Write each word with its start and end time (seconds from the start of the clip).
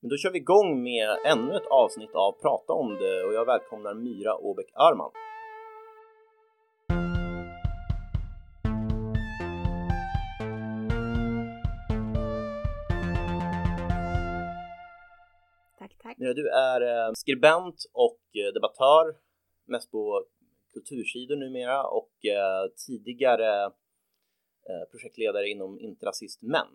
Men 0.00 0.08
då 0.10 0.16
kör 0.16 0.30
vi 0.30 0.38
igång 0.38 0.82
med 0.82 1.18
ännu 1.24 1.56
ett 1.56 1.66
avsnitt 1.66 2.14
av 2.14 2.32
Prata 2.32 2.72
om 2.72 2.94
det 2.94 3.24
och 3.24 3.32
jag 3.32 3.44
välkomnar 3.46 3.94
Myra 3.94 4.36
Åbäck 4.36 4.70
Arman. 4.74 5.10
Tack, 15.78 15.98
tack. 16.02 16.18
Myra, 16.18 16.34
du 16.34 16.48
är 16.48 16.80
eh, 16.80 17.12
skribent 17.14 17.84
och 17.92 18.20
eh, 18.32 18.52
debattör, 18.54 19.16
mest 19.64 19.90
på 19.90 20.24
kultursidor 20.72 21.36
numera 21.36 21.86
och 21.86 22.24
eh, 22.24 22.70
tidigare 22.86 23.70
projektledare 24.90 25.48
inom 25.48 25.80
Interrasist 25.80 26.42
Män. 26.42 26.66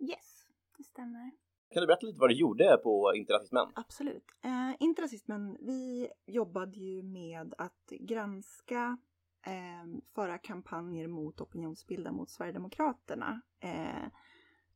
Yes, 0.00 0.46
det 0.78 0.84
stämmer. 0.84 1.43
Kan 1.74 1.80
du 1.80 1.86
berätta 1.86 2.06
lite 2.06 2.20
vad 2.20 2.30
du 2.30 2.34
gjorde 2.34 2.76
på 2.82 3.14
Interrasismen? 3.14 3.68
Absolut. 3.74 4.24
Eh, 4.42 4.72
Interrasismen, 4.80 5.56
vi 5.60 6.08
jobbade 6.26 6.78
ju 6.78 7.02
med 7.02 7.54
att 7.58 7.90
granska, 7.90 8.98
eh, 9.46 10.00
föra 10.14 10.38
kampanjer 10.38 11.06
mot 11.08 11.40
opinionsbilda 11.40 12.12
mot 12.12 12.30
Sverigedemokraterna 12.30 13.40
eh, 13.60 14.08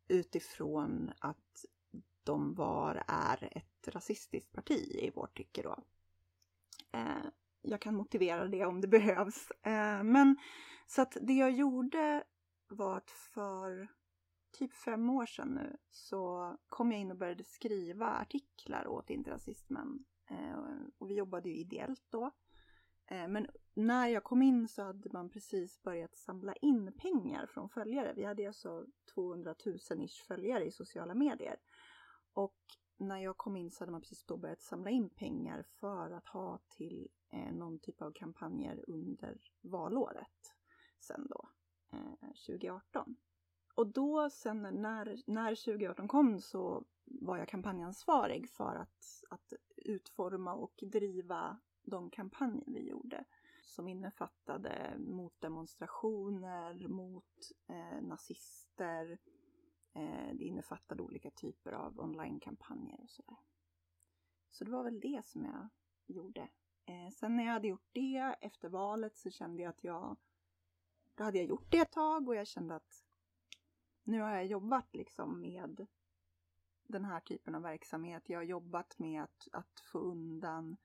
utifrån 0.08 1.12
att 1.18 1.64
de 2.24 2.54
var, 2.54 3.02
är 3.06 3.48
ett 3.56 3.88
rasistiskt 3.88 4.52
parti 4.52 4.96
i 5.02 5.10
vårt 5.10 5.36
tycke 5.36 5.62
då. 5.62 5.76
Eh, 6.92 7.26
jag 7.62 7.80
kan 7.80 7.94
motivera 7.94 8.46
det 8.46 8.64
om 8.64 8.80
det 8.80 8.88
behövs. 8.98 9.50
Eh, 9.50 10.02
men 10.02 10.36
så 10.86 11.02
att 11.02 11.16
det 11.20 11.34
jag 11.34 11.50
gjorde 11.50 12.24
var 12.68 12.96
att 12.96 13.10
för 13.10 13.88
typ 14.58 14.74
fem 14.74 15.10
år 15.10 15.26
sedan 15.26 15.48
nu 15.48 15.76
så 15.90 16.56
kom 16.68 16.92
jag 16.92 17.00
in 17.00 17.10
och 17.10 17.16
började 17.16 17.44
skriva 17.44 18.06
artiklar 18.06 18.86
åt 18.86 19.10
Inte 19.10 19.30
rasismen. 19.30 20.04
Eh, 20.30 20.58
och 20.98 21.10
vi 21.10 21.14
jobbade 21.14 21.48
ju 21.48 21.56
ideellt 21.56 22.06
då. 22.10 22.30
Eh, 23.06 23.28
men 23.28 23.46
när 23.74 24.06
jag 24.08 24.24
kom 24.24 24.42
in 24.42 24.68
så 24.68 24.82
hade 24.82 25.10
man 25.12 25.30
precis 25.30 25.82
börjat 25.82 26.16
samla 26.16 26.52
in 26.52 26.92
pengar 26.92 27.46
från 27.46 27.68
följare. 27.68 28.12
Vi 28.16 28.24
hade 28.24 28.46
alltså 28.46 28.86
200 29.14 29.54
000 29.66 29.76
ish 30.04 30.26
följare 30.26 30.64
i 30.64 30.70
sociala 30.70 31.14
medier. 31.14 31.56
Och 32.32 32.58
när 32.96 33.18
jag 33.18 33.36
kom 33.36 33.56
in 33.56 33.70
så 33.70 33.82
hade 33.82 33.92
man 33.92 34.00
precis 34.00 34.24
då 34.24 34.36
börjat 34.36 34.62
samla 34.62 34.90
in 34.90 35.10
pengar 35.10 35.62
för 35.62 36.10
att 36.10 36.28
ha 36.28 36.58
till 36.68 37.08
eh, 37.30 37.52
någon 37.52 37.78
typ 37.78 38.02
av 38.02 38.12
kampanjer 38.12 38.84
under 38.88 39.40
valåret 39.60 40.54
sen 41.00 41.26
då, 41.30 41.48
eh, 41.92 42.28
2018. 42.46 43.16
Och 43.78 43.86
då 43.86 44.30
sen 44.30 44.62
när, 44.62 45.22
när 45.26 45.54
2018 45.54 46.08
kom 46.08 46.40
så 46.40 46.84
var 47.04 47.36
jag 47.38 47.48
kampanjansvarig 47.48 48.50
för 48.50 48.76
att, 48.76 49.24
att 49.30 49.52
utforma 49.76 50.54
och 50.54 50.72
driva 50.82 51.58
de 51.82 52.10
kampanjer 52.10 52.64
vi 52.66 52.88
gjorde. 52.88 53.24
Som 53.62 53.88
innefattade 53.88 54.94
motdemonstrationer, 54.98 56.88
mot 56.88 57.52
eh, 57.68 58.02
nazister. 58.02 59.18
Eh, 59.94 60.34
det 60.34 60.44
innefattade 60.44 61.02
olika 61.02 61.30
typer 61.30 61.72
av 61.72 62.00
onlinekampanjer 62.00 63.00
och 63.02 63.10
sådär. 63.10 63.38
Så 64.50 64.64
det 64.64 64.70
var 64.70 64.84
väl 64.84 65.00
det 65.00 65.26
som 65.26 65.44
jag 65.44 65.68
gjorde. 66.06 66.48
Eh, 66.84 67.12
sen 67.12 67.36
när 67.36 67.44
jag 67.44 67.52
hade 67.52 67.68
gjort 67.68 67.88
det 67.92 68.36
efter 68.40 68.68
valet 68.68 69.16
så 69.16 69.30
kände 69.30 69.62
jag 69.62 69.70
att 69.70 69.84
jag... 69.84 70.16
Då 71.14 71.24
hade 71.24 71.38
jag 71.38 71.46
gjort 71.46 71.70
det 71.70 71.78
ett 71.78 71.92
tag 71.92 72.28
och 72.28 72.34
jag 72.34 72.46
kände 72.46 72.74
att 72.74 73.07
nu 74.08 74.20
har 74.20 74.30
jag 74.30 74.46
jobbat 74.46 74.94
liksom 74.94 75.40
med 75.40 75.86
den 76.86 77.04
här 77.04 77.20
typen 77.20 77.54
av 77.54 77.62
verksamhet. 77.62 78.28
Jag 78.28 78.38
har 78.38 78.44
jobbat 78.44 78.98
med 78.98 79.22
att, 79.22 79.48
att 79.52 79.80
få 79.92 79.98
undan, 79.98 80.76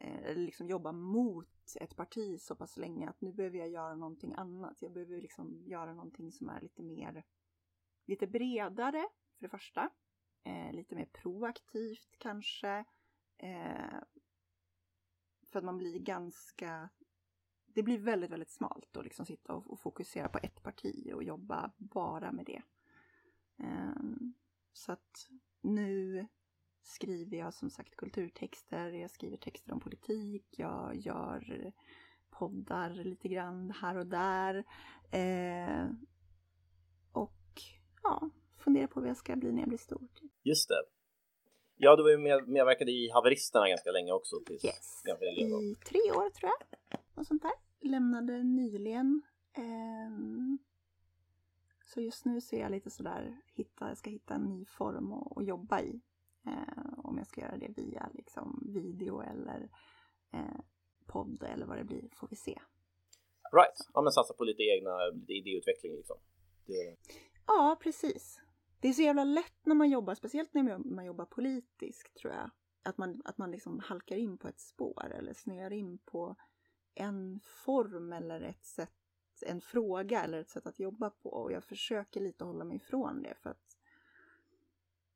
eh, 0.00 0.36
liksom 0.36 0.68
jobba 0.68 0.92
mot 0.92 1.76
ett 1.80 1.96
parti 1.96 2.40
så 2.40 2.56
pass 2.56 2.76
länge 2.76 3.08
att 3.08 3.20
nu 3.20 3.32
behöver 3.32 3.58
jag 3.58 3.68
göra 3.68 3.94
någonting 3.94 4.34
annat. 4.34 4.82
Jag 4.82 4.92
behöver 4.92 5.20
liksom 5.20 5.62
göra 5.66 5.94
någonting 5.94 6.32
som 6.32 6.48
är 6.48 6.60
lite 6.60 6.82
mer, 6.82 7.24
lite 8.04 8.26
bredare 8.26 9.08
för 9.36 9.42
det 9.42 9.48
första. 9.48 9.90
Eh, 10.44 10.72
lite 10.72 10.94
mer 10.94 11.06
proaktivt 11.06 12.16
kanske. 12.18 12.84
Eh, 13.38 14.00
för 15.42 15.58
att 15.58 15.64
man 15.64 15.78
blir 15.78 15.98
ganska 15.98 16.88
det 17.74 17.82
blir 17.82 17.98
väldigt, 17.98 18.30
väldigt 18.30 18.50
smalt 18.50 18.96
att 18.96 19.04
liksom 19.04 19.26
sitta 19.26 19.54
och, 19.54 19.72
och, 19.72 19.80
fokusera 19.80 20.28
på 20.28 20.38
ett 20.42 20.62
parti 20.62 21.12
och 21.14 21.22
jobba 21.22 21.72
bara 21.76 22.32
med 22.32 22.46
det. 22.46 22.62
Um, 23.56 24.34
så 24.72 24.92
att 24.92 25.28
nu 25.60 26.26
skriver 26.82 27.36
jag 27.36 27.54
som 27.54 27.70
sagt 27.70 27.96
kulturtexter, 27.96 28.90
jag 28.90 29.10
skriver 29.10 29.36
texter 29.36 29.72
om 29.72 29.80
politik, 29.80 30.46
jag 30.50 30.96
gör 30.96 31.72
poddar 32.30 32.90
lite 32.90 33.28
grann 33.28 33.70
här 33.70 33.96
och 33.96 34.06
där. 34.06 34.64
Eh, 35.10 35.86
och 37.12 37.62
ja, 38.02 38.30
funderar 38.58 38.86
på 38.86 39.00
vad 39.00 39.08
jag 39.08 39.16
ska 39.16 39.36
bli 39.36 39.52
när 39.52 39.60
jag 39.60 39.68
blir 39.68 39.78
stor. 39.78 40.08
Just 40.42 40.68
det. 40.68 40.82
Ja, 41.76 41.96
du 41.96 42.02
var 42.02 42.10
ju 42.10 42.18
med, 42.18 42.48
medverkade 42.48 42.90
i 42.90 43.10
Haveristerna 43.10 43.68
ganska 43.68 43.90
länge 43.90 44.12
också. 44.12 44.36
Tills 44.46 44.64
yes, 44.64 45.02
i 45.38 45.74
tre 45.74 46.00
år 46.12 46.30
tror 46.30 46.50
jag. 46.52 46.98
Och 47.14 47.26
sånt 47.26 47.42
där. 47.42 47.63
Lämnade 47.84 48.42
nyligen. 48.42 49.22
Um, 49.58 50.58
så 51.84 52.00
just 52.00 52.24
nu 52.24 52.40
ser 52.40 52.60
jag 52.60 52.70
lite 52.70 52.90
sådär, 52.90 53.40
hitta, 53.54 53.88
jag 53.88 53.98
ska 53.98 54.10
hitta 54.10 54.34
en 54.34 54.44
ny 54.44 54.64
form 54.64 55.12
att, 55.12 55.36
att 55.36 55.46
jobba 55.46 55.80
i. 55.80 56.00
Uh, 56.46 56.98
om 56.98 57.18
jag 57.18 57.26
ska 57.26 57.40
göra 57.40 57.56
det 57.56 57.68
via 57.76 58.10
liksom, 58.14 58.70
video 58.74 59.20
eller 59.20 59.68
uh, 60.34 60.60
podd 61.06 61.42
eller 61.42 61.66
vad 61.66 61.78
det 61.78 61.84
blir, 61.84 62.08
får 62.12 62.28
vi 62.28 62.36
se. 62.36 62.60
Right, 63.52 63.90
ja 63.94 64.02
men 64.02 64.12
satsa 64.12 64.34
på 64.34 64.44
lite 64.44 64.62
egna 64.62 64.96
lite 65.06 65.32
idéutveckling 65.32 65.96
liksom. 65.96 66.16
Det... 66.66 66.96
Ja, 67.46 67.78
precis. 67.82 68.40
Det 68.80 68.88
är 68.88 68.92
så 68.92 69.02
jävla 69.02 69.24
lätt 69.24 69.66
när 69.66 69.74
man 69.74 69.90
jobbar, 69.90 70.14
speciellt 70.14 70.54
när 70.54 70.78
man 70.78 71.04
jobbar 71.04 71.24
politiskt 71.24 72.16
tror 72.16 72.32
jag. 72.32 72.50
Att 72.82 72.98
man, 72.98 73.22
att 73.24 73.38
man 73.38 73.50
liksom 73.50 73.80
halkar 73.80 74.16
in 74.16 74.38
på 74.38 74.48
ett 74.48 74.60
spår 74.60 75.12
eller 75.12 75.34
snöar 75.34 75.72
in 75.72 75.98
på 75.98 76.36
en 76.94 77.40
form 77.44 78.12
eller 78.12 78.40
ett 78.40 78.64
sätt, 78.64 78.90
en 79.46 79.60
fråga 79.60 80.24
eller 80.24 80.40
ett 80.40 80.50
sätt 80.50 80.66
att 80.66 80.78
jobba 80.78 81.10
på. 81.10 81.28
Och 81.30 81.52
jag 81.52 81.64
försöker 81.64 82.20
lite 82.20 82.44
hålla 82.44 82.64
mig 82.64 82.76
ifrån 82.76 83.22
det 83.22 83.34
för 83.42 83.50
att 83.50 83.78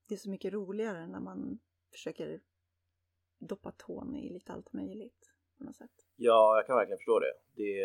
det 0.08 0.14
är 0.14 0.18
så 0.18 0.30
mycket 0.30 0.52
roligare 0.52 1.06
när 1.06 1.20
man 1.20 1.58
försöker 1.92 2.40
doppa 3.38 3.72
tån 3.72 4.16
i 4.16 4.32
lite 4.32 4.52
allt 4.52 4.72
möjligt 4.72 5.32
på 5.58 5.64
något 5.64 5.76
sätt. 5.76 6.06
Ja, 6.16 6.56
jag 6.56 6.66
kan 6.66 6.76
verkligen 6.76 6.98
förstå 6.98 7.18
det. 7.18 7.32
Det 7.54 7.82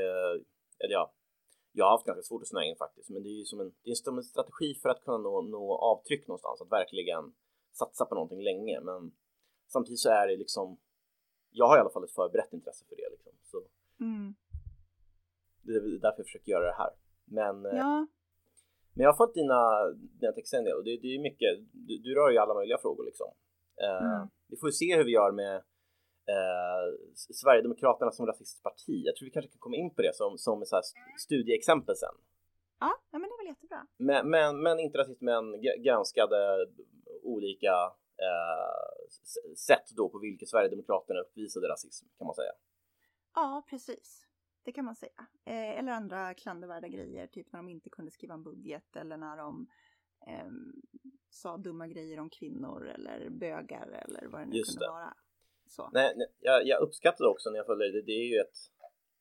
eller 0.80 0.94
ja, 0.94 1.14
jag 1.72 1.86
har 1.86 1.92
haft 1.92 2.06
ganska 2.06 2.24
svårt 2.24 2.42
att 2.42 2.48
snöa 2.48 2.64
in 2.64 2.76
faktiskt, 2.76 3.10
men 3.10 3.24
det 3.24 3.30
är 3.30 3.38
ju 3.38 3.46
som 3.46 3.60
en, 3.60 3.74
det 3.84 3.92
är 3.92 3.96
som 3.96 4.18
en 4.18 4.24
strategi 4.24 4.76
för 4.76 4.90
att 4.90 5.04
kunna 5.04 5.18
nå, 5.18 5.42
nå 5.42 5.78
avtryck 5.78 6.28
någonstans, 6.28 6.62
att 6.62 6.72
verkligen 6.72 7.34
satsa 7.72 8.06
på 8.06 8.16
någonting 8.16 8.42
länge. 8.44 8.82
Men 8.82 9.12
samtidigt 9.68 10.00
så 10.00 10.10
är 10.10 10.28
det 10.28 10.36
liksom, 10.38 10.78
jag 11.50 11.68
har 11.68 11.78
i 11.78 11.80
alla 11.80 11.90
fall 11.90 12.04
ett 12.04 12.12
förberett 12.12 12.54
intresse 12.54 12.86
för 12.86 12.96
det 12.96 13.10
liksom. 13.12 13.32
Så 13.44 13.64
mm. 14.04 14.36
Det 15.66 15.72
är 15.74 15.82
därför 16.06 16.20
jag 16.22 16.26
försöker 16.26 16.52
göra 16.52 16.66
det 16.66 16.78
här. 16.84 16.92
Men, 17.26 17.66
eh, 17.66 17.78
ja. 17.78 18.08
men 18.94 19.04
jag 19.04 19.10
har 19.12 19.18
fått 19.18 19.34
dina, 19.34 19.62
dina 20.20 20.32
texter 20.32 20.58
en 20.58 20.64
del 20.64 20.78
och 20.78 20.84
det, 20.84 20.98
det 21.02 21.08
är 21.16 21.20
mycket, 21.30 21.50
du, 21.72 21.98
du 21.98 22.16
rör 22.16 22.30
ju 22.32 22.38
alla 22.38 22.54
möjliga 22.54 22.78
frågor 22.78 23.06
liksom. 23.06 23.30
Uh, 23.84 24.06
mm. 24.06 24.28
Vi 24.48 24.58
får 24.58 24.72
se 24.72 24.98
hur 24.98 25.04
vi 25.04 25.12
gör 25.12 25.32
med 25.32 25.56
uh, 26.36 26.86
Sverigedemokraterna 27.16 28.12
som 28.12 28.26
rasistiskt 28.26 28.64
parti. 28.64 28.96
Jag 29.08 29.16
tror 29.16 29.26
vi 29.26 29.32
kanske 29.32 29.52
kan 29.52 29.60
komma 29.60 29.76
in 29.76 29.96
på 29.96 30.02
det 30.02 30.16
som, 30.16 30.38
som 30.38 30.66
så 30.66 30.76
här 30.76 30.84
studieexempel 31.26 31.96
sen. 31.96 32.16
Ja, 32.80 32.92
ja, 33.12 33.20
men 33.20 33.30
det 33.30 33.36
är 33.36 33.42
väl 33.44 33.54
jättebra. 33.54 33.82
Men, 33.98 34.30
men, 34.30 34.64
men 34.64 34.80
inte 34.80 34.98
rasist, 34.98 35.22
men 35.22 35.44
granskade 35.86 36.38
olika 37.24 37.76
uh, 38.28 38.94
sätt 39.68 39.88
då 39.98 40.10
på 40.10 40.20
vilka 40.20 40.46
Sverigedemokraterna 40.46 41.20
uppvisade 41.20 41.68
rasism 41.68 42.06
kan 42.18 42.28
man 42.28 42.36
säga. 42.36 42.54
Ja, 43.36 43.66
precis. 43.70 44.28
Det 44.64 44.72
kan 44.72 44.86
man 44.86 44.96
säga. 44.96 45.28
Eh, 45.46 45.80
eller 45.80 45.92
andra 45.92 46.34
klandervärda 46.34 46.88
grejer, 46.88 47.28
typ 47.28 47.52
när 47.52 47.60
de 47.60 47.70
inte 47.70 47.90
kunde 47.90 48.12
skriva 48.12 48.34
en 48.34 48.44
budget 48.44 48.96
eller 48.96 49.18
när 49.18 49.38
de 49.38 49.68
eh, 50.28 50.48
sa 51.30 51.58
dumma 51.58 51.88
grejer 51.88 52.20
om 52.20 52.30
kvinnor 52.30 52.88
eller 52.88 53.30
bögar 53.30 53.88
eller 53.88 54.28
vad 54.28 54.42
det 54.42 54.46
nu 54.46 54.56
Just 54.56 54.72
kunde 54.72 54.86
det. 54.86 54.92
vara. 54.92 55.14
Så. 55.68 55.90
Nej, 55.94 56.14
nej 56.16 56.28
jag, 56.40 56.68
jag 56.68 56.82
uppskattade 56.82 57.30
också 57.30 57.50
när 57.50 57.58
jag 57.58 57.66
följde 57.66 57.92
det. 57.92 58.02
Det 58.02 58.12
är 58.12 58.28
ju 58.28 58.38
ett 58.40 58.58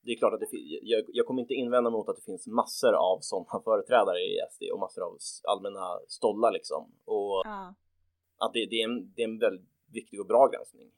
det 0.05 0.13
är 0.13 0.17
klart 0.17 0.35
att 0.35 0.41
det, 0.41 0.47
jag, 0.83 1.05
jag 1.09 1.27
kommer 1.27 1.43
inte 1.43 1.55
invända 1.55 1.91
mot 1.91 2.09
att 2.09 2.17
det 2.17 2.23
finns 2.23 2.47
massor 2.47 2.95
av 2.95 3.19
sådana 3.21 3.63
företrädare 3.65 4.19
i 4.19 4.39
SD 4.51 4.63
och 4.73 4.81
massor 4.81 5.03
av 5.03 5.19
allmänna 5.45 5.99
stollar 6.09 6.53
liksom. 6.53 6.93
Och 7.05 7.43
ja. 7.45 7.75
att 8.39 8.53
det, 8.53 8.67
det, 8.71 8.77
är 8.83 8.85
en, 8.85 9.13
det 9.15 9.23
är 9.23 9.29
en 9.29 9.39
väldigt 9.39 9.69
viktig 9.93 10.21
och 10.21 10.27
bra 10.27 10.49
granskning. 10.49 10.91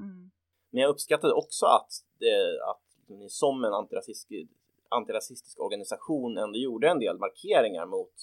Mm. 0.00 0.30
Men 0.74 0.82
jag 0.82 0.90
uppskattade 0.90 1.34
också 1.34 1.66
att, 1.66 1.92
det, 2.18 2.62
att 2.70 2.82
ni 3.06 3.28
som 3.30 3.64
en 3.64 3.72
antirasistisk, 3.72 4.50
antirasistisk 4.88 5.60
organisation 5.60 6.38
ändå 6.38 6.58
gjorde 6.58 6.88
en 6.88 6.98
del 6.98 7.18
markeringar 7.18 7.86
mot 7.86 8.14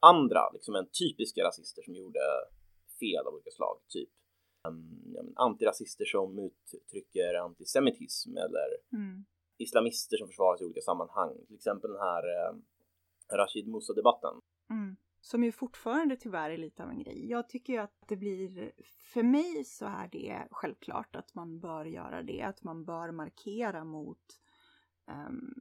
andra, 0.00 0.50
liksom 0.52 0.74
en 0.74 0.88
typiska 1.00 1.44
rasister 1.44 1.82
som 1.82 1.94
gjorde 1.94 2.18
fel 3.00 3.26
av 3.26 3.34
olika 3.34 3.50
slag, 3.50 3.78
typ 3.88 4.08
um, 4.68 5.32
antirasister 5.36 6.04
som 6.04 6.38
uttrycker 6.38 7.34
antisemitism 7.34 8.36
eller 8.36 8.68
mm. 8.92 9.24
islamister 9.58 10.16
som 10.16 10.28
försvaras 10.28 10.60
i 10.60 10.64
olika 10.64 10.80
sammanhang. 10.80 11.34
Till 11.46 11.56
exempel 11.56 11.90
den 11.90 12.00
här 12.00 12.22
uh, 12.22 12.58
Rashid 13.32 13.68
Musa-debatten. 13.68 14.34
Mm. 14.70 14.96
Som 15.26 15.44
ju 15.44 15.52
fortfarande 15.52 16.16
tyvärr 16.16 16.50
är 16.50 16.56
lite 16.56 16.84
av 16.84 16.90
en 16.90 16.98
grej. 16.98 17.30
Jag 17.30 17.48
tycker 17.48 17.72
ju 17.72 17.78
att 17.78 18.04
det 18.08 18.16
blir, 18.16 18.72
för 18.84 19.22
mig 19.22 19.64
så 19.64 19.86
är 19.86 20.08
det 20.08 20.48
självklart 20.50 21.16
att 21.16 21.34
man 21.34 21.60
bör 21.60 21.84
göra 21.84 22.22
det, 22.22 22.42
att 22.42 22.62
man 22.62 22.84
bör 22.84 23.10
markera 23.10 23.84
mot, 23.84 24.40
um, 25.06 25.54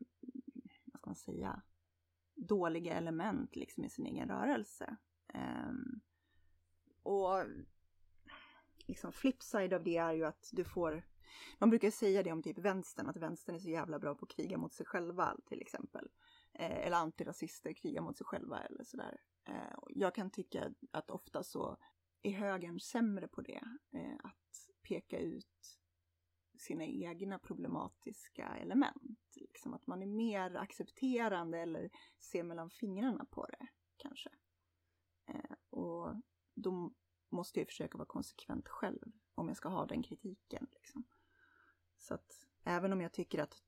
vad 0.86 1.00
ska 1.00 1.10
man 1.10 1.16
säga, 1.16 1.62
dåliga 2.36 2.94
element 2.94 3.56
liksom 3.56 3.84
i 3.84 3.90
sin 3.90 4.06
egen 4.06 4.30
rörelse. 4.30 4.98
Um, 5.34 6.02
och 7.04 7.46
liksom 8.78 9.12
flipside 9.12 9.74
av 9.74 9.84
det 9.84 9.98
är 9.98 10.14
ju 10.14 10.26
att 10.26 10.50
du 10.52 10.64
får 10.64 11.04
man 11.60 11.70
brukar 11.70 11.92
säga 11.92 12.24
det 12.24 12.32
om 12.32 12.44
typ 12.44 12.58
vänstern, 12.58 13.08
att 13.08 13.18
vänstern 13.18 13.56
är 13.56 13.60
så 13.60 13.70
jävla 13.70 14.00
bra 14.00 14.16
på 14.16 14.26
att 14.26 14.32
kriga 14.32 14.58
mot 14.58 14.74
sig 14.74 14.86
själva 14.86 15.38
till 15.46 15.62
exempel. 15.62 16.10
Eh, 16.54 16.86
eller 16.88 16.98
antirasister 16.98 17.74
krigar 17.74 18.02
mot 18.02 18.18
sig 18.18 18.26
själva 18.26 18.60
eller 18.60 18.84
sådär. 18.84 19.20
Eh, 19.48 19.78
jag 19.90 20.16
kan 20.16 20.30
tycka 20.30 20.74
att 20.92 21.10
ofta 21.10 21.44
så 21.44 21.78
är 22.22 22.32
högern 22.32 22.80
sämre 22.80 23.28
på 23.28 23.42
det. 23.42 23.64
Eh, 23.92 24.16
att 24.24 24.70
peka 24.82 25.20
ut 25.20 25.80
sina 26.60 26.86
egna 26.86 27.40
problematiska 27.40 28.48
element. 28.48 29.36
Liksom 29.36 29.74
att 29.74 29.88
man 29.88 30.02
är 30.02 30.08
mer 30.08 30.56
accepterande 30.56 31.60
eller 31.60 31.90
ser 32.20 32.44
mellan 32.44 32.70
fingrarna 32.70 33.26
på 33.26 33.46
det 33.46 33.68
kanske. 33.98 34.30
Eh, 35.28 35.56
och 35.70 36.16
då 36.56 36.94
måste 37.30 37.60
jag 37.60 37.68
försöka 37.68 37.98
vara 37.98 38.08
konsekvent 38.08 38.68
själv 38.68 39.12
om 39.36 39.48
jag 39.48 39.58
ska 39.58 39.70
ha 39.70 39.86
den 39.86 40.04
kritiken. 40.04 40.68
Liksom. 40.72 41.04
Så 41.98 42.14
att 42.14 42.48
även 42.64 42.94
om 42.94 43.02
jag 43.02 43.14
tycker 43.14 43.40
att 43.40 43.62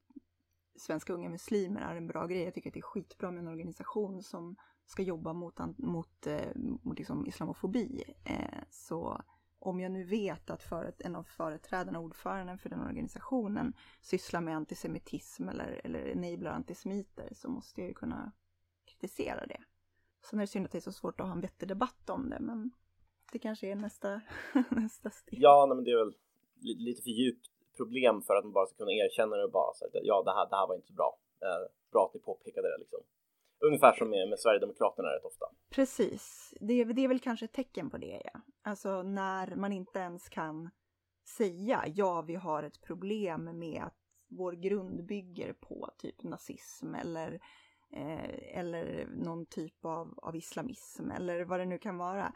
Svenska 0.75 1.13
Unga 1.13 1.29
Muslimer 1.29 1.81
är 1.81 1.95
en 1.95 2.07
bra 2.07 2.27
grej, 2.27 2.43
jag 2.43 2.53
tycker 2.53 2.69
att 2.69 2.73
det 2.73 2.79
är 2.79 2.81
skitbra 2.81 3.31
med 3.31 3.39
en 3.39 3.47
organisation 3.47 4.23
som 4.23 4.55
ska 4.87 5.03
jobba 5.03 5.33
mot, 5.33 5.59
mot, 5.77 6.27
mot 6.55 6.97
liksom 6.97 7.25
islamofobi. 7.25 8.03
Eh, 8.23 8.63
så 8.69 9.21
om 9.59 9.79
jag 9.79 9.91
nu 9.91 10.03
vet 10.03 10.49
att 10.49 10.63
för, 10.63 10.93
en 10.99 11.15
av 11.15 11.23
företrädarna, 11.23 11.99
ordföranden 11.99 12.57
för 12.57 12.69
den 12.69 12.81
organisationen, 12.81 13.73
sysslar 14.01 14.41
med 14.41 14.55
antisemitism 14.55 15.49
eller, 15.49 15.81
eller 15.83 16.07
enablar 16.07 16.51
antisemiter 16.51 17.29
så 17.31 17.49
måste 17.49 17.81
jag 17.81 17.87
ju 17.87 17.93
kunna 17.93 18.31
kritisera 18.85 19.45
det. 19.45 19.61
Sen 20.29 20.39
är 20.39 20.43
det 20.43 20.47
synd 20.47 20.65
att 20.65 20.71
det 20.71 20.77
är 20.77 20.89
så 20.91 20.91
svårt 20.91 21.19
att 21.19 21.27
ha 21.27 21.33
en 21.33 21.41
vettig 21.41 21.67
debatt 21.67 22.09
om 22.09 22.29
det, 22.29 22.39
men 22.39 22.71
det 23.31 23.39
kanske 23.39 23.67
är 23.67 23.75
nästa, 23.75 24.21
nästa 24.69 25.09
steg. 25.09 25.39
Ja, 25.41 25.65
nej, 25.67 25.75
men 25.75 25.83
det 25.83 25.91
är 25.91 26.05
väl 26.05 26.15
lite 26.61 27.01
för 27.01 27.09
djupt 27.09 27.47
problem 27.77 28.21
för 28.21 28.35
att 28.35 28.43
man 28.43 28.53
bara 28.53 28.67
ska 28.67 28.77
kunna 28.77 28.91
erkänna 28.91 29.35
det 29.35 29.43
och 29.43 29.51
bara 29.51 29.73
säga 29.73 29.87
att 29.87 30.05
ja, 30.05 30.23
det 30.23 30.31
här, 30.31 30.49
det 30.49 30.55
här 30.55 30.67
var 30.67 30.75
inte 30.75 30.87
så 30.87 30.93
bra. 30.93 31.19
Eh, 31.41 31.71
bra 31.91 32.05
att 32.05 32.13
ni 32.13 32.19
påpekade 32.19 32.67
det 32.71 32.77
liksom. 32.79 32.99
Ungefär 33.59 33.93
som 33.93 34.09
med, 34.09 34.29
med 34.29 34.39
Sverigedemokraterna 34.39 35.07
rätt 35.07 35.25
ofta. 35.25 35.45
Precis, 35.69 36.53
det, 36.61 36.83
det 36.83 37.03
är 37.03 37.07
väl 37.07 37.19
kanske 37.19 37.45
ett 37.45 37.53
tecken 37.53 37.89
på 37.89 37.97
det 37.97 38.21
ja. 38.33 38.41
Alltså 38.63 39.03
när 39.03 39.55
man 39.55 39.73
inte 39.73 39.99
ens 39.99 40.29
kan 40.29 40.69
säga 41.37 41.83
ja, 41.87 42.21
vi 42.21 42.35
har 42.35 42.63
ett 42.63 42.81
problem 42.81 43.59
med 43.59 43.83
att 43.83 43.97
vår 44.29 44.53
grund 44.53 45.05
bygger 45.05 45.53
på 45.53 45.89
typ 45.97 46.23
nazism 46.23 46.95
eller, 46.95 47.33
eh, 47.93 48.59
eller 48.59 49.07
någon 49.07 49.45
typ 49.45 49.85
av, 49.85 50.13
av 50.17 50.35
islamism 50.35 51.11
eller 51.11 51.45
vad 51.45 51.59
det 51.59 51.65
nu 51.65 51.77
kan 51.77 51.97
vara. 51.97 52.33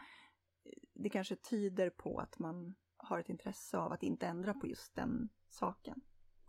Det 0.93 1.09
kanske 1.09 1.35
tyder 1.35 1.89
på 1.89 2.19
att 2.19 2.39
man 2.39 2.75
har 2.97 3.19
ett 3.19 3.29
intresse 3.29 3.77
av 3.77 3.91
att 3.91 4.03
inte 4.03 4.25
ändra 4.27 4.53
på 4.53 4.67
just 4.67 4.95
den 4.95 5.29
saken. 5.49 6.01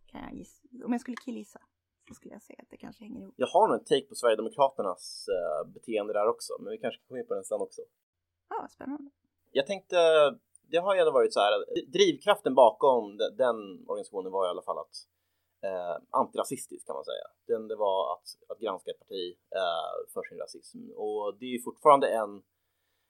Kan 0.06 0.20
jag 0.20 0.34
gissa. 0.34 0.62
Om 0.84 0.92
jag 0.92 1.00
skulle 1.00 1.16
killgissa 1.16 1.60
skulle 2.14 2.34
jag 2.34 2.42
säga 2.42 2.58
att 2.62 2.70
det 2.70 2.76
kanske 2.76 3.04
hänger 3.04 3.20
ihop. 3.20 3.34
Jag 3.36 3.46
har 3.46 3.68
nog 3.68 3.78
en 3.78 3.84
take 3.84 4.06
på 4.08 4.14
Sverigedemokraternas 4.14 5.28
uh, 5.28 5.72
beteende 5.72 6.12
där 6.12 6.26
också, 6.26 6.52
men 6.60 6.70
vi 6.70 6.78
kanske 6.78 7.00
kommer 7.06 7.20
in 7.20 7.26
på 7.26 7.34
den 7.34 7.44
sen 7.44 7.60
också. 7.60 7.82
Ja, 8.48 8.68
spännande. 8.70 9.10
Jag 9.50 9.66
tänkte, 9.66 9.96
det 10.70 10.78
har 10.78 10.94
ju 10.94 11.00
ändå 11.00 11.12
varit 11.12 11.32
så 11.32 11.40
här, 11.40 11.52
drivkraften 11.92 12.54
bakom 12.54 13.16
den, 13.16 13.36
den 13.36 13.56
organisationen 13.88 14.32
var 14.32 14.46
i 14.46 14.50
alla 14.50 14.62
fall 14.62 14.78
att 14.78 14.96
eh, 15.62 15.96
antirasistisk 16.10 16.86
kan 16.86 16.94
man 16.94 17.04
säga. 17.04 17.26
Den, 17.46 17.68
det 17.68 17.76
var 17.76 18.12
att, 18.12 18.26
att 18.48 18.58
granska 18.58 18.90
ett 18.90 18.98
parti 18.98 19.36
eh, 19.56 20.12
för 20.12 20.22
sin 20.28 20.38
rasism 20.38 20.78
och 20.96 21.36
det 21.38 21.44
är 21.44 21.50
ju 21.50 21.62
fortfarande 21.62 22.08
en, 22.08 22.42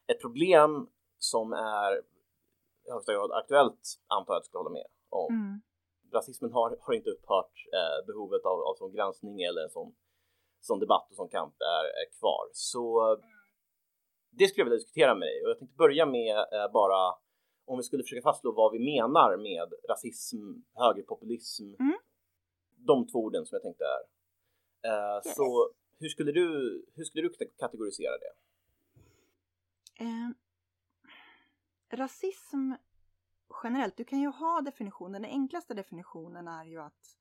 ett 0.06 0.20
problem 0.20 0.88
som 1.18 1.52
är 1.52 1.98
i 2.86 2.90
högsta 2.90 3.12
grad 3.12 3.32
aktuellt 3.32 3.82
antar 4.06 4.34
jag 4.34 4.38
att 4.38 4.44
du 4.44 4.48
ska 4.48 4.58
hålla 4.58 4.70
med 4.70 4.86
om. 5.10 5.34
Mm 5.34 5.62
rasismen 6.12 6.52
har, 6.52 6.76
har 6.80 6.94
inte 6.94 7.10
upphört. 7.10 7.54
Eh, 7.72 8.06
behovet 8.06 8.44
av, 8.44 8.58
av 8.60 8.74
sån 8.74 8.92
granskning 8.92 9.42
eller 9.42 9.62
en 9.62 9.70
sån, 9.70 9.94
sån 10.60 10.80
debatt 10.80 11.06
och 11.10 11.16
sån 11.16 11.28
kamp 11.28 11.54
är, 11.60 11.84
är 11.84 12.18
kvar. 12.18 12.44
Så 12.52 13.16
det 14.30 14.48
skulle 14.48 14.60
jag 14.60 14.64
vilja 14.64 14.78
diskutera 14.78 15.14
med 15.14 15.28
dig 15.28 15.42
och 15.44 15.50
jag 15.50 15.58
tänkte 15.58 15.76
börja 15.76 16.06
med 16.06 16.36
eh, 16.36 16.72
bara 16.72 17.14
om 17.64 17.76
vi 17.76 17.82
skulle 17.82 18.02
försöka 18.02 18.22
fastslå 18.22 18.52
vad 18.52 18.72
vi 18.72 18.78
menar 18.78 19.36
med 19.36 19.72
rasism, 19.88 20.52
högerpopulism, 20.74 21.74
mm. 21.80 21.98
de 22.76 23.06
två 23.06 23.18
orden 23.18 23.46
som 23.46 23.56
jag 23.56 23.62
tänkte 23.62 23.84
är. 23.84 24.02
Eh, 24.90 25.20
yes. 25.26 25.36
Så 25.36 25.70
hur 25.98 26.08
skulle 26.08 26.32
du, 26.32 26.46
hur 26.94 27.04
skulle 27.04 27.28
du 27.28 27.32
kategorisera 27.58 28.18
det? 28.18 28.32
Eh, 30.04 30.30
rasism 31.98 32.72
generellt, 33.62 33.96
du 33.96 34.04
kan 34.04 34.20
ju 34.20 34.28
ha 34.28 34.60
definitionen, 34.60 35.22
den 35.22 35.30
enklaste 35.30 35.74
definitionen 35.74 36.48
är 36.48 36.64
ju 36.64 36.80
att, 36.80 37.16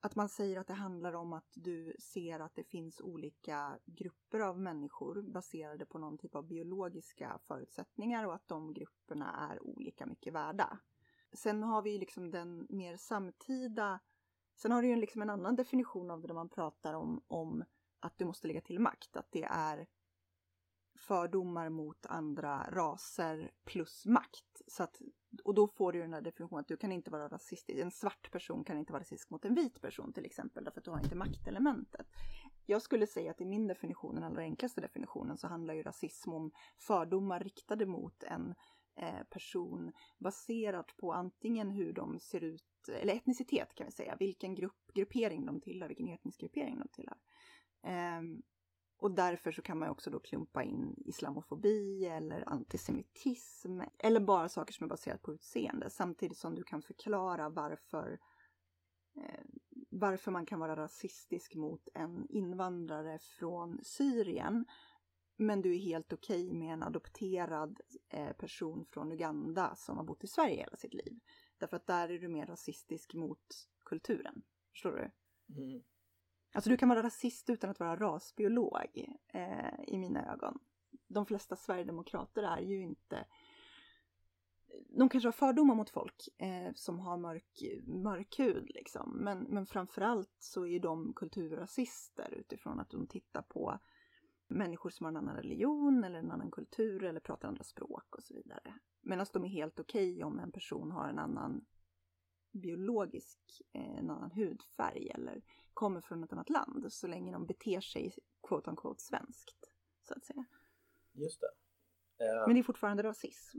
att 0.00 0.16
man 0.16 0.28
säger 0.28 0.60
att 0.60 0.66
det 0.66 0.74
handlar 0.74 1.12
om 1.12 1.32
att 1.32 1.52
du 1.54 1.96
ser 1.98 2.40
att 2.40 2.54
det 2.54 2.64
finns 2.64 3.00
olika 3.00 3.78
grupper 3.84 4.40
av 4.40 4.60
människor 4.60 5.22
baserade 5.22 5.86
på 5.86 5.98
någon 5.98 6.18
typ 6.18 6.34
av 6.34 6.46
biologiska 6.46 7.38
förutsättningar 7.42 8.24
och 8.24 8.34
att 8.34 8.48
de 8.48 8.74
grupperna 8.74 9.48
är 9.50 9.66
olika 9.66 10.06
mycket 10.06 10.32
värda. 10.32 10.78
Sen 11.32 11.62
har 11.62 11.82
vi 11.82 11.90
ju 11.90 11.98
liksom 11.98 12.30
den 12.30 12.66
mer 12.70 12.96
samtida, 12.96 14.00
sen 14.56 14.72
har 14.72 14.82
du 14.82 14.88
ju 14.88 14.96
liksom 14.96 15.22
en 15.22 15.30
annan 15.30 15.56
definition 15.56 16.10
av 16.10 16.20
det 16.20 16.26
där 16.26 16.34
man 16.34 16.48
pratar 16.48 16.94
om, 16.94 17.22
om 17.26 17.64
att 18.00 18.18
du 18.18 18.24
måste 18.24 18.48
lägga 18.48 18.60
till 18.60 18.80
makt, 18.80 19.16
att 19.16 19.32
det 19.32 19.44
är 19.44 19.86
fördomar 21.06 21.68
mot 21.68 22.06
andra 22.06 22.66
raser 22.70 23.50
plus 23.64 24.06
makt. 24.06 24.62
Så 24.66 24.82
att, 24.82 25.00
och 25.44 25.54
då 25.54 25.68
får 25.68 25.92
du 25.92 26.00
den 26.00 26.14
här 26.14 26.20
definitionen 26.20 26.60
att 26.60 26.68
du 26.68 26.76
kan 26.76 26.92
inte 26.92 27.10
vara 27.10 27.28
rasistisk. 27.28 27.78
En 27.78 27.90
svart 27.90 28.30
person 28.30 28.64
kan 28.64 28.78
inte 28.78 28.92
vara 28.92 29.00
rasistisk 29.00 29.30
mot 29.30 29.44
en 29.44 29.54
vit 29.54 29.80
person 29.80 30.12
till 30.12 30.24
exempel, 30.24 30.64
därför 30.64 30.80
att 30.80 30.84
du 30.84 30.90
har 30.90 30.98
inte 30.98 31.14
maktelementet. 31.14 32.06
Jag 32.66 32.82
skulle 32.82 33.06
säga 33.06 33.30
att 33.30 33.40
i 33.40 33.44
min 33.44 33.66
definition, 33.66 34.14
den 34.14 34.24
allra 34.24 34.42
enklaste 34.42 34.80
definitionen, 34.80 35.38
så 35.38 35.46
handlar 35.46 35.74
ju 35.74 35.82
rasism 35.82 36.32
om 36.32 36.50
fördomar 36.78 37.40
riktade 37.40 37.86
mot 37.86 38.22
en 38.22 38.54
eh, 38.96 39.24
person 39.30 39.92
baserat 40.18 40.96
på 40.96 41.12
antingen 41.12 41.70
hur 41.70 41.92
de 41.92 42.20
ser 42.20 42.44
ut, 42.44 42.88
eller 42.88 43.14
etnicitet 43.14 43.74
kan 43.74 43.86
vi 43.86 43.92
säga, 43.92 44.16
vilken 44.18 44.54
grupp, 44.54 44.92
gruppering 44.94 45.46
de 45.46 45.60
tillhör, 45.60 45.88
vilken 45.88 46.08
etnisk 46.08 46.40
gruppering 46.40 46.78
de 46.78 46.88
tillhör. 46.88 47.18
Um, 48.18 48.42
och 49.04 49.10
därför 49.10 49.52
så 49.52 49.62
kan 49.62 49.78
man 49.78 49.88
också 49.88 50.10
då 50.10 50.20
klumpa 50.20 50.62
in 50.62 51.02
islamofobi 51.06 52.06
eller 52.06 52.48
antisemitism 52.48 53.80
eller 53.98 54.20
bara 54.20 54.48
saker 54.48 54.72
som 54.72 54.84
är 54.84 54.88
baserat 54.88 55.22
på 55.22 55.32
utseende 55.34 55.90
samtidigt 55.90 56.38
som 56.38 56.54
du 56.54 56.62
kan 56.62 56.82
förklara 56.82 57.48
varför 57.48 58.18
eh, 59.16 59.44
varför 59.90 60.30
man 60.30 60.46
kan 60.46 60.60
vara 60.60 60.76
rasistisk 60.76 61.54
mot 61.54 61.88
en 61.94 62.26
invandrare 62.28 63.18
från 63.18 63.80
Syrien 63.82 64.64
men 65.36 65.62
du 65.62 65.74
är 65.74 65.78
helt 65.78 66.12
okej 66.12 66.44
okay 66.44 66.58
med 66.58 66.72
en 66.72 66.82
adopterad 66.82 67.80
eh, 68.08 68.32
person 68.32 68.86
från 68.90 69.12
Uganda 69.12 69.74
som 69.76 69.96
har 69.96 70.04
bott 70.04 70.24
i 70.24 70.28
Sverige 70.28 70.56
hela 70.56 70.76
sitt 70.76 70.94
liv. 70.94 71.20
Därför 71.58 71.76
att 71.76 71.86
där 71.86 72.08
är 72.08 72.18
du 72.18 72.28
mer 72.28 72.46
rasistisk 72.46 73.14
mot 73.14 73.68
kulturen. 73.84 74.42
Förstår 74.72 74.92
du? 74.92 75.10
Mm. 75.62 75.82
Alltså 76.54 76.70
du 76.70 76.76
kan 76.76 76.88
vara 76.88 77.02
rasist 77.02 77.50
utan 77.50 77.70
att 77.70 77.80
vara 77.80 77.96
rasbiolog 77.96 79.16
eh, 79.32 79.80
i 79.86 79.98
mina 79.98 80.32
ögon. 80.32 80.58
De 81.08 81.26
flesta 81.26 81.56
sverigedemokrater 81.56 82.42
är 82.42 82.60
ju 82.60 82.82
inte 82.82 83.26
de 84.88 85.08
kanske 85.08 85.26
har 85.26 85.32
fördomar 85.32 85.74
mot 85.74 85.90
folk 85.90 86.28
eh, 86.38 86.72
som 86.74 87.00
har 87.00 87.16
mörk, 87.16 87.62
mörk 87.86 88.38
hud 88.38 88.70
liksom. 88.74 89.10
Men, 89.20 89.38
men 89.38 89.66
framförallt 89.66 90.36
så 90.38 90.66
är 90.66 90.80
de 90.80 91.12
kulturrasister 91.16 92.34
utifrån 92.34 92.80
att 92.80 92.90
de 92.90 93.06
tittar 93.06 93.42
på 93.42 93.78
människor 94.48 94.90
som 94.90 95.04
har 95.04 95.10
en 95.10 95.16
annan 95.16 95.36
religion 95.36 96.04
eller 96.04 96.18
en 96.18 96.30
annan 96.30 96.50
kultur 96.50 97.04
eller 97.04 97.20
pratar 97.20 97.48
andra 97.48 97.64
språk 97.64 98.16
och 98.16 98.22
så 98.22 98.34
vidare. 98.34 98.74
Medan 99.02 99.26
de 99.32 99.44
är 99.44 99.48
helt 99.48 99.80
okej 99.80 100.12
okay 100.12 100.24
om 100.24 100.38
en 100.38 100.52
person 100.52 100.90
har 100.90 101.08
en 101.08 101.18
annan 101.18 101.64
biologisk, 102.54 103.40
eh, 103.72 103.98
en 103.98 104.10
annan 104.10 104.30
hudfärg 104.30 105.10
eller 105.10 105.42
kommer 105.74 106.00
från 106.00 106.24
ett 106.24 106.32
annat 106.32 106.50
land 106.50 106.92
så 106.92 107.06
länge 107.06 107.32
de 107.32 107.46
beter 107.46 107.80
sig 107.80 108.14
quote 108.48 108.70
unquote 108.70 109.02
svenskt 109.02 109.70
så 110.08 110.14
att 110.14 110.24
säga. 110.24 110.44
Just 111.12 111.40
det. 111.40 111.52
Uh, 112.24 112.46
Men 112.46 112.54
det 112.54 112.60
är 112.60 112.62
fortfarande 112.62 113.02
rasism. 113.02 113.58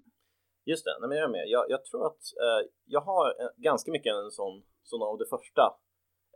Just 0.66 0.86
det, 0.86 0.98
nej, 1.00 1.10
men 1.10 1.18
jag 1.18 1.26
är 1.26 1.32
med. 1.32 1.48
Jag, 1.48 1.66
jag 1.70 1.86
tror 1.86 2.08
att 2.08 2.24
eh, 2.46 2.70
jag 2.86 3.02
har 3.02 3.26
en, 3.42 3.50
ganska 3.58 3.92
mycket 3.92 4.14
en 4.14 4.32
sån, 4.32 4.64
sån 4.84 5.02
av 5.02 5.18
det 5.18 5.26
första 5.26 5.66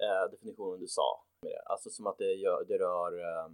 eh, 0.03 0.31
definitionen 0.31 0.79
du 0.79 0.87
sa. 0.87 1.25
Alltså 1.65 1.89
som 1.89 2.07
att 2.07 2.17
det, 2.17 2.33
gör, 2.33 2.65
det 2.67 2.77
rör 2.77 3.11
eh, 3.19 3.49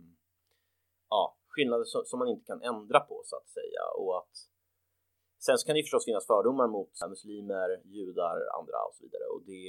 ja, 1.09 1.38
skillnader 1.47 1.83
som, 1.83 2.05
som, 2.05 2.19
man 2.19 2.27
inte 2.27 2.45
kan 2.45 2.62
ändra 2.62 3.00
på 3.00 3.21
så 3.25 3.35
att 3.35 3.50
säga 3.50 3.81
och 3.97 4.17
att 4.17 4.35
sen 5.45 5.57
så 5.57 5.65
kan 5.65 5.75
det 5.75 5.83
förstås 5.83 6.05
finnas 6.05 6.27
fördomar 6.27 6.67
mot 6.67 6.91
muslimer, 7.09 7.69
judar, 7.85 8.35
andra 8.59 8.77
och 8.87 8.95
så 8.95 9.03
vidare 9.03 9.25
och 9.33 9.41
det 9.45 9.67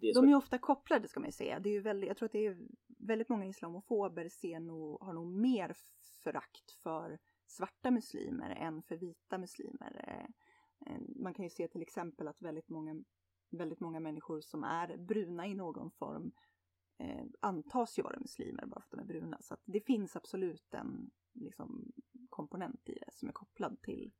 de 0.00 0.24
är 0.24 0.28
ju 0.28 0.34
ofta 0.34 0.58
kopplade 0.58 1.08
ska 1.08 1.20
man 1.20 1.28
ju 1.28 1.32
säga. 1.32 1.60
Det 1.60 1.68
är 1.68 1.72
ju 1.72 1.80
väldigt, 1.80 2.08
jag 2.08 2.16
tror 2.16 2.26
att 2.26 2.32
det 2.32 2.46
är 2.46 2.58
väldigt 2.98 3.28
många 3.28 3.46
islamofober 3.46 4.28
ser 4.28 4.60
nog, 4.60 5.00
har 5.00 5.12
nog 5.12 5.26
mer 5.26 5.76
förakt 6.22 6.70
för 6.82 7.18
svarta 7.46 7.90
muslimer 7.90 8.50
än 8.50 8.82
för 8.82 8.96
vita 8.96 9.38
muslimer. 9.38 10.04
Eh, 10.08 10.92
eh, 10.92 11.00
man 11.16 11.34
kan 11.34 11.44
ju 11.44 11.50
se 11.50 11.68
till 11.68 11.82
exempel 11.82 12.28
att 12.28 12.42
väldigt 12.42 12.68
många, 12.68 13.04
väldigt 13.50 13.80
många 13.80 14.00
människor 14.00 14.40
som 14.40 14.64
är 14.64 14.96
bruna 14.96 15.46
i 15.46 15.54
någon 15.54 15.90
form 15.90 16.32
eh, 16.98 17.24
antas 17.40 17.98
ju 17.98 18.02
vara 18.02 18.18
muslimer 18.20 18.66
bara 18.66 18.80
för 18.80 18.86
att 18.86 18.90
de 18.90 19.00
är 19.00 19.20
bruna. 19.20 19.38
Så 19.40 19.54
att 19.54 19.62
det 19.64 19.80
finns 19.80 20.16
absolut 20.16 20.74
en 20.74 21.10
liksom, 21.32 21.92
komponent 22.28 22.88
i 22.88 22.92
det 22.92 23.12
som 23.12 23.28
är 23.28 23.32
kopplad 23.32 23.82
till 23.82 24.12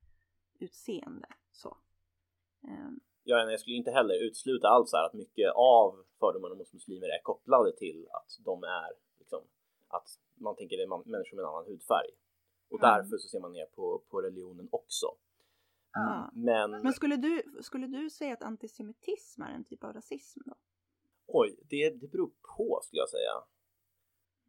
utseende. 0.58 1.28
Så. 1.52 1.76
Eh. 2.64 2.90
Ja, 3.24 3.50
jag 3.50 3.60
skulle 3.60 3.76
inte 3.76 3.90
heller 3.90 4.14
utesluta 4.26 4.68
alls 4.68 4.94
att 4.94 5.14
mycket 5.14 5.52
av 5.54 6.04
fördomarna 6.18 6.54
mot 6.54 6.72
muslimer 6.72 7.06
är 7.06 7.22
kopplade 7.22 7.76
till 7.76 8.08
att 8.10 8.38
de 8.44 8.64
är 8.64 8.92
liksom, 9.18 9.40
att 9.88 10.08
man 10.34 10.56
tänker 10.56 10.76
det 10.76 10.82
är 10.82 11.10
människor 11.10 11.36
med 11.36 11.42
en 11.42 11.48
annan 11.48 11.66
hudfärg. 11.66 12.10
Och 12.70 12.78
mm. 12.78 12.90
därför 12.90 13.16
så 13.18 13.28
ser 13.28 13.40
man 13.40 13.52
ner 13.52 13.66
på, 13.66 14.02
på 14.08 14.22
religionen 14.22 14.68
också. 14.72 15.06
Mm. 15.96 16.44
Men, 16.44 16.70
Men 16.70 16.92
skulle, 16.92 17.16
du, 17.16 17.42
skulle 17.60 17.86
du 17.86 18.10
säga 18.10 18.32
att 18.32 18.42
antisemitism 18.42 19.42
är 19.42 19.50
en 19.50 19.64
typ 19.64 19.84
av 19.84 19.92
rasism 19.92 20.40
då? 20.44 20.54
Oj, 21.26 21.56
det, 21.68 21.90
det 21.90 22.08
beror 22.08 22.30
på 22.56 22.80
skulle 22.82 23.00
jag 23.00 23.10
säga. 23.10 23.32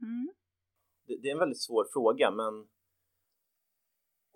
Mm. 0.02 0.30
Det, 1.06 1.18
det, 1.18 1.28
är 1.28 1.32
en 1.32 1.40
väldigt 1.40 1.62
svår 1.62 1.88
fråga, 1.94 2.32
men 2.32 2.68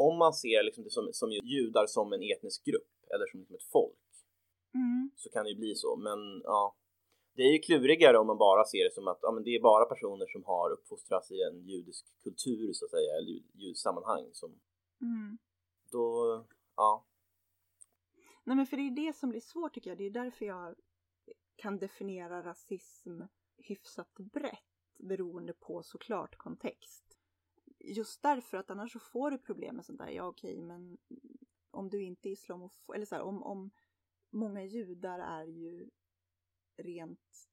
om 0.08 0.18
man 0.18 0.34
ser 0.34 0.64
liksom 0.64 0.84
det 0.84 0.90
som, 0.90 1.10
som 1.14 1.32
judar 1.32 1.86
som 1.86 2.14
en 2.14 2.24
etnisk 2.24 2.66
grupp 2.66 2.94
eller 3.14 3.26
som 3.26 3.40
liksom 3.40 3.56
ett 3.56 3.72
folk 3.72 4.12
mm. 4.74 5.12
så 5.16 5.30
kan 5.30 5.44
det 5.44 5.50
ju 5.50 5.58
bli 5.58 5.76
så. 5.76 5.96
Men 5.96 6.42
ja, 6.44 6.76
det 7.36 7.42
är 7.42 7.52
ju 7.54 7.60
klurigare 7.60 8.18
om 8.18 8.28
man 8.28 8.38
bara 8.38 8.66
ser 8.66 8.84
det 8.84 8.94
som 8.94 9.08
att 9.08 9.20
ja, 9.22 9.32
men 9.32 9.44
det 9.44 9.56
är 9.56 9.62
bara 9.62 9.86
personer 9.86 10.28
som 10.28 10.44
har 10.44 10.72
uppfostrats 10.72 11.32
i 11.32 11.42
en 11.42 11.68
judisk 11.68 12.06
kultur 12.24 12.74
så 12.74 12.86
att 12.86 12.92
säga, 12.92 13.18
eller 13.18 13.32
judisk 13.54 13.82
sammanhang 13.82 14.30
som 14.34 14.50
mm. 15.02 15.38
då, 15.92 16.06
ja. 16.76 17.06
Nej 18.44 18.56
men 18.56 18.66
för 18.66 18.78
det 18.78 18.84
är 18.84 19.06
det 19.06 19.16
som 19.16 19.30
blir 19.30 19.42
svårt 19.42 19.74
tycker 19.74 19.90
jag. 19.90 19.98
Det 19.98 20.06
är 20.06 20.10
därför 20.24 20.46
jag 20.46 20.76
kan 21.56 21.80
definiera 21.80 22.44
rasism 22.44 23.22
hyfsat 23.58 24.14
brett 24.34 24.60
beroende 24.98 25.54
på 25.54 25.84
såklart 25.84 26.36
kontext. 26.38 27.11
Just 27.84 28.22
därför 28.22 28.58
att 28.58 28.72
annars 28.72 28.94
så 28.94 29.00
får 29.00 29.32
du 29.32 29.38
problem 29.38 29.76
med 29.76 29.86
sånt 29.86 30.00
där. 30.00 30.10
Ja 30.10 30.28
okej 30.28 30.62
men 30.62 30.98
om 31.72 31.90
du 31.90 32.04
inte 32.04 32.30
är 32.30 32.32
islamofob, 32.32 32.96
eller 32.96 33.06
så 33.06 33.16
här, 33.16 33.22
om, 33.22 33.44
om 33.44 33.72
många 34.30 34.64
judar 34.64 35.20
är 35.20 35.46
ju 35.46 35.90
rent 36.78 37.50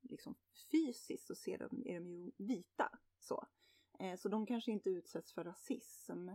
liksom, 0.00 0.34
fysiskt 0.72 1.26
så 1.26 1.34
ser 1.34 1.58
de, 1.58 1.82
är 1.86 2.00
de 2.00 2.10
ju 2.10 2.30
vita. 2.36 2.98
Så. 3.18 3.46
Eh, 3.98 4.16
så 4.16 4.28
de 4.28 4.46
kanske 4.46 4.70
inte 4.70 4.90
utsätts 4.90 5.32
för 5.32 5.44
rasism. 5.44 6.28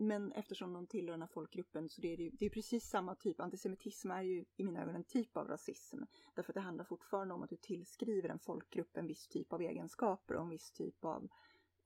Men 0.00 0.32
eftersom 0.32 0.72
de 0.72 0.86
tillhör 0.86 1.12
den 1.12 1.22
här 1.22 1.28
folkgruppen 1.28 1.88
så 1.88 2.00
det 2.00 2.12
är 2.12 2.16
det, 2.16 2.30
det 2.32 2.46
är 2.46 2.50
precis 2.50 2.88
samma 2.88 3.14
typ. 3.14 3.40
Antisemitism 3.40 4.10
är 4.10 4.22
ju 4.22 4.44
i 4.56 4.64
mina 4.64 4.82
ögon 4.82 4.94
en 4.94 5.04
typ 5.04 5.36
av 5.36 5.48
rasism. 5.48 6.02
Därför 6.34 6.50
att 6.50 6.54
det 6.54 6.60
handlar 6.60 6.84
fortfarande 6.84 7.34
om 7.34 7.42
att 7.42 7.50
du 7.50 7.56
tillskriver 7.56 8.28
en 8.28 8.38
folkgrupp 8.38 8.96
en 8.96 9.06
viss 9.06 9.28
typ 9.28 9.52
av 9.52 9.62
egenskaper 9.62 10.34
och 10.34 10.42
en 10.42 10.48
viss 10.48 10.72
typ 10.72 11.04
av 11.04 11.28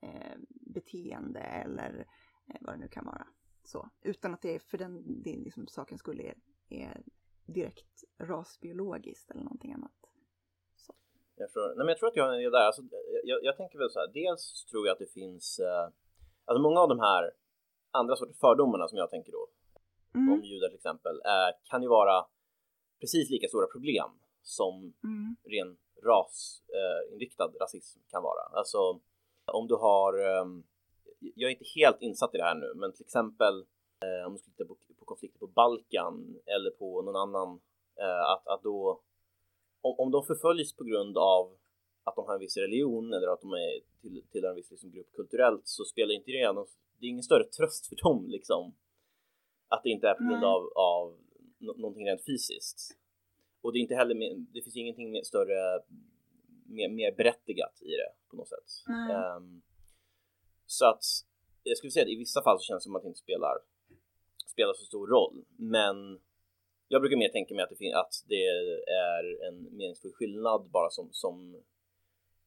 eh, 0.03 0.37
beteende 0.49 1.39
eller 1.39 2.07
eh, 2.47 2.55
vad 2.61 2.73
det 2.73 2.79
nu 2.79 2.87
kan 2.87 3.05
vara. 3.05 3.27
Så, 3.63 3.89
utan 4.01 4.33
att 4.33 4.41
det 4.41 4.55
är 4.55 4.59
för 4.59 4.77
den 4.77 5.23
det 5.23 5.33
är 5.33 5.37
liksom, 5.37 5.67
sakens 5.67 5.99
skull 5.99 6.19
är, 6.19 6.35
är 6.69 7.03
direkt 7.45 8.03
rasbiologiskt 8.17 9.31
eller 9.31 9.43
någonting 9.43 9.73
annat. 9.73 9.91
Så. 10.75 10.93
Jag, 11.35 11.51
tror, 11.51 11.67
nej 11.67 11.77
men 11.77 11.87
jag 11.87 11.97
tror 11.97 12.09
att 12.09 12.15
jag 12.15 12.43
är 12.43 12.51
där. 12.51 12.65
Alltså, 12.65 12.81
jag, 13.23 13.43
jag 13.43 13.57
tänker 13.57 13.79
väl 13.79 13.89
så 13.89 13.99
här, 13.99 14.07
dels 14.13 14.65
tror 14.65 14.87
jag 14.87 14.93
att 14.93 14.99
det 14.99 15.13
finns, 15.13 15.59
eh, 15.59 15.89
alltså 16.45 16.61
många 16.61 16.79
av 16.79 16.89
de 16.89 16.99
här 16.99 17.31
andra 17.91 18.15
sorters 18.15 18.39
fördomarna 18.39 18.87
som 18.87 18.97
jag 18.97 19.09
tänker 19.09 19.31
då, 19.31 19.47
mm. 20.15 20.33
om 20.33 20.43
judar 20.43 20.67
till 20.67 20.77
exempel, 20.77 21.15
eh, 21.25 21.49
kan 21.63 21.81
ju 21.81 21.87
vara 21.87 22.25
precis 22.99 23.29
lika 23.29 23.47
stora 23.47 23.67
problem 23.67 24.09
som 24.41 24.93
mm. 25.03 25.35
ren 25.43 25.77
rasinriktad 26.03 27.51
eh, 27.55 27.59
rasism 27.59 27.99
kan 28.09 28.23
vara. 28.23 28.41
Alltså 28.59 28.99
om 29.45 29.67
du 29.67 29.75
har, 29.75 30.19
eh, 30.19 30.45
jag 31.35 31.47
är 31.47 31.51
inte 31.51 31.71
helt 31.75 32.01
insatt 32.01 32.35
i 32.35 32.37
det 32.37 32.43
här 32.43 32.55
nu, 32.55 32.73
men 32.75 32.93
till 32.93 33.05
exempel 33.05 33.53
eh, 34.03 34.27
om 34.27 34.33
du 34.33 34.39
skulle 34.39 34.53
titta 34.55 34.67
på, 34.67 34.77
på, 34.99 35.05
konflikter 35.05 35.39
på 35.39 35.47
Balkan 35.47 36.41
eller 36.45 36.71
på 36.71 37.01
någon 37.01 37.15
annan, 37.15 37.59
eh, 37.99 38.23
att, 38.33 38.47
att 38.47 38.63
då 38.63 39.01
om, 39.81 39.95
om 39.97 40.11
de 40.11 40.23
förföljs 40.23 40.75
på 40.75 40.83
grund 40.83 41.17
av 41.17 41.57
att 42.03 42.15
de 42.15 42.25
har 42.25 42.33
en 42.33 42.39
viss 42.39 42.57
religion 42.57 43.13
eller 43.13 43.27
att 43.27 43.41
de 43.41 43.51
är 43.53 43.79
till, 44.01 44.23
tillhör 44.31 44.49
en 44.49 44.55
viss 44.55 44.71
liksom, 44.71 44.91
grupp 44.91 45.11
kulturellt 45.11 45.67
så 45.67 45.83
spelar 45.85 46.13
inte 46.13 46.31
det 46.31 46.53
någon, 46.53 46.67
det 46.99 47.05
är 47.05 47.09
ingen 47.09 47.23
större 47.23 47.43
tröst 47.43 47.87
för 47.87 47.95
dem 47.95 48.25
liksom 48.27 48.73
att 49.67 49.83
det 49.83 49.89
inte 49.89 50.07
är 50.07 50.13
på 50.13 50.23
grund 50.23 50.43
av, 50.43 50.61
av 50.75 51.17
någonting 51.59 52.07
rent 52.07 52.25
fysiskt. 52.25 52.97
Och 53.61 53.73
det 53.73 53.79
är 53.79 53.81
inte 53.81 53.95
heller, 53.95 54.15
det 54.53 54.61
finns 54.61 54.77
ingenting 54.77 55.23
större, 55.23 55.83
mer, 56.73 56.89
mer 56.89 57.11
berättigat 57.11 57.81
i 57.81 57.91
det 58.01 58.11
på 58.29 58.35
något 58.35 58.49
sätt. 58.49 58.69
Um, 59.37 59.61
så 60.65 60.85
att 60.85 61.03
jag 61.63 61.77
skulle 61.77 61.91
säga 61.91 62.03
att 62.03 62.09
i 62.09 62.15
vissa 62.15 62.43
fall 62.43 62.59
så 62.59 62.63
känns 62.63 62.83
det 62.83 62.87
som 62.87 62.95
att 62.95 63.01
det 63.01 63.07
inte 63.07 63.19
spelar 63.19 63.57
spelar 64.53 64.73
så 64.73 64.85
stor 64.85 65.07
roll. 65.07 65.45
Men 65.57 66.19
jag 66.87 67.01
brukar 67.01 67.17
mer 67.17 67.29
tänka 67.29 67.55
mig 67.55 67.63
att 67.63 67.69
det, 67.79 67.93
att 67.93 68.13
det 68.27 68.45
är 69.07 69.47
en 69.47 69.77
meningsfull 69.77 70.13
skillnad 70.13 70.69
bara 70.69 70.89
som, 70.89 71.09
som 71.11 71.63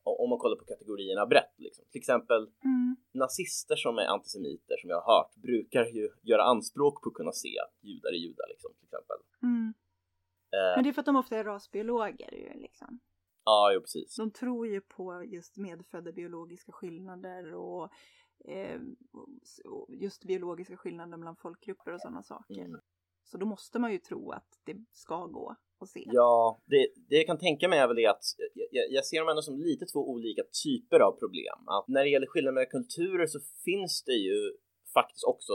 om 0.03 0.31
man 0.31 0.39
kollar 0.39 0.57
på 0.57 0.65
kategorierna 0.65 1.27
brett. 1.27 1.55
Liksom. 1.57 1.85
Till 1.91 1.99
exempel 1.99 2.43
mm. 2.65 2.97
nazister 3.13 3.77
som 3.77 3.99
är 3.99 4.07
antisemiter 4.07 4.77
som 4.81 4.91
jag 4.91 5.01
har 5.01 5.15
hört 5.15 5.35
brukar 5.35 5.85
ju 5.85 6.11
göra 6.23 6.43
anspråk 6.43 7.03
på 7.03 7.09
att 7.09 7.15
kunna 7.15 7.33
se 7.33 7.59
att 7.59 7.75
judar 7.81 8.11
är 8.11 8.21
judar. 8.27 8.47
Liksom, 8.49 8.71
till 8.75 8.85
exempel. 8.85 9.17
Mm. 9.43 9.75
Eh. 10.57 10.75
Men 10.77 10.85
det 10.85 10.91
är 10.91 10.93
för 10.93 11.01
att 11.01 11.07
de 11.07 11.17
ofta 11.17 11.37
är 11.37 11.45
rasbiologer 11.45 12.35
ju 12.35 12.61
liksom. 12.61 13.01
Ja, 13.47 13.73
jo, 13.75 13.81
precis. 13.81 14.17
De 14.17 14.31
tror 14.31 14.67
ju 14.67 14.81
på 14.81 15.25
just 15.25 15.57
medfödda 15.57 16.13
biologiska 16.13 16.73
skillnader 16.73 17.55
och 17.55 17.91
eh, 18.45 18.81
just 19.89 20.25
biologiska 20.25 20.77
skillnader 20.77 21.17
mellan 21.17 21.37
folkgrupper 21.37 21.93
och 21.93 22.01
sådana 22.01 22.23
saker. 22.23 22.65
Mm. 22.65 22.81
Så 23.25 23.39
då 23.39 23.47
måste 23.47 23.79
man 23.79 23.93
ju 23.93 23.99
tro 23.99 24.31
att 24.31 24.49
det 24.65 24.77
ska 24.93 25.27
gå 25.27 25.57
att 25.81 25.89
se. 25.89 26.05
Ja, 26.07 26.63
det, 26.67 26.89
det 27.09 27.17
jag 27.17 27.27
kan 27.27 27.39
tänka 27.39 27.69
mig 27.69 27.79
är 27.79 27.87
väl 27.87 27.97
det 27.97 28.07
att 28.07 28.25
jag, 28.55 28.85
jag 28.91 29.05
ser 29.05 29.21
dem 29.21 29.29
ändå 29.29 29.43
som 29.43 29.59
lite 29.59 29.87
två 29.87 30.11
olika 30.11 30.43
typer 30.65 31.01
av 31.01 31.13
problem. 31.13 31.59
Att 31.67 31.89
när 31.89 32.05
det 32.05 32.11
gäller 32.11 32.27
skillnader 32.27 32.55
mellan 32.55 32.71
kulturer 32.71 33.27
så 33.27 33.41
finns 33.65 34.05
det 34.05 34.19
ju 34.29 34.39
faktiskt 34.95 35.25
också 35.25 35.53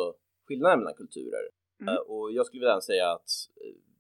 skillnader 0.48 0.78
mellan 0.78 0.94
kulturer. 0.94 1.46
Mm. 1.82 1.94
Uh, 1.94 2.00
och 2.00 2.32
jag 2.32 2.46
skulle 2.46 2.60
vilja 2.60 2.82
säga 2.82 3.12
att 3.12 3.30
uh, 3.66 3.91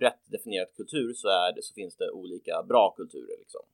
brett 0.00 0.22
definierat 0.34 0.76
kultur 0.80 1.12
så, 1.14 1.28
är 1.28 1.52
det, 1.54 1.62
så 1.62 1.74
finns 1.74 1.96
det 1.96 2.10
olika 2.10 2.62
bra 2.62 2.94
kulturer 2.96 3.36
liksom. 3.38 3.64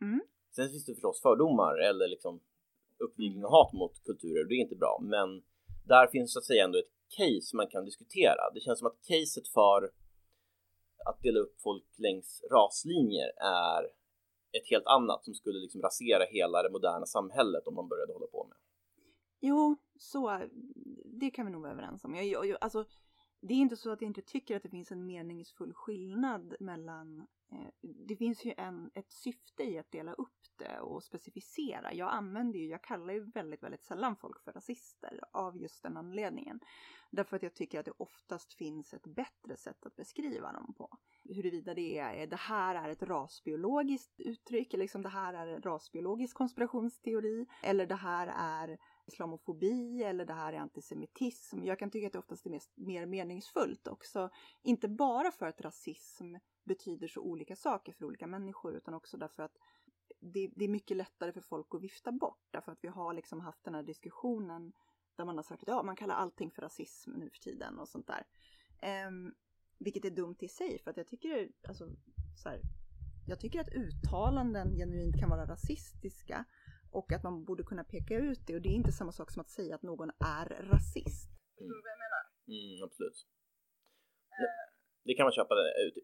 Mm. 0.00 0.20
Sen 0.54 0.68
finns 0.70 0.84
det 0.84 0.94
förstås 0.94 1.22
fördomar 1.22 1.74
eller 1.88 2.08
liksom 2.08 2.40
uppvigling 3.04 3.44
och 3.44 3.50
hat 3.50 3.72
mot 3.72 4.04
kulturer. 4.04 4.44
Det 4.48 4.54
är 4.54 4.66
inte 4.66 4.82
bra, 4.84 4.98
men 5.02 5.28
där 5.92 6.06
finns 6.06 6.32
så 6.32 6.38
att 6.38 6.44
säga 6.44 6.64
ändå 6.64 6.78
ett 6.78 6.94
case 7.18 7.56
man 7.56 7.68
kan 7.68 7.84
diskutera. 7.84 8.42
Det 8.54 8.60
känns 8.60 8.78
som 8.78 8.86
att 8.86 9.00
caset 9.08 9.48
för 9.48 9.90
att 11.08 11.22
dela 11.22 11.40
upp 11.40 11.60
folk 11.60 11.84
längs 11.96 12.42
raslinjer 12.50 13.30
är 13.70 13.82
ett 14.58 14.70
helt 14.70 14.86
annat 14.86 15.24
som 15.24 15.34
skulle 15.34 15.58
liksom 15.58 15.82
rasera 15.82 16.24
hela 16.24 16.62
det 16.62 16.70
moderna 16.70 17.06
samhället 17.06 17.66
om 17.66 17.74
man 17.74 17.88
började 17.88 18.12
hålla 18.12 18.26
på 18.26 18.46
med. 18.50 18.58
Jo, 19.40 19.76
så 19.98 20.40
det 21.04 21.30
kan 21.30 21.46
vi 21.46 21.52
nog 21.52 21.62
vara 21.62 21.72
överens 21.72 22.04
om. 22.04 22.14
Jag, 22.14 22.46
jag, 22.46 22.58
alltså, 22.60 22.84
det 23.40 23.54
är 23.54 23.58
inte 23.58 23.76
så 23.76 23.90
att 23.90 24.00
jag 24.00 24.08
inte 24.08 24.22
tycker 24.22 24.56
att 24.56 24.62
det 24.62 24.68
finns 24.68 24.92
en 24.92 25.06
meningsfull 25.06 25.74
skillnad 25.74 26.56
mellan... 26.60 27.26
Eh, 27.52 27.68
det 27.82 28.16
finns 28.16 28.44
ju 28.44 28.54
en, 28.56 28.90
ett 28.94 29.12
syfte 29.12 29.62
i 29.62 29.78
att 29.78 29.90
dela 29.90 30.12
upp 30.12 30.46
det 30.56 30.80
och 30.80 31.02
specificera. 31.02 31.94
Jag 31.94 32.12
använder 32.12 32.58
ju, 32.58 32.66
jag 32.68 32.82
kallar 32.82 33.14
ju 33.14 33.30
väldigt, 33.30 33.62
väldigt 33.62 33.84
sällan 33.84 34.16
folk 34.16 34.40
för 34.44 34.52
rasister 34.52 35.20
av 35.32 35.56
just 35.56 35.82
den 35.82 35.96
anledningen. 35.96 36.60
Därför 37.10 37.36
att 37.36 37.42
jag 37.42 37.54
tycker 37.54 37.80
att 37.80 37.84
det 37.84 37.92
oftast 37.96 38.54
finns 38.54 38.94
ett 38.94 39.06
bättre 39.06 39.56
sätt 39.56 39.86
att 39.86 39.96
beskriva 39.96 40.52
dem 40.52 40.74
på. 40.74 40.98
Huruvida 41.24 41.74
det 41.74 41.98
är, 41.98 42.26
det 42.26 42.36
här 42.36 42.74
är 42.74 42.88
ett 42.88 43.02
rasbiologiskt 43.02 44.20
uttryck, 44.20 44.74
eller 44.74 44.84
liksom 44.84 45.02
det 45.02 45.08
här 45.08 45.34
är 45.34 45.46
en 45.46 45.62
rasbiologisk 45.62 46.36
konspirationsteori, 46.36 47.46
eller 47.62 47.86
det 47.86 47.94
här 47.94 48.32
är 48.36 48.78
islamofobi 49.06 50.02
eller 50.02 50.24
det 50.24 50.32
här 50.32 50.52
är 50.52 50.58
antisemitism. 50.58 51.64
Jag 51.64 51.78
kan 51.78 51.90
tycka 51.90 52.06
att 52.06 52.12
det 52.12 52.18
oftast 52.18 52.46
är 52.46 52.50
mest, 52.50 52.72
mer 52.76 53.06
meningsfullt 53.06 53.88
också. 53.88 54.30
Inte 54.62 54.88
bara 54.88 55.30
för 55.30 55.46
att 55.46 55.60
rasism 55.60 56.34
betyder 56.64 57.08
så 57.08 57.20
olika 57.20 57.56
saker 57.56 57.92
för 57.92 58.04
olika 58.04 58.26
människor 58.26 58.76
utan 58.76 58.94
också 58.94 59.16
därför 59.16 59.42
att 59.42 59.56
det, 60.20 60.50
det, 60.56 60.64
är 60.64 60.68
mycket 60.68 60.96
lättare 60.96 61.32
för 61.32 61.40
folk 61.40 61.74
att 61.74 61.82
vifta 61.82 62.12
bort 62.12 62.44
därför 62.50 62.72
att 62.72 62.84
vi 62.84 62.88
har 62.88 63.14
liksom 63.14 63.40
haft 63.40 63.64
den 63.64 63.74
här 63.74 63.82
diskussionen 63.82 64.72
där 65.16 65.24
man 65.24 65.36
har 65.36 65.42
sagt 65.42 65.62
att 65.62 65.68
ja, 65.68 65.82
man 65.82 65.96
kallar 65.96 66.14
allting 66.14 66.50
för 66.50 66.62
rasism 66.62 67.10
nu 67.10 67.30
för 67.30 67.38
tiden 67.38 67.78
och 67.78 67.88
sånt 67.88 68.06
där. 68.06 68.26
Um, 69.08 69.34
vilket 69.78 70.04
är 70.04 70.10
dumt 70.10 70.36
i 70.40 70.48
sig 70.48 70.78
för 70.78 70.90
att 70.90 70.96
jag 70.96 71.08
tycker, 71.08 71.48
alltså, 71.68 71.88
så 72.42 72.48
här, 72.48 72.60
jag 73.26 73.40
tycker 73.40 73.60
att 73.60 73.72
uttalanden 73.72 74.74
genuint 74.76 75.20
kan 75.20 75.30
vara 75.30 75.46
rasistiska 75.46 76.44
och 76.90 77.12
att 77.12 77.22
man 77.22 77.44
borde 77.44 77.62
kunna 77.62 77.84
peka 77.84 78.14
ut 78.14 78.40
det 78.46 78.54
och 78.54 78.62
det 78.62 78.68
är 78.68 78.72
inte 78.82 78.92
samma 78.92 79.12
sak 79.12 79.30
som 79.30 79.40
att 79.40 79.50
säga 79.50 79.74
att 79.74 79.82
någon 79.82 80.10
är 80.10 80.46
rasist. 80.72 81.30
Förstår 81.58 81.74
du 81.74 81.82
vad 81.86 81.92
jag 81.96 82.02
menar? 82.06 82.22
Mm, 82.54 82.84
absolut. 82.84 83.18
Uh, 84.40 84.66
det 85.06 85.14
kan 85.14 85.24
man 85.24 85.32
köpa 85.32 85.54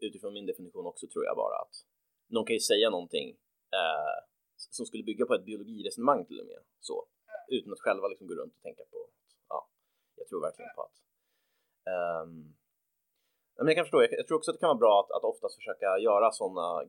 utifrån 0.00 0.32
min 0.32 0.46
definition 0.46 0.86
också 0.86 1.06
tror 1.06 1.24
jag 1.24 1.36
bara 1.36 1.56
att 1.64 1.74
någon 2.34 2.46
kan 2.46 2.54
ju 2.54 2.60
säga 2.60 2.90
någonting 2.90 3.28
eh, 3.78 4.16
som 4.56 4.86
skulle 4.86 5.04
bygga 5.10 5.26
på 5.26 5.34
ett 5.34 5.44
biologiresonemang 5.44 6.24
till 6.26 6.40
och 6.40 6.46
med 6.46 6.62
så 6.80 7.06
utan 7.48 7.72
att 7.72 7.80
själva 7.80 8.08
liksom 8.08 8.26
gå 8.26 8.34
runt 8.34 8.54
och 8.56 8.62
tänka 8.62 8.84
på 8.90 8.98
ja, 9.48 9.68
jag 10.16 10.28
tror 10.28 10.40
verkligen 10.40 10.74
på 10.76 10.82
att 10.82 10.96
um, 11.94 12.54
men 13.56 13.66
jag 13.66 13.76
kan 13.76 13.84
förstå, 13.84 14.02
jag, 14.02 14.26
tror 14.26 14.38
också 14.38 14.50
att 14.50 14.56
det 14.56 14.64
kan 14.64 14.74
vara 14.74 14.84
bra 14.84 14.94
att, 15.00 15.10
att 15.16 15.24
oftast 15.24 15.54
försöka 15.56 15.98
göra 15.98 16.32
sådana 16.32 16.84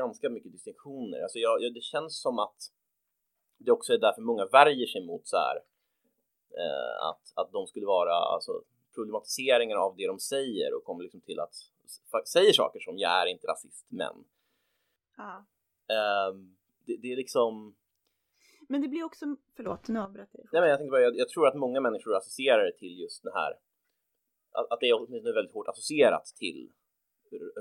ganska 0.00 0.30
mycket 0.30 0.52
distinktioner. 0.52 1.22
Alltså 1.22 1.38
jag, 1.38 1.62
jag, 1.62 1.74
det 1.74 1.80
känns 1.80 2.22
som 2.22 2.38
att 2.38 2.60
det 3.58 3.72
också 3.72 3.92
är 3.92 3.98
därför 3.98 4.22
många 4.22 4.46
värjer 4.46 4.86
sig 4.86 5.06
mot 5.06 5.26
så 5.26 5.36
här 5.36 5.56
eh, 6.62 7.08
att, 7.08 7.32
att 7.34 7.52
de 7.52 7.66
skulle 7.66 7.86
vara 7.86 8.14
alltså, 8.14 8.62
problematiseringar 8.94 9.76
av 9.76 9.96
det 9.96 10.06
de 10.06 10.18
säger 10.18 10.74
och 10.74 10.84
kommer 10.84 11.02
liksom 11.02 11.20
till 11.20 11.40
att 11.40 11.54
säger 12.26 12.52
saker 12.52 12.80
som 12.80 12.98
jag 12.98 13.22
är 13.22 13.26
inte 13.26 13.46
rasist 13.46 13.86
men. 13.88 14.24
Eh, 15.90 16.34
det, 16.86 16.96
det, 17.02 17.12
är 17.12 17.16
liksom 17.16 17.76
men 18.68 18.82
det 18.82 18.88
blir 18.88 19.04
också, 19.04 19.24
förlåt 19.56 19.88
nu 19.88 20.00
avbröt 20.00 20.28
jag 20.32 20.44
Nej 20.52 20.60
men 20.60 20.70
jag 20.70 20.78
tänkte 20.78 20.90
bara, 20.90 21.00
jag, 21.00 21.16
jag, 21.16 21.28
tror 21.28 21.48
att 21.48 21.54
många 21.54 21.80
människor 21.80 22.16
associerar 22.16 22.64
det 22.64 22.78
till 22.78 23.00
just 23.00 23.22
den 23.22 23.32
här 23.32 23.52
att, 24.52 24.72
att 24.72 24.80
det 24.80 24.88
är 24.88 24.94
åtminstone 24.94 25.34
väldigt 25.34 25.54
hårt 25.54 25.68
associerat 25.68 26.26
till 26.36 26.72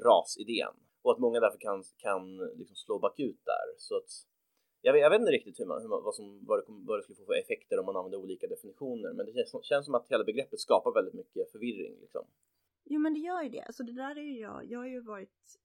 rasidén. 0.06 0.74
Och 1.02 1.12
att 1.12 1.20
många 1.20 1.40
därför 1.40 1.60
kan, 1.60 1.84
kan 1.98 2.38
liksom 2.38 2.76
slå 2.76 3.00
bakut 3.00 3.42
där. 3.46 3.68
Så 3.78 3.98
att 3.98 4.10
jag 4.86 4.94
vet, 4.94 5.02
jag 5.02 5.10
vet 5.10 5.20
inte 5.20 5.32
riktigt 5.32 5.60
hur 5.60 5.66
man, 5.66 5.82
hur 5.82 5.90
man, 5.90 6.04
vad, 6.04 6.16
som, 6.16 6.46
vad, 6.46 6.60
det, 6.60 6.64
vad 6.68 7.00
det 7.00 7.04
skulle 7.04 7.16
få 7.16 7.26
för 7.26 7.34
effekter 7.34 7.80
om 7.80 7.86
man 7.86 7.96
använder 7.96 8.18
olika 8.18 8.48
definitioner 8.48 9.14
men 9.14 9.26
det 9.26 9.34
känns, 9.34 9.66
känns 9.66 9.86
som 9.86 9.96
att 9.96 10.10
hela 10.10 10.24
begreppet 10.24 10.60
skapar 10.60 10.94
väldigt 10.94 11.14
mycket 11.14 11.52
förvirring 11.52 12.00
liksom. 12.02 12.26
Jo 12.84 13.00
men 13.00 13.14
det 13.14 13.20
gör 13.20 13.44
ju 13.44 13.50
det, 13.50 13.62
alltså 13.62 13.84
det 13.84 13.94
där 13.94 14.18
är 14.18 14.22
ju 14.22 14.40
jag, 14.40 14.66
jag 14.66 14.80
har 14.80 14.88
ju 14.88 15.02
varit 15.02 15.60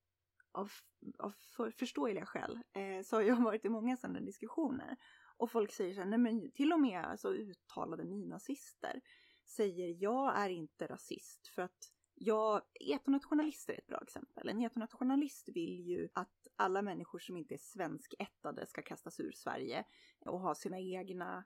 av, 0.53 0.71
av 1.19 1.33
för, 1.57 1.71
förståeliga 1.71 2.27
skäl 2.27 2.59
eh, 2.73 3.03
så 3.05 3.17
har 3.17 3.23
jag 3.23 3.43
varit 3.45 3.65
i 3.65 3.69
många 3.69 3.97
sådana 3.97 4.21
diskussioner 4.21 4.97
och 5.37 5.51
folk 5.51 5.73
säger 5.73 5.95
så 5.95 6.01
här, 6.01 6.09
nej 6.09 6.19
men 6.19 6.51
till 6.51 6.73
och 6.73 6.81
med 6.81 7.05
alltså 7.05 7.29
uttalade 7.29 8.05
nynazister 8.05 9.01
säger 9.47 9.97
jag 9.99 10.39
är 10.39 10.49
inte 10.49 10.87
rasist 10.87 11.49
för 11.55 11.63
att 11.63 11.93
jag, 12.15 12.63
etonationalister 12.81 13.73
är 13.73 13.79
ett 13.79 13.87
bra 13.87 14.01
exempel. 14.03 14.49
En 14.49 14.61
etonationalist 14.61 15.49
vill 15.49 15.81
ju 15.81 16.09
att 16.13 16.40
alla 16.61 16.83
människor 16.83 17.19
som 17.19 17.37
inte 17.37 17.55
är 17.55 17.59
svenskättade 17.59 18.67
ska 18.67 18.83
kastas 18.83 19.21
ur 19.21 19.33
Sverige 19.33 19.85
och 20.27 20.41
ha 20.41 20.55
sina 20.55 20.79
egna, 20.79 21.45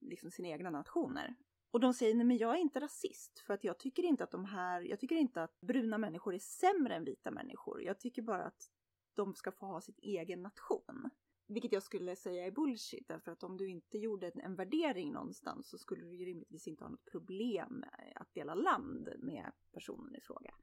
liksom 0.00 0.30
sina 0.30 0.48
egna 0.48 0.70
nationer. 0.70 1.34
Och 1.70 1.80
de 1.80 1.94
säger, 1.94 2.14
nej 2.14 2.26
men 2.26 2.36
jag 2.36 2.54
är 2.54 2.58
inte 2.58 2.80
rasist 2.80 3.38
för 3.38 3.54
att 3.54 3.64
jag 3.64 3.78
tycker 3.78 4.02
inte 4.02 4.24
att 4.24 4.30
de 4.30 4.44
här, 4.44 4.80
jag 4.80 5.00
tycker 5.00 5.16
inte 5.16 5.42
att 5.42 5.60
bruna 5.60 5.98
människor 5.98 6.34
är 6.34 6.38
sämre 6.38 6.94
än 6.94 7.04
vita 7.04 7.30
människor. 7.30 7.82
Jag 7.82 8.00
tycker 8.00 8.22
bara 8.22 8.44
att 8.44 8.70
de 9.14 9.34
ska 9.34 9.52
få 9.52 9.66
ha 9.66 9.80
sin 9.80 9.94
egen 9.98 10.42
nation. 10.42 11.10
Vilket 11.46 11.72
jag 11.72 11.82
skulle 11.82 12.16
säga 12.16 12.46
är 12.46 12.50
bullshit, 12.50 13.08
därför 13.08 13.32
att 13.32 13.42
om 13.42 13.56
du 13.56 13.68
inte 13.68 13.98
gjorde 13.98 14.28
en 14.28 14.54
värdering 14.54 15.12
någonstans 15.12 15.68
så 15.68 15.78
skulle 15.78 16.04
du 16.04 16.16
ju 16.16 16.24
rimligtvis 16.24 16.68
inte 16.68 16.84
ha 16.84 16.90
något 16.90 17.04
problem 17.04 17.84
att 18.14 18.34
dela 18.34 18.54
land 18.54 19.08
med 19.18 19.52
personen 19.72 20.16
i 20.16 20.20
fråga. 20.20 20.54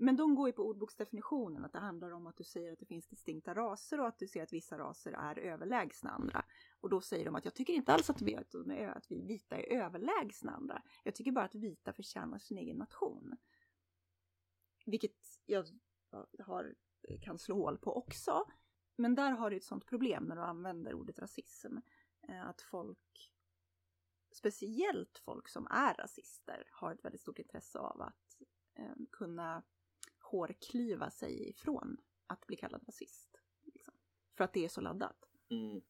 Men 0.00 0.16
de 0.16 0.34
går 0.34 0.48
ju 0.48 0.52
på 0.52 0.62
ordboksdefinitionen, 0.62 1.64
att 1.64 1.72
det 1.72 1.78
handlar 1.78 2.10
om 2.10 2.26
att 2.26 2.36
du 2.36 2.44
säger 2.44 2.72
att 2.72 2.78
det 2.78 2.86
finns 2.86 3.06
distinkta 3.06 3.54
raser 3.54 4.00
och 4.00 4.06
att 4.06 4.18
du 4.18 4.28
ser 4.28 4.42
att 4.42 4.52
vissa 4.52 4.78
raser 4.78 5.12
är 5.12 5.38
överlägsna 5.38 6.10
andra. 6.10 6.44
Och 6.80 6.90
då 6.90 7.00
säger 7.00 7.24
de 7.24 7.34
att 7.34 7.44
jag 7.44 7.54
tycker 7.54 7.72
inte 7.72 7.92
alls 7.92 8.10
att 8.10 8.22
vi, 8.22 8.36
att 8.36 9.10
vi 9.10 9.20
vita 9.26 9.56
är 9.56 9.82
överlägsna 9.82 10.52
andra. 10.52 10.82
Jag 11.04 11.14
tycker 11.14 11.32
bara 11.32 11.44
att 11.44 11.54
vita 11.54 11.92
förtjänar 11.92 12.38
sin 12.38 12.58
egen 12.58 12.76
nation. 12.76 13.36
Vilket 14.86 15.16
jag 15.46 15.66
har, 16.38 16.74
kan 17.22 17.38
slå 17.38 17.56
hål 17.56 17.78
på 17.78 17.96
också. 17.96 18.44
Men 18.96 19.14
där 19.14 19.30
har 19.30 19.50
du 19.50 19.56
ett 19.56 19.64
sånt 19.64 19.86
problem 19.86 20.24
när 20.24 20.36
du 20.36 20.42
använder 20.42 20.94
ordet 20.94 21.18
rasism. 21.18 21.76
Eh, 22.28 22.48
att 22.48 22.62
folk, 22.62 23.32
speciellt 24.32 25.18
folk 25.24 25.48
som 25.48 25.66
är 25.70 25.94
rasister, 25.94 26.68
har 26.72 26.92
ett 26.92 27.04
väldigt 27.04 27.20
stort 27.20 27.38
intresse 27.38 27.78
av 27.78 28.02
att 28.02 28.42
eh, 28.74 28.94
kunna 29.12 29.62
hårklyva 30.30 31.10
sig 31.10 31.48
ifrån 31.48 31.96
att 32.26 32.46
bli 32.46 32.56
kallad 32.56 32.82
rasist. 32.86 33.40
Liksom. 33.64 33.94
För 34.36 34.44
att 34.44 34.52
det 34.52 34.64
är 34.64 34.68
så 34.68 34.80
laddat. 34.80 35.16
Mm. 35.50 35.80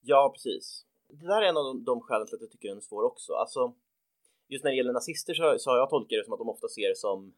Ja, 0.00 0.30
precis. 0.34 0.86
Det 1.08 1.26
där 1.26 1.42
är 1.42 1.48
en 1.48 1.56
av 1.56 1.64
de, 1.64 1.84
de 1.84 2.00
skälen 2.00 2.26
till 2.26 2.34
att 2.34 2.40
jag 2.40 2.50
tycker 2.50 2.68
den 2.68 2.76
är 2.76 2.80
svår 2.80 3.02
också. 3.02 3.32
Alltså, 3.32 3.74
just 4.48 4.64
när 4.64 4.70
det 4.70 4.76
gäller 4.76 4.92
nazister 4.92 5.34
så, 5.34 5.58
så 5.58 5.70
har 5.70 5.76
jag 5.76 5.90
tolkat 5.90 6.18
det 6.18 6.24
som 6.24 6.32
att 6.32 6.38
de 6.38 6.48
ofta 6.48 6.68
ser 6.68 6.88
det 6.88 6.96
som 6.96 7.34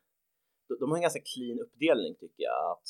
de, 0.68 0.79
de 0.81 0.90
har 0.90 0.96
en 0.96 1.03
ganska 1.03 1.20
clean 1.20 1.61
uppdelning 1.61 2.14
tycker 2.14 2.42
jag. 2.42 2.70
Att 2.72 2.88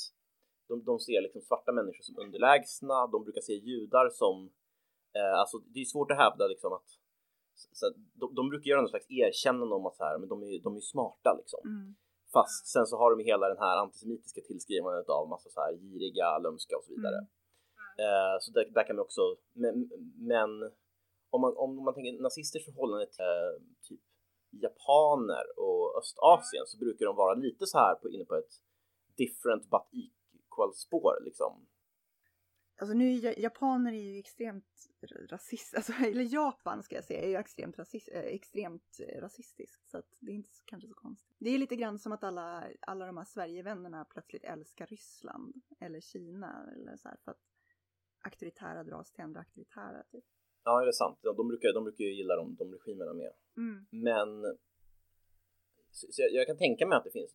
de, 0.68 0.84
de 0.84 0.98
ser 1.00 1.22
liksom 1.22 1.42
svarta 1.42 1.72
människor 1.72 2.02
som 2.02 2.18
underlägsna, 2.18 3.06
de 3.06 3.24
brukar 3.24 3.40
se 3.40 3.52
judar 3.52 4.10
som, 4.10 4.50
eh, 5.16 5.38
alltså 5.40 5.58
det 5.58 5.80
är 5.80 5.84
svårt 5.84 6.10
att 6.10 6.18
hävda 6.18 6.46
liksom 6.46 6.72
att 6.72 6.88
så, 7.72 7.90
de, 8.12 8.34
de 8.34 8.48
brukar 8.48 8.68
göra 8.70 8.80
någon 8.80 8.90
slags 8.90 9.10
erkännande 9.10 9.74
om 9.74 9.86
att 9.86 9.96
så 9.96 10.04
här, 10.04 10.18
men 10.18 10.28
de 10.28 10.42
är, 10.42 10.62
de 10.62 10.76
är 10.76 10.80
smarta 10.80 11.34
liksom. 11.38 11.60
Mm. 11.64 11.96
Fast 12.32 12.66
sen 12.66 12.86
så 12.86 12.96
har 12.96 13.16
de 13.16 13.24
hela 13.24 13.48
den 13.48 13.58
här 13.58 13.76
antisemitiska 13.76 14.40
tillskrivandet 14.40 15.08
av 15.08 15.28
massa 15.28 15.50
så 15.50 15.60
här 15.60 15.72
giriga, 15.72 16.38
lömska 16.38 16.76
och 16.76 16.84
så 16.84 16.94
vidare. 16.94 17.18
Mm. 17.18 17.28
Eh, 18.04 18.36
så 18.40 18.52
där, 18.52 18.64
där, 18.74 18.84
kan 18.86 18.96
man 18.96 19.04
också, 19.04 19.36
men, 19.52 19.74
men 20.32 20.50
om, 21.30 21.40
man, 21.40 21.56
om 21.56 21.84
man 21.84 21.94
tänker 21.94 22.22
nazisters 22.22 22.64
förhållande 22.64 23.06
till 23.06 23.24
eh, 23.24 23.54
typ 23.88 24.00
japaner 24.50 25.46
och 25.56 25.98
Östasien 25.98 26.66
så 26.66 26.78
brukar 26.78 27.06
de 27.06 27.16
vara 27.16 27.34
lite 27.34 27.66
så 27.66 27.78
här 27.78 27.94
på, 27.94 28.10
inne 28.10 28.24
på 28.24 28.34
ett 28.34 28.54
different 29.16 29.70
but 29.70 29.86
equal 29.92 30.74
spår 30.74 31.14
liksom. 31.24 31.67
Alltså 32.80 32.94
nu 32.94 33.12
är 33.12 33.40
japaner 33.40 33.92
är 33.92 34.12
ju 34.12 34.18
extremt 34.18 34.90
rasist, 35.30 35.74
alltså, 35.74 35.92
eller 36.04 36.34
Japan 36.34 36.82
ska 36.82 36.94
jag 36.94 37.04
säga, 37.04 37.22
är 37.22 37.28
ju 37.28 37.36
extremt, 37.36 37.78
rasist, 37.78 38.08
äh, 38.12 38.20
extremt 38.20 39.00
äh, 39.00 39.20
rasistiskt. 39.20 39.90
Så 39.90 39.98
att 39.98 40.16
det 40.20 40.30
är 40.30 40.34
inte 40.34 40.50
så, 40.50 40.62
kanske 40.64 40.88
så 40.88 40.94
konstigt. 40.94 41.36
Det 41.38 41.50
är 41.50 41.58
lite 41.58 41.76
grann 41.76 41.98
som 41.98 42.12
att 42.12 42.24
alla, 42.24 42.68
alla 42.80 43.06
de 43.06 43.16
här 43.16 43.24
Sverigevännerna 43.24 44.04
plötsligt 44.04 44.44
älskar 44.44 44.86
Ryssland 44.86 45.54
eller 45.80 46.00
Kina 46.00 46.72
eller 46.76 46.96
så 46.96 47.08
här, 47.08 47.16
för 47.24 47.30
att 47.30 47.40
auktoritära 48.24 48.84
dras 48.84 49.12
till 49.12 49.24
andra 49.24 49.40
auktoritära. 49.40 50.02
Typ. 50.02 50.24
Ja, 50.64 50.80
det 50.80 50.88
är 50.88 50.92
sant. 50.92 51.18
De 51.22 51.48
brukar, 51.48 51.74
de 51.74 51.84
brukar 51.84 52.04
ju 52.04 52.14
gilla 52.14 52.36
de, 52.36 52.54
de 52.54 52.72
regimerna 52.72 53.14
mer. 53.14 53.32
Mm. 53.56 53.86
Men 53.90 54.58
så, 55.90 56.06
så 56.10 56.22
jag, 56.22 56.32
jag, 56.32 56.46
kan 56.46 56.56
tänka 56.56 56.86
mig 56.86 56.96
att 56.96 57.04
det 57.04 57.10
finns, 57.10 57.30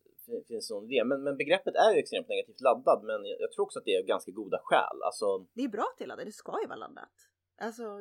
finns 0.48 0.66
sån 0.66 0.84
idé. 0.84 1.04
Men, 1.04 1.22
men 1.22 1.36
begreppet 1.36 1.74
är 1.74 1.92
ju 1.92 1.98
extremt 1.98 2.28
negativt 2.28 2.60
laddat 2.60 3.04
Men 3.04 3.24
jag, 3.24 3.40
jag 3.40 3.52
tror 3.52 3.64
också 3.64 3.78
att 3.78 3.84
det 3.84 3.94
är 3.94 4.02
ganska 4.02 4.30
goda 4.30 4.58
skäl. 4.64 5.02
Alltså... 5.04 5.46
Det 5.54 5.64
är 5.64 5.68
bra 5.68 5.82
att 5.82 5.98
det 5.98 6.04
är 6.04 6.08
laddat. 6.08 6.26
Det 6.26 6.32
ska 6.32 6.60
ju 6.62 6.66
vara 6.66 6.78
laddat. 6.78 7.28
Alltså, 7.56 7.98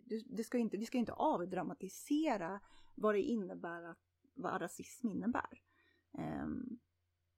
det, 0.00 0.22
det 0.36 0.44
ska 0.44 0.58
inte, 0.58 0.76
vi 0.76 0.86
ska 0.86 0.98
inte 0.98 1.12
avdramatisera 1.12 2.60
vad 2.94 3.14
det 3.14 3.22
innebär 3.22 3.82
att 3.82 3.98
vad 4.34 4.62
rasism 4.62 5.08
innebär. 5.08 5.62
Um, 6.42 6.78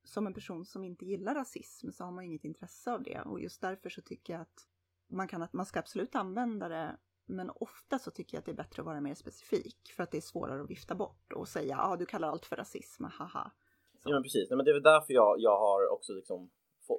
som 0.04 0.26
en 0.26 0.34
person 0.34 0.64
som 0.64 0.84
inte 0.84 1.04
gillar 1.04 1.34
rasism 1.34 1.90
så 1.90 2.04
har 2.04 2.12
man 2.12 2.24
inget 2.24 2.44
intresse 2.44 2.92
av 2.92 3.02
det 3.02 3.20
och 3.20 3.40
just 3.40 3.61
därför 3.61 3.90
så 3.90 4.02
tycker 4.02 4.32
jag 4.32 4.42
att 4.42 4.68
man 5.08 5.28
kan 5.28 5.42
att 5.42 5.52
man 5.52 5.66
ska 5.66 5.78
absolut 5.78 6.14
använda 6.14 6.68
det 6.68 6.96
men 7.28 7.50
ofta 7.54 7.98
så 7.98 8.10
tycker 8.10 8.36
jag 8.36 8.38
att 8.38 8.44
det 8.44 8.52
är 8.52 8.56
bättre 8.56 8.82
att 8.82 8.86
vara 8.86 9.00
mer 9.00 9.14
specifik 9.14 9.92
för 9.96 10.02
att 10.02 10.10
det 10.10 10.16
är 10.16 10.20
svårare 10.20 10.62
att 10.62 10.70
vifta 10.70 10.94
bort 10.94 11.32
och 11.32 11.48
säga 11.48 11.68
ja 11.68 11.92
ah, 11.92 11.96
du 11.96 12.06
kallar 12.06 12.28
allt 12.28 12.46
för 12.46 12.56
rasism, 12.56 13.04
haha. 13.04 13.50
Så. 13.98 14.10
Ja 14.10 14.14
men 14.14 14.22
precis, 14.22 14.50
Nej, 14.50 14.56
men 14.56 14.64
det 14.64 14.70
är 14.70 14.74
väl 14.74 14.82
därför 14.82 15.12
jag, 15.12 15.40
jag 15.40 15.58
har 15.58 15.88
också 15.88 16.12
liksom 16.12 16.50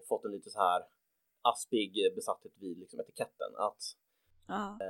fått 0.09 0.25
en 0.25 0.31
lite 0.31 0.49
så 0.49 0.59
här 0.59 0.83
aspig 1.41 2.15
besatthet 2.15 2.51
vid 2.59 2.77
liksom 2.79 2.99
etiketten 2.99 3.55
att 3.55 3.81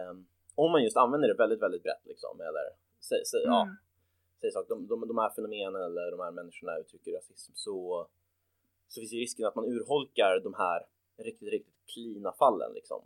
um, 0.10 0.28
om 0.56 0.72
man 0.72 0.84
just 0.84 0.98
använder 0.98 1.28
det 1.28 1.34
väldigt, 1.34 1.62
väldigt 1.62 1.84
brett 1.84 2.06
liksom 2.06 2.42
eller 2.42 2.66
säg, 3.00 3.26
säg, 3.26 3.44
mm. 3.44 3.54
ja, 3.54 3.76
säg 4.42 4.52
sak, 4.52 4.66
de, 4.70 4.88
de, 4.88 5.08
de 5.08 5.18
här 5.18 5.30
fenomenen 5.36 5.82
eller 5.82 6.12
de 6.12 6.20
här 6.20 6.32
människorna 6.32 6.78
uttrycker 6.78 7.12
rasism 7.12 7.52
så, 7.56 8.08
så 8.88 9.02
finns 9.02 9.14
ju 9.14 9.20
risken 9.20 9.46
att 9.46 9.56
man 9.56 9.66
urholkar 9.66 10.40
de 10.44 10.54
här 10.54 10.86
riktigt, 11.18 11.50
riktigt 11.50 11.86
klina 11.94 12.32
fallen 12.32 12.74
liksom. 12.74 13.02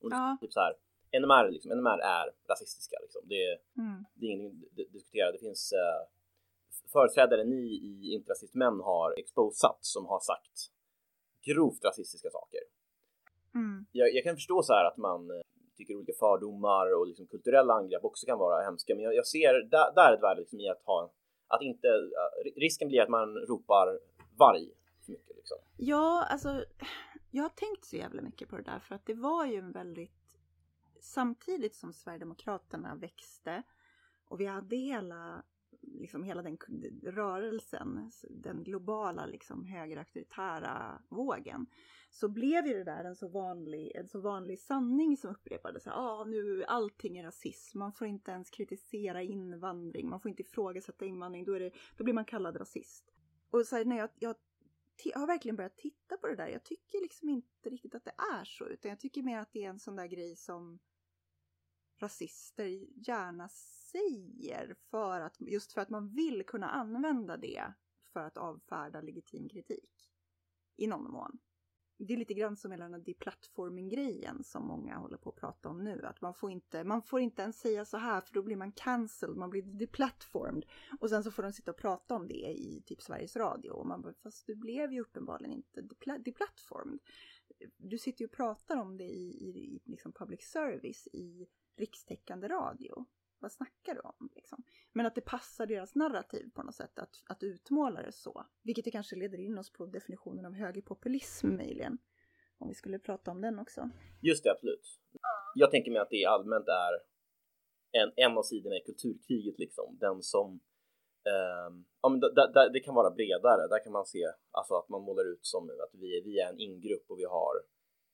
Och 0.00 0.12
ja. 0.12 0.36
typ 0.40 0.52
så 0.52 0.60
här, 0.60 0.74
NMR, 1.12 1.50
liksom, 1.50 1.70
NMR 1.78 1.98
är 1.98 2.26
rasistiska. 2.48 2.96
Liksom. 3.02 3.22
Det, 3.24 3.58
Mm. 3.78 4.04
det 4.14 4.26
är 4.26 4.30
ingenting 4.30 4.68
att 4.86 4.92
diskutera. 4.92 5.32
Det 5.32 5.38
finns 5.38 5.72
eh, 5.72 6.08
företrädare 6.92 7.44
ni 7.44 7.62
i 7.90 8.12
Interrasist 8.14 8.54
Män 8.54 8.80
har 8.80 9.14
exposat 9.18 9.78
som 9.80 10.06
har 10.06 10.20
sagt 10.20 10.56
grovt 11.46 11.84
rasistiska 11.84 12.30
saker. 12.30 12.60
Mm. 13.54 13.86
Jag, 13.92 14.14
jag 14.14 14.24
kan 14.24 14.34
förstå 14.36 14.62
så 14.62 14.72
här 14.72 14.84
att 14.84 14.96
man 14.96 15.30
eh, 15.30 15.40
tycker 15.76 15.94
olika 15.96 16.12
fördomar 16.18 16.94
och 16.98 17.06
liksom 17.06 17.26
kulturella 17.26 17.74
angrepp 17.74 18.04
också 18.04 18.26
kan 18.26 18.38
vara 18.38 18.62
hemska, 18.64 18.94
men 18.94 19.04
jag, 19.04 19.14
jag 19.14 19.26
ser 19.26 19.52
där, 19.54 19.94
där 19.94 20.14
ett 20.14 20.22
värde 20.22 20.40
liksom 20.40 20.60
i 20.60 20.68
att 20.68 20.82
ha 20.84 21.12
att 21.46 21.62
inte 21.62 21.88
risken 22.56 22.88
blir 22.88 23.02
att 23.02 23.08
man 23.08 23.36
ropar 23.36 24.00
varg 24.38 24.68
för 25.04 25.12
mycket 25.12 25.36
liksom. 25.36 25.58
Ja, 25.76 26.24
alltså 26.30 26.64
jag 27.30 27.42
har 27.42 27.48
tänkt 27.50 27.84
så 27.84 27.96
jävla 27.96 28.22
mycket 28.22 28.48
på 28.48 28.56
det 28.56 28.62
där 28.62 28.78
för 28.78 28.94
att 28.94 29.06
det 29.06 29.14
var 29.14 29.46
ju 29.46 29.56
en 29.58 29.72
väldigt 29.72 30.17
samtidigt 31.00 31.74
som 31.74 31.92
Sverigedemokraterna 31.92 32.94
växte 32.94 33.62
och 34.24 34.40
vi 34.40 34.46
hade 34.46 34.76
hela 34.76 35.44
liksom 35.80 36.24
hela 36.24 36.42
den 36.42 36.58
rörelsen, 37.02 38.10
den 38.30 38.64
globala 38.64 39.26
liksom 39.26 39.64
högerauktoritära 39.64 41.02
vågen, 41.08 41.66
så 42.10 42.28
blev 42.28 42.66
ju 42.66 42.74
det 42.74 42.84
där 42.84 43.04
en 43.04 43.16
så 43.16 43.28
vanlig, 43.28 43.92
en 43.94 44.08
så 44.08 44.20
vanlig 44.20 44.58
sanning 44.58 45.16
som 45.16 45.30
upprepades. 45.30 45.86
Ja, 45.86 45.92
ah, 45.92 46.24
nu 46.24 46.64
allting 46.64 47.18
är 47.18 47.24
rasism, 47.24 47.78
man 47.78 47.92
får 47.92 48.06
inte 48.06 48.30
ens 48.30 48.50
kritisera 48.50 49.22
invandring, 49.22 50.08
man 50.08 50.20
får 50.20 50.28
inte 50.28 50.42
ifrågasätta 50.42 51.04
invandring, 51.04 51.44
då, 51.44 51.52
är 51.52 51.60
det, 51.60 51.70
då 51.96 52.04
blir 52.04 52.14
man 52.14 52.24
kallad 52.24 52.60
rasist. 52.60 53.04
Och 53.50 53.66
så 53.66 53.76
här, 53.76 53.84
när 53.84 53.98
jag, 53.98 54.10
jag 54.18 54.28
jag 54.28 54.36
har 55.14 55.26
verkligen 55.26 55.56
börjat 55.56 55.76
titta 55.76 56.16
på 56.16 56.26
det 56.26 56.36
där. 56.36 56.48
Jag 56.48 56.64
tycker 56.64 57.00
liksom 57.00 57.28
inte 57.28 57.70
riktigt 57.70 57.94
att 57.94 58.04
det 58.04 58.14
är 58.40 58.44
så, 58.44 58.64
utan 58.66 58.88
jag 58.88 59.00
tycker 59.00 59.22
mer 59.22 59.38
att 59.38 59.52
det 59.52 59.64
är 59.64 59.68
en 59.70 59.78
sån 59.78 59.96
där 59.96 60.06
grej 60.06 60.36
som 60.36 60.78
rasister 62.00 62.66
gärna 63.08 63.48
säger 63.92 64.76
för 64.90 65.20
att, 65.20 65.40
just 65.40 65.72
för 65.72 65.80
att 65.80 65.90
man 65.90 66.08
vill 66.14 66.46
kunna 66.46 66.70
använda 66.70 67.36
det 67.36 67.72
för 68.12 68.20
att 68.20 68.36
avfärda 68.36 69.00
legitim 69.00 69.48
kritik. 69.48 70.10
I 70.76 70.86
någon 70.86 71.10
mån. 71.10 71.38
Det 72.00 72.14
är 72.14 72.16
lite 72.16 72.34
grann 72.34 72.56
som 72.56 72.70
hela 72.70 72.84
den 72.84 72.94
här 72.94 73.00
deplatforming-grejen 73.00 74.44
som 74.44 74.66
många 74.66 74.96
håller 74.96 75.16
på 75.16 75.30
att 75.30 75.36
prata 75.36 75.68
om 75.68 75.84
nu. 75.84 76.06
Att 76.06 76.20
man 76.20 76.34
får, 76.34 76.50
inte, 76.50 76.84
man 76.84 77.02
får 77.02 77.20
inte 77.20 77.42
ens 77.42 77.60
säga 77.60 77.84
så 77.84 77.96
här 77.96 78.20
för 78.20 78.34
då 78.34 78.42
blir 78.42 78.56
man 78.56 78.72
cancelled, 78.72 79.36
man 79.36 79.50
blir 79.50 79.62
deplatformed. 79.62 80.64
Och 81.00 81.10
sen 81.10 81.24
så 81.24 81.30
får 81.30 81.42
de 81.42 81.52
sitta 81.52 81.70
och 81.70 81.76
prata 81.76 82.14
om 82.14 82.28
det 82.28 82.34
i 82.34 82.82
typ 82.86 83.02
Sveriges 83.02 83.36
Radio. 83.36 83.70
Och 83.70 83.86
man 83.86 84.02
bara, 84.02 84.14
fast 84.14 84.46
du 84.46 84.54
blev 84.54 84.92
ju 84.92 85.00
uppenbarligen 85.00 85.52
inte 85.52 85.82
deplatformed. 86.18 86.98
Du 87.76 87.98
sitter 87.98 88.22
ju 88.22 88.26
och 88.26 88.36
pratar 88.36 88.76
om 88.76 88.96
det 88.96 89.08
i, 89.08 89.28
i, 89.28 89.48
i 89.48 89.80
liksom 89.84 90.12
public 90.12 90.42
service 90.42 91.08
i 91.12 91.46
rikstäckande 91.76 92.48
radio. 92.48 93.06
Vad 93.40 93.52
snackar 93.52 93.94
du 93.94 94.00
om? 94.00 94.30
Liksom? 94.34 94.62
Men 94.92 95.06
att 95.06 95.14
det 95.14 95.20
passar 95.20 95.66
deras 95.66 95.94
narrativ 95.94 96.50
på 96.54 96.62
något 96.62 96.74
sätt 96.74 96.98
att, 96.98 97.22
att 97.26 97.42
utmåla 97.42 98.02
det 98.02 98.12
så. 98.12 98.46
Vilket 98.62 98.84
det 98.84 98.90
kanske 98.90 99.16
leder 99.16 99.40
in 99.40 99.58
oss 99.58 99.72
på 99.72 99.86
definitionen 99.86 100.46
av 100.46 100.52
högerpopulism 100.52 101.56
möjligen. 101.56 101.98
Om 102.58 102.68
vi 102.68 102.74
skulle 102.74 102.98
prata 102.98 103.30
om 103.30 103.40
den 103.40 103.58
också. 103.58 103.90
Just 104.22 104.44
det, 104.44 104.50
absolut. 104.50 105.00
Jag 105.54 105.70
tänker 105.70 105.90
mig 105.90 106.00
att 106.00 106.10
det 106.10 106.24
allmänt 106.24 106.68
är 106.68 106.92
en, 108.02 108.12
en 108.16 108.38
av 108.38 108.42
sidorna 108.42 108.76
i 108.76 108.80
kulturkriget 108.80 109.58
liksom. 109.58 109.96
Den 110.00 110.22
som 110.22 110.60
eh, 111.24 111.74
ja, 112.02 112.08
men 112.08 112.20
det 112.72 112.80
kan 112.80 112.94
vara 112.94 113.10
bredare. 113.10 113.68
Där 113.68 113.84
kan 113.84 113.92
man 113.92 114.06
se 114.06 114.26
alltså 114.50 114.74
att 114.74 114.88
man 114.88 115.02
målar 115.02 115.32
ut 115.32 115.46
som 115.46 115.64
att 115.64 115.94
vi, 116.00 116.22
vi 116.24 116.38
är 116.38 116.48
en 116.48 116.60
ingrupp 116.60 117.04
och 117.10 117.18
vi 117.18 117.24
har 117.24 117.54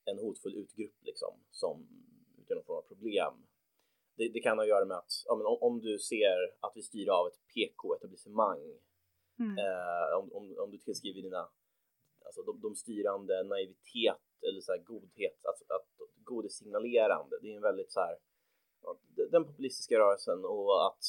en 0.05 0.17
hotfull 0.19 0.55
utgrupp 0.55 0.95
liksom 1.01 1.39
som 1.51 1.87
utgör 2.37 2.55
någon 2.55 2.65
form 2.65 2.77
av 2.77 2.81
problem 2.81 3.33
det, 4.17 4.29
det, 4.33 4.39
kan 4.39 4.57
ha 4.57 4.63
att 4.63 4.69
göra 4.69 4.85
med 4.85 4.97
att 4.97 5.11
ja, 5.25 5.35
men 5.35 5.45
om, 5.45 5.57
om, 5.61 5.81
du 5.81 5.99
ser 5.99 6.37
att 6.59 6.71
vi 6.75 6.81
styr 6.81 7.09
av 7.09 7.27
ett 7.27 7.39
PK-etablissemang, 7.53 8.61
mm. 9.39 9.57
eh, 9.57 10.17
om, 10.17 10.33
om, 10.33 10.55
om, 10.59 10.71
du 10.71 10.77
tillskriver 10.77 11.21
dina, 11.21 11.49
alltså 12.25 12.41
de, 12.41 12.61
de 12.61 12.75
styrande 12.75 13.43
naivitet 13.43 14.25
eller 14.47 14.61
så 14.61 14.71
här 14.71 14.79
godhet, 14.79 15.45
alltså 15.45 15.63
att 15.63 15.87
godhetsignalerande, 16.23 17.39
det 17.41 17.51
är 17.51 17.55
en 17.55 17.61
väldigt 17.61 17.91
så 17.91 17.99
här, 17.99 18.17
den 19.31 19.45
populistiska 19.45 19.99
rörelsen 19.99 20.45
och 20.45 20.87
att 20.87 21.03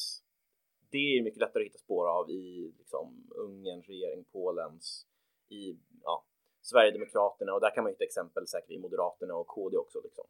det 0.89 0.97
är 0.97 1.23
mycket 1.23 1.39
lättare 1.39 1.63
att 1.63 1.67
hitta 1.67 1.77
spår 1.77 2.07
av 2.07 2.29
i 2.29 2.73
liksom, 2.77 3.31
Ungerns 3.35 3.87
regering, 3.87 4.23
Polens, 4.23 5.07
i 5.49 5.77
ja, 6.03 6.25
Sverigedemokraterna 6.61 7.53
och 7.53 7.61
där 7.61 7.75
kan 7.75 7.83
man 7.83 7.91
hitta 7.91 8.03
exempel 8.03 8.47
säkert 8.47 8.71
i 8.71 8.79
Moderaterna 8.79 9.35
och 9.35 9.47
KD 9.47 9.77
också. 9.77 10.01
Liksom. 10.03 10.25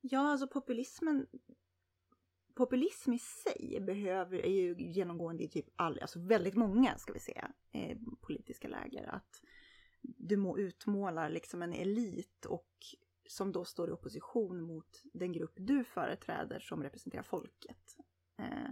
Ja, 0.00 0.30
alltså 0.30 0.46
populismen 0.46 1.26
populism 2.60 3.12
i 3.12 3.18
sig 3.18 3.80
behöver, 3.80 4.38
är 4.38 4.50
ju 4.50 4.74
genomgående 4.78 5.42
i 5.42 5.48
typ 5.48 5.66
all, 5.76 5.98
alltså 5.98 6.20
väldigt 6.20 6.54
många 6.54 6.98
ska 6.98 7.12
vi 7.12 7.18
säga, 7.18 7.52
eh, 7.72 7.98
politiska 8.20 8.68
läger. 8.68 9.14
Att 9.14 9.42
du 10.02 10.36
må 10.36 10.58
utmålar 10.58 11.30
liksom 11.30 11.62
en 11.62 11.72
elit 11.72 12.46
och 12.46 12.68
som 13.28 13.52
då 13.52 13.64
står 13.64 13.88
i 13.88 13.92
opposition 13.92 14.62
mot 14.62 15.02
den 15.12 15.32
grupp 15.32 15.52
du 15.56 15.84
företräder 15.84 16.60
som 16.60 16.82
representerar 16.82 17.22
folket. 17.22 17.96
Eh, 18.38 18.70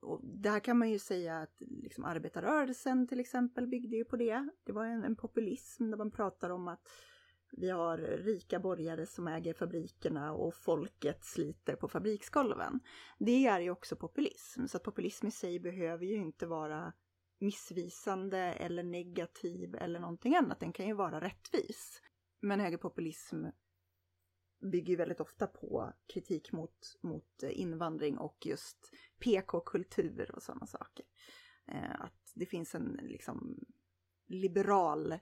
och 0.00 0.20
där 0.24 0.60
kan 0.60 0.78
man 0.78 0.90
ju 0.90 0.98
säga 0.98 1.38
att 1.38 1.56
liksom 1.58 2.04
arbetarrörelsen 2.04 3.08
till 3.08 3.20
exempel 3.20 3.66
byggde 3.66 3.96
ju 3.96 4.04
på 4.04 4.16
det. 4.16 4.48
Det 4.64 4.72
var 4.72 4.84
en, 4.84 5.04
en 5.04 5.16
populism 5.16 5.90
där 5.90 5.98
man 5.98 6.10
pratar 6.10 6.50
om 6.50 6.68
att 6.68 6.88
vi 7.52 7.70
har 7.70 7.98
rika 7.98 8.60
borgare 8.60 9.06
som 9.06 9.28
äger 9.28 9.54
fabrikerna 9.54 10.32
och 10.32 10.54
folket 10.54 11.24
sliter 11.24 11.76
på 11.76 11.88
fabriksgolven. 11.88 12.80
Det 13.18 13.46
är 13.46 13.60
ju 13.60 13.70
också 13.70 13.96
populism, 13.96 14.66
så 14.66 14.76
att 14.76 14.82
populism 14.82 15.26
i 15.26 15.30
sig 15.30 15.60
behöver 15.60 16.06
ju 16.06 16.14
inte 16.14 16.46
vara 16.46 16.92
missvisande 17.38 18.38
eller 18.38 18.82
negativ 18.82 19.74
eller 19.74 20.00
någonting 20.00 20.36
annat. 20.36 20.60
Den 20.60 20.72
kan 20.72 20.86
ju 20.86 20.94
vara 20.94 21.20
rättvis. 21.20 22.02
Men 22.40 22.60
högerpopulism 22.60 23.44
bygger 24.60 24.90
ju 24.90 24.96
väldigt 24.96 25.20
ofta 25.20 25.46
på 25.46 25.92
kritik 26.06 26.52
mot, 26.52 26.98
mot 27.02 27.42
invandring 27.42 28.18
och 28.18 28.46
just 28.46 28.92
PK-kultur 29.18 30.30
och 30.34 30.42
sådana 30.42 30.66
saker. 30.66 31.04
Eh, 31.68 32.00
att 32.00 32.32
det 32.34 32.46
finns 32.46 32.74
en 32.74 33.00
liksom 33.02 33.64
liberal 34.26 35.12
eh, 35.12 35.18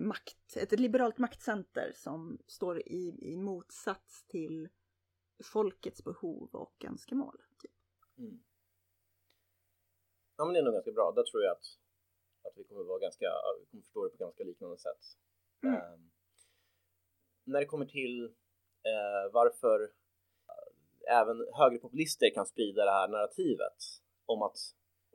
makt, 0.00 0.56
ett 0.56 0.80
liberalt 0.80 1.18
maktcenter 1.18 1.92
som 1.94 2.38
står 2.46 2.88
i, 2.88 3.14
i 3.18 3.36
motsats 3.36 4.24
till 4.26 4.68
folkets 5.44 6.04
behov 6.04 6.48
och 6.52 6.84
önskemål. 6.84 7.42
Typ. 7.62 7.72
Mm. 8.18 8.42
Ja 10.36 10.44
men 10.44 10.54
det 10.54 10.60
är 10.60 10.64
nog 10.64 10.74
ganska 10.74 10.92
bra. 10.92 11.12
Där 11.16 11.22
tror 11.22 11.42
jag 11.42 11.52
att, 11.52 11.66
att 12.46 12.52
vi 12.56 12.64
kommer 12.64 12.84
vara 12.84 12.98
ganska, 12.98 13.26
vi 13.60 13.66
kommer 13.70 13.82
förstå 13.82 14.04
det 14.04 14.10
på 14.10 14.16
ganska 14.16 14.44
liknande 14.44 14.78
sätt. 14.78 15.02
Mm. 15.62 15.74
Eh, 15.74 15.98
när 17.44 17.60
det 17.60 17.66
kommer 17.66 17.86
till 17.86 18.24
eh, 18.90 19.32
varför 19.32 19.82
eh, 19.82 21.18
även 21.20 21.36
högerpopulister 21.54 22.34
kan 22.34 22.46
sprida 22.46 22.84
det 22.84 22.90
här 22.90 23.08
narrativet 23.08 23.78
om 24.26 24.42
att 24.42 24.58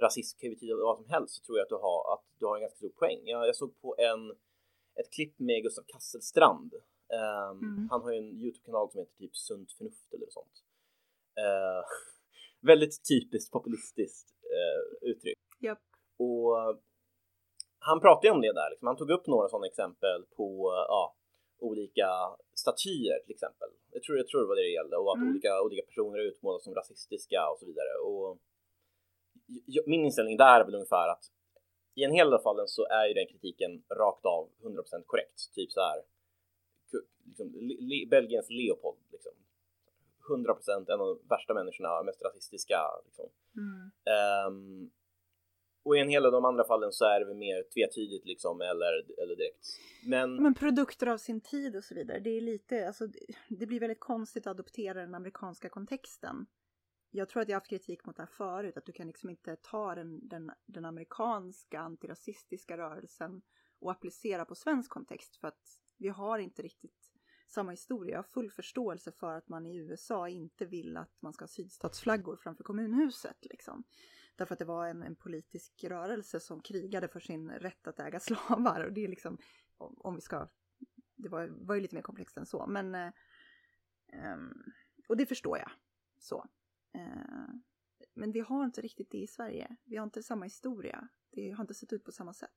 rasism 0.02 0.40
kan 0.40 0.50
betyda 0.50 0.76
vad 0.76 0.98
som 0.98 1.10
helst 1.10 1.34
så 1.36 1.42
tror 1.44 1.58
jag 1.58 1.66
att 1.66 1.70
du 1.70 1.76
har, 1.76 2.14
att 2.14 2.26
du 2.40 2.46
har 2.46 2.56
en 2.56 2.62
ganska 2.62 2.78
stor 2.78 2.90
poäng. 2.90 3.22
Jag, 3.24 3.48
jag 3.48 3.56
såg 3.56 3.82
på 3.82 3.96
en 3.98 4.22
ett 5.00 5.14
klipp 5.14 5.40
med 5.40 5.64
Gustav 5.64 5.84
Kasselstrand. 5.88 6.74
Um, 6.74 7.60
mm. 7.60 7.88
Han 7.92 8.02
har 8.02 8.12
ju 8.12 8.18
en 8.18 8.40
Youtube-kanal 8.42 8.92
som 8.92 9.00
heter 9.00 9.18
typ 9.18 9.36
Sunt 9.36 9.72
förnuft 9.72 10.14
eller 10.14 10.28
sånt. 10.30 10.64
Uh, 11.40 11.84
väldigt 12.70 12.96
typiskt 13.10 13.52
populistiskt 13.52 14.30
uh, 14.44 15.10
uttryck. 15.10 15.38
Yep. 15.62 15.80
Och 16.18 16.82
han 17.80 18.00
pratade 18.00 18.28
ju 18.28 18.34
om 18.34 18.42
det 18.42 18.54
där, 18.54 18.70
liksom. 18.70 18.88
han 18.88 18.98
tog 18.98 19.12
upp 19.12 19.28
några 19.28 19.48
sådana 19.50 19.68
exempel 19.68 20.26
på 20.38 20.72
uh, 20.72 21.12
olika 21.60 22.10
statyer 22.54 23.20
till 23.26 23.36
exempel. 23.38 23.70
Jag 23.92 24.04
tror, 24.04 24.18
jag 24.18 24.28
tror 24.28 24.42
det 24.42 24.48
var 24.48 24.56
det 24.56 24.62
det 24.62 24.78
gällde 24.80 24.98
och 24.98 25.12
att 25.12 25.18
mm. 25.18 25.30
olika, 25.30 25.62
olika 25.62 25.86
personer 25.90 26.20
utmålas 26.20 26.64
som 26.64 26.76
rasistiska 26.76 27.50
och 27.52 27.60
så 27.60 27.66
vidare. 27.66 27.94
Och 28.10 28.40
min 29.86 30.06
inställning 30.06 30.38
där 30.38 30.60
är 30.60 30.66
väl 30.66 30.76
ungefär 30.76 31.08
att 31.14 31.26
i 31.96 32.04
en 32.04 32.12
hel 32.12 32.30
del 32.30 32.40
fallen 32.40 32.68
så 32.68 32.86
är 32.86 33.08
ju 33.08 33.14
den 33.14 33.28
kritiken 33.28 33.84
rakt 33.90 34.26
av 34.26 34.50
100% 34.64 35.04
korrekt. 35.06 35.54
Typ 35.54 35.72
så 35.72 35.82
här, 35.82 36.02
liksom, 37.26 37.52
Le 37.62 38.06
Belgiens 38.06 38.50
Leopold, 38.50 39.00
liksom. 39.12 39.32
100% 40.30 40.92
en 40.94 41.02
av 41.02 41.08
de 41.08 41.28
värsta 41.30 41.54
människorna, 41.54 42.04
mest 42.04 42.22
rasistiska. 42.22 42.80
Liksom. 43.06 43.26
Mm. 43.58 43.92
Um, 44.48 44.92
och 45.84 45.98
i 45.98 46.00
en 46.00 46.10
hel 46.10 46.24
del 46.24 46.34
av 46.34 46.42
de 46.42 46.46
andra 46.46 46.64
fallen 46.64 46.92
så 46.92 47.06
är 47.06 47.20
det 47.20 47.34
mer 47.34 47.64
tvetydigt 47.74 48.26
liksom 48.26 48.62
eller, 48.62 49.22
eller 49.24 49.36
direkt. 49.36 49.68
Men... 50.06 50.36
Men 50.44 50.54
produkter 50.54 51.08
av 51.08 51.18
sin 51.18 51.42
tid 51.42 51.76
och 51.76 51.84
så 51.84 51.96
vidare. 51.96 52.20
Det 52.20 52.30
är 52.30 52.42
lite, 52.42 52.88
alltså 52.88 53.08
det 53.50 53.66
blir 53.66 53.80
väldigt 53.80 54.00
konstigt 54.00 54.48
att 54.48 54.52
adoptera 54.52 55.02
den 55.02 55.16
amerikanska 55.16 55.70
kontexten 55.70 56.46
jag 57.16 57.30
tror 57.30 57.42
att 57.42 57.50
jag 57.50 57.56
haft 57.56 57.70
kritik 57.70 58.06
mot 58.06 58.16
det 58.16 58.22
här 58.22 58.28
förut, 58.28 58.78
att 58.78 58.86
du 58.86 58.92
kan 58.92 59.08
liksom 59.08 59.30
inte 59.30 59.56
ta 59.56 59.96
den, 59.96 60.28
den, 60.28 60.52
den 60.66 60.86
amerikanska 60.86 61.80
antirasistiska 61.80 62.78
rörelsen 62.78 63.42
och 63.80 63.92
applicera 63.92 64.46
på 64.46 64.56
svensk 64.56 64.92
kontext 64.92 65.36
för 65.36 65.48
att 65.48 65.80
vi 65.98 66.08
har 66.10 66.40
inte 66.40 66.62
riktigt 66.62 67.12
samma 67.48 67.72
historia. 67.72 68.12
Jag 68.12 68.18
har 68.18 68.24
full 68.24 68.52
förståelse 68.52 69.12
för 69.12 69.34
att 69.34 69.50
man 69.50 69.66
i 69.66 69.78
USA 69.78 70.30
inte 70.30 70.66
vill 70.66 70.98
att 70.98 71.22
man 71.22 71.34
ska 71.34 71.44
ha 71.44 71.48
sydstatsflaggor 71.48 72.36
framför 72.36 72.64
kommunhuset. 72.64 73.38
Liksom. 73.42 73.84
Därför 74.36 74.56
att 74.56 74.60
det 74.60 74.66
var 74.66 74.88
en, 74.88 75.04
en, 75.04 75.16
politisk 75.16 75.84
rörelse 75.84 76.40
som 76.40 76.62
krigade 76.62 77.08
för 77.08 77.20
sin 77.20 77.50
rätt 77.50 77.88
att 77.88 78.00
äga 78.00 78.20
slavar. 78.20 78.84
Och 78.84 78.94
det 78.94 79.04
är 79.04 79.08
liksom, 79.08 79.38
om 79.78 80.16
vi 80.16 80.22
ska, 80.22 80.48
det 81.16 81.30
var, 81.30 81.48
var 81.48 81.76
ju 81.76 81.82
lite 81.82 81.96
mer 81.96 82.02
komplext 82.02 82.38
än 82.38 82.46
så. 82.46 82.68
Men, 82.68 82.96
eh, 82.96 83.12
ehm, 84.08 84.64
och 85.08 85.18
det 85.18 85.26
förstår 85.26 85.58
jag. 85.58 85.72
Så. 86.20 86.46
Eh, 86.96 87.56
men 88.14 88.32
vi 88.32 88.40
har 88.40 88.66
inte 88.66 88.82
riktigt 88.82 89.12
det 89.12 89.18
i 89.18 89.28
Sverige. 89.28 89.76
Vi 89.84 89.98
har 89.98 90.04
inte 90.04 90.24
samma 90.24 90.46
historia. 90.46 91.08
Det 91.32 91.52
har 91.52 91.64
inte 91.64 91.74
sett 91.74 91.94
ut 91.94 92.04
på 92.04 92.12
samma 92.12 92.34
sätt. 92.34 92.50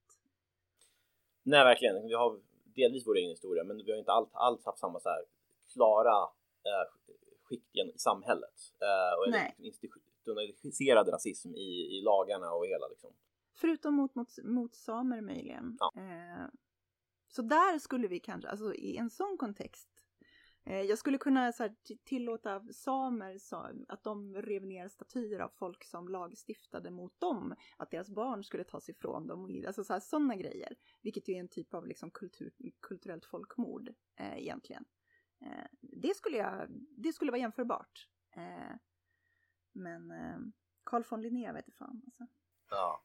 Nej, 1.43 1.65
verkligen. 1.65 2.07
Vi 2.07 2.15
har 2.15 2.41
delvis 2.65 3.07
vår 3.07 3.17
egen 3.17 3.31
historia, 3.31 3.65
men 3.65 3.77
vi 3.77 3.91
har 3.91 3.99
inte 3.99 4.13
allt, 4.13 4.31
alls 4.33 4.65
haft 4.65 4.79
samma 4.79 5.01
så 5.01 5.09
här 5.09 5.25
klara 5.73 6.23
eh, 6.65 6.85
skikt 7.43 7.77
i 7.77 7.99
samhället 7.99 8.55
eh, 8.81 9.19
och 9.19 9.31
Nej. 9.31 9.55
institutionaliserad 9.59 11.09
rasism 11.09 11.55
i, 11.55 11.99
i 11.99 12.03
lagarna 12.03 12.53
och 12.53 12.67
hela 12.67 12.89
liksom. 12.89 13.11
Förutom 13.55 13.95
mot, 13.95 14.15
mot, 14.15 14.29
mot 14.45 14.75
samer 14.75 15.21
möjligen. 15.21 15.77
Ja. 15.81 15.93
Eh, 15.97 16.47
så 17.29 17.43
där 17.43 17.79
skulle 17.79 18.09
vi 18.09 18.21
kanske, 18.21 18.49
alltså 18.49 18.75
i 18.75 18.97
en 18.97 19.11
sån 19.11 19.37
kontext 19.39 19.98
Eh, 20.69 20.83
jag 20.83 20.99
skulle 20.99 21.19
kunna 21.19 21.53
så 21.53 21.63
här, 21.63 21.75
tillåta 22.05 22.63
samer 22.73 23.39
så, 23.39 23.69
att 23.89 24.05
de 24.05 24.35
rev 24.35 24.67
ner 24.67 24.89
statyer 24.89 25.41
av 25.41 25.49
folk 25.49 25.85
som 25.85 26.09
lagstiftade 26.09 26.91
mot 26.91 27.21
dem. 27.21 27.55
Att 27.77 27.91
deras 27.91 28.11
barn 28.11 28.45
skulle 28.45 28.65
tas 28.65 28.89
ifrån 28.89 29.27
dem. 29.27 29.65
Alltså 29.67 29.85
så 29.85 29.93
här, 29.93 30.01
sådana 30.01 30.37
grejer. 30.37 30.77
Vilket 31.03 31.29
ju 31.29 31.35
är 31.35 31.41
en 31.41 31.49
typ 31.49 31.75
av 31.75 31.87
liksom, 31.87 32.11
kultur, 32.11 32.53
kulturellt 32.81 33.25
folkmord 33.25 33.89
eh, 34.21 34.39
egentligen. 34.39 34.85
Eh, 35.41 35.67
det, 35.81 36.17
skulle 36.17 36.37
jag, 36.37 36.69
det 36.97 37.13
skulle 37.13 37.31
vara 37.31 37.41
jämförbart. 37.41 38.09
Eh, 38.37 38.77
men 39.73 40.11
eh, 40.11 40.39
Carl 40.85 41.05
von 41.11 41.23
Linné 41.23 41.53
vet 41.53 41.77
fan 41.79 42.03
alltså. 42.07 42.27
Ja. 42.71 43.05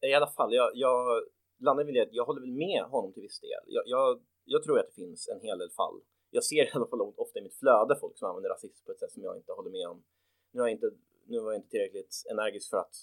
I 0.00 0.14
alla 0.14 0.26
fall, 0.26 0.54
jag, 0.54 0.70
jag 0.74 1.22
landar 1.58 1.84
väl 1.84 1.96
i 1.96 2.00
att 2.00 2.12
jag 2.12 2.24
håller 2.24 2.40
väl 2.40 2.52
med 2.52 2.82
honom 2.82 3.12
till 3.12 3.22
viss 3.22 3.40
del. 3.40 3.64
Jag, 3.66 3.82
jag, 3.86 4.22
jag 4.44 4.62
tror 4.62 4.78
att 4.78 4.86
det 4.86 5.02
finns 5.02 5.28
en 5.28 5.40
hel 5.40 5.58
del 5.58 5.70
fall 5.70 6.00
jag 6.32 6.44
ser 6.44 6.64
i 6.68 6.70
alla 6.74 6.86
fall 6.86 7.00
ofta 7.00 7.38
i 7.38 7.42
mitt 7.42 7.58
flöde 7.58 7.96
folk 8.00 8.18
som 8.18 8.28
använder 8.28 8.50
rasism 8.50 8.84
på 8.84 8.92
ett 8.92 8.98
sätt 8.98 9.12
som 9.12 9.22
jag 9.22 9.36
inte 9.36 9.52
håller 9.52 9.70
med 9.70 9.86
om. 9.88 10.04
Nu, 10.52 10.60
har 10.60 10.68
jag 10.68 10.76
inte, 10.76 10.90
nu 11.26 11.40
var 11.40 11.52
jag 11.52 11.58
inte 11.58 11.68
tillräckligt 11.68 12.14
energisk 12.30 12.70
för 12.70 12.76
att 12.76 12.94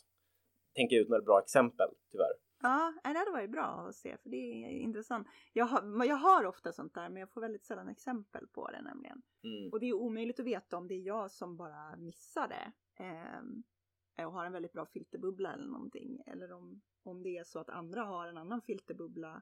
tänka 0.75 0.95
ut 0.95 1.09
några 1.09 1.21
bra 1.21 1.39
exempel, 1.39 1.89
tyvärr. 2.11 2.33
Ja, 2.61 2.93
det 3.03 3.17
hade 3.17 3.31
varit 3.31 3.51
bra 3.51 3.63
att 3.63 3.95
se, 3.95 4.17
för 4.17 4.29
det 4.29 4.37
är 4.37 4.69
intressant. 4.69 5.27
Jag 5.53 5.65
har, 5.65 6.05
jag 6.05 6.15
har 6.15 6.45
ofta 6.45 6.71
sånt 6.71 6.93
där, 6.93 7.09
men 7.09 7.19
jag 7.19 7.31
får 7.31 7.41
väldigt 7.41 7.65
sällan 7.65 7.89
exempel 7.89 8.47
på 8.47 8.71
det 8.71 8.81
nämligen. 8.81 9.21
Mm. 9.43 9.69
Och 9.71 9.79
det 9.79 9.89
är 9.89 9.93
omöjligt 9.93 10.39
att 10.39 10.45
veta 10.45 10.77
om 10.77 10.87
det 10.87 10.93
är 10.93 11.05
jag 11.05 11.31
som 11.31 11.57
bara 11.57 11.95
missar 11.97 12.47
det 12.47 12.71
eh, 13.03 14.25
och 14.25 14.33
har 14.33 14.45
en 14.45 14.53
väldigt 14.53 14.73
bra 14.73 14.85
filterbubbla 14.85 15.53
eller 15.53 15.67
någonting. 15.67 16.23
Eller 16.25 16.51
om, 16.51 16.81
om 17.03 17.23
det 17.23 17.37
är 17.37 17.43
så 17.43 17.59
att 17.59 17.69
andra 17.69 18.03
har 18.03 18.27
en 18.27 18.37
annan 18.37 18.61
filterbubbla 18.61 19.41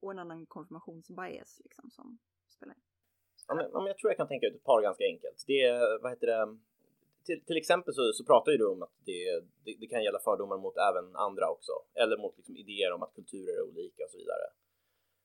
och 0.00 0.10
en 0.10 0.18
annan 0.18 0.46
konfirmationsbias 0.46 1.60
liksom 1.64 1.90
som, 1.90 2.18
spelar 2.52 2.74
in? 2.74 2.80
Ja, 3.48 3.54
men, 3.54 3.66
men 3.72 3.86
jag 3.86 3.98
tror 3.98 4.10
jag 4.10 4.16
kan 4.16 4.28
tänka 4.28 4.46
ut 4.46 4.54
ett 4.54 4.64
par 4.64 4.82
ganska 4.82 5.04
enkelt. 5.04 5.44
Det 5.46 5.60
är, 5.62 6.02
vad 6.02 6.12
heter 6.12 6.26
det? 6.26 6.58
Till, 7.26 7.44
till 7.44 7.56
exempel 7.56 7.94
så, 7.94 8.12
så 8.12 8.24
pratar 8.24 8.52
ju 8.52 8.58
du 8.58 8.68
om 8.68 8.82
att 8.82 8.94
det, 9.04 9.40
det, 9.64 9.76
det, 9.80 9.86
kan 9.86 10.04
gälla 10.04 10.18
fördomar 10.18 10.58
mot 10.58 10.76
även 10.76 11.16
andra 11.16 11.50
också, 11.50 11.72
eller 11.94 12.16
mot 12.16 12.36
liksom 12.36 12.56
idéer 12.56 12.92
om 12.92 13.02
att 13.02 13.14
kulturer 13.14 13.54
är 13.58 13.62
olika 13.70 14.04
och 14.04 14.10
så 14.10 14.18
vidare. 14.18 14.46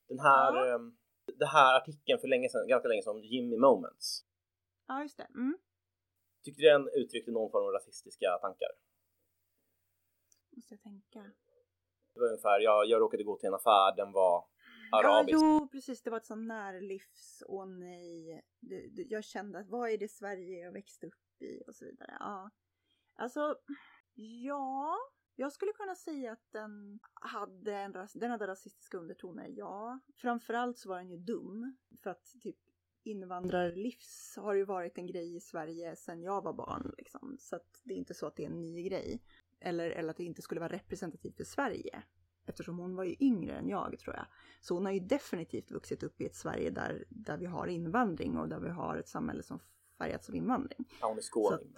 Den 0.07 0.19
här, 0.19 0.55
ja. 0.55 0.73
eh, 0.73 0.79
den 1.43 1.47
här 1.47 1.77
artikeln 1.77 2.19
för 2.19 2.27
länge 2.27 2.49
sedan, 2.49 2.67
ganska 2.67 2.87
länge 2.87 3.03
sedan, 3.03 3.23
Jimmy 3.23 3.57
Moments. 3.57 4.25
Ja, 4.87 5.01
just 5.01 5.17
det. 5.17 5.27
Mm. 5.35 5.57
Tyckte 6.43 6.61
du 6.61 6.67
den 6.69 6.89
uttryckte 6.93 7.31
någon 7.31 7.51
form 7.51 7.65
av 7.65 7.71
rasistiska 7.71 8.37
tankar? 8.41 8.71
Måste 10.55 10.73
jag 10.73 10.81
tänka. 10.81 11.31
Det 12.13 12.19
var 12.19 12.27
ungefär, 12.27 12.59
jag, 12.59 12.85
jag 12.85 13.01
råkade 13.01 13.23
gå 13.23 13.37
till 13.37 13.47
en 13.47 13.53
affär, 13.53 13.95
den 13.95 14.11
var 14.11 14.45
arabisk. 14.91 15.37
Ja, 15.37 15.59
jo, 15.61 15.67
precis. 15.71 16.01
Det 16.01 16.09
var 16.09 16.17
ett 16.17 16.25
sånt 16.25 16.47
närlivs, 16.47 17.43
åh 17.45 17.65
nej. 17.67 18.41
Det, 18.59 18.87
det, 18.87 19.03
jag 19.03 19.23
kände 19.23 19.59
att 19.59 19.67
vad 19.67 19.89
är 19.89 19.97
det 19.97 20.11
Sverige 20.11 20.59
jag 20.59 20.71
växte 20.71 21.07
upp 21.07 21.41
i 21.41 21.63
och 21.67 21.75
så 21.75 21.85
vidare. 21.85 22.17
Ja, 22.19 22.51
alltså, 23.15 23.55
ja. 24.15 24.97
Jag 25.39 25.53
skulle 25.53 25.73
kunna 25.73 25.95
säga 25.95 26.31
att 26.31 26.51
den 26.51 26.99
hade, 27.13 27.75
en 27.75 27.93
ras 27.93 28.13
den 28.13 28.31
hade 28.31 28.47
rasistiska 28.47 28.97
undertoner, 28.97 29.47
ja. 29.49 29.99
Framförallt 30.15 30.77
så 30.77 30.89
var 30.89 30.97
den 30.97 31.09
ju 31.09 31.17
dum. 31.17 31.77
För 32.03 32.09
att 32.09 32.35
typ 32.41 32.57
invandrarlivs 33.03 34.37
har 34.37 34.53
ju 34.53 34.63
varit 34.63 34.97
en 34.97 35.07
grej 35.07 35.35
i 35.35 35.41
Sverige 35.41 35.95
sedan 35.95 36.21
jag 36.21 36.43
var 36.43 36.53
barn. 36.53 36.93
Liksom. 36.97 37.37
Så 37.39 37.55
att 37.55 37.81
det 37.83 37.93
är 37.93 37.97
inte 37.97 38.13
så 38.13 38.27
att 38.27 38.35
det 38.35 38.43
är 38.43 38.49
en 38.49 38.61
ny 38.61 38.83
grej. 38.83 39.23
Eller, 39.59 39.89
eller 39.89 40.09
att 40.09 40.17
det 40.17 40.23
inte 40.23 40.41
skulle 40.41 40.61
vara 40.61 40.73
representativt 40.73 41.37
för 41.37 41.43
Sverige 41.43 42.03
eftersom 42.49 42.77
hon 42.77 42.95
var 42.95 43.03
ju 43.03 43.15
yngre 43.19 43.55
än 43.55 43.69
jag 43.69 43.99
tror 43.99 44.15
jag. 44.15 44.25
Så 44.61 44.73
hon 44.73 44.85
har 44.85 44.91
ju 44.91 44.99
definitivt 44.99 45.71
vuxit 45.71 46.03
upp 46.03 46.21
i 46.21 46.25
ett 46.25 46.35
Sverige 46.35 46.69
där, 46.69 47.05
där 47.09 47.37
vi 47.37 47.45
har 47.45 47.67
invandring 47.67 48.37
och 48.37 48.49
där 48.49 48.59
vi 48.59 48.69
har 48.69 48.97
ett 48.97 49.07
samhälle 49.07 49.43
som 49.43 49.59
färgats 49.97 50.29
av 50.29 50.35
invandring. 50.35 50.85
Ja, 51.01 51.07
hon 51.07 51.17
är 51.17 51.21
skåning. 51.21 51.75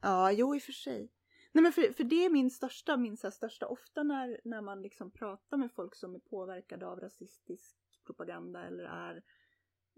Ja, 0.00 0.32
jo 0.32 0.54
i 0.54 0.58
och 0.58 0.62
för 0.62 0.72
sig. 0.72 1.12
Nej 1.52 1.62
men 1.62 1.72
för, 1.72 1.92
för 1.92 2.04
det 2.04 2.24
är 2.24 2.30
min 2.30 2.50
största, 2.50 2.96
min 2.96 3.16
så 3.16 3.30
största, 3.30 3.66
ofta 3.66 4.02
när, 4.02 4.40
när 4.44 4.60
man 4.60 4.82
liksom 4.82 5.10
pratar 5.10 5.56
med 5.56 5.72
folk 5.72 5.94
som 5.94 6.14
är 6.14 6.18
påverkade 6.18 6.86
av 6.86 7.00
rasistisk 7.00 7.76
propaganda 8.06 8.66
eller 8.66 8.84
är 8.84 9.22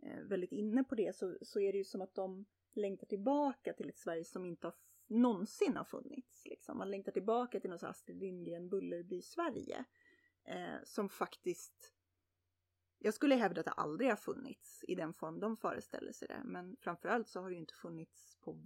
eh, 0.02 0.20
väldigt 0.24 0.52
inne 0.52 0.84
på 0.84 0.94
det 0.94 1.16
så, 1.16 1.38
så 1.42 1.60
är 1.60 1.72
det 1.72 1.78
ju 1.78 1.84
som 1.84 2.02
att 2.02 2.14
de 2.14 2.44
längtar 2.74 3.06
tillbaka 3.06 3.72
till 3.72 3.88
ett 3.88 3.98
Sverige 3.98 4.24
som 4.24 4.44
inte 4.44 4.66
har 4.66 4.74
någonsin 5.08 5.76
har 5.76 5.84
funnits. 5.84 6.46
Liksom. 6.46 6.78
Man 6.78 6.90
längtar 6.90 7.12
tillbaka 7.12 7.60
till 7.60 7.70
något 7.70 7.82
Astrid 7.82 8.18
Lindgren 8.18 8.68
Bullerby-Sverige. 8.68 9.84
Eh, 10.44 10.76
som 10.84 11.08
faktiskt, 11.08 11.94
jag 12.98 13.14
skulle 13.14 13.34
hävda 13.34 13.60
att 13.60 13.66
det 13.66 13.72
aldrig 13.72 14.10
har 14.10 14.16
funnits 14.16 14.84
i 14.88 14.94
den 14.94 15.14
form 15.14 15.40
de 15.40 15.56
föreställer 15.56 16.12
sig 16.12 16.28
det. 16.28 16.42
Men 16.44 16.76
framförallt 16.80 17.28
så 17.28 17.40
har 17.40 17.48
det 17.48 17.54
ju 17.54 17.60
inte 17.60 17.74
funnits 17.74 18.38
på, 18.40 18.58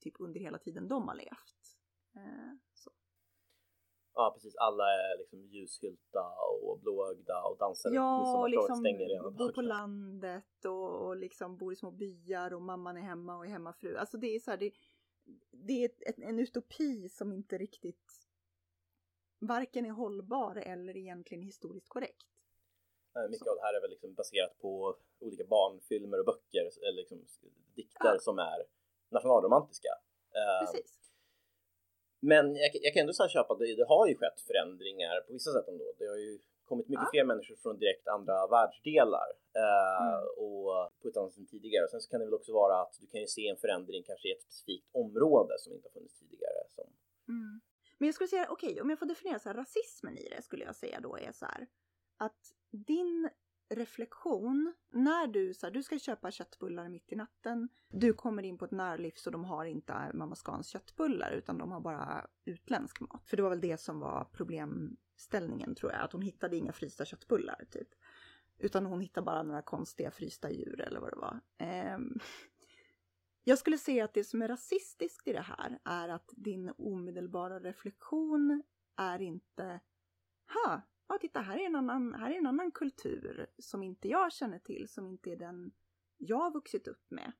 typ 0.00 0.14
under 0.18 0.40
hela 0.40 0.58
tiden 0.58 0.88
de 0.88 1.08
har 1.08 1.14
levt. 1.14 1.78
Eh, 2.16 2.52
så. 2.74 2.90
Ja 4.14 4.32
precis, 4.34 4.56
alla 4.56 4.84
är 4.84 5.18
liksom 5.18 5.46
ljushylta 5.46 6.34
och 6.62 6.80
blåögda 6.80 7.42
och 7.42 7.58
dansar 7.58 7.90
Ja, 7.94 8.40
och 8.40 8.50
liksom 8.50 8.82
bor 9.36 9.52
på 9.52 9.62
landet 9.62 10.64
och, 10.64 11.06
och 11.06 11.16
liksom 11.16 11.56
bor 11.56 11.72
i 11.72 11.76
små 11.76 11.90
byar 11.90 12.52
och 12.52 12.62
mamman 12.62 12.96
är 12.96 13.00
hemma 13.00 13.36
och 13.36 13.46
är 13.46 13.50
hemmafru. 13.50 13.96
Alltså 13.96 14.18
det 14.18 14.34
är 14.34 14.40
så 14.40 14.50
här, 14.50 14.58
det, 14.58 14.72
det 15.50 15.84
är 15.84 15.90
ett, 16.00 16.18
en 16.18 16.38
utopi 16.38 17.08
som 17.08 17.32
inte 17.32 17.58
riktigt 17.58 18.26
varken 19.38 19.86
är 19.86 19.90
hållbar 19.90 20.56
eller 20.56 20.96
egentligen 20.96 21.42
historiskt 21.42 21.88
korrekt. 21.88 22.26
Nej, 23.14 23.28
mycket 23.28 23.48
av 23.48 23.56
det 23.56 23.62
här 23.62 23.74
är 23.74 23.80
väl 23.80 23.90
liksom 23.90 24.14
baserat 24.14 24.58
på 24.58 24.96
olika 25.18 25.44
barnfilmer 25.44 26.18
och 26.18 26.24
böcker, 26.24 26.70
eller 26.88 26.96
liksom 26.96 27.24
dikter 27.74 28.14
ja. 28.14 28.18
som 28.18 28.38
är 28.38 28.62
nationalromantiska. 29.08 29.88
Ehm, 30.34 30.66
Precis. 30.66 30.98
Men 32.20 32.56
jag, 32.56 32.70
jag 32.72 32.92
kan 32.94 33.00
ändå 33.00 33.12
så 33.12 33.28
köpa 33.28 33.52
att 33.52 33.58
det, 33.58 33.76
det, 33.76 33.88
har 33.88 34.08
ju 34.08 34.14
skett 34.14 34.40
förändringar 34.40 35.20
på 35.20 35.32
vissa 35.32 35.52
sätt 35.52 35.68
ändå. 35.68 35.92
Det 35.98 36.06
har 36.06 36.16
ju 36.16 36.38
kommit 36.72 36.88
mycket 36.92 37.10
fler 37.14 37.24
människor 37.30 37.56
från 37.62 37.78
direkt 37.82 38.06
andra 38.16 38.36
världsdelar 38.54 39.28
eh, 39.62 40.02
mm. 40.06 40.20
och 40.46 40.68
på 41.00 41.04
ett 41.08 41.16
annat 41.16 41.32
sätt 41.32 41.44
än 41.44 41.52
tidigare. 41.56 41.84
Sen 41.88 42.00
så 42.00 42.08
kan 42.10 42.20
det 42.20 42.26
väl 42.26 42.40
också 42.40 42.52
vara 42.62 42.74
att 42.82 42.94
du 43.00 43.06
kan 43.12 43.20
ju 43.20 43.26
se 43.26 43.44
en 43.48 43.60
förändring 43.64 44.02
kanske 44.10 44.28
i 44.28 44.32
ett 44.32 44.42
specifikt 44.42 44.88
område 45.02 45.54
som 45.58 45.72
inte 45.72 45.88
har 45.88 45.92
funnits 45.98 46.18
tidigare. 46.22 46.60
Som... 46.76 46.86
Mm. 47.28 47.60
Men 47.98 48.06
jag 48.08 48.14
skulle 48.14 48.28
säga, 48.28 48.46
okej, 48.50 48.70
okay, 48.70 48.82
om 48.82 48.90
jag 48.90 48.98
får 48.98 49.06
definiera 49.06 49.38
så 49.38 49.48
här, 49.48 49.56
rasismen 49.56 50.18
i 50.18 50.28
det 50.34 50.42
skulle 50.42 50.64
jag 50.64 50.76
säga 50.76 51.00
då 51.00 51.16
är 51.16 51.32
så 51.32 51.44
här 51.44 51.66
att 52.24 52.42
din 52.70 53.28
reflektion 53.68 54.74
när 54.90 55.26
du, 55.26 55.54
så 55.54 55.66
här, 55.66 55.72
du 55.72 55.82
ska 55.82 55.98
köpa 55.98 56.30
köttbullar 56.30 56.88
mitt 56.88 57.12
i 57.12 57.16
natten. 57.16 57.68
Du 57.88 58.12
kommer 58.12 58.42
in 58.42 58.58
på 58.58 58.64
ett 58.64 58.70
närlivs 58.70 59.26
och 59.26 59.32
de 59.32 59.44
har 59.44 59.64
inte 59.64 59.92
eh, 59.92 60.14
Mamma 60.14 60.34
Scans 60.34 60.68
köttbullar 60.68 61.32
utan 61.32 61.58
de 61.58 61.72
har 61.72 61.80
bara 61.80 62.26
utländsk 62.44 63.00
mat. 63.00 63.28
För 63.28 63.36
det 63.36 63.42
var 63.42 63.50
väl 63.50 63.60
det 63.60 63.80
som 63.80 64.00
var 64.00 64.24
problemställningen 64.32 65.74
tror 65.74 65.92
jag, 65.92 66.00
att 66.00 66.12
hon 66.12 66.22
hittade 66.22 66.56
inga 66.56 66.72
frysta 66.72 67.04
köttbullar 67.04 67.64
typ. 67.70 67.88
Utan 68.58 68.86
hon 68.86 69.00
hittade 69.00 69.24
bara 69.24 69.42
några 69.42 69.62
konstiga 69.62 70.10
frysta 70.10 70.50
djur 70.50 70.80
eller 70.80 71.00
vad 71.00 71.12
det 71.12 71.18
var. 71.18 71.40
Ehm. 71.58 72.18
jag 73.44 73.58
skulle 73.58 73.78
säga 73.78 74.04
att 74.04 74.14
det 74.14 74.24
som 74.24 74.42
är 74.42 74.48
rasistiskt 74.48 75.28
i 75.28 75.32
det 75.32 75.40
här 75.58 75.78
är 75.84 76.08
att 76.08 76.30
din 76.36 76.72
omedelbara 76.78 77.58
reflektion 77.60 78.62
är 78.96 79.22
inte 79.22 79.80
Ha, 80.54 80.82
ja 81.08 81.18
titta 81.20 81.40
här 81.40 81.58
är, 81.58 81.66
en 81.66 81.76
annan, 81.76 82.14
här 82.14 82.30
är 82.30 82.38
en 82.38 82.46
annan 82.46 82.70
kultur 82.70 83.46
som 83.58 83.82
inte 83.82 84.08
jag 84.08 84.32
känner 84.32 84.58
till, 84.58 84.88
som 84.88 85.06
inte 85.06 85.30
är 85.30 85.36
den 85.36 85.72
jag 86.16 86.36
har 86.36 86.50
vuxit 86.50 86.88
upp 86.88 87.10
med. 87.10 87.32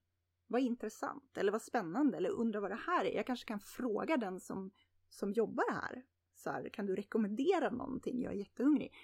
Vad 0.46 0.60
intressant 0.60 1.38
eller 1.38 1.52
vad 1.52 1.62
spännande 1.62 2.16
eller 2.16 2.30
undrar 2.30 2.60
vad 2.60 2.70
det 2.70 2.80
här 2.86 3.04
är. 3.04 3.16
Jag 3.16 3.26
kanske 3.26 3.46
kan 3.46 3.60
fråga 3.60 4.16
den 4.16 4.40
som, 4.40 4.70
som 5.08 5.32
jobbar 5.32 5.72
här. 5.72 6.04
Så 6.34 6.50
här, 6.50 6.68
kan 6.68 6.86
du 6.86 6.96
rekommendera 6.96 7.70
någonting? 7.70 8.22
Jag 8.22 8.32
är 8.32 8.36
jättehungrig. 8.36 8.94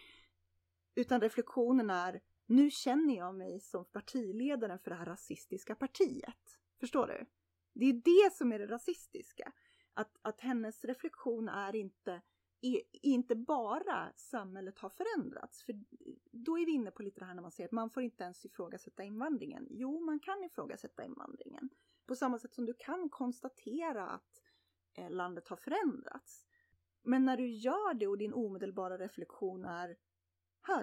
Utan 0.95 1.21
reflektionen 1.21 1.91
är, 1.91 2.21
nu 2.47 2.71
känner 2.71 3.17
jag 3.17 3.35
mig 3.35 3.61
som 3.61 3.85
partiledaren 3.85 4.79
för 4.79 4.91
det 4.91 4.97
här 4.97 5.07
rasistiska 5.07 5.75
partiet. 5.75 6.59
Förstår 6.81 7.07
du? 7.07 7.27
Det 7.73 7.87
är 7.87 7.93
det 7.93 8.35
som 8.35 8.53
är 8.53 8.59
det 8.59 8.67
rasistiska. 8.67 9.53
Att, 9.95 10.19
att 10.23 10.41
hennes 10.41 10.85
reflektion 10.85 11.49
är 11.49 11.77
inte, 11.77 12.23
är 12.61 12.83
inte 12.93 13.37
bara 13.37 14.13
samhället 14.17 14.79
har 14.79 14.89
förändrats. 14.89 15.63
För 15.63 15.75
då 16.31 16.59
är 16.59 16.67
vi 16.67 16.73
inne 16.73 16.91
på 16.91 17.03
lite 17.03 17.21
det 17.21 17.27
här 17.27 17.35
när 17.35 17.43
man 17.43 17.51
säger 17.51 17.69
att 17.69 17.73
man 17.73 17.91
får 17.91 18.03
inte 18.03 18.25
ens 18.25 18.45
ifrågasätta 18.45 19.05
invandringen. 19.05 19.67
Jo, 19.71 20.01
man 20.01 20.21
kan 20.21 20.45
ifrågasätta 20.45 21.05
invandringen. 21.05 21.71
På 22.07 22.17
samma 22.17 22.39
sätt 22.39 22.55
som 22.55 22.67
du 22.67 22.75
kan 22.75 23.09
konstatera 23.09 24.09
att 24.09 24.43
eh, 24.95 25.11
landet 25.11 25.49
har 25.49 25.57
förändrats. 25.57 26.45
Men 27.03 27.25
när 27.25 27.37
du 27.37 27.49
gör 27.49 27.95
det 27.95 28.07
och 28.07 28.19
din 28.19 28.33
omedelbara 28.33 28.99
reflektion 28.99 29.65
är 29.65 29.97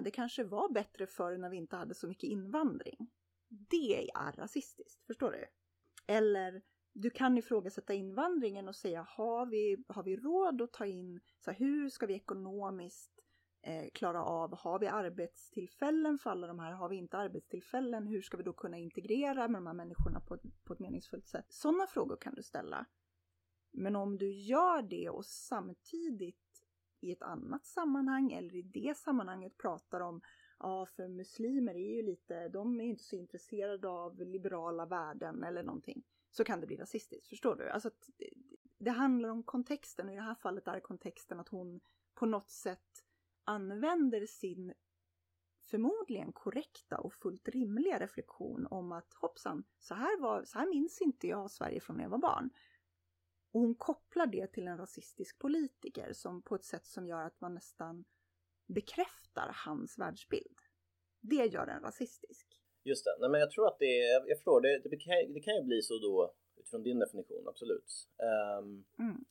det 0.02 0.10
kanske 0.10 0.44
var 0.44 0.68
bättre 0.68 1.06
förr 1.06 1.36
när 1.36 1.50
vi 1.50 1.56
inte 1.56 1.76
hade 1.76 1.94
så 1.94 2.08
mycket 2.08 2.30
invandring. 2.30 3.10
Det 3.48 4.10
är 4.10 4.32
rasistiskt, 4.32 5.06
förstår 5.06 5.32
du? 5.32 5.46
Eller 6.06 6.62
du 6.98 7.10
kan 7.10 7.38
ifrågasätta 7.38 7.94
invandringen 7.94 8.68
och 8.68 8.76
säga 8.76 9.06
har 9.08 9.46
vi, 9.46 9.84
har 9.88 10.02
vi 10.02 10.16
råd 10.16 10.62
att 10.62 10.72
ta 10.72 10.86
in, 10.86 11.20
så 11.38 11.50
här, 11.50 11.58
hur 11.58 11.88
ska 11.88 12.06
vi 12.06 12.14
ekonomiskt 12.14 13.20
eh, 13.62 13.90
klara 13.94 14.24
av, 14.24 14.56
har 14.56 14.78
vi 14.78 14.86
arbetstillfällen 14.86 16.18
för 16.18 16.30
alla 16.30 16.46
de 16.46 16.58
här, 16.58 16.72
har 16.72 16.88
vi 16.88 16.96
inte 16.96 17.18
arbetstillfällen, 17.18 18.06
hur 18.06 18.22
ska 18.22 18.36
vi 18.36 18.42
då 18.42 18.52
kunna 18.52 18.78
integrera 18.78 19.48
med 19.48 19.58
de 19.58 19.66
här 19.66 19.74
människorna 19.74 20.20
på, 20.20 20.38
på 20.64 20.72
ett 20.72 20.78
meningsfullt 20.78 21.28
sätt? 21.28 21.46
Sådana 21.48 21.86
frågor 21.86 22.16
kan 22.16 22.34
du 22.34 22.42
ställa. 22.42 22.86
Men 23.72 23.96
om 23.96 24.18
du 24.18 24.32
gör 24.32 24.82
det 24.82 25.08
och 25.10 25.26
samtidigt 25.26 26.36
i 27.00 27.12
ett 27.12 27.22
annat 27.22 27.66
sammanhang 27.66 28.32
eller 28.32 28.56
i 28.56 28.62
det 28.62 28.96
sammanhanget 28.96 29.58
pratar 29.58 30.00
om 30.00 30.20
ja, 30.58 30.86
för 30.86 31.08
muslimer 31.08 31.74
är 31.74 31.96
ju 31.96 32.02
lite, 32.02 32.48
de 32.48 32.80
är 32.80 32.84
inte 32.84 33.04
så 33.04 33.16
intresserade 33.16 33.88
av 33.88 34.20
liberala 34.20 34.86
värden 34.86 35.44
eller 35.44 35.62
någonting. 35.62 36.02
Så 36.36 36.44
kan 36.44 36.60
det 36.60 36.66
bli 36.66 36.76
rasistiskt, 36.76 37.28
förstår 37.28 37.56
du? 37.56 37.68
Alltså 37.68 37.88
att 37.88 38.10
det, 38.16 38.30
det 38.78 38.90
handlar 38.90 39.28
om 39.28 39.42
kontexten 39.42 40.06
och 40.06 40.12
i 40.12 40.16
det 40.16 40.22
här 40.22 40.34
fallet 40.34 40.68
är 40.68 40.80
kontexten 40.80 41.40
att 41.40 41.48
hon 41.48 41.80
på 42.14 42.26
något 42.26 42.50
sätt 42.50 43.04
använder 43.44 44.26
sin 44.26 44.74
förmodligen 45.60 46.32
korrekta 46.32 46.98
och 46.98 47.14
fullt 47.14 47.48
rimliga 47.48 47.98
reflektion 47.98 48.66
om 48.66 48.92
att 48.92 49.14
hoppsan, 49.14 49.64
så 49.78 49.94
här, 49.94 50.20
var, 50.20 50.44
så 50.44 50.58
här 50.58 50.66
minns 50.66 51.00
inte 51.00 51.26
jag 51.28 51.50
Sverige 51.50 51.80
från 51.80 51.96
när 51.96 52.04
jag 52.04 52.10
var 52.10 52.18
barn. 52.18 52.50
Och 53.52 53.60
hon 53.60 53.74
kopplar 53.74 54.26
det 54.26 54.46
till 54.46 54.68
en 54.68 54.78
rasistisk 54.78 55.38
politiker 55.38 56.12
som 56.12 56.42
på 56.42 56.54
ett 56.54 56.64
sätt 56.64 56.86
som 56.86 57.06
gör 57.06 57.22
att 57.22 57.40
man 57.40 57.54
nästan 57.54 58.04
bekräftar 58.66 59.52
hans 59.64 59.98
världsbild. 59.98 60.60
Det 61.20 61.46
gör 61.46 61.66
den 61.66 61.82
rasistisk. 61.82 62.65
Just 62.90 63.04
det, 63.04 63.16
nej 63.20 63.30
men 63.30 63.40
jag 63.40 63.50
tror 63.50 63.66
att 63.68 63.78
det 63.78 63.92
är, 64.00 64.28
jag 64.28 64.38
förstår, 64.38 64.60
det, 64.60 64.78
det, 64.92 64.96
kan, 64.96 65.32
det 65.34 65.40
kan 65.40 65.54
ju 65.54 65.62
bli 65.62 65.82
så 65.82 65.94
då 65.98 66.34
utifrån 66.60 66.82
din 66.82 66.98
definition, 66.98 67.48
absolut. 67.48 67.90
Um, 68.58 68.84
mm. 68.98 69.24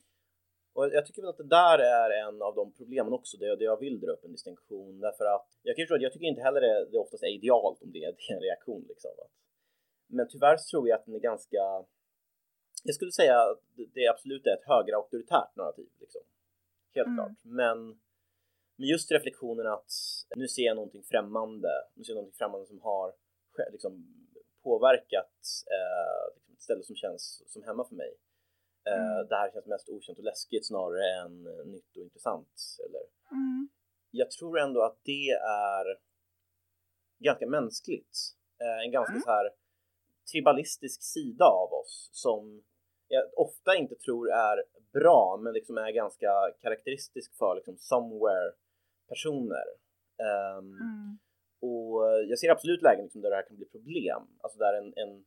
Och 0.73 0.85
jag 0.97 1.05
tycker 1.05 1.21
väl 1.21 1.29
att 1.29 1.43
det 1.43 1.55
där 1.61 1.79
är 1.79 2.09
en 2.27 2.41
av 2.41 2.55
de 2.55 2.73
problemen 2.73 3.13
också, 3.13 3.37
det, 3.37 3.55
det 3.55 3.63
jag 3.63 3.79
vill 3.79 3.99
dra 3.99 4.11
upp 4.11 4.23
en 4.23 4.31
distinktion 4.31 4.99
därför 4.99 5.25
att 5.25 5.47
jag 5.63 5.75
kan 5.75 5.83
förstå 5.83 5.95
att 5.95 6.01
jag 6.01 6.13
tycker 6.13 6.25
inte 6.25 6.41
heller 6.41 6.61
det, 6.61 6.89
det 6.91 6.97
oftast 6.97 7.23
är 7.23 7.35
idealt 7.39 7.81
om 7.81 7.91
det, 7.91 7.99
det 7.99 8.05
är 8.29 8.33
en 8.35 8.41
reaktion 8.41 8.85
liksom. 8.89 9.11
Men 10.07 10.27
tyvärr 10.27 10.57
så 10.57 10.69
tror 10.69 10.89
jag 10.89 10.99
att 10.99 11.05
den 11.05 11.15
är 11.15 11.19
ganska 11.19 11.85
jag 12.85 12.95
skulle 12.95 13.11
säga 13.11 13.35
att 13.41 13.61
det 13.93 14.07
absolut 14.07 14.47
är 14.47 14.53
ett 14.53 14.67
högre 14.67 14.95
auktoritärt 14.95 15.55
narrativ. 15.55 15.89
Liksom. 15.99 16.21
Helt 16.95 17.07
mm. 17.07 17.17
klart. 17.17 17.31
Men, 17.41 17.87
men 18.75 18.87
just 18.87 19.11
reflektionen 19.11 19.67
att 19.67 19.91
nu 20.35 20.47
ser 20.47 20.63
jag 20.63 20.75
någonting 20.75 21.03
främmande, 21.03 21.69
nu 21.93 22.03
ser 22.03 22.13
jag 22.13 22.15
någonting 22.15 22.37
främmande 22.37 22.65
som 22.65 22.81
har 22.81 23.13
liksom, 23.71 23.93
påverkat 24.63 25.35
eh, 25.75 26.33
liksom 26.35 26.53
ett 26.53 26.61
ställe 26.61 26.83
som 26.83 26.95
känns 26.95 27.43
som 27.47 27.63
hemma 27.63 27.87
för 27.89 27.95
mig. 27.95 28.13
Eh, 28.89 29.11
mm. 29.11 29.27
Det 29.27 29.35
här 29.35 29.51
känns 29.51 29.65
mest 29.65 29.89
okänt 29.89 30.17
och 30.17 30.23
läskigt 30.23 30.67
snarare 30.67 31.21
än 31.21 31.43
nytt 31.71 31.97
och 31.97 32.03
intressant. 32.03 32.55
Eller? 32.85 33.01
Mm. 33.31 33.69
Jag 34.11 34.31
tror 34.31 34.59
ändå 34.59 34.81
att 34.81 34.99
det 35.03 35.29
är 35.29 35.85
ganska 37.19 37.47
mänskligt. 37.47 38.17
Eh, 38.61 38.85
en 38.85 38.91
ganska 38.91 39.11
mm. 39.11 39.23
så 39.23 39.29
här 39.29 39.49
tribalistisk 40.31 41.03
sida 41.03 41.45
av 41.45 41.73
oss 41.73 42.09
som 42.11 42.63
jag 43.07 43.23
ofta 43.35 43.75
inte 43.75 43.95
tror 43.95 44.31
är 44.31 44.63
bra 44.93 45.39
men 45.43 45.53
liksom 45.53 45.77
är 45.77 45.91
ganska 45.91 46.29
karaktäristisk 46.61 47.37
för 47.37 47.55
liksom 47.55 47.77
somewhere 47.77 48.51
personer. 49.09 49.65
Um, 50.57 50.73
mm. 50.73 51.17
Och 51.59 52.01
jag 52.29 52.39
ser 52.39 52.51
absolut 52.51 52.81
lägen 52.81 53.03
liksom 53.03 53.21
där 53.21 53.29
det 53.29 53.35
här 53.35 53.47
kan 53.47 53.57
bli 53.57 53.65
problem, 53.65 54.21
alltså 54.41 54.59
där 54.59 54.73
en, 54.73 54.93
en, 54.95 55.25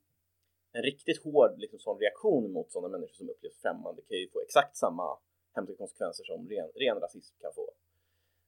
en 0.73 0.83
riktigt 0.83 1.23
hård 1.25 1.59
liksom, 1.59 1.79
sån 1.79 1.99
reaktion 1.99 2.53
mot 2.53 2.73
sådana 2.73 2.89
människor 2.89 3.15
som 3.15 3.31
upplevs 3.31 3.61
främmande 3.63 4.03
kan 4.03 4.19
ju 4.19 4.29
få 4.31 4.41
exakt 4.41 4.77
samma 4.77 5.19
hemska 5.55 5.77
konsekvenser 5.77 6.25
som 6.25 6.49
ren, 6.49 6.71
ren 6.75 7.01
rasism 7.01 7.37
kan 7.41 7.53
få. 7.55 7.71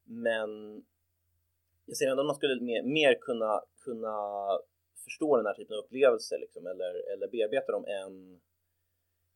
Men 0.05 0.51
jag 1.87 1.97
ser 1.97 2.11
ändå 2.11 2.23
att 2.23 2.27
man 2.27 2.37
skulle 2.37 2.61
mer, 2.61 2.83
mer 2.83 3.15
kunna, 3.21 3.63
kunna 3.85 4.17
förstå 5.05 5.37
den 5.37 5.47
här 5.47 5.55
typen 5.55 5.77
av 5.77 5.85
upplevelser 5.85 6.39
liksom, 6.39 6.67
eller, 6.67 7.13
eller 7.13 7.29
bearbeta 7.29 7.73
dem 7.73 7.85
än 7.85 8.41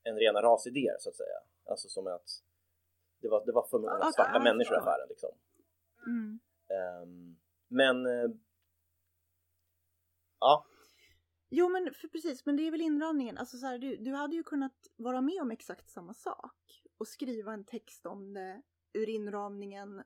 en 0.03 0.17
rena 0.17 0.43
rasidéer 0.43 0.97
så 0.99 1.11
att 1.11 1.17
säga. 1.17 1.39
Alltså 1.65 1.89
som 1.89 2.07
att 2.07 2.29
det 3.21 3.29
var, 3.29 3.47
det 3.47 3.53
var 3.53 3.67
för 3.67 3.79
många 3.79 3.99
okay, 3.99 4.13
svarta 4.13 4.41
människor 4.41 4.77
i 4.77 4.79
affären 4.79 5.09
liksom. 5.09 5.31
Mm. 6.07 6.41
Um, 7.03 7.37
men 7.75 8.07
eh, 8.07 8.31
ja. 10.41 10.67
Jo 11.49 11.69
men 11.69 11.95
för 11.95 12.09
precis, 12.09 12.47
men 12.47 12.57
det 12.57 12.67
är 12.67 12.71
väl 12.71 12.81
inramningen. 12.81 13.39
Alltså 13.39 13.59
så 13.59 13.67
här, 13.67 13.79
du, 13.79 13.97
du 13.97 14.13
hade 14.13 14.37
ju 14.37 14.43
kunnat 14.43 14.87
vara 14.97 15.21
med 15.21 15.43
om 15.43 15.51
exakt 15.51 15.91
samma 15.91 16.15
sak 16.15 16.83
och 16.99 17.09
skriva 17.09 17.53
en 17.53 17.65
text 17.65 18.07
om 18.07 18.35
det 18.35 18.63
ur 18.93 19.09
inramningen. 19.09 20.03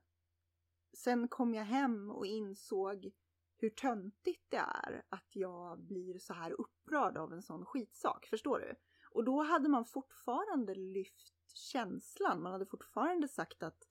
Sen 0.92 1.28
kom 1.28 1.54
jag 1.54 1.64
hem 1.64 2.10
och 2.10 2.26
insåg 2.26 3.10
hur 3.56 3.70
töntigt 3.70 4.44
det 4.48 4.56
är 4.56 5.02
att 5.08 5.28
jag 5.32 5.80
blir 5.80 6.18
så 6.18 6.32
här 6.32 6.60
upprörd 6.60 7.16
av 7.16 7.32
en 7.32 7.42
sån 7.42 7.64
skitsak. 7.64 8.26
Förstår 8.26 8.58
du? 8.58 8.74
Och 9.10 9.24
då 9.24 9.42
hade 9.42 9.68
man 9.68 9.84
fortfarande 9.84 10.74
lyft 10.74 11.50
känslan. 11.54 12.42
Man 12.42 12.52
hade 12.52 12.66
fortfarande 12.66 13.28
sagt 13.28 13.62
att 13.62 13.88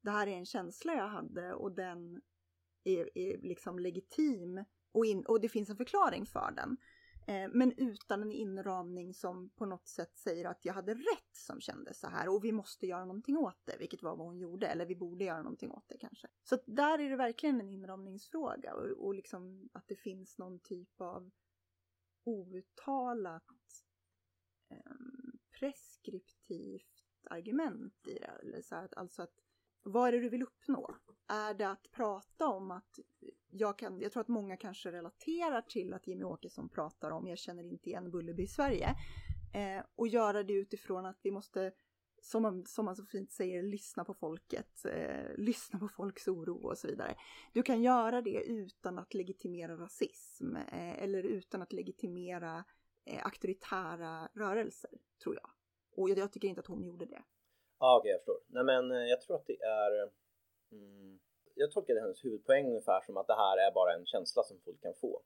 det 0.00 0.10
här 0.10 0.26
är 0.26 0.36
en 0.36 0.46
känsla 0.46 0.94
jag 0.94 1.08
hade 1.08 1.54
och 1.54 1.72
den 1.72 2.20
är, 2.88 3.18
är 3.18 3.38
liksom 3.38 3.78
legitim 3.78 4.64
och, 4.92 5.06
in, 5.06 5.24
och 5.26 5.40
det 5.40 5.48
finns 5.48 5.70
en 5.70 5.76
förklaring 5.76 6.26
för 6.26 6.52
den. 6.56 6.76
Eh, 7.28 7.50
men 7.52 7.72
utan 7.72 8.22
en 8.22 8.32
inramning 8.32 9.14
som 9.14 9.50
på 9.50 9.66
något 9.66 9.88
sätt 9.88 10.16
säger 10.16 10.44
att 10.44 10.64
jag 10.64 10.74
hade 10.74 10.94
rätt 10.94 11.32
som 11.32 11.60
kände 11.60 11.94
så 11.94 12.08
här 12.08 12.28
och 12.28 12.44
vi 12.44 12.52
måste 12.52 12.86
göra 12.86 13.04
någonting 13.04 13.36
åt 13.36 13.60
det, 13.64 13.76
vilket 13.78 14.02
var 14.02 14.16
vad 14.16 14.26
hon 14.26 14.38
gjorde, 14.38 14.66
eller 14.66 14.86
vi 14.86 14.96
borde 14.96 15.24
göra 15.24 15.42
någonting 15.42 15.70
åt 15.70 15.88
det 15.88 15.98
kanske. 15.98 16.28
Så 16.42 16.58
där 16.66 16.98
är 16.98 17.10
det 17.10 17.16
verkligen 17.16 17.60
en 17.60 17.68
inramningsfråga 17.68 18.74
och, 18.74 19.06
och 19.06 19.14
liksom 19.14 19.68
att 19.72 19.88
det 19.88 19.96
finns 19.96 20.38
någon 20.38 20.60
typ 20.60 21.00
av 21.00 21.30
outtalat 22.24 23.44
eh, 24.70 24.96
preskriptivt 25.58 27.04
argument 27.30 28.08
i 28.08 28.14
det. 28.14 28.32
Eller 28.42 28.62
så 28.62 28.74
att, 28.74 28.94
alltså 28.94 29.22
att, 29.22 29.47
vad 29.88 30.08
är 30.08 30.12
det 30.12 30.20
du 30.20 30.28
vill 30.28 30.42
uppnå? 30.42 30.94
Är 31.28 31.54
det 31.54 31.68
att 31.68 31.92
prata 31.92 32.48
om 32.48 32.70
att 32.70 32.98
jag, 33.50 33.78
kan, 33.78 34.00
jag 34.00 34.12
tror 34.12 34.20
att 34.20 34.28
många 34.28 34.56
kanske 34.56 34.92
relaterar 34.92 35.62
till 35.62 35.94
att 35.94 36.06
Jimmy 36.06 36.24
Åkesson 36.24 36.68
pratar 36.68 37.10
om 37.10 37.26
jag 37.26 37.38
känner 37.38 37.64
inte 37.64 37.88
igen 37.88 38.10
Bullerby 38.10 38.42
i 38.42 38.46
Sverige. 38.46 38.94
Eh, 39.54 39.84
och 39.96 40.08
göra 40.08 40.42
det 40.42 40.52
utifrån 40.52 41.06
att 41.06 41.18
vi 41.22 41.30
måste, 41.30 41.72
som 42.22 42.42
man, 42.42 42.66
som 42.66 42.84
man 42.84 42.96
så 42.96 43.04
fint 43.04 43.32
säger, 43.32 43.62
lyssna 43.62 44.04
på 44.04 44.14
folket, 44.14 44.84
eh, 44.84 45.36
lyssna 45.36 45.78
på 45.78 45.88
folks 45.88 46.28
oro 46.28 46.56
och 46.56 46.78
så 46.78 46.86
vidare. 46.86 47.14
Du 47.52 47.62
kan 47.62 47.82
göra 47.82 48.22
det 48.22 48.42
utan 48.44 48.98
att 48.98 49.14
legitimera 49.14 49.76
rasism 49.76 50.56
eh, 50.56 51.02
eller 51.02 51.22
utan 51.22 51.62
att 51.62 51.72
legitimera 51.72 52.64
eh, 53.04 53.26
auktoritära 53.26 54.28
rörelser, 54.34 54.90
tror 55.22 55.34
jag. 55.34 55.50
Och 55.96 56.10
jag, 56.10 56.18
jag, 56.18 56.32
tycker 56.32 56.48
inte 56.48 56.60
att 56.60 56.66
hon 56.66 56.84
gjorde 56.84 57.06
det. 57.06 57.22
Ja, 57.80 57.86
ah, 57.86 57.98
okej, 57.98 58.00
okay, 58.00 58.10
jag 58.10 58.20
förstår. 58.20 58.40
Nej, 58.46 58.64
men 58.64 58.90
eh, 58.90 59.08
jag 59.08 59.20
tror 59.20 59.36
att 59.36 59.46
det 59.46 59.62
är... 59.62 60.10
Mm, 60.72 61.18
jag 61.54 61.70
tolkade 61.70 62.00
hennes 62.00 62.24
huvudpoäng 62.24 62.66
ungefär 62.66 63.00
som 63.00 63.16
att 63.16 63.26
det 63.26 63.34
här 63.34 63.56
är 63.66 63.72
bara 63.72 63.94
en 63.94 64.06
känsla 64.06 64.42
som 64.42 64.60
folk 64.64 64.80
kan 64.82 64.94
få. 64.94 65.22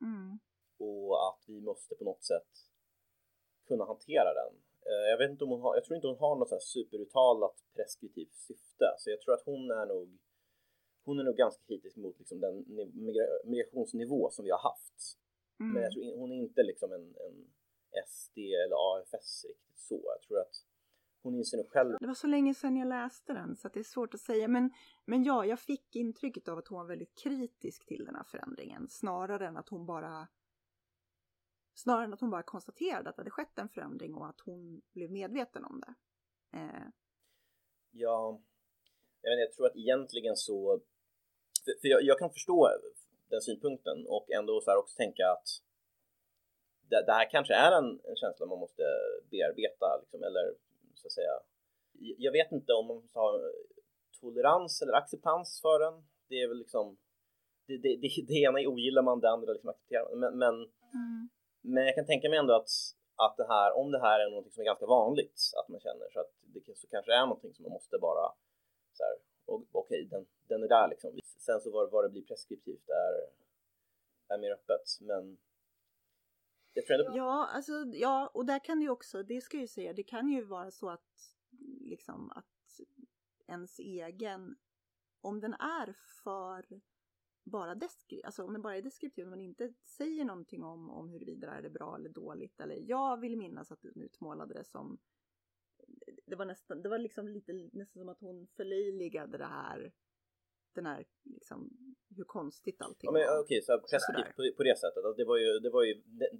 Mm. 0.00 0.38
Och 0.78 1.28
att 1.28 1.42
vi 1.46 1.60
måste 1.60 1.94
på 1.94 2.04
något 2.04 2.24
sätt 2.24 2.52
kunna 3.66 3.84
hantera 3.84 4.34
den. 4.34 4.52
Eh, 4.86 5.06
jag 5.10 5.18
vet 5.18 5.30
inte 5.30 5.44
om 5.44 5.50
hon 5.50 5.60
har, 5.60 5.74
jag 5.74 5.84
tror 5.84 5.96
inte 5.96 6.06
hon 6.06 6.18
har 6.18 6.36
något 6.36 6.48
så 6.48 6.58
superuttalat 6.60 7.56
preskriptivt 7.74 8.34
syfte, 8.34 8.94
så 8.98 9.10
jag 9.10 9.20
tror 9.20 9.34
att 9.34 9.44
hon 9.44 9.70
är 9.70 9.86
nog 9.86 10.18
hon 11.04 11.18
är 11.18 11.24
nog 11.24 11.36
ganska 11.36 11.62
kritisk 11.66 11.96
mot 11.96 12.18
liksom 12.18 12.40
den 12.40 12.64
migrationsnivå 13.44 14.30
som 14.30 14.44
vi 14.44 14.50
har 14.50 14.58
haft. 14.58 15.18
Mm. 15.60 15.72
Men 15.72 15.82
jag 15.82 15.92
tror 15.92 16.16
hon 16.16 16.32
är 16.32 16.36
inte 16.36 16.62
liksom 16.62 16.92
en, 16.92 17.16
en 17.26 17.50
SD 18.06 18.38
eller 18.38 18.76
AFS 18.92 19.44
riktigt 19.44 19.78
så. 19.78 20.00
Jag 20.04 20.22
tror 20.22 20.40
att 20.40 20.56
hon 21.26 21.34
inser 21.34 21.56
nog 21.56 21.68
själv. 21.68 21.96
Det 22.00 22.06
var 22.06 22.14
så 22.14 22.26
länge 22.26 22.54
sedan 22.54 22.76
jag 22.76 22.88
läste 22.88 23.32
den 23.32 23.56
så 23.56 23.68
det 23.68 23.80
är 23.80 23.84
svårt 23.84 24.14
att 24.14 24.20
säga. 24.20 24.48
Men, 24.48 24.70
men 25.04 25.24
ja, 25.24 25.44
jag 25.44 25.60
fick 25.60 25.96
intrycket 25.96 26.48
av 26.48 26.58
att 26.58 26.68
hon 26.68 26.78
var 26.78 26.86
väldigt 26.86 27.14
kritisk 27.22 27.86
till 27.86 28.04
den 28.04 28.14
här 28.14 28.24
förändringen 28.24 28.88
snarare 28.88 29.46
än 29.46 29.56
att 29.56 29.68
hon 29.68 29.86
bara 29.86 30.28
Snarare 31.74 32.04
än 32.04 32.12
att 32.12 32.20
hon 32.20 32.30
bara 32.30 32.42
konstaterade 32.42 33.08
att 33.10 33.16
det 33.16 33.20
hade 33.20 33.30
skett 33.30 33.58
en 33.58 33.68
förändring 33.68 34.14
och 34.14 34.28
att 34.28 34.40
hon 34.40 34.82
blev 34.92 35.10
medveten 35.10 35.64
om 35.64 35.80
det. 35.80 35.94
Eh. 36.58 36.88
Ja, 37.90 38.40
jag, 39.22 39.30
vet, 39.30 39.38
jag 39.38 39.52
tror 39.52 39.66
att 39.66 39.76
egentligen 39.76 40.36
så, 40.36 40.80
för, 41.80 41.88
jag, 41.88 42.02
jag, 42.02 42.18
kan 42.18 42.30
förstå 42.30 42.68
den 43.28 43.40
synpunkten 43.40 44.06
och 44.06 44.30
ändå 44.30 44.60
så 44.60 44.70
här 44.70 44.78
också 44.78 44.96
tänka 44.96 45.30
att 45.30 45.48
det, 46.90 47.04
det 47.06 47.12
här 47.12 47.30
kanske 47.30 47.54
är 47.54 47.72
en, 47.72 48.00
en, 48.04 48.16
känsla 48.16 48.46
man 48.46 48.58
måste 48.58 48.82
bearbeta 49.30 49.98
liksom, 50.00 50.22
eller 50.22 50.54
så 51.06 51.20
att 51.20 51.20
säga. 51.20 51.36
Jag 52.18 52.32
vet 52.32 52.52
inte 52.52 52.72
om 52.72 52.86
man 52.86 52.96
måste 52.96 53.18
ha 53.18 53.40
tolerans 54.20 54.82
eller 54.82 54.92
acceptans 54.92 55.60
för 55.62 55.78
den. 55.84 56.04
Det 56.28 56.42
är 56.42 56.48
väl 56.48 56.58
liksom 56.58 56.98
det, 57.66 57.76
det, 57.76 57.96
det, 58.02 58.08
det 58.28 58.38
ena 58.46 58.58
ogillar 58.68 59.02
man, 59.02 59.20
det 59.20 59.30
andra 59.30 59.52
liksom 59.52 59.70
accepterar 59.70 60.04
man. 60.10 60.18
Men, 60.20 60.38
men, 60.38 60.54
mm. 60.54 61.28
men 61.60 61.84
jag 61.84 61.94
kan 61.94 62.06
tänka 62.06 62.28
mig 62.28 62.38
ändå 62.38 62.54
att, 62.54 62.70
att 63.16 63.36
det 63.36 63.46
här, 63.48 63.76
om 63.76 63.90
det 63.90 64.00
här 64.00 64.20
är 64.20 64.30
något 64.30 64.54
som 64.54 64.60
är 64.60 64.64
ganska 64.64 64.86
vanligt 64.86 65.40
att 65.58 65.68
man 65.68 65.80
känner 65.80 66.06
så 66.12 66.20
att 66.20 66.32
det 66.42 66.76
så 66.76 66.86
kanske 66.86 67.12
är 67.14 67.26
någonting 67.26 67.54
som 67.54 67.62
man 67.62 67.72
måste 67.72 67.98
bara 67.98 68.32
så 68.92 69.02
här, 69.04 69.14
okej, 69.46 69.68
okay, 69.72 70.04
den, 70.04 70.26
den 70.48 70.62
är 70.62 70.68
där 70.68 70.88
liksom. 70.88 71.18
Sen 71.46 71.60
så 71.60 71.70
vad, 71.70 71.90
vad 71.90 72.04
det 72.04 72.08
blir 72.08 72.22
preskriptivt 72.22 72.88
är, 72.88 73.14
är 74.34 74.38
mer 74.38 74.52
öppet, 74.52 74.86
men 75.00 75.38
Ja, 77.16 77.48
alltså, 77.52 77.72
ja, 77.92 78.30
och 78.34 78.46
där 78.46 78.58
kan 78.64 78.78
det 78.78 78.84
ju 78.84 78.90
också, 78.90 79.22
det 79.22 79.40
ska 79.40 79.56
jag 79.56 79.62
ju 79.62 79.68
säga, 79.68 79.92
det 79.92 80.02
kan 80.02 80.28
ju 80.28 80.44
vara 80.44 80.70
så 80.70 80.88
att 80.90 81.36
liksom 81.80 82.30
att 82.30 82.80
ens 83.46 83.78
egen, 83.78 84.56
om 85.20 85.40
den 85.40 85.54
är 85.54 85.96
för 86.22 86.80
bara 87.44 87.74
deskriptiv, 87.74 88.26
alltså 88.26 88.44
om 88.44 88.52
den 88.52 88.62
bara 88.62 88.76
är 88.76 88.82
deskriptiv, 88.82 89.24
om 89.24 89.30
man 89.30 89.40
inte 89.40 89.72
säger 89.84 90.24
någonting 90.24 90.64
om, 90.64 90.90
om 90.90 91.08
huruvida 91.08 91.60
det 91.60 91.66
är 91.66 91.70
bra 91.70 91.96
eller 91.96 92.10
dåligt, 92.10 92.60
eller 92.60 92.76
jag 92.76 93.20
vill 93.20 93.36
minnas 93.36 93.72
att 93.72 93.82
du 93.82 93.92
utmålade 93.96 94.54
det 94.54 94.64
som 94.64 94.98
det 96.26 96.36
var 96.36 96.46
nästan, 96.46 96.82
det 96.82 96.88
var 96.88 96.98
liksom 96.98 97.28
lite 97.28 97.52
nästan 97.52 98.00
som 98.00 98.08
att 98.08 98.20
hon 98.20 98.46
förlöjligade 98.46 99.38
det 99.38 99.46
här 99.46 99.92
den 100.76 100.86
här 100.86 101.04
liksom 101.24 101.58
hur 102.16 102.24
konstigt 102.24 102.82
allting 102.86 103.08
ja, 103.08 103.12
men, 103.12 103.22
var. 103.26 103.40
Okej, 103.40 103.62
så 103.62 103.72
preskriptivt 103.90 104.36
på, 104.36 104.42
på, 104.56 104.62
det 104.62 104.78
sättet, 104.78 105.04
alltså, 105.04 105.18
det, 105.20 105.24
var 105.30 105.36
ju, 105.36 105.50
det 105.64 105.70
var 105.70 105.82
ju 105.88 105.94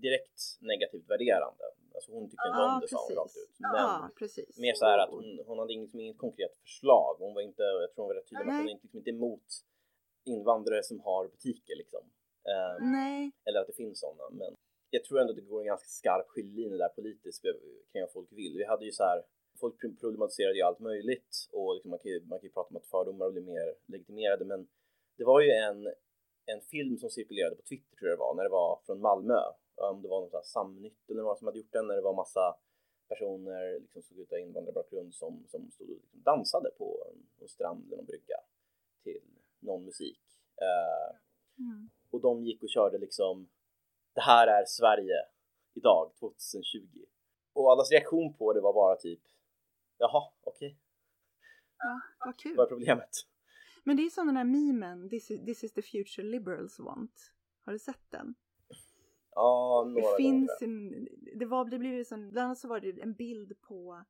direkt 0.06 0.38
negativt 0.60 1.06
värderande. 1.10 1.64
Alltså 1.94 2.12
hon 2.12 2.24
tyckte 2.30 2.48
inte 2.48 2.62
om 2.62 2.80
det 2.80 2.88
sa 2.88 3.00
hon 3.08 3.16
rakt 3.16 3.36
ut. 3.44 3.54
Men 3.58 3.70
ja, 3.74 4.10
precis. 4.18 4.58
mer 4.58 4.74
så 4.74 4.84
här 4.84 4.98
att 4.98 5.10
hon, 5.10 5.24
hon 5.46 5.58
hade 5.58 5.72
inget, 5.72 5.94
inget 5.94 6.18
konkret 6.18 6.54
förslag. 6.62 7.16
Hon 7.18 7.34
var 7.34 7.42
inte, 7.42 7.62
jag 7.62 7.92
tror 7.92 8.04
hon 8.04 8.08
var 8.08 8.14
rätt 8.14 8.28
tydlig 8.30 8.46
med 8.46 8.54
att 8.54 8.62
hon 8.62 8.70
inte, 8.70 8.82
liksom, 8.82 8.98
inte 8.98 9.10
emot 9.10 9.48
invandrare 10.24 10.82
som 10.82 11.00
har 11.00 11.28
butiker 11.28 11.76
liksom. 11.76 12.02
Um, 12.54 12.92
Nej. 12.92 13.32
Eller 13.44 13.60
att 13.60 13.66
det 13.66 13.72
finns 13.82 14.00
sådana. 14.00 14.30
Men 14.30 14.54
jag 14.90 15.04
tror 15.04 15.20
ändå 15.20 15.30
att 15.30 15.36
det 15.36 15.42
går 15.42 15.60
en 15.60 15.66
ganska 15.66 15.88
skarp 15.88 16.28
skiljelinje 16.28 16.78
där 16.78 16.88
politiskt 16.88 17.42
kring 17.92 18.02
vad 18.02 18.12
folk 18.12 18.32
vill. 18.32 18.54
Vi 18.58 18.64
hade 18.64 18.84
ju 18.84 18.92
så 18.92 19.02
här 19.02 19.22
folk 19.56 20.00
problematiserade 20.00 20.56
ju 20.56 20.62
allt 20.62 20.80
möjligt 20.80 21.48
och 21.52 21.74
liksom 21.74 21.90
man, 21.90 21.98
kan 21.98 22.10
ju, 22.10 22.20
man 22.26 22.38
kan 22.38 22.46
ju 22.46 22.52
prata 22.52 22.70
om 22.70 22.76
att 22.76 22.86
fördomar 22.86 23.30
blir 23.30 23.42
mer 23.42 23.74
legitimerade 23.86 24.44
men 24.44 24.68
det 25.18 25.24
var 25.24 25.40
ju 25.40 25.50
en, 25.50 25.86
en 26.46 26.60
film 26.60 26.98
som 26.98 27.10
cirkulerade 27.10 27.56
på 27.56 27.62
Twitter 27.62 27.96
tror 27.96 28.10
jag 28.10 28.18
det 28.18 28.20
var, 28.20 28.34
när 28.34 28.42
det 28.42 28.50
var 28.50 28.80
från 28.86 29.00
Malmö. 29.00 29.40
Om 29.74 30.02
det 30.02 30.08
var 30.08 30.20
något 30.20 30.46
Samnytt 30.46 31.10
eller 31.10 31.22
någon 31.22 31.36
som 31.36 31.46
hade 31.46 31.58
gjort 31.58 31.72
den, 31.72 31.86
när 31.86 31.96
det 31.96 32.02
var 32.02 32.14
massa 32.14 32.56
personer 33.08 33.80
liksom 33.80 34.02
såg 34.02 34.18
ut 34.18 34.32
av 34.32 34.38
invandrarbakgrund 34.38 35.14
som, 35.14 35.44
som 35.48 35.70
stod 35.70 35.90
och 35.90 35.96
liksom 36.02 36.22
dansade 36.22 36.70
på 36.78 37.04
en, 37.10 37.26
en 37.42 37.48
strand 37.48 37.86
eller 37.86 37.96
någon 37.96 38.06
brygga 38.06 38.36
till 39.02 39.22
någon 39.58 39.84
musik. 39.84 40.20
Uh, 40.62 41.16
mm. 41.58 41.90
Och 42.10 42.20
de 42.20 42.44
gick 42.44 42.62
och 42.62 42.68
körde 42.68 42.98
liksom 42.98 43.48
Det 44.14 44.20
här 44.20 44.46
är 44.46 44.64
Sverige 44.66 45.16
idag, 45.74 46.12
2020. 46.20 46.86
Och 47.52 47.72
allas 47.72 47.90
reaktion 47.92 48.34
på 48.34 48.52
det 48.52 48.60
var 48.60 48.72
bara 48.72 48.96
typ 48.96 49.20
Jaha, 49.98 50.32
okej. 50.40 50.66
Okay. 50.66 50.78
Ja, 51.78 52.00
vad 52.24 52.38
kul. 52.38 52.56
Vad 52.56 52.66
är 52.66 52.68
problemet? 52.68 53.10
Men 53.84 53.96
det 53.96 54.02
är 54.02 54.10
som 54.10 54.26
den 54.26 54.36
här 54.36 54.44
memen, 54.44 55.10
this 55.10 55.30
is, 55.30 55.44
this 55.44 55.64
is 55.64 55.72
the 55.72 55.82
future 55.82 56.26
liberals 56.26 56.78
want. 56.78 57.32
Har 57.64 57.72
du 57.72 57.78
sett 57.78 58.10
den? 58.10 58.34
Ja, 59.30 59.84
några 59.88 60.10
Det 60.10 60.16
finns 60.16 60.58
en, 60.60 61.08
det 61.34 61.46
var, 61.46 61.64
det 61.64 61.78
blev 61.78 62.04
som, 62.04 62.30
bland 62.30 62.44
annat 62.44 62.58
så 62.58 62.68
var 62.68 62.80
det 62.80 63.02
en 63.02 63.14
bild 63.14 63.60
på, 63.60 64.04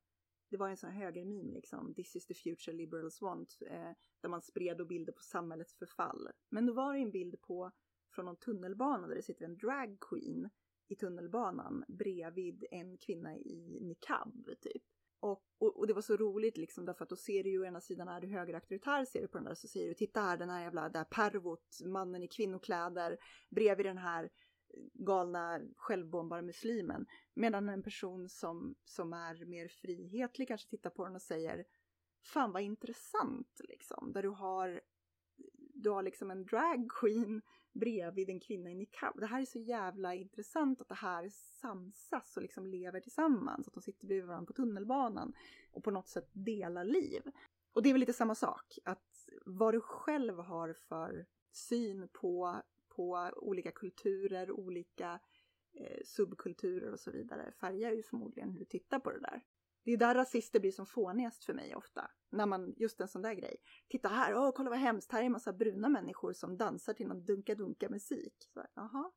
det 0.49 0.57
var 0.57 0.69
en 0.69 0.77
sån 0.77 0.89
här 0.89 0.99
högermeme 0.99 1.53
liksom, 1.53 1.93
this 1.93 2.15
is 2.15 2.25
the 2.25 2.33
future 2.33 2.77
liberals 2.77 3.21
want, 3.21 3.57
eh, 3.69 3.91
där 4.21 4.29
man 4.29 4.41
spred 4.41 4.81
och 4.81 4.87
bilder 4.87 5.13
på 5.13 5.21
samhällets 5.21 5.75
förfall. 5.75 6.29
Men 6.49 6.65
då 6.65 6.73
var 6.73 6.93
det 6.93 6.99
en 6.99 7.11
bild 7.11 7.41
på, 7.41 7.71
från 8.15 8.25
någon 8.25 8.35
tunnelbana 8.35 9.07
där 9.07 9.15
det 9.15 9.23
sitter 9.23 9.45
en 9.45 9.57
drag 9.57 9.97
queen 9.99 10.49
i 10.87 10.95
tunnelbanan 10.95 11.85
bredvid 11.87 12.65
en 12.71 12.97
kvinna 12.97 13.37
i 13.37 13.79
niqab 13.81 14.49
typ. 14.61 14.83
Och, 15.19 15.43
och, 15.57 15.79
och, 15.79 15.87
det 15.87 15.93
var 15.93 16.01
så 16.01 16.17
roligt 16.17 16.57
liksom 16.57 16.85
därför 16.85 17.03
att 17.03 17.09
då 17.09 17.15
ser 17.15 17.43
du 17.43 17.49
ju 17.49 17.61
å 17.61 17.65
ena 17.65 17.81
sidan 17.81 18.07
är 18.07 18.21
du 18.21 18.27
högerauktoritär 18.27 19.05
ser 19.05 19.21
du 19.21 19.27
på 19.27 19.37
den 19.37 19.45
där 19.45 19.55
så 19.55 19.67
säger 19.67 19.87
du 19.87 19.93
titta 19.93 20.21
här 20.21 20.37
den 20.37 20.49
här 20.49 20.63
jävla 20.63 20.89
där 20.89 21.03
pervot, 21.03 21.79
mannen 21.85 22.23
i 22.23 22.27
kvinnokläder 22.27 23.17
bredvid 23.49 23.85
den 23.85 23.97
här 23.97 24.29
galna 24.93 25.61
självbombarmuslimen. 25.75 27.05
Medan 27.33 27.69
en 27.69 27.83
person 27.83 28.29
som, 28.29 28.75
som 28.85 29.13
är 29.13 29.45
mer 29.45 29.67
frihetlig 29.67 30.47
kanske 30.47 30.69
tittar 30.69 30.89
på 30.89 31.05
den 31.05 31.15
och 31.15 31.21
säger 31.21 31.65
Fan 32.21 32.51
vad 32.51 32.61
intressant 32.61 33.61
liksom. 33.63 34.13
Där 34.13 34.23
du 34.23 34.29
har 34.29 34.81
du 35.73 35.89
har 35.89 36.03
liksom 36.03 36.31
en 36.31 36.45
drag 36.45 36.91
queen 36.99 37.41
bredvid 37.79 38.29
en 38.29 38.39
kvinna 38.39 38.71
i 38.71 38.75
niqab. 38.75 39.19
Det 39.19 39.25
här 39.25 39.41
är 39.41 39.45
så 39.45 39.59
jävla 39.59 40.15
intressant 40.15 40.81
att 40.81 40.89
det 40.89 40.95
här 40.95 41.29
samsas 41.31 42.37
och 42.37 42.41
liksom 42.41 42.67
lever 42.67 42.99
tillsammans. 42.99 43.67
Att 43.67 43.73
de 43.73 43.81
sitter 43.81 44.07
bredvid 44.07 44.27
varandra 44.27 44.47
på 44.47 44.53
tunnelbanan 44.53 45.33
och 45.71 45.83
på 45.83 45.91
något 45.91 46.07
sätt 46.07 46.29
delar 46.31 46.83
liv. 46.83 47.21
Och 47.73 47.83
det 47.83 47.89
är 47.89 47.93
väl 47.93 47.99
lite 47.99 48.13
samma 48.13 48.35
sak, 48.35 48.77
att 48.85 49.29
vad 49.45 49.73
du 49.73 49.81
själv 49.81 50.39
har 50.39 50.73
för 50.73 51.25
syn 51.51 52.07
på, 52.13 52.61
på 52.89 53.31
olika 53.35 53.71
kulturer, 53.71 54.51
olika 54.51 55.19
eh, 55.73 55.99
subkulturer 56.05 56.91
och 56.91 56.99
så 56.99 57.11
vidare 57.11 57.51
färgar 57.51 57.91
ju 57.91 58.03
förmodligen 58.03 58.51
hur 58.51 58.59
du 58.59 58.65
tittar 58.65 58.99
på 58.99 59.11
det 59.11 59.19
där. 59.19 59.41
Det 59.87 59.93
är 59.93 59.97
där 59.97 60.15
rasister 60.15 60.59
blir 60.59 60.71
som 60.71 60.85
fånigast 60.85 61.45
för 61.45 61.53
mig 61.53 61.75
ofta. 61.75 62.11
När 62.29 62.45
man, 62.45 62.73
just 62.77 63.01
en 63.01 63.07
sån 63.07 63.21
där 63.21 63.33
grej. 63.33 63.57
Titta 63.89 64.09
här, 64.09 64.35
åh 64.35 64.51
kolla 64.55 64.69
vad 64.69 64.79
hemskt, 64.79 65.11
här 65.11 65.21
är 65.21 65.25
en 65.25 65.31
massa 65.31 65.53
bruna 65.53 65.89
människor 65.89 66.33
som 66.33 66.57
dansar 66.57 66.93
till 66.93 67.07
någon 67.07 67.25
dunka-dunka 67.25 67.89
musik. 67.89 68.33
Så, 68.53 68.65
jaha, 68.73 69.11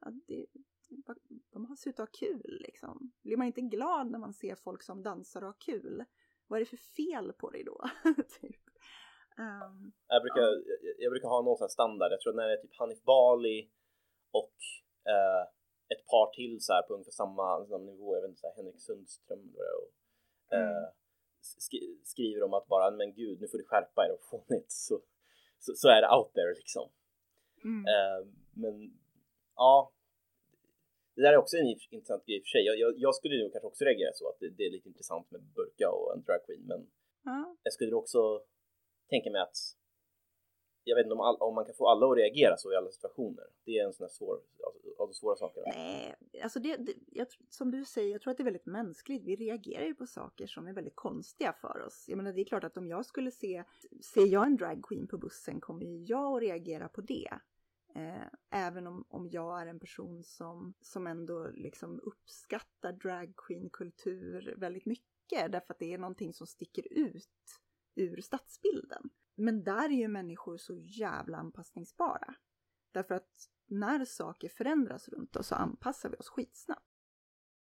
ja, 0.00 0.10
det, 0.26 0.46
de 1.52 1.66
har 1.66 1.76
suttit 1.76 1.98
och 1.98 2.06
ha 2.06 2.12
kul 2.12 2.58
liksom. 2.60 3.12
Blir 3.22 3.36
man 3.36 3.46
inte 3.46 3.60
glad 3.60 4.10
när 4.10 4.18
man 4.18 4.34
ser 4.34 4.54
folk 4.54 4.82
som 4.82 5.02
dansar 5.02 5.42
och 5.42 5.48
har 5.48 5.60
kul? 5.60 6.04
Vad 6.46 6.56
är 6.56 6.60
det 6.60 6.70
för 6.70 6.76
fel 6.96 7.32
på 7.32 7.50
dig 7.50 7.64
då? 7.64 7.84
typ. 8.40 8.62
Um, 9.38 9.92
jag, 10.06 10.22
brukar, 10.22 10.40
ja. 10.40 10.62
jag, 10.82 10.94
jag, 10.98 11.10
brukar 11.12 11.28
ha 11.28 11.42
någon 11.42 11.56
sån 11.56 11.68
standard, 11.68 12.12
jag 12.12 12.20
tror 12.20 12.32
när 12.32 12.48
det 12.48 12.52
är 12.52 12.62
typ 12.62 12.78
Hanif 12.78 13.02
Bali 13.02 13.70
och 14.32 14.56
uh, 15.08 15.61
ett 15.92 16.06
par 16.06 16.26
till 16.38 16.60
så 16.60 16.72
här 16.72 16.82
på 16.82 16.94
ungefär 16.94 17.12
samma, 17.12 17.66
samma 17.66 17.84
nivå, 17.84 18.14
jag 18.16 18.22
vet 18.22 18.28
inte, 18.28 18.40
så 18.40 18.46
här, 18.46 18.56
Henrik 18.56 18.80
Sundström 18.80 19.54
och, 19.80 19.90
mm. 20.56 20.68
eh, 20.68 20.88
skri 21.40 22.00
skriver 22.04 22.42
om 22.42 22.54
att 22.54 22.66
bara, 22.66 22.90
men 22.90 23.14
gud, 23.14 23.40
nu 23.40 23.48
får 23.48 23.58
du 23.58 23.64
skärpa 23.64 24.06
er 24.06 24.12
och 24.12 24.24
få 24.30 24.44
fånigt 24.48 24.72
så, 24.72 25.00
så, 25.58 25.72
så, 25.74 25.88
är 25.88 26.00
det 26.02 26.10
out 26.16 26.32
there 26.34 26.54
liksom. 26.54 26.90
Mm. 27.64 27.86
Eh, 27.92 28.20
men 28.54 28.74
ja, 29.56 29.92
det 31.14 31.22
där 31.22 31.32
är 31.32 31.36
också 31.36 31.56
en 31.56 31.66
intressant 31.90 32.26
grej 32.26 32.40
för 32.40 32.52
sig. 32.54 32.62
Jag, 32.64 32.78
jag, 32.78 32.94
jag 32.96 33.14
skulle 33.14 33.42
nog 33.42 33.52
kanske 33.52 33.66
också 33.66 33.84
reagera 33.84 34.12
så 34.14 34.28
att 34.28 34.38
det, 34.40 34.50
det, 34.50 34.64
är 34.66 34.70
lite 34.70 34.88
intressant 34.88 35.30
med 35.30 35.42
burka 35.42 35.90
och 35.90 36.14
en 36.14 36.22
dragqueen, 36.22 36.62
men 36.66 36.80
mm. 37.26 37.56
jag 37.62 37.72
skulle 37.72 37.94
också 37.94 38.42
tänka 39.08 39.30
mig 39.30 39.40
att 39.40 39.56
jag 40.84 40.96
vet 40.96 41.04
inte 41.04 41.14
om, 41.14 41.20
all, 41.20 41.36
om 41.36 41.54
man 41.54 41.64
kan 41.64 41.74
få 41.74 41.88
alla 41.88 42.06
att 42.06 42.16
reagera 42.16 42.56
så 42.56 42.72
i 42.72 42.76
alla 42.76 42.90
situationer. 42.90 43.44
Det 43.64 43.78
är 43.78 43.86
en 43.86 43.92
sån 43.92 44.04
här 44.04 44.08
svår, 44.08 44.40
alltså, 44.66 45.02
av 45.02 45.08
de 45.08 45.14
svåra 45.14 45.36
sakerna. 45.36 45.66
Nej, 45.76 46.14
alltså 46.42 46.60
det, 46.60 46.76
det 46.76 46.94
jag, 47.06 47.26
som 47.50 47.70
du 47.70 47.84
säger, 47.84 48.12
jag 48.12 48.22
tror 48.22 48.30
att 48.30 48.36
det 48.36 48.42
är 48.42 48.44
väldigt 48.52 48.66
mänskligt. 48.66 49.24
Vi 49.24 49.36
reagerar 49.36 49.84
ju 49.84 49.94
på 49.94 50.06
saker 50.06 50.46
som 50.46 50.66
är 50.66 50.72
väldigt 50.72 50.96
konstiga 50.96 51.52
för 51.52 51.82
oss. 51.86 52.04
Jag 52.08 52.16
menar, 52.16 52.32
det 52.32 52.40
är 52.40 52.44
klart 52.44 52.64
att 52.64 52.76
om 52.76 52.88
jag 52.88 53.06
skulle 53.06 53.30
se, 53.30 53.64
ser 54.14 54.26
jag 54.26 54.46
en 54.46 54.56
dragqueen 54.56 55.06
på 55.06 55.18
bussen 55.18 55.60
kommer 55.60 55.86
ju 55.86 56.04
jag 56.04 56.36
att 56.36 56.42
reagera 56.42 56.88
på 56.88 57.00
det. 57.00 57.38
Eh, 57.94 58.26
även 58.50 58.86
om, 58.86 59.04
om 59.08 59.28
jag 59.30 59.62
är 59.62 59.66
en 59.66 59.80
person 59.80 60.22
som, 60.22 60.74
som 60.80 61.06
ändå 61.06 61.50
liksom 61.54 62.00
uppskattar 62.00 62.92
dragqueen-kultur 62.92 64.54
väldigt 64.56 64.86
mycket. 64.86 65.52
Därför 65.52 65.74
att 65.74 65.78
det 65.78 65.92
är 65.92 65.98
någonting 65.98 66.32
som 66.32 66.46
sticker 66.46 66.92
ut 66.92 67.28
ur 67.94 68.20
stadsbilden. 68.20 69.10
Men 69.34 69.64
där 69.64 69.84
är 69.84 69.96
ju 69.96 70.08
människor 70.08 70.56
så 70.56 70.74
jävla 70.74 71.38
anpassningsbara. 71.38 72.34
Därför 72.92 73.14
att 73.14 73.48
när 73.66 74.04
saker 74.04 74.48
förändras 74.48 75.08
runt 75.08 75.36
oss 75.36 75.46
så 75.46 75.54
anpassar 75.54 76.10
vi 76.10 76.16
oss 76.16 76.28
skitsnabbt. 76.28 76.86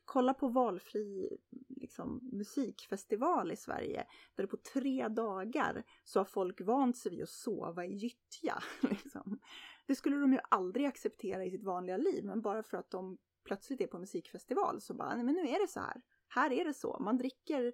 kolla 0.05 0.33
på 0.33 0.47
valfri 0.47 1.37
liksom, 1.67 2.29
musikfestival 2.31 3.51
i 3.51 3.55
Sverige 3.55 4.05
där 4.35 4.45
på 4.45 4.57
tre 4.57 5.07
dagar 5.07 5.83
så 6.03 6.19
har 6.19 6.25
folk 6.25 6.61
vant 6.61 6.97
sig 6.97 7.11
vid 7.11 7.23
att 7.23 7.29
sova 7.29 7.85
i 7.85 7.93
gyttja. 7.93 8.63
Liksom. 8.89 9.39
Det 9.87 9.95
skulle 9.95 10.15
de 10.15 10.33
ju 10.33 10.39
aldrig 10.49 10.85
acceptera 10.85 11.45
i 11.45 11.51
sitt 11.51 11.63
vanliga 11.63 11.97
liv 11.97 12.25
men 12.25 12.41
bara 12.41 12.63
för 12.63 12.77
att 12.77 12.91
de 12.91 13.17
plötsligt 13.43 13.81
är 13.81 13.87
på 13.87 13.99
musikfestival 13.99 14.81
så 14.81 14.93
bara, 14.93 15.15
nej 15.15 15.23
men 15.23 15.35
nu 15.35 15.41
är 15.41 15.61
det 15.61 15.67
så 15.67 15.79
här. 15.79 16.01
Här 16.27 16.51
är 16.51 16.65
det 16.65 16.73
så. 16.73 16.97
Man 16.99 17.17
dricker 17.17 17.73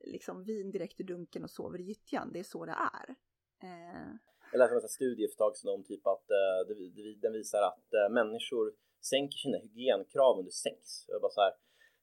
liksom 0.00 0.44
vin 0.44 0.70
direkt 0.70 1.00
ur 1.00 1.04
dunken 1.04 1.44
och 1.44 1.50
sover 1.50 1.80
i 1.80 1.84
gyttjan. 1.84 2.32
Det 2.32 2.38
är 2.38 2.44
så 2.44 2.66
det 2.66 2.76
är. 2.92 3.14
Eh. 3.62 4.10
Jag 4.52 4.58
läste 4.58 4.74
en 4.74 4.88
studie 4.88 5.28
för 5.28 5.32
ett 5.32 5.38
tag 5.38 5.56
sedan 5.56 5.70
om 5.74 5.84
typ 5.84 6.06
att 6.06 6.26
uh, 6.40 6.76
den 7.22 7.32
visar 7.32 7.62
att 7.62 7.88
uh, 7.98 8.14
människor 8.14 8.74
sänker 9.12 9.38
sina 9.38 9.58
hygienkrav 9.58 10.38
under 10.38 10.52
sex. 10.66 10.78
Jag 11.08 11.20
bara 11.20 11.32
så 11.32 11.40
här, 11.40 11.52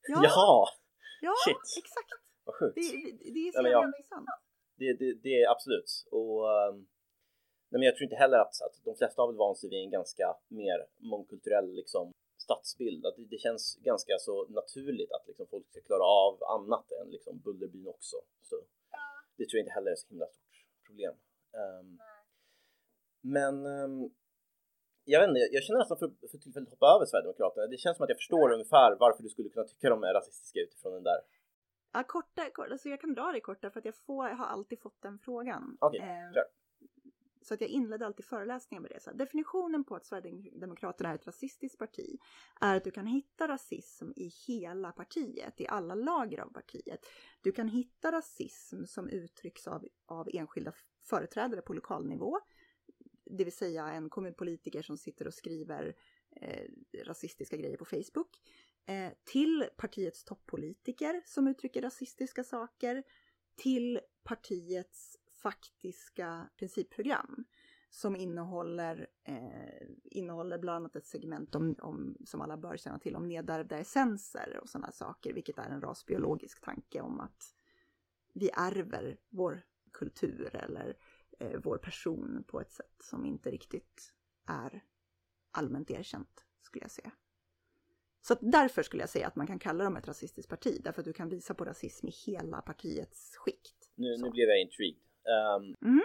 ja. 0.08 0.22
jaha! 0.28 0.68
Ja, 1.22 1.34
Shit. 1.46 1.84
exakt. 1.84 2.10
Vad 2.44 2.56
sjukt. 2.56 2.76
Det, 2.76 2.88
det, 3.20 3.32
det 3.36 3.40
är 3.48 3.52
så 3.52 3.68
jävla 3.68 4.04
sant. 4.10 4.28
Det, 4.76 4.94
det, 4.94 5.14
det 5.26 5.34
är 5.42 5.52
absolut. 5.52 5.90
Och 6.12 6.40
um, 6.58 6.76
nej, 7.70 7.78
men 7.80 7.82
jag 7.82 7.96
tror 7.96 8.04
inte 8.04 8.24
heller 8.24 8.38
att, 8.38 8.56
att 8.66 8.76
de 8.84 8.96
flesta 8.96 9.22
har 9.22 9.28
väl 9.28 9.38
vant 9.38 9.58
sig 9.60 9.70
vid 9.70 9.80
en 9.80 9.92
ganska 10.00 10.28
mer 10.48 10.80
mångkulturell 11.12 11.70
liksom, 11.74 12.12
stadsbild. 12.38 13.06
Att 13.06 13.16
det, 13.16 13.26
det, 13.26 13.38
känns 13.46 13.64
ganska 13.76 14.14
så 14.20 14.48
naturligt 14.48 15.12
att 15.12 15.28
liksom, 15.28 15.48
folk 15.48 15.66
ska 15.70 15.82
klara 15.82 16.04
av 16.04 16.44
annat 16.56 16.92
än 16.92 17.08
liksom, 17.16 17.40
Bullerbyn 17.40 17.88
också. 17.88 18.18
Så 18.42 18.56
det 19.38 19.46
tror 19.46 19.58
jag 19.58 19.64
inte 19.66 19.78
heller 19.78 19.92
är 19.92 19.96
så 19.96 20.08
himla 20.10 20.26
stort 20.26 20.56
problem. 20.88 21.16
Um, 21.62 22.00
men 23.22 23.66
um, 23.66 24.12
jag 25.06 25.20
vet 25.20 25.30
inte, 25.30 25.40
jag 25.56 25.64
känner 25.64 25.80
nästan 25.80 25.98
för, 25.98 26.28
för 26.32 26.38
tillfället 26.38 26.70
hoppa 26.70 26.88
över 26.96 27.06
Sverigedemokraterna. 27.06 27.68
Det 27.68 27.78
känns 27.78 27.98
som 27.98 28.04
att 28.04 28.10
jag 28.10 28.18
förstår 28.18 28.52
ungefär 28.52 28.90
varför 29.00 29.24
du 29.24 29.30
skulle 29.30 29.50
kunna 29.50 29.66
tycka 29.66 29.90
de 29.90 30.04
är 30.04 30.14
rasistiska 30.14 30.60
utifrån 30.60 30.94
den 30.94 31.04
där. 31.04 31.20
Ja, 31.94 32.04
korta, 32.08 32.50
korta 32.50 32.72
alltså 32.72 32.90
jag 32.90 33.02
kan 33.02 33.14
dra 33.14 33.32
det 33.32 33.42
korta 33.42 33.70
för 33.72 33.80
att 33.80 33.86
jag, 33.86 33.96
får, 33.96 34.30
jag 34.30 34.36
har 34.36 34.46
alltid 34.46 34.82
fått 34.82 35.02
den 35.02 35.20
frågan. 35.20 35.78
Okej, 35.80 36.00
okay, 36.00 36.10
eh, 36.10 36.32
klar. 36.32 36.44
Så 37.42 37.54
att 37.54 37.62
jag 37.62 37.70
inledde 37.70 38.06
alltid 38.06 38.26
föreläsningar 38.26 38.82
med 38.82 38.92
det. 38.92 39.00
Så 39.00 39.12
definitionen 39.12 39.84
på 39.84 39.96
att 39.96 40.06
Sverigedemokraterna 40.06 41.10
är 41.10 41.16
ett 41.16 41.28
rasistiskt 41.28 41.80
parti 41.80 42.20
är 42.62 42.76
att 42.76 42.84
du 42.84 42.92
kan 42.92 43.08
hitta 43.08 43.48
rasism 43.48 44.12
i 44.16 44.30
hela 44.48 44.92
partiet, 44.92 45.62
i 45.62 45.68
alla 45.68 45.96
lager 45.96 46.40
av 46.40 46.54
partiet. 46.54 47.00
Du 47.42 47.52
kan 47.52 47.68
hitta 47.68 48.12
rasism 48.12 48.86
som 48.86 49.10
uttrycks 49.10 49.68
av, 49.68 49.88
av 50.06 50.30
enskilda 50.34 50.72
företrädare 51.04 51.62
på 51.62 51.74
lokalnivå 51.74 52.40
det 53.26 53.44
vill 53.44 53.54
säga 53.54 53.88
en 53.88 54.10
kommunpolitiker 54.10 54.82
som 54.82 54.98
sitter 54.98 55.28
och 55.28 55.34
skriver 55.34 55.96
eh, 56.42 56.68
rasistiska 57.06 57.58
grejer 57.58 57.78
på 57.78 57.86
Facebook, 57.86 58.42
eh, 58.86 59.12
till 59.24 59.66
partiets 59.78 60.24
toppolitiker 60.24 61.22
som 61.26 61.48
uttrycker 61.48 61.82
rasistiska 61.82 62.44
saker, 62.44 63.04
till 63.56 64.00
partiets 64.24 65.18
faktiska 65.42 66.50
principprogram 66.58 67.46
som 67.90 68.16
innehåller, 68.16 69.08
eh, 69.24 69.88
innehåller 70.04 70.58
bland 70.58 70.76
annat 70.76 70.96
ett 70.96 71.06
segment 71.06 71.56
om, 71.56 71.76
om, 71.80 72.18
som 72.26 72.42
alla 72.42 72.58
bör 72.58 72.78
känna 72.78 73.00
till 73.00 73.16
om 73.16 73.28
nedärvda 73.28 73.78
essenser 73.78 74.60
och 74.62 74.70
sådana 74.70 74.92
saker, 74.92 75.34
vilket 75.34 75.58
är 75.58 75.70
en 75.70 75.82
rasbiologisk 75.82 76.62
tanke 76.62 77.02
om 77.02 77.20
att 77.20 77.56
vi 78.34 78.50
ärver 78.54 79.18
vår 79.30 79.64
kultur 79.94 80.56
eller 80.56 80.98
eh, 81.40 81.60
vår 81.64 81.78
person 81.78 82.44
på 82.48 82.62
ett 82.62 82.72
sätt 82.72 82.96
som 83.00 83.26
inte 83.26 83.52
riktigt 83.52 84.14
är 84.48 84.84
allmänt 85.52 85.92
erkänt, 85.92 86.46
skulle 86.62 86.84
jag 86.84 86.92
säga. 86.92 87.12
Så 88.22 88.36
därför 88.42 88.84
skulle 88.84 89.04
jag 89.04 89.10
säga 89.10 89.28
att 89.28 89.36
man 89.36 89.48
kan 89.48 89.60
kalla 89.60 89.84
dem 89.84 89.98
ett 89.98 90.08
rasistiskt 90.08 90.50
parti, 90.50 90.82
därför 90.84 91.02
att 91.02 91.06
du 91.06 91.14
kan 91.14 91.30
visa 91.30 91.54
på 91.54 91.66
rasism 91.66 92.08
i 92.08 92.12
hela 92.26 92.62
partiets 92.62 93.36
skikt. 93.36 93.90
Nu, 93.96 94.18
nu 94.18 94.30
blev 94.30 94.48
jag 94.50 94.62
intrigued. 94.62 95.02
Um, 95.24 95.76
mm. 95.82 96.04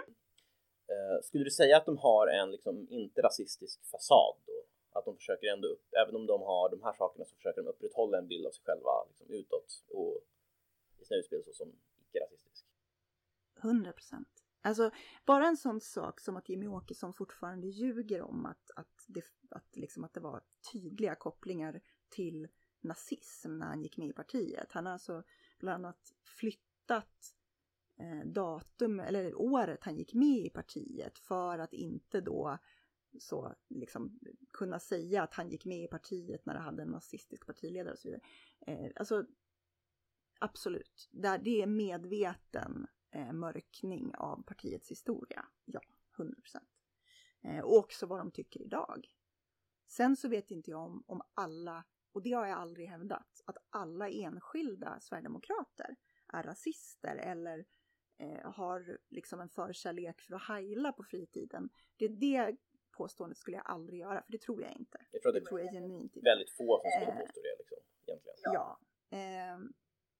uh, 0.93 1.21
skulle 1.23 1.43
du 1.43 1.51
säga 1.51 1.77
att 1.77 1.85
de 1.85 1.97
har 1.97 2.27
en 2.27 2.51
liksom 2.51 2.87
inte 2.89 3.21
rasistisk 3.21 3.79
fasad 3.91 4.35
då? 4.45 4.65
Att 4.91 5.05
de 5.05 5.15
försöker 5.15 5.47
ändå 5.47 5.67
upp, 5.67 5.85
även 6.03 6.15
om 6.15 6.25
de 6.25 6.41
har 6.41 6.69
de 6.69 6.83
här 6.83 6.93
sakerna 6.93 7.25
så 7.25 7.35
försöker 7.35 7.61
de 7.61 7.67
upprätthålla 7.67 8.17
en 8.17 8.27
bild 8.27 8.45
av 8.45 8.51
sig 8.51 8.63
själva 8.65 9.05
liksom, 9.07 9.27
utåt 9.29 9.85
och 9.89 10.21
i 11.01 11.05
sina 11.05 11.19
utspel 11.19 11.43
så 11.43 11.53
som 11.53 11.69
icke-rasistisk? 12.01 12.48
100 13.59 13.91
procent. 13.91 14.27
Alltså 14.61 14.91
bara 15.25 15.47
en 15.47 15.57
sån 15.57 15.81
sak 15.81 16.19
som 16.19 16.37
att 16.37 16.49
Jimmy 16.49 16.67
Åkesson 16.67 17.13
fortfarande 17.13 17.67
ljuger 17.67 18.21
om 18.21 18.45
att, 18.45 18.71
att, 18.75 19.05
det, 19.07 19.23
att, 19.49 19.75
liksom 19.75 20.03
att 20.03 20.13
det 20.13 20.19
var 20.19 20.43
tydliga 20.71 21.15
kopplingar 21.15 21.81
till 22.09 22.47
nazism 22.81 23.57
när 23.57 23.65
han 23.65 23.81
gick 23.81 23.97
med 23.97 24.07
i 24.07 24.13
partiet. 24.13 24.71
Han 24.71 24.85
har 24.85 24.93
alltså 24.93 25.23
bland 25.59 25.85
annat 25.85 26.13
flyttat 26.23 27.35
eh, 27.97 28.27
datum 28.27 28.99
eller 28.99 29.35
året 29.35 29.83
han 29.83 29.97
gick 29.97 30.13
med 30.13 30.45
i 30.45 30.49
partiet 30.49 31.19
för 31.19 31.59
att 31.59 31.73
inte 31.73 32.21
då 32.21 32.57
så 33.19 33.55
liksom 33.67 34.19
kunna 34.53 34.79
säga 34.79 35.23
att 35.23 35.33
han 35.33 35.49
gick 35.49 35.65
med 35.65 35.83
i 35.83 35.87
partiet 35.87 36.45
när 36.45 36.53
det 36.53 36.59
hade 36.59 36.81
en 36.81 36.89
nazistisk 36.89 37.45
partiledare 37.45 37.93
och 37.93 37.99
så 37.99 38.07
vidare. 38.07 38.21
Eh, 38.67 38.91
alltså 38.95 39.25
absolut, 40.39 41.09
det 41.11 41.61
är 41.61 41.67
medveten 41.67 42.87
eh, 43.11 43.33
mörkning 43.33 44.15
av 44.15 44.43
partiets 44.43 44.91
historia. 44.91 45.45
Ja, 45.65 45.81
100 46.17 46.41
procent. 46.41 46.69
Eh, 47.41 47.59
och 47.59 47.77
också 47.77 48.05
vad 48.05 48.19
de 48.19 48.31
tycker 48.31 48.61
idag. 48.61 49.07
Sen 49.87 50.15
så 50.15 50.27
vet 50.27 50.51
inte 50.51 50.71
jag 50.71 50.81
om, 50.81 51.03
om 51.07 51.21
alla, 51.33 51.83
och 52.11 52.21
det 52.23 52.31
har 52.31 52.45
jag 52.45 52.57
aldrig 52.57 52.87
hävdat, 52.87 53.41
att 53.45 53.57
alla 53.69 54.09
enskilda 54.09 54.99
sverigedemokrater 54.99 55.95
är 56.33 56.43
rasister 56.43 57.15
eller 57.15 57.65
eh, 58.17 58.51
har 58.51 58.99
liksom 59.09 59.39
en 59.39 59.49
förkärlek 59.49 60.21
för 60.21 60.35
att 60.35 60.47
heila 60.47 60.91
på 60.91 61.03
fritiden. 61.03 61.69
Det, 61.97 62.07
det 62.07 62.57
påståendet 62.91 63.37
skulle 63.37 63.57
jag 63.57 63.65
aldrig 63.65 63.99
göra, 63.99 64.21
för 64.21 64.31
det 64.31 64.41
tror 64.41 64.61
jag 64.61 64.71
inte. 64.71 65.05
Jag 65.11 65.21
tror 65.21 65.33
det, 65.33 65.39
det 65.39 65.45
tror 65.45 65.59
jag 65.59 65.73
genuint 65.73 66.15
inte. 66.15 66.29
Väldigt 66.29 66.51
få 66.51 66.81
som 66.81 66.91
skulle 66.91 67.11
eh, 67.11 67.19
påstå 67.19 67.41
det 67.41 67.55
liksom, 67.57 67.77
egentligen. 68.05 68.53
Ja. 68.53 68.79
Eh, 69.09 69.59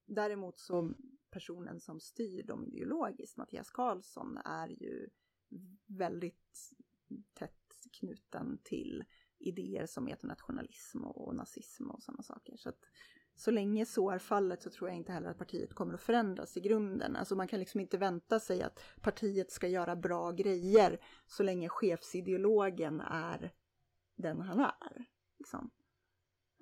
däremot 0.05 0.59
så 0.59 0.93
personen 1.31 1.79
som 1.79 1.99
styr 1.99 2.43
dem 2.43 2.65
ideologiskt, 2.65 3.37
Mattias 3.37 3.69
Karlsson, 3.69 4.37
är 4.37 4.67
ju 4.67 5.09
väldigt 5.87 6.73
tätt 7.33 7.53
knuten 7.99 8.59
till 8.63 9.03
idéer 9.37 9.85
som 9.85 10.07
etnonationalism 10.07 11.03
och 11.03 11.35
nazism 11.35 11.89
och 11.89 12.03
sådana 12.03 12.23
saker. 12.23 12.57
Så 12.57 12.69
att 12.69 12.79
så 13.35 13.51
länge 13.51 13.85
så 13.85 14.09
är 14.09 14.19
fallet 14.19 14.61
så 14.61 14.69
tror 14.69 14.89
jag 14.89 14.97
inte 14.97 15.11
heller 15.11 15.29
att 15.29 15.37
partiet 15.37 15.73
kommer 15.73 15.93
att 15.93 16.01
förändras 16.01 16.57
i 16.57 16.61
grunden. 16.61 17.15
Alltså 17.15 17.35
man 17.35 17.47
kan 17.47 17.59
liksom 17.59 17.79
inte 17.79 17.97
vänta 17.97 18.39
sig 18.39 18.61
att 18.61 18.83
partiet 19.01 19.51
ska 19.51 19.67
göra 19.67 19.95
bra 19.95 20.31
grejer 20.31 20.99
så 21.27 21.43
länge 21.43 21.69
chefsideologen 21.69 23.01
är 23.01 23.53
den 24.15 24.41
han 24.41 24.59
är. 24.59 25.05
Liksom. 25.37 25.71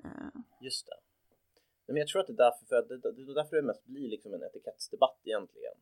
Eh. 0.03 0.41
Just 0.61 0.85
det. 0.85 1.06
Men 1.87 1.97
jag 1.97 2.07
tror 2.07 2.21
att 2.21 2.27
det 2.27 2.33
är 2.33 2.37
därför, 2.37 2.65
för 2.65 2.75
att 2.75 2.89
det, 2.89 2.97
det, 2.97 3.33
därför 3.33 3.55
det 3.55 3.61
mest 3.61 3.85
blir 3.85 4.09
liksom 4.09 4.33
en 4.33 4.43
etikettsdebatt 4.43 5.21
egentligen. 5.23 5.73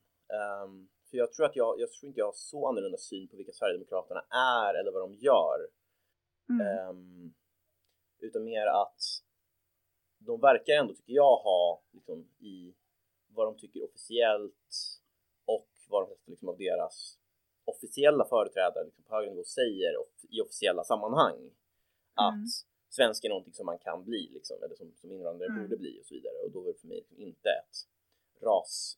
Um, 0.63 0.89
för 1.09 1.17
jag 1.17 1.33
tror 1.33 1.45
att 1.45 1.55
jag, 1.55 1.79
jag 1.79 1.91
tror 1.91 2.07
inte 2.07 2.19
jag 2.19 2.25
har 2.25 2.33
så 2.33 2.67
annorlunda 2.67 2.97
syn 2.97 3.27
på 3.27 3.37
vilka 3.37 3.51
Sverigedemokraterna 3.51 4.21
är 4.29 4.73
eller 4.73 4.91
vad 4.91 5.01
de 5.01 5.13
gör. 5.13 5.67
Mm. 6.49 6.89
Um, 6.89 7.33
utan 8.19 8.43
mer 8.43 8.67
att 8.67 9.01
de 10.17 10.41
verkar 10.41 10.73
ändå, 10.73 10.93
tycker 10.93 11.13
jag, 11.13 11.37
ha 11.37 11.83
liksom, 11.91 12.29
i 12.39 12.75
vad 13.27 13.47
de 13.47 13.57
tycker 13.57 13.83
officiellt 13.83 14.99
och 15.45 15.69
vad 15.89 16.03
de 16.03 16.31
liksom, 16.31 16.49
av 16.49 16.57
deras 16.57 17.17
officiella 17.65 18.25
företrädare 18.25 18.85
liksom, 18.85 19.03
på 19.03 19.15
högre 19.15 19.29
nivå 19.29 19.43
säger 19.43 19.95
i 20.29 20.41
officiella 20.41 20.83
sammanhang. 20.83 21.37
Mm. 21.37 21.51
Att 22.13 22.49
svensk 22.95 23.23
är 23.25 23.29
någonting 23.29 23.53
som 23.53 23.65
man 23.65 23.79
kan 23.79 24.05
bli 24.05 24.29
liksom, 24.33 24.63
eller 24.63 24.75
som, 24.75 24.87
som 25.01 25.11
invandrare 25.11 25.49
mm. 25.49 25.61
borde 25.61 25.77
bli 25.77 25.99
och 26.01 26.05
så 26.05 26.13
vidare. 26.13 26.37
Och 26.43 26.51
då 26.51 26.63
är 26.63 26.73
det 26.73 26.79
för 26.79 26.87
mig 26.87 26.97
liksom 26.97 27.19
inte 27.19 27.49
ett 27.49 27.75
ras, 28.41 28.97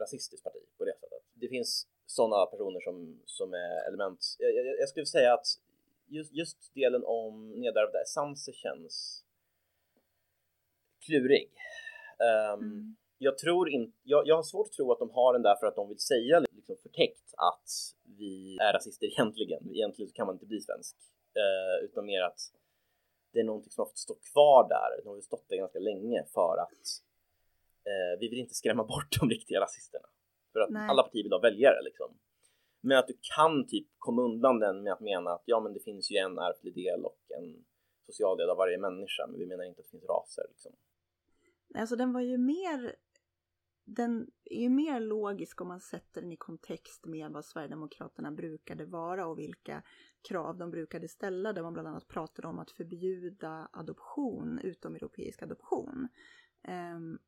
rasistiskt 0.00 0.44
parti 0.44 0.62
på 0.78 0.84
det 0.84 0.96
sättet. 1.00 1.22
Det 1.34 1.48
finns 1.48 1.88
sådana 2.06 2.46
personer 2.46 2.80
som, 2.80 3.20
som 3.26 3.54
är 3.54 3.88
element. 3.88 4.20
Jag, 4.38 4.54
jag, 4.54 4.66
jag 4.66 4.88
skulle 4.88 5.06
säga 5.06 5.34
att 5.34 5.46
just, 6.06 6.32
just 6.32 6.74
delen 6.74 7.02
om 7.06 7.50
nedärvda 7.50 8.02
essenser 8.02 8.52
känns 8.52 9.24
klurig. 11.00 11.50
Um, 12.54 12.60
mm. 12.60 12.96
Jag 13.18 13.38
tror 13.38 13.68
inte, 13.68 13.98
jag, 14.02 14.26
jag 14.26 14.36
har 14.36 14.42
svårt 14.42 14.66
att 14.66 14.72
tro 14.72 14.92
att 14.92 14.98
de 14.98 15.10
har 15.10 15.32
den 15.32 15.42
där 15.42 15.56
för 15.56 15.66
att 15.66 15.76
de 15.76 15.88
vill 15.88 15.98
säga 15.98 16.40
liksom 16.40 16.76
förtäckt 16.82 17.34
att 17.36 17.70
vi 18.18 18.56
är 18.60 18.72
rasister 18.72 19.06
egentligen. 19.12 19.70
Egentligen 19.74 20.12
kan 20.12 20.26
man 20.26 20.34
inte 20.34 20.46
bli 20.46 20.60
svensk. 20.60 20.96
Uh, 21.36 21.84
utan 21.84 22.06
mer 22.06 22.22
att 22.22 22.40
det 23.34 23.40
är 23.40 23.44
någonting 23.44 23.70
som 23.70 23.82
har 23.82 23.86
fått 23.86 23.98
stå 23.98 24.14
kvar 24.14 24.68
där. 24.68 25.04
De 25.04 25.08
har 25.08 25.20
stått 25.20 25.48
där 25.48 25.56
ganska 25.56 25.78
länge 25.78 26.24
för 26.34 26.56
att 26.58 26.84
eh, 27.84 28.20
vi 28.20 28.28
vill 28.28 28.38
inte 28.38 28.54
skrämma 28.54 28.84
bort 28.84 29.20
de 29.20 29.30
riktiga 29.30 29.60
rasisterna. 29.60 30.08
För 30.52 30.60
att 30.60 30.70
Nej. 30.70 30.88
alla 30.88 31.02
partier 31.02 31.22
vill 31.22 31.32
ha 31.32 31.40
väljare 31.40 31.82
liksom. 31.82 32.18
Men 32.80 32.98
att 32.98 33.06
du 33.06 33.18
kan 33.36 33.66
typ 33.66 33.86
komma 33.98 34.22
undan 34.22 34.58
den 34.58 34.82
med 34.82 34.92
att 34.92 35.00
mena 35.00 35.30
att 35.30 35.42
ja, 35.44 35.60
men 35.60 35.72
det 35.72 35.80
finns 35.80 36.10
ju 36.10 36.16
en 36.16 36.38
ärftlig 36.38 36.74
del 36.74 37.04
och 37.04 37.18
en 37.28 37.64
social 38.06 38.36
del 38.36 38.50
av 38.50 38.56
varje 38.56 38.78
människa, 38.78 39.26
men 39.26 39.38
vi 39.38 39.46
menar 39.46 39.64
inte 39.64 39.80
att 39.80 39.86
det 39.86 39.90
finns 39.90 40.04
raser 40.04 40.44
liksom. 40.48 40.72
Alltså 41.74 41.96
den 41.96 42.12
var 42.12 42.20
ju 42.20 42.38
mer 42.38 42.94
den 43.84 44.30
är 44.44 44.60
ju 44.60 44.68
mer 44.68 45.00
logisk 45.00 45.60
om 45.60 45.68
man 45.68 45.80
sätter 45.80 46.20
den 46.20 46.32
i 46.32 46.36
kontext 46.36 47.06
med 47.06 47.30
vad 47.30 47.44
Sverigedemokraterna 47.44 48.30
brukade 48.30 48.84
vara 48.84 49.26
och 49.26 49.38
vilka 49.38 49.82
krav 50.28 50.58
de 50.58 50.70
brukade 50.70 51.08
ställa 51.08 51.52
där 51.52 51.62
man 51.62 51.72
bland 51.72 51.88
annat 51.88 52.08
pratade 52.08 52.48
om 52.48 52.58
att 52.58 52.70
förbjuda 52.70 53.68
adoption, 53.72 54.58
utomeuropeisk 54.58 55.42
adoption. 55.42 56.08
Um, 56.68 57.18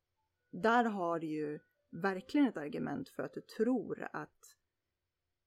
där 0.50 0.84
har 0.84 1.18
du 1.18 1.26
ju 1.26 1.58
verkligen 1.90 2.46
ett 2.46 2.56
argument 2.56 3.08
för 3.08 3.22
att 3.22 3.34
du 3.34 3.40
tror 3.40 4.08
att 4.12 4.56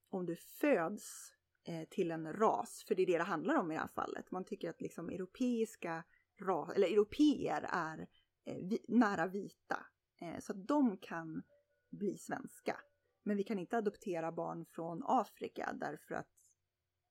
om 0.09 0.25
du 0.25 0.35
föds 0.35 1.33
eh, 1.63 1.87
till 1.89 2.11
en 2.11 2.33
ras, 2.33 2.83
för 2.87 2.95
det 2.95 3.01
är 3.01 3.05
det 3.05 3.17
det 3.17 3.23
handlar 3.23 3.55
om 3.55 3.71
i 3.71 3.75
det 3.75 3.81
här 3.81 3.87
fallet, 3.87 4.31
man 4.31 4.45
tycker 4.45 4.69
att 4.69 4.81
liksom 4.81 5.09
europeiska 5.09 6.03
ras, 6.39 6.75
eller 6.75 6.87
europeer 6.87 7.69
är 7.71 8.07
eh, 8.45 8.57
vi, 8.57 8.85
nära 8.87 9.27
vita 9.27 9.85
Eh, 10.21 10.39
så 10.39 10.51
att 10.51 10.67
de 10.67 10.97
kan 10.97 11.43
bli 11.89 12.17
svenska. 12.17 12.79
Men 13.23 13.37
vi 13.37 13.43
kan 13.43 13.59
inte 13.59 13.77
adoptera 13.77 14.31
barn 14.31 14.65
från 14.65 15.03
Afrika 15.05 15.73
därför 15.73 16.15
att 16.15 16.45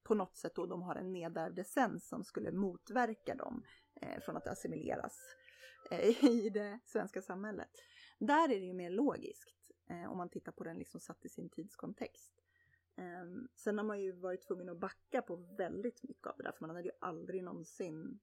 på 0.02 0.14
något 0.14 0.36
sätt 0.36 0.54
då 0.54 0.66
de 0.66 0.82
har 0.82 0.96
en 0.96 1.12
nedärvd 1.12 1.58
essens 1.58 2.08
som 2.08 2.24
skulle 2.24 2.52
motverka 2.52 3.34
dem 3.34 3.64
eh, 4.00 4.20
från 4.20 4.36
att 4.36 4.48
assimileras 4.48 5.18
eh, 5.90 6.24
i 6.30 6.50
det 6.50 6.78
svenska 6.84 7.22
samhället. 7.22 7.70
Där 8.18 8.44
är 8.44 8.60
det 8.60 8.66
ju 8.66 8.74
mer 8.74 8.90
logiskt 8.90 9.54
om 10.08 10.18
man 10.18 10.28
tittar 10.28 10.52
på 10.52 10.64
den 10.64 10.78
liksom 10.78 11.00
satt 11.00 11.24
i 11.24 11.28
sin 11.28 11.50
tidskontext. 11.50 12.32
Ehm, 12.98 13.48
sen 13.56 13.78
har 13.78 13.84
man 13.84 14.00
ju 14.00 14.12
varit 14.12 14.42
tvungen 14.46 14.68
att 14.68 14.78
backa 14.78 15.22
på 15.22 15.36
väldigt 15.36 16.02
mycket 16.02 16.26
av 16.26 16.34
det 16.36 16.42
där 16.42 16.52
för 16.52 16.66
man 16.66 16.76
hade 16.76 16.88
ju 16.88 16.94
aldrig 17.00 17.44
någonsin 17.44 18.20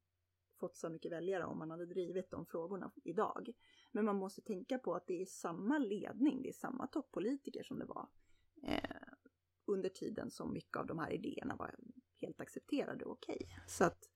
fått 0.59 0.75
så 0.75 0.89
mycket 0.89 1.11
väljare 1.11 1.45
om 1.45 1.57
man 1.57 1.71
hade 1.71 1.85
drivit 1.85 2.31
de 2.31 2.45
frågorna 2.45 2.91
idag. 3.03 3.49
Men 3.91 4.05
man 4.05 4.15
måste 4.15 4.41
tänka 4.41 4.79
på 4.79 4.95
att 4.95 5.07
det 5.07 5.21
är 5.21 5.25
samma 5.25 5.77
ledning, 5.77 6.41
det 6.41 6.49
är 6.49 6.53
samma 6.53 6.87
toppolitiker 6.87 7.63
som 7.63 7.79
det 7.79 7.85
var 7.85 8.09
eh, 8.63 8.79
under 9.65 9.89
tiden 9.89 10.31
som 10.31 10.53
mycket 10.53 10.77
av 10.77 10.85
de 10.85 10.99
här 10.99 11.11
idéerna 11.11 11.55
var 11.55 11.75
helt 12.21 12.41
accepterade 12.41 13.05
och 13.05 13.11
okej. 13.11 13.37
Okay. 13.39 13.57
Så 13.67 13.83
att 13.83 14.09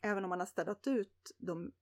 även 0.00 0.24
om 0.24 0.30
man 0.30 0.38
har 0.38 0.46
städat 0.46 0.86
ut 0.86 1.32
de 1.38 1.72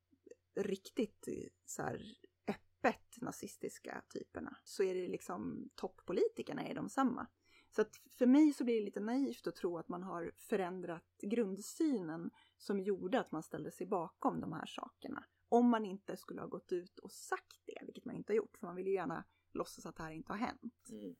riktigt 0.55 1.29
eh, 1.29 1.49
så 1.65 1.83
här 1.83 2.03
öppet 2.47 3.17
nazistiska 3.21 4.03
typerna 4.09 4.57
så 4.65 4.83
är 4.83 4.95
det 4.95 5.09
liksom 5.09 5.71
toppolitikerna 5.75 6.63
är 6.63 6.75
de 6.75 6.89
samma. 6.89 7.27
Så 7.71 7.83
att 7.83 8.01
för 8.18 8.27
mig 8.27 8.53
så 8.53 8.64
blir 8.64 8.75
det 8.75 8.85
lite 8.85 9.01
naivt 9.01 9.47
att 9.47 9.57
tro 9.57 9.79
att 9.79 9.89
man 9.89 10.03
har 10.03 10.33
förändrat 10.37 11.05
grundsynen 11.23 12.31
som 12.59 12.81
gjorde 12.81 13.21
att 13.21 13.33
man 13.33 13.43
ställde 13.43 13.71
sig 13.71 13.87
bakom 13.87 14.41
de 14.41 14.53
här 14.53 14.66
sakerna. 14.66 15.25
Om 15.49 15.71
man 15.71 15.85
inte 15.85 16.16
skulle 16.16 16.41
ha 16.41 16.49
gått 16.49 16.73
ut 16.73 16.99
och 16.99 17.12
sagt 17.12 17.62
det, 17.66 17.79
vilket 17.85 18.05
man 18.05 18.16
inte 18.16 18.33
har 18.33 18.37
gjort, 18.37 18.57
för 18.57 18.66
man 18.66 18.77
vill 18.77 18.87
ju 18.87 18.95
gärna 18.95 19.25
låtsas 19.53 19.87
att 19.87 19.97
det 19.97 20.03
här 20.03 20.12
inte 20.12 20.33
har 20.33 20.39
hänt. 20.39 20.89
Mm. 20.91 21.16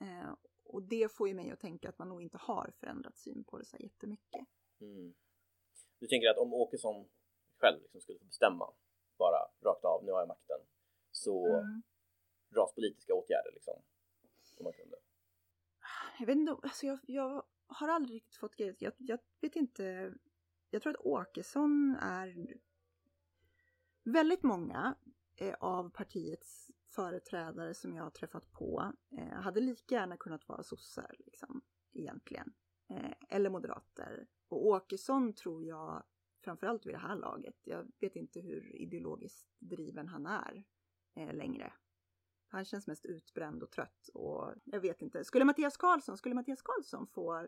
Eh, 0.00 0.34
och 0.64 0.82
det 0.82 1.12
får 1.12 1.28
ju 1.28 1.34
mig 1.34 1.50
att 1.50 1.60
tänka 1.60 1.88
att 1.88 1.98
man 1.98 2.08
nog 2.08 2.22
inte 2.22 2.38
har 2.38 2.72
förändrat 2.80 3.16
syn 3.16 3.44
på 3.44 3.58
det 3.58 3.64
så 3.64 3.76
jättemycket. 3.80 4.46
Mm. 4.80 5.14
Du 5.98 6.06
tänker 6.06 6.28
att 6.28 6.38
om 6.38 6.54
Åkesson 6.54 7.08
själv 7.56 7.82
liksom 7.82 8.00
skulle 8.00 8.18
få 8.18 8.24
bestämma, 8.24 8.72
bara 9.18 9.38
rakt 9.60 9.84
av, 9.84 10.04
nu 10.04 10.12
har 10.12 10.18
jag 10.18 10.28
makten, 10.28 10.60
så 11.10 11.46
mm. 11.46 11.82
raspolitiska 12.56 13.14
åtgärder 13.14 13.52
liksom, 13.52 13.82
om 14.58 14.64
man 14.64 14.72
kunde? 14.72 14.96
Jag 16.20 16.26
vet 16.26 16.36
inte, 16.36 16.56
alltså 16.62 16.86
jag, 16.86 16.98
jag 17.06 17.42
har 17.66 17.88
aldrig 17.88 18.16
riktigt 18.16 18.36
fått 18.36 18.56
grejer. 18.56 18.76
Jag, 18.78 18.92
jag 18.98 19.18
vet 19.40 19.56
inte. 19.56 20.14
Jag 20.70 20.82
tror 20.82 20.90
att 20.92 21.06
Åkesson 21.06 21.96
är 22.00 22.56
väldigt 24.04 24.42
många 24.42 24.94
eh, 25.36 25.54
av 25.60 25.90
partiets 25.90 26.70
företrädare 26.88 27.74
som 27.74 27.94
jag 27.94 28.04
har 28.04 28.10
träffat 28.10 28.52
på 28.52 28.92
eh, 29.10 29.40
hade 29.40 29.60
lika 29.60 29.94
gärna 29.94 30.16
kunnat 30.16 30.48
vara 30.48 30.62
sossar 30.62 31.14
liksom, 31.18 31.62
egentligen. 31.92 32.52
Eh, 32.88 33.12
eller 33.28 33.50
moderater. 33.50 34.26
Och 34.48 34.66
Åkesson 34.66 35.32
tror 35.32 35.64
jag, 35.64 36.02
framförallt 36.44 36.86
vid 36.86 36.94
det 36.94 36.98
här 36.98 37.16
laget, 37.16 37.56
jag 37.62 37.92
vet 38.00 38.16
inte 38.16 38.40
hur 38.40 38.76
ideologiskt 38.76 39.48
driven 39.58 40.08
han 40.08 40.26
är 40.26 40.64
eh, 41.14 41.34
längre. 41.34 41.72
Han 42.52 42.64
känns 42.64 42.86
mest 42.86 43.06
utbränd 43.06 43.62
och 43.62 43.70
trött 43.70 44.08
och 44.14 44.54
jag 44.64 44.80
vet 44.80 45.02
inte. 45.02 45.24
Skulle 45.24 45.44
Mattias 45.44 45.76
Karlsson, 45.76 46.16
skulle 46.16 46.34
Mattias 46.34 46.62
Karlsson 46.62 47.06
få 47.06 47.46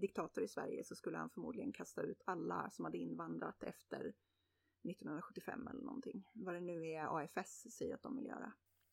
diktator 0.00 0.44
i 0.44 0.48
Sverige 0.48 0.84
så 0.84 0.94
skulle 0.94 1.18
han 1.18 1.30
förmodligen 1.30 1.72
kasta 1.72 2.02
ut 2.02 2.22
alla 2.24 2.70
som 2.70 2.84
hade 2.84 2.98
invandrat 2.98 3.62
efter 3.62 3.98
1975 3.98 5.68
eller 5.68 5.82
någonting. 5.82 6.24
Vad 6.32 6.54
det 6.54 6.60
nu 6.60 6.86
är 6.86 7.18
AFS 7.18 7.66
säger 7.72 7.94
att 7.94 8.02
de 8.02 8.16
vill 8.16 8.26
göra. 8.26 8.52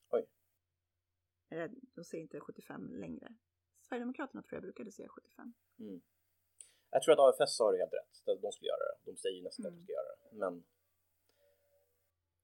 Oj. 0.10 0.28
De 1.96 2.04
säger 2.04 2.22
inte 2.22 2.40
75 2.40 2.94
längre. 2.94 3.36
Sverigedemokraterna 3.82 4.44
tror 4.44 4.56
jag 4.56 4.64
brukade 4.64 4.92
säga 4.92 5.08
75. 5.10 5.54
Mm. 5.80 6.02
Jag 6.90 7.04
tror 7.04 7.14
att 7.14 7.20
AFS 7.20 7.60
har 7.60 7.78
helt 7.78 7.94
rätt. 7.94 8.42
De 8.42 8.52
skulle 8.52 8.68
göra 8.68 8.78
det. 8.78 9.12
De 9.12 9.18
säger 9.18 9.44
nästan 9.44 9.66
mm. 9.66 9.74
att 9.74 9.80
de 9.80 9.84
ska 9.84 9.94
göra 9.94 10.16
det. 10.16 10.38
Men 10.38 10.64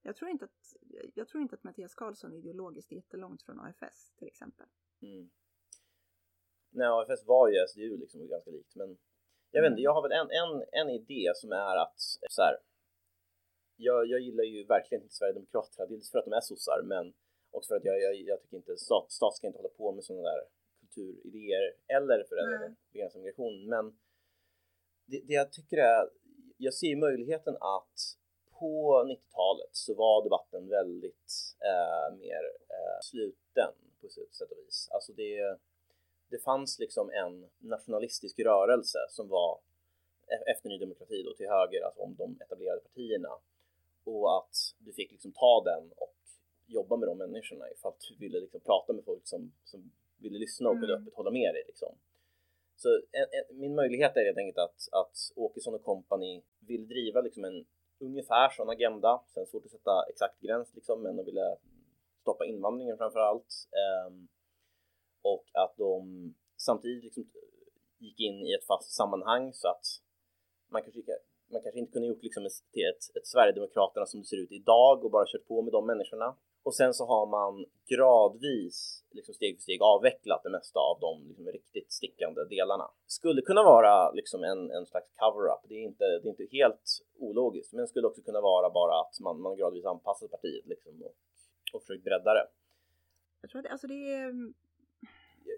jag 0.03 0.15
tror 0.15 0.29
inte 0.29 0.45
att, 0.45 0.75
jag 1.13 1.27
tror 1.27 1.41
inte 1.41 1.55
att 1.55 1.63
Mattias 1.63 1.95
Karlsson 1.95 2.33
ideologiskt 2.33 2.91
är 2.91 2.95
jättelångt 2.95 3.43
från 3.43 3.59
AFS 3.59 4.13
till 4.17 4.27
exempel. 4.27 4.65
Mm. 5.01 5.29
Nej, 6.69 6.87
AFS 6.87 7.25
var 7.25 7.49
ju 7.49 7.67
SDU 7.67 7.97
liksom 7.97 8.27
ganska 8.27 8.51
likt, 8.51 8.75
men 8.75 8.97
jag 9.51 9.61
vet 9.61 9.69
inte, 9.69 9.79
mm. 9.79 9.83
jag 9.83 9.93
har 9.93 10.01
väl 10.01 10.11
en, 10.11 10.29
en, 10.31 10.65
en 10.71 10.89
idé 10.89 11.31
som 11.35 11.51
är 11.51 11.75
att 11.75 11.99
så 12.29 12.41
här, 12.41 12.57
jag, 13.75 14.07
jag 14.07 14.19
gillar 14.19 14.43
ju 14.43 14.63
verkligen 14.63 15.03
inte 15.03 15.15
Sverigedemokraterna, 15.15 15.85
dels 15.85 16.11
för 16.11 16.19
att 16.19 16.25
de 16.25 16.33
är 16.33 16.41
sossar, 16.41 16.81
men 16.83 17.13
också 17.51 17.67
för 17.67 17.75
att 17.75 17.85
jag, 17.85 18.01
jag, 18.01 18.15
jag 18.15 18.41
tycker 18.41 18.57
inte 18.57 18.77
stat, 18.77 19.11
stat 19.11 19.35
ska 19.35 19.47
inte 19.47 19.59
hålla 19.59 19.69
på 19.69 19.91
med 19.91 20.03
sådana 20.03 20.29
där 20.29 20.43
kulturidéer 20.79 21.73
eller 21.87 22.23
för 22.23 22.35
den 22.35 22.51
delen 22.51 22.75
begränsa 22.91 23.19
migration. 23.19 23.69
Men 23.69 23.99
det, 25.05 25.21
det 25.27 25.33
jag 25.33 25.51
tycker 25.51 25.77
är, 25.77 26.09
jag 26.57 26.73
ser 26.73 26.95
möjligheten 26.95 27.55
att 27.55 27.99
på 28.63 29.03
90-talet 29.07 29.69
så 29.71 29.93
var 29.93 30.23
debatten 30.23 30.69
väldigt 30.69 31.31
eh, 31.71 32.15
mer 32.17 32.43
eh, 32.75 32.99
sluten 33.01 33.73
på 34.01 34.07
sätt 34.09 34.51
och 34.51 34.57
vis. 34.57 34.89
Alltså 34.91 35.11
det, 35.13 35.57
det 36.29 36.39
fanns 36.43 36.79
liksom 36.79 37.09
en 37.09 37.49
nationalistisk 37.57 38.39
rörelse 38.39 38.99
som 39.09 39.27
var 39.29 39.59
e-, 40.27 40.51
efter 40.51 40.69
Ny 40.69 40.77
Demokrati 40.77 41.23
då 41.23 41.33
till 41.33 41.47
höger, 41.47 41.81
alltså 41.85 42.01
om 42.01 42.15
de 42.15 42.37
etablerade 42.41 42.81
partierna. 42.81 43.29
Och 44.03 44.37
att 44.37 44.55
du 44.77 44.93
fick 44.93 45.11
liksom 45.11 45.31
ta 45.31 45.63
den 45.63 45.91
och 45.95 46.17
jobba 46.65 46.97
med 46.97 47.07
de 47.07 47.17
människorna 47.17 47.71
ifall 47.71 47.93
du 48.09 48.15
ville 48.15 48.39
liksom 48.39 48.59
prata 48.59 48.93
med 48.93 49.05
folk 49.05 49.27
som, 49.27 49.53
som 49.63 49.91
ville 50.17 50.39
lyssna 50.39 50.69
och 50.69 50.75
kunde 50.75 50.93
mm. 50.93 51.01
öppet 51.01 51.15
hålla 51.15 51.31
med 51.31 51.53
dig. 51.55 51.63
Liksom. 51.67 51.95
Så 52.75 52.89
en, 53.11 53.27
en, 53.37 53.59
min 53.59 53.75
möjlighet 53.75 54.17
är 54.17 54.25
helt 54.25 54.37
enkelt 54.37 54.57
att, 54.57 54.81
att 54.91 55.17
Åkesson 55.35 55.73
och 55.73 55.83
kompani 55.83 56.43
vill 56.59 56.87
driva 56.87 57.21
liksom 57.21 57.43
en 57.45 57.65
ungefär 57.99 58.49
sån 58.49 58.69
agenda. 58.69 59.23
Sen 59.27 59.45
svårt 59.45 59.65
att 59.65 59.71
sätta 59.71 60.03
exakt 60.09 60.39
gräns 60.41 60.75
liksom, 60.75 61.03
men 61.03 61.15
de 61.15 61.25
ville 61.25 61.57
stoppa 62.21 62.45
invandringen 62.45 62.97
framför 62.97 63.19
allt. 63.19 63.53
Ehm, 63.81 64.27
och 65.21 65.45
att 65.53 65.77
de 65.77 66.33
samtidigt 66.57 67.03
liksom 67.03 67.23
gick 67.99 68.19
in 68.19 68.45
i 68.47 68.53
ett 68.53 68.67
fast 68.67 68.91
sammanhang 68.91 69.53
så 69.53 69.67
att 69.67 69.85
man 70.71 70.81
kanske, 70.81 71.01
man 71.51 71.61
kanske 71.61 71.79
inte 71.79 71.91
kunde 71.91 72.07
gjort 72.07 72.23
liksom 72.23 72.45
ett, 72.45 72.59
ett, 72.89 73.17
ett 73.17 73.27
Sverigedemokraterna 73.27 74.05
som 74.05 74.19
det 74.19 74.25
ser 74.25 74.43
ut 74.43 74.51
idag 74.51 75.05
och 75.05 75.11
bara 75.11 75.25
kört 75.25 75.47
på 75.47 75.61
med 75.61 75.71
de 75.71 75.85
människorna. 75.85 76.37
Och 76.63 76.75
sen 76.75 76.93
så 76.93 77.05
har 77.05 77.25
man 77.25 77.65
gradvis, 77.85 79.03
liksom 79.11 79.33
steg 79.33 79.55
för 79.55 79.61
steg 79.61 79.81
avvecklat 79.81 80.43
det 80.43 80.49
mesta 80.49 80.79
av 80.79 80.99
de 80.99 81.27
liksom 81.27 81.47
riktigt 81.47 81.91
stickande 81.91 82.43
delarna. 82.43 82.91
Skulle 83.05 83.41
kunna 83.41 83.63
vara 83.63 84.11
liksom 84.11 84.43
en, 84.43 84.71
en 84.71 84.85
slags 84.85 85.09
cover-up. 85.19 85.59
Det, 85.69 85.75
är 85.75 85.81
inte, 85.81 86.03
det 86.03 86.27
är 86.27 86.29
inte 86.29 86.47
helt 86.51 87.01
ologiskt, 87.19 87.73
men 87.73 87.87
skulle 87.87 88.07
också 88.07 88.21
kunna 88.21 88.41
vara 88.41 88.69
bara 88.69 88.99
att 89.01 89.19
man, 89.19 89.41
man 89.41 89.57
gradvis 89.57 89.85
anpassar 89.85 90.27
partiet 90.27 90.65
liksom 90.65 91.01
och, 91.01 91.15
och 91.73 91.81
försökt 91.81 92.03
bredda 92.03 92.33
det. 92.33 92.47
Jag 93.41 93.49
tror 93.49 93.65
att 93.65 93.71
alltså 93.71 93.87
det 93.87 94.13
är... 94.13 94.53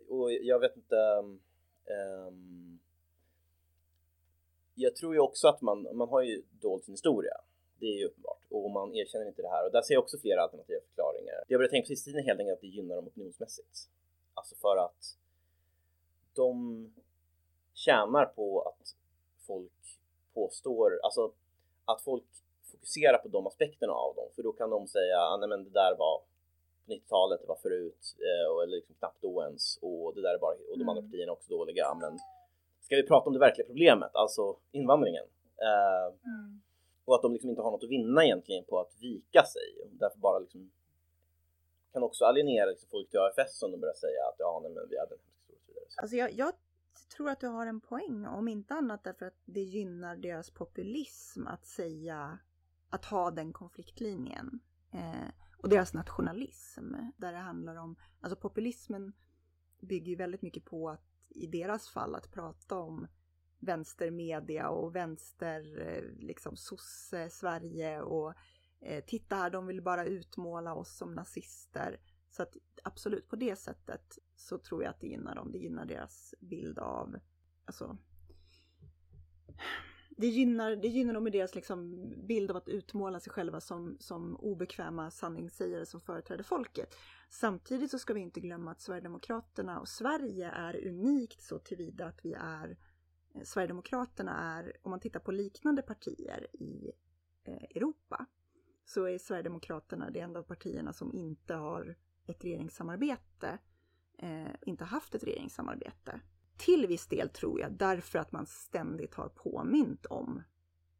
Och 0.10 0.32
jag 0.32 0.60
vet 0.60 0.76
inte... 0.76 0.96
Um, 2.28 2.80
jag 4.76 4.96
tror 4.96 5.14
ju 5.14 5.20
också 5.20 5.48
att 5.48 5.62
man, 5.62 5.88
man 5.94 6.10
har 6.10 6.22
ju 6.22 6.44
dolt 6.62 6.86
sin 6.86 6.94
historia. 6.94 7.34
Det 7.86 7.90
är 7.90 8.00
ju 8.00 8.06
uppenbart 8.06 8.42
och 8.50 8.72
man 8.72 8.96
erkänner 8.96 9.28
inte 9.28 9.42
det 9.42 9.50
här 9.50 9.66
och 9.66 9.72
där 9.72 9.82
ser 9.82 9.94
jag 9.94 10.04
också 10.04 10.18
flera 10.18 10.42
alternativa 10.42 10.80
förklaringar. 10.88 11.34
Det 11.34 11.54
jag 11.54 11.60
började 11.60 11.72
tänka 11.72 11.86
på 11.86 11.88
sista 11.88 12.06
tiden 12.12 12.26
helt 12.26 12.40
enkelt 12.40 12.56
att 12.58 12.62
det 12.62 12.68
gynnar 12.68 12.96
dem 12.96 13.08
opinionsmässigt. 13.08 13.90
Alltså 14.34 14.56
för 14.56 14.78
att 14.78 15.18
de 16.34 16.56
tjänar 17.74 18.26
på 18.26 18.62
att 18.62 18.96
folk 19.48 20.00
påstår, 20.34 21.00
alltså 21.04 21.32
att 21.86 22.02
folk 22.02 22.24
fokuserar 22.72 23.18
på 23.18 23.28
de 23.28 23.48
aspekterna 23.48 23.94
av 23.94 24.16
dem, 24.16 24.30
för 24.36 24.44
då 24.44 24.52
kan 24.52 24.70
de 24.70 24.88
säga, 24.88 25.20
ah, 25.20 25.38
nej 25.38 25.50
men 25.50 25.64
det 25.64 25.70
där 25.70 25.96
var 25.98 26.18
på 26.86 26.92
90-talet, 26.94 27.42
det 27.42 27.48
var 27.48 27.60
förut, 27.62 28.16
eh, 28.20 28.64
eller 28.64 28.76
liksom 28.76 28.96
knappt 28.96 29.22
då 29.22 29.44
ens, 29.44 29.78
och 29.82 30.16
det 30.16 30.22
där 30.22 30.34
är 30.34 30.40
bara, 30.40 30.56
och 30.72 30.78
de 30.80 30.90
andra 30.90 31.00
mm. 31.00 31.12
partierna 31.12 31.32
är 31.32 31.34
också 31.34 31.50
dåliga, 31.58 31.94
men 31.94 32.20
ska 32.82 32.96
vi 32.96 33.08
prata 33.08 33.28
om 33.28 33.34
det 33.34 33.40
verkliga 33.40 33.68
problemet, 33.68 34.16
alltså 34.16 34.56
invandringen? 34.72 35.26
Eh, 35.58 36.06
mm 36.26 36.62
och 37.06 37.16
att 37.16 37.22
de 37.22 37.34
liksom 37.34 37.50
inte 37.50 37.62
har 37.62 37.72
något 37.72 37.84
att 37.84 37.90
vinna 37.90 38.26
egentligen 38.26 38.66
på 38.66 38.80
att 38.80 38.96
vika 39.00 39.44
sig 39.44 39.82
och 39.84 39.90
därför 39.92 40.20
bara 40.20 40.40
liksom 40.40 40.72
kan 41.94 42.04
också 42.04 42.26
alienera 42.26 42.66
liksom 42.66 42.90
folk 42.90 43.10
till 43.10 43.20
AFS 43.20 43.64
om 43.64 43.72
de 43.72 43.80
börjar 43.80 43.94
säga 43.94 44.22
att 44.30 44.36
ja, 44.38 44.60
nej, 44.64 44.72
men 44.72 44.90
vi 44.90 45.00
hade 45.00 45.16
en 45.16 45.22
hemsk 45.22 45.50
historia. 45.50 45.84
Alltså 45.98 46.16
jag, 46.16 46.32
jag 46.34 46.54
tror 47.16 47.30
att 47.30 47.40
du 47.40 47.48
har 47.48 47.68
en 47.68 47.82
poäng, 47.82 48.26
om 48.26 48.48
inte 48.48 48.74
annat 48.74 49.04
därför 49.04 49.26
att 49.26 49.42
det 49.46 49.62
gynnar 49.62 50.16
deras 50.16 50.52
populism 50.52 51.48
att 51.48 51.66
säga, 51.66 52.40
att 52.90 53.06
ha 53.06 53.32
den 53.32 53.54
konfliktlinjen. 53.54 54.60
Eh, 54.92 55.30
och 55.58 55.70
deras 55.70 55.94
nationalism, 55.94 56.96
där 57.18 57.32
det 57.32 57.38
handlar 57.38 57.76
om, 57.76 57.96
alltså 58.22 58.36
populismen 58.36 59.14
bygger 59.80 60.10
ju 60.10 60.16
väldigt 60.16 60.42
mycket 60.42 60.66
på 60.66 60.90
att 60.90 61.04
i 61.30 61.48
deras 61.48 61.90
fall 61.90 62.16
att 62.16 62.32
prata 62.32 62.78
om 62.78 63.08
vänstermedia 63.66 64.70
och 64.70 64.96
vänster, 64.96 65.82
eh, 65.82 66.04
liksom 66.26 66.56
sosse-Sverige 66.56 68.02
och 68.02 68.34
eh, 68.82 69.04
titta 69.04 69.36
här, 69.36 69.50
de 69.50 69.68
vill 69.68 69.82
bara 69.82 70.06
utmåla 70.06 70.74
oss 70.74 70.98
som 70.98 71.14
nazister. 71.14 72.00
Så 72.30 72.44
att 72.44 72.58
absolut, 72.84 73.28
på 73.28 73.36
det 73.36 73.56
sättet 73.56 74.20
så 74.36 74.58
tror 74.58 74.84
jag 74.84 74.90
att 74.90 75.00
det 75.00 75.08
gynnar 75.08 75.36
dem. 75.36 75.52
Det 75.52 75.58
gynnar 75.58 75.86
deras 75.86 76.34
bild 76.40 76.80
av, 76.80 77.16
alltså 77.66 77.98
det 80.18 80.28
gynnar, 80.28 80.76
det 80.76 80.88
gynnar 80.88 81.14
dem 81.14 81.28
i 81.28 81.30
deras 81.30 81.56
liksom 81.56 82.10
bild 82.28 82.52
av 82.52 82.58
att 82.58 82.70
utmåla 82.70 83.20
sig 83.20 83.34
själva 83.34 83.62
som, 83.62 83.98
som 84.00 84.36
obekväma 84.36 85.12
sanningssägare 85.12 85.86
som 85.86 86.02
företräder 86.02 86.44
folket. 86.44 86.96
Samtidigt 87.30 87.92
så 87.92 88.00
ska 88.00 88.14
vi 88.14 88.20
inte 88.20 88.40
glömma 88.40 88.72
att 88.72 88.82
Sverigedemokraterna 88.82 89.80
och 89.80 89.88
Sverige 89.88 90.50
är 90.50 90.88
unikt 90.88 91.42
så 91.42 91.60
tillvida 91.60 92.06
att 92.06 92.26
vi 92.26 92.34
är 92.34 92.70
eh, 92.70 92.78
Sverigedemokraterna 93.44 94.58
är, 94.58 94.78
om 94.82 94.92
man 94.92 95.00
tittar 95.00 95.20
på 95.20 95.32
liknande 95.32 95.82
partier 95.82 96.48
i 96.54 96.92
eh, 97.44 97.64
Europa, 97.76 98.26
så 98.86 99.06
är 99.06 99.18
Sverigedemokraterna 99.18 100.10
det 100.10 100.20
enda 100.20 100.40
av 100.40 100.44
partierna 100.44 100.94
som 100.94 101.14
inte 101.14 101.54
har 101.54 101.96
ett 102.26 102.46
regeringssamarbete, 102.46 103.58
eh, 104.18 104.52
inte 104.62 104.84
haft 104.84 105.16
ett 105.16 105.24
regeringssamarbete. 105.24 106.20
Till 106.58 106.88
viss 106.88 107.08
del 107.08 107.30
tror 107.30 107.60
jag 107.60 107.72
därför 107.72 108.20
att 108.20 108.32
man 108.32 108.46
ständigt 108.46 109.16
har 109.16 109.30
påmint 109.30 110.06
om 110.06 110.44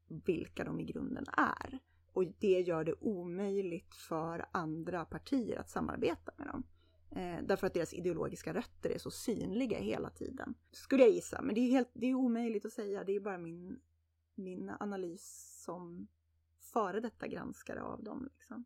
vilka 0.08 0.64
de 0.64 0.80
i 0.80 0.84
grunden 0.84 1.26
är. 1.38 1.80
Och 2.14 2.26
det 2.40 2.62
gör 2.62 2.84
det 2.84 2.94
omöjligt 3.00 3.96
för 3.96 4.46
andra 4.52 5.06
partier 5.06 5.60
att 5.60 5.70
samarbeta 5.70 6.32
med 6.38 6.48
dem. 6.48 6.64
Eh, 7.16 7.44
därför 7.44 7.68
att 7.68 7.74
deras 7.74 7.94
ideologiska 7.94 8.54
rötter 8.54 8.90
är 8.90 8.98
så 8.98 9.12
synliga 9.12 9.78
hela 9.78 10.10
tiden. 10.10 10.56
Skulle 10.72 11.04
jag 11.04 11.12
gissa, 11.12 11.42
men 11.42 11.56
det 11.56 11.62
är, 11.62 11.72
helt, 11.72 11.90
det 11.94 12.08
är 12.08 12.14
omöjligt 12.14 12.66
att 12.66 12.74
säga. 12.74 13.04
Det 13.04 13.16
är 13.16 13.20
bara 13.20 13.38
min, 13.38 13.80
min 14.36 14.72
analys 14.80 15.56
som 15.66 16.08
före 16.60 17.00
detta 17.00 17.28
granskare 17.28 17.82
av 17.82 18.04
dem. 18.04 18.30
Liksom. 18.34 18.66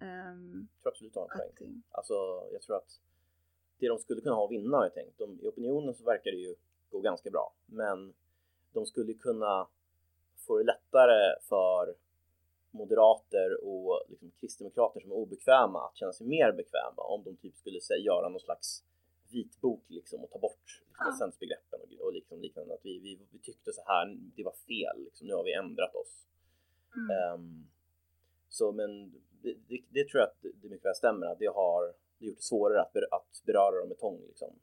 Um, 0.00 0.68
jag 0.74 0.82
tror 0.82 0.92
absolut 0.92 1.14
du 1.14 1.18
har 1.18 1.24
en 1.24 1.54
poäng. 1.56 1.82
Alltså, 1.90 2.14
jag 2.52 2.62
tror 2.62 2.76
att 2.76 3.00
det 3.78 3.88
de 3.88 3.98
skulle 3.98 4.20
kunna 4.20 4.34
ha 4.34 4.44
att 4.44 4.50
vinna 4.50 4.76
har 4.76 4.84
jag 4.84 4.94
tänkt. 4.94 5.18
De, 5.18 5.40
I 5.40 5.48
opinionen 5.48 5.94
så 5.94 6.04
verkar 6.04 6.30
det 6.30 6.36
ju 6.36 6.54
gå 6.90 7.00
ganska 7.00 7.30
bra, 7.30 7.54
men 7.66 8.14
de 8.72 8.86
skulle 8.86 9.14
kunna 9.14 9.68
få 10.46 10.58
det 10.58 10.64
lättare 10.64 11.40
för 11.48 11.94
moderater 12.76 13.64
och 13.64 14.02
liksom 14.08 14.30
kristdemokrater 14.40 15.00
som 15.00 15.10
är 15.10 15.14
obekväma 15.14 15.86
att 15.86 15.96
känna 15.96 16.12
sig 16.12 16.26
mer 16.26 16.52
bekväma 16.52 17.02
om 17.14 17.22
de 17.24 17.36
typ 17.36 17.56
skulle 17.56 17.80
säga, 17.80 17.98
göra 17.98 18.28
någon 18.28 18.40
slags 18.40 18.84
vitbok 19.32 19.84
liksom 19.88 20.24
och 20.24 20.30
ta 20.30 20.38
bort 20.38 20.82
liksom, 21.08 21.32
ja. 21.48 21.78
och, 21.78 22.06
och 22.06 22.12
liksom 22.12 22.40
liknande. 22.40 22.74
Att 22.74 22.84
vi, 22.84 22.98
vi, 22.98 23.20
vi 23.30 23.38
tyckte 23.38 23.72
så 23.72 23.82
här, 23.86 24.18
det 24.36 24.44
var 24.44 24.52
fel, 24.52 25.04
liksom, 25.04 25.26
nu 25.26 25.34
har 25.34 25.44
vi 25.44 25.54
ändrat 25.54 25.94
oss. 25.94 26.26
Mm. 26.96 27.34
Um, 27.34 27.68
så 28.48 28.72
men 28.72 29.12
det, 29.42 29.54
det, 29.68 29.84
det, 29.90 30.08
tror 30.08 30.20
jag 30.20 30.28
att 30.28 30.42
det 30.62 30.68
mycket 30.68 30.84
väl 30.84 30.94
stämmer 30.94 31.26
att 31.26 31.38
det 31.38 31.46
har 31.46 31.94
det 32.18 32.26
gjort 32.26 32.36
det 32.36 32.42
svårare 32.42 32.82
att, 32.82 32.92
ber, 32.92 33.14
att 33.14 33.42
beröra 33.46 33.80
dem 33.80 33.88
med 33.88 33.98
tång. 33.98 34.20
Liksom. 34.26 34.58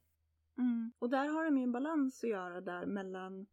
Mm. 0.58 0.92
Och 1.00 1.10
där 1.10 1.28
har 1.28 1.46
de 1.46 1.58
ju 1.58 1.64
en 1.64 1.72
balans 1.72 2.24
att 2.24 2.30
göra 2.30 2.62
där 2.62 2.86
mellan 2.86 3.46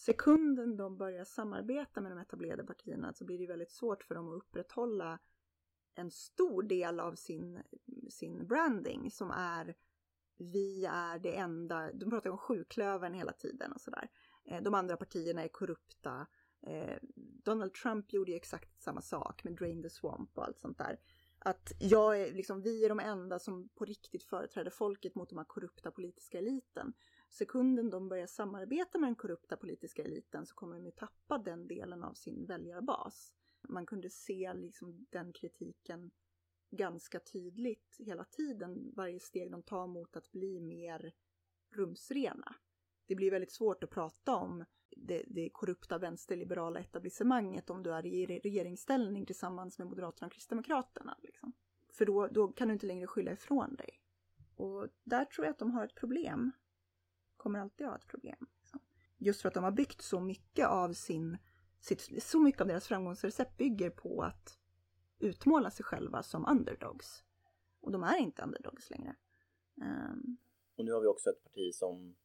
sekunden 0.00 0.76
de 0.76 0.96
börjar 0.96 1.24
samarbeta 1.24 2.00
med 2.00 2.12
de 2.12 2.18
etablerade 2.18 2.64
partierna 2.64 3.12
så 3.12 3.24
blir 3.24 3.38
det 3.38 3.46
väldigt 3.46 3.72
svårt 3.72 4.02
för 4.02 4.14
dem 4.14 4.28
att 4.28 4.42
upprätthålla 4.42 5.18
en 5.94 6.10
stor 6.10 6.62
del 6.62 7.00
av 7.00 7.14
sin, 7.14 7.62
sin 8.08 8.46
branding 8.46 9.10
som 9.10 9.30
är 9.30 9.74
vi 10.36 10.84
är 10.84 11.18
det 11.18 11.36
enda, 11.36 11.92
de 11.92 12.10
pratar 12.10 12.30
om 12.30 12.38
sjuklövern 12.38 13.14
hela 13.14 13.32
tiden 13.32 13.72
och 13.72 13.80
sådär. 13.80 14.08
Eh, 14.44 14.62
de 14.62 14.74
andra 14.74 14.96
partierna 14.96 15.42
är 15.42 15.48
korrupta. 15.48 16.26
Eh, 16.66 16.96
Donald 17.44 17.74
Trump 17.74 18.12
gjorde 18.12 18.30
ju 18.30 18.36
exakt 18.36 18.82
samma 18.82 19.00
sak 19.00 19.44
med 19.44 19.56
Drain 19.56 19.82
the 19.82 19.90
Swamp 19.90 20.38
och 20.38 20.44
allt 20.44 20.58
sånt 20.58 20.78
där. 20.78 20.98
Att 21.38 21.72
jag 21.78 22.20
är, 22.20 22.32
liksom, 22.32 22.62
vi 22.62 22.84
är 22.84 22.88
de 22.88 23.00
enda 23.00 23.38
som 23.38 23.68
på 23.68 23.84
riktigt 23.84 24.24
företräder 24.24 24.70
folket 24.70 25.14
mot 25.14 25.28
de 25.28 25.38
här 25.38 25.44
korrupta 25.44 25.90
politiska 25.90 26.38
eliten. 26.38 26.92
Sekunden 27.30 27.90
de 27.90 28.08
börjar 28.08 28.26
samarbeta 28.26 28.98
med 28.98 29.08
den 29.08 29.16
korrupta 29.16 29.56
politiska 29.56 30.02
eliten 30.02 30.46
så 30.46 30.54
kommer 30.54 30.76
de 30.76 30.84
ju 30.84 30.90
tappa 30.90 31.38
den 31.38 31.68
delen 31.68 32.04
av 32.04 32.14
sin 32.14 32.46
väljarbas. 32.46 33.34
Man 33.68 33.86
kunde 33.86 34.10
se 34.10 34.54
liksom 34.54 35.06
den 35.10 35.32
kritiken 35.32 36.10
ganska 36.70 37.20
tydligt 37.20 37.96
hela 37.98 38.24
tiden, 38.24 38.92
varje 38.96 39.20
steg 39.20 39.50
de 39.50 39.62
tar 39.62 39.86
mot 39.86 40.16
att 40.16 40.32
bli 40.32 40.60
mer 40.60 41.12
rumsrena. 41.70 42.54
Det 43.06 43.14
blir 43.14 43.30
väldigt 43.30 43.52
svårt 43.52 43.84
att 43.84 43.90
prata 43.90 44.36
om 44.36 44.64
det, 44.96 45.24
det 45.26 45.50
korrupta 45.52 45.98
vänsterliberala 45.98 46.80
etablissemanget 46.80 47.70
om 47.70 47.82
du 47.82 47.92
är 47.92 48.06
i 48.06 48.26
regeringsställning 48.26 49.26
tillsammans 49.26 49.78
med 49.78 49.86
Moderaterna 49.86 50.26
och 50.26 50.32
Kristdemokraterna. 50.32 51.16
Liksom. 51.22 51.52
För 51.92 52.06
då, 52.06 52.26
då 52.26 52.48
kan 52.48 52.68
du 52.68 52.74
inte 52.74 52.86
längre 52.86 53.06
skylla 53.06 53.32
ifrån 53.32 53.74
dig. 53.74 54.00
Och 54.56 54.88
där 55.04 55.24
tror 55.24 55.46
jag 55.46 55.52
att 55.52 55.58
de 55.58 55.70
har 55.70 55.84
ett 55.84 55.94
problem. 55.94 56.52
Kommer 57.40 57.58
alltid 57.58 57.86
ha 57.86 57.96
ett 57.96 58.06
problem. 58.06 58.46
Liksom. 58.60 58.80
Just 59.18 59.42
för 59.42 59.48
att 59.48 59.54
de 59.54 59.64
har 59.64 59.70
byggt 59.70 60.02
så 60.02 60.20
mycket 60.20 60.68
av 60.68 60.92
sin, 60.92 61.38
sitt, 61.80 62.22
så 62.22 62.40
mycket 62.40 62.60
av 62.60 62.66
deras 62.66 62.88
framgångsrecept 62.88 63.56
bygger 63.56 63.90
på 63.90 64.22
att 64.22 64.58
utmåla 65.18 65.70
sig 65.70 65.84
själva 65.84 66.22
som 66.22 66.46
underdogs. 66.46 67.24
Och 67.80 67.92
de 67.92 68.02
är 68.02 68.18
inte 68.18 68.42
underdogs 68.42 68.90
längre. 68.90 69.16
Um... 69.74 70.36
Och 70.76 70.84
nu 70.84 70.92
har 70.92 71.00
vi 71.00 71.06
också 71.06 71.30
ett 71.30 71.42
parti 71.42 71.74
som, 71.74 72.16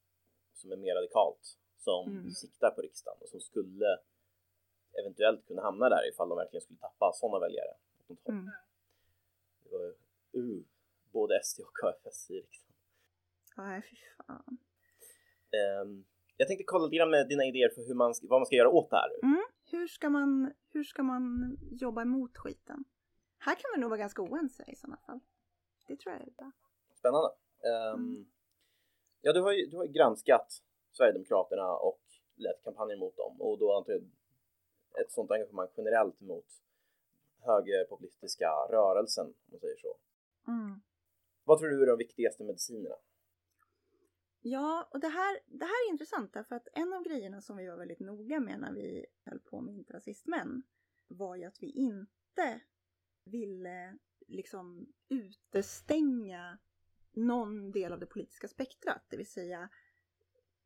som 0.54 0.72
är 0.72 0.78
mer 0.78 0.96
radikalt 0.96 1.58
som 1.78 2.10
mm. 2.12 2.32
siktar 2.32 2.72
på 2.72 2.82
riksdagen 2.82 3.18
och 3.22 3.30
som 3.30 3.40
skulle 3.40 4.00
eventuellt 5.00 5.46
kunna 5.48 5.62
hamna 5.62 5.90
där 5.90 6.10
ifall 6.10 6.30
de 6.30 6.38
verkligen 6.38 6.62
skulle 6.62 6.80
tappa 6.80 7.12
sådana 7.14 7.40
väljare. 7.40 7.78
Mm. 8.26 8.50
Det 9.64 9.70
var 9.70 9.96
uh, 10.38 10.64
både 11.12 11.44
SD 11.44 11.60
och 11.60 11.74
KFS 11.74 12.32
i 12.32 12.34
riksdagen. 12.34 12.76
Nej, 13.58 13.82
fy 13.82 13.96
fan. 14.18 14.58
Um, 15.82 16.06
jag 16.38 16.48
tänkte 16.48 16.64
kolla 16.64 16.88
lite 16.88 17.06
med 17.06 17.28
dina 17.28 17.46
idéer 17.46 17.70
för 17.70 17.88
hur 17.88 17.96
man, 17.96 18.14
vad 18.22 18.40
man 18.40 18.46
ska 18.46 18.56
göra 18.56 18.70
åt 18.70 18.90
det 18.90 18.96
här. 18.96 19.10
Mm. 19.24 19.46
Hur, 19.72 19.88
ska 19.88 20.10
man, 20.10 20.54
hur 20.70 20.84
ska 20.84 21.04
man 21.04 21.58
jobba 21.72 22.02
emot 22.02 22.38
skiten? 22.38 22.86
Här 23.38 23.56
kan 23.56 23.72
vi 23.76 23.82
nog 23.82 23.90
vara 23.90 24.00
ganska 24.00 24.22
oense 24.22 24.64
i 24.68 24.76
sådana 24.76 24.98
fall. 24.98 25.20
Det 25.88 25.96
tror 25.96 26.14
jag 26.14 26.22
är 26.28 26.32
bra. 26.32 26.52
Spännande. 26.96 27.30
Um, 27.94 28.04
mm. 28.04 28.26
Ja, 29.22 29.34
du 29.34 29.42
har 29.42 29.52
ju 29.52 29.66
du 29.66 29.78
har 29.78 29.86
granskat 29.86 30.62
Sverigedemokraterna 30.92 31.78
och 31.78 32.02
lett 32.36 32.64
kampanjer 32.64 32.98
mot 32.98 33.18
dem 33.18 33.42
och 33.42 33.60
då 33.60 33.78
antar 33.78 33.94
jag 33.94 34.02
ett 35.02 35.12
sådant 35.12 35.32
engagemang 35.32 35.68
generellt 35.78 36.22
mot 36.22 36.46
högerpopulistiska 37.46 38.50
rörelsen, 38.70 39.26
om 39.26 39.52
man 39.52 39.60
säger 39.60 39.78
så. 39.78 39.98
Mm. 40.48 40.82
Vad 41.44 41.60
tror 41.60 41.70
du 41.70 41.84
är 41.84 41.88
de 41.88 41.98
viktigaste 41.98 42.44
medicinerna? 42.44 42.96
Ja, 44.48 44.90
och 44.92 45.00
det 45.00 45.08
här, 45.08 45.40
det 45.46 45.66
här 45.66 45.88
är 45.88 45.92
intressant 45.92 46.34
därför 46.34 46.56
att 46.56 46.68
en 46.74 46.94
av 46.94 47.04
grejerna 47.04 47.42
som 47.42 47.58
vi 47.58 47.68
var 47.68 47.78
väldigt 47.78 48.00
noga 48.00 48.40
med 48.40 48.60
när 48.60 48.74
vi 48.74 49.06
höll 49.26 49.40
på 49.40 49.62
med 49.62 49.76
Inte 49.76 49.94
rasistmän 49.94 50.64
var 51.08 51.36
ju 51.36 51.44
att 51.44 51.64
vi 51.64 51.70
inte 51.70 52.62
ville 53.24 53.98
liksom 54.28 54.94
utestänga 55.10 56.58
någon 57.12 57.72
del 57.72 57.94
av 57.94 58.00
det 58.00 58.06
politiska 58.06 58.48
spektrat, 58.48 59.06
det 59.10 59.18
vill 59.18 59.32
säga 59.32 59.70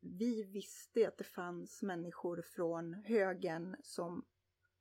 vi 0.00 0.42
visste 0.42 1.08
att 1.08 1.18
det 1.18 1.24
fanns 1.24 1.82
människor 1.82 2.42
från 2.42 2.94
högern 2.94 3.76
som 3.82 4.24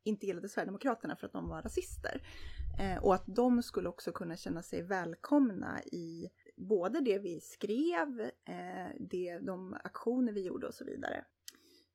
inte 0.03 0.25
gillade 0.25 0.49
Sverigedemokraterna 0.49 1.15
för 1.15 1.27
att 1.27 1.33
de 1.33 1.49
var 1.49 1.61
rasister. 1.61 2.21
Eh, 2.79 3.03
och 3.03 3.15
att 3.15 3.25
de 3.27 3.63
skulle 3.63 3.89
också 3.89 4.11
kunna 4.11 4.35
känna 4.35 4.61
sig 4.61 4.81
välkomna 4.81 5.83
i 5.83 6.29
både 6.59 6.99
det 6.99 7.19
vi 7.19 7.39
skrev, 7.39 8.21
eh, 8.45 8.95
det, 8.99 9.39
de 9.39 9.77
aktioner 9.83 10.33
vi 10.33 10.45
gjorde 10.45 10.67
och 10.67 10.73
så 10.73 10.85
vidare. 10.85 11.25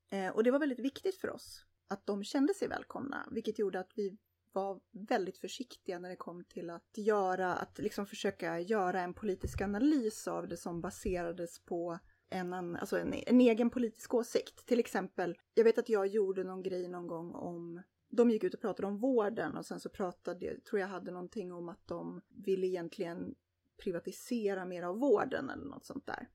Eh, 0.09 0.29
och 0.29 0.43
det 0.43 0.51
var 0.51 0.59
väldigt 0.59 0.79
viktigt 0.79 1.15
för 1.15 1.29
oss 1.29 1.65
att 1.87 2.05
de 2.05 2.23
kände 2.23 2.53
sig 2.53 2.67
välkomna, 2.67 3.27
vilket 3.31 3.59
gjorde 3.59 3.79
att 3.79 3.91
vi 3.95 4.17
var 4.51 4.79
väldigt 4.91 5.37
försiktiga 5.37 5.99
när 5.99 6.09
det 6.09 6.15
kom 6.15 6.43
till 6.43 6.69
att 6.69 6.97
göra, 6.97 7.55
att 7.55 7.79
liksom 7.79 8.05
försöka 8.05 8.59
göra 8.59 9.01
en 9.01 9.13
politisk 9.13 9.61
analys 9.61 10.27
av 10.27 10.47
det 10.47 10.57
som 10.57 10.81
baserades 10.81 11.59
på 11.59 11.99
en, 12.29 12.53
alltså 12.53 12.99
en, 12.99 13.13
en 13.13 13.41
egen 13.41 13.69
politisk 13.69 14.13
åsikt. 14.13 14.65
Till 14.65 14.79
exempel, 14.79 15.37
jag 15.53 15.63
vet 15.63 15.77
att 15.77 15.89
jag 15.89 16.07
gjorde 16.07 16.43
någon 16.43 16.63
grej 16.63 16.87
någon 16.87 17.07
gång 17.07 17.31
om 17.31 17.81
de 18.09 18.31
gick 18.31 18.43
ut 18.43 18.53
och 18.53 18.61
pratade 18.61 18.87
om 18.87 18.97
vården 18.97 19.57
och 19.57 19.65
sen 19.65 19.79
så 19.79 19.89
pratade, 19.89 20.45
jag 20.45 20.63
tror 20.63 20.79
jag 20.79 20.87
hade 20.87 21.11
någonting 21.11 21.53
om 21.53 21.69
att 21.69 21.87
de 21.87 22.21
ville 22.29 22.67
egentligen 22.67 23.35
privatisera 23.77 24.65
mer 24.65 24.83
av 24.83 24.99
vården 24.99 25.49
eller 25.49 25.65
något 25.65 25.85
sånt 25.85 26.05
där. 26.05 26.29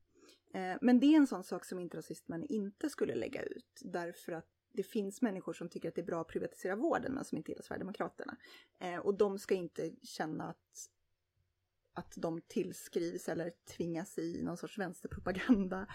Eh, 0.53 0.77
men 0.81 0.99
det 0.99 1.05
är 1.05 1.17
en 1.17 1.27
sån 1.27 1.43
sak 1.43 1.65
som 1.65 1.79
intrasistmän 1.79 2.45
inte 2.49 2.89
skulle 2.89 3.15
lägga 3.15 3.43
ut 3.43 3.81
därför 3.81 4.31
att 4.31 4.47
det 4.73 4.83
finns 4.83 5.21
människor 5.21 5.53
som 5.53 5.69
tycker 5.69 5.89
att 5.89 5.95
det 5.95 6.01
är 6.01 6.05
bra 6.05 6.21
att 6.21 6.27
privatisera 6.27 6.75
vården 6.75 7.13
men 7.13 7.25
som 7.25 7.37
inte 7.37 7.51
gillar 7.51 7.63
Sverigedemokraterna. 7.63 8.37
Eh, 8.79 8.97
och 8.97 9.17
de 9.17 9.39
ska 9.39 9.55
inte 9.55 9.91
känna 10.03 10.49
att, 10.49 10.89
att 11.93 12.13
de 12.15 12.41
tillskrivs 12.41 13.29
eller 13.29 13.53
tvingas 13.77 14.17
i 14.17 14.41
någon 14.43 14.57
sorts 14.57 14.77
vänsterpropaganda. 14.77 15.87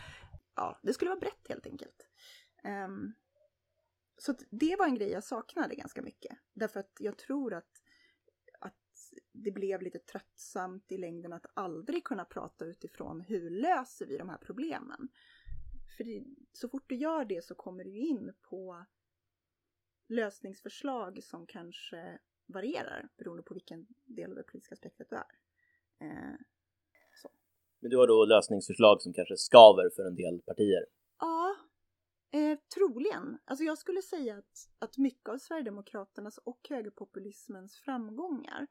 Ja, 0.55 0.81
det 0.83 0.93
skulle 0.93 1.09
vara 1.09 1.21
brett 1.21 1.49
helt 1.49 1.67
enkelt. 1.67 2.09
Um, 2.65 3.15
så 4.19 4.35
det 4.51 4.77
var 4.77 4.87
en 4.87 4.95
grej 4.95 5.11
jag 5.11 5.25
saknade 5.25 5.75
ganska 5.75 6.03
mycket. 6.03 6.39
Därför 6.53 6.81
att 6.81 6.97
jag 6.99 7.19
tror 7.19 7.55
att 7.55 7.83
det 9.33 9.51
blev 9.51 9.83
lite 9.83 9.99
tröttsamt 9.99 10.93
i 10.93 10.99
längden 10.99 11.33
att 11.33 11.47
aldrig 11.55 12.05
kunna 12.05 12.25
prata 12.25 12.65
utifrån 12.65 13.21
hur 13.21 13.51
löser 13.51 14.07
vi 14.07 14.19
de 14.19 14.29
här 14.29 14.39
problemen. 14.39 15.09
För 15.97 16.05
så 16.53 16.69
fort 16.69 16.85
du 16.87 16.97
gör 16.97 17.25
det 17.25 17.45
så 17.45 17.55
kommer 17.55 17.85
du 17.85 17.97
in 17.97 18.35
på 18.43 18.87
lösningsförslag 20.09 21.23
som 21.23 21.47
kanske 21.47 22.19
varierar 22.47 23.09
beroende 23.19 23.43
på 23.43 23.55
vilken 23.55 23.87
del 24.05 24.31
av 24.31 24.37
det 24.37 24.43
politiska 24.43 24.77
spektrat 24.77 25.09
du 25.11 25.17
är. 25.17 25.39
Eh. 26.01 26.37
Men 27.81 27.91
du 27.91 27.97
har 27.97 28.07
då 28.07 28.25
lösningsförslag 28.25 29.03
som 29.03 29.13
kanske 29.13 29.37
skaver 29.37 29.91
för 29.97 30.05
en 30.05 30.15
del 30.15 30.43
partier? 30.43 30.87
Ja, 31.19 31.57
eh, 32.31 32.59
troligen. 32.75 33.39
Alltså 33.45 33.65
jag 33.65 33.79
skulle 33.79 34.03
säga 34.03 34.37
att, 34.37 34.69
att 34.79 34.99
mycket 34.99 35.29
av 35.29 35.39
Sverigedemokraternas 35.39 36.39
och 36.39 36.61
högerpopulismens 36.69 37.77
framgångar 37.77 38.67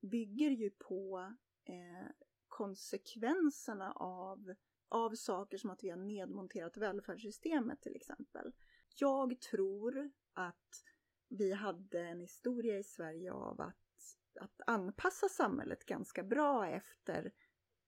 bygger 0.00 0.50
ju 0.50 0.70
på 0.70 1.32
eh, 1.64 2.06
konsekvenserna 2.48 3.92
av 3.92 4.54
av 4.90 5.14
saker 5.14 5.58
som 5.58 5.70
att 5.70 5.84
vi 5.84 5.90
har 5.90 5.96
nedmonterat 5.96 6.76
välfärdssystemet 6.76 7.80
till 7.80 7.96
exempel. 7.96 8.52
Jag 8.96 9.40
tror 9.40 10.10
att 10.32 10.84
vi 11.28 11.52
hade 11.52 12.00
en 12.00 12.20
historia 12.20 12.78
i 12.78 12.84
Sverige 12.84 13.32
av 13.32 13.60
att, 13.60 14.16
att 14.40 14.60
anpassa 14.66 15.28
samhället 15.28 15.84
ganska 15.86 16.22
bra 16.22 16.68
efter 16.68 17.32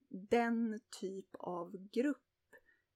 den 0.08 0.80
typ 1.00 1.34
av 1.34 1.88
grupp 1.92 2.31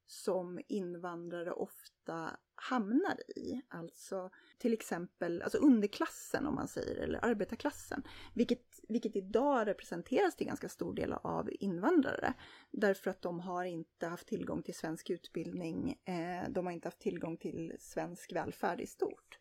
som 0.06 0.60
invandrare 0.68 1.52
ofta 1.52 2.36
hamnar 2.54 3.30
i. 3.36 3.62
Alltså 3.68 4.30
till 4.58 4.72
exempel 4.72 5.42
alltså 5.42 5.58
underklassen 5.58 6.46
om 6.46 6.54
man 6.54 6.68
säger, 6.68 6.96
eller 6.96 7.24
arbetarklassen. 7.24 8.02
Vilket, 8.34 8.80
vilket 8.88 9.16
idag 9.16 9.66
representeras 9.66 10.36
till 10.36 10.46
ganska 10.46 10.68
stor 10.68 10.94
del 10.94 11.12
av 11.12 11.50
invandrare. 11.52 12.34
Därför 12.70 13.10
att 13.10 13.22
de 13.22 13.40
har 13.40 13.64
inte 13.64 14.06
haft 14.06 14.26
tillgång 14.26 14.62
till 14.62 14.74
svensk 14.74 15.10
utbildning, 15.10 16.00
eh, 16.04 16.50
de 16.50 16.66
har 16.66 16.72
inte 16.72 16.88
haft 16.88 17.00
tillgång 17.00 17.36
till 17.36 17.76
svensk 17.78 18.32
välfärd 18.32 18.80
i 18.80 18.86
stort. 18.86 19.38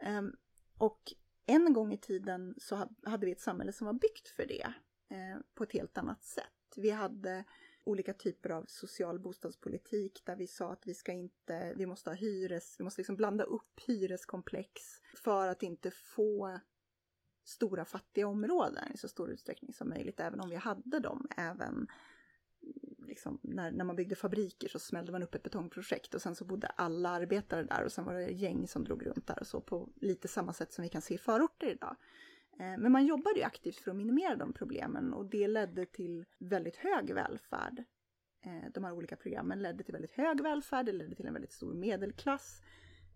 Eh, 0.00 0.22
och 0.78 1.14
en 1.46 1.72
gång 1.72 1.92
i 1.92 1.98
tiden 1.98 2.54
så 2.58 2.88
hade 3.04 3.26
vi 3.26 3.32
ett 3.32 3.40
samhälle 3.40 3.72
som 3.72 3.86
var 3.86 3.94
byggt 3.94 4.28
för 4.28 4.46
det 4.46 4.72
eh, 5.08 5.40
på 5.54 5.64
ett 5.64 5.72
helt 5.72 5.98
annat 5.98 6.24
sätt. 6.24 6.44
Vi 6.76 6.90
hade 6.90 7.44
olika 7.84 8.14
typer 8.14 8.50
av 8.50 8.64
social 8.68 9.18
bostadspolitik 9.18 10.22
där 10.24 10.36
vi 10.36 10.46
sa 10.46 10.72
att 10.72 10.86
vi 10.86 10.94
ska 10.94 11.12
inte, 11.12 11.74
vi 11.76 11.86
måste 11.86 12.10
ha 12.10 12.14
hyres, 12.14 12.76
vi 12.78 12.84
måste 12.84 13.00
liksom 13.00 13.16
blanda 13.16 13.44
upp 13.44 13.80
hyreskomplex 13.86 14.70
för 15.24 15.48
att 15.48 15.62
inte 15.62 15.90
få 15.90 16.60
stora 17.44 17.84
fattiga 17.84 18.26
områden 18.26 18.92
i 18.94 18.96
så 18.96 19.08
stor 19.08 19.30
utsträckning 19.30 19.72
som 19.72 19.88
möjligt, 19.88 20.20
även 20.20 20.40
om 20.40 20.50
vi 20.50 20.56
hade 20.56 20.98
dem 20.98 21.26
även 21.36 21.74
mm, 21.74 21.88
liksom, 23.08 23.38
när, 23.42 23.70
när 23.70 23.84
man 23.84 23.96
byggde 23.96 24.14
fabriker 24.14 24.68
så 24.68 24.78
smällde 24.78 25.12
man 25.12 25.22
upp 25.22 25.34
ett 25.34 25.42
betongprojekt 25.42 26.14
och 26.14 26.22
sen 26.22 26.34
så 26.34 26.44
bodde 26.44 26.66
alla 26.66 27.08
arbetare 27.08 27.62
där 27.62 27.84
och 27.84 27.92
sen 27.92 28.04
var 28.04 28.14
det 28.14 28.30
gäng 28.30 28.68
som 28.68 28.84
drog 28.84 29.06
runt 29.06 29.26
där 29.26 29.40
och 29.40 29.46
så 29.46 29.60
på 29.60 29.88
lite 30.00 30.28
samma 30.28 30.52
sätt 30.52 30.72
som 30.72 30.82
vi 30.82 30.88
kan 30.88 31.02
se 31.02 31.14
i 31.14 31.18
förorter 31.18 31.66
idag. 31.66 31.96
Eh, 32.58 32.78
men 32.78 32.92
man 32.92 33.06
jobbade 33.06 33.38
ju 33.38 33.42
aktivt 33.42 33.76
för 33.76 33.90
att 33.90 33.96
minimera 33.96 34.36
de 34.36 34.52
problemen 34.52 35.12
och 35.12 35.26
det 35.26 35.48
ledde 35.48 35.86
till 35.86 36.24
väldigt 36.38 36.76
hög 36.76 37.14
välfärd. 37.14 37.84
Eh, 38.44 38.70
de 38.74 38.84
här 38.84 38.92
olika 38.92 39.16
programmen 39.16 39.62
ledde 39.62 39.84
till 39.84 39.92
väldigt 39.92 40.12
hög 40.12 40.42
välfärd, 40.42 40.86
det 40.86 40.92
ledde 40.92 41.14
till 41.14 41.26
en 41.26 41.32
väldigt 41.32 41.52
stor 41.52 41.74
medelklass 41.74 42.62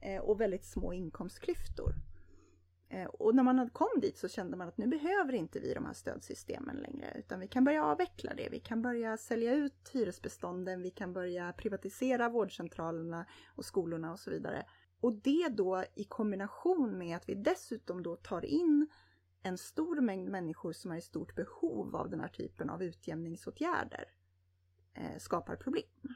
eh, 0.00 0.20
och 0.20 0.40
väldigt 0.40 0.64
små 0.64 0.92
inkomstklyftor. 0.92 1.94
Och 3.08 3.34
när 3.34 3.42
man 3.42 3.70
kom 3.70 4.00
dit 4.00 4.18
så 4.18 4.28
kände 4.28 4.56
man 4.56 4.68
att 4.68 4.78
nu 4.78 4.86
behöver 4.86 5.32
inte 5.32 5.60
vi 5.60 5.74
de 5.74 5.86
här 5.86 5.92
stödsystemen 5.92 6.76
längre 6.76 7.12
utan 7.18 7.40
vi 7.40 7.48
kan 7.48 7.64
börja 7.64 7.84
avveckla 7.84 8.34
det. 8.34 8.48
Vi 8.50 8.60
kan 8.60 8.82
börja 8.82 9.16
sälja 9.16 9.54
ut 9.54 9.90
hyresbestånden, 9.92 10.82
vi 10.82 10.90
kan 10.90 11.12
börja 11.12 11.52
privatisera 11.52 12.28
vårdcentralerna 12.28 13.26
och 13.56 13.64
skolorna 13.64 14.12
och 14.12 14.18
så 14.18 14.30
vidare. 14.30 14.64
Och 15.00 15.12
det 15.12 15.48
då 15.48 15.84
i 15.94 16.04
kombination 16.04 16.98
med 16.98 17.16
att 17.16 17.28
vi 17.28 17.34
dessutom 17.34 18.02
då 18.02 18.16
tar 18.16 18.44
in 18.44 18.88
en 19.42 19.58
stor 19.58 20.00
mängd 20.00 20.28
människor 20.28 20.72
som 20.72 20.92
är 20.92 20.96
i 20.96 21.00
stort 21.00 21.34
behov 21.34 21.96
av 21.96 22.10
den 22.10 22.20
här 22.20 22.28
typen 22.28 22.70
av 22.70 22.82
utjämningsåtgärder 22.82 24.04
eh, 24.94 25.18
skapar 25.18 25.56
problem. 25.56 26.14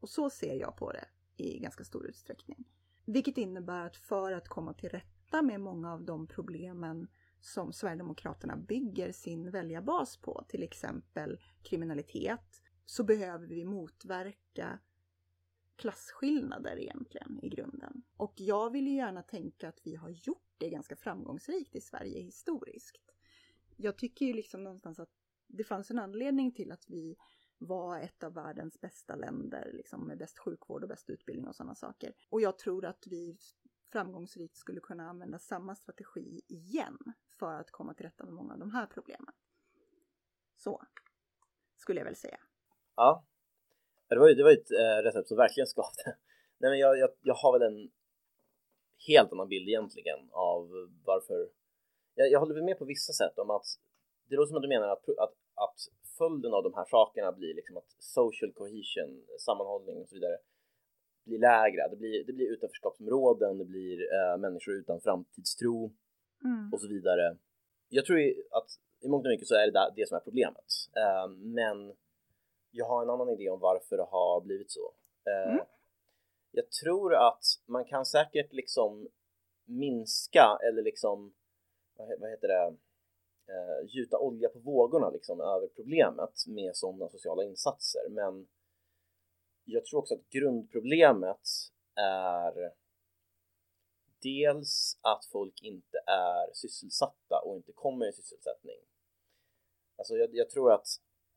Och 0.00 0.08
så 0.08 0.30
ser 0.30 0.54
jag 0.54 0.76
på 0.76 0.92
det 0.92 1.04
i 1.36 1.58
ganska 1.58 1.84
stor 1.84 2.06
utsträckning. 2.06 2.64
Vilket 3.04 3.38
innebär 3.38 3.86
att 3.86 3.96
för 3.96 4.32
att 4.32 4.48
komma 4.48 4.74
till 4.74 4.88
rätta 4.88 5.42
med 5.42 5.60
många 5.60 5.92
av 5.92 6.04
de 6.04 6.26
problemen 6.26 7.08
som 7.40 7.72
Sverigedemokraterna 7.72 8.56
bygger 8.56 9.12
sin 9.12 9.50
väljarbas 9.50 10.16
på, 10.16 10.44
till 10.48 10.62
exempel 10.62 11.40
kriminalitet, 11.62 12.62
så 12.84 13.04
behöver 13.04 13.46
vi 13.46 13.64
motverka 13.64 14.78
klasskillnader 15.80 16.78
egentligen 16.78 17.40
i 17.42 17.48
grunden. 17.48 18.02
Och 18.16 18.34
jag 18.36 18.70
vill 18.70 18.88
ju 18.88 18.94
gärna 18.94 19.22
tänka 19.22 19.68
att 19.68 19.80
vi 19.84 19.94
har 19.96 20.08
gjort 20.08 20.54
det 20.58 20.70
ganska 20.70 20.96
framgångsrikt 20.96 21.76
i 21.76 21.80
Sverige 21.80 22.20
historiskt. 22.20 23.12
Jag 23.76 23.98
tycker 23.98 24.26
ju 24.26 24.32
liksom 24.32 24.64
någonstans 24.64 25.00
att 25.00 25.10
det 25.46 25.64
fanns 25.64 25.90
en 25.90 25.98
anledning 25.98 26.52
till 26.52 26.72
att 26.72 26.84
vi 26.88 27.16
var 27.58 27.98
ett 27.98 28.24
av 28.24 28.34
världens 28.34 28.80
bästa 28.80 29.16
länder 29.16 29.70
liksom 29.74 30.06
med 30.06 30.18
bäst 30.18 30.38
sjukvård 30.38 30.82
och 30.82 30.88
bäst 30.88 31.10
utbildning 31.10 31.48
och 31.48 31.56
sådana 31.56 31.74
saker. 31.74 32.14
Och 32.28 32.40
jag 32.40 32.58
tror 32.58 32.84
att 32.84 33.06
vi 33.06 33.38
framgångsrikt 33.92 34.56
skulle 34.56 34.80
kunna 34.80 35.08
använda 35.08 35.38
samma 35.38 35.74
strategi 35.74 36.40
igen 36.48 36.98
för 37.38 37.54
att 37.54 37.70
komma 37.70 37.94
till 37.94 38.06
rätta 38.06 38.24
med 38.24 38.34
många 38.34 38.52
av 38.52 38.58
de 38.58 38.70
här 38.70 38.86
problemen. 38.86 39.34
Så 40.56 40.82
skulle 41.76 42.00
jag 42.00 42.04
väl 42.04 42.16
säga. 42.16 42.40
Ja, 42.96 43.24
det 44.14 44.20
var 44.20 44.28
ju, 44.28 44.34
det 44.34 44.42
var 44.42 44.52
ett 44.52 44.70
äh, 44.70 44.98
recept 45.06 45.28
som 45.28 45.36
verkligen 45.36 45.66
skavde. 45.74 46.16
Nej, 46.58 46.70
men 46.70 46.78
jag, 46.78 46.98
jag, 46.98 47.10
jag 47.22 47.34
har 47.34 47.52
väl 47.58 47.68
en 47.72 47.90
helt 49.08 49.32
annan 49.32 49.48
bild 49.48 49.68
egentligen 49.68 50.20
av 50.32 50.62
varför. 51.04 51.48
Jag, 52.14 52.30
jag 52.30 52.40
håller 52.40 52.62
med 52.62 52.78
på 52.78 52.84
vissa 52.84 53.12
sätt 53.12 53.38
om 53.38 53.50
att 53.50 53.66
det 54.28 54.36
låter 54.36 54.48
som 54.48 54.56
att 54.56 54.62
du 54.62 54.68
menar 54.68 54.88
att, 54.88 55.08
att, 55.08 55.34
att 55.54 55.78
följden 56.18 56.54
av 56.54 56.62
de 56.62 56.74
här 56.74 56.84
sakerna 56.84 57.32
blir 57.32 57.54
liksom 57.54 57.76
att 57.76 57.90
social 57.98 58.52
cohesion, 58.52 59.24
sammanhållning 59.46 59.96
och 60.02 60.08
så 60.08 60.14
vidare 60.14 60.38
blir 61.24 61.38
lägre. 61.38 61.88
Det 61.90 61.96
blir, 61.96 62.24
det 62.26 62.32
blir 62.32 62.52
utanförskapsområden, 62.52 63.58
det 63.58 63.64
blir 63.64 63.98
äh, 64.18 64.36
människor 64.38 64.74
utan 64.74 65.00
framtidstro 65.00 65.92
mm. 66.44 66.72
och 66.72 66.80
så 66.80 66.88
vidare. 66.88 67.36
Jag 67.88 68.04
tror 68.04 68.18
att 68.50 68.68
i 69.00 69.08
mångt 69.08 69.26
och 69.26 69.30
mycket 69.30 69.48
så 69.48 69.54
är 69.54 69.66
det 69.66 69.72
där, 69.72 69.92
det 69.96 70.08
som 70.08 70.16
är 70.16 70.20
problemet. 70.20 70.68
Äh, 70.96 71.28
men 71.58 71.76
jag 72.70 72.86
har 72.86 73.02
en 73.02 73.10
annan 73.10 73.28
idé 73.28 73.50
om 73.50 73.60
varför 73.60 73.96
det 73.96 74.06
har 74.10 74.40
blivit 74.40 74.70
så. 74.70 74.94
Äh, 75.26 75.52
mm. 75.52 75.64
Jag 76.50 76.70
tror 76.70 77.14
att 77.14 77.44
man 77.66 77.84
kan 77.84 78.06
säkert 78.06 78.52
liksom 78.52 79.08
minska 79.64 80.58
eller 80.68 80.82
liksom, 80.82 81.34
vad 81.96 82.30
heter 82.30 82.48
det, 82.48 82.76
uh, 83.52 83.88
gjuta 83.88 84.18
olja 84.18 84.48
på 84.48 84.58
vågorna 84.58 85.10
liksom 85.10 85.40
över 85.40 85.66
problemet 85.66 86.46
med 86.46 86.76
sådana 86.76 87.08
sociala 87.08 87.44
insatser. 87.44 88.08
Men 88.10 88.48
jag 89.64 89.84
tror 89.84 90.00
också 90.00 90.14
att 90.14 90.30
grundproblemet 90.30 91.48
är 91.94 92.72
dels 94.22 94.98
att 95.00 95.24
folk 95.24 95.62
inte 95.62 95.98
är 96.06 96.54
sysselsatta 96.54 97.40
och 97.44 97.56
inte 97.56 97.72
kommer 97.72 98.08
i 98.08 98.12
sysselsättning. 98.12 98.78
Alltså 99.96 100.14
jag, 100.14 100.30
jag 100.32 100.50
tror 100.50 100.72
att 100.72 100.86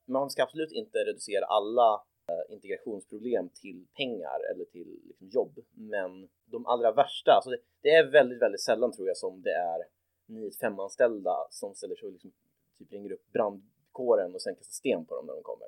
man 0.06 0.30
ska 0.30 0.44
absolut 0.44 0.72
inte 0.72 0.98
reducera 0.98 1.46
alla 1.46 2.04
Eh, 2.28 2.54
integrationsproblem 2.54 3.50
till 3.50 3.88
pengar 3.94 4.40
eller 4.52 4.66
till 4.66 5.00
liksom, 5.04 5.28
jobb. 5.28 5.60
Men 5.72 6.30
de 6.46 6.66
allra 6.66 6.92
värsta, 6.92 7.32
alltså 7.32 7.50
det, 7.50 7.58
det, 7.82 7.90
är 7.90 8.12
väldigt, 8.12 8.42
väldigt 8.42 8.62
sällan 8.62 8.92
tror 8.92 9.08
jag 9.08 9.18
som 9.18 9.42
det 9.42 9.52
är 9.52 9.84
9-5 10.28 10.84
anställda 10.84 11.48
som 11.50 11.76
ställer 11.76 11.96
sig 11.96 12.06
och 12.06 12.12
liksom, 12.12 12.32
typ 12.78 12.92
ringer 12.92 13.12
upp 13.12 13.32
brandkåren 13.32 14.34
och 14.34 14.42
sen 14.42 14.56
kastar 14.56 14.74
sten 14.74 15.06
på 15.06 15.16
dem 15.16 15.26
när 15.26 15.34
de 15.34 15.44
kommer. 15.44 15.68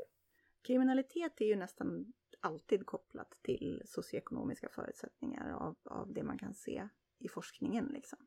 kriminalitet 0.62 1.42
är 1.42 1.46
ju 1.46 1.56
nästan 1.56 2.14
alltid 2.40 2.86
kopplat 2.86 3.38
till 3.42 3.82
socioekonomiska 3.86 4.70
förutsättningar 4.70 5.54
av, 5.54 5.76
av 5.84 6.14
det 6.14 6.24
man 6.24 6.38
kan 6.38 6.54
se 6.54 6.88
i 7.20 7.28
forskningen. 7.28 7.86
Liksom. 7.86 8.20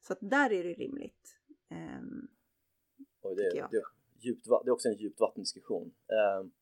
Så 0.00 0.12
att 0.12 0.18
där 0.20 0.52
är 0.52 0.64
det 0.64 0.72
rimligt. 0.74 1.40
Um, 1.70 2.28
och 3.20 3.36
det, 3.36 3.56
jag. 3.56 3.70
Det, 3.70 3.82
djupt, 4.18 4.44
det 4.44 4.70
är 4.70 4.76
också 4.78 4.88
en 4.88 4.96
djupt 4.96 5.20
vattendiskussion. 5.20 5.94
Ehm, 6.16 6.52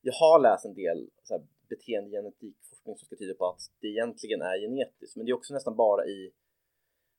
jag 0.00 0.12
har 0.12 0.38
läst 0.40 0.64
en 0.64 0.74
del 0.74 1.10
så 1.22 1.34
här, 1.34 1.46
beteendegenetikforskning 1.68 2.96
som 2.96 3.06
ska 3.06 3.16
tyda 3.16 3.34
på 3.34 3.46
att 3.46 3.60
det 3.80 3.86
egentligen 3.86 4.42
är 4.42 4.60
genetiskt, 4.60 5.16
men 5.16 5.26
det 5.26 5.32
är 5.32 5.36
också 5.36 5.54
nästan 5.54 5.76
bara 5.76 6.06
i 6.06 6.32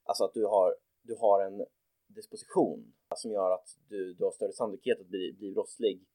alltså 0.04 0.24
att 0.24 0.34
du 0.34 0.46
har, 0.46 0.76
du 1.02 1.16
har 1.16 1.46
en 1.46 1.66
disposition 2.08 2.94
som 3.16 3.32
gör 3.32 3.52
att 3.52 3.68
du, 3.88 4.14
du 4.14 4.24
har 4.24 4.32
större 4.32 4.54
sannolikhet 4.54 5.00
att 5.02 5.08
bli, 5.08 5.34
bli 5.38 5.52
brottslig 5.52 6.06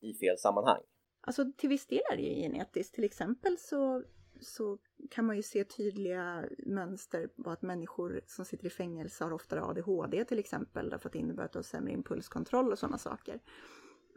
i 0.00 0.14
fel 0.14 0.38
sammanhang. 0.38 0.82
Alltså 1.20 1.52
till 1.56 1.68
viss 1.68 1.86
del 1.86 2.00
är 2.12 2.16
det 2.16 2.22
ju 2.22 2.42
genetiskt. 2.42 2.94
Till 2.94 3.04
exempel 3.04 3.58
så, 3.58 4.02
så 4.40 4.78
kan 5.10 5.24
man 5.24 5.36
ju 5.36 5.42
se 5.42 5.64
tydliga 5.64 6.44
mönster 6.58 7.26
på 7.44 7.50
att 7.50 7.62
människor 7.62 8.20
som 8.26 8.44
sitter 8.44 8.66
i 8.66 8.70
fängelse 8.70 9.24
har 9.24 9.32
oftare 9.32 9.62
ADHD 9.62 10.24
till 10.24 10.38
exempel 10.38 10.90
därför 10.90 11.08
att 11.08 11.12
det 11.12 11.18
innebär 11.18 11.44
att 11.44 11.52
du 11.52 11.58
har 11.58 11.62
sämre 11.62 11.92
impulskontroll 11.92 12.72
och 12.72 12.78
sådana 12.78 12.98
saker. 12.98 13.40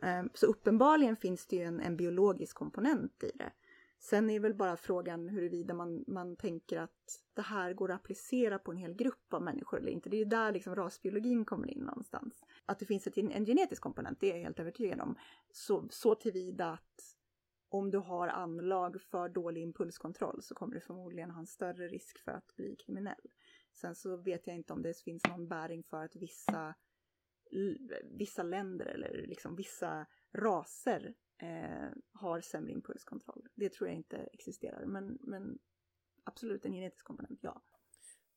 Ehm, 0.02 0.30
så 0.34 0.46
uppenbarligen 0.46 1.16
finns 1.16 1.46
det 1.46 1.56
ju 1.56 1.64
en, 1.64 1.80
en 1.80 1.98
biologisk 1.98 2.58
komponent 2.58 3.24
i 3.24 3.32
det. 3.36 3.52
Sen 4.00 4.30
är 4.30 4.40
väl 4.40 4.54
bara 4.54 4.78
frågan 4.78 5.30
huruvida 5.30 5.74
man, 5.74 6.04
man 6.08 6.36
tänker 6.36 6.78
att 6.78 7.22
det 7.34 7.42
här 7.42 7.74
går 7.74 7.92
att 7.92 7.96
applicera 7.96 8.60
på 8.60 8.72
en 8.72 8.78
hel 8.78 8.94
grupp 8.94 9.34
av 9.34 9.42
människor 9.42 9.80
eller 9.80 9.92
inte. 9.92 10.10
Det 10.10 10.16
är 10.18 10.20
ju 10.20 10.26
där 10.26 10.52
liksom 10.52 10.76
rasbiologin 10.76 11.46
kommer 11.46 11.68
in 11.68 11.84
någonstans. 11.84 12.44
Att 12.66 12.80
det 12.80 12.86
finns 12.86 13.08
ett, 13.08 13.18
en 13.18 13.46
genetisk 13.46 13.82
komponent, 13.82 14.20
det 14.20 14.32
är 14.32 14.36
jag 14.36 14.44
helt 14.44 14.60
övertygad 14.60 15.02
om. 15.02 15.16
Så, 15.52 15.88
så 15.90 16.16
tillvida 16.16 16.72
att 16.72 17.16
om 17.74 17.92
du 17.92 17.98
har 17.98 18.28
anlag 18.28 19.02
för 19.02 19.30
dålig 19.30 19.62
impulskontroll 19.62 20.42
så 20.42 20.56
kommer 20.56 20.74
du 20.74 20.82
förmodligen 20.82 21.32
ha 21.32 21.40
en 21.40 21.48
större 21.48 21.88
risk 21.88 22.24
för 22.24 22.32
att 22.32 22.56
bli 22.56 22.76
kriminell. 22.76 23.32
Sen 23.74 23.96
så 23.96 24.18
vet 24.18 24.48
jag 24.48 24.56
inte 24.56 24.74
om 24.74 24.82
det 24.82 24.98
finns 24.98 25.24
någon 25.28 25.48
bäring 25.48 25.84
för 25.84 26.04
att 26.04 26.16
vissa, 26.16 26.76
vissa 28.04 28.44
länder 28.44 28.86
eller 28.86 29.28
liksom 29.28 29.56
vissa 29.56 30.06
raser 30.34 31.14
eh, 31.42 31.90
har 32.14 32.42
sämre 32.42 32.72
impulskontroll. 32.72 33.48
Det 33.56 33.70
tror 33.70 33.90
jag 33.90 33.98
inte 33.98 34.18
existerar, 34.18 34.86
men, 34.86 35.18
men 35.22 35.60
absolut 36.24 36.66
en 36.66 36.74
genetisk 36.74 37.06
komponent, 37.06 37.40
ja. 37.42 37.62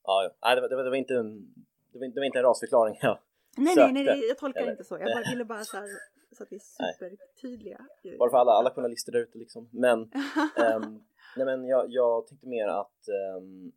Ja, 0.03 0.37
ja. 0.41 0.55
Det, 0.55 0.61
var, 0.61 0.69
det, 0.69 0.77
var, 0.77 0.85
det, 0.85 0.91
var 0.91 0.97
inte 0.97 1.15
en, 1.15 1.55
det, 1.93 1.99
var, 1.99 2.07
det 2.07 2.21
var 2.21 2.27
inte 2.27 2.39
en 2.39 2.45
rasförklaring 2.45 2.99
jag 3.03 3.19
Nej, 3.57 3.75
sökte. 3.75 3.93
nej, 3.93 4.05
nej, 4.05 4.29
jag 4.29 4.39
tolkar 4.39 4.61
Eller, 4.61 4.71
inte 4.71 4.85
så. 4.85 4.99
Jag 4.99 5.17
bara, 5.17 5.31
ville 5.31 5.45
bara 5.45 5.65
så, 5.65 5.77
här, 5.77 5.89
så 6.33 6.43
att 6.43 6.53
vi 6.53 6.57
är 6.57 6.93
supertydliga. 6.93 7.87
Bara 8.19 8.31
för 8.31 8.37
alla, 8.37 8.53
alla 8.53 8.71
journalister 8.71 9.13
där 9.13 9.21
ute 9.21 9.39
liksom. 9.39 9.69
Men, 9.73 10.01
um, 10.01 11.05
nej, 11.37 11.47
men 11.47 11.65
jag, 11.65 11.87
jag 11.89 12.27
tänkte 12.27 12.47
mer 12.47 12.69
att 12.69 13.09
um, 13.39 13.73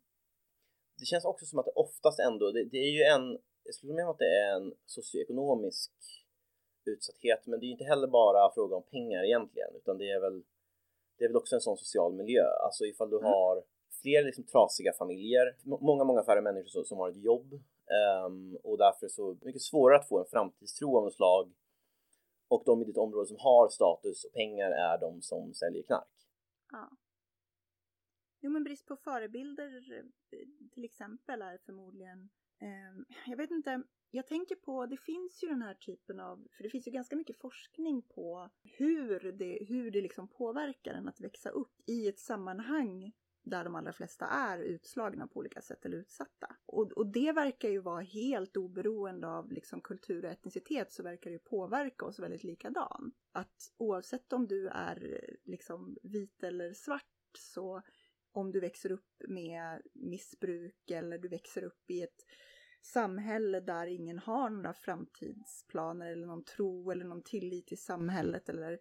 det 0.98 1.04
känns 1.04 1.24
också 1.24 1.46
som 1.46 1.58
att 1.58 1.64
det 1.64 1.72
oftast 1.74 2.18
ändå, 2.20 2.50
det, 2.50 2.64
det 2.64 2.78
är 2.78 2.90
ju 2.90 3.02
en, 3.02 3.38
jag 3.64 3.74
skulle 3.74 3.94
mena 3.94 4.10
att 4.10 4.18
det 4.18 4.38
är 4.38 4.56
en 4.56 4.74
socioekonomisk 4.86 5.92
utsatthet. 6.84 7.46
Men 7.46 7.60
det 7.60 7.64
är 7.64 7.66
ju 7.66 7.72
inte 7.72 7.84
heller 7.84 8.06
bara 8.06 8.54
fråga 8.54 8.76
om 8.76 8.82
pengar 8.82 9.24
egentligen, 9.24 9.68
utan 9.76 9.98
det 9.98 10.10
är 10.10 10.20
väl, 10.20 10.42
det 11.18 11.24
är 11.24 11.28
väl 11.28 11.36
också 11.36 11.54
en 11.54 11.60
sån 11.60 11.76
social 11.76 12.12
miljö. 12.14 12.44
Alltså 12.64 12.84
ifall 12.84 13.10
du 13.10 13.16
mm. 13.16 13.26
har 13.32 13.62
fler 14.02 14.22
liksom 14.24 14.44
trasiga 14.44 14.92
familjer, 14.92 15.56
många, 15.64 16.04
många 16.04 16.22
färre 16.22 16.40
människor 16.40 16.68
som, 16.68 16.84
som 16.84 16.98
har 16.98 17.10
ett 17.10 17.24
jobb 17.24 17.52
um, 18.26 18.56
och 18.62 18.78
därför 18.78 19.08
så 19.08 19.36
mycket 19.42 19.62
svårare 19.62 19.98
att 19.98 20.08
få 20.08 20.18
en 20.18 20.30
framtidstro 20.30 20.96
av 20.96 21.04
något 21.04 21.14
slag. 21.14 21.52
Och 22.50 22.62
de 22.66 22.82
i 22.82 22.84
ditt 22.84 22.96
område 22.96 23.26
som 23.26 23.36
har 23.36 23.68
status 23.68 24.24
och 24.24 24.32
pengar 24.32 24.70
är 24.70 24.98
de 25.00 25.22
som 25.22 25.54
säljer 25.54 25.82
knark. 25.82 26.16
Ja. 26.72 26.90
Jo, 28.40 28.50
men 28.50 28.64
brist 28.64 28.86
på 28.86 28.96
förebilder 28.96 29.70
till 30.72 30.84
exempel 30.84 31.42
är 31.42 31.58
förmodligen, 31.58 32.30
eh, 32.60 33.16
jag 33.26 33.36
vet 33.36 33.50
inte, 33.50 33.82
jag 34.10 34.26
tänker 34.26 34.54
på, 34.54 34.86
det 34.86 34.96
finns 34.96 35.42
ju 35.42 35.48
den 35.48 35.62
här 35.62 35.74
typen 35.74 36.20
av, 36.20 36.48
för 36.56 36.62
det 36.62 36.70
finns 36.70 36.86
ju 36.86 36.90
ganska 36.90 37.16
mycket 37.16 37.38
forskning 37.38 38.02
på 38.02 38.50
hur 38.62 39.32
det, 39.32 39.58
hur 39.68 39.90
det 39.90 40.00
liksom 40.00 40.28
påverkar 40.28 40.94
en 40.94 41.08
att 41.08 41.20
växa 41.20 41.50
upp 41.50 41.74
i 41.86 42.08
ett 42.08 42.18
sammanhang 42.18 43.12
där 43.50 43.64
de 43.64 43.74
allra 43.74 43.92
flesta 43.92 44.26
är 44.26 44.58
utslagna 44.58 45.26
på 45.26 45.38
olika 45.38 45.60
sätt 45.60 45.84
eller 45.84 45.96
utsatta. 45.96 46.56
Och, 46.66 46.92
och 46.92 47.06
det 47.06 47.32
verkar 47.32 47.68
ju 47.68 47.80
vara 47.80 48.00
helt 48.00 48.56
oberoende 48.56 49.28
av 49.28 49.52
liksom 49.52 49.80
kultur 49.80 50.24
och 50.24 50.30
etnicitet 50.30 50.92
så 50.92 51.02
verkar 51.02 51.30
det 51.30 51.34
ju 51.34 51.38
påverka 51.38 52.06
oss 52.06 52.18
väldigt 52.18 52.44
likadan. 52.44 53.12
Att 53.32 53.72
oavsett 53.76 54.32
om 54.32 54.46
du 54.46 54.68
är 54.68 55.26
liksom 55.44 55.96
vit 56.02 56.42
eller 56.42 56.72
svart 56.72 57.02
så 57.38 57.82
om 58.32 58.52
du 58.52 58.60
växer 58.60 58.92
upp 58.92 59.22
med 59.28 59.82
missbruk 59.94 60.90
eller 60.90 61.18
du 61.18 61.28
växer 61.28 61.64
upp 61.64 61.90
i 61.90 62.02
ett 62.02 62.26
samhälle 62.82 63.60
där 63.60 63.86
ingen 63.86 64.18
har 64.18 64.50
några 64.50 64.72
framtidsplaner 64.72 66.12
eller 66.12 66.26
någon 66.26 66.44
tro 66.44 66.90
eller 66.90 67.04
någon 67.04 67.22
tillit 67.22 67.66
till 67.66 67.82
samhället 67.82 68.48
eller 68.48 68.78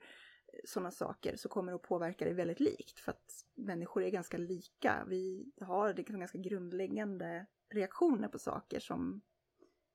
sådana 0.66 0.92
saker 0.92 1.36
så 1.36 1.50
kommer 1.50 1.72
det 1.72 1.76
att 1.76 1.82
påverka 1.82 2.26
dig 2.26 2.34
väldigt 2.34 2.60
likt 2.60 3.00
för 3.00 3.12
att 3.12 3.46
människor 3.56 4.04
är 4.04 4.10
ganska 4.10 4.38
lika. 4.38 5.06
Vi 5.08 5.52
har 5.62 5.94
liksom 5.94 6.20
ganska 6.20 6.38
grundläggande 6.38 7.46
reaktioner 7.70 8.28
på 8.28 8.40
saker 8.40 8.80
som 8.80 9.22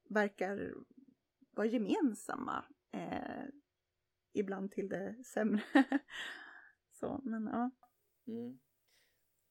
verkar 0.08 0.74
vara 1.50 1.66
gemensamma. 1.66 2.64
Eh, 2.92 3.44
ibland 4.32 4.72
till 4.72 4.88
det 4.88 5.24
sämre. 5.24 5.62
så, 6.92 7.20
men 7.24 7.46
ja. 7.46 7.70
Mm. 8.26 8.60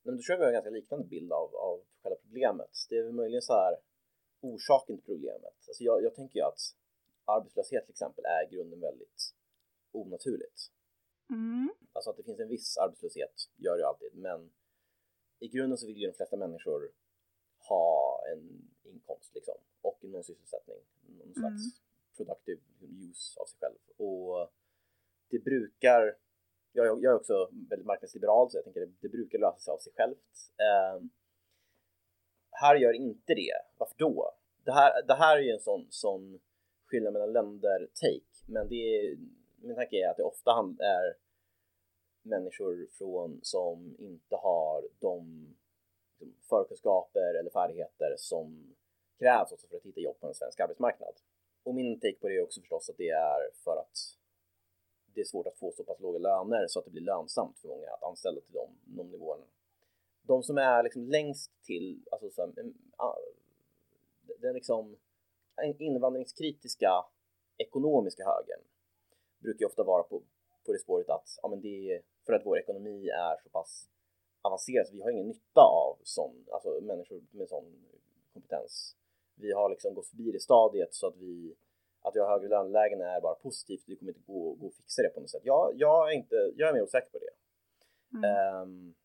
Men 0.03 0.15
då 0.17 0.21
tror 0.21 0.33
jag 0.33 0.37
vi 0.37 0.43
har 0.43 0.49
en 0.49 0.53
ganska 0.53 0.69
liknande 0.69 1.07
bild 1.07 1.31
av, 1.31 1.55
av 1.55 1.83
själva 2.01 2.15
problemet. 2.21 2.71
Det 2.89 2.97
är 2.97 3.03
väl 3.03 3.13
möjligen 3.13 3.41
så 3.41 3.53
här 3.53 3.75
orsaken 4.41 4.95
till 4.97 5.05
problemet. 5.05 5.57
Alltså 5.67 5.83
jag, 5.83 6.03
jag 6.03 6.15
tänker 6.15 6.39
ju 6.39 6.45
att 6.45 6.61
arbetslöshet 7.25 7.85
till 7.85 7.91
exempel 7.91 8.23
är 8.25 8.47
i 8.47 8.55
grunden 8.55 8.79
väldigt 8.79 9.33
onaturligt. 9.91 10.71
Mm. 11.33 11.73
Alltså 11.93 12.09
att 12.09 12.17
det 12.17 12.23
finns 12.23 12.39
en 12.39 12.49
viss 12.49 12.77
arbetslöshet 12.77 13.49
gör 13.57 13.77
det 13.77 13.87
alltid, 13.87 14.15
men 14.15 14.51
i 15.39 15.47
grunden 15.47 15.77
så 15.77 15.87
vill 15.87 15.97
ju 15.97 16.07
de 16.07 16.13
flesta 16.13 16.37
människor 16.37 16.91
ha 17.69 18.19
en 18.31 18.71
inkomst 18.83 19.35
liksom 19.35 19.55
och 19.81 20.03
någon 20.03 20.23
sysselsättning, 20.23 20.77
någon 21.01 21.33
slags 21.33 21.63
mm. 21.63 22.17
productive 22.17 22.61
use 22.81 23.39
av 23.39 23.45
sig 23.45 23.59
själv. 23.59 23.77
Och 23.97 24.51
det 25.29 25.39
brukar, 25.39 26.17
jag, 26.71 26.85
jag 26.85 27.11
är 27.11 27.15
också 27.15 27.49
väldigt 27.69 27.85
marknadsliberal 27.85 28.49
så 28.49 28.57
jag 28.57 28.63
tänker 28.63 28.81
det, 28.81 28.91
det 28.99 29.09
brukar 29.09 29.39
lösa 29.39 29.59
sig 29.59 29.71
av 29.71 29.77
sig 29.77 29.93
självt. 29.95 30.51
Um, 30.97 31.09
här 32.51 32.75
gör 32.75 32.93
inte 32.93 33.33
det. 33.33 33.53
Varför 33.77 33.95
då? 33.97 34.35
Det 34.65 34.71
här, 34.71 35.03
det 35.03 35.13
här 35.13 35.37
är 35.37 35.41
ju 35.41 35.51
en 35.51 35.59
sån, 35.59 35.87
sån 35.89 36.39
skillnad 36.85 37.13
mellan 37.13 37.33
länder-take, 37.33 38.43
men 38.47 38.69
det 38.69 38.75
är, 38.75 39.17
min 39.55 39.75
tanke 39.75 39.95
är 39.95 40.09
att 40.09 40.17
det 40.17 40.23
ofta 40.23 40.51
är 40.79 41.22
människor 42.23 42.87
från 42.91 43.39
som 43.41 43.95
inte 43.99 44.35
har 44.35 44.87
de 44.99 45.47
liksom, 46.19 46.37
förkunskaper 46.49 47.39
eller 47.39 47.49
färdigheter 47.49 48.15
som 48.17 48.75
krävs 49.19 49.51
också 49.51 49.67
för 49.67 49.77
att 49.77 49.83
hitta 49.83 49.99
jobb 49.99 50.19
på 50.19 50.27
en 50.27 50.33
svensk 50.33 50.59
arbetsmarknad. 50.59 51.13
Och 51.63 51.75
min 51.75 51.99
take 51.99 52.19
på 52.21 52.27
det 52.27 52.35
är 52.35 52.43
också 52.43 52.61
förstås 52.61 52.89
att 52.89 52.97
det 52.97 53.09
är 53.09 53.39
för 53.63 53.77
att 53.77 53.97
det 55.13 55.21
är 55.21 55.25
svårt 55.25 55.47
att 55.47 55.57
få 55.57 55.71
så 55.71 55.83
pass 55.83 55.99
låga 55.99 56.19
löner 56.19 56.67
så 56.67 56.79
att 56.79 56.85
det 56.85 56.91
blir 56.91 57.01
lönsamt 57.01 57.59
för 57.59 57.67
många 57.67 57.91
att 57.91 58.03
anställa 58.03 58.41
till 58.41 58.53
de, 58.53 58.69
de 58.85 59.11
nivåerna 59.11 59.45
de 60.27 60.43
som 60.43 60.57
är 60.57 60.83
liksom 60.83 61.07
längst 61.07 61.63
till, 61.63 62.03
alltså 62.11 62.29
så, 62.29 62.43
mm, 62.43 62.73
den 64.41 64.53
liksom 64.53 64.97
invandringskritiska 65.79 67.05
ekonomiska 67.57 68.23
högen 68.25 68.59
brukar 69.39 69.65
ofta 69.65 69.83
vara 69.83 70.03
på, 70.03 70.21
på 70.65 70.73
det 70.73 70.79
spåret 70.79 71.09
att 71.09 71.39
ja, 71.41 71.49
men 71.49 71.61
det 71.61 71.91
är 71.91 72.01
för 72.25 72.33
att 72.33 72.45
vår 72.45 72.59
ekonomi 72.59 73.09
är 73.09 73.37
så 73.43 73.49
pass 73.49 73.89
avancerad 74.41 74.87
så 74.87 74.93
vi 74.93 75.01
har 75.01 75.11
ingen 75.11 75.27
nytta 75.27 75.61
av 75.61 75.97
sån, 76.03 76.45
alltså 76.51 76.79
människor 76.81 77.21
med 77.31 77.49
sån 77.49 77.85
kompetens. 78.33 78.95
Vi 79.35 79.51
har 79.51 79.69
liksom 79.69 79.93
gått 79.93 80.07
förbi 80.07 80.31
det 80.31 80.39
stadiet 80.39 80.93
så 80.93 81.07
att 81.07 81.17
vi 81.17 81.55
att 82.01 82.15
vi 82.15 82.19
har 82.19 82.27
högre 82.27 82.47
lönelägen 82.47 83.01
är 83.01 83.21
bara 83.21 83.35
positivt. 83.35 83.83
Det 83.85 83.95
kommer 83.95 84.11
inte 84.11 84.23
gå, 84.27 84.53
gå 84.53 84.67
att 84.67 84.75
fixa 84.75 85.01
det 85.01 85.09
på 85.09 85.19
något 85.19 85.29
sätt. 85.29 85.41
Jag, 85.45 85.71
jag 85.75 86.11
är 86.11 86.15
inte, 86.15 86.35
jag 86.55 86.69
är 86.69 86.73
mer 86.73 86.81
osäker 86.81 87.09
på 87.11 87.19
det. 87.19 87.33
Mm. 88.17 88.61
Um, 88.61 88.95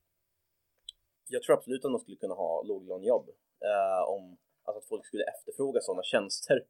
jag 1.28 1.42
tror 1.42 1.56
absolut 1.56 1.84
att 1.84 1.90
man 1.90 2.00
skulle 2.00 2.16
kunna 2.16 2.34
ha 2.34 2.62
låglönejobb 2.62 3.28
eh, 3.60 4.08
om 4.08 4.36
alltså 4.62 4.78
att 4.78 4.88
folk 4.88 5.06
skulle 5.06 5.24
efterfråga 5.24 5.80
sådana 5.80 6.02
tjänster 6.02 6.64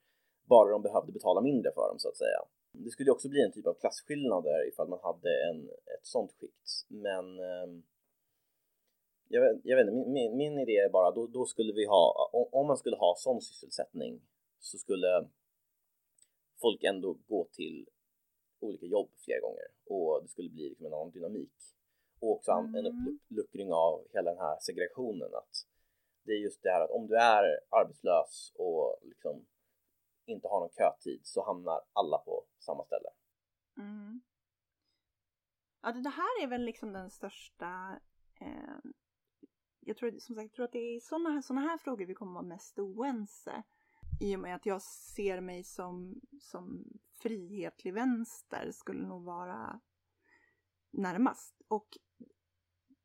bara 0.45 0.71
de 0.71 0.83
behövde 0.83 1.13
betala 1.13 1.41
mindre 1.41 1.73
för 1.73 1.89
dem 1.89 1.99
så 1.99 2.09
att 2.09 2.17
säga. 2.17 2.41
Det 2.85 2.91
skulle 2.91 3.11
också 3.11 3.29
bli 3.29 3.43
en 3.43 3.53
typ 3.53 3.67
av 3.67 3.75
klasskillnader 3.75 4.69
ifall 4.69 4.89
man 4.89 4.99
hade 5.03 5.31
en, 5.49 5.69
ett 5.69 6.07
sånt 6.07 6.33
skikt. 6.33 6.87
Men 6.89 7.39
eh, 7.39 7.69
jag, 9.29 9.41
vet, 9.41 9.61
jag 9.65 9.77
vet 9.77 9.89
inte, 9.89 10.11
min, 10.11 10.37
min, 10.37 10.59
idé 10.59 10.77
är 10.77 10.91
bara 10.91 11.11
då, 11.11 11.27
då 11.27 11.45
skulle 11.45 11.73
vi 11.73 11.87
ha, 11.87 12.31
om, 12.33 12.49
om 12.53 12.67
man 12.67 12.77
skulle 12.77 12.97
ha 12.97 13.15
sån 13.17 13.41
sysselsättning 13.41 14.21
så 14.59 14.79
skulle 14.79 15.29
folk 16.61 16.85
ändå 16.85 17.19
gå 17.27 17.49
till 17.53 17.89
olika 18.61 18.87
jobb 18.87 19.11
flera 19.25 19.41
gånger 19.41 19.67
och 19.85 20.23
det 20.23 20.29
skulle 20.29 20.51
bli 20.51 20.69
liksom 20.69 20.87
en 20.87 20.93
annan 20.93 21.11
dynamik. 21.11 21.53
Och 22.21 22.31
också 22.31 22.51
mm. 22.51 22.75
en 22.75 22.87
uppluckring 22.87 23.73
av 23.73 24.07
hela 24.13 24.31
den 24.31 24.41
här 24.41 24.57
segregationen 24.61 25.35
att 25.35 25.67
det 26.23 26.33
är 26.33 26.39
just 26.39 26.63
det 26.63 26.71
här 26.71 26.85
att 26.85 26.91
om 26.91 27.07
du 27.07 27.17
är 27.17 27.45
arbetslös 27.71 28.53
och 28.55 28.99
liksom 29.03 29.47
inte 30.29 30.49
har 30.49 30.61
någon 30.61 30.71
kötid 30.71 31.21
så 31.25 31.47
hamnar 31.47 31.81
alla 31.93 32.19
på 32.19 32.45
samma 32.59 32.85
ställe. 32.85 33.09
Mm. 33.79 34.21
Ja, 35.83 35.93
det 35.93 36.11
här 36.11 36.43
är 36.43 36.47
väl 36.47 36.65
liksom 36.65 36.93
den 36.93 37.11
största 37.11 38.01
eh, 38.41 38.91
jag 39.89 39.97
tror, 39.97 40.11
som 40.11 40.35
sagt, 40.35 40.45
jag 40.45 40.53
tror 40.53 40.65
att 40.65 40.73
det 40.73 40.97
är 40.97 41.01
sådana 41.01 41.31
här, 41.31 41.41
såna 41.41 41.61
här 41.61 41.79
frågor 41.79 42.07
vi 42.07 42.15
kommer 42.15 42.33
vara 42.33 42.43
mest 42.43 42.79
oense. 42.79 43.63
I 44.21 44.37
och 44.37 44.41
med 44.41 44.55
att 44.55 44.67
jag 44.67 44.83
ser 44.83 45.41
mig 45.41 45.65
som, 45.65 46.21
som 46.41 46.85
frihetlig 47.23 47.95
vänster 47.95 48.71
skulle 48.73 49.07
nog 49.07 49.25
vara 49.25 49.81
närmast. 50.91 51.63
Och 51.69 51.99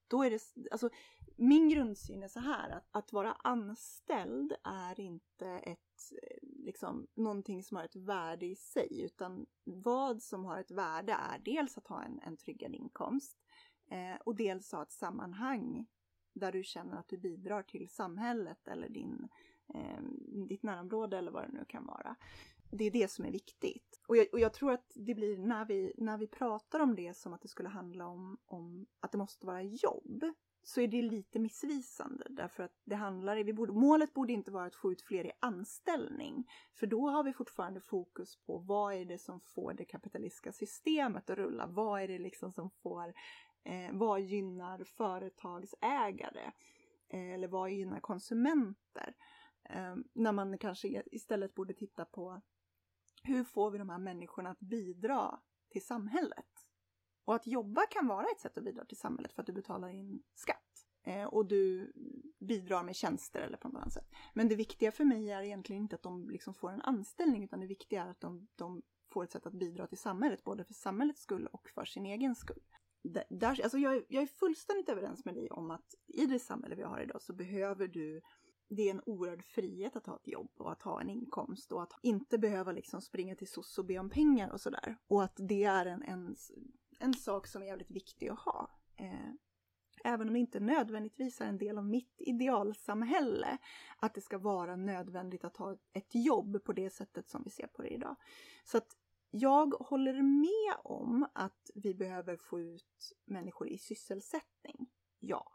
då 0.07 0.23
är 0.23 0.31
det, 0.31 0.39
alltså 0.71 0.89
min 1.35 1.69
grundsyn 1.69 2.23
är 2.23 2.27
så 2.27 2.39
här 2.39 2.69
att, 2.69 2.87
att 2.91 3.13
vara 3.13 3.33
anställd 3.33 4.53
är 4.63 4.99
inte 4.99 5.47
ett, 5.47 6.11
eh, 6.21 6.37
liksom, 6.41 7.07
någonting 7.15 7.63
som 7.63 7.77
har 7.77 7.83
ett 7.83 7.95
värde 7.95 8.45
i 8.45 8.55
sig 8.55 9.01
utan 9.01 9.45
vad 9.63 10.21
som 10.21 10.45
har 10.45 10.59
ett 10.59 10.71
värde 10.71 11.11
är 11.13 11.39
dels 11.39 11.77
att 11.77 11.87
ha 11.87 12.03
en, 12.03 12.19
en 12.19 12.37
tryggad 12.37 12.75
inkomst 12.75 13.37
eh, 13.91 14.21
och 14.25 14.35
dels 14.35 14.71
ha 14.71 14.83
ett 14.83 14.91
sammanhang 14.91 15.85
där 16.33 16.51
du 16.51 16.63
känner 16.63 16.97
att 16.97 17.07
du 17.07 17.17
bidrar 17.17 17.63
till 17.63 17.89
samhället 17.89 18.67
eller 18.67 18.89
din, 18.89 19.27
eh, 19.73 20.01
ditt 20.47 20.63
närområde 20.63 21.17
eller 21.17 21.31
vad 21.31 21.43
det 21.43 21.51
nu 21.53 21.65
kan 21.65 21.85
vara. 21.85 22.15
Det 22.71 22.83
är 22.83 22.91
det 22.91 23.11
som 23.11 23.25
är 23.25 23.31
viktigt. 23.31 24.01
Och 24.07 24.17
jag, 24.17 24.27
och 24.31 24.39
jag, 24.39 24.53
tror 24.53 24.71
att 24.71 24.91
det 24.95 25.15
blir 25.15 25.37
när 25.37 25.65
vi, 25.65 25.93
när 25.97 26.17
vi 26.17 26.27
pratar 26.27 26.79
om 26.79 26.95
det 26.95 27.17
som 27.17 27.33
att 27.33 27.41
det 27.41 27.47
skulle 27.47 27.69
handla 27.69 28.07
om, 28.07 28.37
om 28.45 28.85
att 28.99 29.11
det 29.11 29.17
måste 29.17 29.45
vara 29.45 29.61
jobb 29.63 30.23
så 30.63 30.81
är 30.81 30.87
det 30.87 31.01
lite 31.01 31.39
missvisande 31.39 32.27
därför 32.29 32.63
att 32.63 32.81
det 32.83 32.95
handlar, 32.95 33.35
vi 33.35 33.53
borde, 33.53 33.73
målet 33.73 34.13
borde 34.13 34.33
inte 34.33 34.51
vara 34.51 34.65
att 34.65 34.75
få 34.75 34.91
ut 34.91 35.01
fler 35.01 35.25
i 35.25 35.31
anställning. 35.39 36.49
För 36.73 36.87
då 36.87 37.09
har 37.09 37.23
vi 37.23 37.33
fortfarande 37.33 37.81
fokus 37.81 38.35
på 38.45 38.57
vad 38.57 38.93
är 38.93 39.05
det 39.05 39.17
som 39.17 39.39
får 39.39 39.73
det 39.73 39.85
kapitalistiska 39.85 40.51
systemet 40.51 41.29
att 41.29 41.37
rulla? 41.37 41.67
Vad 41.67 42.01
är 42.01 42.07
det 42.07 42.19
liksom 42.19 42.51
som 42.51 42.69
får 42.69 43.13
Eh, 43.63 43.91
vad 43.93 44.21
gynnar 44.21 44.83
företagsägare? 44.83 46.51
Eh, 47.09 47.33
eller 47.33 47.47
vad 47.47 47.71
gynnar 47.71 47.99
konsumenter? 47.99 49.15
Eh, 49.63 49.95
när 50.13 50.31
man 50.31 50.57
kanske 50.57 51.03
istället 51.11 51.55
borde 51.55 51.73
titta 51.73 52.05
på 52.05 52.41
hur 53.23 53.43
får 53.43 53.71
vi 53.71 53.77
de 53.77 53.89
här 53.89 53.97
människorna 53.97 54.49
att 54.49 54.59
bidra 54.59 55.39
till 55.69 55.85
samhället? 55.85 56.45
Och 57.25 57.35
att 57.35 57.47
jobba 57.47 57.81
kan 57.85 58.07
vara 58.07 58.25
ett 58.25 58.39
sätt 58.39 58.57
att 58.57 58.63
bidra 58.63 58.85
till 58.85 58.97
samhället 58.97 59.33
för 59.33 59.41
att 59.41 59.47
du 59.47 59.53
betalar 59.53 59.89
in 59.89 60.23
skatt 60.33 60.85
eh, 61.03 61.23
och 61.23 61.45
du 61.45 61.93
bidrar 62.39 62.83
med 62.83 62.95
tjänster 62.95 63.41
eller 63.41 63.57
på 63.57 63.67
något 63.67 63.77
annat 63.77 63.93
sätt. 63.93 64.09
Men 64.33 64.47
det 64.47 64.55
viktiga 64.55 64.91
för 64.91 65.03
mig 65.03 65.31
är 65.31 65.41
egentligen 65.41 65.81
inte 65.81 65.95
att 65.95 66.03
de 66.03 66.29
liksom 66.29 66.53
får 66.53 66.71
en 66.71 66.81
anställning 66.81 67.43
utan 67.43 67.59
det 67.59 67.67
viktiga 67.67 68.03
är 68.03 68.09
att 68.09 68.21
de, 68.21 68.47
de 68.55 68.81
får 69.13 69.23
ett 69.23 69.31
sätt 69.31 69.45
att 69.45 69.53
bidra 69.53 69.87
till 69.87 69.97
samhället, 69.97 70.43
både 70.43 70.63
för 70.63 70.73
samhällets 70.73 71.21
skull 71.21 71.47
och 71.47 71.69
för 71.69 71.85
sin 71.85 72.05
egen 72.05 72.35
skull 72.35 72.63
där, 73.29 73.63
alltså 73.63 73.77
jag, 73.77 74.03
jag 74.07 74.23
är 74.23 74.27
fullständigt 74.27 74.89
överens 74.89 75.25
med 75.25 75.35
dig 75.35 75.49
om 75.49 75.71
att 75.71 75.95
i 76.07 76.25
det 76.25 76.39
samhälle 76.39 76.75
vi 76.75 76.83
har 76.83 77.01
idag 77.01 77.21
så 77.21 77.33
behöver 77.33 77.87
du 77.87 78.21
det 78.69 78.81
är 78.81 78.91
en 78.91 79.01
oerhörd 79.05 79.43
frihet 79.43 79.95
att 79.95 80.05
ha 80.05 80.15
ett 80.15 80.27
jobb 80.27 80.51
och 80.57 80.71
att 80.71 80.81
ha 80.81 81.01
en 81.01 81.09
inkomst 81.09 81.71
och 81.71 81.83
att 81.83 81.93
inte 82.01 82.37
behöva 82.37 82.71
liksom 82.71 83.01
springa 83.01 83.35
till 83.35 83.47
SOS 83.47 83.77
och 83.77 83.85
be 83.85 83.99
om 83.99 84.09
pengar 84.09 84.49
och 84.49 84.61
sådär. 84.61 84.97
Och 85.07 85.23
att 85.23 85.35
det 85.35 85.63
är 85.63 85.85
en, 85.85 86.03
en, 86.03 86.35
en 87.03 87.13
sak 87.13 87.47
som 87.47 87.61
är 87.61 87.65
jävligt 87.65 87.91
viktig 87.91 88.29
att 88.29 88.39
ha. 88.39 88.69
Eh, 88.95 89.29
även 90.03 90.27
om 90.27 90.33
det 90.33 90.39
inte 90.39 90.59
nödvändigtvis 90.59 91.41
är 91.41 91.45
en 91.45 91.57
del 91.57 91.77
av 91.77 91.85
mitt 91.85 92.15
idealsamhälle, 92.17 93.57
att 93.97 94.13
det 94.13 94.21
ska 94.21 94.37
vara 94.37 94.75
nödvändigt 94.75 95.43
att 95.43 95.57
ha 95.57 95.77
ett 95.93 96.15
jobb 96.15 96.63
på 96.63 96.73
det 96.73 96.89
sättet 96.89 97.29
som 97.29 97.43
vi 97.43 97.49
ser 97.49 97.67
på 97.67 97.81
det 97.81 97.89
idag. 97.89 98.15
Så 98.65 98.77
att 98.77 98.97
jag 99.31 99.73
håller 99.73 100.21
med 100.21 100.75
om 100.83 101.27
att 101.33 101.71
vi 101.75 101.95
behöver 101.95 102.37
få 102.37 102.59
ut 102.59 103.13
människor 103.25 103.67
i 103.67 103.77
sysselsättning. 103.77 104.89
Ja. 105.19 105.51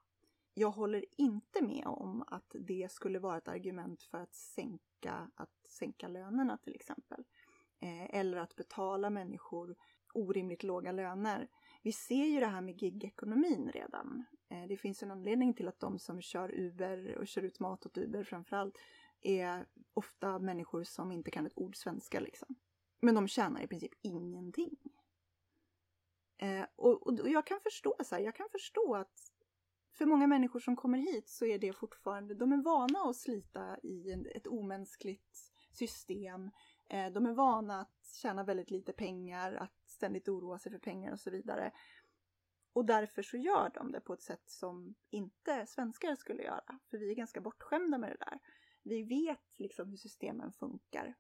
Jag 0.55 0.70
håller 0.70 1.05
inte 1.16 1.62
med 1.62 1.86
om 1.86 2.24
att 2.26 2.57
det 2.61 2.92
skulle 2.92 3.18
vara 3.18 3.38
ett 3.38 3.49
argument 3.49 4.03
för 4.03 4.18
att 4.18 4.34
sänka, 4.34 5.30
att 5.34 5.66
sänka 5.68 6.09
lönerna 6.09 6.57
till 6.57 6.74
exempel. 6.74 7.24
Eh, 7.80 8.14
eller 8.14 8.38
att 8.38 8.57
betala 8.57 9.11
människor 9.11 9.76
orimligt 10.14 10.62
låga 10.62 10.92
löner. 10.92 11.48
Vi 11.82 11.92
ser 11.92 12.24
ju 12.24 12.40
det 12.40 12.46
här 12.46 12.61
med 12.61 12.82
gigekonomin 12.82 13.70
redan. 13.74 14.24
Eh, 14.50 14.68
det 14.68 14.76
finns 14.76 15.02
en 15.02 15.11
anledning 15.11 15.54
till 15.54 15.68
att 15.68 15.80
de 15.80 15.98
som 15.98 16.20
kör 16.20 16.54
Uber 16.54 17.18
och 17.18 17.26
kör 17.26 17.42
ut 17.42 17.61
mat 17.61 17.86
åt 17.86 17.98
Uber 17.98 18.24
framförallt 18.24 18.78
är 19.20 19.66
ofta 19.94 20.38
människor 20.38 20.84
som 20.84 21.12
inte 21.12 21.30
kan 21.30 21.46
ett 21.46 21.59
ord 21.59 21.76
svenska 21.76 22.20
liksom. 22.20 22.54
Men 23.00 23.14
de 23.14 23.28
tjänar 23.28 23.62
i 23.62 23.66
princip 23.66 23.92
ingenting. 24.02 24.76
Eh, 26.38 26.66
och, 26.76 27.06
och, 27.06 27.28
jag 27.28 27.46
kan 27.46 27.61
förstå 27.61 27.94
så 28.04 28.14
här, 28.14 28.22
jag 28.22 28.34
kan 28.34 28.48
förstå 28.52 28.94
att 28.94 29.32
för 29.92 30.06
många 30.06 30.26
människor 30.26 30.61
som 30.61 30.76
kommer 30.76 30.98
hit 30.98 31.28
så 31.28 31.44
är 31.44 31.59
det 31.59 31.72
fortfarande, 31.72 32.34
de 32.34 32.52
är 32.52 32.62
vana 32.62 32.98
att 32.98 33.16
slita 33.16 33.78
i 33.82 34.12
en, 34.12 34.26
ett 34.26 34.46
omänskligt 34.46 35.52
system. 35.72 36.50
Eh, 36.88 37.12
de 37.12 37.26
är 37.26 37.32
vana 37.32 37.80
att 37.80 38.14
tjäna 38.22 38.44
väldigt 38.44 38.70
lite 38.70 38.92
pengar, 38.92 39.52
att 39.54 39.78
ständigt 39.99 40.28
oroa 40.28 40.59
sig 40.59 40.72
för 40.72 40.78
pengar 40.78 41.12
och 41.12 41.20
så 41.20 41.30
vidare. 41.30 41.72
Och 42.72 42.84
därför 42.84 43.22
så 43.22 43.36
gör 43.36 43.70
de 43.74 43.92
det 43.92 44.01
på 44.01 44.12
ett 44.12 44.22
sätt 44.22 44.51
som 44.51 44.94
inte 45.11 45.66
svenskar 45.66 46.14
skulle 46.14 46.42
göra. 46.42 46.78
För 46.90 46.99
vi 46.99 47.11
är 47.11 47.14
ganska 47.14 47.40
bortskämda 47.40 47.99
med 47.99 48.11
det 48.11 48.16
där. 48.20 48.38
Vi 48.82 49.03
vet 49.03 49.59
liksom 49.59 49.90
hur 49.90 49.96
systemen 49.96 50.53
funkar. 50.53 51.14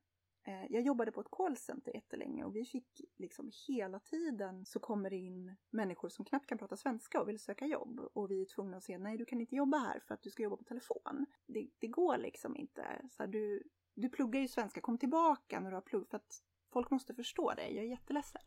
Eh, 0.48 0.66
jag 0.70 0.82
jobbade 0.82 1.12
på 1.12 1.20
ett 1.20 1.30
callcenter 1.30 1.94
jättelänge 1.94 2.44
och 2.44 2.56
vi 2.56 2.64
fick 2.64 3.00
liksom 3.16 3.50
hela 3.68 4.00
tiden 4.00 4.66
så 4.66 4.80
kommer 4.80 5.10
det 5.10 5.16
in 5.16 5.56
människor 5.70 6.08
som 6.08 6.24
knappt 6.24 6.46
kan 6.46 6.58
prata 6.58 6.76
svenska 6.76 7.20
och 7.20 7.28
vill 7.28 7.38
söka 7.38 7.66
jobb 7.66 8.00
och 8.12 8.30
vi 8.30 8.42
är 8.42 8.46
tvungna 8.46 8.76
att 8.76 8.84
säga 8.84 8.98
nej 8.98 9.18
du 9.18 9.24
kan 9.24 9.40
inte 9.40 9.56
jobba 9.56 9.78
här 9.78 10.00
för 10.00 10.14
att 10.14 10.22
du 10.22 10.30
ska 10.30 10.42
jobba 10.42 10.56
på 10.56 10.64
telefon. 10.64 11.26
Det, 11.46 11.68
det 11.78 11.88
går 11.88 12.18
liksom 12.18 12.56
inte. 12.56 13.08
Så 13.10 13.22
här, 13.22 13.26
du, 13.26 13.62
du 13.94 14.08
pluggar 14.08 14.40
ju 14.40 14.48
svenska, 14.48 14.80
kom 14.80 14.98
tillbaka 14.98 15.60
när 15.60 15.70
du 15.70 15.76
har 15.76 15.82
plugg 15.82 16.08
för 16.08 16.16
att 16.16 16.42
folk 16.72 16.90
måste 16.90 17.14
förstå 17.14 17.52
det, 17.56 17.68
Jag 17.68 17.84
är 17.84 17.88
jätteledsen. 17.88 18.42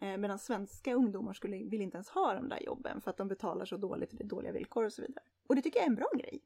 Eh, 0.00 0.16
medan 0.16 0.38
svenska 0.38 0.94
ungdomar 0.94 1.32
skulle, 1.32 1.56
vill 1.56 1.80
inte 1.80 1.96
ens 1.96 2.08
ha 2.08 2.34
de 2.34 2.48
där 2.48 2.62
jobben 2.62 3.00
för 3.00 3.10
att 3.10 3.16
de 3.16 3.28
betalar 3.28 3.64
så 3.64 3.76
dåligt 3.76 4.12
och 4.12 4.18
det 4.18 4.24
är 4.24 4.28
dåliga 4.28 4.52
villkor 4.52 4.84
och 4.84 4.92
så 4.92 5.02
vidare. 5.02 5.24
Och 5.46 5.56
det 5.56 5.62
tycker 5.62 5.78
jag 5.78 5.84
är 5.84 5.90
en 5.90 5.94
bra 5.94 6.10
grej. 6.18 6.42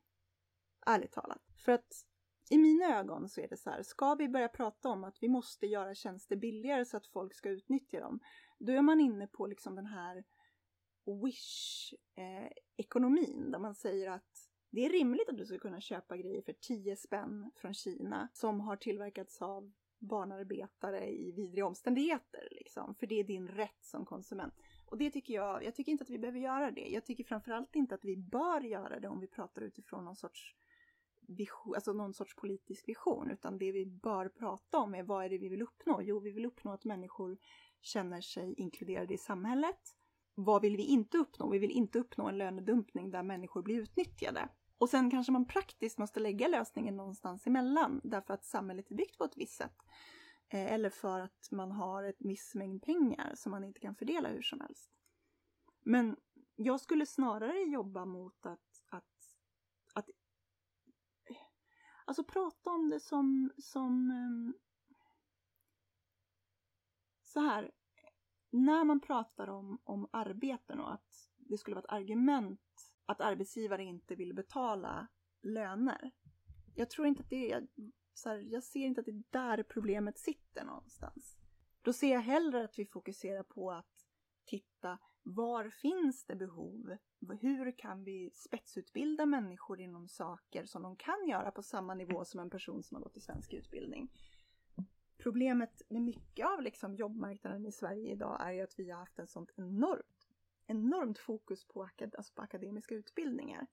Ärligt 0.86 1.12
talat. 1.12 1.42
För 1.64 1.72
att 1.72 2.04
i 2.50 2.58
mina 2.58 2.98
ögon 2.98 3.28
så 3.28 3.40
är 3.40 3.48
det 3.48 3.56
så 3.56 3.70
här, 3.70 3.82
ska 3.82 4.14
vi 4.14 4.28
börja 4.28 4.48
prata 4.48 4.88
om 4.88 5.04
att 5.04 5.16
vi 5.20 5.28
måste 5.28 5.66
göra 5.66 5.94
tjänster 5.94 6.36
billigare 6.36 6.84
så 6.84 6.96
att 6.96 7.06
folk 7.06 7.34
ska 7.34 7.50
utnyttja 7.50 8.00
dem, 8.00 8.20
då 8.58 8.72
är 8.72 8.82
man 8.82 9.00
inne 9.00 9.26
på 9.26 9.46
liksom 9.46 9.74
den 9.74 9.86
här 9.86 10.24
wish-ekonomin 11.04 13.44
eh, 13.44 13.50
där 13.50 13.58
man 13.58 13.74
säger 13.74 14.10
att 14.10 14.50
det 14.70 14.86
är 14.86 14.90
rimligt 14.90 15.28
att 15.28 15.38
du 15.38 15.46
ska 15.46 15.58
kunna 15.58 15.80
köpa 15.80 16.16
grejer 16.16 16.42
för 16.42 16.52
10 16.52 16.96
spänn 16.96 17.50
från 17.56 17.74
Kina 17.74 18.28
som 18.32 18.60
har 18.60 18.76
tillverkats 18.76 19.42
av 19.42 19.72
barnarbetare 20.04 21.10
i 21.10 21.32
vidriga 21.32 21.66
omständigheter, 21.66 22.48
liksom. 22.50 22.94
för 22.94 23.06
det 23.06 23.20
är 23.20 23.24
din 23.24 23.48
rätt 23.48 23.84
som 23.84 24.06
konsument. 24.06 24.54
Och 24.86 24.98
det 24.98 25.10
tycker 25.10 25.34
jag, 25.34 25.64
jag 25.64 25.74
tycker 25.74 25.92
inte 25.92 26.04
att 26.04 26.10
vi 26.10 26.18
behöver 26.18 26.40
göra 26.40 26.70
det. 26.70 26.88
Jag 26.88 27.04
tycker 27.04 27.24
framförallt 27.24 27.76
inte 27.76 27.94
att 27.94 28.04
vi 28.04 28.16
bör 28.16 28.60
göra 28.60 29.00
det 29.00 29.08
om 29.08 29.20
vi 29.20 29.26
pratar 29.26 29.62
utifrån 29.62 30.04
någon 30.04 30.16
sorts 30.16 30.54
vision, 31.28 31.74
alltså 31.74 31.92
någon 31.92 32.14
sorts 32.14 32.36
politisk 32.36 32.88
vision, 32.88 33.30
utan 33.30 33.58
det 33.58 33.72
vi 33.72 33.86
bör 33.86 34.28
prata 34.28 34.78
om 34.78 34.94
är 34.94 35.02
vad 35.02 35.24
är 35.24 35.28
det 35.28 35.38
vi 35.38 35.48
vill 35.48 35.62
uppnå? 35.62 36.02
Jo, 36.02 36.20
vi 36.20 36.30
vill 36.30 36.46
uppnå 36.46 36.72
att 36.72 36.84
människor 36.84 37.38
känner 37.80 38.20
sig 38.20 38.54
inkluderade 38.54 39.14
i 39.14 39.18
samhället. 39.18 39.80
Vad 40.34 40.62
vill 40.62 40.76
vi 40.76 40.82
inte 40.82 41.18
uppnå? 41.18 41.50
Vi 41.50 41.58
vill 41.58 41.70
inte 41.70 41.98
uppnå 41.98 42.28
en 42.28 42.38
lönedumpning 42.38 43.10
där 43.10 43.22
människor 43.22 43.62
blir 43.62 43.80
utnyttjade. 43.80 44.48
Och 44.78 44.90
sen 44.90 45.10
kanske 45.10 45.32
man 45.32 45.46
praktiskt 45.46 45.98
måste 45.98 46.20
lägga 46.20 46.48
lösningen 46.48 46.96
någonstans 46.96 47.46
emellan 47.46 48.00
därför 48.04 48.34
att 48.34 48.44
samhället 48.44 48.90
är 48.90 48.94
byggt 48.94 49.18
på 49.18 49.24
ett 49.24 49.36
visst 49.36 49.56
sätt. 49.56 49.76
Eh, 50.48 50.72
eller 50.72 50.90
för 50.90 51.20
att 51.20 51.48
man 51.52 51.72
har 51.72 52.04
ett 52.04 52.18
viss 52.18 52.54
mängd 52.54 52.82
pengar 52.82 53.32
som 53.34 53.50
man 53.50 53.64
inte 53.64 53.80
kan 53.80 53.96
fördela 53.96 54.28
hur 54.28 54.42
som 54.42 54.60
helst. 54.60 54.90
Men 55.84 56.16
jag 56.56 56.80
skulle 56.80 57.06
snarare 57.06 57.60
jobba 57.60 58.04
mot 58.04 58.46
att 58.46 58.60
Alltså 62.04 62.24
prata 62.24 62.70
om 62.70 62.90
det 62.90 63.00
som, 63.00 63.52
som 63.58 64.10
ehm, 64.10 64.54
så 67.22 67.40
här. 67.40 67.70
När 68.50 68.84
man 68.84 69.00
pratar 69.00 69.48
om, 69.48 69.78
om 69.84 70.08
arbeten 70.12 70.80
och 70.80 70.92
att 70.92 71.30
det 71.36 71.58
skulle 71.58 71.74
vara 71.74 71.84
ett 71.84 71.92
argument 71.92 72.93
att 73.06 73.20
arbetsgivare 73.20 73.82
inte 73.82 74.14
vill 74.14 74.34
betala 74.34 75.06
löner. 75.42 76.10
Jag 76.74 76.90
tror 76.90 77.06
inte 77.06 77.22
att 77.22 77.30
det 77.30 77.52
är, 77.52 77.66
så 78.14 78.28
här, 78.28 78.36
jag 78.36 78.64
ser 78.64 78.80
inte 78.80 79.00
att 79.00 79.06
det 79.06 79.12
är 79.12 79.22
där 79.30 79.62
problemet 79.62 80.18
sitter 80.18 80.64
någonstans. 80.64 81.38
Då 81.82 81.92
ser 81.92 82.12
jag 82.12 82.20
hellre 82.20 82.64
att 82.64 82.78
vi 82.78 82.86
fokuserar 82.86 83.42
på 83.42 83.72
att 83.72 84.06
titta 84.44 84.98
var 85.22 85.70
finns 85.70 86.24
det 86.26 86.36
behov? 86.36 86.96
Hur 87.40 87.78
kan 87.78 88.04
vi 88.04 88.30
spetsutbilda 88.34 89.26
människor 89.26 89.80
inom 89.80 90.08
saker 90.08 90.64
som 90.64 90.82
de 90.82 90.96
kan 90.96 91.28
göra 91.28 91.50
på 91.50 91.62
samma 91.62 91.94
nivå 91.94 92.24
som 92.24 92.40
en 92.40 92.50
person 92.50 92.82
som 92.82 92.94
har 92.94 93.02
gått 93.02 93.16
i 93.16 93.20
svensk 93.20 93.52
utbildning? 93.52 94.08
Problemet 95.18 95.82
med 95.88 96.02
mycket 96.02 96.46
av 96.46 96.62
liksom 96.62 96.94
jobbmarknaden 96.94 97.66
i 97.66 97.72
Sverige 97.72 98.12
idag 98.12 98.36
är 98.40 98.52
ju 98.52 98.60
att 98.60 98.78
vi 98.78 98.90
har 98.90 98.98
haft 98.98 99.18
en 99.18 99.26
sånt 99.26 99.50
enormt, 99.56 100.13
enormt 100.66 101.18
fokus 101.18 101.64
på, 101.64 101.82
akad 101.82 102.14
alltså 102.16 102.32
på 102.34 102.42
akademiska 102.42 102.94
utbildningar 102.94 103.66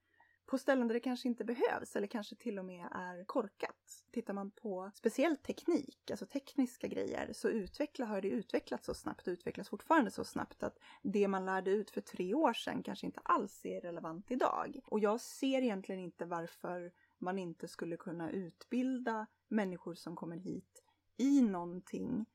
på 0.52 0.58
ställen 0.58 0.88
där 0.88 0.94
det 0.94 1.00
kanske 1.00 1.28
inte 1.28 1.44
behövs 1.44 1.96
eller 1.96 2.08
kanske 2.08 2.36
till 2.36 2.60
och 2.60 2.66
med 2.66 2.88
är 2.92 3.24
korkat. 3.24 4.04
Tittar 4.12 4.34
man 4.34 4.52
på 4.52 4.92
speciellt 4.96 5.44
teknik, 5.44 6.12
alltså 6.12 6.26
tekniska 6.26 6.88
grejer, 6.88 7.34
så 7.34 7.50
utveckla, 7.50 8.06
har 8.06 8.22
det 8.22 8.30
utvecklats 8.30 8.86
så 8.86 8.94
snabbt 8.94 9.28
och 9.28 9.32
utvecklas 9.32 9.70
fortfarande 9.70 10.12
så 10.12 10.24
snabbt 10.24 10.64
att 10.64 10.80
det 11.02 11.28
man 11.28 11.46
lärde 11.46 11.72
ut 11.72 11.90
för 11.90 12.02
tre 12.02 12.34
år 12.34 12.54
sedan 12.54 12.84
kanske 12.84 13.06
inte 13.06 13.20
alls 13.24 13.66
är 13.66 13.82
relevant 13.82 14.32
idag. 14.32 14.80
Och 14.86 15.00
jag 15.00 15.22
ser 15.22 15.62
egentligen 15.62 16.02
inte 16.02 16.26
varför 16.26 16.92
man 17.18 17.40
inte 17.40 17.68
skulle 17.68 17.98
kunna 17.98 18.32
utbilda 18.32 19.28
människor 19.48 19.96
som 19.96 20.16
kommer 20.16 20.38
hit 20.38 20.84
i 21.18 21.42
någonting 21.42 22.26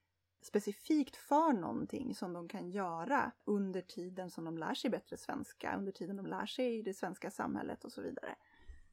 specifikt 0.47 1.17
för 1.17 1.53
någonting 1.53 2.15
som 2.15 2.33
de 2.33 2.49
kan 2.49 2.71
göra 2.71 3.33
under 3.45 3.81
tiden 3.81 4.31
som 4.31 4.45
de 4.45 4.59
lär 4.59 4.75
sig 4.75 4.91
bättre 4.91 5.17
svenska, 5.17 5.77
under 5.77 5.93
tiden 5.93 6.17
de 6.17 6.27
lär 6.27 6.47
sig 6.47 6.83
det 6.83 6.95
svenska 6.95 7.31
samhället 7.31 7.85
och 7.85 7.93
så 7.93 8.03
vidare. 8.03 8.37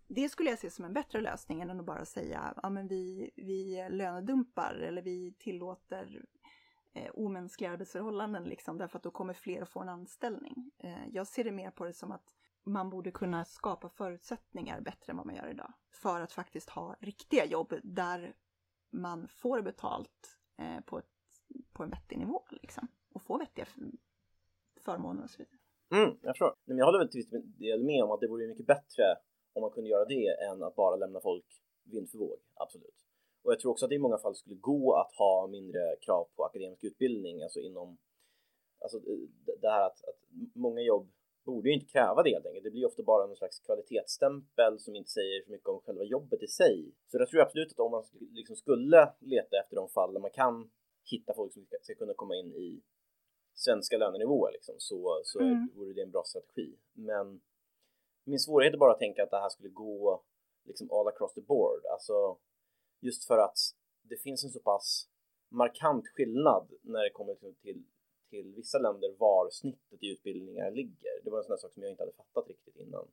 Det 0.08 0.30
skulle 0.30 0.50
jag 0.50 0.60
se 0.60 0.70
som 0.70 0.86
en 0.86 0.94
bättre 0.94 1.22
lösning 1.22 1.62
än 1.62 1.80
att 1.80 1.86
bara 1.86 2.06
säga 2.06 2.54
ja, 2.64 2.70
men 2.70 2.88
vi, 2.88 3.32
vi 3.36 3.88
lönedumpar 3.90 4.74
eller 4.76 5.02
vi 5.02 5.34
tillåter 5.40 6.26
eh, 6.94 7.12
omänskliga 7.14 7.72
arbetsförhållanden 7.72 8.44
liksom, 8.44 8.78
därför 8.78 8.98
att 8.98 9.04
då 9.04 9.12
kommer 9.12 9.34
fler 9.34 9.62
att 9.62 9.70
få 9.70 9.82
en 9.82 9.90
anställning. 9.90 10.72
Eh, 10.78 11.08
jag 11.12 11.28
ser 11.28 11.44
det 11.44 11.52
mer 11.52 11.72
på 11.72 11.86
det 11.86 11.94
som 11.94 12.12
att 12.12 12.34
man 12.64 12.90
borde 12.90 13.12
kunna 13.12 13.46
skapa 13.46 13.90
förutsättningar 13.90 14.82
bättre 14.82 15.12
än 15.12 15.18
vad 15.18 15.26
man 15.26 15.36
gör 15.36 15.50
idag 15.50 15.74
för 15.92 16.22
att 16.22 16.32
faktiskt 16.32 16.70
ha 16.70 16.96
riktiga 17.00 17.46
jobb 17.46 17.74
där 17.84 18.36
man 18.92 19.28
får 19.28 19.62
betalt 19.62 20.38
eh, 20.58 20.80
på 20.86 21.00
ett 21.00 21.13
på 21.74 21.84
en 21.84 21.90
vettig 21.90 22.18
nivå 22.18 22.44
liksom. 22.50 22.88
Och 23.14 23.22
få 23.22 23.38
vettiga 23.38 23.66
förmåner 24.86 25.24
och 25.24 25.30
så 25.30 25.38
vidare. 25.38 25.58
Mm, 25.92 26.18
jag 26.22 26.34
förstår. 26.36 26.56
Men 26.66 26.78
jag 26.78 26.86
håller 26.86 27.00
väl 27.00 27.10
till 27.10 27.26
del 27.60 27.84
med 27.84 28.04
om 28.04 28.12
att 28.12 28.20
det 28.20 28.28
vore 28.28 28.48
mycket 28.48 28.66
bättre 28.66 29.04
om 29.54 29.62
man 29.62 29.72
kunde 29.72 29.90
göra 29.90 30.06
det 30.06 30.28
än 30.28 30.64
att 30.64 30.76
bara 30.76 30.96
lämna 30.96 31.22
folk 31.22 31.46
vind 31.84 32.10
för 32.12 32.18
våg. 32.18 32.40
Absolut. 32.54 33.06
Och 33.44 33.52
jag 33.52 33.60
tror 33.60 33.72
också 33.72 33.86
att 33.86 33.90
det 33.90 33.96
i 33.96 34.00
många 34.00 34.18
fall 34.18 34.36
skulle 34.36 34.56
gå 34.56 34.96
att 34.96 35.12
ha 35.16 35.48
mindre 35.48 35.96
krav 36.02 36.28
på 36.36 36.46
akademisk 36.46 36.84
utbildning, 36.84 37.44
alltså 37.44 37.60
inom 37.60 37.98
Alltså 38.84 38.98
eh, 38.98 39.56
det 39.62 39.70
här 39.70 39.86
att, 39.86 40.04
att 40.10 40.20
många 40.56 40.82
jobb 40.82 41.12
borde 41.46 41.70
ju 41.70 41.76
inte 41.76 41.86
kräva 41.86 42.24
det 42.24 42.30
helt 42.30 42.46
enkelt. 42.46 42.64
Det 42.64 42.72
blir 42.72 42.86
ofta 42.86 43.04
bara 43.04 43.28
någon 43.28 43.36
slags 43.36 43.60
kvalitetsstämpel 43.60 44.80
som 44.80 44.96
inte 44.96 45.10
säger 45.10 45.44
så 45.46 45.52
mycket 45.52 45.68
om 45.68 45.82
själva 45.82 46.04
jobbet 46.04 46.44
i 46.44 46.48
sig. 46.48 46.92
Så 47.08 47.18
jag 47.18 47.30
tror 47.30 47.42
absolut 47.42 47.72
att 47.72 47.80
om 47.80 47.92
man 47.92 48.04
liksom 48.32 48.56
skulle 48.56 49.14
leta 49.20 49.60
efter 49.62 49.76
de 49.76 49.90
fall 49.90 50.14
där 50.14 50.22
man 50.22 50.32
kan 50.32 50.72
hitta 51.12 51.34
folk 51.34 51.54
som 51.54 51.66
ska 51.82 51.96
kunna 51.96 52.14
komma 52.14 52.36
in 52.36 52.54
i 52.54 52.82
svenska 53.54 53.98
lönenivåer 53.98 54.52
liksom, 54.52 54.76
så, 54.78 55.22
så 55.24 55.40
mm. 55.40 55.70
vore 55.76 55.94
det 55.94 56.02
en 56.02 56.12
bra 56.12 56.24
strategi. 56.24 56.78
Men 56.94 57.42
min 58.24 58.40
svårighet 58.40 58.74
är 58.74 58.78
bara 58.78 58.92
att 58.92 59.00
tänka 59.00 59.24
att 59.24 59.32
det 59.32 59.40
här 59.40 59.50
skulle 59.50 59.70
gå 59.70 60.24
liksom 60.64 60.92
all 60.92 61.08
across 61.08 61.34
the 61.34 61.42
board. 61.42 61.86
Alltså 61.86 62.38
just 63.00 63.28
för 63.28 63.38
att 63.38 63.58
det 64.02 64.18
finns 64.18 64.44
en 64.44 64.50
så 64.50 64.60
pass 64.60 65.10
markant 65.50 66.08
skillnad 66.08 66.72
när 66.82 67.04
det 67.04 67.10
kommer 67.10 67.36
till, 67.36 67.56
till, 67.56 67.84
till 68.30 68.54
vissa 68.56 68.80
länder 68.80 69.16
var 69.20 69.50
snittet 69.50 70.04
i 70.04 70.08
utbildningar 70.12 70.72
ligger. 70.72 71.24
Det 71.24 71.30
var 71.30 71.38
en 71.38 71.44
sån 71.44 71.54
här 71.54 71.58
sak 71.58 71.74
som 71.74 71.84
jag 71.84 71.92
inte 71.92 72.04
hade 72.04 72.14
fattat 72.14 72.48
riktigt 72.48 72.76
innan. 72.76 73.08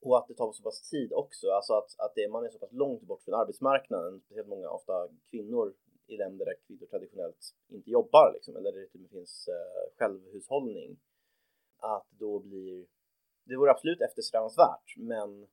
Och 0.00 0.18
att 0.18 0.28
det 0.28 0.34
tar 0.34 0.52
så 0.52 0.62
pass 0.62 0.90
tid 0.90 1.12
också, 1.12 1.50
alltså 1.50 1.72
att, 1.72 1.90
att 1.98 2.14
det, 2.14 2.28
man 2.28 2.44
är 2.44 2.50
så 2.50 2.58
pass 2.58 2.72
långt 2.72 3.02
bort 3.02 3.22
från 3.22 3.34
arbetsmarknaden, 3.34 4.20
speciellt 4.20 4.48
många, 4.48 4.70
ofta 4.70 5.08
kvinnor 5.30 5.74
i 6.06 6.16
länder 6.16 6.44
där 6.44 6.54
kvinnor 6.66 6.86
traditionellt 6.86 7.54
inte 7.68 7.90
jobbar 7.90 8.32
liksom, 8.34 8.56
eller 8.56 8.72
där 8.72 8.80
det 8.80 8.86
till 8.86 9.08
finns 9.08 9.48
eh, 9.48 9.96
självhushållning 9.98 11.00
att 11.76 12.06
då 12.10 12.38
blir 12.38 12.86
det 13.44 13.56
vore 13.56 13.70
absolut 13.70 14.00
eftersträvansvärt 14.00 14.96
men 14.96 15.48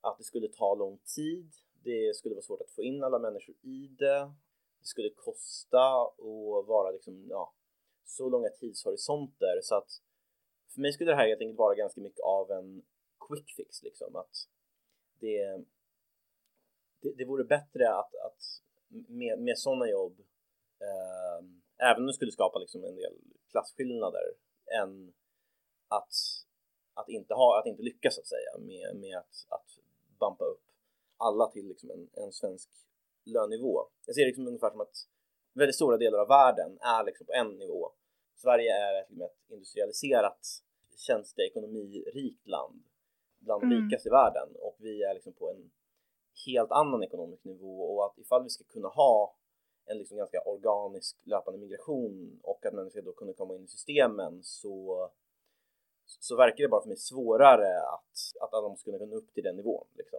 att 0.00 0.18
det 0.18 0.24
skulle 0.24 0.48
ta 0.48 0.74
lång 0.74 0.98
tid 1.16 1.52
det 1.84 2.16
skulle 2.16 2.34
vara 2.34 2.42
svårt 2.42 2.60
att 2.60 2.70
få 2.70 2.82
in 2.82 3.04
alla 3.04 3.18
människor 3.18 3.54
i 3.62 3.88
det. 3.98 4.32
Det 4.78 4.86
skulle 4.86 5.10
kosta 5.10 6.04
och 6.04 6.66
vara 6.66 6.90
liksom, 6.90 7.26
ja, 7.28 7.54
så 8.04 8.28
långa 8.28 8.48
tidshorisonter 8.48 9.60
så 9.62 9.74
att 9.74 9.90
för 10.74 10.80
mig 10.80 10.92
skulle 10.92 11.10
det 11.10 11.16
här 11.16 11.28
helt 11.28 11.40
enkelt 11.40 11.58
vara 11.58 11.74
ganska 11.74 12.00
mycket 12.00 12.20
av 12.20 12.50
en 12.50 12.82
quick 13.28 13.54
fix 13.56 13.82
liksom 13.82 14.16
att 14.16 14.48
det, 15.20 15.64
det, 17.00 17.12
det 17.16 17.24
vore 17.24 17.44
bättre 17.44 17.94
att, 17.94 18.14
att 18.14 18.42
med, 18.92 19.38
med 19.38 19.58
sådana 19.58 19.88
jobb, 19.88 20.20
eh, 20.80 21.44
även 21.90 22.02
om 22.02 22.06
det 22.06 22.12
skulle 22.12 22.32
skapa 22.32 22.58
liksom 22.58 22.84
en 22.84 22.96
del 22.96 23.18
klasskillnader, 23.50 24.24
än 24.80 25.12
att, 25.88 26.14
att, 26.94 27.08
inte, 27.08 27.34
ha, 27.34 27.60
att 27.60 27.66
inte 27.66 27.82
lyckas 27.82 28.14
så 28.14 28.20
att 28.20 28.26
säga 28.26 28.58
med, 28.58 28.96
med 28.96 29.18
att, 29.18 29.46
att 29.48 29.78
bampa 30.18 30.44
upp 30.44 30.62
alla 31.16 31.46
till 31.46 31.68
liksom 31.68 31.90
en, 31.90 32.08
en 32.12 32.32
svensk 32.32 32.70
lönenivå. 33.24 33.88
Jag 34.06 34.14
ser 34.14 34.22
det 34.22 34.26
liksom 34.26 34.46
ungefär 34.46 34.70
som 34.70 34.80
att 34.80 34.96
väldigt 35.52 35.74
stora 35.74 35.96
delar 35.96 36.18
av 36.18 36.28
världen 36.28 36.78
är 36.80 37.04
liksom 37.04 37.26
på 37.26 37.32
en 37.32 37.58
nivå. 37.58 37.92
Sverige 38.34 38.72
är 38.72 39.00
ett, 39.00 39.10
ett 39.10 39.50
industrialiserat 39.50 40.46
tjänsteekonomirikt 40.96 42.46
land, 42.46 42.82
bland 43.38 43.62
mm. 43.62 43.84
rikast 43.84 44.06
i 44.06 44.10
världen 44.10 44.48
och 44.56 44.76
vi 44.78 45.02
är 45.02 45.14
liksom 45.14 45.32
på 45.32 45.50
en 45.50 45.70
helt 46.46 46.70
annan 46.70 47.02
ekonomisk 47.02 47.44
nivå 47.44 47.82
och 47.82 48.06
att 48.06 48.18
ifall 48.18 48.42
vi 48.42 48.50
ska 48.50 48.64
kunna 48.64 48.88
ha 48.88 49.36
en 49.86 49.98
liksom 49.98 50.16
ganska 50.16 50.40
organisk 50.40 51.16
löpande 51.24 51.60
migration 51.60 52.40
och 52.42 52.66
att 52.66 52.74
människor 52.74 53.02
då 53.02 53.12
kunde 53.12 53.34
komma 53.34 53.54
in 53.54 53.64
i 53.64 53.68
systemen 53.68 54.42
så 54.42 55.10
så 56.04 56.36
verkar 56.36 56.64
det 56.64 56.68
bara 56.68 56.82
för 56.82 56.88
mig 56.88 56.96
svårare 56.96 57.80
att, 57.80 58.42
att 58.42 58.54
alla 58.54 58.68
måste 58.68 58.90
kunna 58.90 59.16
upp 59.16 59.34
till 59.34 59.44
den 59.44 59.56
nivån. 59.56 59.86
Liksom. 59.94 60.18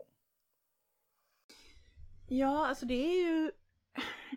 Ja, 2.28 2.68
alltså 2.68 2.86
det 2.86 2.94
är 2.94 3.28
ju 3.28 3.52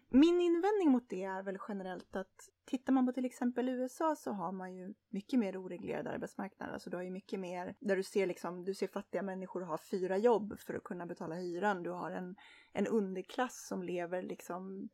min 0.08 0.40
invändning 0.40 0.90
mot 0.90 1.08
det 1.08 1.24
är 1.24 1.42
väl 1.42 1.58
generellt 1.68 2.16
att 2.16 2.48
tittar 2.64 2.92
man 2.92 3.06
på 3.06 3.12
till 3.12 3.24
exempel 3.24 3.68
USA 3.68 4.16
så 4.16 4.32
har 4.32 4.52
man 4.52 4.74
ju 4.74 4.94
mycket 5.08 5.38
mer 5.38 5.56
oreglerad 5.56 6.06
arbetsmarknad. 6.06 6.70
Alltså 6.70 6.90
du 6.90 6.96
har 6.96 7.04
ju 7.04 7.10
mycket 7.10 7.40
mer 7.40 7.74
där 7.80 7.96
du 7.96 8.02
ser 8.02 8.26
liksom, 8.26 8.64
du 8.64 8.74
ser 8.74 8.88
fattiga 8.88 9.22
människor 9.22 9.60
ha 9.60 9.78
fyra 9.78 10.16
jobb 10.16 10.58
för 10.58 10.74
att 10.74 10.84
kunna 10.84 11.06
betala 11.06 11.34
hyran. 11.34 11.82
Du 11.82 11.90
har 11.90 12.10
en, 12.10 12.36
en 12.72 12.86
underklass 12.86 13.66
som 13.66 13.82
lever 13.82 14.22
liksom 14.22 14.88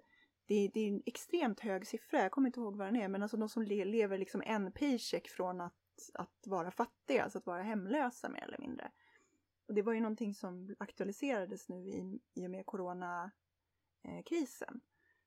det, 0.46 0.70
det 0.74 0.80
är 0.80 0.88
en 0.88 1.02
extremt 1.06 1.60
hög 1.60 1.86
siffra, 1.86 2.22
jag 2.22 2.30
kommer 2.30 2.48
inte 2.48 2.60
ihåg 2.60 2.76
vad 2.76 2.86
den 2.86 2.96
är, 2.96 3.08
men 3.08 3.22
alltså 3.22 3.36
de 3.36 3.48
som 3.48 3.62
le, 3.62 3.84
lever 3.84 4.18
liksom 4.18 4.42
en 4.46 4.72
paycheck 4.72 5.28
från 5.28 5.60
att, 5.60 6.10
att 6.14 6.46
vara 6.46 6.70
fattiga, 6.70 7.22
alltså 7.22 7.38
att 7.38 7.46
vara 7.46 7.62
hemlösa 7.62 8.28
mer 8.28 8.42
eller 8.42 8.58
mindre. 8.58 8.90
Och 9.68 9.74
det 9.74 9.82
var 9.82 9.92
ju 9.92 10.00
någonting 10.00 10.34
som 10.34 10.74
aktualiserades 10.78 11.68
nu 11.68 11.88
i, 11.88 12.20
i 12.34 12.46
och 12.46 12.50
med 12.50 12.66
corona, 12.66 13.30
Eh, 14.04 14.22
krisen. 14.22 14.80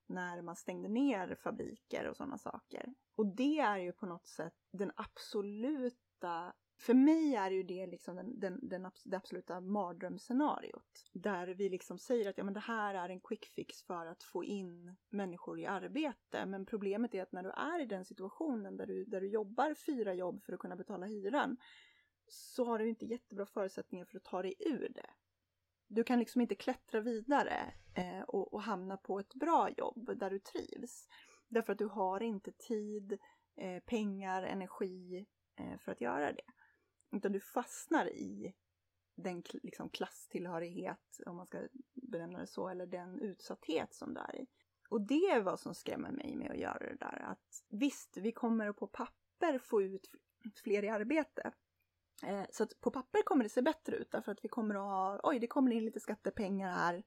när 0.07 0.41
man 0.41 0.56
stängde 0.56 0.89
ner 0.89 1.35
fabriker 1.35 2.07
och 2.07 2.18
sådana 2.18 2.38
saker. 2.38 2.93
Och 3.15 3.26
det 3.26 3.60
är 3.60 3.77
ju 3.77 3.91
på 3.91 4.06
något 4.06 4.27
sätt 4.27 4.53
den 4.72 4.91
absoluta 4.95 6.53
för 6.77 6.93
mig 6.93 7.35
är 7.35 7.52
ju 7.52 7.64
det 7.64 7.88
liksom 7.88 8.15
den, 8.15 8.39
den, 8.39 8.60
den, 8.61 8.91
det 9.06 9.18
absoluta 9.18 9.61
mardrömsscenariot. 9.61 11.10
Där 11.14 11.47
vi 11.47 11.69
liksom 11.69 11.97
säger 11.97 12.30
att 12.30 12.38
ja, 12.38 12.43
men 12.43 12.53
det 12.53 12.60
här 12.60 12.95
är 12.95 13.10
en 13.10 13.19
quick 13.19 13.45
fix 13.45 13.84
för 13.84 14.06
att 14.06 14.23
få 14.23 14.43
in 14.43 14.95
människor 15.10 15.60
i 15.60 15.65
arbete. 15.65 16.45
Men 16.45 16.65
problemet 16.65 17.14
är 17.14 17.22
att 17.22 17.31
när 17.31 17.43
du 17.43 17.49
är 17.49 17.81
i 17.81 17.85
den 17.85 18.06
situationen 18.06 18.77
där 18.77 18.85
du, 18.85 19.06
där 19.06 19.22
du 19.22 19.27
jobbar 19.27 19.73
fyra 19.73 20.14
jobb 20.14 20.43
för 20.43 20.53
att 20.53 20.60
kunna 20.60 20.76
betala 20.76 21.06
hyran 21.06 21.57
så 22.27 22.65
har 22.65 22.80
du 22.80 22.89
inte 22.89 23.06
jättebra 23.06 23.45
förutsättningar 23.45 24.06
för 24.06 24.18
att 24.18 24.23
ta 24.23 24.41
dig 24.41 24.53
ur 24.60 24.89
det 24.89 25.10
du 25.88 26.03
kan 26.03 26.20
liksom 26.20 26.41
inte 26.41 26.56
klättra 26.56 26.99
vidare 26.99 27.74
eh, 27.94 28.22
och, 28.22 28.53
och, 28.53 28.62
hamna 28.62 28.98
på 28.98 29.20
ett 29.20 29.34
bra 29.34 29.70
jobb 29.70 30.18
där 30.20 30.30
du 30.30 30.40
trivs. 30.40 31.07
Därför 31.48 31.74
att 31.74 31.80
du 31.80 31.86
har 31.86 32.24
inte 32.24 32.52
tid, 32.52 33.18
eh, 33.56 33.80
pengar, 33.80 34.44
energi 34.44 35.26
eh, 35.56 35.78
för 35.78 35.91
att 35.91 36.02
göra 36.02 36.32
det. 36.32 36.52
Utan 37.12 37.32
du 37.32 37.40
fastnar 37.40 38.10
i 38.10 38.53
den 39.16 39.44
liksom, 39.64 39.90
klasstillhörighet, 39.90 41.20
om 41.26 41.36
man 41.36 41.45
ska 41.45 41.68
benämna 41.94 42.40
det 42.40 42.48
så, 42.48 42.70
eller 42.70 42.86
den 42.86 43.20
utsatthet 43.20 43.94
som 43.94 44.14
du 44.14 44.20
är 44.20 44.36
i. 44.36 44.48
Och 44.90 45.02
det 45.02 45.26
är 45.26 45.41
vad 45.41 45.60
som 45.60 45.76
skrämmer 45.76 46.12
mig 46.12 46.36
med 46.36 46.52
att 46.52 46.57
göra 46.57 46.80
det 46.80 46.95
där. 46.95 47.22
Att 47.22 47.64
visst, 47.70 48.18
vi 48.18 48.32
kommer 48.32 48.72
på 48.72 48.88
papper 48.88 49.60
få 49.60 49.82
ut 49.82 50.10
fler 50.64 50.84
i 50.84 50.90
arbete. 50.90 51.52
Eh, 52.24 52.44
så 52.52 52.64
att 52.64 52.82
på 52.82 52.92
papper 52.92 53.22
kommer 53.22 53.44
det 53.44 53.50
se 53.50 53.62
bättre 53.62 53.96
ut 53.96 54.12
därför 54.12 54.32
att 54.32 54.44
vi 54.44 54.48
kommer 54.48 54.76
att 54.76 54.82
ha, 54.82 55.20
oj 55.24 55.40
det 55.40 55.48
kommer 55.48 55.72
in 55.72 55.86
lite 55.86 56.00
skattepengar 56.00 56.72
här, 56.72 57.04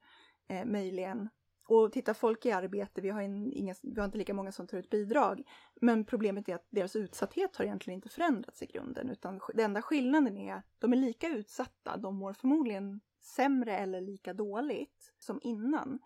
eh, 0.49 0.65
möjligen. 0.65 1.29
och 1.69 1.93
titta, 1.93 2.15
folk 2.15 2.47
i 2.47 2.53
arbete, 2.53 3.01
vi 3.01 3.11
har, 3.11 3.23
en, 3.23 3.53
inga, 3.53 3.75
vi 3.83 4.01
har 4.01 4.05
inte 4.05 4.19
lika 4.19 4.35
många 4.35 4.53
som 4.53 4.67
tar 4.67 4.79
ut 4.79 4.91
bidrag. 4.91 5.43
Men 5.81 6.05
problemet 6.05 6.49
är 6.49 6.55
att 6.55 6.67
deras 6.71 6.97
utsatthet 6.97 7.57
har 7.57 7.65
egentligen 7.65 7.95
inte 7.99 8.09
förändrats 8.09 8.63
i 8.63 8.67
grunden. 8.67 9.11
Utan 9.11 9.41
den 9.55 9.65
enda 9.65 9.83
skillnaden 9.83 10.37
är 10.37 10.55
att 10.55 10.67
de 10.79 10.93
är 10.93 10.97
lika 10.97 11.29
utsatta. 11.29 11.97
De 11.97 12.17
mår 12.17 12.33
förmodligen 12.33 13.01
sämre 13.21 13.77
eller 13.77 14.01
lika 14.01 14.35
dåligt 14.35 15.15
som 15.19 15.41
innan. 15.43 15.99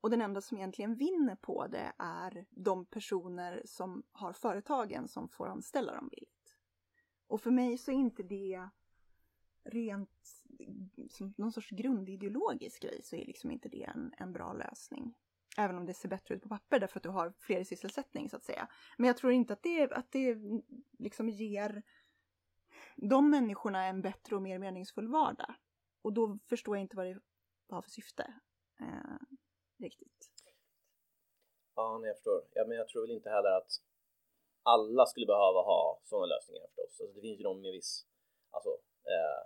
Och 0.00 0.10
den 0.10 0.20
enda 0.20 0.40
som 0.40 0.56
egentligen 0.56 0.94
vinner 0.94 1.36
på 1.36 1.66
det 1.66 1.92
är 1.98 2.46
de 2.50 2.86
personer 2.86 3.62
som 3.64 4.02
har 4.12 4.32
företagen 4.32 5.08
som 5.08 5.28
får 5.28 5.48
anställa 5.48 5.94
dem 5.94 6.08
billigt. 6.08 6.37
Och 7.28 7.40
för 7.40 7.50
mig 7.50 7.78
så 7.78 7.90
är 7.90 7.94
inte 7.94 8.22
det 8.22 8.68
rent 9.64 10.10
som 11.10 11.34
någon 11.36 11.52
sorts 11.52 11.70
grundideologisk 11.70 12.82
grej 12.82 13.02
så 13.02 13.16
är 13.16 13.24
liksom 13.24 13.50
inte 13.50 13.68
det 13.68 13.84
en, 13.84 14.14
en 14.16 14.32
bra 14.32 14.52
lösning. 14.52 15.14
Även 15.58 15.78
om 15.78 15.86
det 15.86 15.94
ser 15.94 16.08
bättre 16.08 16.34
ut 16.34 16.42
på 16.42 16.48
papper 16.48 16.80
därför 16.80 16.98
att 16.98 17.02
du 17.02 17.08
har 17.08 17.32
fler 17.38 17.60
i 17.60 17.64
sysselsättning 17.64 18.30
så 18.30 18.36
att 18.36 18.44
säga. 18.44 18.68
Men 18.98 19.06
jag 19.06 19.16
tror 19.16 19.32
inte 19.32 19.52
att 19.52 19.62
det, 19.62 19.92
att 19.92 20.12
det 20.12 20.38
liksom 20.98 21.28
ger 21.28 21.82
de 22.96 23.30
människorna 23.30 23.84
en 23.84 24.02
bättre 24.02 24.36
och 24.36 24.42
mer 24.42 24.58
meningsfull 24.58 25.08
vardag. 25.08 25.54
Och 26.02 26.12
då 26.12 26.38
förstår 26.48 26.76
jag 26.76 26.82
inte 26.82 26.96
vad 26.96 27.06
det 27.06 27.20
har 27.68 27.82
för 27.82 27.90
syfte. 27.90 28.34
Eh, 28.80 29.18
riktigt. 29.78 30.30
Ja, 31.74 31.98
nej, 31.98 32.08
jag 32.08 32.16
förstår. 32.16 32.42
Ja, 32.54 32.64
men 32.68 32.76
jag 32.76 32.88
tror 32.88 33.02
väl 33.02 33.10
inte 33.10 33.30
heller 33.30 33.56
att 33.56 33.70
alla 34.74 35.06
skulle 35.06 35.26
behöva 35.34 35.60
ha 35.72 36.00
sådana 36.04 36.26
lösningar 36.26 36.66
förstås. 36.66 37.00
Alltså, 37.00 37.14
det 37.14 37.20
finns 37.20 37.40
ju 37.40 37.44
de 37.50 37.60
med 37.60 37.72
viss, 37.72 38.06
alltså 38.50 38.70
eh, 39.14 39.40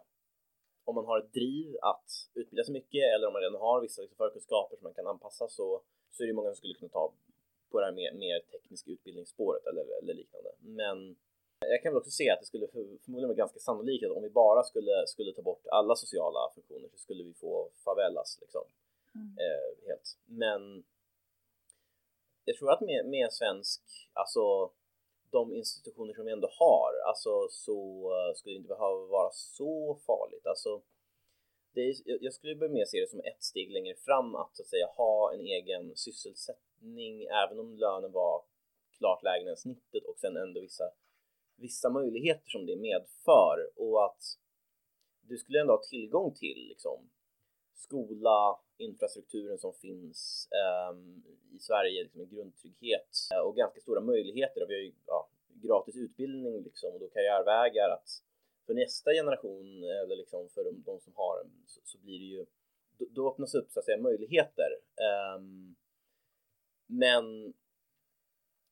om 0.85 0.95
man 0.95 1.07
har 1.07 1.19
ett 1.19 1.33
driv 1.33 1.77
att 1.83 2.11
utbilda 2.35 2.65
sig 2.65 2.73
mycket 2.73 3.05
eller 3.15 3.27
om 3.27 3.33
man 3.33 3.43
redan 3.43 3.61
har 3.61 3.81
vissa 3.81 4.03
liksom, 4.03 4.17
förkunskaper 4.17 4.77
som 4.77 4.85
man 4.85 4.95
kan 4.95 5.07
anpassa 5.07 5.49
så, 5.49 5.83
så 6.11 6.23
är 6.23 6.27
det 6.27 6.33
många 6.33 6.51
som 6.51 6.57
skulle 6.57 6.75
kunna 6.75 6.97
ta 6.99 7.13
på 7.71 7.81
det 7.81 7.87
här 7.87 7.93
mer, 7.93 8.13
mer 8.13 8.41
tekniska 8.41 8.91
utbildningsspåret 8.91 9.67
eller, 9.67 9.85
eller 10.03 10.15
liknande. 10.15 10.51
Men 10.61 11.17
jag 11.61 11.83
kan 11.83 11.93
väl 11.93 12.01
också 12.01 12.11
se 12.11 12.31
att 12.31 12.41
det 12.41 12.47
skulle 12.47 12.69
förmodligen 13.05 13.29
vara 13.29 13.43
ganska 13.45 13.59
sannolikt 13.59 14.05
att 14.05 14.17
om 14.17 14.23
vi 14.23 14.31
bara 14.31 14.63
skulle, 14.63 15.07
skulle 15.07 15.33
ta 15.33 15.43
bort 15.43 15.67
alla 15.67 15.95
sociala 15.95 16.51
funktioner 16.55 16.89
så 16.89 16.99
skulle 16.99 17.23
vi 17.25 17.35
få 17.35 17.71
favelas 17.85 18.39
liksom. 18.41 18.65
Mm. 19.15 19.39
Eh, 19.39 19.89
helt. 19.89 20.19
Men 20.25 20.85
jag 22.45 22.57
tror 22.57 22.73
att 22.73 22.81
med, 22.81 23.07
med 23.07 23.33
svensk, 23.33 23.83
alltså 24.13 24.71
de 25.33 25.55
institutioner 25.55 26.15
som 26.15 26.25
vi 26.25 26.33
ändå 26.33 26.49
har, 26.59 26.93
alltså 27.09 27.49
så 27.51 27.79
eh, 28.17 28.35
skulle 28.35 28.55
det 28.55 28.57
inte 28.57 28.75
behöva 28.77 29.07
vara 29.07 29.31
så 29.33 29.99
farligt. 30.07 30.47
Alltså, 30.47 30.83
det 31.75 31.81
är, 31.81 31.95
jag 32.05 32.33
skulle 32.33 32.57
börja 32.57 32.73
med 32.73 32.89
se 32.89 33.01
det 33.01 33.11
som 33.11 33.21
ett 33.21 33.43
steg 33.43 33.73
längre 33.73 33.95
fram 33.95 34.35
att 34.35 34.57
så 34.57 34.63
att 34.63 34.69
säga 34.69 34.87
ha 34.97 35.35
en 35.35 35.41
egen 35.41 35.97
sysselsättning, 35.97 37.25
även 37.25 37.59
om 37.59 37.77
lönen 37.77 38.13
var 38.13 38.45
klart 38.99 39.23
lägre 39.23 39.51
än 39.51 39.57
snittet 39.57 40.05
och 40.05 40.19
sen 40.19 40.37
ändå 40.37 40.61
vissa, 40.61 40.85
vissa 41.57 41.91
möjligheter 41.91 42.51
som 42.51 42.67
det 42.67 42.77
medför 42.77 43.57
och 43.77 44.05
att 44.05 44.23
du 45.21 45.37
skulle 45.39 45.61
ändå 45.61 45.73
ha 45.73 45.83
tillgång 45.83 46.35
till 46.35 46.69
liksom, 46.69 47.11
skola, 47.75 48.61
infrastrukturen 48.77 49.59
som 49.59 49.75
finns 49.75 50.49
um, 50.91 51.23
i 51.57 51.59
Sverige, 51.59 52.03
liksom 52.03 52.21
en 52.21 52.29
grundtrygghet 52.29 53.29
eh, 53.35 53.41
och 53.41 53.57
ganska 53.57 53.81
stora 53.81 54.01
möjligheter. 54.01 54.67
Vi 54.69 54.75
har 54.75 54.81
ju 54.81 54.93
ja, 55.07 55.29
gratis 55.49 55.97
utbildning 55.97 56.63
liksom, 56.63 56.93
och 56.95 57.01
då 57.01 57.09
karriärvägar 57.09 57.91
att 57.91 58.23
för 58.67 58.75
nästa 58.75 59.13
generation 59.13 59.85
eller 59.85 60.17
liksom 60.17 60.49
för 60.49 60.65
de, 60.65 60.83
de 60.87 61.01
som 61.01 61.13
har 61.17 61.47
så, 61.67 61.81
så, 61.85 61.99
blir 61.99 62.19
det 62.19 62.25
ju 62.25 62.47
då, 62.99 63.07
då 63.11 63.31
öppnas 63.31 63.55
upp 63.55 63.73
så 63.73 63.79
att 63.79 63.85
säga 63.85 63.99
möjligheter. 63.99 64.71
Um, 65.37 65.77
men 66.87 67.55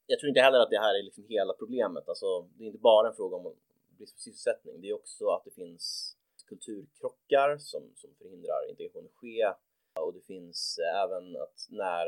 jag 0.06 0.18
tror 0.18 0.28
inte 0.28 0.40
heller 0.40 0.58
att 0.58 0.70
det 0.70 0.78
här 0.78 0.98
är 0.98 1.02
liksom 1.02 1.24
hela 1.28 1.52
problemet. 1.52 2.08
Alltså, 2.08 2.40
det 2.40 2.64
är 2.64 2.66
inte 2.66 2.78
bara 2.78 3.08
en 3.08 3.14
fråga 3.14 3.36
om 3.36 3.54
brist 3.88 4.14
på 4.14 4.20
sysselsättning. 4.20 4.80
Det 4.80 4.88
är 4.88 4.94
också 4.94 5.28
att 5.28 5.44
det 5.44 5.50
finns 5.50 6.16
kulturkrockar 6.50 7.58
som, 7.58 7.82
som 7.94 8.10
förhindrar 8.18 8.70
integration 8.70 9.06
att 9.06 9.20
ske 9.20 9.52
och 10.00 10.14
det 10.14 10.20
finns 10.20 10.78
även 11.04 11.36
att 11.36 11.66
när, 11.70 12.06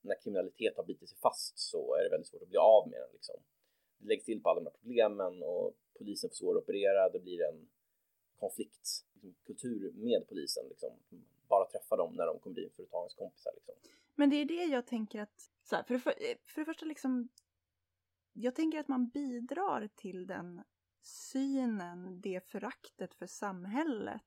när 0.00 0.22
kriminalitet 0.22 0.76
har 0.76 0.84
bitit 0.84 1.08
sig 1.08 1.18
fast 1.18 1.58
så 1.58 1.94
är 1.94 2.04
det 2.04 2.10
väldigt 2.10 2.28
svårt 2.28 2.42
att 2.42 2.48
bli 2.48 2.58
av 2.58 2.88
med 2.88 3.00
den. 3.00 3.12
Liksom. 3.12 3.34
Det 3.98 4.08
läggs 4.08 4.24
till 4.24 4.42
på 4.42 4.50
alla 4.50 4.60
de 4.60 4.66
här 4.66 4.76
problemen 4.80 5.42
och 5.42 5.76
polisen 5.98 6.30
får 6.30 6.34
svårare 6.34 6.58
att 6.58 6.62
operera. 6.62 7.08
Det 7.08 7.20
blir 7.20 7.40
en 7.42 7.68
konfliktkultur 8.38 9.80
liksom, 9.80 10.04
med 10.04 10.28
polisen. 10.28 10.68
Liksom. 10.68 10.90
Bara 11.48 11.70
träffa 11.70 11.96
dem 11.96 12.14
när 12.14 12.26
de 12.26 12.38
kommer 12.38 12.60
in 12.60 12.70
för 12.76 12.82
att 12.82 12.90
ta 12.90 12.98
ens 12.98 13.14
kompisar. 13.14 13.52
Liksom. 13.54 13.74
Men 14.14 14.30
det 14.30 14.36
är 14.36 14.44
det 14.44 14.64
jag 14.64 14.86
tänker 14.86 15.20
att, 15.20 15.50
så 15.62 15.76
här, 15.76 15.82
för, 15.82 15.94
det 15.94 16.00
för, 16.00 16.12
för 16.44 16.60
det 16.60 16.64
första 16.64 16.86
liksom, 16.86 17.28
jag 18.32 18.54
tänker 18.54 18.78
att 18.78 18.88
man 18.88 19.08
bidrar 19.08 19.88
till 19.96 20.26
den 20.26 20.62
synen, 21.02 22.20
det 22.20 22.48
föraktet 22.48 23.14
för 23.14 23.26
samhället 23.26 24.22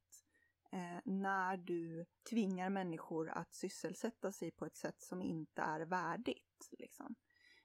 eh, 0.72 1.00
när 1.06 1.58
du 1.58 2.06
tvingar 2.30 2.70
människor 2.70 3.30
att 3.30 3.54
sysselsätta 3.54 4.32
sig 4.32 4.52
på 4.52 4.66
ett 4.66 4.78
sätt 4.78 5.02
som 5.02 5.22
inte 5.22 5.62
är 5.62 5.80
värdigt. 5.80 6.70
Liksom. 6.72 7.16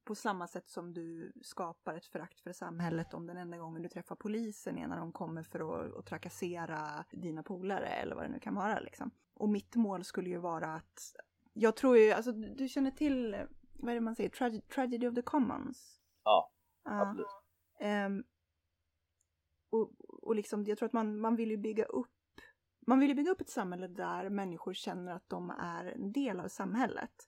På 0.05 0.15
samma 0.15 0.47
sätt 0.47 0.69
som 0.69 0.95
du 0.95 1.33
skapar 1.43 1.95
ett 1.95 2.07
förakt 2.07 2.41
för 2.41 2.53
samhället 2.53 3.15
om 3.15 3.27
den 3.27 3.37
enda 3.37 3.59
gången 3.59 3.83
du 3.83 3.89
träffar 3.89 4.17
polisen 4.17 4.79
är 4.79 4.89
när 4.89 4.97
de 4.97 5.13
kommer 5.13 5.43
för 5.43 5.61
att, 5.61 5.97
att 5.97 6.07
trakassera 6.07 7.05
dina 7.11 7.43
polare 7.43 7.87
eller 7.87 8.15
vad 8.15 8.25
det 8.25 8.29
nu 8.29 8.41
kan 8.41 8.55
vara. 8.55 8.81
Liksom. 8.81 9.11
Och 9.35 9.49
mitt 9.49 9.77
mål 9.77 10.05
skulle 10.05 10.31
ju 10.31 10.39
vara 10.39 10.75
att 10.75 11.15
jag 11.53 11.77
tror 11.77 11.99
ju, 11.99 12.13
alltså 12.13 12.33
du 12.33 12.69
känner 12.69 12.91
till, 12.91 13.47
vad 13.73 13.91
är 13.91 13.95
det 13.95 14.01
man 14.01 14.17
säger, 14.17 14.31
Trage 14.31 14.69
Tragedy 14.69 15.09
of 15.09 15.15
the 15.15 15.23
Commons? 15.23 16.01
Ja, 16.25 16.53
uh, 16.89 17.01
absolut. 17.01 17.27
Um, 17.81 18.25
och, 19.71 19.93
och 20.09 20.35
liksom, 20.35 20.65
jag 20.65 20.79
tror 20.79 20.87
att 20.87 20.93
man, 20.93 21.21
man 21.21 21.37
vill 21.37 21.51
ju 21.51 21.57
bygga 21.57 21.85
upp 21.85 22.11
man 22.87 23.01
vill 23.01 23.09
ju 23.09 23.15
bygga 23.15 23.31
upp 23.31 23.41
ett 23.41 23.51
samhälle 23.51 23.89
där 23.89 24.29
människor 24.29 24.75
känner 24.75 25.13
att 25.13 25.29
de 25.29 25.51
är 25.51 25.85
en 25.85 26.13
del 26.13 26.41
av 26.41 26.49
samhället. 26.49 27.27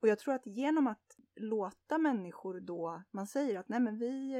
Och 0.00 0.08
jag 0.08 0.18
tror 0.18 0.34
att 0.34 0.46
genom 0.46 0.86
att 0.86 1.16
låta 1.36 1.98
människor 1.98 2.60
då, 2.60 3.02
man 3.10 3.26
säger 3.26 3.58
att 3.58 3.68
nej 3.68 3.80
men 3.80 3.98
vi, 3.98 4.34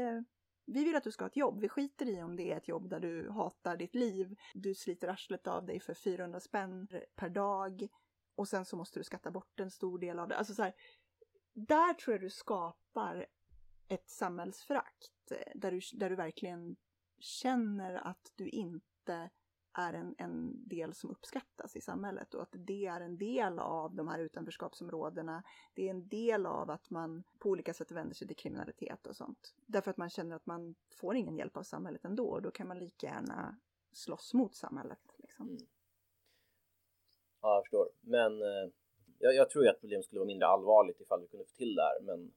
vi 0.67 0.85
vill 0.85 0.97
att 0.97 1.05
du 1.05 1.13
ska 1.13 1.25
ha 1.25 1.29
ett 1.29 1.37
jobb. 1.37 1.61
Vi 1.61 1.69
skiter 1.69 2.09
i 2.09 2.23
om 2.23 2.37
det 2.37 2.53
är 2.53 2.57
ett 2.57 2.69
jobb 2.69 2.89
där 2.89 3.01
du 3.01 3.31
hatar 3.31 3.77
ditt 3.77 3.95
liv. 3.95 4.37
Du 4.55 4.75
sliter 4.75 5.09
arslet 5.09 5.47
av 5.47 5.67
dig 5.67 5.81
för 5.81 5.95
400 5.95 6.41
spänn 6.41 6.89
per 7.15 7.29
dag 7.29 7.89
och 8.35 8.49
sen 8.49 8.65
så 8.65 8.77
måste 8.77 9.01
du 9.01 9.05
skatta 9.05 9.31
bort 9.31 9.61
en 9.61 9.71
stor 9.71 9.99
del 9.99 10.19
av 10.19 10.29
det. 10.29 10.37
Alltså 10.37 10.55
så 10.55 10.63
här, 10.63 10.75
där 11.55 11.95
tror 11.95 12.15
jag 12.15 12.21
du 12.21 12.31
skapar 12.31 13.27
ett 13.89 14.11
samhällsförakt 14.11 15.31
eh, 15.31 15.53
där 15.55 15.73
du, 15.73 15.81
där 15.93 16.11
du 16.11 16.17
verkligen 16.17 16.77
känner 17.25 17.95
att 17.95 18.33
du 18.35 18.49
inte 18.49 19.31
är 19.73 19.93
en, 19.93 20.15
en 20.19 20.69
del 20.69 20.95
som 20.95 21.11
uppskattas 21.11 21.77
i 21.77 21.81
samhället 21.81 22.35
och 22.35 22.43
att 22.43 22.53
det 22.53 22.87
är 22.87 23.01
en 23.01 23.19
del 23.19 23.59
av 23.59 23.95
de 23.95 24.09
här 24.09 24.19
utanförskapsområdena. 24.19 25.43
Det 25.75 25.87
är 25.87 25.91
en 25.91 26.09
del 26.09 26.47
av 26.47 26.71
att 26.71 26.91
man 26.91 27.25
på 27.39 27.49
olika 27.49 27.75
sätt 27.75 27.91
vänder 27.91 28.15
sig 28.15 28.27
till 28.27 28.37
kriminalitet 28.37 29.07
och 29.07 29.17
sånt. 29.17 29.55
Därför 29.67 29.91
att 29.91 29.97
man 29.97 30.11
känner 30.11 30.37
att 30.37 30.47
man 30.47 30.75
får 30.91 31.17
ingen 31.17 31.37
hjälp 31.37 31.57
av 31.57 31.63
samhället 31.63 32.05
ändå 32.05 32.29
och 32.29 32.43
då 32.43 32.51
kan 32.51 32.69
man 32.69 32.79
lika 32.79 33.07
gärna 33.07 33.57
slåss 33.93 34.35
mot 34.35 34.55
samhället. 34.55 35.15
Liksom. 35.17 35.49
Mm. 35.49 35.67
Ja, 37.41 37.55
jag 37.55 37.65
förstår. 37.65 37.89
Men 38.01 38.43
eh, 38.43 38.71
jag, 39.19 39.35
jag, 39.35 39.51
tror 39.51 39.65
ju 39.65 39.71
att 39.71 39.81
problemet 39.81 40.05
skulle 40.05 40.19
vara 40.19 40.27
mindre 40.27 40.47
allvarligt 40.47 41.01
ifall 41.01 41.21
vi 41.21 41.29
kunde 41.29 41.45
få 41.45 41.55
till 41.55 41.75
det 41.75 41.83
här. 41.83 42.01
Men 42.01 42.35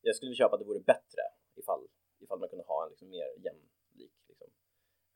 jag 0.00 0.16
skulle 0.16 0.34
köpa 0.34 0.54
att 0.54 0.60
det 0.60 0.66
vore 0.66 0.80
bättre 0.80 1.22
ifall, 1.54 1.88
ifall 2.18 2.38
man 2.38 2.48
kunde 2.48 2.64
ha 2.64 2.84
en 2.84 2.90
liksom 2.90 3.08
mer 3.08 3.44
jämn 3.44 3.68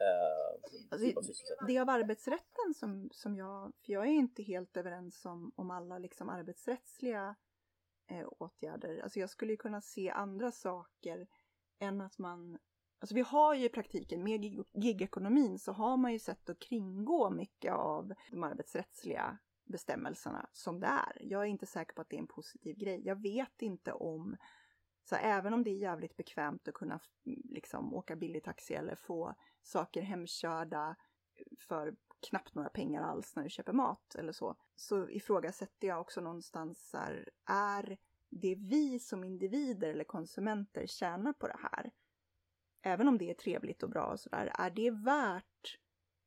Eh, 0.00 0.70
alltså, 0.90 1.32
det 1.66 1.78
av 1.78 1.88
arbetsrätten 1.88 2.74
som, 2.74 3.10
som 3.12 3.36
jag, 3.36 3.72
för 3.84 3.92
jag 3.92 4.06
är 4.06 4.12
inte 4.12 4.42
helt 4.42 4.76
överens 4.76 5.24
om, 5.24 5.52
om 5.56 5.70
alla 5.70 5.98
liksom 5.98 6.28
arbetsrättsliga 6.28 7.36
eh, 8.10 8.28
åtgärder. 8.38 9.00
Alltså 9.02 9.20
jag 9.20 9.30
skulle 9.30 9.56
kunna 9.56 9.80
se 9.80 10.10
andra 10.10 10.52
saker 10.52 11.26
än 11.78 12.00
att 12.00 12.18
man 12.18 12.58
Alltså 13.02 13.14
vi 13.14 13.20
har 13.20 13.54
ju 13.54 13.64
i 13.64 13.68
praktiken, 13.68 14.24
med 14.24 14.64
gigekonomin 14.72 15.58
så 15.58 15.72
har 15.72 15.96
man 15.96 16.12
ju 16.12 16.18
sett 16.18 16.50
att 16.50 16.58
kringgå 16.58 17.30
mycket 17.30 17.72
av 17.72 18.12
de 18.30 18.42
arbetsrättsliga 18.42 19.38
bestämmelserna 19.64 20.48
som 20.52 20.80
det 20.80 20.86
är. 20.86 21.18
Jag 21.20 21.42
är 21.42 21.46
inte 21.46 21.66
säker 21.66 21.94
på 21.94 22.00
att 22.00 22.08
det 22.08 22.16
är 22.16 22.20
en 22.20 22.26
positiv 22.26 22.76
grej. 22.76 23.02
Jag 23.04 23.22
vet 23.22 23.62
inte 23.62 23.92
om 23.92 24.36
så 25.04 25.16
även 25.16 25.54
om 25.54 25.64
det 25.64 25.70
är 25.70 25.76
jävligt 25.76 26.16
bekvämt 26.16 26.68
att 26.68 26.74
kunna 26.74 27.00
liksom 27.24 27.94
åka 27.94 28.16
billig 28.16 28.44
taxi 28.44 28.74
eller 28.74 28.94
få 28.94 29.34
saker 29.62 30.02
hemkörda 30.02 30.96
eh, 31.34 31.44
för 31.58 31.96
knappt 32.20 32.54
några 32.54 32.68
pengar 32.68 33.02
alls 33.02 33.36
när 33.36 33.42
du 33.42 33.50
köper 33.50 33.72
mat 33.72 34.14
eller 34.14 34.32
så, 34.32 34.56
så 34.76 35.08
ifrågasätter 35.08 35.88
jag 35.88 36.00
också 36.00 36.20
någonstans 36.20 36.90
här, 36.92 37.28
är 37.46 37.98
det 38.28 38.54
vi 38.54 38.98
som 38.98 39.24
individer 39.24 39.90
eller 39.90 40.04
konsumenter 40.04 40.86
tjänar 40.86 41.32
på 41.32 41.46
det 41.46 41.58
här? 41.58 41.90
Även 42.82 43.08
om 43.08 43.18
det 43.18 43.30
är 43.30 43.34
trevligt 43.34 43.82
och 43.82 43.90
bra 43.90 44.06
och 44.06 44.20
sådär, 44.20 44.52
är 44.54 44.70
det 44.70 44.90
värt 44.90 45.78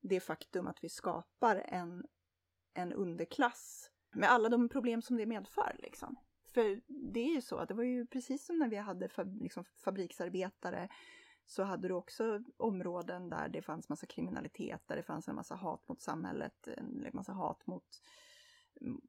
det 0.01 0.19
faktum 0.19 0.67
att 0.67 0.83
vi 0.83 0.89
skapar 0.89 1.55
en, 1.55 2.05
en 2.73 2.93
underklass 2.93 3.91
med 4.11 4.31
alla 4.31 4.49
de 4.49 4.69
problem 4.69 5.01
som 5.01 5.17
det 5.17 5.25
medför 5.25 5.75
liksom. 5.79 6.15
För 6.53 6.81
det 6.87 7.19
är 7.19 7.35
ju 7.35 7.41
så 7.41 7.57
att 7.57 7.67
det 7.67 7.73
var 7.73 7.83
ju 7.83 8.05
precis 8.05 8.45
som 8.45 8.59
när 8.59 8.67
vi 8.67 8.75
hade 8.75 9.09
liksom, 9.41 9.65
fabriksarbetare 9.83 10.89
så 11.45 11.63
hade 11.63 11.87
du 11.87 11.93
också 11.93 12.43
områden 12.57 13.29
där 13.29 13.49
det 13.49 13.61
fanns 13.61 13.89
massa 13.89 14.05
kriminalitet, 14.05 14.81
där 14.87 14.95
det 14.95 15.03
fanns 15.03 15.27
en 15.27 15.35
massa 15.35 15.55
hat 15.55 15.87
mot 15.87 16.01
samhället, 16.01 16.67
en 16.67 17.01
liksom 17.03 17.17
massa 17.17 17.33
hat 17.33 17.67
mot, 17.67 18.01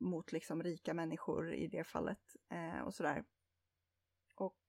mot 0.00 0.32
liksom 0.32 0.62
rika 0.62 0.94
människor 0.94 1.54
i 1.54 1.66
det 1.66 1.84
fallet 1.84 2.36
eh, 2.50 2.80
och 2.80 2.94
sådär. 2.94 3.24
Och 4.34 4.62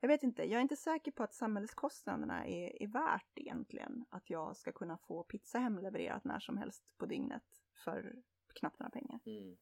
jag 0.00 0.08
vet 0.08 0.22
inte, 0.22 0.42
jag 0.42 0.58
är 0.58 0.62
inte 0.62 0.76
säker 0.76 1.10
på 1.10 1.22
att 1.22 1.34
samhällskostnaderna 1.34 2.46
är, 2.46 2.82
är 2.82 2.86
värt 2.86 3.38
egentligen 3.38 4.04
att 4.08 4.30
jag 4.30 4.56
ska 4.56 4.72
kunna 4.72 4.98
få 4.98 5.22
pizza 5.22 5.58
hemlevererat 5.58 6.24
när 6.24 6.40
som 6.40 6.56
helst 6.56 6.84
på 6.98 7.06
dygnet 7.06 7.44
för 7.84 8.22
knappt 8.54 8.78
några 8.78 8.90
pengar. 8.90 9.20
Mm. 9.26 9.56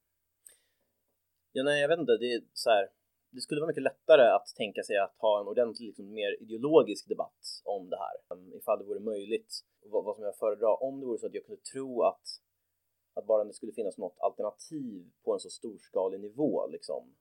Ja, 1.52 1.62
nej, 1.64 1.80
jag 1.80 1.88
vet 1.88 1.98
inte, 1.98 2.16
det 2.16 2.32
är 2.32 2.42
så 2.52 2.70
här 2.70 2.88
det 3.36 3.42
skulle 3.42 3.60
vara 3.60 3.68
mycket 3.68 3.82
lättare 3.82 4.22
att 4.22 4.46
tänka 4.56 4.82
sig 4.82 4.96
att 4.96 5.16
ha 5.18 5.40
en 5.40 5.48
ordentlig, 5.48 5.86
liksom, 5.86 6.12
mer 6.12 6.42
ideologisk 6.42 7.08
debatt 7.08 7.42
om 7.64 7.90
det 7.90 7.96
här. 7.96 8.36
Ehm, 8.36 8.54
ifall 8.54 8.78
det 8.78 8.84
vore 8.84 9.00
möjligt. 9.00 9.60
Vad, 9.82 10.04
vad 10.04 10.16
som 10.16 10.24
jag 10.24 10.36
föredrar, 10.36 10.82
om 10.82 11.00
det 11.00 11.06
vore 11.06 11.18
så 11.18 11.26
att 11.26 11.34
jag 11.34 11.44
kunde 11.44 11.62
tro 11.62 12.02
att, 12.02 12.26
att 13.14 13.26
bara 13.26 13.44
det 13.44 13.52
skulle 13.52 13.72
finnas 13.72 13.98
något 13.98 14.18
alternativ 14.18 15.10
på 15.24 15.32
en 15.34 15.40
så 15.40 15.50
storskalig 15.50 16.20
nivå 16.20 16.66
liksom. 16.66 17.14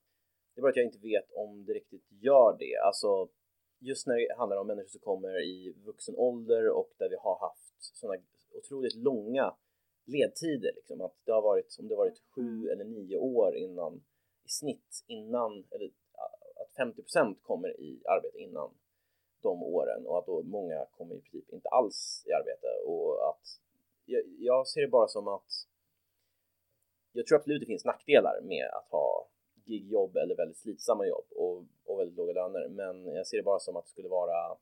Det 0.53 0.59
är 0.59 0.61
bara 0.61 0.69
att 0.69 0.75
jag 0.75 0.85
inte 0.85 0.99
vet 0.99 1.31
om 1.31 1.65
det 1.65 1.73
riktigt 1.73 2.07
gör 2.09 2.57
det. 2.59 2.75
Alltså, 2.87 3.29
just 3.79 4.07
när 4.07 4.15
det 4.15 4.35
handlar 4.37 4.57
om 4.57 4.67
människor 4.67 4.89
som 4.89 5.01
kommer 5.01 5.43
i 5.43 5.75
vuxen 5.85 6.15
ålder 6.17 6.69
och 6.69 6.91
där 6.97 7.09
vi 7.09 7.15
har 7.15 7.39
haft 7.39 7.75
sådana 7.79 8.21
otroligt 8.53 8.95
långa 8.95 9.55
ledtider, 10.05 10.71
liksom. 10.75 11.01
att 11.01 11.15
det 11.25 11.31
har 11.31 11.41
varit, 11.41 11.75
om 11.79 11.87
det 11.87 11.95
har 11.95 12.05
varit 12.05 12.21
sju 12.35 12.67
eller 12.69 12.83
nio 12.85 13.17
år 13.17 13.55
innan 13.55 14.03
i 14.45 14.49
snitt 14.49 15.03
innan, 15.07 15.63
eller 15.71 15.91
50% 16.77 17.35
kommer 17.41 17.79
i 17.79 18.01
arbete 18.05 18.37
innan 18.37 18.69
de 19.41 19.63
åren 19.63 20.07
och 20.07 20.17
att 20.17 20.25
då 20.25 20.43
många 20.43 20.85
kommer 20.85 21.15
i 21.15 21.21
princip 21.21 21.53
inte 21.53 21.69
alls 21.69 22.23
i 22.27 22.31
arbete 22.31 22.67
och 22.85 23.29
att 23.29 23.61
jag, 24.05 24.23
jag 24.39 24.67
ser 24.67 24.81
det 24.81 24.87
bara 24.87 25.07
som 25.07 25.27
att 25.27 25.67
jag 27.11 27.25
tror 27.25 27.37
absolut 27.37 27.59
det 27.59 27.65
finns 27.65 27.85
nackdelar 27.85 28.41
med 28.41 28.69
att 28.73 28.91
ha 28.91 29.27
gigjobb 29.65 30.17
eller 30.17 30.35
väldigt 30.35 30.57
slitsamma 30.57 31.05
jobb 31.07 31.25
och, 31.29 31.63
och 31.85 31.99
väldigt 31.99 32.17
låga 32.17 32.33
löner 32.33 32.67
men 32.69 33.05
jag 33.05 33.27
ser 33.27 33.37
det 33.37 33.43
bara 33.43 33.59
som 33.59 33.75
att 33.75 33.85
det 33.85 33.89
skulle 33.89 34.09
vara 34.09 34.57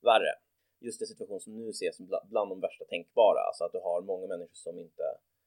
värre. 0.00 0.32
Just 0.80 0.98
den 0.98 1.06
situation 1.06 1.40
som 1.40 1.56
nu 1.58 1.68
ses 1.68 1.96
som 1.96 2.06
bland 2.06 2.50
de 2.50 2.60
värsta 2.60 2.84
tänkbara, 2.84 3.40
alltså 3.40 3.64
att 3.64 3.72
du 3.72 3.78
har 3.78 4.02
många 4.02 4.26
människor 4.26 4.54
som 4.54 4.78
inte, 4.78 5.02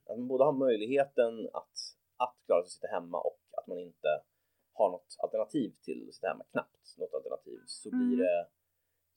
att 0.06 0.18
man 0.18 0.28
både 0.28 0.44
har 0.44 0.52
möjligheten 0.52 1.50
att 1.54 1.98
att 2.18 2.36
klara 2.46 2.62
sig 2.62 2.68
att 2.68 2.72
sitta 2.72 2.88
hemma 2.88 3.20
och 3.20 3.40
att 3.52 3.68
man 3.68 3.80
inte 3.80 4.22
har 4.78 4.90
något 4.90 5.16
alternativ 5.24 5.70
till 5.86 6.06
att 6.08 6.16
sitta 6.16 6.28
hemma, 6.28 6.44
knappt 6.52 6.98
något 6.98 7.14
alternativ, 7.14 7.60
så 7.66 7.90
mm. 7.90 8.00
blir 8.00 8.18
det 8.24 8.48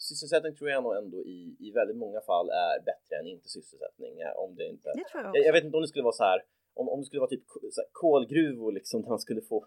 Sysselsättning 0.09 0.55
tror 0.55 0.71
jag 0.71 0.83
nog 0.83 0.97
ändå 0.97 1.19
i, 1.25 1.57
i 1.59 1.71
väldigt 1.71 1.97
många 1.97 2.21
fall 2.21 2.49
är 2.49 2.85
bättre 2.91 3.17
än 3.21 3.27
inte 3.27 3.49
sysselsättning. 3.49 4.21
Eh, 4.21 4.33
om 4.45 4.55
det 4.55 4.67
inte... 4.67 4.89
Det 4.95 5.05
tror 5.11 5.25
jag, 5.25 5.37
jag, 5.37 5.47
jag, 5.47 5.53
vet 5.53 5.65
inte 5.65 5.77
om 5.77 5.83
det 5.83 5.89
skulle 5.89 6.11
vara 6.11 6.21
så 6.23 6.25
här, 6.25 6.41
om, 6.75 6.89
om 6.89 7.01
det 7.01 7.07
skulle 7.07 7.21
vara 7.21 7.31
typ 7.31 7.45
kolgruvor 7.93 8.73
liksom, 8.73 9.03
där 9.03 9.09
man 9.09 9.19
skulle 9.19 9.43
få 9.43 9.67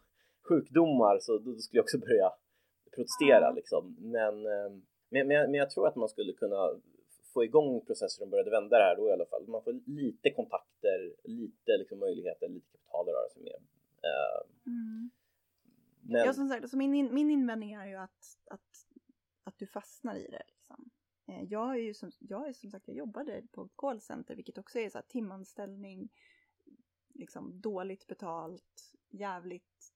sjukdomar 0.50 1.20
så 1.20 1.38
då, 1.38 1.52
då 1.52 1.60
skulle 1.60 1.78
jag 1.78 1.84
också 1.84 1.98
börja 1.98 2.30
protestera 2.96 3.46
mm. 3.48 3.56
liksom. 3.56 3.96
Men, 4.00 4.36
eh, 4.46 4.70
men, 5.10 5.28
men, 5.28 5.52
men 5.52 5.54
jag 5.54 5.70
tror 5.70 5.88
att 5.88 5.96
man 5.96 6.10
skulle 6.10 6.34
kunna 6.34 6.62
få 7.34 7.44
igång 7.44 7.86
processer 7.86 8.20
som 8.22 8.30
började 8.30 8.52
vända 8.52 8.78
det 8.78 8.84
här 8.84 8.96
då 8.96 9.10
i 9.10 9.12
alla 9.12 9.26
fall. 9.26 9.48
Man 9.48 9.64
får 9.64 9.74
lite 10.02 10.30
kontakter, 10.30 11.00
lite 11.24 11.72
liksom 11.78 12.00
möjligheter, 12.00 12.48
lite 12.50 12.68
kapital 12.72 13.10
att 13.10 13.16
röra 13.16 13.30
sig 13.30 13.44
med. 13.44 13.60
Uh, 14.10 14.40
mm 14.66 15.10
men... 16.04 16.26
Ja, 16.26 16.34
som 16.34 16.50
sagt, 16.50 16.62
alltså 16.62 16.78
min, 16.78 17.14
min 17.14 17.32
invändning 17.32 17.74
är 17.74 17.86
ju 17.86 17.96
att, 17.96 18.38
att, 18.52 18.88
att 19.44 19.58
du 19.58 19.68
fastnar 19.68 20.16
i 20.16 20.28
det. 20.28 20.44
Liksom. 20.48 20.90
Eh, 21.28 21.44
jag 21.44 21.70
är 21.70 21.82
ju 21.82 21.94
som, 21.94 22.12
jag 22.20 22.48
är 22.50 22.54
som 22.54 22.72
sagt, 22.72 22.88
jag 22.88 22.98
jobbade 22.98 23.44
på 23.52 23.64
ett 23.64 23.72
callcenter, 23.76 24.36
vilket 24.36 24.58
också 24.58 24.80
är 24.80 24.90
så 24.90 24.98
här, 24.98 25.06
timanställning, 25.08 26.10
liksom 27.14 27.62
dåligt 27.62 28.08
betalt, 28.08 28.94
jävligt 29.10 29.94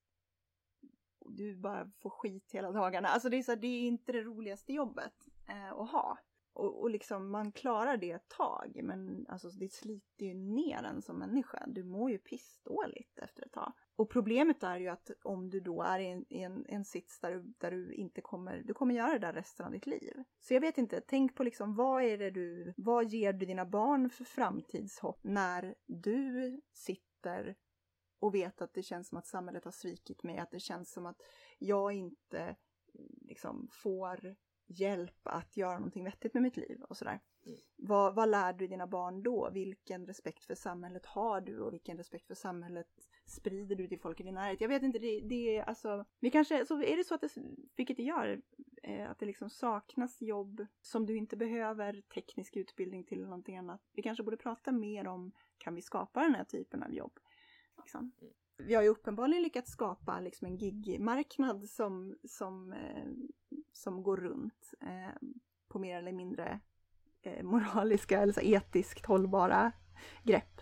du 1.30 1.56
bara 1.56 1.90
får 1.98 2.10
skit 2.10 2.52
hela 2.52 2.72
dagarna. 2.72 3.08
Alltså 3.08 3.28
det 3.28 3.36
är, 3.36 3.42
så 3.42 3.52
här, 3.52 3.56
det 3.56 3.66
är 3.66 3.86
inte 3.86 4.12
det 4.12 4.22
roligaste 4.22 4.72
jobbet 4.72 5.28
eh, 5.48 5.72
att 5.72 5.90
ha. 5.90 6.18
Och, 6.52 6.80
och 6.80 6.90
liksom 6.90 7.30
man 7.30 7.52
klarar 7.52 7.96
det 7.96 8.10
ett 8.10 8.28
tag 8.28 8.80
men 8.82 9.26
alltså 9.28 9.48
det 9.50 9.72
sliter 9.72 10.26
ju 10.26 10.34
ner 10.34 10.82
en 10.82 11.02
som 11.02 11.18
människa. 11.18 11.64
Du 11.66 11.84
mår 11.84 12.10
ju 12.10 12.18
pissdåligt 12.18 13.18
efter 13.18 13.46
ett 13.46 13.52
tag. 13.52 13.72
Och 13.98 14.10
problemet 14.10 14.62
är 14.62 14.76
ju 14.76 14.88
att 14.88 15.10
om 15.22 15.50
du 15.50 15.60
då 15.60 15.82
är 15.82 15.98
i 15.98 16.06
en, 16.06 16.24
i 16.28 16.42
en, 16.42 16.66
en 16.68 16.84
sits 16.84 17.20
där 17.20 17.30
du, 17.30 17.54
där 17.58 17.70
du 17.70 17.94
inte 17.94 18.20
kommer, 18.20 18.62
du 18.62 18.74
kommer 18.74 18.94
göra 18.94 19.12
det 19.12 19.18
där 19.18 19.32
resten 19.32 19.66
av 19.66 19.72
ditt 19.72 19.86
liv. 19.86 20.24
Så 20.40 20.54
jag 20.54 20.60
vet 20.60 20.78
inte, 20.78 21.00
tänk 21.00 21.34
på 21.34 21.42
liksom 21.42 21.74
vad 21.74 22.02
är 22.02 22.18
det 22.18 22.30
du, 22.30 22.74
vad 22.76 23.06
ger 23.06 23.32
du 23.32 23.46
dina 23.46 23.66
barn 23.66 24.10
för 24.10 24.24
framtidshopp 24.24 25.20
när 25.22 25.74
du 25.86 26.60
sitter 26.72 27.56
och 28.20 28.34
vet 28.34 28.62
att 28.62 28.74
det 28.74 28.82
känns 28.82 29.08
som 29.08 29.18
att 29.18 29.26
samhället 29.26 29.64
har 29.64 29.72
svikit 29.72 30.22
mig, 30.22 30.38
att 30.38 30.50
det 30.50 30.60
känns 30.60 30.92
som 30.92 31.06
att 31.06 31.22
jag 31.58 31.92
inte 31.92 32.56
liksom 33.20 33.68
får 33.72 34.36
hjälp 34.66 35.20
att 35.22 35.56
göra 35.56 35.78
någonting 35.78 36.04
vettigt 36.04 36.34
med 36.34 36.42
mitt 36.42 36.56
liv 36.56 36.82
och 36.82 36.96
sådär. 36.96 37.20
Mm. 37.46 37.58
Vad, 37.76 38.14
vad 38.14 38.28
lär 38.28 38.52
du 38.52 38.66
dina 38.66 38.86
barn 38.86 39.22
då? 39.22 39.50
Vilken 39.52 40.06
respekt 40.06 40.44
för 40.44 40.54
samhället 40.54 41.06
har 41.06 41.40
du 41.40 41.60
och 41.60 41.72
vilken 41.72 41.96
respekt 41.96 42.26
för 42.26 42.34
samhället 42.34 42.88
sprider 43.30 43.76
du 43.76 43.88
till 43.88 43.98
folk 43.98 44.20
i 44.20 44.22
din 44.22 44.34
närhet? 44.34 44.60
Jag 44.60 44.68
vet 44.68 44.82
inte, 44.82 44.98
det, 44.98 45.20
det 45.20 45.56
är 45.56 45.62
alltså, 45.62 46.04
vi 46.20 46.30
kanske, 46.30 46.66
så 46.66 46.82
är 46.82 46.96
det 46.96 47.04
så 47.04 47.14
att 47.14 47.20
det, 47.20 47.30
vilket 47.76 47.96
det 47.96 48.02
gör, 48.02 48.40
eh, 48.82 49.10
att 49.10 49.18
det 49.18 49.26
liksom 49.26 49.50
saknas 49.50 50.22
jobb 50.22 50.66
som 50.80 51.06
du 51.06 51.16
inte 51.16 51.36
behöver 51.36 52.02
teknisk 52.14 52.56
utbildning 52.56 53.04
till 53.04 53.18
eller 53.18 53.28
någonting 53.28 53.56
annat. 53.56 53.80
Vi 53.92 54.02
kanske 54.02 54.22
borde 54.22 54.36
prata 54.36 54.72
mer 54.72 55.06
om, 55.06 55.32
kan 55.58 55.74
vi 55.74 55.82
skapa 55.82 56.22
den 56.22 56.34
här 56.34 56.44
typen 56.44 56.82
av 56.82 56.94
jobb? 56.94 57.18
Liksom. 57.76 58.12
Vi 58.56 58.74
har 58.74 58.82
ju 58.82 58.88
uppenbarligen 58.88 59.42
lyckats 59.42 59.70
skapa 59.70 60.20
liksom 60.20 60.46
en 60.46 60.56
gigmarknad 60.56 61.68
som, 61.68 62.18
som, 62.24 62.72
eh, 62.72 63.08
som 63.72 64.02
går 64.02 64.16
runt 64.16 64.74
eh, 64.80 65.28
på 65.68 65.78
mer 65.78 65.98
eller 65.98 66.12
mindre 66.12 66.60
moraliska 67.42 68.20
eller 68.20 68.32
så 68.32 68.40
etiskt 68.40 69.06
hållbara 69.06 69.72
grepp. 70.22 70.57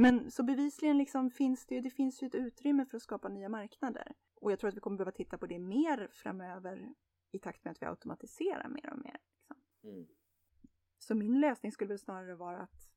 Men 0.00 0.30
så 0.30 0.42
bevisligen 0.42 0.98
liksom 0.98 1.30
finns 1.30 1.66
det 1.66 1.74
ju, 1.74 1.80
det 1.80 1.90
finns 1.90 2.22
ju 2.22 2.26
ett 2.26 2.34
utrymme 2.34 2.86
för 2.86 2.96
att 2.96 3.02
skapa 3.02 3.28
nya 3.28 3.48
marknader. 3.48 4.14
Och 4.34 4.52
jag 4.52 4.58
tror 4.58 4.68
att 4.68 4.76
vi 4.76 4.80
kommer 4.80 4.96
behöva 4.96 5.12
titta 5.12 5.38
på 5.38 5.46
det 5.46 5.58
mer 5.58 6.08
framöver 6.12 6.94
i 7.30 7.38
takt 7.38 7.64
med 7.64 7.70
att 7.70 7.82
vi 7.82 7.86
automatiserar 7.86 8.68
mer 8.68 8.92
och 8.92 8.98
mer. 8.98 9.18
Liksom. 9.36 9.56
Mm. 9.82 10.06
Så 10.98 11.14
min 11.14 11.40
lösning 11.40 11.72
skulle 11.72 11.88
väl 11.88 11.98
snarare 11.98 12.34
vara 12.34 12.60
att 12.60 12.90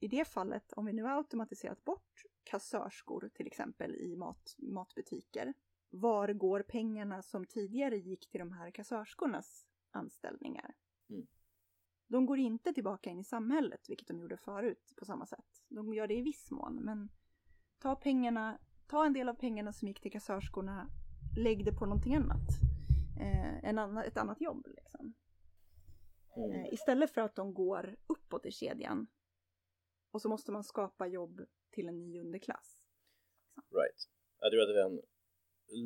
i 0.00 0.08
det 0.08 0.24
fallet, 0.24 0.72
om 0.72 0.86
vi 0.86 0.92
nu 0.92 1.02
har 1.02 1.10
automatiserat 1.10 1.84
bort 1.84 2.22
kassörskor 2.44 3.30
till 3.34 3.46
exempel 3.46 3.96
i 3.96 4.16
mat, 4.16 4.56
matbutiker, 4.58 5.54
var 5.90 6.32
går 6.32 6.62
pengarna 6.62 7.22
som 7.22 7.46
tidigare 7.46 7.96
gick 7.96 8.30
till 8.30 8.38
de 8.38 8.52
här 8.52 8.70
kassörskornas 8.70 9.66
anställningar? 9.90 10.74
Mm. 11.10 11.26
De 12.12 12.26
går 12.26 12.38
inte 12.38 12.72
tillbaka 12.72 13.10
in 13.10 13.18
i 13.18 13.24
samhället, 13.24 13.88
vilket 13.88 14.08
de 14.08 14.20
gjorde 14.20 14.36
förut 14.36 14.94
på 14.96 15.04
samma 15.04 15.26
sätt. 15.26 15.64
De 15.68 15.94
gör 15.94 16.06
det 16.06 16.14
i 16.14 16.22
viss 16.22 16.50
mån, 16.50 16.76
men 16.84 17.08
ta 17.78 17.96
pengarna, 17.96 18.58
ta 18.86 19.06
en 19.06 19.12
del 19.12 19.28
av 19.28 19.34
pengarna 19.34 19.72
som 19.72 19.88
gick 19.88 20.00
till 20.00 20.12
kassörskorna, 20.12 20.90
lägg 21.38 21.64
det 21.64 21.72
på 21.72 21.86
någonting 21.86 22.14
annat. 22.14 22.48
Eh, 23.20 23.64
en 23.64 23.78
annan, 23.78 24.04
ett 24.04 24.16
annat 24.16 24.40
jobb 24.40 24.66
liksom. 24.76 25.14
Mm. 26.36 26.50
Eh, 26.50 26.72
istället 26.72 27.10
för 27.10 27.20
att 27.20 27.34
de 27.34 27.54
går 27.54 27.96
uppåt 28.06 28.46
i 28.46 28.50
kedjan 28.50 29.06
och 30.10 30.22
så 30.22 30.28
måste 30.28 30.52
man 30.52 30.64
skapa 30.64 31.06
jobb 31.06 31.40
till 31.70 31.88
en 31.88 31.98
ny 31.98 32.20
underklass. 32.20 32.82
Right. 33.54 34.08
Jag 34.40 34.52
tror 34.52 34.62
att 34.62 34.68
det 34.68 34.80
är 34.80 34.86
en 34.86 35.00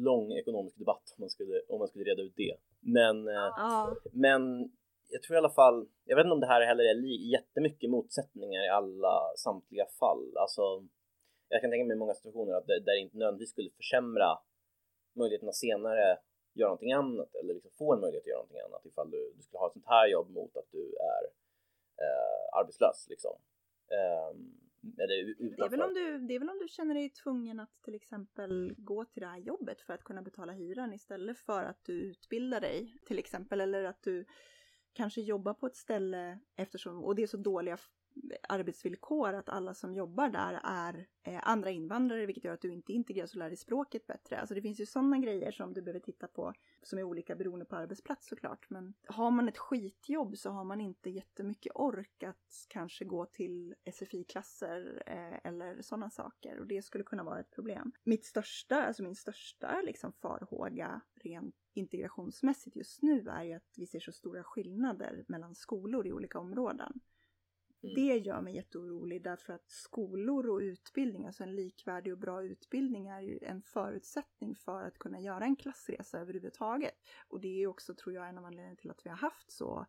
lång 0.03 0.33
ekonomisk 0.33 0.79
debatt 0.79 1.15
om 1.17 1.23
man 1.23 1.31
skulle, 1.31 1.61
om 1.69 1.79
man 1.79 1.89
skulle 1.89 2.05
reda 2.05 2.23
ut 2.23 2.37
det. 2.37 2.57
Men, 2.81 3.29
ah. 3.29 3.95
men 4.13 4.73
jag 5.09 5.23
tror 5.23 5.35
i 5.37 5.39
alla 5.39 5.51
fall, 5.61 5.89
jag 6.05 6.17
vet 6.17 6.25
inte 6.25 6.35
om 6.35 6.41
det 6.41 6.47
här 6.47 6.67
heller 6.67 6.85
är 6.85 7.31
jättemycket 7.33 7.91
motsättningar 7.91 8.65
i 8.65 8.69
alla 8.69 9.33
samtliga 9.37 9.87
fall. 9.87 10.37
Alltså, 10.37 10.87
jag 11.49 11.61
kan 11.61 11.71
tänka 11.71 11.87
mig 11.87 11.97
många 11.97 12.15
situationer 12.15 12.55
att 12.55 12.67
det, 12.67 12.81
där 12.81 12.95
det 12.95 12.99
inte 12.99 13.19
nödvändigtvis 13.19 13.51
skulle 13.51 13.71
försämra 13.71 14.39
möjligheten 15.15 15.49
att 15.49 15.57
senare 15.57 16.19
göra 16.55 16.69
någonting 16.69 16.93
annat 16.93 17.35
eller 17.35 17.55
liksom 17.55 17.71
få 17.79 17.95
en 17.95 18.01
möjlighet 18.01 18.25
att 18.25 18.29
göra 18.29 18.39
någonting 18.39 18.61
annat 18.61 18.87
ifall 18.87 19.11
du, 19.11 19.33
du 19.37 19.43
skulle 19.43 19.59
ha 19.59 19.67
ett 19.67 19.73
sånt 19.73 19.87
här 19.87 20.09
jobb 20.09 20.31
mot 20.31 20.57
att 20.57 20.71
du 20.73 20.85
är 21.15 21.23
eh, 22.05 22.59
arbetslös 22.59 23.07
liksom. 23.09 23.37
Eller 24.99 25.35
det, 25.57 25.63
är 25.63 25.69
väl 25.69 25.83
om 25.83 25.95
du, 25.95 26.19
det 26.19 26.35
är 26.35 26.39
väl 26.39 26.51
om 26.51 26.59
du 26.59 26.69
känner 26.69 26.95
dig 26.95 27.11
tvungen 27.11 27.61
att 27.61 27.83
till 27.83 27.95
exempel 27.95 28.75
gå 28.79 29.05
till 29.05 29.21
det 29.23 29.27
här 29.27 29.39
jobbet 29.39 29.81
för 29.81 29.95
att 29.95 30.05
kunna 30.05 30.23
betala 30.23 30.53
hyran 30.53 30.93
istället 30.93 31.39
för 31.39 31.65
att 31.65 31.85
du 31.85 31.93
utbildar 31.93 32.61
dig 32.61 32.99
till 33.07 33.19
exempel 33.19 33.61
eller 33.61 33.85
att 33.85 34.03
du 34.03 34.25
kanske 34.97 35.21
jobbar 35.21 35.55
på 35.55 35.67
ett 35.67 35.77
ställe 35.77 36.39
eftersom, 36.57 37.05
och 37.05 37.15
det 37.15 37.23
är 37.23 37.27
så 37.27 37.37
dåliga 37.37 37.79
arbetsvillkor 38.49 39.33
att 39.33 39.49
alla 39.49 39.75
som 39.75 39.95
jobbar 39.95 40.29
där 40.29 40.61
är 40.65 41.07
eh, 41.23 41.41
andra 41.43 41.71
invandrare 41.71 42.27
vilket 42.27 42.45
gör 42.45 42.55
att 42.55 42.61
du 42.61 42.73
inte 42.73 42.93
integreras 42.93 43.33
och 43.33 43.39
lär 43.39 43.49
dig 43.49 43.57
språket 43.57 44.07
bättre. 44.07 44.39
Alltså 44.39 44.55
det 44.55 44.63
finns 44.63 44.81
ju 44.81 44.87
sådana 44.87 45.19
grejer 45.19 45.51
som 45.51 45.75
du 45.75 45.83
behöver 45.83 46.01
titta 46.01 46.27
på 46.27 46.53
som 46.83 46.99
är 46.99 47.03
olika 47.03 47.37
beroende 47.37 47.65
på 47.65 47.77
arbetsplats 47.77 48.29
såklart. 48.29 48.71
Men 48.71 48.95
har 49.07 49.31
man 49.31 49.49
ett 49.49 49.59
skitjobb 49.59 50.37
så 50.37 50.51
har 50.51 50.65
man 50.65 50.81
inte 50.81 51.11
jättemycket 51.11 51.73
ork 51.75 52.23
att 52.23 52.67
kanske 52.69 53.05
gå 53.05 53.27
till 53.27 53.75
SFI-klasser 53.93 55.03
eh, 55.07 55.51
eller 55.51 55.83
sådana 55.83 56.11
saker 56.11 56.59
och 56.61 56.67
det 56.67 56.83
skulle 56.83 57.05
kunna 57.05 57.25
vara 57.25 57.41
ett 57.41 57.51
problem. 57.51 57.93
Mitt 58.05 58.25
största, 58.25 58.87
alltså 58.87 59.03
min 59.03 59.17
största 59.17 59.81
liksom 59.85 60.13
farhåga 60.13 61.01
rent 61.15 61.55
integrationsmässigt 61.77 62.77
just 62.77 63.03
nu 63.03 63.29
är 63.29 63.45
ju 63.45 63.53
att 63.53 63.75
vi 63.77 63.87
ser 63.87 64.01
så 64.01 64.13
stora 64.13 64.45
skillnader 64.45 65.25
mellan 65.29 65.55
skolor 65.55 66.07
i 66.07 66.13
olika 66.13 66.39
områden. 66.39 67.01
Mm. 67.83 67.95
Det 67.95 68.17
gör 68.17 68.41
mig 68.41 68.55
jätteorolig 68.55 69.23
därför 69.23 69.53
att 69.53 69.71
skolor 69.71 70.51
och 70.51 70.59
utbildning, 70.59 71.27
alltså 71.27 71.43
en 71.43 71.57
likvärdig 71.57 72.13
och 72.13 72.19
bra 72.19 72.43
utbildning 72.43 73.07
är 73.07 73.21
ju 73.21 73.39
en 73.43 73.63
förutsättning 73.63 74.55
för 74.55 74.83
att 74.83 74.99
kunna 74.99 75.21
göra 75.21 75.45
en 75.45 75.57
klassresa 75.57 76.19
överhuvudtaget. 76.19 76.95
Och 77.29 77.41
det 77.41 77.63
är 77.63 77.67
också, 77.67 77.95
tror 77.95 78.15
jag, 78.15 78.29
en 78.29 78.39
av 78.39 78.45
anledningarna 78.45 78.77
till 78.77 78.91
att 78.91 79.07
vi 79.07 79.11
har 79.11 79.17
haft 79.17 79.51
så 79.51 79.87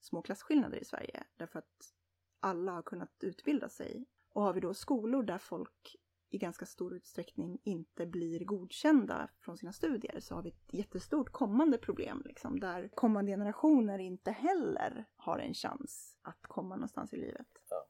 små 0.00 0.22
klasskillnader 0.22 0.78
i 0.78 0.84
Sverige. 0.84 1.24
Därför 1.36 1.58
att 1.58 1.94
alla 2.40 2.72
har 2.72 2.82
kunnat 2.82 3.24
utbilda 3.24 3.68
sig. 3.68 4.06
Och 4.28 4.42
har 4.42 4.52
vi 4.52 4.60
då 4.60 4.74
skolor 4.74 5.22
där 5.22 5.38
folk 5.38 5.96
i 6.34 6.38
ganska 6.38 6.66
stor 6.66 6.94
utsträckning 6.94 7.58
inte 7.64 8.06
blir 8.06 8.44
godkända 8.44 9.30
från 9.40 9.58
sina 9.58 9.72
studier 9.72 10.20
så 10.20 10.34
har 10.34 10.42
vi 10.42 10.48
ett 10.48 10.74
jättestort 10.74 11.30
kommande 11.30 11.78
problem 11.78 12.22
liksom, 12.24 12.60
där 12.60 12.88
kommande 12.88 13.32
generationer 13.32 13.98
inte 13.98 14.30
heller 14.30 15.04
har 15.16 15.38
en 15.38 15.54
chans 15.54 16.16
att 16.22 16.42
komma 16.42 16.76
någonstans 16.76 17.12
i 17.12 17.16
livet. 17.16 17.46
Ja. 17.68 17.86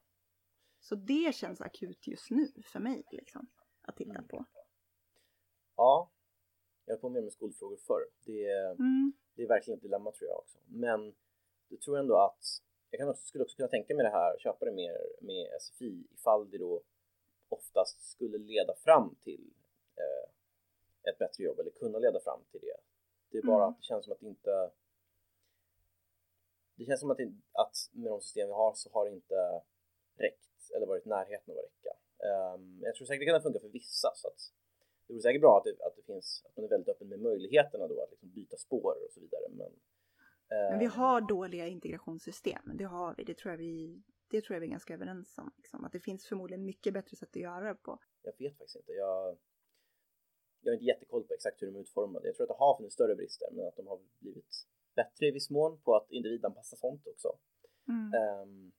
Så 0.79 0.95
det 0.95 1.35
känns 1.35 1.61
akut 1.61 2.07
just 2.07 2.31
nu 2.31 2.47
för 2.65 2.79
mig 2.79 3.03
liksom, 3.11 3.47
att 3.81 3.97
titta 3.97 4.11
mm. 4.11 4.27
på. 4.27 4.45
Ja, 5.75 6.11
jag 6.85 6.95
har 6.95 6.99
på 6.99 7.09
med 7.09 7.31
skolfrågor 7.31 7.77
förr. 7.77 8.05
Det 8.25 8.45
är, 8.45 8.71
mm. 8.71 9.13
det 9.35 9.43
är 9.43 9.47
verkligen 9.47 9.77
ett 9.77 9.83
dilemma 9.83 10.11
tror 10.11 10.29
jag 10.29 10.39
också. 10.39 10.57
Men 10.65 11.15
det 11.69 11.81
tror 11.81 11.97
jag 11.97 12.03
ändå 12.03 12.17
att 12.17 12.45
jag 12.89 12.99
kan 12.99 13.09
också, 13.09 13.25
skulle 13.25 13.43
också 13.43 13.55
kunna 13.55 13.67
tänka 13.67 13.95
mig 13.95 14.03
det 14.03 14.09
här, 14.09 14.37
köpa 14.39 14.65
det 14.65 14.71
mer 14.71 14.97
med 15.21 15.61
SFI 15.61 16.07
ifall 16.11 16.49
det 16.49 16.57
då 16.57 16.83
oftast 17.57 17.97
skulle 18.13 18.37
leda 18.37 18.73
fram 18.75 19.15
till 19.23 19.53
eh, 20.01 20.29
ett 21.09 21.17
bättre 21.17 21.43
jobb 21.43 21.59
eller 21.59 21.71
kunna 21.71 21.99
leda 21.99 22.19
fram 22.19 22.41
till 22.51 22.61
det. 22.61 22.77
Det 23.31 23.37
är 23.37 23.41
bara 23.41 23.63
mm. 23.63 23.69
att 23.69 23.77
det 23.77 23.83
känns 23.83 24.05
som 24.05 24.13
att 24.13 24.19
det 24.19 24.27
inte 24.27 24.71
det 26.75 26.85
känns 26.85 26.99
som 26.99 27.11
att, 27.11 27.17
det, 27.17 27.33
att 27.51 27.75
med 27.91 28.11
de 28.11 28.21
system 28.21 28.47
vi 28.47 28.53
har 28.53 28.73
så 28.73 28.89
har 28.93 29.05
det 29.05 29.11
inte 29.11 29.61
räckt 30.17 30.71
eller 30.75 30.87
varit 30.87 31.05
närheten 31.05 31.53
av 31.53 31.57
att 31.57 31.65
räcka. 31.65 31.93
Um, 32.29 32.79
jag 32.81 32.95
tror 32.95 33.05
säkert 33.05 33.27
det 33.27 33.31
kan 33.31 33.41
funka 33.41 33.59
för 33.59 33.67
vissa 33.67 34.11
så 34.15 34.27
att 34.27 34.41
det 35.07 35.13
vore 35.13 35.21
säkert 35.21 35.41
bra 35.41 35.57
att 35.57 35.63
det, 35.63 35.85
att 35.85 35.95
det 35.95 36.01
finns, 36.01 36.43
att 36.45 36.55
man 36.55 36.65
är 36.65 36.69
väldigt 36.69 36.89
öppen 36.89 37.07
med 37.07 37.19
möjligheterna 37.19 37.87
då 37.87 38.01
att 38.01 38.11
liksom 38.11 38.29
byta 38.29 38.57
spår 38.57 39.05
och 39.05 39.11
så 39.11 39.19
vidare. 39.19 39.47
Men, 39.49 39.71
men 40.49 40.79
vi 40.79 40.85
har 40.85 41.21
dåliga 41.21 41.67
integrationssystem, 41.67 42.71
det 42.73 42.83
har 42.83 43.15
vi, 43.17 43.23
det 43.23 43.37
tror 43.37 43.51
jag 43.51 43.57
vi 43.57 44.01
det 44.27 44.41
tror 44.41 44.55
jag 44.55 44.61
vi 44.61 44.67
är 44.67 44.71
ganska 44.71 44.93
överens 44.93 45.37
om. 45.37 45.51
Liksom. 45.57 45.85
Att 45.85 45.91
det 45.91 45.99
finns 45.99 46.27
förmodligen 46.27 46.65
mycket 46.65 46.93
bättre 46.93 47.17
sätt 47.17 47.29
att 47.29 47.35
göra 47.35 47.67
det 47.67 47.75
på. 47.75 47.99
Jag 48.21 48.33
vet 48.37 48.57
faktiskt 48.57 48.75
inte. 48.75 48.91
Jag, 48.91 49.37
jag 50.61 50.71
har 50.71 50.73
inte 50.73 50.85
jättekoll 50.85 51.23
på 51.23 51.33
exakt 51.33 51.61
hur 51.61 51.67
de 51.67 51.75
är 51.75 51.79
utformade. 51.79 52.27
Jag 52.27 52.35
tror 52.35 52.43
att 52.43 52.57
det 52.57 52.63
har 52.65 52.77
funnits 52.77 52.93
större 52.93 53.15
brister, 53.15 53.47
men 53.51 53.67
att 53.67 53.75
de 53.75 53.87
har 53.87 53.99
blivit 54.19 54.67
bättre 54.95 55.25
i 55.25 55.31
viss 55.31 55.49
mån 55.49 55.79
på 55.81 55.95
att 55.95 56.11
individanpassa 56.11 56.75
sånt 56.75 57.07
också. 57.07 57.37
Mm. 57.87 58.41
Um, 58.41 58.71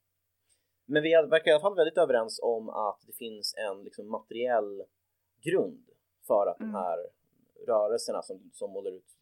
men 0.84 1.02
vi 1.02 1.10
verkar 1.10 1.50
i 1.50 1.54
alla 1.54 1.60
fall 1.60 1.76
väldigt 1.76 1.98
överens 1.98 2.40
om 2.42 2.68
att 2.68 3.00
det 3.06 3.12
finns 3.12 3.54
en 3.56 3.84
liksom, 3.84 4.10
materiell 4.10 4.84
grund 5.40 5.90
för 6.26 6.46
att 6.46 6.60
mm. 6.60 6.72
de 6.72 6.78
här 6.78 6.98
rörelserna 7.66 8.22
som, 8.22 8.50
som 8.52 8.70
målar 8.70 8.90
ut 8.90 9.18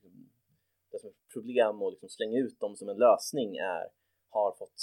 det 0.90 1.01
som 1.01 1.10
ett 1.10 1.28
problem 1.32 1.82
och 1.82 1.90
liksom 1.90 2.09
slänga 2.09 2.38
ut 2.38 2.60
dem 2.60 2.76
som 2.76 2.88
en 2.88 2.96
lösning 2.96 3.56
är 3.56 3.88
har 4.35 4.52
fått 4.59 4.81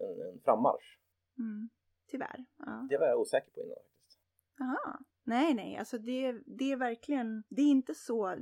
en, 0.00 0.20
en 0.28 0.40
frammarsch. 0.40 0.98
Mm. 1.38 1.70
Tyvärr. 2.06 2.44
Ja. 2.56 2.86
Det 2.90 2.98
var 2.98 3.06
jag 3.06 3.20
osäker 3.20 3.50
på 3.50 3.60
innan 3.60 3.76
faktiskt. 3.76 4.20
Jaha. 4.58 4.98
Nej, 5.24 5.54
nej, 5.54 5.76
alltså 5.76 5.98
det, 5.98 6.32
det 6.46 6.72
är 6.72 6.76
verkligen, 6.76 7.44
det 7.48 7.62
är 7.62 7.70
inte 7.70 7.94
så, 7.94 8.36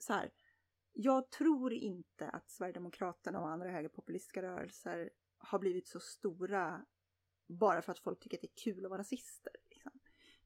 så 0.00 0.12
här. 0.12 0.30
Jag 0.92 1.30
tror 1.30 1.72
inte 1.72 2.28
att 2.28 2.50
Sverigedemokraterna 2.50 3.40
och 3.40 3.48
andra 3.48 3.70
högerpopulistiska 3.70 4.42
rörelser 4.42 5.10
har 5.38 5.58
blivit 5.58 5.88
så 5.88 6.00
stora 6.00 6.84
bara 7.48 7.82
för 7.82 7.92
att 7.92 7.98
folk 7.98 8.20
tycker 8.20 8.36
att 8.36 8.40
det 8.40 8.46
är 8.46 8.64
kul 8.64 8.84
att 8.84 8.90
vara 8.90 9.00
rasister. 9.00 9.52
Liksom. 9.70 9.92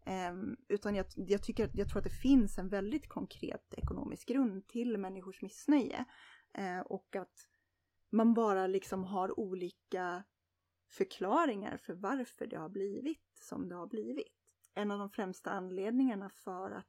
Um, 0.07 0.57
utan 0.69 0.95
jag, 0.95 1.07
jag, 1.15 1.43
tycker, 1.43 1.71
jag 1.75 1.89
tror 1.89 1.99
att 1.99 2.05
det 2.05 2.21
finns 2.23 2.59
en 2.59 2.69
väldigt 2.69 3.09
konkret 3.09 3.75
ekonomisk 3.75 4.29
grund 4.29 4.69
till 4.69 4.99
människors 4.99 5.43
missnöje. 5.43 6.05
Uh, 6.59 6.81
och 6.81 7.17
att 7.17 7.49
man 8.13 8.35
bara 8.35 8.67
liksom 8.67 9.05
har 9.05 9.41
olika 9.41 10.25
förklaringar 10.89 11.77
för 11.77 11.95
varför 11.95 12.47
det 12.47 12.57
har 12.57 12.69
blivit 12.69 13.39
som 13.41 13.69
det 13.69 13.75
har 13.75 13.87
blivit. 13.87 14.29
En 14.75 14.91
av 14.91 14.99
de 14.99 15.11
främsta 15.11 15.51
anledningarna 15.51 16.29
för 16.29 16.71
att 16.71 16.87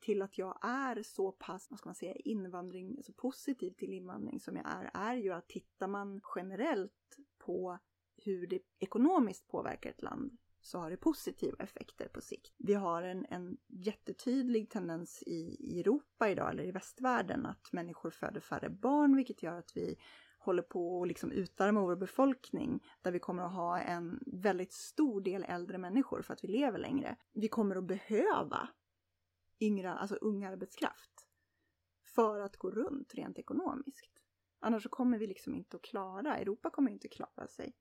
till 0.00 0.22
att 0.22 0.38
jag 0.38 0.58
är 0.62 1.02
så 1.02 1.32
pass, 1.32 1.66
vad 1.70 1.78
ska 1.78 1.88
man 1.88 1.94
säga, 1.94 2.14
invandring, 2.14 2.96
alltså 2.96 3.12
positiv 3.12 3.70
till 3.70 3.92
invandring 3.92 4.40
som 4.40 4.56
jag 4.56 4.66
är, 4.66 4.90
är 4.94 5.16
ju 5.16 5.32
att 5.32 5.48
tittar 5.48 5.88
man 5.88 6.20
generellt 6.36 7.18
på 7.38 7.78
hur 8.16 8.46
det 8.46 8.60
ekonomiskt 8.78 9.48
påverkar 9.48 9.90
ett 9.90 10.02
land 10.02 10.38
så 10.60 10.78
har 10.78 10.90
det 10.90 10.96
positiva 10.96 11.56
effekter 11.58 12.08
på 12.08 12.20
sikt. 12.20 12.54
Vi 12.58 12.74
har 12.74 13.02
en, 13.02 13.26
en 13.30 13.56
jättetydlig 13.68 14.70
tendens 14.70 15.22
i, 15.26 15.56
i 15.60 15.80
Europa 15.80 16.30
idag, 16.30 16.50
eller 16.50 16.64
i 16.64 16.70
västvärlden, 16.70 17.46
att 17.46 17.72
människor 17.72 18.10
föder 18.10 18.40
färre 18.40 18.70
barn, 18.70 19.16
vilket 19.16 19.42
gör 19.42 19.58
att 19.58 19.76
vi 19.76 19.96
håller 20.44 20.62
på 20.62 21.02
att 21.02 21.08
liksom 21.08 21.32
utarma 21.32 21.80
vår 21.80 21.96
befolkning 21.96 22.84
där 23.02 23.12
vi 23.12 23.18
kommer 23.18 23.42
att 23.42 23.52
ha 23.52 23.78
en 23.80 24.22
väldigt 24.26 24.72
stor 24.72 25.20
del 25.20 25.44
äldre 25.44 25.78
människor 25.78 26.22
för 26.22 26.32
att 26.32 26.44
vi 26.44 26.48
lever 26.48 26.78
längre. 26.78 27.16
Vi 27.32 27.48
kommer 27.48 27.76
att 27.76 27.84
behöva 27.84 28.68
yngre, 29.60 29.94
alltså 29.94 30.16
ung 30.16 30.44
arbetskraft 30.44 31.28
för 32.14 32.40
att 32.40 32.56
gå 32.56 32.70
runt 32.70 33.14
rent 33.14 33.38
ekonomiskt. 33.38 34.20
Annars 34.58 34.82
så 34.82 34.88
kommer 34.88 35.18
vi 35.18 35.26
liksom 35.26 35.54
inte 35.54 35.76
att 35.76 35.82
klara, 35.82 36.36
Europa 36.36 36.70
kommer 36.70 36.90
inte 36.90 37.06
att 37.06 37.12
klara 37.12 37.46
sig. 37.46 37.74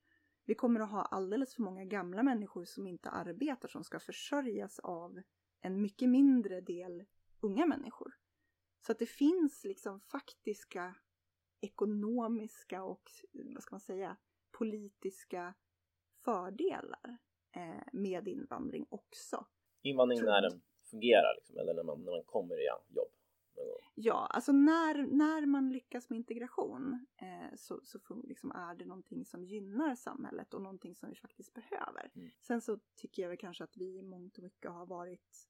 Vi 0.45 0.55
kommer 0.55 0.79
att 0.79 0.91
ha 0.91 1.01
alldeles 1.01 1.55
för 1.55 1.61
många 1.61 1.85
gamla 1.85 2.23
människor 2.23 2.65
som 2.65 2.87
inte 2.87 3.09
arbetar 3.09 3.67
som 3.67 3.83
ska 3.83 3.99
försörjas 3.99 4.79
av 4.79 5.21
en 5.61 5.81
mycket 5.81 6.09
mindre 6.09 6.61
del 6.61 7.03
unga 7.39 7.65
människor. 7.65 8.13
Så 8.85 8.91
att 8.91 8.99
det 8.99 9.05
finns 9.05 9.63
liksom 9.63 9.99
faktiska 9.99 10.95
ekonomiska 11.63 12.83
och, 12.83 13.11
vad 13.33 13.63
ska 13.63 13.73
man 13.73 13.79
säga, 13.79 14.17
politiska 14.51 15.53
fördelar 16.23 17.17
eh, 17.51 17.83
med 17.93 18.27
invandring 18.27 18.85
också. 18.89 19.45
Invandring 19.81 20.19
när 20.23 20.41
den 20.41 20.61
fungerar 20.83 21.35
liksom, 21.35 21.57
eller 21.57 21.73
när 21.73 21.83
man, 21.83 22.03
när 22.03 22.11
man 22.11 22.23
kommer 22.23 22.61
i 22.61 22.65
jobb? 22.65 23.09
Ja, 23.95 24.27
alltså 24.29 24.51
när, 24.51 25.07
när 25.07 25.45
man 25.45 25.71
lyckas 25.71 26.09
med 26.09 26.17
integration 26.17 27.05
eh, 27.17 27.55
så, 27.55 27.79
så 27.83 27.99
liksom 28.23 28.51
är 28.51 28.75
det 28.75 28.85
någonting 28.85 29.25
som 29.25 29.43
gynnar 29.43 29.95
samhället 29.95 30.53
och 30.53 30.61
någonting 30.61 30.95
som 30.95 31.09
vi 31.09 31.15
faktiskt 31.15 31.53
behöver. 31.53 32.11
Mm. 32.15 32.29
Sen 32.41 32.61
så 32.61 32.79
tycker 32.95 33.21
jag 33.21 33.29
väl 33.29 33.37
kanske 33.37 33.63
att 33.63 33.77
vi 33.77 33.97
i 33.97 34.01
mångt 34.01 34.37
och 34.37 34.43
mycket 34.43 34.71
har 34.71 34.85
varit 34.85 35.49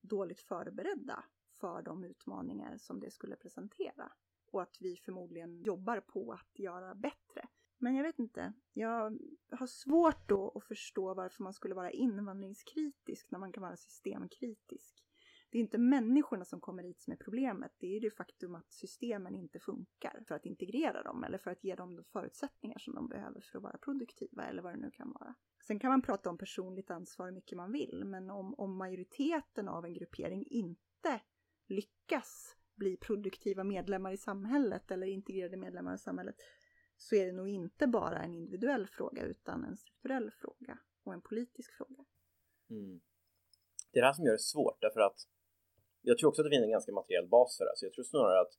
dåligt 0.00 0.40
förberedda 0.40 1.24
för 1.52 1.82
de 1.82 2.04
utmaningar 2.04 2.76
som 2.78 3.00
det 3.00 3.10
skulle 3.10 3.36
presentera 3.36 4.12
och 4.50 4.62
att 4.62 4.76
vi 4.80 4.96
förmodligen 4.96 5.62
jobbar 5.62 6.00
på 6.00 6.32
att 6.32 6.58
göra 6.58 6.94
bättre. 6.94 7.48
Men 7.78 7.94
jag 7.94 8.04
vet 8.04 8.18
inte. 8.18 8.52
Jag 8.72 9.18
har 9.50 9.66
svårt 9.66 10.28
då 10.28 10.52
att 10.54 10.64
förstå 10.64 11.14
varför 11.14 11.42
man 11.42 11.52
skulle 11.52 11.74
vara 11.74 11.90
invandringskritisk 11.90 13.30
när 13.30 13.38
man 13.38 13.52
kan 13.52 13.62
vara 13.62 13.76
systemkritisk. 13.76 15.02
Det 15.50 15.58
är 15.58 15.62
inte 15.62 15.78
människorna 15.78 16.44
som 16.44 16.60
kommer 16.60 16.82
hit 16.82 17.00
som 17.00 17.12
är 17.12 17.16
problemet. 17.16 17.72
Det 17.78 17.96
är 17.96 18.00
det 18.00 18.10
faktum 18.10 18.54
att 18.54 18.72
systemen 18.72 19.34
inte 19.34 19.60
funkar 19.60 20.24
för 20.28 20.34
att 20.34 20.46
integrera 20.46 21.02
dem 21.02 21.24
eller 21.24 21.38
för 21.38 21.50
att 21.50 21.64
ge 21.64 21.74
dem 21.74 21.96
de 21.96 22.04
förutsättningar 22.04 22.78
som 22.78 22.94
de 22.94 23.08
behöver 23.08 23.40
för 23.40 23.58
att 23.58 23.62
vara 23.62 23.78
produktiva 23.78 24.44
eller 24.44 24.62
vad 24.62 24.72
det 24.72 24.80
nu 24.80 24.90
kan 24.90 25.12
vara. 25.12 25.34
Sen 25.66 25.78
kan 25.78 25.90
man 25.90 26.02
prata 26.02 26.30
om 26.30 26.38
personligt 26.38 26.90
ansvar 26.90 27.26
hur 27.26 27.34
mycket 27.34 27.56
man 27.56 27.72
vill, 27.72 28.04
men 28.04 28.30
om, 28.30 28.54
om 28.54 28.76
majoriteten 28.76 29.68
av 29.68 29.84
en 29.84 29.94
gruppering 29.94 30.46
inte 30.46 31.20
lyckas 31.66 32.56
bli 32.76 32.96
produktiva 32.96 33.64
medlemmar 33.64 34.12
i 34.12 34.16
samhället 34.16 34.90
eller 34.90 35.06
integrerade 35.06 35.56
medlemmar 35.56 35.94
i 35.94 35.98
samhället 35.98 36.36
så 36.96 37.14
är 37.14 37.26
det 37.26 37.32
nog 37.32 37.48
inte 37.48 37.86
bara 37.86 38.18
en 38.18 38.34
individuell 38.34 38.86
fråga 38.86 39.22
utan 39.22 39.64
en 39.64 39.76
strukturell 39.76 40.30
fråga 40.30 40.78
och 41.04 41.12
en 41.12 41.20
politisk 41.20 41.76
fråga. 41.76 42.04
Mm. 42.70 43.00
Det 43.92 43.98
är 43.98 44.02
det 44.02 44.06
här 44.06 44.12
som 44.12 44.24
gör 44.24 44.32
det 44.32 44.38
svårt 44.38 44.80
därför 44.80 45.00
att 45.00 45.28
jag 46.02 46.18
tror 46.18 46.28
också 46.28 46.42
att 46.42 46.46
det 46.46 46.54
finns 46.54 46.64
en 46.64 46.76
ganska 46.78 46.92
materiell 46.92 47.28
bas 47.28 47.58
för 47.58 47.64
det. 47.64 47.76
Så 47.76 47.86
jag 47.86 47.92
tror 47.92 48.04
snarare 48.04 48.40
att 48.40 48.54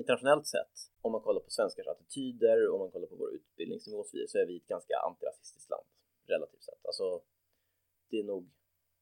internationellt 0.00 0.46
sett, 0.46 0.74
om 1.00 1.12
man 1.12 1.20
kollar 1.20 1.40
på 1.40 1.50
svenskars 1.50 1.86
attityder, 1.86 2.56
om 2.72 2.78
man 2.84 2.90
kollar 2.90 3.06
på 3.06 3.16
vår 3.16 3.30
utbildningsnivå 3.34 3.98
och 3.98 4.06
så 4.06 4.16
vidare, 4.16 4.28
så 4.28 4.38
är 4.38 4.46
vi 4.46 4.56
ett 4.56 4.72
ganska 4.74 4.94
antirasistiskt 5.08 5.70
land. 5.70 5.86
relativt 6.26 6.64
sett. 6.64 6.86
Alltså, 6.86 7.22
det 8.10 8.16
är 8.22 8.24
nog, 8.24 8.50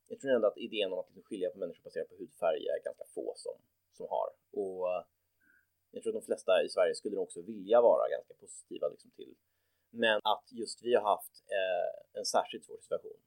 jag 0.09 0.21
tror 0.21 0.31
ändå 0.35 0.49
att 0.49 0.59
idén 0.59 0.93
om 0.93 0.99
att 0.99 1.07
liksom 1.07 1.23
skilja 1.23 1.51
på 1.51 1.59
människor 1.59 1.83
baserat 1.85 2.09
på 2.09 2.17
hudfärg 2.17 2.63
är 2.75 2.85
ganska 2.85 3.05
få 3.15 3.33
som, 3.37 3.57
som 3.99 4.07
har. 4.17 4.29
Och 4.63 4.89
eh, 4.93 5.03
jag 5.91 6.03
tror 6.03 6.11
att 6.13 6.23
de 6.23 6.27
flesta 6.31 6.53
i 6.67 6.69
Sverige 6.69 6.95
skulle 6.95 7.17
också 7.17 7.41
vilja 7.53 7.81
vara 7.81 8.09
ganska 8.17 8.35
positiva 8.35 8.89
liksom 8.89 9.11
till. 9.11 9.35
Men 9.91 10.21
att 10.25 10.47
just 10.61 10.79
vi 10.83 10.95
har 10.95 11.03
haft 11.15 11.35
eh, 11.59 12.19
en 12.19 12.25
särskilt 12.25 12.65
svår 12.65 12.81
situation. 12.81 13.21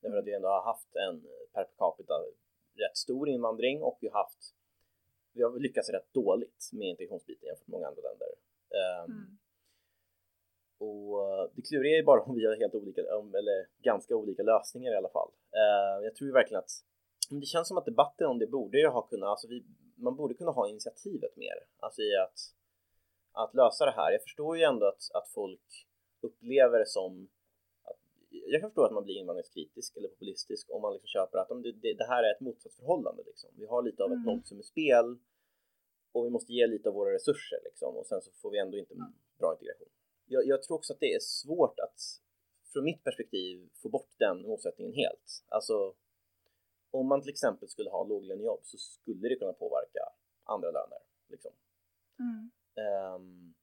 Därför 0.00 0.18
att 0.18 0.26
vi 0.26 0.34
ändå 0.34 0.48
har 0.48 0.64
haft 0.72 0.96
en 0.96 1.14
per 1.52 1.66
capita 1.78 2.14
rätt 2.74 2.96
stor 2.96 3.28
invandring 3.28 3.82
och 3.82 3.98
vi 4.00 4.08
har 4.08 4.18
haft 4.22 4.54
vi 5.32 5.42
har 5.42 5.58
lyckats 5.58 5.90
rätt 5.90 6.14
dåligt 6.14 6.70
med 6.72 6.88
integrationsbiten 6.88 7.46
jämfört 7.46 7.66
med 7.66 7.72
många 7.72 7.86
andra 7.86 8.02
länder. 8.02 8.28
Um, 8.80 9.12
mm. 9.12 9.38
Och 10.78 11.50
det 11.54 11.62
kluriga 11.62 11.98
är 11.98 12.02
bara 12.02 12.22
om 12.22 12.34
vi 12.36 12.46
har 12.46 12.56
helt 12.56 12.74
olika, 12.74 13.00
eller 13.40 13.82
ganska 13.82 14.16
olika 14.16 14.42
lösningar 14.42 14.92
i 14.92 14.96
alla 14.96 15.08
fall. 15.08 15.30
Uh, 15.60 16.04
jag 16.04 16.14
tror 16.14 16.32
verkligen 16.32 16.58
att 16.58 16.70
det 17.30 17.46
känns 17.46 17.68
som 17.68 17.78
att 17.78 17.84
debatten 17.84 18.26
om 18.26 18.38
det 18.38 18.46
borde 18.46 18.78
ju 18.78 18.88
ha 18.88 19.02
kunnat, 19.02 19.28
alltså 19.28 19.48
vi, 19.48 19.64
man 19.98 20.16
borde 20.16 20.34
kunna 20.34 20.50
ha 20.50 20.68
initiativet 20.68 21.36
mer, 21.36 21.54
alltså 21.78 22.02
i 22.02 22.16
att, 22.16 22.38
att 23.32 23.54
lösa 23.54 23.84
det 23.84 23.90
här. 23.90 24.12
Jag 24.12 24.22
förstår 24.22 24.56
ju 24.56 24.62
ändå 24.62 24.86
att, 24.86 25.02
att 25.14 25.28
folk 25.28 25.86
upplever 26.20 26.78
det 26.78 26.88
som 26.88 27.28
jag 28.30 28.60
kan 28.60 28.70
förstå 28.70 28.84
att 28.84 28.92
man 28.92 29.04
blir 29.04 29.14
invandringskritisk 29.14 29.96
eller 29.96 30.08
populistisk 30.08 30.70
om 30.70 30.82
man 30.82 30.92
liksom 30.92 31.06
köper 31.06 31.38
att 31.38 31.48
det, 31.48 31.72
det, 31.72 31.94
det 31.94 32.06
här 32.06 32.22
är 32.22 32.34
ett 32.34 32.40
motsatsförhållande. 32.40 33.22
Liksom. 33.26 33.50
Vi 33.56 33.66
har 33.66 33.82
lite 33.82 34.04
av 34.04 34.10
ett 34.10 34.14
mm. 34.14 34.26
nollsummespel 34.26 35.18
och 36.12 36.26
vi 36.26 36.30
måste 36.30 36.52
ge 36.52 36.66
lite 36.66 36.88
av 36.88 36.94
våra 36.94 37.14
resurser 37.14 37.58
liksom, 37.64 37.96
och 37.96 38.06
sen 38.06 38.22
så 38.22 38.30
får 38.32 38.50
vi 38.50 38.58
ändå 38.58 38.78
inte 38.78 38.94
bra 39.38 39.52
integration. 39.52 39.88
Jag, 40.26 40.46
jag, 40.46 40.62
tror 40.62 40.76
också 40.76 40.92
att 40.92 41.00
det 41.00 41.14
är 41.14 41.20
svårt 41.20 41.80
att 41.80 42.00
från 42.72 42.84
mitt 42.84 43.04
perspektiv 43.04 43.68
få 43.82 43.88
bort 43.88 44.10
den 44.18 44.42
motsättningen 44.42 44.94
helt. 44.94 45.44
Alltså 45.48 45.94
om 46.90 47.06
man 47.06 47.20
till 47.22 47.30
exempel 47.30 47.68
skulle 47.68 47.90
ha 47.90 48.04
låglönejobb 48.04 48.60
så 48.62 48.78
skulle 48.78 49.28
det 49.28 49.36
kunna 49.36 49.52
påverka 49.52 50.00
andra 50.44 50.70
löner. 50.70 50.98
Liksom. 51.28 51.52
Mm. 52.18 52.50
Um, 53.14 53.54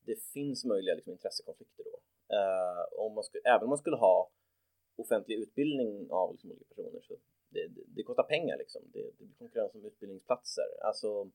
det 0.00 0.22
finns 0.22 0.64
möjliga 0.64 0.94
liksom, 0.94 1.12
intressekonflikter 1.12 1.84
då. 1.84 1.96
Uh, 2.36 3.06
om 3.06 3.14
man 3.14 3.24
skulle, 3.24 3.42
även 3.44 3.62
om 3.62 3.68
man 3.68 3.78
skulle 3.78 3.96
ha 3.96 4.30
offentlig 4.96 5.36
utbildning 5.36 6.10
av 6.10 6.32
liksom, 6.32 6.50
olika 6.50 6.64
personer 6.64 7.00
så 7.00 7.16
det, 7.48 7.68
det, 7.68 7.82
det 7.86 8.02
kostar 8.02 8.22
pengar 8.22 8.58
liksom. 8.58 8.82
Det, 8.92 9.02
det 9.18 9.24
blir 9.24 9.34
konkurrens 9.38 9.74
om 9.74 9.84
utbildningsplatser. 9.84 10.68
Alltså, 10.82 11.30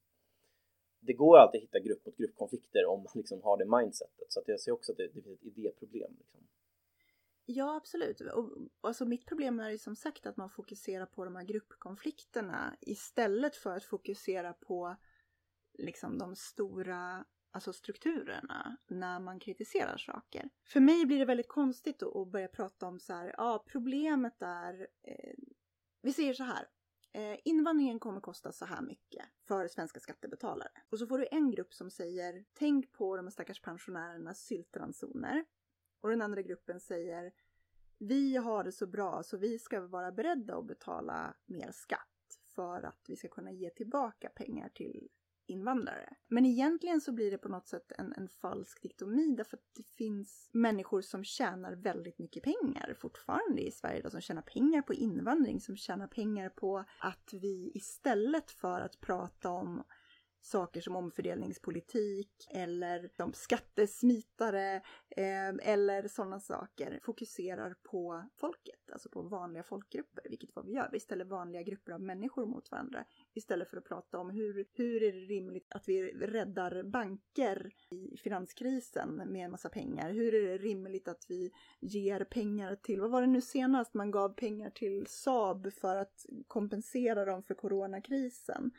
det 0.99 1.14
går 1.14 1.38
alltid 1.38 1.60
att 1.60 1.64
hitta 1.64 1.80
grupp 1.80 2.06
mot 2.06 2.18
gruppkonflikter 2.18 2.86
om 2.86 2.99
man 2.99 3.12
liksom 3.16 3.41
har 3.44 3.58
det 3.58 3.78
mindsetet. 3.78 4.32
Så 4.32 4.40
att 4.40 4.48
jag 4.48 4.60
ser 4.60 4.72
också 4.72 4.91
att 4.91 4.98
det, 4.98 5.08
det 5.08 5.22
finns 5.22 5.40
ett 5.40 5.45
idéproblem. 5.45 6.16
Liksom. 6.20 6.48
Ja, 7.45 7.76
absolut. 7.76 8.22
Och, 8.22 8.49
alltså 8.81 9.05
mitt 9.05 9.26
problem 9.26 9.59
är 9.59 9.69
ju 9.69 9.77
som 9.77 9.95
sagt 9.95 10.26
att 10.26 10.38
man 10.38 10.49
fokuserar 10.49 11.05
på 11.05 11.26
de 11.26 11.35
här 11.35 11.43
gruppkonflikterna 11.43 12.76
istället 12.81 13.55
för 13.55 13.77
att 13.77 13.84
fokusera 13.84 14.53
på 14.53 14.95
liksom 15.77 16.18
de 16.18 16.35
stora 16.35 17.26
alltså 17.51 17.73
strukturerna 17.73 18.77
när 18.88 19.19
man 19.19 19.39
kritiserar 19.39 19.97
saker. 19.97 20.49
För 20.63 20.80
mig 20.80 21.05
blir 21.05 21.19
det 21.19 21.26
väldigt 21.26 21.47
konstigt 21.47 22.03
att 22.03 22.31
börja 22.31 22.47
prata 22.47 22.88
om 22.88 22.99
så 22.99 23.13
här, 23.13 23.35
ja 23.38 23.63
problemet 23.68 24.41
är, 24.41 24.88
eh, 25.03 25.34
vi 26.01 26.13
säger 26.13 26.34
så 26.34 26.43
här, 26.43 26.68
eh, 27.13 27.39
invandringen 27.45 27.99
kommer 27.99 28.22
kosta 28.22 28.51
så 28.51 28.65
här 28.65 28.81
mycket 28.81 29.26
för 29.47 29.68
svenska 29.68 29.99
skattebetalare. 29.99 30.72
Och 30.89 30.99
så 30.99 31.07
får 31.07 31.18
du 31.18 31.27
en 31.31 31.51
grupp 31.51 31.73
som 31.73 31.89
säger, 31.89 32.45
tänk 32.53 32.91
på 32.91 33.18
de 33.18 33.31
stackars 33.31 33.61
pensionärernas 33.61 34.39
syltransoner. 34.39 35.45
Och 36.02 36.10
den 36.10 36.22
andra 36.22 36.41
gruppen 36.41 36.80
säger, 36.80 37.32
vi 37.98 38.36
har 38.36 38.64
det 38.64 38.72
så 38.72 38.88
bra 38.88 39.23
så 39.23 39.38
vi 39.38 39.60
ska 39.60 39.82
vara 39.82 40.11
beredda 40.11 40.57
att 40.57 40.68
betala 40.68 41.36
mer 41.45 41.72
skatt 41.72 42.07
för 42.56 42.84
att 42.84 43.06
vi 43.07 43.15
ska 43.15 43.28
kunna 43.28 43.52
ge 43.52 43.69
tillbaka 43.69 44.30
pengar 44.30 44.69
till 44.69 45.10
invandrare. 45.52 46.15
Men 46.28 46.45
egentligen 46.45 47.02
så 47.02 47.11
blir 47.11 47.32
det 47.32 47.38
på 47.38 47.49
något 47.49 47.68
sätt 47.68 47.91
en, 47.98 48.14
en 48.14 48.28
falsk 48.28 48.82
diktomi 48.82 49.36
därför 49.38 49.57
att 49.57 49.73
det 49.76 49.88
finns 49.88 50.49
människor 50.52 51.02
som 51.02 51.23
tjänar 51.23 51.73
väldigt 51.73 52.19
mycket 52.19 52.44
pengar 52.44 52.95
fortfarande 52.99 53.61
i 53.61 53.72
Sverige, 53.72 54.02
då, 54.02 54.10
som 54.10 54.22
tjänar 54.22 54.41
pengar 54.41 54.82
på 54.82 54.94
invandring, 54.94 55.61
som 55.61 55.78
tjänar 55.78 56.07
pengar 56.07 56.49
på 56.49 56.86
att 56.99 57.34
vi 57.34 57.72
istället 57.73 58.52
för 58.52 58.82
att 58.82 59.02
prata 59.02 59.49
om 59.49 59.84
saker 60.41 60.81
som 60.81 60.95
omfördelningspolitik 60.95 62.47
eller 62.49 63.09
som 63.18 63.34
skattesmitare 63.34 64.76
eh, 65.09 65.49
eller 65.61 66.07
sådana 66.07 66.39
saker 66.39 66.99
fokuserar 67.03 67.76
på 67.84 68.23
folket, 68.35 68.91
alltså 68.91 69.09
på 69.09 69.22
vanliga 69.22 69.63
folkgrupper, 69.63 70.23
vilket 70.30 70.49
vad 70.55 70.65
vi 70.65 70.73
gör. 70.73 70.89
Vi 70.91 70.99
ställer 70.99 71.26
vanliga 71.26 71.61
grupper 71.61 71.91
av 71.91 72.01
människor 72.01 72.45
mot 72.45 72.72
varandra 72.72 73.05
istället 73.34 73.69
för 73.69 73.77
att 73.77 73.85
prata 73.85 74.19
om 74.19 74.30
hur, 74.30 74.65
hur 74.73 75.03
är 75.03 75.11
det 75.11 75.19
rimligt 75.19 75.68
att 75.69 75.89
vi 75.89 76.11
räddar 76.11 76.84
banker 76.84 77.72
i 77.89 78.18
finanskrisen 78.18 79.15
med 79.15 79.45
en 79.45 79.51
massa 79.51 79.69
pengar? 79.69 80.11
Hur 80.11 80.35
är 80.35 80.47
det 80.47 80.57
rimligt 80.57 81.07
att 81.07 81.26
vi 81.30 81.51
ger 81.80 82.23
pengar 82.23 82.76
till, 82.76 83.01
vad 83.01 83.11
var 83.11 83.22
det 83.22 83.27
nu 83.27 83.41
senast 83.41 83.93
man 83.93 84.11
gav 84.11 84.30
pengar 84.30 84.69
till 84.69 85.07
Saab 85.07 85.73
för 85.73 85.95
att 85.95 86.26
kompensera 86.47 87.26
dem 87.26 87.43
för 87.43 87.53
coronakrisen? 87.53 88.72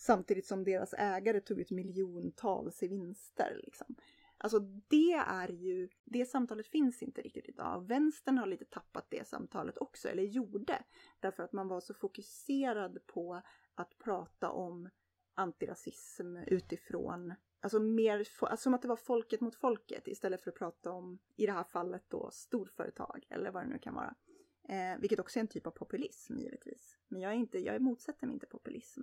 Samtidigt 0.00 0.46
som 0.46 0.64
deras 0.64 0.94
ägare 0.98 1.40
tog 1.40 1.60
ut 1.60 1.70
miljontals 1.70 2.82
i 2.82 2.88
vinster. 2.88 3.60
Liksom. 3.64 3.96
Alltså 4.38 4.58
det 4.88 5.12
är 5.12 5.48
ju, 5.48 5.88
det 6.04 6.26
samtalet 6.26 6.66
finns 6.66 7.02
inte 7.02 7.22
riktigt 7.22 7.48
idag. 7.48 7.86
Vänstern 7.88 8.38
har 8.38 8.46
lite 8.46 8.64
tappat 8.64 9.06
det 9.08 9.28
samtalet 9.28 9.78
också, 9.78 10.08
eller 10.08 10.22
gjorde. 10.22 10.82
Därför 11.20 11.42
att 11.42 11.52
man 11.52 11.68
var 11.68 11.80
så 11.80 11.94
fokuserad 11.94 13.06
på 13.06 13.42
att 13.74 13.98
prata 13.98 14.50
om 14.50 14.88
antirasism 15.34 16.36
utifrån, 16.36 17.34
alltså 17.60 17.80
mer 17.80 18.18
alltså 18.18 18.56
som 18.56 18.74
att 18.74 18.82
det 18.82 18.88
var 18.88 18.96
folket 18.96 19.40
mot 19.40 19.54
folket 19.54 20.08
istället 20.08 20.42
för 20.42 20.50
att 20.50 20.58
prata 20.58 20.90
om, 20.90 21.18
i 21.36 21.46
det 21.46 21.52
här 21.52 21.64
fallet 21.64 22.04
då, 22.08 22.30
storföretag 22.32 23.26
eller 23.28 23.50
vad 23.50 23.62
det 23.62 23.68
nu 23.68 23.78
kan 23.78 23.94
vara. 23.94 24.14
Eh, 24.68 25.00
vilket 25.00 25.20
också 25.20 25.38
är 25.38 25.40
en 25.40 25.48
typ 25.48 25.66
av 25.66 25.70
populism 25.70 26.38
givetvis. 26.38 26.98
Men 27.08 27.20
jag, 27.20 27.32
är 27.32 27.36
inte, 27.36 27.58
jag 27.58 27.82
motsätter 27.82 28.26
mig 28.26 28.34
inte 28.34 28.46
populism. 28.46 29.00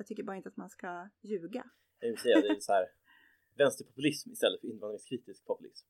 Jag 0.00 0.06
tycker 0.06 0.22
bara 0.22 0.36
inte 0.36 0.48
att 0.48 0.56
man 0.56 0.70
ska 0.70 1.08
ljuga. 1.20 1.70
Jag 1.98 2.08
vill 2.08 2.18
säga 2.18 2.40
det 2.40 2.48
är 2.48 2.60
så 2.60 2.72
här 2.72 2.86
vänsterpopulism 3.58 4.30
istället 4.30 4.60
för 4.60 4.68
invandringskritisk 4.68 5.44
populism. 5.44 5.88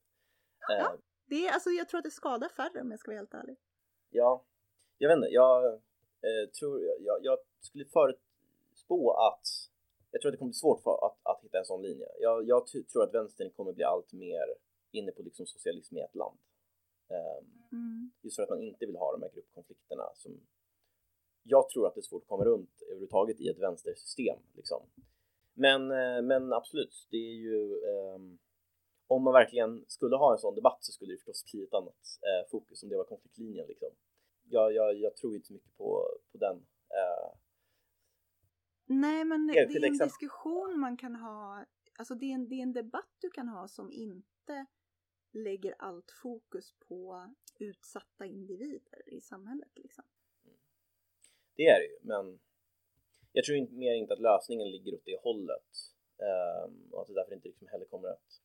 Ja, 0.69 0.93
uh, 0.93 1.01
det 1.27 1.47
är, 1.47 1.53
alltså, 1.53 1.71
jag 1.71 1.89
tror 1.89 1.99
att 1.99 2.05
det 2.05 2.11
skadar 2.11 2.49
färre 2.49 2.81
om 2.81 2.91
jag 2.91 3.01
ska 3.01 3.11
vara 3.11 3.19
helt 3.19 3.35
ärlig. 3.35 3.57
Ja, 4.11 4.45
jag 4.99 5.09
vet 5.09 5.17
inte. 5.17 5.29
Jag 5.29 5.67
eh, 5.75 6.51
tror, 6.59 6.83
jag, 7.01 7.25
jag 7.25 7.39
skulle 7.61 7.85
förutspå 7.85 9.13
att 9.13 9.47
jag 10.11 10.21
tror 10.21 10.29
att 10.29 10.33
det 10.33 10.39
kommer 10.39 10.49
bli 10.49 10.55
svårt 10.55 10.83
för 10.83 11.07
att, 11.07 11.19
att 11.23 11.45
hitta 11.45 11.59
en 11.59 11.65
sån 11.65 11.83
linje. 11.83 12.07
Jag, 12.21 12.49
jag 12.49 12.67
tror 12.67 13.03
att 13.03 13.15
vänstern 13.15 13.51
kommer 13.51 13.73
bli 13.73 13.85
allt 13.85 14.13
mer 14.13 14.55
inne 14.91 15.13
på 15.13 15.23
liksom 15.23 15.47
socialism 15.47 15.97
i 15.97 16.01
ett 16.01 16.15
land. 16.15 16.39
Um, 17.09 17.63
mm. 17.73 18.11
Just 18.23 18.37
för 18.37 18.43
att 18.43 18.49
man 18.49 18.63
inte 18.63 18.87
vill 18.87 18.97
ha 18.97 19.13
de 19.13 19.23
här 19.23 19.31
gruppkonflikterna 19.35 20.11
som 20.15 20.41
jag 21.43 21.69
tror 21.69 21.87
att 21.87 21.95
det 21.95 22.01
är 22.01 22.03
svårt 22.03 22.23
att 22.23 22.29
komma 22.29 22.45
runt 22.45 22.83
överhuvudtaget 22.83 23.41
i 23.41 23.49
ett 23.49 23.59
vänstersystem. 23.59 24.39
Liksom. 24.53 24.83
Men, 25.55 25.91
eh, 25.91 26.23
men 26.23 26.53
absolut, 26.53 27.07
det 27.11 27.17
är 27.17 27.35
ju 27.35 27.81
um, 28.15 28.39
om 29.07 29.23
man 29.23 29.33
verkligen 29.33 29.85
skulle 29.89 30.17
ha 30.17 30.33
en 30.33 30.39
sån 30.39 30.55
debatt 30.55 30.79
så 30.81 30.93
skulle 30.93 31.13
det 31.13 31.19
förstås 31.19 31.53
bli 31.53 31.63
ett 31.63 31.75
annat 31.75 32.19
eh, 32.23 32.51
fokus 32.51 32.83
om 32.83 32.89
det 32.89 32.97
var 32.97 33.05
konfliktlinjen. 33.05 33.67
Liksom. 33.69 33.89
Jag, 34.49 34.73
jag, 34.75 34.95
jag 34.95 35.17
tror 35.17 35.35
inte 35.35 35.47
så 35.47 35.53
mycket 35.53 35.77
på, 35.77 36.09
på 36.33 36.39
den. 36.39 36.57
Eh, 36.89 37.39
Nej, 38.87 39.25
men 39.25 39.47
det 39.47 39.59
är 39.59 39.63
en 39.63 39.85
exempel. 39.85 40.07
diskussion 40.09 40.81
man 40.81 40.97
kan 40.97 41.15
ha. 41.15 41.65
Alltså 41.99 42.15
det 42.15 42.27
är, 42.27 42.35
en, 42.35 42.49
det 42.49 42.55
är 42.55 42.63
en 42.63 42.73
debatt 42.73 43.17
du 43.21 43.31
kan 43.31 43.49
ha 43.49 43.69
som 43.69 43.93
inte 43.93 44.67
lägger 45.33 45.75
allt 45.79 46.11
fokus 46.23 46.75
på 46.89 47.31
utsatta 47.59 48.27
individer 48.27 49.09
i 49.15 49.21
samhället. 49.21 49.71
Liksom. 49.75 50.05
Det 51.61 51.67
är 51.67 51.81
det 51.81 51.87
ju, 51.87 51.99
men 52.03 52.41
jag 53.33 53.45
tror 53.45 53.59
inte, 53.59 53.75
mer 53.75 53.95
inte 53.95 54.13
att 54.13 54.21
lösningen 54.21 54.71
ligger 54.71 54.95
åt 54.95 55.05
det 55.05 55.21
hållet 55.23 55.71
um, 56.67 56.93
och 56.93 57.01
att 57.03 57.09
det 57.09 57.15
därför 57.15 57.35
inte 57.35 57.49
liksom 57.49 57.69
heller 57.69 57.85
kommer 57.85 58.09
att 58.09 58.43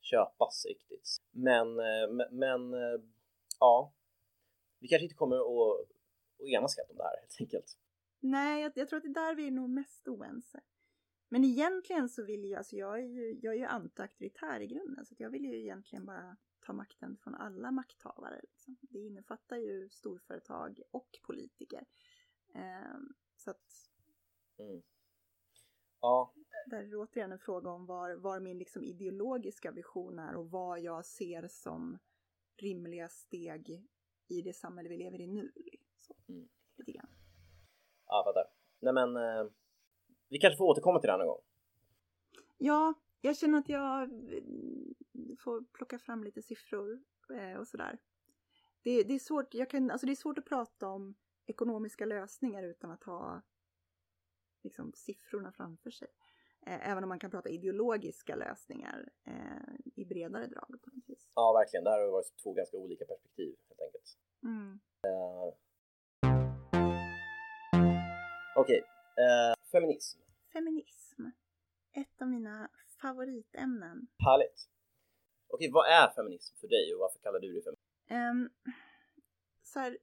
köpas 0.00 0.66
riktigt. 0.66 1.16
Men, 1.30 1.78
eh, 1.78 2.26
men 2.30 2.74
eh, 2.74 3.00
ja, 3.60 3.94
vi 4.78 4.88
kanske 4.88 5.04
inte 5.04 5.14
kommer 5.14 5.36
att, 5.36 5.80
att 6.40 6.48
enas 6.48 6.76
helt 6.76 6.90
om 6.90 6.96
det 6.96 7.02
här 7.02 7.20
helt 7.20 7.36
enkelt. 7.40 7.78
Nej, 8.20 8.62
jag, 8.62 8.72
jag, 8.74 8.88
tror 8.88 8.96
att 8.96 9.02
det 9.02 9.20
är 9.20 9.26
där 9.26 9.34
vi 9.34 9.46
är 9.46 9.50
nog 9.50 9.70
mest 9.70 10.08
oense. 10.08 10.60
Men 11.28 11.44
egentligen 11.44 12.08
så 12.08 12.24
vill 12.24 12.44
jag, 12.44 12.58
alltså 12.58 12.76
jag 12.76 12.98
är 12.98 13.06
ju, 13.06 13.38
jag 13.42 13.54
är 13.54 13.58
ju 13.58 13.64
antiauktoritär 13.64 14.60
i 14.60 14.66
grunden, 14.66 15.06
så 15.06 15.14
jag 15.18 15.30
vill 15.30 15.44
ju 15.44 15.60
egentligen 15.60 16.06
bara 16.06 16.36
ta 16.66 16.72
makten 16.72 17.16
från 17.16 17.34
alla 17.34 17.70
makthavare. 17.70 18.40
Liksom. 18.42 18.76
Det 18.80 18.98
innefattar 18.98 19.56
ju 19.56 19.88
storföretag 19.90 20.80
och 20.90 21.18
politiker. 21.22 21.84
Ehm, 22.54 23.14
så 23.36 23.50
att... 23.50 23.90
Mm. 24.58 24.82
Ja. 26.00 26.34
Där 26.66 26.82
är 26.82 26.86
det 26.86 26.96
återigen 26.96 27.32
en 27.32 27.38
fråga 27.38 27.70
om 27.70 27.86
var, 27.86 28.14
var 28.14 28.40
min 28.40 28.58
liksom 28.58 28.84
ideologiska 28.84 29.70
vision 29.70 30.18
är 30.18 30.36
och 30.36 30.50
vad 30.50 30.80
jag 30.80 31.04
ser 31.04 31.48
som 31.48 31.98
rimliga 32.56 33.08
steg 33.08 33.86
i 34.28 34.42
det 34.42 34.52
samhälle 34.52 34.88
vi 34.88 34.96
lever 34.96 35.20
i 35.20 35.26
nu. 35.26 35.52
Så, 35.98 36.14
mm. 36.28 36.48
lite 36.76 36.92
grann. 36.92 37.08
Ja, 38.06 38.22
fattar. 38.26 38.44
Nej 38.80 38.92
men, 38.92 39.16
eh, 39.16 39.52
vi 40.28 40.38
kanske 40.38 40.56
får 40.56 40.64
återkomma 40.64 41.00
till 41.00 41.06
det 41.06 41.12
här 41.12 41.18
någon 41.18 41.26
gång. 41.26 41.42
Ja, 42.58 42.94
jag 43.20 43.36
känner 43.36 43.58
att 43.58 43.68
jag 43.68 44.02
eh, 44.02 44.42
får 45.38 45.64
plocka 45.72 45.98
fram 45.98 46.24
lite 46.24 46.42
siffror 46.42 47.02
eh, 47.34 47.58
och 47.58 47.68
sådär. 47.68 47.98
Det, 48.82 49.02
det, 49.02 49.14
är 49.14 49.18
svårt, 49.18 49.54
jag 49.54 49.70
kan, 49.70 49.90
alltså 49.90 50.06
det 50.06 50.12
är 50.12 50.16
svårt 50.16 50.38
att 50.38 50.44
prata 50.44 50.88
om 50.88 51.14
ekonomiska 51.50 52.04
lösningar 52.04 52.62
utan 52.62 52.90
att 52.90 53.04
ha 53.04 53.42
liksom, 54.62 54.92
siffrorna 54.94 55.52
framför 55.52 55.90
sig. 55.90 56.08
Eh, 56.66 56.90
även 56.90 57.02
om 57.02 57.08
man 57.08 57.18
kan 57.18 57.30
prata 57.30 57.48
ideologiska 57.48 58.36
lösningar 58.36 59.08
eh, 59.24 59.74
i 59.94 60.04
bredare 60.04 60.46
drag 60.46 60.82
på 60.82 60.90
något 60.90 61.08
vis. 61.08 61.30
Ja, 61.34 61.52
verkligen. 61.52 61.84
Det 61.84 61.90
här 61.90 62.00
har 62.00 62.10
varit 62.10 62.36
två 62.42 62.52
ganska 62.52 62.76
olika 62.76 63.04
perspektiv 63.04 63.56
helt 63.68 63.80
enkelt. 63.80 64.18
Mm. 64.42 64.80
Uh, 65.06 65.54
Okej, 68.56 68.82
okay. 68.82 69.24
uh, 69.24 69.54
feminism. 69.72 70.20
Feminism. 70.52 71.22
Ett 71.92 72.22
av 72.22 72.28
mina 72.28 72.70
favoritämnen. 73.02 74.06
Härligt. 74.18 74.68
Okej, 75.46 75.68
okay, 75.68 75.72
vad 75.72 75.86
är 75.86 76.14
feminism 76.14 76.56
för 76.60 76.68
dig 76.68 76.94
och 76.94 77.00
varför 77.00 77.18
kallar 77.18 77.40
du 77.40 77.52
det 77.52 77.62
feminism? 77.62 77.90
Um, 78.10 78.50
så 79.62 79.80
här, 79.80 79.98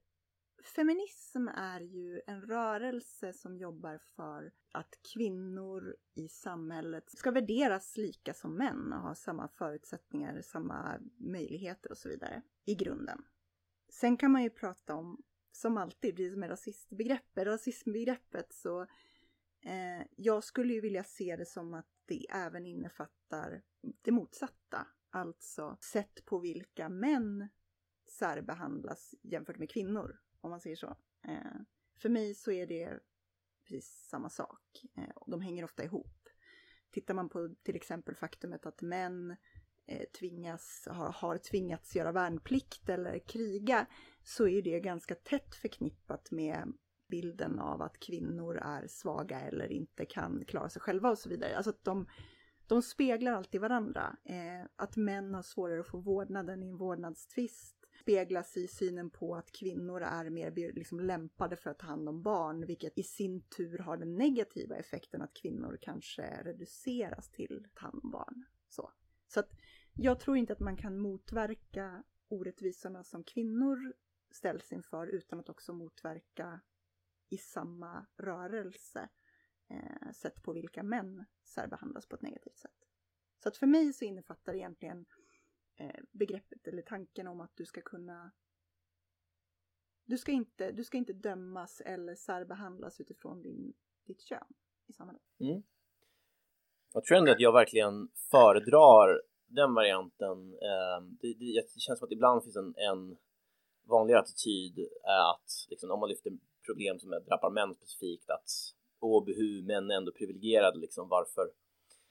Feminism 0.63 1.47
är 1.47 1.79
ju 1.79 2.21
en 2.27 2.41
rörelse 2.41 3.33
som 3.33 3.57
jobbar 3.57 3.97
för 4.15 4.51
att 4.71 4.99
kvinnor 5.13 5.95
i 6.13 6.27
samhället 6.27 7.09
ska 7.09 7.31
värderas 7.31 7.97
lika 7.97 8.33
som 8.33 8.55
män 8.55 8.93
och 8.93 8.99
ha 8.99 9.15
samma 9.15 9.47
förutsättningar, 9.47 10.41
samma 10.41 10.99
möjligheter 11.17 11.91
och 11.91 11.97
så 11.97 12.09
vidare 12.09 12.41
i 12.65 12.75
grunden. 12.75 13.25
Sen 13.89 14.17
kan 14.17 14.31
man 14.31 14.43
ju 14.43 14.49
prata 14.49 14.95
om, 14.95 15.23
som 15.51 15.77
alltid, 15.77 16.15
precis 16.15 16.33
som 16.33 16.39
med 16.39 16.49
rasistbegreppet, 16.49 17.47
rasismbegreppet 17.47 18.53
så 18.53 18.81
eh, 19.61 20.07
jag 20.15 20.43
skulle 20.43 20.73
ju 20.73 20.81
vilja 20.81 21.03
se 21.03 21.35
det 21.35 21.45
som 21.45 21.73
att 21.73 21.87
det 22.05 22.25
även 22.29 22.65
innefattar 22.65 23.61
det 23.81 24.11
motsatta, 24.11 24.87
alltså 25.09 25.77
sätt 25.79 26.25
på 26.25 26.39
vilka 26.39 26.89
män 26.89 27.49
särbehandlas 28.05 29.15
jämfört 29.21 29.57
med 29.57 29.69
kvinnor 29.69 30.19
om 30.47 30.51
man 30.51 30.59
säger 30.59 30.75
så. 30.75 30.95
Eh, 31.27 31.61
för 31.97 32.09
mig 32.09 32.33
så 32.33 32.51
är 32.51 32.67
det 32.67 32.99
precis 33.63 34.07
samma 34.09 34.29
sak. 34.29 34.85
Eh, 34.95 35.09
de 35.27 35.41
hänger 35.41 35.63
ofta 35.63 35.83
ihop. 35.83 36.29
Tittar 36.91 37.13
man 37.13 37.29
på 37.29 37.55
till 37.63 37.75
exempel 37.75 38.15
faktumet 38.15 38.65
att 38.65 38.81
män 38.81 39.35
eh, 39.85 40.09
tvingas, 40.19 40.87
har, 40.91 41.37
tvingats 41.37 41.95
göra 41.95 42.11
värnplikt 42.11 42.89
eller 42.89 43.19
kriga 43.19 43.85
så 44.23 44.47
är 44.47 44.61
det 44.61 44.79
ganska 44.79 45.15
tätt 45.15 45.55
förknippat 45.55 46.31
med 46.31 46.73
bilden 47.07 47.59
av 47.59 47.81
att 47.81 47.99
kvinnor 47.99 48.57
är 48.57 48.87
svaga 48.87 49.41
eller 49.41 49.71
inte 49.71 50.05
kan 50.05 50.45
klara 50.45 50.69
sig 50.69 50.81
själva 50.81 51.09
och 51.09 51.17
så 51.17 51.29
vidare. 51.29 51.57
Alltså 51.57 51.69
att 51.69 51.83
de, 51.83 52.07
de 52.67 52.81
speglar 52.81 53.31
alltid 53.31 53.61
varandra. 53.61 54.17
Att 54.75 54.95
män 54.95 55.33
har 55.33 55.41
svårare 55.41 55.79
att 55.79 55.87
få 55.87 55.97
vårdnaden 55.97 56.63
i 56.63 56.69
en 56.69 56.77
vårdnadstvist 56.77 57.76
speglas 58.01 58.57
i 58.57 58.67
synen 58.67 59.09
på 59.09 59.35
att 59.35 59.51
kvinnor 59.51 60.01
är 60.01 60.29
mer 60.29 60.51
liksom 60.51 60.99
lämpade 60.99 61.55
för 61.55 61.69
att 61.69 61.79
ta 61.79 61.87
hand 61.87 62.09
om 62.09 62.21
barn, 62.21 62.65
vilket 62.65 62.97
i 62.97 63.03
sin 63.03 63.41
tur 63.41 63.77
har 63.77 63.97
den 63.97 64.15
negativa 64.15 64.75
effekten 64.75 65.21
att 65.21 65.33
kvinnor 65.33 65.77
kanske 65.81 66.43
reduceras 66.43 67.29
till 67.29 67.65
att 67.65 67.75
ta 67.75 67.81
hand 67.81 67.99
om 68.03 68.11
barn. 68.11 68.45
Så, 68.67 68.91
så 69.27 69.39
att 69.39 69.49
jag 69.93 70.19
tror 70.19 70.37
inte 70.37 70.53
att 70.53 70.59
man 70.59 70.77
kan 70.77 70.97
motverka 70.97 72.03
orättvisorna 72.27 73.03
som 73.03 73.23
kvinnor 73.23 73.93
ställs 74.31 74.71
inför 74.71 75.07
utan 75.07 75.39
att 75.39 75.49
också 75.49 75.73
motverka 75.73 76.61
i 77.29 77.37
samma 77.37 78.05
rörelse 78.17 79.09
eh, 79.69 80.11
sätt 80.13 80.43
på 80.43 80.53
vilka 80.53 80.83
män 80.83 81.25
särbehandlas 81.43 82.05
på 82.05 82.15
ett 82.15 82.21
negativt 82.21 82.57
sätt. 82.57 82.87
Så 83.43 83.49
att 83.49 83.57
för 83.57 83.67
mig 83.67 83.93
så 83.93 84.05
innefattar 84.05 84.53
det 84.53 84.59
egentligen 84.59 85.05
Eh, 85.79 86.03
begreppet 86.11 86.67
eller 86.67 86.81
tanken 86.81 87.27
om 87.27 87.41
att 87.41 87.51
du 87.55 87.65
ska 87.65 87.81
kunna 87.81 88.31
du 90.05 90.17
ska 90.17 90.31
inte, 90.31 90.71
du 90.71 90.83
ska 90.83 90.97
inte 90.97 91.13
dömas 91.13 91.81
eller 91.81 92.15
särbehandlas 92.15 93.01
utifrån 93.01 93.41
din, 93.41 93.73
ditt 94.05 94.21
kön 94.21 94.53
i 94.87 94.93
samhället. 94.93 95.21
Mm. 95.39 95.63
Jag 96.93 97.03
tror 97.03 97.17
ändå 97.17 97.31
att 97.31 97.39
jag 97.39 97.53
verkligen 97.53 98.09
föredrar 98.31 99.21
den 99.47 99.73
varianten. 99.73 100.37
Ehm, 100.53 101.17
det, 101.21 101.33
det, 101.33 101.45
det, 101.73 101.79
känns 101.79 101.99
som 101.99 102.05
att 102.05 102.11
ibland 102.11 102.43
finns 102.43 102.55
en, 102.55 102.75
en 102.77 103.17
vanligare 103.83 104.21
attityd 104.21 104.79
är 105.03 105.31
att 105.31 105.67
liksom, 105.69 105.91
om 105.91 105.99
man 105.99 106.09
lyfter 106.09 106.37
problem 106.65 106.99
som 106.99 107.09
drabbar 107.09 107.49
män 107.49 107.75
specifikt 107.75 108.29
att 108.29 108.49
åh, 108.99 109.25
behu, 109.25 109.61
män 109.63 109.91
är 109.91 109.95
ändå 109.95 110.11
privilegierade, 110.11 110.79
liksom, 110.79 111.09
varför 111.09 111.51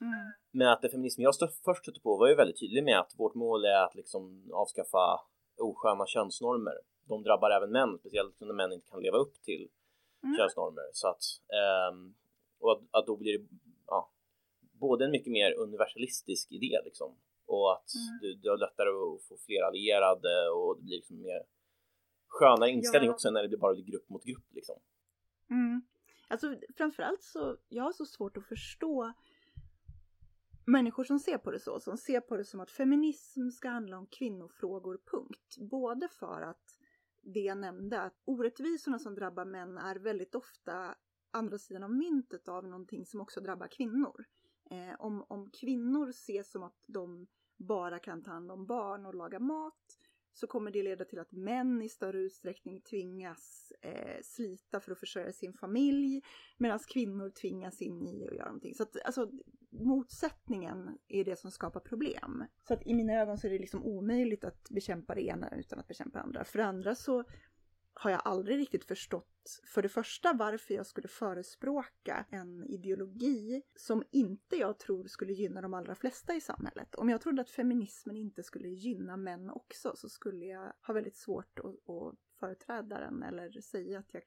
Mm. 0.01 0.33
Men 0.51 0.67
att 0.67 0.81
det 0.81 0.89
feminism 0.89 1.21
jag 1.21 1.35
stö 1.35 1.47
först 1.65 1.83
stötte 1.83 1.99
på 1.99 2.17
var 2.17 2.27
ju 2.27 2.35
väldigt 2.35 2.59
tydlig 2.59 2.83
med 2.83 2.99
att 2.99 3.13
vårt 3.17 3.35
mål 3.35 3.65
är 3.65 3.85
att 3.85 3.95
liksom 3.95 4.51
avskaffa 4.53 5.19
osköna 5.57 6.05
könsnormer. 6.07 6.77
De 7.07 7.23
drabbar 7.23 7.49
även 7.51 7.71
män, 7.71 7.97
speciellt 7.99 8.39
när 8.39 8.53
män 8.53 8.73
inte 8.73 8.89
kan 8.89 9.01
leva 9.01 9.17
upp 9.17 9.33
till 9.43 9.69
mm. 10.23 10.37
könsnormer. 10.37 10.89
Så 10.93 11.07
att, 11.07 11.23
um, 11.91 12.15
och 12.59 12.71
att, 12.71 12.81
att, 12.91 13.05
då 13.07 13.17
blir 13.17 13.37
det 13.37 13.45
ja, 13.87 14.11
både 14.59 15.05
en 15.05 15.11
mycket 15.11 15.31
mer 15.31 15.53
universalistisk 15.53 16.51
idé 16.51 16.79
liksom 16.85 17.17
och 17.45 17.73
att 17.73 17.89
mm. 17.95 18.19
du, 18.21 18.33
du 18.33 18.49
har 18.49 18.57
lättare 18.57 18.89
att 18.89 19.23
få 19.27 19.37
fler 19.45 19.61
allierade 19.61 20.49
och 20.49 20.77
det 20.77 20.83
blir 20.83 20.95
liksom 20.95 21.21
mer 21.21 21.41
skönare 22.27 22.69
inställning 22.69 23.07
ja. 23.07 23.13
också 23.13 23.29
när 23.29 23.41
det 23.41 23.47
blir 23.47 23.57
bara 23.57 23.75
grupp 23.75 24.09
mot 24.09 24.23
grupp 24.23 24.53
liksom. 24.53 24.75
Mm. 25.49 25.81
Alltså 26.29 26.55
framförallt 26.77 27.23
så, 27.23 27.57
jag 27.67 27.83
har 27.83 27.91
så 27.91 28.05
svårt 28.05 28.37
att 28.37 28.47
förstå 28.47 29.13
människor 30.67 31.03
som 31.03 31.19
ser 31.19 31.37
på 31.37 31.51
det 31.51 31.59
så, 31.59 31.79
som 31.79 31.97
ser 31.97 32.21
på 32.21 32.37
det 32.37 32.45
som 32.45 32.59
att 32.59 32.71
feminism 32.71 33.49
ska 33.49 33.69
handla 33.69 33.97
om 33.97 34.07
kvinnofrågor, 34.07 34.99
punkt. 35.11 35.57
Både 35.57 36.07
för 36.07 36.41
att 36.41 36.77
det 37.21 37.39
jag 37.39 37.57
nämnde, 37.57 38.01
att 38.01 38.21
orättvisorna 38.25 38.99
som 38.99 39.15
drabbar 39.15 39.45
män 39.45 39.77
är 39.77 39.95
väldigt 39.95 40.35
ofta 40.35 40.95
andra 41.31 41.57
sidan 41.57 41.83
av 41.83 41.91
myntet 41.91 42.47
av 42.47 42.67
någonting 42.67 43.05
som 43.05 43.21
också 43.21 43.41
drabbar 43.41 43.67
kvinnor. 43.67 44.25
Eh, 44.71 44.95
om, 44.99 45.25
om 45.29 45.49
kvinnor 45.49 46.09
ses 46.09 46.51
som 46.51 46.63
att 46.63 46.83
de 46.85 47.27
bara 47.57 47.99
kan 47.99 48.23
ta 48.23 48.31
hand 48.31 48.51
om 48.51 48.65
barn 48.65 49.05
och 49.05 49.15
laga 49.15 49.39
mat 49.39 49.97
så 50.39 50.47
kommer 50.47 50.71
det 50.71 50.83
leda 50.83 51.05
till 51.05 51.19
att 51.19 51.31
män 51.31 51.81
i 51.81 51.89
större 51.89 52.17
utsträckning 52.17 52.81
tvingas 52.81 53.73
eh, 53.81 54.21
slita 54.23 54.79
för 54.79 54.91
att 54.91 54.99
försörja 54.99 55.31
sin 55.31 55.53
familj 55.53 56.21
medan 56.57 56.79
kvinnor 56.79 57.29
tvingas 57.29 57.81
in 57.81 58.07
i 58.07 58.27
att 58.27 58.35
göra 58.35 58.45
någonting. 58.45 58.75
Så 58.75 58.83
att, 58.83 58.97
alltså, 59.05 59.31
motsättningen 59.69 60.97
är 61.07 61.23
det 61.23 61.39
som 61.39 61.51
skapar 61.51 61.79
problem. 61.79 62.43
Så 62.67 62.73
att 62.73 62.87
i 62.87 62.93
mina 62.93 63.13
ögon 63.13 63.37
så 63.37 63.47
är 63.47 63.51
det 63.51 63.59
liksom 63.59 63.83
omöjligt 63.83 64.43
att 64.43 64.69
bekämpa 64.69 65.15
det 65.15 65.21
ena 65.21 65.49
utan 65.55 65.79
att 65.79 65.87
bekämpa 65.87 66.19
det 66.19 66.23
andra. 66.23 66.43
För 66.43 66.57
det 66.57 66.65
andra 66.65 66.95
så 66.95 67.23
har 67.99 68.11
jag 68.11 68.21
aldrig 68.23 68.57
riktigt 68.57 68.85
förstått 68.85 69.61
för 69.65 69.81
det 69.81 69.89
första 69.89 70.33
varför 70.33 70.73
jag 70.73 70.85
skulle 70.85 71.07
förespråka 71.07 72.25
en 72.29 72.63
ideologi 72.63 73.61
som 73.75 74.03
inte 74.11 74.55
jag 74.55 74.79
tror 74.79 75.07
skulle 75.07 75.33
gynna 75.33 75.61
de 75.61 75.73
allra 75.73 75.95
flesta 75.95 76.35
i 76.35 76.41
samhället. 76.41 76.95
Om 76.95 77.09
jag 77.09 77.21
trodde 77.21 77.41
att 77.41 77.49
feminismen 77.49 78.17
inte 78.17 78.43
skulle 78.43 78.67
gynna 78.67 79.17
män 79.17 79.49
också 79.49 79.95
så 79.95 80.09
skulle 80.09 80.45
jag 80.45 80.73
ha 80.81 80.93
väldigt 80.93 81.15
svårt 81.15 81.59
att, 81.59 81.65
att 81.65 82.15
företräda 82.39 82.99
den 82.99 83.23
eller 83.23 83.61
säga 83.61 83.99
att 83.99 84.13
jag 84.13 84.23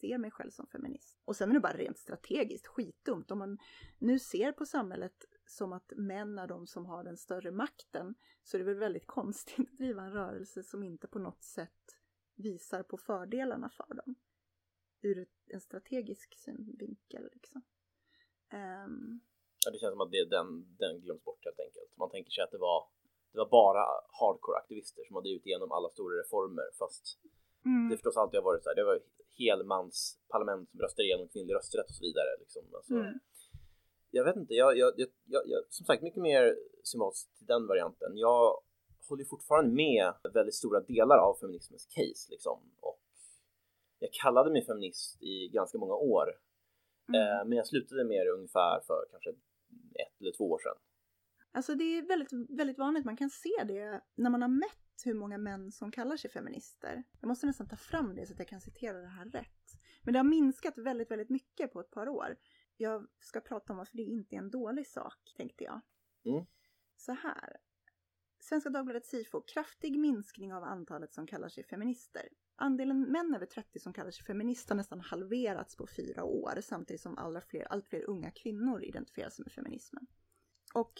ser 0.00 0.18
mig 0.18 0.30
själv 0.30 0.50
som 0.50 0.66
feminist. 0.66 1.18
Och 1.24 1.36
sen 1.36 1.50
är 1.50 1.54
det 1.54 1.60
bara 1.60 1.76
rent 1.76 1.98
strategiskt 1.98 2.66
skitdumt. 2.66 3.30
Om 3.30 3.38
man 3.38 3.58
nu 3.98 4.18
ser 4.18 4.52
på 4.52 4.66
samhället 4.66 5.24
som 5.46 5.72
att 5.72 5.92
män 5.96 6.38
är 6.38 6.46
de 6.46 6.66
som 6.66 6.86
har 6.86 7.04
den 7.04 7.16
större 7.16 7.50
makten 7.50 8.14
så 8.42 8.56
är 8.56 8.58
det 8.58 8.64
väl 8.64 8.78
väldigt 8.78 9.06
konstigt 9.06 9.60
att 9.70 9.78
driva 9.78 10.02
en 10.02 10.12
rörelse 10.12 10.62
som 10.62 10.82
inte 10.82 11.08
på 11.08 11.18
något 11.18 11.42
sätt 11.42 11.97
visar 12.38 12.82
på 12.82 12.96
fördelarna 12.98 13.70
för 13.70 13.94
dem. 13.94 14.14
Ur 15.00 15.26
en 15.46 15.60
strategisk 15.60 16.38
synvinkel 16.38 17.28
liksom. 17.32 17.62
Um, 18.52 19.20
ja, 19.64 19.70
det 19.72 19.78
känns 19.78 19.92
som 19.92 20.00
att 20.00 20.10
det, 20.10 20.24
den, 20.24 20.76
den 20.78 21.00
glöms 21.00 21.24
bort 21.24 21.44
helt 21.44 21.60
enkelt. 21.60 21.96
Man 21.96 22.10
tänker 22.10 22.30
sig 22.30 22.44
att 22.44 22.50
det 22.50 22.58
var, 22.58 22.88
det 23.32 23.38
var 23.38 23.48
bara 23.48 23.84
hardcore-aktivister 24.20 25.02
som 25.06 25.16
hade 25.16 25.30
ut 25.30 25.46
igenom 25.46 25.72
alla 25.72 25.88
stora 25.88 26.20
reformer 26.20 26.68
fast 26.78 27.18
mm. 27.64 27.88
det 27.88 27.96
förstås 27.96 28.16
alltid 28.16 28.38
har 28.40 28.44
varit 28.44 28.62
så 28.62 28.70
här. 28.70 28.76
Det 28.76 28.84
var 28.84 29.00
helmans 29.38 30.18
parlament 30.28 30.70
som 30.70 30.80
röstade 30.80 31.06
igenom 31.06 31.28
kvinnlig 31.28 31.54
rösträtt 31.54 31.88
och 31.88 31.94
så 31.94 32.02
vidare. 32.02 32.30
Liksom. 32.40 32.62
Alltså, 32.74 32.94
mm. 32.94 33.18
Jag 34.10 34.24
vet 34.24 34.36
inte, 34.36 34.54
jag, 34.54 34.78
jag, 34.78 34.92
jag, 34.96 35.42
jag, 35.46 35.62
som 35.68 35.86
sagt 35.86 36.02
mycket 36.02 36.22
mer 36.22 36.56
sympatisk 36.82 37.34
till 37.38 37.46
den 37.46 37.66
varianten. 37.66 38.16
Jag 38.16 38.60
håller 39.08 39.24
fortfarande 39.24 39.74
med 39.74 40.14
väldigt 40.34 40.54
stora 40.54 40.80
delar 40.80 41.18
av 41.18 41.34
feminismens 41.34 41.86
case 41.86 42.30
liksom. 42.30 42.60
Och 42.80 43.02
jag 43.98 44.12
kallade 44.12 44.50
mig 44.50 44.64
feminist 44.64 45.22
i 45.22 45.48
ganska 45.48 45.78
många 45.78 45.94
år. 45.94 46.28
Mm. 47.08 47.20
Eh, 47.20 47.44
men 47.44 47.56
jag 47.56 47.66
slutade 47.66 48.04
med 48.04 48.26
det 48.26 48.30
ungefär 48.30 48.80
för 48.86 49.06
kanske 49.10 49.30
ett 49.30 50.20
eller 50.20 50.32
två 50.32 50.50
år 50.50 50.58
sedan. 50.58 50.76
Alltså 51.52 51.74
det 51.74 51.84
är 51.84 52.02
väldigt, 52.02 52.32
väldigt 52.58 52.78
vanligt, 52.78 53.04
man 53.04 53.16
kan 53.16 53.30
se 53.30 53.64
det 53.68 54.00
när 54.14 54.30
man 54.30 54.42
har 54.42 54.48
mätt 54.48 55.04
hur 55.04 55.14
många 55.14 55.38
män 55.38 55.72
som 55.72 55.92
kallar 55.92 56.16
sig 56.16 56.30
feminister. 56.30 57.02
Jag 57.20 57.28
måste 57.28 57.46
nästan 57.46 57.68
ta 57.68 57.76
fram 57.76 58.14
det 58.14 58.26
så 58.26 58.32
att 58.32 58.38
jag 58.38 58.48
kan 58.48 58.60
citera 58.60 59.00
det 59.00 59.06
här 59.08 59.24
rätt. 59.24 59.80
Men 60.02 60.12
det 60.12 60.18
har 60.18 60.24
minskat 60.24 60.78
väldigt, 60.78 61.10
väldigt 61.10 61.30
mycket 61.30 61.72
på 61.72 61.80
ett 61.80 61.90
par 61.90 62.08
år. 62.08 62.36
Jag 62.76 63.06
ska 63.20 63.40
prata 63.40 63.72
om 63.72 63.76
varför 63.76 63.96
det 63.96 64.02
inte 64.02 64.36
är 64.36 64.38
en 64.38 64.50
dålig 64.50 64.86
sak, 64.86 65.32
tänkte 65.36 65.64
jag. 65.64 65.80
Mm. 66.24 66.46
Så 66.96 67.12
här. 67.12 67.56
Svenska 68.40 68.70
Dagbladet 68.70 69.06
SIFO, 69.06 69.40
kraftig 69.40 69.98
minskning 69.98 70.54
av 70.54 70.64
antalet 70.64 71.12
som 71.14 71.26
kallar 71.26 71.48
sig 71.48 71.64
feminister. 71.64 72.28
Andelen 72.56 73.00
män 73.00 73.34
över 73.34 73.46
30 73.46 73.78
som 73.78 73.92
kallar 73.92 74.10
sig 74.10 74.24
feminister 74.24 74.74
har 74.74 74.76
nästan 74.76 75.00
halverats 75.00 75.76
på 75.76 75.86
fyra 75.86 76.24
år 76.24 76.60
samtidigt 76.60 77.00
som 77.00 77.18
allra 77.18 77.40
fler, 77.40 77.64
allt 77.72 77.86
fler 77.86 78.10
unga 78.10 78.30
kvinnor 78.30 78.82
identifierar 78.82 79.30
sig 79.30 79.42
med 79.42 79.52
feminismen. 79.52 80.06
Och 80.74 80.92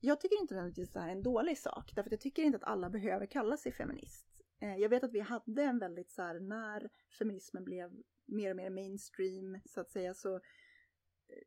jag 0.00 0.20
tycker 0.20 0.40
inte 0.40 0.54
nödvändigtvis 0.54 0.88
att 0.88 0.94
det 0.94 1.00
här 1.00 1.08
är 1.08 1.12
en 1.12 1.22
dålig 1.22 1.58
sak, 1.58 1.92
därför 1.94 2.08
att 2.08 2.12
jag 2.12 2.20
tycker 2.20 2.42
inte 2.42 2.56
att 2.56 2.64
alla 2.64 2.90
behöver 2.90 3.26
kalla 3.26 3.56
sig 3.56 3.72
feminist. 3.72 4.26
Eh, 4.60 4.76
jag 4.76 4.88
vet 4.88 5.04
att 5.04 5.12
vi 5.12 5.20
hade 5.20 5.62
en 5.62 5.78
väldigt 5.78 6.10
så 6.10 6.22
här, 6.22 6.40
när 6.40 6.90
feminismen 7.18 7.64
blev 7.64 7.90
mer 8.26 8.50
och 8.50 8.56
mer 8.56 8.70
mainstream 8.70 9.60
så 9.64 9.80
att 9.80 9.90
säga, 9.90 10.14
så 10.14 10.40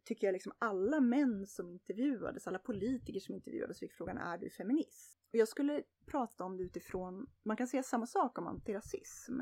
tycker 0.05 0.27
jag 0.27 0.33
liksom 0.33 0.51
alla 0.59 0.99
män 0.99 1.47
som 1.47 1.69
intervjuades, 1.69 2.47
alla 2.47 2.59
politiker 2.59 3.19
som 3.19 3.35
intervjuades 3.35 3.79
fick 3.79 3.93
frågan 3.93 4.17
är 4.17 4.37
du 4.37 4.49
feminist? 4.49 5.19
Och 5.33 5.35
jag 5.35 5.47
skulle 5.47 5.83
prata 6.05 6.43
om 6.43 6.57
det 6.57 6.63
utifrån, 6.63 7.27
man 7.43 7.57
kan 7.57 7.67
säga 7.67 7.83
samma 7.83 8.07
sak 8.07 8.37
om 8.37 8.47
antirasism. 8.47 9.39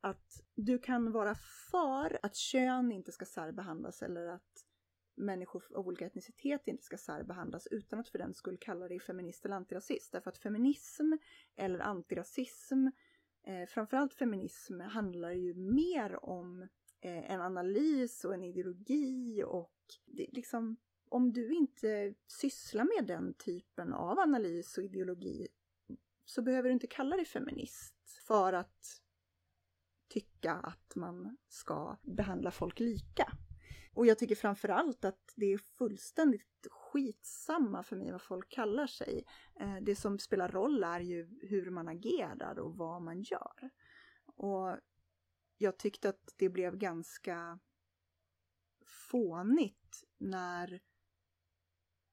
Att 0.00 0.40
du 0.54 0.78
kan 0.78 1.12
vara 1.12 1.34
för 1.70 2.18
att 2.22 2.36
kön 2.36 2.92
inte 2.92 3.12
ska 3.12 3.24
särbehandlas 3.24 4.02
eller 4.02 4.26
att 4.26 4.66
människor 5.16 5.64
av 5.74 5.86
olika 5.86 6.06
etnicitet 6.06 6.68
inte 6.68 6.82
ska 6.82 6.96
särbehandlas 6.96 7.66
utan 7.70 7.98
att 7.98 8.08
för 8.08 8.18
den 8.18 8.34
skull 8.34 8.58
kalla 8.60 8.88
dig 8.88 9.00
feminist 9.00 9.44
eller 9.44 9.56
antirasist. 9.56 10.12
Därför 10.12 10.30
att 10.30 10.38
feminism 10.38 11.12
eller 11.56 11.78
antirasism, 11.78 12.86
eh, 13.46 13.66
framförallt 13.68 14.14
feminism, 14.14 14.80
handlar 14.80 15.30
ju 15.30 15.54
mer 15.54 16.24
om 16.24 16.62
eh, 17.00 17.30
en 17.30 17.40
analys 17.40 18.24
och 18.24 18.34
en 18.34 18.44
ideologi 18.44 19.42
och 19.46 19.75
det, 20.06 20.26
liksom, 20.32 20.76
om 21.08 21.32
du 21.32 21.52
inte 21.52 22.14
sysslar 22.26 22.84
med 22.84 23.06
den 23.06 23.34
typen 23.34 23.92
av 23.92 24.18
analys 24.18 24.78
och 24.78 24.84
ideologi 24.84 25.48
så 26.24 26.42
behöver 26.42 26.68
du 26.68 26.72
inte 26.72 26.86
kalla 26.86 27.16
dig 27.16 27.24
feminist 27.24 28.20
för 28.26 28.52
att 28.52 29.02
tycka 30.08 30.52
att 30.52 30.94
man 30.94 31.36
ska 31.48 31.96
behandla 32.02 32.50
folk 32.50 32.80
lika. 32.80 33.32
Och 33.94 34.06
jag 34.06 34.18
tycker 34.18 34.34
framförallt 34.34 35.04
att 35.04 35.32
det 35.36 35.52
är 35.52 35.58
fullständigt 35.58 36.66
skitsamma 36.70 37.82
för 37.82 37.96
mig 37.96 38.12
vad 38.12 38.22
folk 38.22 38.48
kallar 38.48 38.86
sig. 38.86 39.24
Eh, 39.60 39.76
det 39.82 39.96
som 39.96 40.18
spelar 40.18 40.48
roll 40.48 40.84
är 40.84 41.00
ju 41.00 41.38
hur 41.42 41.70
man 41.70 41.88
agerar 41.88 42.58
och 42.58 42.76
vad 42.76 43.02
man 43.02 43.22
gör. 43.22 43.70
Och 44.26 44.76
jag 45.58 45.78
tyckte 45.78 46.08
att 46.08 46.34
det 46.36 46.48
blev 46.48 46.76
ganska 46.76 47.58
fånigt 48.86 50.04
när 50.18 50.80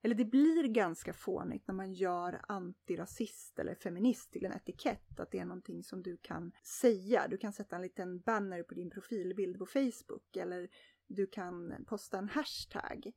eller 0.05 0.15
det 0.15 0.25
blir 0.25 0.67
ganska 0.67 1.13
fånigt 1.13 1.67
när 1.67 1.75
man 1.75 1.93
gör 1.93 2.41
antirasist 2.47 3.59
eller 3.59 3.75
feminist 3.75 4.31
till 4.31 4.45
en 4.45 4.51
etikett. 4.51 5.19
Att 5.19 5.31
det 5.31 5.39
är 5.39 5.45
någonting 5.45 5.83
som 5.83 6.03
du 6.03 6.17
kan 6.17 6.51
säga. 6.63 7.27
Du 7.27 7.37
kan 7.37 7.53
sätta 7.53 7.75
en 7.75 7.81
liten 7.81 8.19
banner 8.19 8.63
på 8.63 8.73
din 8.73 8.89
profilbild 8.89 9.59
på 9.59 9.65
Facebook 9.65 10.35
eller 10.35 10.69
du 11.07 11.27
kan 11.27 11.85
posta 11.85 12.17
en 12.17 12.29
hashtag. 12.29 13.11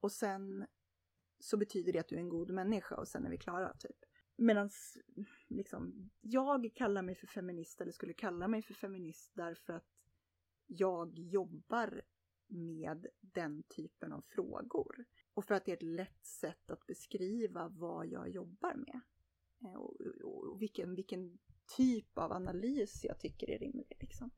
Och 0.00 0.12
sen 0.12 0.66
så 1.38 1.56
betyder 1.56 1.92
det 1.92 1.98
att 1.98 2.08
du 2.08 2.14
är 2.14 2.20
en 2.20 2.28
god 2.28 2.50
människa 2.50 2.96
och 2.96 3.08
sen 3.08 3.26
är 3.26 3.30
vi 3.30 3.38
klara 3.38 3.74
typ. 3.74 3.96
Medan 4.36 4.70
liksom, 5.48 6.10
jag 6.20 6.70
kallar 6.74 7.02
mig 7.02 7.14
för 7.14 7.26
feminist 7.26 7.80
eller 7.80 7.92
skulle 7.92 8.12
kalla 8.12 8.48
mig 8.48 8.62
för 8.62 8.74
feminist 8.74 9.32
därför 9.34 9.72
att 9.72 9.86
jag 10.66 11.18
jobbar 11.18 12.02
med 12.52 13.06
den 13.20 13.62
typen 13.62 14.12
av 14.12 14.20
frågor. 14.20 15.04
Och 15.34 15.44
för 15.44 15.54
att 15.54 15.64
det 15.64 15.72
är 15.72 15.76
ett 15.76 15.82
lätt 15.82 16.26
sätt 16.26 16.70
att 16.70 16.86
beskriva 16.86 17.68
vad 17.68 18.06
jag 18.06 18.28
jobbar 18.28 18.74
med. 18.74 19.00
Eh, 19.64 19.74
och, 19.74 19.96
och, 20.24 20.44
och 20.44 20.62
vilken, 20.62 20.94
vilken 20.94 21.38
typ 21.76 22.18
av 22.18 22.32
analys 22.32 23.04
jag 23.04 23.20
tycker 23.20 23.50
är 23.50 23.58
rimlig. 23.58 23.96
Liksom. 24.00 24.30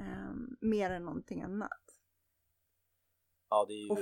Um, 0.00 0.56
mer 0.60 0.90
än 0.90 1.04
någonting 1.04 1.42
annat. 1.42 1.98
Ja, 3.48 3.64
det 3.68 3.74
är 3.74 3.84
ju... 3.84 3.90
Of 3.90 3.98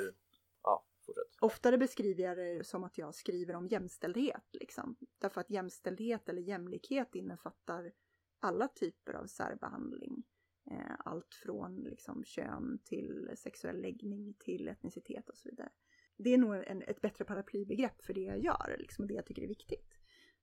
ja, 0.63 0.87
fortsätt. 1.07 1.25
Oftare 1.41 1.79
beskriver 1.79 2.25
jag 2.25 2.37
det 2.37 2.67
som 2.67 2.85
att 2.85 2.99
jag 2.99 3.15
skriver 3.15 3.55
om 3.55 3.69
jämställdhet. 3.69 4.47
Liksom. 4.53 4.97
Därför 5.19 5.41
att 5.41 5.51
jämställdhet 5.51 6.29
eller 6.29 6.43
jämlikhet 6.43 7.15
innefattar 7.15 7.93
alla 8.39 8.69
typer 8.69 9.15
av 9.15 9.27
särbehandling. 9.27 10.23
Eh, 10.71 10.95
allt 10.99 11.35
från 11.35 11.85
liksom, 11.85 12.25
kön 12.25 12.79
till 12.85 13.31
sexuell 13.37 13.81
läggning 13.81 14.35
till 14.39 14.69
etnicitet 14.69 15.29
och 15.29 15.37
så 15.37 15.49
vidare. 15.49 15.73
Det 16.17 16.35
är 16.35 16.39
nog 16.39 16.55
en, 16.55 16.83
ett 16.83 17.01
bättre 17.01 17.25
paraplybegrepp 17.25 18.03
för 18.03 18.15
det 18.15 18.21
jag 18.21 18.39
gör 18.39 18.77
liksom, 18.79 19.03
och 19.03 19.09
det 19.09 19.15
jag 19.15 19.27
tycker 19.27 19.43
är 19.43 19.49
viktigt. 19.49 19.89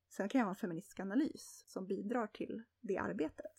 Sen 0.10 0.30
kan 0.30 0.40
jag 0.40 0.46
ha 0.46 0.52
en 0.52 0.56
feministisk 0.56 1.00
analys 1.00 1.64
som 1.68 1.88
bidrar 1.88 2.28
till 2.28 2.64
det 2.82 2.98
arbetet. 2.98 3.52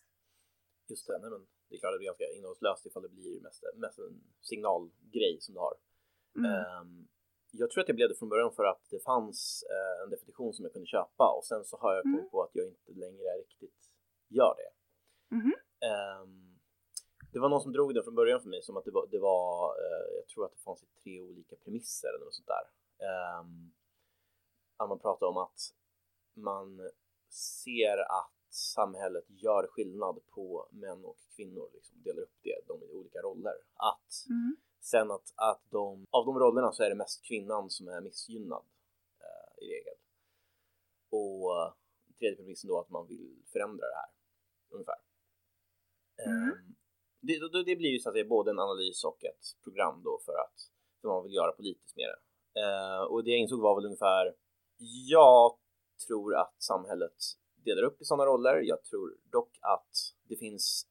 Just 0.88 1.06
det, 1.06 1.18
nej 1.22 1.30
men 1.30 1.46
det 1.68 1.74
är 1.74 1.78
klart 1.78 1.90
att 1.90 1.94
det 1.94 1.98
blir 1.98 2.06
ganska 2.06 2.24
innehållslöst 2.36 2.86
ifall 2.86 3.02
det 3.02 3.08
blir 3.08 3.40
mest, 3.40 3.64
mest 3.76 3.98
en 3.98 4.22
signalgrej 4.40 5.36
som 5.40 5.54
du 5.54 5.60
har. 5.60 5.74
Mm. 6.38 6.80
Um, 6.80 7.08
jag 7.50 7.70
tror 7.70 7.82
att 7.82 7.88
jag 7.88 7.96
blev 7.96 8.08
det 8.08 8.18
från 8.18 8.28
början 8.28 8.52
för 8.52 8.64
att 8.64 8.84
det 8.90 9.02
fanns 9.04 9.64
uh, 9.74 10.04
en 10.04 10.10
definition 10.10 10.52
som 10.52 10.64
jag 10.64 10.72
kunde 10.72 10.86
köpa 10.86 11.26
och 11.38 11.44
sen 11.44 11.64
så 11.64 11.76
har 11.76 11.94
jag 11.94 12.02
kommit 12.02 12.18
mm. 12.18 12.30
på 12.30 12.42
att 12.42 12.54
jag 12.54 12.66
inte 12.66 12.92
längre 12.92 13.28
riktigt 13.42 13.80
gör 14.28 14.54
det. 14.60 14.70
Mm. 15.36 15.52
Um, 16.22 16.45
det 17.32 17.38
var 17.38 17.48
någon 17.48 17.60
som 17.60 17.72
drog 17.72 17.94
det 17.94 18.02
från 18.02 18.14
början 18.14 18.40
för 18.40 18.48
mig 18.48 18.62
som 18.62 18.76
att 18.76 18.84
det 18.84 18.90
var, 18.90 19.06
det 19.10 19.18
var 19.18 19.68
eh, 19.68 20.16
jag 20.16 20.26
tror 20.26 20.44
att 20.44 20.52
det 20.52 20.62
fanns 20.62 20.84
tre 21.02 21.20
olika 21.20 21.56
premisser 21.56 22.08
eller 22.08 22.24
något 22.24 22.34
sånt 22.34 22.46
där. 22.46 22.66
Att 24.76 24.88
man 24.88 24.98
pratar 24.98 25.26
om 25.26 25.36
att 25.36 25.60
man 26.34 26.90
ser 27.30 27.98
att 27.98 28.32
samhället 28.50 29.24
gör 29.28 29.66
skillnad 29.66 30.20
på 30.34 30.68
män 30.70 31.04
och 31.04 31.16
kvinnor, 31.36 31.70
liksom 31.72 32.02
delar 32.02 32.22
upp 32.22 32.36
det, 32.42 32.60
de 32.66 32.82
i 32.82 32.92
olika 32.92 33.18
roller. 33.18 33.54
Att 33.74 34.26
mm. 34.28 34.56
sen 34.80 35.10
att, 35.10 35.32
att 35.34 35.62
de, 35.70 36.06
av 36.10 36.26
de 36.26 36.38
rollerna 36.38 36.72
så 36.72 36.82
är 36.82 36.88
det 36.88 36.94
mest 36.94 37.24
kvinnan 37.24 37.70
som 37.70 37.88
är 37.88 38.00
missgynnad 38.00 38.64
eh, 39.20 39.64
i 39.64 39.68
regel. 39.68 39.94
Och 41.10 41.74
tredje 42.18 42.36
premissen 42.36 42.68
då 42.68 42.80
att 42.80 42.90
man 42.90 43.06
vill 43.06 43.42
förändra 43.52 43.86
det 43.86 43.94
här 43.94 44.10
ungefär. 44.70 44.98
Mm. 46.26 46.52
Um, 46.52 46.75
det, 47.26 47.64
det, 47.64 47.76
blir 47.76 47.90
ju 47.90 47.98
så 47.98 48.08
att 48.08 48.14
det 48.14 48.20
är 48.20 48.24
både 48.24 48.50
en 48.50 48.58
analys 48.58 49.04
och 49.04 49.24
ett 49.24 49.62
program 49.64 50.02
då 50.04 50.20
för 50.24 50.32
att 50.32 50.70
för 51.00 51.08
man 51.08 51.24
vill 51.24 51.34
göra 51.34 51.52
politiskt 51.52 51.96
med 51.96 52.08
det. 52.08 52.20
Eh, 52.60 53.02
och 53.02 53.24
det 53.24 53.30
jag 53.30 53.40
insåg 53.40 53.60
var 53.60 53.74
väl 53.74 53.84
ungefär, 53.84 54.34
jag 55.08 55.58
tror 56.06 56.34
att 56.34 56.62
samhället 56.62 57.16
delar 57.64 57.82
upp 57.82 58.00
i 58.00 58.04
sådana 58.04 58.26
roller. 58.26 58.60
Jag 58.62 58.84
tror 58.84 59.16
dock 59.32 59.58
att 59.60 59.92
det 60.28 60.36
finns 60.36 60.86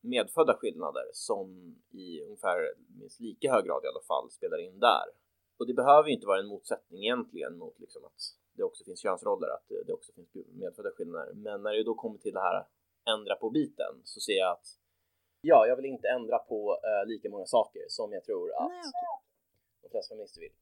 medfödda 0.00 0.54
skillnader 0.54 1.04
som 1.12 1.76
i 1.90 2.22
ungefär 2.22 2.74
minst 2.98 3.20
lika 3.20 3.52
hög 3.52 3.64
grad 3.64 3.84
i 3.84 3.88
alla 3.88 4.02
fall 4.06 4.30
spelar 4.30 4.58
in 4.58 4.78
där. 4.80 5.04
Och 5.58 5.66
det 5.66 5.74
behöver 5.74 6.08
ju 6.08 6.14
inte 6.14 6.26
vara 6.26 6.40
en 6.40 6.46
motsättning 6.46 7.04
egentligen 7.04 7.58
mot 7.58 7.78
liksom 7.78 8.04
att 8.04 8.20
det 8.52 8.62
också 8.62 8.84
finns 8.84 9.00
könsroller, 9.00 9.48
att 9.48 9.68
det 9.86 9.92
också 9.92 10.12
finns 10.12 10.28
medfödda 10.48 10.90
skillnader. 10.90 11.32
Men 11.34 11.62
när 11.62 11.72
det 11.72 11.84
då 11.84 11.94
kommer 11.94 12.18
till 12.18 12.32
det 12.32 12.40
här 12.40 12.66
ändra 13.14 13.34
på 13.34 13.50
biten 13.50 14.00
så 14.04 14.20
ser 14.20 14.38
jag 14.38 14.52
att 14.52 14.66
Ja, 15.40 15.66
jag 15.66 15.76
vill 15.76 15.84
inte 15.84 16.08
ändra 16.08 16.38
på 16.38 16.72
uh, 16.72 17.08
lika 17.08 17.30
många 17.30 17.46
saker 17.46 17.82
som 17.88 18.12
jag 18.12 18.24
tror 18.24 18.52
att 18.54 18.70
Nej, 18.70 18.78
okay. 18.78 19.18
de 19.82 19.88
flesta 19.88 20.14
feminister 20.14 20.40
vill. 20.40 20.52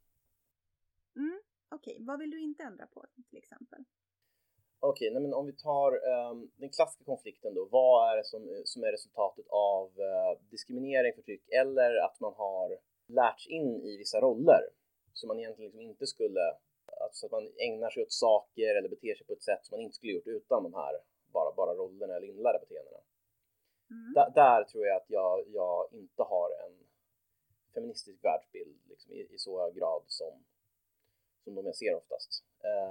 Mm, 1.17 1.41
Okej, 1.69 1.95
okay. 1.95 2.07
vad 2.07 2.19
vill 2.19 2.31
du 2.31 2.41
inte 2.41 2.63
ändra 2.63 2.87
på 2.87 3.07
till 3.29 3.39
exempel? 3.39 3.85
Okej, 4.81 5.11
okay, 5.11 5.21
men 5.21 5.35
om 5.35 5.47
vi 5.47 5.53
tar 5.53 5.91
um, 6.09 6.51
den 6.57 6.71
klassiska 6.71 7.05
konflikten 7.05 7.55
då. 7.55 7.69
Vad 7.71 8.13
är 8.13 8.17
det 8.17 8.25
som, 8.25 8.63
som 8.65 8.85
är 8.85 8.93
resultatet 8.93 9.47
av 9.49 9.87
uh, 9.87 10.41
diskriminering, 10.51 11.15
förtryck 11.15 11.49
eller 11.49 11.97
att 11.97 12.21
man 12.21 12.35
har 12.35 12.79
lärts 13.07 13.49
in 13.49 13.83
i 13.83 13.97
vissa 13.97 14.21
roller 14.21 14.61
som 15.13 15.29
man 15.29 15.39
egentligen 15.39 15.67
liksom 15.67 15.81
inte 15.81 16.07
skulle, 16.07 16.41
alltså 17.03 17.27
att 17.27 17.33
man 17.33 17.53
ägnar 17.57 17.91
sig 17.91 18.03
åt 18.03 18.13
saker 18.13 18.75
eller 18.79 18.89
beter 18.89 19.15
sig 19.15 19.27
på 19.27 19.33
ett 19.33 19.43
sätt 19.43 19.61
som 19.63 19.77
man 19.77 19.81
inte 19.81 19.97
skulle 19.97 20.13
gjort 20.13 20.27
utan 20.27 20.63
de 20.63 20.75
här 20.75 20.95
bara, 21.33 21.53
bara 21.53 21.75
rollerna 21.75 22.17
eller 22.17 22.27
inlärda 22.27 22.59
beteendena. 22.59 22.99
Mm. 23.91 24.13
Där, 24.35 24.65
tror 24.65 24.87
jag 24.87 24.97
att 24.97 25.11
jag, 25.11 25.45
jag 25.49 25.89
inte 25.93 26.23
har 26.23 26.51
en 26.67 26.75
feministisk 27.75 28.25
världsbild 28.25 28.79
liksom, 28.89 29.13
i, 29.13 29.35
i, 29.35 29.39
så 29.39 29.61
hög 29.61 29.75
grad 29.75 30.03
som, 30.07 30.45
som 31.45 31.55
de 31.55 31.67
jag 31.67 31.77
ser 31.77 31.95
oftast. 31.95 32.45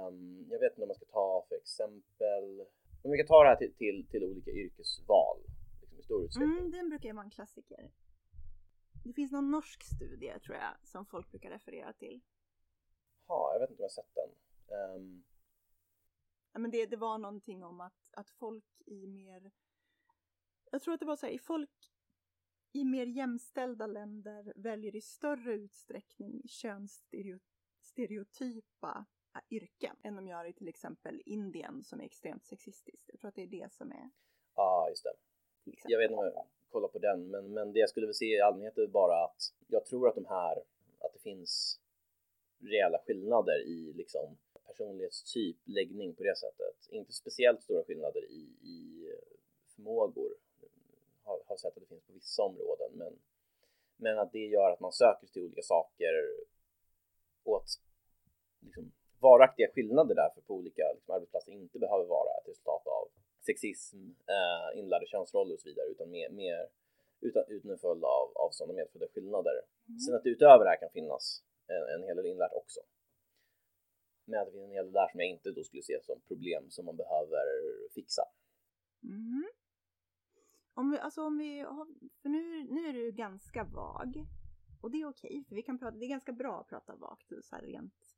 Um, 0.08 0.46
jag 0.50 0.58
vet 0.60 0.72
inte 0.72 0.82
om 0.82 0.88
man 0.88 0.96
ska 0.96 1.04
ta 1.04 1.44
för 1.48 1.56
exempel, 1.56 2.66
om 3.02 3.10
vi 3.10 3.18
kan 3.18 3.26
ta 3.26 3.42
det 3.42 3.48
här 3.48 3.56
till, 3.56 3.74
till, 3.74 4.06
till 4.10 4.24
olika 4.24 4.50
yrkesval 4.50 5.38
liksom, 5.80 5.98
i 5.98 6.02
stor 6.02 6.24
utsträckning. 6.24 6.58
Mm, 6.58 6.70
den 6.70 6.88
brukar 6.88 7.08
ju 7.08 7.14
vara 7.14 7.24
en 7.24 7.30
klassiker. 7.30 7.90
Det 9.04 9.12
finns 9.12 9.32
någon 9.32 9.50
norsk 9.50 9.82
studie 9.82 10.38
tror 10.44 10.56
jag 10.56 10.88
som 10.88 11.06
folk 11.06 11.30
brukar 11.30 11.50
referera 11.50 11.92
till. 11.92 12.20
Jaha, 13.28 13.54
jag 13.54 13.60
vet 13.60 13.70
inte 13.70 13.82
om 13.82 13.84
jag 13.84 13.92
sett 13.92 14.14
den. 14.14 14.30
Um... 14.78 15.24
Ja, 16.52 16.58
men 16.58 16.70
det, 16.70 16.86
det 16.86 16.96
var 16.96 17.18
någonting 17.18 17.64
om 17.64 17.80
att, 17.80 18.08
att 18.10 18.30
folk 18.30 18.64
i 18.86 19.06
mer... 19.06 19.50
Jag 20.70 20.82
tror 20.82 20.94
att 20.94 21.00
det 21.00 21.06
var 21.06 21.16
så 21.16 21.26
här, 21.26 21.38
folk 21.38 21.70
i 22.72 22.84
mer 22.84 23.06
jämställda 23.06 23.86
länder 23.86 24.52
väljer 24.56 24.96
i 24.96 25.00
större 25.00 25.54
utsträckning 25.54 26.42
könsstereotypa 26.48 29.06
yrken 29.50 29.96
än 30.02 30.16
de 30.16 30.28
gör 30.28 30.44
i 30.44 30.52
till 30.52 30.68
exempel 30.68 31.22
Indien 31.26 31.82
som 31.82 32.00
är 32.00 32.04
extremt 32.04 32.46
sexistiskt. 32.46 33.04
Jag 33.06 33.20
tror 33.20 33.28
att 33.28 33.34
det 33.34 33.42
är 33.42 33.46
det 33.46 33.72
som 33.72 33.92
är... 33.92 34.10
Ja, 34.54 34.86
just 34.88 35.04
det. 35.04 35.12
Jag 35.84 35.98
vet 35.98 36.10
inte 36.10 36.20
om 36.20 36.30
jag 36.34 36.46
kollar 36.68 36.88
på 36.88 36.98
den, 36.98 37.30
men, 37.30 37.52
men 37.52 37.72
det 37.72 37.78
jag 37.78 37.88
skulle 37.88 38.06
vilja 38.06 38.14
se 38.14 38.36
i 38.36 38.40
allmänhet 38.40 38.78
är 38.78 38.86
bara 38.86 39.24
att 39.24 39.54
jag 39.66 39.86
tror 39.86 40.08
att 40.08 40.14
de 40.14 40.26
här, 40.26 40.56
att 40.98 41.12
det 41.12 41.18
finns 41.22 41.80
reella 42.58 42.98
skillnader 42.98 43.66
i 43.66 43.92
liksom 43.92 44.38
personlighetstyp, 44.66 45.56
läggning 45.64 46.14
på 46.14 46.22
det 46.22 46.36
sättet. 46.36 46.88
Inte 46.90 47.12
speciellt 47.12 47.62
stora 47.62 47.84
skillnader 47.84 48.24
i, 48.24 48.56
i 48.62 49.08
förmågor. 49.74 50.34
Har, 51.28 51.38
har 51.46 51.56
sett 51.56 51.76
att 51.76 51.82
det 51.82 51.92
finns 51.94 52.06
på 52.06 52.12
vissa 52.12 52.42
områden, 52.42 52.90
men, 52.92 53.12
men 53.96 54.18
att 54.18 54.32
det 54.32 54.46
gör 54.56 54.70
att 54.70 54.80
man 54.80 54.92
söker 54.92 55.26
till 55.26 55.44
olika 55.44 55.62
saker 55.62 56.14
och 57.44 57.56
att 57.56 57.70
liksom, 58.60 58.92
varaktiga 59.20 59.68
skillnader 59.74 60.14
därför 60.14 60.40
på 60.40 60.54
olika 60.54 60.82
liksom, 60.94 61.14
arbetsplatser 61.14 61.52
inte 61.52 61.78
behöver 61.78 62.04
vara 62.04 62.30
ett 62.38 62.48
resultat 62.48 62.86
av 62.86 63.08
sexism, 63.46 63.98
eh, 64.34 64.78
inlärda 64.78 65.06
könsroller 65.06 65.54
och 65.54 65.60
så 65.60 65.68
vidare, 65.68 65.86
utan 65.86 66.10
mer, 66.10 66.30
mer 66.30 66.68
utan, 67.20 67.44
utan 67.48 67.70
en 67.70 67.78
följd 67.78 68.04
av, 68.04 68.26
av 68.34 68.50
sådana 68.50 68.72
medfödda 68.72 69.08
skillnader. 69.08 69.52
Mm. 69.88 69.98
Sen 69.98 70.14
att 70.14 70.26
utöver 70.26 70.64
det 70.64 70.70
här 70.70 70.80
kan 70.80 70.90
finnas 70.90 71.42
en, 71.66 71.82
en 71.94 72.02
hel 72.06 72.16
del 72.16 72.26
inlärt 72.26 72.52
också. 72.52 72.80
Men 74.24 74.40
att 74.40 74.46
det 74.46 74.52
finns 74.52 74.64
en 74.64 74.76
hel 74.78 74.84
del 74.84 74.92
där 74.92 75.08
som 75.08 75.20
jag 75.20 75.28
inte 75.28 75.50
då 75.50 75.64
skulle 75.64 75.82
se 75.82 76.00
som 76.02 76.20
problem 76.20 76.70
som 76.70 76.84
man 76.84 76.96
behöver 76.96 77.44
fixa. 77.94 78.22
Mm. 79.02 79.48
Om 80.78 80.90
vi, 80.90 80.98
alltså 80.98 81.22
om 81.22 81.38
vi 81.38 81.60
har, 81.60 81.86
för 82.22 82.28
nu, 82.28 82.64
nu 82.64 82.86
är 82.86 82.92
du 82.92 83.12
ganska 83.12 83.64
vag. 83.64 84.26
Och 84.80 84.90
det 84.90 85.00
är 85.00 85.08
okej, 85.08 85.44
för 85.48 85.54
vi 85.54 85.62
kan 85.62 85.78
prata, 85.78 85.96
det 85.96 86.06
är 86.06 86.08
ganska 86.08 86.32
bra 86.32 86.60
att 86.60 86.68
prata 86.68 86.96
vagt 86.96 87.32
så 87.42 87.56
här 87.56 87.62
rent. 87.62 88.16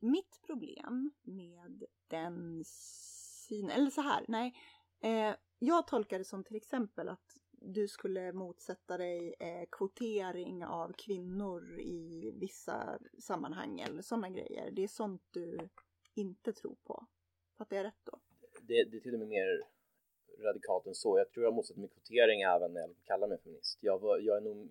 Mitt 0.00 0.40
problem 0.46 1.10
med 1.22 1.84
den 2.08 2.64
synen, 2.64 3.70
eller 3.70 3.90
så 3.90 4.00
här, 4.00 4.24
nej. 4.28 4.54
Eh, 5.00 5.34
jag 5.58 5.86
tolkar 5.86 6.18
det 6.18 6.24
som 6.24 6.44
till 6.44 6.56
exempel 6.56 7.08
att 7.08 7.36
du 7.50 7.88
skulle 7.88 8.32
motsätta 8.32 8.98
dig 8.98 9.34
eh, 9.40 9.68
kvotering 9.70 10.64
av 10.64 10.92
kvinnor 10.92 11.80
i 11.80 12.32
vissa 12.40 12.98
sammanhang 13.18 13.80
eller 13.80 14.02
sådana 14.02 14.30
grejer. 14.30 14.70
Det 14.70 14.82
är 14.82 14.88
sånt 14.88 15.22
du 15.30 15.68
inte 16.14 16.52
tror 16.52 16.76
på. 16.84 17.06
Fattar 17.58 17.76
jag 17.76 17.84
rätt 17.84 18.04
då? 18.04 18.20
Det, 18.62 18.84
det 18.84 18.96
är 18.96 19.00
till 19.00 19.14
och 19.14 19.20
med 19.20 19.28
mer 19.28 19.71
radikalt 20.42 20.86
än 20.86 20.94
så. 20.94 21.18
Jag 21.18 21.30
tror 21.30 21.44
jag 21.44 21.54
motsätter 21.54 21.80
mig 21.80 21.88
kvotering 21.88 22.42
även 22.42 22.72
när 22.72 22.80
jag 22.80 22.94
kallar 23.04 23.28
mig 23.28 23.38
feminist. 23.38 23.78
Jag, 23.80 24.20
jag 24.20 24.36
är 24.36 24.40
nog 24.40 24.68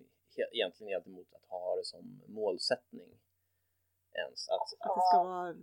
egentligen 0.52 0.92
helt 0.92 1.06
emot 1.06 1.34
att 1.34 1.44
ha 1.48 1.76
det 1.76 1.84
som 1.84 2.22
målsättning 2.26 3.08
ens. 4.12 4.48
Att, 4.48 4.60
att 4.60 4.96
det 4.96 5.02
ska 5.10 5.22
vara 5.24 5.54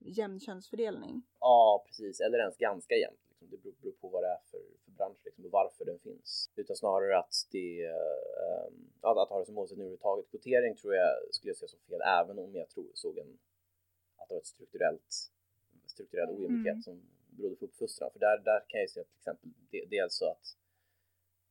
jämn 0.00 0.40
könsfördelning? 0.40 1.22
Ja, 1.40 1.84
precis. 1.86 2.20
Eller 2.20 2.38
ens 2.38 2.56
ganska 2.56 2.94
jämnt. 2.94 3.20
Liksom. 3.28 3.50
Det 3.50 3.56
beror, 3.62 3.74
beror, 3.82 3.92
på 3.92 4.08
vad 4.08 4.22
det 4.22 4.28
är 4.28 4.40
för, 4.50 4.60
för 4.84 4.90
bransch 4.90 5.18
liksom, 5.24 5.44
och 5.44 5.50
varför 5.50 5.84
den 5.84 5.98
finns. 5.98 6.50
Utan 6.56 6.76
snarare 6.76 7.18
att 7.18 7.34
det 7.50 7.84
äh, 7.84 8.66
att, 9.00 9.18
att 9.18 9.28
ha 9.28 9.38
det 9.38 9.46
som 9.46 9.54
målsättning 9.54 9.84
överhuvudtaget. 9.84 10.30
Kvotering 10.30 10.76
tror 10.76 10.94
jag 10.94 11.10
skulle 11.30 11.50
jag 11.50 11.56
säga 11.56 11.68
som 11.68 11.80
fel, 11.80 12.00
även 12.00 12.38
om 12.38 12.54
jag 12.54 12.68
tror, 12.70 12.86
såg 12.94 13.18
en, 13.18 13.38
att 14.16 14.28
det 14.28 14.34
var 14.34 14.40
ett 14.40 14.46
strukturellt 14.46 15.30
strukturell 15.86 16.30
ojämlikhet 16.30 16.72
mm. 16.72 16.82
som 16.82 17.02
berodde 17.38 17.56
på 17.56 17.64
uppfostran. 17.64 18.10
För 18.12 18.18
där, 18.18 18.38
där 18.38 18.64
kan 18.68 18.80
jag 18.80 18.90
se 18.90 19.04
till 19.04 19.18
exempel 19.18 19.50
dels 19.90 20.14
så 20.18 20.30
att, 20.30 20.46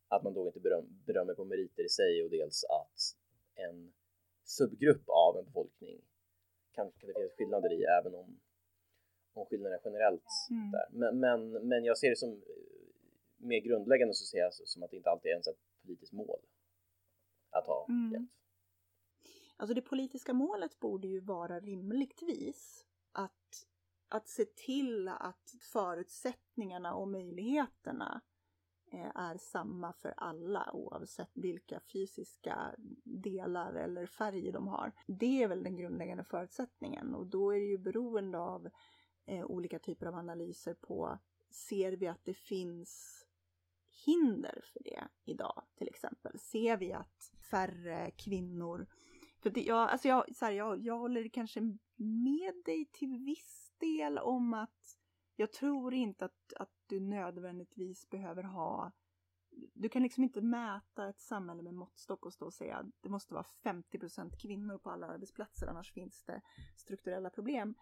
att 0.07 0.23
man 0.23 0.33
då 0.33 0.47
inte 0.47 0.59
beröm, 0.59 1.03
berömmer 1.05 1.33
på 1.33 1.45
meriter 1.45 1.83
i 1.83 1.89
sig 1.89 2.23
och 2.23 2.29
dels 2.29 2.63
att 2.63 2.99
en 3.55 3.93
subgrupp 4.43 5.09
av 5.09 5.37
en 5.37 5.45
befolkning 5.45 6.01
kan, 6.71 6.91
kan 6.91 7.07
det 7.07 7.13
finnas 7.13 7.31
skillnader 7.37 7.73
i 7.73 7.83
även 7.83 8.15
om, 8.15 8.39
om 9.33 9.45
skillnaderna 9.45 9.81
generellt 9.85 10.29
mm. 10.49 10.71
där. 10.71 10.87
Men, 10.91 11.19
men, 11.19 11.67
men 11.67 11.83
jag 11.83 11.97
ser 11.97 12.09
det 12.09 12.15
som 12.15 12.41
mer 13.37 13.59
grundläggande 13.59 14.13
så 14.13 14.25
ser 14.25 14.37
jag 14.37 14.53
som 14.53 14.83
att 14.83 14.91
det 14.91 14.97
inte 14.97 15.09
alltid 15.09 15.29
är 15.29 15.33
ens 15.33 15.47
ett 15.47 15.59
politiskt 15.81 16.13
mål 16.13 16.39
att 17.49 17.67
ha 17.67 17.85
mm. 17.89 18.27
Alltså 19.59 19.73
det 19.73 19.81
politiska 19.81 20.33
målet 20.33 20.79
borde 20.79 21.07
ju 21.07 21.19
vara 21.19 21.59
rimligtvis 21.59 22.85
att, 24.09 24.27
se 24.27 24.45
till 24.45 25.07
att 25.07 25.55
förutsättningarna 25.61 26.93
och 26.93 27.07
möjligheterna 27.07 28.21
eh, 28.91 29.11
är 29.15 29.37
samma 29.37 29.93
för 29.93 30.13
alla 30.17 30.71
oavsett 30.73 31.31
vilka 31.33 31.79
fysiska 31.79 32.75
delar 33.03 33.73
eller 33.73 34.05
färger 34.05 34.53
de 34.53 34.67
har. 34.67 34.91
Det 35.07 35.43
är 35.43 35.47
väl 35.47 35.63
den 35.63 35.75
grundläggande 35.75 36.23
förutsättningen 36.23 37.15
och 37.15 37.25
då 37.25 37.51
är 37.51 37.59
det 37.59 37.65
ju 37.65 37.77
beroende 37.77 38.39
av 38.39 38.69
eh, 39.25 39.45
olika 39.45 39.79
typer 39.79 40.05
av 40.05 40.15
analyser 40.15 40.73
på 40.73 41.19
ser 41.49 41.91
vi 41.91 42.07
att 42.07 42.25
det 42.25 42.33
finns 42.33 43.23
hinder 44.05 44.61
för 44.73 44.83
det 44.83 45.07
idag 45.25 45.63
till 45.77 45.87
exempel? 45.87 46.39
Ser 46.39 46.77
vi 46.77 46.93
att 46.93 47.33
färre 47.49 48.11
kvinnor 48.11 48.87
för 49.39 49.49
det, 49.49 49.61
jag, 49.61 49.89
alltså 49.89 50.07
jag, 50.07 50.35
så 50.35 50.45
här, 50.45 50.51
jag, 50.51 50.79
jag 50.79 50.97
håller 50.97 51.27
kanske 51.27 51.61
med 51.95 52.53
dig 52.65 52.85
till 52.85 53.17
viss 53.17 53.66
del 53.79 54.17
om 54.17 54.53
att 54.53 54.97
jag 55.35 55.51
tror 55.51 55.93
inte 55.93 56.25
att, 56.25 56.53
att 56.55 56.71
du 56.87 56.99
nödvändigtvis 56.99 58.09
behöver 58.09 58.43
ha 58.43 58.91
du 59.73 59.89
kan 59.89 60.03
liksom 60.03 60.23
inte 60.23 60.41
mäta 60.41 61.09
ett 61.09 61.19
samhälle 61.19 61.61
med 61.63 61.73
måttstock 61.73 62.25
och 62.25 62.33
stå 62.33 62.45
och 62.45 62.53
säga 62.53 62.77
att 62.77 62.85
det 63.01 63.09
måste 63.09 63.33
vara 63.33 63.45
50% 63.63 64.37
kvinnor 64.41 64.77
på 64.77 64.89
alla 64.89 65.07
arbetsplatser 65.07 65.67
annars 65.67 65.93
finns 65.93 66.23
det 66.23 66.41
strukturella 66.75 67.29
problem. 67.29 67.75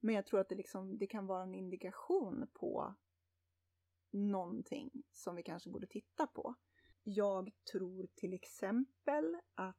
Men 0.00 0.14
jag 0.14 0.26
tror 0.26 0.40
att 0.40 0.48
det, 0.48 0.54
liksom, 0.54 0.98
det 0.98 1.06
kan 1.06 1.26
vara 1.26 1.42
en 1.42 1.54
indikation 1.54 2.46
på 2.52 2.94
någonting 4.10 4.90
som 5.12 5.36
vi 5.36 5.42
kanske 5.42 5.70
borde 5.70 5.86
titta 5.86 6.26
på. 6.26 6.54
Jag 7.02 7.50
tror 7.72 8.06
till 8.14 8.34
exempel 8.34 9.40
att 9.54 9.76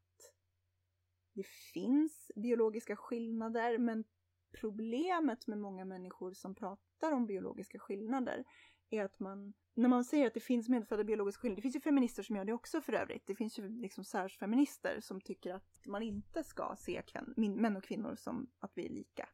det 1.34 1.48
finns 1.73 2.31
biologiska 2.35 2.95
skillnader 2.95 3.77
men 3.77 4.03
problemet 4.52 5.48
med 5.48 5.57
många 5.57 5.86
människor 5.86 6.34
som 6.34 6.56
pratar 6.56 7.11
om 7.11 7.26
biologiska 7.26 7.80
skillnader 7.80 8.44
är 8.90 9.03
att 9.03 9.19
man, 9.19 9.53
när 9.74 9.90
man 9.90 10.03
säger 10.03 10.28
att 10.28 10.34
det 10.34 10.40
finns 10.40 10.69
medfödda 10.69 11.03
biologiska 11.03 11.41
skillnader, 11.41 11.56
det 11.56 11.61
finns 11.61 11.76
ju 11.76 11.82
feminister 11.82 12.24
som 12.24 12.36
gör 12.36 12.45
det 12.45 12.53
också 12.53 12.82
för 12.82 12.94
övrigt, 12.94 13.28
det 13.28 13.36
finns 13.36 13.60
ju 13.60 13.69
liksom 13.69 14.03
särsfeminister 14.03 14.99
som 15.02 15.22
tycker 15.22 15.53
att 15.53 15.86
man 15.86 16.02
inte 16.02 16.44
ska 16.44 16.76
se 16.78 17.03
män 17.36 17.78
och 17.78 17.84
kvinnor 17.84 18.15
som 18.15 18.49
att 18.60 18.72
vi 18.76 18.86
är 18.86 18.90
lika. 18.90 19.30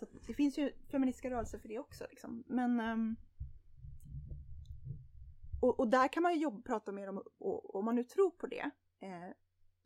Så 0.00 0.06
det 0.26 0.34
finns 0.34 0.58
ju 0.58 0.72
feministiska 0.90 1.30
rörelser 1.30 1.58
för 1.58 1.68
det 1.68 1.78
också 1.78 2.06
liksom. 2.10 2.44
Men 2.46 2.80
um, 2.80 3.16
och, 5.60 5.80
och, 5.80 5.88
där 5.88 6.08
kan 6.08 6.22
man 6.22 6.34
ju 6.34 6.40
jobba, 6.40 6.62
prata 6.62 6.92
mer 6.92 7.08
om, 7.08 7.22
och, 7.38 7.74
om 7.74 7.84
man 7.84 7.94
nu 7.94 8.04
tror 8.04 8.30
på 8.30 8.46
det, 8.46 8.70
eh, 9.00 9.30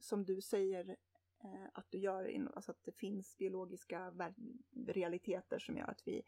som 0.00 0.24
du 0.24 0.40
säger 0.40 0.96
Eh, 1.44 1.68
att 1.72 1.90
du 1.90 1.98
gör, 1.98 2.48
alltså 2.54 2.70
att 2.70 2.84
det 2.84 2.92
finns 2.92 3.36
biologiska 3.36 4.12
realiteter 4.86 5.58
som 5.58 5.76
gör 5.76 5.90
att 5.90 6.02
vi 6.08 6.22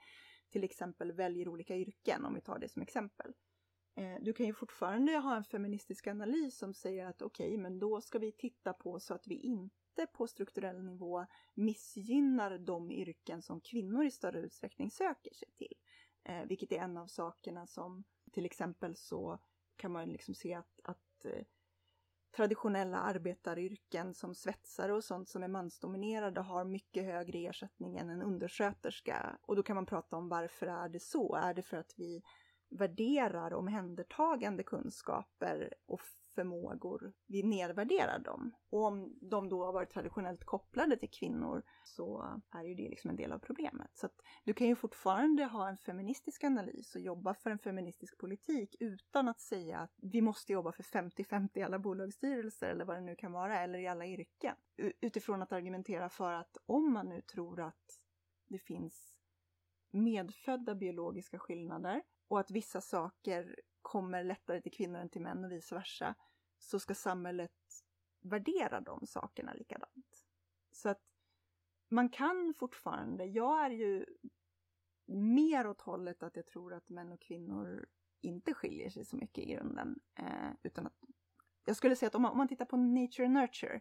till 0.48 0.64
exempel 0.64 1.12
väljer 1.12 1.48
olika 1.48 1.76
yrken, 1.76 2.24
om 2.24 2.34
vi 2.34 2.40
tar 2.40 2.58
det 2.58 2.68
som 2.68 2.82
exempel. 2.82 3.32
Eh, 3.96 4.16
du 4.20 4.32
kan 4.32 4.46
ju 4.46 4.54
fortfarande 4.54 5.12
ha 5.12 5.36
en 5.36 5.44
feministisk 5.44 6.06
analys 6.06 6.58
som 6.58 6.74
säger 6.74 7.06
att 7.06 7.22
okej, 7.22 7.48
okay, 7.48 7.58
men 7.58 7.78
då 7.78 8.00
ska 8.00 8.18
vi 8.18 8.32
titta 8.32 8.72
på 8.72 9.00
så 9.00 9.14
att 9.14 9.26
vi 9.26 9.34
inte 9.34 10.06
på 10.12 10.26
strukturell 10.26 10.82
nivå 10.84 11.26
missgynnar 11.54 12.58
de 12.58 12.90
yrken 12.90 13.42
som 13.42 13.60
kvinnor 13.60 14.04
i 14.04 14.10
större 14.10 14.40
utsträckning 14.40 14.90
söker 14.90 15.34
sig 15.34 15.48
till. 15.56 15.74
Eh, 16.24 16.44
vilket 16.44 16.72
är 16.72 16.76
en 16.76 16.96
av 16.96 17.06
sakerna 17.06 17.66
som 17.66 18.04
till 18.32 18.46
exempel 18.46 18.96
så 18.96 19.38
kan 19.76 19.92
man 19.92 20.08
liksom 20.08 20.34
se 20.34 20.54
att, 20.54 20.80
att 20.82 21.24
eh, 21.24 21.44
traditionella 22.36 22.98
arbetaryrken 22.98 24.14
som 24.14 24.34
svetsare 24.34 24.92
och 24.92 25.04
sånt 25.04 25.28
som 25.28 25.42
är 25.42 25.48
mansdominerade 25.48 26.40
har 26.40 26.64
mycket 26.64 27.04
högre 27.04 27.38
ersättning 27.38 27.96
än 27.96 28.10
en 28.10 28.22
undersköterska. 28.22 29.38
Och 29.42 29.56
då 29.56 29.62
kan 29.62 29.76
man 29.76 29.86
prata 29.86 30.16
om 30.16 30.28
varför 30.28 30.66
är 30.66 30.88
det 30.88 31.00
så? 31.00 31.34
Är 31.34 31.54
det 31.54 31.62
för 31.62 31.76
att 31.76 31.94
vi 31.96 32.22
värderar 32.68 33.54
omhändertagande 33.54 34.62
kunskaper 34.62 35.74
och 35.86 36.00
förmågor, 36.36 37.12
vi 37.26 37.42
nedvärderar 37.42 38.18
dem. 38.18 38.52
Och 38.70 38.84
om 38.84 39.18
de 39.20 39.48
då 39.48 39.64
har 39.64 39.72
varit 39.72 39.90
traditionellt 39.90 40.44
kopplade 40.44 40.96
till 40.96 41.10
kvinnor 41.10 41.62
så 41.84 42.40
är 42.50 42.62
ju 42.62 42.74
det 42.74 42.88
liksom 42.88 43.10
en 43.10 43.16
del 43.16 43.32
av 43.32 43.38
problemet. 43.38 43.90
Så 43.94 44.06
att 44.06 44.22
du 44.44 44.54
kan 44.54 44.66
ju 44.66 44.76
fortfarande 44.76 45.44
ha 45.44 45.68
en 45.68 45.78
feministisk 45.78 46.44
analys 46.44 46.94
och 46.94 47.00
jobba 47.00 47.34
för 47.34 47.50
en 47.50 47.58
feministisk 47.58 48.18
politik 48.18 48.76
utan 48.80 49.28
att 49.28 49.40
säga 49.40 49.78
att 49.78 49.92
vi 50.02 50.22
måste 50.22 50.52
jobba 50.52 50.72
för 50.72 50.82
50-50 50.82 51.48
i 51.54 51.62
alla 51.62 51.78
bolagsstyrelser 51.78 52.68
eller 52.68 52.84
vad 52.84 52.96
det 52.96 53.00
nu 53.00 53.16
kan 53.16 53.32
vara, 53.32 53.60
eller 53.60 53.78
i 53.78 53.86
alla 53.86 54.06
yrken. 54.06 54.56
Utifrån 55.00 55.42
att 55.42 55.52
argumentera 55.52 56.08
för 56.08 56.32
att 56.32 56.56
om 56.66 56.92
man 56.92 57.08
nu 57.08 57.22
tror 57.22 57.60
att 57.60 58.00
det 58.48 58.58
finns 58.58 59.14
medfödda 59.90 60.74
biologiska 60.74 61.38
skillnader 61.38 62.02
och 62.28 62.40
att 62.40 62.50
vissa 62.50 62.80
saker 62.80 63.56
kommer 63.86 64.24
lättare 64.24 64.60
till 64.60 64.72
kvinnor 64.72 65.00
än 65.00 65.08
till 65.08 65.20
män 65.20 65.44
och 65.44 65.52
vice 65.52 65.74
versa, 65.74 66.14
så 66.58 66.78
ska 66.78 66.94
samhället 66.94 67.52
värdera 68.20 68.80
de 68.80 69.06
sakerna 69.06 69.52
likadant. 69.52 70.26
Så 70.70 70.88
att 70.88 71.02
man 71.88 72.08
kan 72.08 72.54
fortfarande, 72.54 73.24
jag 73.24 73.64
är 73.64 73.70
ju 73.70 74.06
mer 75.06 75.66
åt 75.66 75.80
hållet 75.80 76.22
att 76.22 76.36
jag 76.36 76.46
tror 76.46 76.74
att 76.74 76.88
män 76.88 77.12
och 77.12 77.20
kvinnor 77.20 77.88
inte 78.20 78.54
skiljer 78.54 78.90
sig 78.90 79.04
så 79.04 79.16
mycket 79.16 79.44
i 79.44 79.52
grunden. 79.52 80.00
Eh, 80.18 80.50
utan 80.62 80.86
att, 80.86 81.00
jag 81.64 81.76
skulle 81.76 81.96
säga 81.96 82.06
att 82.06 82.14
om 82.14 82.22
man, 82.22 82.32
om 82.32 82.38
man 82.38 82.48
tittar 82.48 82.64
på 82.64 82.76
nature 82.76 83.24
and 83.24 83.34
nurture 83.34 83.80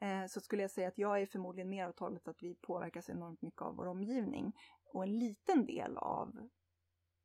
eh, 0.00 0.26
så 0.26 0.40
skulle 0.40 0.62
jag 0.62 0.70
säga 0.70 0.88
att 0.88 0.98
jag 0.98 1.20
är 1.22 1.26
förmodligen 1.26 1.70
mer 1.70 1.88
åt 1.88 1.98
hållet 1.98 2.28
att 2.28 2.42
vi 2.42 2.54
påverkas 2.54 3.10
enormt 3.10 3.42
mycket 3.42 3.62
av 3.62 3.76
vår 3.76 3.86
omgivning 3.86 4.52
och 4.84 5.02
en 5.02 5.18
liten 5.18 5.66
del 5.66 5.96
av 5.96 6.48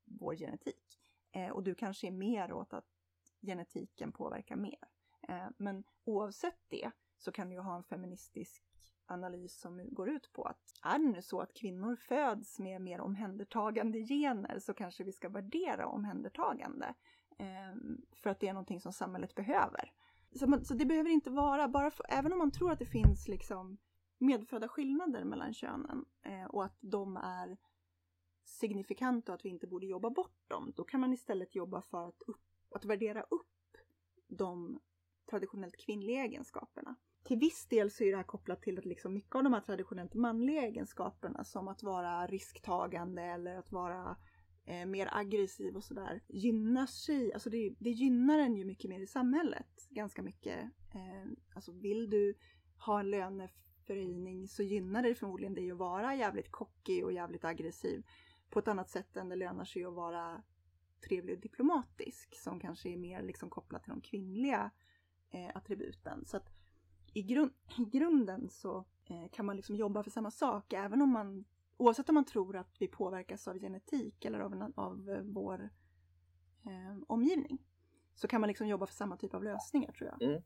vår 0.05 0.35
genetik. 0.35 1.02
Eh, 1.33 1.49
och 1.49 1.63
du 1.63 1.75
kanske 1.75 2.07
är 2.07 2.11
mer 2.11 2.53
åt 2.53 2.73
att 2.73 2.85
genetiken 3.41 4.11
påverkar 4.11 4.55
mer. 4.55 4.87
Eh, 5.27 5.47
men 5.57 5.83
oavsett 6.03 6.59
det 6.67 6.91
så 7.17 7.31
kan 7.31 7.49
du 7.49 7.55
ju 7.55 7.61
ha 7.61 7.75
en 7.75 7.83
feministisk 7.83 8.63
analys 9.05 9.59
som 9.59 9.93
går 9.93 10.09
ut 10.09 10.33
på 10.33 10.43
att 10.43 10.59
är 10.83 10.99
det 10.99 11.05
nu 11.05 11.21
så 11.21 11.39
att 11.39 11.53
kvinnor 11.53 11.95
föds 11.95 12.59
med 12.59 12.81
mer 12.81 13.01
omhändertagande 13.01 13.99
gener 13.99 14.59
så 14.59 14.73
kanske 14.73 15.03
vi 15.03 15.11
ska 15.11 15.29
värdera 15.29 15.87
omhändertagande. 15.87 16.93
Eh, 17.39 17.75
för 18.15 18.29
att 18.29 18.39
det 18.39 18.47
är 18.47 18.53
någonting 18.53 18.81
som 18.81 18.93
samhället 18.93 19.35
behöver. 19.35 19.91
Så, 20.35 20.47
man, 20.47 20.65
så 20.65 20.73
det 20.73 20.85
behöver 20.85 21.09
inte 21.09 21.29
vara, 21.29 21.67
bara 21.67 21.91
för, 21.91 22.05
även 22.09 22.33
om 22.33 22.37
man 22.37 22.51
tror 22.51 22.71
att 22.71 22.79
det 22.79 22.85
finns 22.85 23.27
liksom 23.27 23.77
medfödda 24.17 24.67
skillnader 24.67 25.23
mellan 25.23 25.53
könen 25.53 26.05
eh, 26.21 26.45
och 26.45 26.65
att 26.65 26.77
de 26.79 27.17
är 27.17 27.57
signifikanta 28.45 29.31
och 29.31 29.35
att 29.35 29.45
vi 29.45 29.49
inte 29.49 29.67
borde 29.67 29.85
jobba 29.85 30.09
bort 30.09 30.49
dem. 30.49 30.73
Då 30.75 30.83
kan 30.83 30.99
man 30.99 31.13
istället 31.13 31.55
jobba 31.55 31.81
för 31.81 32.07
att, 32.07 32.21
upp, 32.27 32.41
att 32.69 32.85
värdera 32.85 33.21
upp 33.21 33.77
de 34.27 34.79
traditionellt 35.29 35.77
kvinnliga 35.77 36.23
egenskaperna. 36.23 36.95
Till 37.23 37.37
viss 37.37 37.65
del 37.65 37.91
så 37.91 38.03
är 38.03 38.11
det 38.11 38.17
här 38.17 38.23
kopplat 38.23 38.61
till 38.61 38.77
att 38.77 38.85
liksom 38.85 39.13
mycket 39.13 39.35
av 39.35 39.43
de 39.43 39.53
här 39.53 39.61
traditionellt 39.61 40.13
manliga 40.13 40.61
egenskaperna 40.61 41.43
som 41.43 41.67
att 41.67 41.83
vara 41.83 42.27
risktagande 42.27 43.21
eller 43.21 43.55
att 43.55 43.71
vara 43.71 44.17
eh, 44.65 44.85
mer 44.85 45.09
aggressiv 45.11 45.75
och 45.75 45.83
sådär 45.83 46.21
gynnar 46.27 46.85
sig, 46.85 47.33
alltså 47.33 47.49
det, 47.49 47.75
det 47.79 47.89
gynnar 47.89 48.39
en 48.39 48.57
ju 48.57 48.65
mycket 48.65 48.89
mer 48.89 48.99
i 48.99 49.07
samhället. 49.07 49.87
Ganska 49.89 50.23
mycket. 50.23 50.59
Eh, 50.93 51.31
alltså 51.55 51.71
vill 51.71 52.09
du 52.09 52.33
ha 52.77 52.99
en 52.99 53.09
löneförhöjning 53.09 54.47
så 54.47 54.63
gynnar 54.63 55.03
det 55.03 55.15
förmodligen 55.15 55.53
dig 55.53 55.71
att 55.71 55.77
vara 55.77 56.15
jävligt 56.15 56.51
kockig 56.51 57.05
och 57.05 57.13
jävligt 57.13 57.45
aggressiv 57.45 58.03
på 58.53 58.59
ett 58.59 58.67
annat 58.67 58.89
sätt 58.89 59.17
än 59.17 59.29
det 59.29 59.35
lönar 59.35 59.65
sig 59.65 59.85
att 59.85 59.93
vara 59.93 60.43
trevlig 61.07 61.35
och 61.35 61.41
diplomatisk 61.41 62.35
som 62.35 62.59
kanske 62.59 62.89
är 62.89 62.97
mer 62.97 63.21
liksom 63.21 63.49
kopplat 63.49 63.83
till 63.83 63.89
de 63.89 64.01
kvinnliga 64.01 64.71
eh, 65.31 65.57
attributen. 65.57 66.25
Så 66.25 66.37
att 66.37 66.49
i, 67.13 67.23
grund, 67.23 67.51
i 67.77 67.97
grunden 67.97 68.49
så 68.49 68.85
eh, 69.05 69.29
kan 69.31 69.45
man 69.45 69.55
liksom 69.55 69.75
jobba 69.75 70.03
för 70.03 70.11
samma 70.11 70.31
sak 70.31 70.73
även 70.73 71.01
om 71.01 71.09
man 71.09 71.45
oavsett 71.77 72.09
om 72.09 72.15
man 72.15 72.25
tror 72.25 72.55
att 72.55 72.75
vi 72.79 72.87
påverkas 72.87 73.47
av 73.47 73.59
genetik 73.59 74.25
eller 74.25 74.39
av, 74.39 74.53
en, 74.53 74.73
av 74.75 75.09
eh, 75.09 75.21
vår 75.23 75.69
eh, 76.65 77.03
omgivning 77.07 77.57
så 78.15 78.27
kan 78.27 78.41
man 78.41 78.47
liksom 78.47 78.67
jobba 78.67 78.85
för 78.85 78.93
samma 78.93 79.17
typ 79.17 79.33
av 79.33 79.43
lösningar 79.43 79.91
tror 79.91 80.09
jag. 80.09 80.29
Mm. 80.29 80.43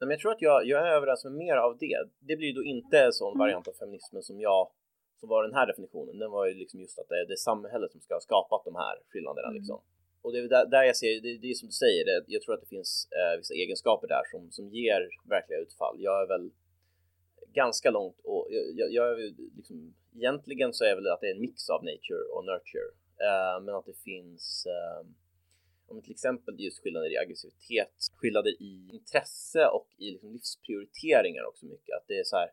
Men 0.00 0.10
jag 0.10 0.20
tror 0.20 0.32
att 0.32 0.42
jag, 0.42 0.66
jag 0.66 0.88
är 0.88 0.92
överens 0.92 1.24
med 1.24 1.32
mer 1.32 1.56
av 1.56 1.78
det. 1.78 2.08
Det 2.20 2.36
blir 2.36 2.54
då 2.54 2.62
inte 2.62 2.98
en 3.00 3.12
sån 3.12 3.32
mm. 3.32 3.38
variant 3.38 3.68
av 3.68 3.72
feminismen 3.72 4.22
som 4.22 4.40
jag 4.40 4.70
som 5.20 5.28
var 5.28 5.42
den 5.42 5.54
här 5.54 5.66
definitionen, 5.66 6.18
den 6.18 6.30
var 6.30 6.46
ju 6.46 6.54
liksom 6.54 6.80
just 6.80 6.98
att 6.98 7.08
det 7.08 7.14
är, 7.14 7.26
det 7.26 7.36
samhället 7.36 7.92
som 7.92 8.00
ska 8.00 8.14
ha 8.14 8.20
skapat 8.20 8.64
de 8.64 8.74
här 8.74 8.94
skillnaderna 9.08 9.48
mm. 9.48 9.58
liksom. 9.58 9.80
Och 10.22 10.32
det 10.32 10.38
är 10.38 10.48
där, 10.48 10.66
där 10.66 10.82
jag 10.82 10.96
ser, 10.96 11.20
det, 11.20 11.38
det 11.38 11.50
är 11.50 11.54
som 11.54 11.68
du 11.68 11.72
säger, 11.72 12.04
det, 12.04 12.24
jag 12.26 12.42
tror 12.42 12.54
att 12.54 12.60
det 12.60 12.66
finns 12.76 13.08
eh, 13.18 13.38
vissa 13.38 13.54
egenskaper 13.54 14.08
där 14.08 14.22
som, 14.30 14.50
som 14.50 14.68
ger 14.68 15.08
verkliga 15.28 15.58
utfall. 15.58 15.96
Jag 15.98 16.22
är 16.22 16.26
väl 16.26 16.50
ganska 17.52 17.90
långt 17.90 18.20
och 18.24 18.48
jag, 18.50 18.92
jag 18.92 19.06
är 19.10 19.16
liksom, 19.56 19.94
egentligen 20.16 20.72
så 20.72 20.84
är 20.84 20.94
väl 20.94 21.06
att 21.06 21.20
det 21.20 21.30
är 21.30 21.34
en 21.34 21.40
mix 21.40 21.70
av 21.70 21.84
nature 21.84 22.24
och 22.34 22.44
nurture, 22.44 22.90
eh, 23.26 23.56
men 23.64 23.74
att 23.74 23.86
det 23.86 23.98
finns 24.10 24.66
eh, 24.66 25.06
om 25.88 26.02
till 26.02 26.12
exempel 26.12 26.54
just 26.58 26.82
skillnader 26.82 27.12
i 27.12 27.18
aggressivitet, 27.18 27.94
skillnader 28.16 28.62
i 28.62 28.88
intresse 28.92 29.66
och 29.66 29.88
i 29.98 30.10
liksom 30.10 30.32
livsprioriteringar 30.32 31.44
också 31.44 31.66
mycket. 31.66 31.96
Att 31.96 32.06
det 32.08 32.18
är 32.18 32.24
så 32.24 32.36
här, 32.36 32.50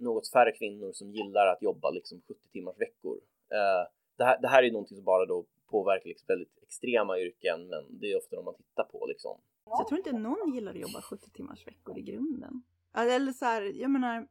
något 0.00 0.28
färre 0.28 0.52
kvinnor 0.52 0.92
som 0.92 1.10
gillar 1.10 1.46
att 1.46 1.62
jobba 1.62 1.90
liksom 1.90 2.20
70 2.28 2.40
timmars 2.52 2.76
veckor. 2.78 3.16
Eh, 3.50 3.90
det, 4.16 4.24
här, 4.24 4.40
det 4.40 4.48
här 4.48 4.62
är 4.62 4.72
någonting 4.72 4.96
som 4.96 5.04
bara 5.04 5.26
då 5.26 5.44
påverkar 5.70 6.08
liksom 6.08 6.26
väldigt 6.28 6.58
extrema 6.62 7.18
yrken, 7.18 7.68
men 7.68 7.98
det 8.00 8.12
är 8.12 8.16
ofta 8.16 8.36
de 8.36 8.44
man 8.44 8.54
tittar 8.54 8.84
på 8.84 9.06
liksom. 9.06 9.40
Så 9.64 9.70
jag 9.78 9.88
tror 9.88 9.98
inte 9.98 10.12
någon 10.12 10.54
gillar 10.54 10.72
att 10.72 10.78
jobba 10.78 11.02
70 11.02 11.30
timmars 11.30 11.66
veckor 11.66 11.98
i 11.98 12.02
grunden. 12.02 12.62
Alltså, 12.92 13.14
eller 13.14 13.32
så 13.32 13.44
här, 13.44 13.62
jag 13.62 13.90
menar. 13.90 14.28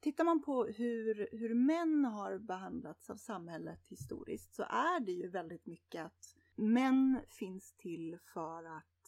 Tittar 0.00 0.24
man 0.24 0.42
på 0.42 0.64
hur, 0.64 1.28
hur 1.32 1.54
män 1.54 2.04
har 2.04 2.38
behandlats 2.38 3.10
av 3.10 3.16
samhället 3.16 3.86
historiskt 3.88 4.54
så 4.54 4.62
är 4.62 5.00
det 5.00 5.12
ju 5.12 5.28
väldigt 5.28 5.66
mycket 5.66 6.04
att 6.06 6.36
män 6.54 7.20
finns 7.30 7.72
till 7.72 8.18
för 8.34 8.64
att 8.64 8.99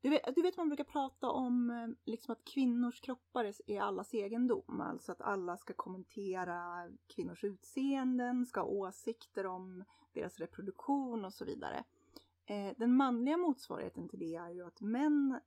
du 0.00 0.08
vet, 0.08 0.34
du 0.34 0.42
vet 0.42 0.56
man 0.56 0.68
brukar 0.68 0.84
prata 0.84 1.30
om 1.30 1.70
eh, 1.70 1.88
liksom 2.04 2.32
att 2.32 2.44
kvinnors 2.44 3.00
kroppar 3.00 3.52
är 3.66 3.80
allas 3.80 4.14
egendom. 4.14 4.80
Alltså 4.80 5.12
att 5.12 5.20
alla 5.20 5.56
ska 5.56 5.72
kommentera 5.72 6.88
kvinnors 7.06 7.44
utseenden, 7.44 8.46
ska 8.46 8.60
ha 8.60 8.68
åsikter 8.68 9.46
om 9.46 9.84
deras 10.12 10.38
reproduktion 10.38 11.24
och 11.24 11.34
så 11.34 11.44
vidare. 11.44 11.84
Eh, 12.46 12.72
den 12.76 12.96
manliga 12.96 13.36
motsvarigheten 13.36 14.08
till 14.08 14.18
det 14.18 14.34
är 14.34 14.50
ju 14.50 14.66
att 14.66 14.80
män, 14.80 15.40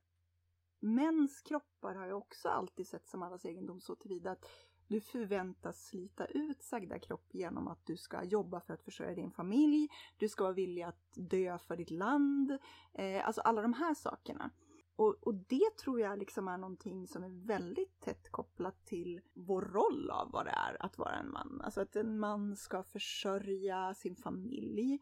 mäns 0.80 1.40
kroppar 1.40 1.94
har 1.94 2.06
ju 2.06 2.12
också 2.12 2.48
alltid 2.48 2.86
sett 2.86 3.08
som 3.08 3.22
allas 3.22 3.44
egendom 3.44 3.80
så 3.80 3.94
tillvida 3.94 4.30
att 4.30 4.48
du 4.92 5.00
förväntas 5.00 5.86
slita 5.86 6.26
ut 6.26 6.62
sagda 6.62 6.98
kropp 6.98 7.34
genom 7.34 7.68
att 7.68 7.86
du 7.86 7.96
ska 7.96 8.24
jobba 8.24 8.60
för 8.60 8.74
att 8.74 8.82
försörja 8.82 9.14
din 9.14 9.30
familj. 9.30 9.88
Du 10.16 10.28
ska 10.28 10.44
vara 10.44 10.54
villig 10.54 10.82
att 10.82 11.12
dö 11.14 11.58
för 11.58 11.76
ditt 11.76 11.90
land. 11.90 12.58
Eh, 12.92 13.26
alltså 13.26 13.40
alla 13.40 13.62
de 13.62 13.72
här 13.72 13.94
sakerna. 13.94 14.50
Och, 14.96 15.16
och, 15.22 15.34
det 15.34 15.76
tror 15.82 16.00
jag 16.00 16.18
liksom 16.18 16.48
är 16.48 16.58
någonting 16.58 17.06
som 17.08 17.22
är 17.22 17.46
väldigt 17.46 18.00
tätt 18.00 18.30
kopplat 18.30 18.86
till 18.86 19.20
vår 19.34 19.62
roll 19.62 20.10
av 20.10 20.30
vad 20.30 20.46
det 20.46 20.50
är 20.50 20.82
att 20.82 20.98
vara 20.98 21.14
en 21.14 21.30
man. 21.30 21.60
Alltså 21.64 21.80
att 21.80 21.96
en 21.96 22.18
man 22.18 22.56
ska 22.56 22.82
försörja 22.82 23.94
sin 23.94 24.16
familj. 24.16 24.98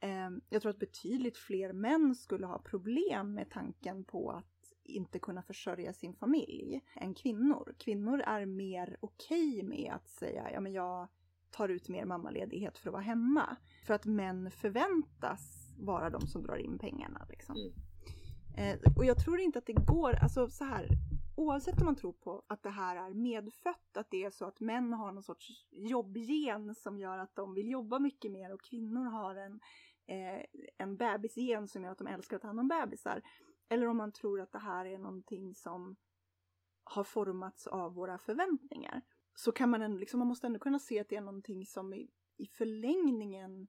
Eh, 0.00 0.30
jag 0.48 0.62
tror 0.62 0.70
att 0.70 0.78
betydligt 0.78 1.38
fler 1.38 1.72
män 1.72 2.14
skulle 2.14 2.46
ha 2.46 2.58
problem 2.58 3.34
med 3.34 3.50
tanken 3.50 4.04
på 4.04 4.30
att 4.30 4.53
inte 4.84 5.18
kunna 5.18 5.42
försörja 5.42 5.92
sin 5.92 6.14
familj 6.14 6.80
än 6.94 7.14
kvinnor. 7.14 7.74
Kvinnor 7.78 8.20
är 8.20 8.46
mer 8.46 8.96
okej 9.00 9.58
okay 9.58 9.68
med 9.68 9.92
att 9.92 10.08
säga 10.08 10.50
ja 10.52 10.60
men 10.60 10.72
jag 10.72 11.08
tar 11.50 11.68
ut 11.68 11.88
mer 11.88 12.04
mammaledighet 12.04 12.78
för 12.78 12.88
att 12.88 12.92
vara 12.92 13.02
hemma. 13.02 13.56
För 13.86 13.94
att 13.94 14.04
män 14.04 14.50
förväntas 14.50 15.74
vara 15.78 16.10
de 16.10 16.26
som 16.26 16.42
drar 16.42 16.56
in 16.56 16.78
pengarna. 16.78 17.26
Liksom. 17.28 17.56
Mm. 17.56 17.72
Eh, 18.56 18.78
och 18.96 19.04
jag 19.04 19.18
tror 19.18 19.40
inte 19.40 19.58
att 19.58 19.66
det 19.66 19.72
går, 19.72 20.14
alltså 20.14 20.48
så 20.48 20.64
här, 20.64 20.88
oavsett 21.36 21.80
om 21.80 21.86
man 21.86 21.96
tror 21.96 22.12
på 22.12 22.42
att 22.46 22.62
det 22.62 22.70
här 22.70 22.96
är 22.96 23.14
medfött, 23.14 23.96
att 23.96 24.10
det 24.10 24.24
är 24.24 24.30
så 24.30 24.44
att 24.44 24.60
män 24.60 24.92
har 24.92 25.12
någon 25.12 25.22
sorts 25.22 25.48
jobbgen 25.70 26.74
som 26.74 26.98
gör 26.98 27.18
att 27.18 27.36
de 27.36 27.54
vill 27.54 27.70
jobba 27.70 27.98
mycket 27.98 28.32
mer 28.32 28.52
och 28.52 28.62
kvinnor 28.62 29.04
har 29.04 29.34
en, 29.34 29.60
eh, 30.06 30.44
en 30.78 30.96
bebisgen 30.96 31.68
som 31.68 31.84
gör 31.84 31.90
att 31.90 31.98
de 31.98 32.06
älskar 32.06 32.36
att 32.36 32.42
ta 32.42 32.48
hand 32.48 32.60
om 32.60 32.68
bebisar. 32.68 33.22
Eller 33.68 33.86
om 33.86 33.96
man 33.96 34.12
tror 34.12 34.40
att 34.40 34.52
det 34.52 34.58
här 34.58 34.86
är 34.86 34.98
någonting 34.98 35.54
som 35.54 35.96
har 36.84 37.04
formats 37.04 37.66
av 37.66 37.94
våra 37.94 38.18
förväntningar. 38.18 39.02
Så 39.34 39.52
kan 39.52 39.70
man 39.70 39.82
ändå, 39.82 39.98
liksom, 39.98 40.18
man 40.18 40.28
måste 40.28 40.46
ändå 40.46 40.58
kunna 40.58 40.78
se 40.78 41.00
att 41.00 41.08
det 41.08 41.16
är 41.16 41.20
någonting 41.20 41.66
som 41.66 41.94
i, 41.94 42.10
i 42.36 42.46
förlängningen 42.46 43.68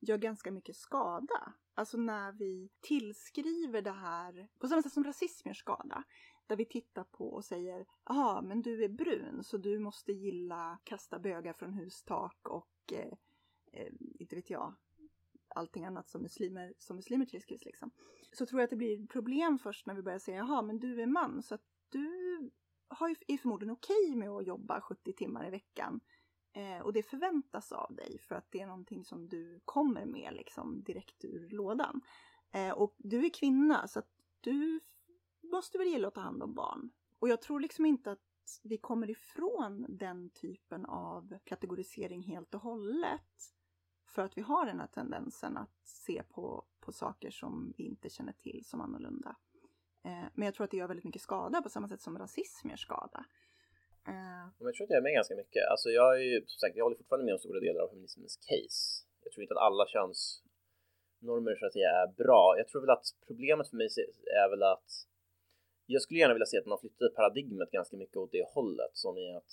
gör 0.00 0.18
ganska 0.18 0.50
mycket 0.50 0.76
skada. 0.76 1.52
Alltså 1.74 1.96
när 1.96 2.32
vi 2.32 2.70
tillskriver 2.80 3.82
det 3.82 3.92
här, 3.92 4.48
på 4.58 4.68
samma 4.68 4.82
sätt 4.82 4.92
som 4.92 5.04
rasism 5.04 5.48
gör 5.48 5.54
skada. 5.54 6.04
Där 6.46 6.56
vi 6.56 6.64
tittar 6.64 7.04
på 7.04 7.32
och 7.32 7.44
säger, 7.44 7.86
ja 8.04 8.42
men 8.42 8.62
du 8.62 8.84
är 8.84 8.88
brun 8.88 9.44
så 9.44 9.56
du 9.56 9.78
måste 9.78 10.12
gilla 10.12 10.78
kasta 10.84 11.18
bögar 11.18 11.52
från 11.52 11.72
hustak 11.72 12.48
och, 12.48 12.92
eh, 12.92 13.12
eh, 13.72 13.92
inte 14.18 14.36
vet 14.36 14.50
jag, 14.50 14.74
allting 15.56 15.84
annat 15.84 16.08
som 16.08 16.22
muslimer, 16.22 16.74
som 16.78 16.96
muslimer 16.96 17.26
tillskrivs 17.26 17.64
liksom. 17.64 17.90
Så 18.32 18.46
tror 18.46 18.60
jag 18.60 18.64
att 18.64 18.70
det 18.70 18.76
blir 18.76 19.06
problem 19.06 19.58
först 19.58 19.86
när 19.86 19.94
vi 19.94 20.02
börjar 20.02 20.18
säga, 20.18 20.36
jaha 20.36 20.62
men 20.62 20.78
du 20.78 21.02
är 21.02 21.06
man 21.06 21.42
så 21.42 21.54
att 21.54 21.64
du 21.88 22.10
har 22.88 23.08
ju, 23.08 23.14
är 23.28 23.36
förmodligen 23.36 23.72
okej 23.72 24.04
okay 24.06 24.16
med 24.16 24.30
att 24.30 24.46
jobba 24.46 24.80
70 24.80 25.12
timmar 25.12 25.46
i 25.46 25.50
veckan. 25.50 26.00
Eh, 26.52 26.80
och 26.80 26.92
det 26.92 27.02
förväntas 27.02 27.72
av 27.72 27.94
dig 27.94 28.18
för 28.18 28.34
att 28.34 28.46
det 28.50 28.60
är 28.60 28.66
någonting 28.66 29.04
som 29.04 29.28
du 29.28 29.60
kommer 29.64 30.06
med 30.06 30.34
liksom 30.34 30.82
direkt 30.82 31.24
ur 31.24 31.48
lådan. 31.48 32.00
Eh, 32.52 32.70
och 32.70 32.94
du 32.98 33.24
är 33.24 33.30
kvinna 33.30 33.88
så 33.88 33.98
att 33.98 34.10
du 34.40 34.80
måste 35.42 35.78
väl 35.78 35.86
gilla 35.86 36.08
att 36.08 36.14
ta 36.14 36.20
hand 36.20 36.42
om 36.42 36.54
barn. 36.54 36.90
Och 37.18 37.28
jag 37.28 37.42
tror 37.42 37.60
liksom 37.60 37.86
inte 37.86 38.12
att 38.12 38.20
vi 38.62 38.78
kommer 38.78 39.10
ifrån 39.10 39.86
den 39.88 40.30
typen 40.30 40.86
av 40.86 41.38
kategorisering 41.44 42.22
helt 42.22 42.54
och 42.54 42.60
hållet. 42.60 43.55
För 44.16 44.22
att 44.22 44.38
vi 44.38 44.42
har 44.42 44.66
den 44.66 44.80
här 44.80 44.86
tendensen 44.86 45.56
att 45.56 45.76
se 45.84 46.22
på, 46.34 46.64
på 46.80 46.92
saker 46.92 47.30
som 47.30 47.74
vi 47.76 47.84
inte 47.84 48.08
känner 48.08 48.32
till 48.32 48.64
som 48.64 48.80
annorlunda. 48.80 49.36
Eh, 50.04 50.26
men 50.34 50.44
jag 50.46 50.54
tror 50.54 50.64
att 50.64 50.70
det 50.70 50.76
gör 50.76 50.88
väldigt 50.88 51.04
mycket 51.04 51.22
skada 51.22 51.62
på 51.62 51.68
samma 51.68 51.88
sätt 51.88 52.00
som 52.00 52.18
rasism 52.18 52.68
gör 52.68 52.76
skada. 52.76 53.20
Eh. 54.08 54.42
Jag 54.58 54.74
tror 54.74 54.84
att 54.84 54.90
jag 54.90 54.98
är 54.98 55.02
med 55.08 55.14
ganska 55.14 55.36
mycket. 55.36 55.62
Alltså 55.72 55.88
jag 55.90 56.08
är 56.20 56.24
ju, 56.30 56.36
som 56.46 56.58
sagt, 56.58 56.76
jag 56.76 56.84
håller 56.84 56.96
fortfarande 56.96 57.24
med 57.24 57.34
om 57.34 57.38
stora 57.38 57.60
delar 57.60 57.80
av 57.80 57.88
feminismens 57.88 58.36
case. 58.36 58.80
Jag 59.24 59.32
tror 59.32 59.42
inte 59.42 59.54
att 59.54 59.66
alla 59.68 59.84
könsnormer 59.94 61.54
så 61.56 61.66
att 61.66 61.72
säga 61.72 61.90
är 62.02 62.08
bra. 62.22 62.54
Jag 62.58 62.68
tror 62.68 62.80
väl 62.80 62.96
att 62.96 63.06
problemet 63.26 63.68
för 63.70 63.76
mig 63.76 63.88
är 64.44 64.48
väl 64.50 64.62
att 64.62 64.90
jag 65.86 66.02
skulle 66.02 66.20
gärna 66.20 66.34
vilja 66.34 66.46
se 66.52 66.58
att 66.58 66.72
man 66.72 66.78
flyttar 66.78 67.08
paradigmet 67.08 67.70
ganska 67.70 67.96
mycket 67.96 68.16
åt 68.16 68.32
det 68.32 68.46
hållet 68.54 68.92
som 69.04 69.18
i 69.18 69.36
att, 69.36 69.52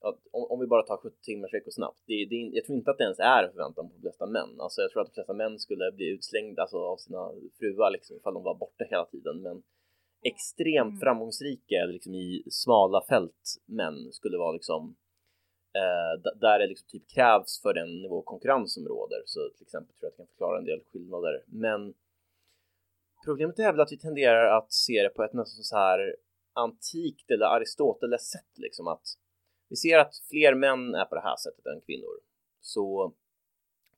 att 0.00 0.20
om, 0.30 0.42
om, 0.50 0.60
vi 0.60 0.66
bara 0.66 0.82
tar 0.82 0.96
70 0.96 1.16
timmars 1.22 1.54
veckor 1.54 1.70
snabbt. 1.70 2.00
Det, 2.06 2.26
det, 2.30 2.36
jag 2.56 2.64
tror 2.64 2.78
inte 2.78 2.90
att 2.90 2.98
det 2.98 3.04
ens 3.04 3.18
är 3.18 3.42
en 3.44 3.52
förväntan 3.52 3.88
på 3.88 3.94
de 3.94 4.00
flesta 4.00 4.26
män. 4.26 4.60
Alltså 4.60 4.80
jag 4.82 4.90
tror 4.90 5.02
att 5.02 5.08
de 5.08 5.14
flesta 5.18 5.34
män 5.34 5.58
skulle 5.58 5.92
bli 5.92 6.06
utslängda 6.14 6.62
alltså, 6.62 6.78
av 6.78 6.96
sina 6.96 7.22
fruar 7.58 7.90
liksom, 7.90 8.16
ifall 8.16 8.34
de 8.34 8.42
var 8.42 8.54
borta 8.54 8.84
hela 8.90 9.06
tiden. 9.06 9.42
Men 9.42 9.62
extremt 10.22 10.94
mm. 10.96 11.00
framgångsrika 11.00 11.84
liksom, 11.94 12.14
i 12.14 12.42
smala 12.50 13.00
fält 13.08 13.44
män 13.66 14.12
skulle 14.12 14.38
vara 14.38 14.52
liksom 14.52 14.96
eh, 15.80 16.12
där 16.40 16.58
det 16.58 16.66
liksom 16.66 16.88
typ 16.88 17.06
krävs 17.14 17.62
för 17.62 17.74
den 17.74 18.02
nivå 18.02 18.22
konkurrens 18.22 18.74
som 18.74 18.88
råder. 18.88 19.22
Så 19.26 19.40
till 19.56 19.66
exempel 19.66 19.94
tror 19.94 20.06
jag 20.06 20.12
att 20.12 20.18
jag 20.18 20.26
kan 20.26 20.32
förklara 20.32 20.58
en 20.58 20.64
del 20.64 20.80
skillnader. 20.90 21.44
Men 21.46 21.94
Problemet 23.24 23.58
är 23.58 23.72
väl 23.72 23.80
att 23.80 23.92
vi 23.92 23.98
tenderar 23.98 24.58
att 24.58 24.72
se 24.72 25.02
det 25.02 25.08
på 25.08 25.22
ett 25.24 25.32
nästan 25.32 25.64
så 25.64 25.76
här 25.76 26.16
antikt 26.52 27.30
eller 27.30 27.46
Aristoteles 27.46 28.30
sätt 28.30 28.52
liksom 28.56 28.86
att 28.88 29.06
vi 29.68 29.76
ser 29.76 29.98
att 29.98 30.14
fler 30.30 30.54
män 30.54 30.94
är 30.94 31.04
på 31.04 31.14
det 31.14 31.20
här 31.20 31.36
sättet 31.36 31.66
än 31.66 31.80
kvinnor. 31.80 32.20
Så 32.60 33.14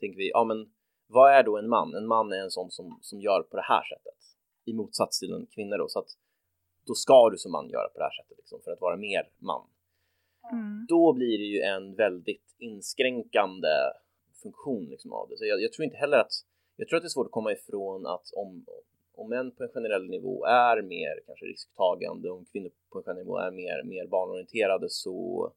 tänker 0.00 0.16
vi, 0.16 0.30
ja 0.30 0.44
men 0.44 0.72
vad 1.06 1.32
är 1.32 1.42
då 1.42 1.58
en 1.58 1.68
man? 1.68 1.94
En 1.94 2.06
man 2.06 2.32
är 2.32 2.36
en 2.36 2.50
sån 2.50 2.70
som, 2.70 2.98
som 3.02 3.20
gör 3.20 3.42
på 3.42 3.56
det 3.56 3.62
här 3.62 3.84
sättet 3.84 4.20
i 4.64 4.72
motsats 4.72 5.18
till 5.18 5.32
en 5.32 5.46
kvinna 5.46 5.76
då 5.76 5.88
så 5.88 5.98
att 5.98 6.08
då 6.86 6.94
ska 6.94 7.30
du 7.30 7.36
som 7.36 7.52
man 7.52 7.68
göra 7.68 7.88
på 7.88 7.98
det 7.98 8.04
här 8.04 8.22
sättet 8.22 8.38
liksom, 8.38 8.60
för 8.64 8.70
att 8.70 8.80
vara 8.80 8.96
mer 8.96 9.28
man. 9.38 9.66
Mm. 10.52 10.86
Då 10.88 11.12
blir 11.12 11.38
det 11.38 11.44
ju 11.44 11.60
en 11.60 11.94
väldigt 11.94 12.54
inskränkande 12.58 13.68
funktion 14.42 14.84
liksom, 14.84 15.12
av 15.12 15.28
det. 15.28 15.36
Så 15.36 15.44
jag, 15.44 15.62
jag, 15.62 15.72
tror 15.72 15.84
inte 15.84 15.96
heller 15.96 16.18
att 16.18 16.32
jag 16.76 16.88
tror 16.88 16.96
att 16.96 17.02
det 17.02 17.06
är 17.06 17.16
svårt 17.16 17.26
att 17.26 17.32
komma 17.32 17.52
ifrån 17.52 18.06
att 18.06 18.32
om, 18.32 18.66
om 19.14 19.28
män 19.28 19.50
på 19.50 19.62
en 19.62 19.70
generell 19.74 20.06
nivå 20.08 20.44
är 20.44 20.82
mer 20.82 21.20
kanske 21.26 21.46
risktagande, 21.46 22.30
om 22.30 22.44
kvinnor 22.44 22.70
på 22.90 22.98
en 22.98 23.04
generell 23.04 23.24
nivå 23.24 23.38
är 23.38 23.50
mer, 23.50 23.82
mer 23.82 24.06
barnorienterade 24.06 24.86
så 24.90 25.52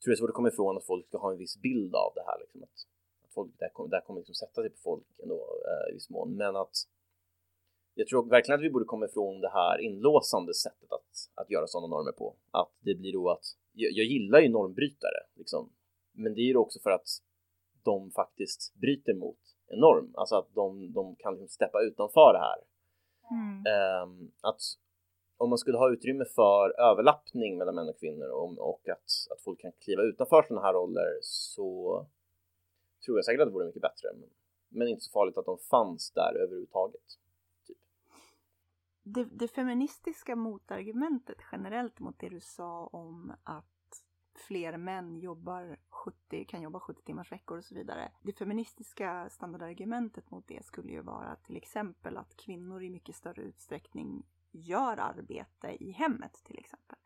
tror 0.00 0.10
jag 0.10 0.16
det 0.16 0.18
är 0.18 0.20
svårt 0.20 0.30
att 0.30 0.34
komma 0.34 0.48
ifrån 0.48 0.76
att 0.76 0.86
folk 0.86 1.06
ska 1.06 1.18
ha 1.18 1.32
en 1.32 1.38
viss 1.38 1.56
bild 1.56 1.94
av 1.94 2.12
det 2.14 2.24
här. 2.26 2.38
Liksom, 2.40 2.62
att, 2.62 2.78
att 3.24 3.32
folk, 3.34 3.52
det 3.58 3.64
här 3.64 3.72
kommer, 3.72 3.90
det 3.90 3.96
här 3.96 4.04
kommer 4.06 4.20
liksom 4.20 4.34
sätta 4.34 4.62
sig 4.62 4.70
på 4.70 4.78
folk 4.82 5.06
ändå 5.22 5.34
eh, 5.68 5.90
i 5.90 5.94
viss 5.94 6.10
mån. 6.10 6.36
Men 6.36 6.56
att 6.56 6.76
jag 7.94 8.06
tror 8.08 8.30
verkligen 8.30 8.60
att 8.60 8.64
vi 8.64 8.70
borde 8.70 8.84
komma 8.84 9.06
ifrån 9.06 9.40
det 9.40 9.50
här 9.50 9.78
inlåsande 9.78 10.54
sättet 10.54 10.92
att, 10.92 11.12
att 11.34 11.50
göra 11.50 11.66
sådana 11.66 11.96
normer 11.96 12.12
på. 12.12 12.36
Att 12.50 12.72
det 12.80 12.94
blir 12.94 13.12
då 13.12 13.30
att, 13.30 13.44
jag, 13.72 13.92
jag 13.92 14.06
gillar 14.06 14.40
ju 14.40 14.48
normbrytare, 14.48 15.20
liksom. 15.34 15.72
men 16.12 16.34
det 16.34 16.40
är 16.40 16.44
ju 16.44 16.56
också 16.56 16.80
för 16.80 16.90
att 16.90 17.08
de 17.82 18.10
faktiskt 18.10 18.74
bryter 18.74 19.14
mot 19.14 19.38
enorm. 19.68 20.12
Alltså 20.14 20.36
att 20.36 20.54
de, 20.54 20.92
de 20.92 21.16
kan 21.16 21.32
liksom 21.32 21.48
steppa 21.48 21.82
utanför 21.82 22.32
det 22.32 22.38
här. 22.38 22.60
Mm. 23.30 24.02
Um, 24.02 24.32
att 24.40 24.60
om 25.38 25.48
man 25.48 25.58
skulle 25.58 25.78
ha 25.78 25.90
utrymme 25.90 26.24
för 26.24 26.80
överlappning 26.80 27.58
mellan 27.58 27.74
män 27.74 27.88
och 27.88 27.98
kvinnor 27.98 28.28
och, 28.28 28.58
och 28.58 28.88
att, 28.88 29.32
att 29.32 29.40
folk 29.40 29.60
kan 29.60 29.72
kliva 29.72 30.02
utanför 30.02 30.42
sådana 30.42 30.66
här 30.66 30.74
roller 30.74 31.18
så 31.22 32.06
tror 33.04 33.18
jag 33.18 33.24
säkert 33.24 33.40
att 33.40 33.48
det 33.48 33.52
vore 33.52 33.66
mycket 33.66 33.82
bättre. 33.82 34.08
Men, 34.14 34.30
men 34.68 34.88
inte 34.88 35.04
så 35.04 35.10
farligt 35.10 35.38
att 35.38 35.46
de 35.46 35.58
fanns 35.58 36.10
där 36.10 36.34
överhuvudtaget. 36.34 37.18
Typ. 37.66 37.78
Det, 39.02 39.24
det 39.24 39.48
feministiska 39.48 40.36
motargumentet 40.36 41.38
generellt 41.52 42.00
mot 42.00 42.18
det 42.18 42.28
du 42.28 42.40
sa 42.40 42.86
om 42.86 43.32
att 43.42 43.64
fler 44.34 44.76
män 44.76 45.18
jobbar 45.18 45.78
70, 45.88 46.44
kan 46.44 46.62
jobba 46.62 46.80
70 46.80 47.02
timmars 47.02 47.32
veckor 47.32 47.58
och 47.58 47.64
så 47.64 47.74
vidare. 47.74 48.12
Det 48.22 48.32
feministiska 48.32 49.28
standardargumentet 49.30 50.30
mot 50.30 50.48
det 50.48 50.64
skulle 50.64 50.92
ju 50.92 51.02
vara 51.02 51.36
till 51.36 51.56
exempel 51.56 52.16
att 52.16 52.36
kvinnor 52.36 52.82
i 52.82 52.90
mycket 52.90 53.14
större 53.14 53.42
utsträckning 53.42 54.26
gör 54.50 54.96
arbete 54.96 55.76
i 55.80 55.90
hemmet 55.90 56.40
till 56.44 56.58
exempel. 56.58 56.98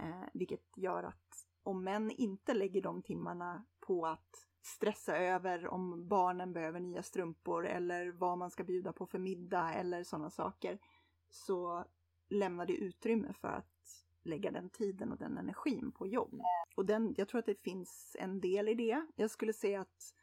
Eh, 0.00 0.28
vilket 0.34 0.76
gör 0.76 1.02
att 1.02 1.46
om 1.62 1.84
män 1.84 2.10
inte 2.10 2.54
lägger 2.54 2.82
de 2.82 3.02
timmarna 3.02 3.64
på 3.80 4.06
att 4.06 4.46
stressa 4.62 5.16
över 5.16 5.68
om 5.68 6.08
barnen 6.08 6.52
behöver 6.52 6.80
nya 6.80 7.02
strumpor 7.02 7.66
eller 7.66 8.12
vad 8.12 8.38
man 8.38 8.50
ska 8.50 8.64
bjuda 8.64 8.92
på 8.92 9.06
för 9.06 9.18
middag 9.18 9.74
eller 9.74 10.04
sådana 10.04 10.30
saker 10.30 10.78
så 11.30 11.84
lämnar 12.28 12.66
det 12.66 12.76
utrymme 12.76 13.32
för 13.32 13.48
att 13.48 14.04
lägga 14.22 14.50
den 14.50 14.70
tiden 14.70 15.12
och 15.12 15.18
den 15.18 15.38
energin 15.38 15.92
på 15.92 16.06
jobb. 16.06 16.42
Och 16.76 16.86
den, 16.86 17.14
jag 17.16 17.28
tror 17.28 17.38
att 17.38 17.46
det 17.46 17.62
finns 17.62 18.16
en 18.18 18.40
del 18.40 18.68
i 18.68 18.74
det. 18.74 19.06
Jag 19.16 19.30
skulle 19.30 19.52
säga 19.52 19.80
att 19.80 20.14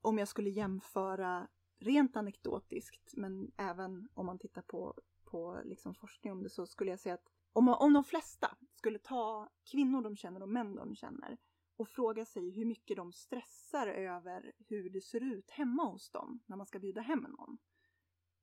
om 0.00 0.18
jag 0.18 0.28
skulle 0.28 0.50
jämföra 0.50 1.48
rent 1.78 2.16
anekdotiskt, 2.16 3.16
men 3.16 3.52
även 3.56 4.08
om 4.14 4.26
man 4.26 4.38
tittar 4.38 4.62
på, 4.62 4.94
på 5.30 5.60
liksom 5.64 5.94
forskning 5.94 6.32
om 6.32 6.42
det, 6.42 6.50
så 6.50 6.66
skulle 6.66 6.90
jag 6.90 7.00
säga 7.00 7.14
att 7.14 7.28
om, 7.52 7.68
om 7.68 7.92
de 7.92 8.04
flesta 8.04 8.56
skulle 8.74 8.98
ta 8.98 9.48
kvinnor 9.70 10.02
de 10.02 10.16
känner 10.16 10.42
och 10.42 10.48
män 10.48 10.74
de 10.74 10.96
känner 10.96 11.38
och 11.76 11.88
fråga 11.88 12.24
sig 12.24 12.50
hur 12.50 12.64
mycket 12.64 12.96
de 12.96 13.12
stressar 13.12 13.86
över 13.86 14.52
hur 14.58 14.90
det 14.90 15.00
ser 15.00 15.22
ut 15.22 15.50
hemma 15.50 15.84
hos 15.84 16.10
dem 16.10 16.40
när 16.46 16.56
man 16.56 16.66
ska 16.66 16.78
bjuda 16.78 17.00
hem 17.00 17.20
någon 17.20 17.58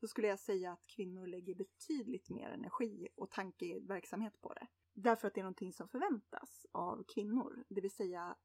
Då 0.02 0.08
skulle 0.08 0.28
jag 0.28 0.40
säga 0.40 0.72
att 0.72 0.88
kvinnor 0.88 1.28
lägger 1.28 1.56
betydligt 1.56 2.30
mer 2.30 2.50
energi 2.50 3.08
och 3.16 3.32
tankeverksamhet 3.32 4.42
på 4.42 4.54
det. 4.54 4.68
Därför 4.94 5.28
att 5.28 5.34
det 5.34 5.42
är 5.42 5.44
någonting 5.44 5.74
som 5.74 5.90
förväntas 5.90 6.66
av 6.72 7.04
kvinnor. 7.04 7.66
Det 7.70 7.82
vill 7.82 7.92
säga 7.92 8.36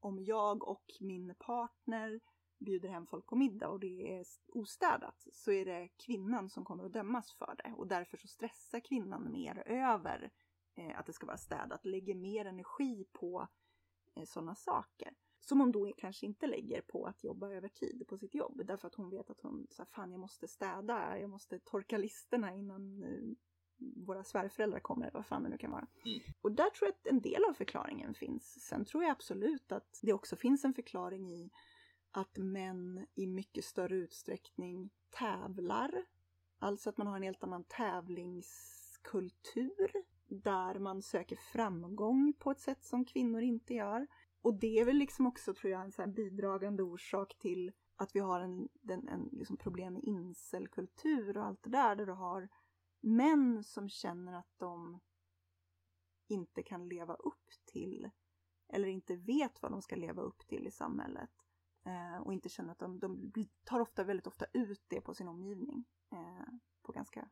om 0.00 0.24
jag 0.24 0.68
och 0.68 0.84
min 1.00 1.34
partner 1.38 2.20
bjuder 2.60 2.88
hem 2.88 3.06
folk 3.06 3.26
på 3.26 3.36
middag 3.36 3.68
och 3.68 3.80
det 3.80 4.18
är 4.18 4.24
ostädat 4.46 5.26
så 5.32 5.52
är 5.52 5.64
det 5.64 5.88
kvinnan 5.88 6.50
som 6.50 6.64
kommer 6.64 6.84
att 6.84 6.92
dömas 6.92 7.32
för 7.32 7.54
det 7.64 7.74
och 7.76 7.86
därför 7.86 8.16
så 8.16 8.28
stressar 8.28 8.80
kvinnan 8.80 9.32
mer 9.32 9.62
över 9.66 10.30
eh, 10.74 10.98
att 10.98 11.06
det 11.06 11.12
ska 11.12 11.26
vara 11.26 11.36
städat, 11.36 11.84
lägger 11.84 12.14
mer 12.14 12.44
energi 12.44 13.06
på 13.12 13.48
eh, 14.16 14.24
sådana 14.24 14.54
saker. 14.54 15.14
Som 15.40 15.60
hon 15.60 15.72
då 15.72 15.92
kanske 15.96 16.26
inte 16.26 16.46
lägger 16.46 16.80
på 16.80 17.06
att 17.06 17.24
jobba 17.24 17.50
över 17.50 17.68
tid 17.68 18.04
på 18.08 18.18
sitt 18.18 18.34
jobb. 18.34 18.62
Därför 18.66 18.88
att 18.88 18.94
hon 18.94 19.10
vet 19.10 19.30
att 19.30 19.40
hon, 19.40 19.66
så 19.70 19.82
här, 19.82 19.88
fan 19.92 20.10
jag 20.10 20.20
måste 20.20 20.48
städa, 20.48 21.18
jag 21.18 21.30
måste 21.30 21.58
torka 21.58 21.98
listerna 21.98 22.54
innan 22.54 23.02
uh, 23.02 23.32
våra 24.06 24.24
svärföräldrar 24.24 24.80
kommer, 24.80 25.10
vad 25.14 25.26
fan 25.26 25.42
det 25.42 25.48
nu 25.48 25.58
kan 25.58 25.70
vara. 25.70 25.86
Mm. 26.04 26.20
Och 26.40 26.52
där 26.52 26.70
tror 26.70 26.88
jag 26.88 26.94
att 26.94 27.06
en 27.06 27.20
del 27.20 27.44
av 27.44 27.52
förklaringen 27.52 28.14
finns. 28.14 28.60
Sen 28.60 28.84
tror 28.84 29.02
jag 29.02 29.10
absolut 29.10 29.72
att 29.72 29.98
det 30.02 30.12
också 30.12 30.36
finns 30.36 30.64
en 30.64 30.74
förklaring 30.74 31.32
i 31.32 31.50
att 32.10 32.38
män 32.38 33.06
i 33.14 33.26
mycket 33.26 33.64
större 33.64 33.96
utsträckning 33.96 34.90
tävlar. 35.10 36.04
Alltså 36.58 36.90
att 36.90 36.96
man 36.96 37.06
har 37.06 37.16
en 37.16 37.22
helt 37.22 37.44
annan 37.44 37.64
tävlingskultur 37.64 39.92
där 40.26 40.78
man 40.78 41.02
söker 41.02 41.36
framgång 41.36 42.32
på 42.38 42.50
ett 42.50 42.60
sätt 42.60 42.84
som 42.84 43.04
kvinnor 43.04 43.42
inte 43.42 43.74
gör. 43.74 44.06
Och 44.42 44.54
det 44.54 44.78
är 44.78 44.84
väl 44.84 44.96
liksom 44.96 45.26
också 45.26 45.54
tror 45.54 45.72
jag 45.72 45.82
en 45.82 45.92
så 45.92 46.06
bidragande 46.06 46.82
orsak 46.82 47.38
till 47.38 47.72
att 47.96 48.16
vi 48.16 48.20
har 48.20 48.40
en, 48.40 48.68
en, 48.88 49.08
en 49.08 49.28
liksom 49.32 49.56
problem 49.56 49.94
med 49.94 50.04
incelkultur 50.04 51.36
och 51.36 51.44
allt 51.44 51.62
det 51.62 51.70
där. 51.70 51.96
Där 51.96 52.06
du 52.06 52.12
har 52.12 52.48
män 53.00 53.64
som 53.64 53.88
känner 53.88 54.32
att 54.32 54.54
de 54.56 55.00
inte 56.28 56.62
kan 56.62 56.88
leva 56.88 57.14
upp 57.14 57.50
till 57.64 58.10
eller 58.68 58.88
inte 58.88 59.16
vet 59.16 59.62
vad 59.62 59.72
de 59.72 59.82
ska 59.82 59.96
leva 59.96 60.22
upp 60.22 60.46
till 60.46 60.66
i 60.66 60.70
samhället. 60.70 61.30
Eh, 61.84 62.22
och 62.22 62.32
inte 62.32 62.48
känner 62.48 62.72
att 62.72 62.78
de, 62.78 62.98
de 62.98 63.32
tar 63.64 63.80
ofta 63.80 64.04
väldigt 64.04 64.26
ofta 64.26 64.46
ut 64.52 64.84
det 64.88 65.00
på 65.00 65.14
sin 65.14 65.28
omgivning. 65.28 65.84
Eh, 66.12 66.46
på 66.82 66.92
ganska, 66.92 67.28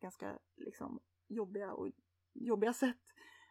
ganska 0.00 0.38
liksom 0.56 1.00
jobbiga, 1.28 1.72
och, 1.72 1.90
jobbiga 2.32 2.72
sätt. 2.72 3.02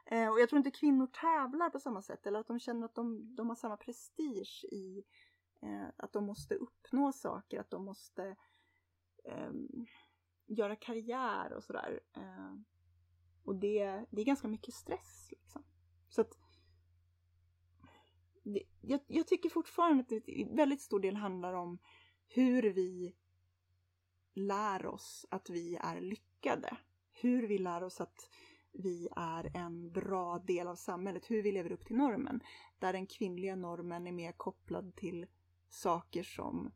Eh, 0.06 0.30
och 0.30 0.40
jag 0.40 0.50
tror 0.50 0.58
inte 0.58 0.72
kvinnor 0.72 1.08
tävlar 1.08 1.70
på 1.70 1.80
samma 1.80 2.02
sätt 2.02 2.28
eller 2.28 2.40
att 2.40 2.48
de 2.48 2.60
känner 2.60 2.86
att 2.86 2.96
de, 2.96 3.36
de 3.36 3.50
har 3.50 3.56
samma 3.56 3.78
prestige 3.78 4.66
i 4.72 5.04
Eh, 5.64 5.88
att 5.98 6.14
de 6.14 6.26
måste 6.26 6.56
uppnå 6.56 7.12
saker, 7.12 7.60
att 7.60 7.70
de 7.70 7.86
måste 7.86 8.36
eh, 9.24 9.52
göra 10.46 10.76
karriär 10.76 11.54
och 11.54 11.64
sådär. 11.64 12.00
Eh, 12.14 12.56
och 13.44 13.56
det, 13.56 14.06
det 14.10 14.22
är 14.22 14.26
ganska 14.26 14.48
mycket 14.48 14.74
stress. 14.74 15.28
Liksom. 15.32 15.64
Så 16.10 16.22
att 16.22 16.38
det, 18.44 18.64
jag, 18.82 19.00
jag, 19.08 19.28
tycker 19.28 19.50
fortfarande 19.50 20.02
att 20.02 20.10
det 20.10 20.32
i 20.32 20.48
väldigt 20.52 20.82
stor 20.82 21.00
del 21.00 21.16
handlar 21.16 21.54
om 21.54 21.78
hur 22.28 22.64
vi 22.64 23.16
lär 24.34 24.86
oss 24.86 25.26
att 25.30 25.50
vi 25.50 25.76
är 25.76 26.02
lyckade. 26.02 26.78
Hur 27.12 27.48
vi 27.48 27.58
lär 27.58 27.84
oss 27.84 28.02
att 28.02 28.30
vi 28.72 29.08
är 29.16 29.58
en 29.58 29.92
bra 29.92 30.40
del 30.40 30.68
av 30.68 30.76
samhället, 30.76 31.32
hur 31.32 31.42
vi 31.44 31.52
lever 31.52 31.72
upp 31.72 31.86
till 31.86 31.96
normen. 31.96 32.44
Där 32.80 32.94
den 32.94 33.08
kvinnliga 33.08 33.56
normen 33.56 34.08
är 34.08 34.12
mer 34.12 34.32
kopplad 34.32 34.96
till 34.96 35.26
saker 35.70 36.24
som 36.24 36.72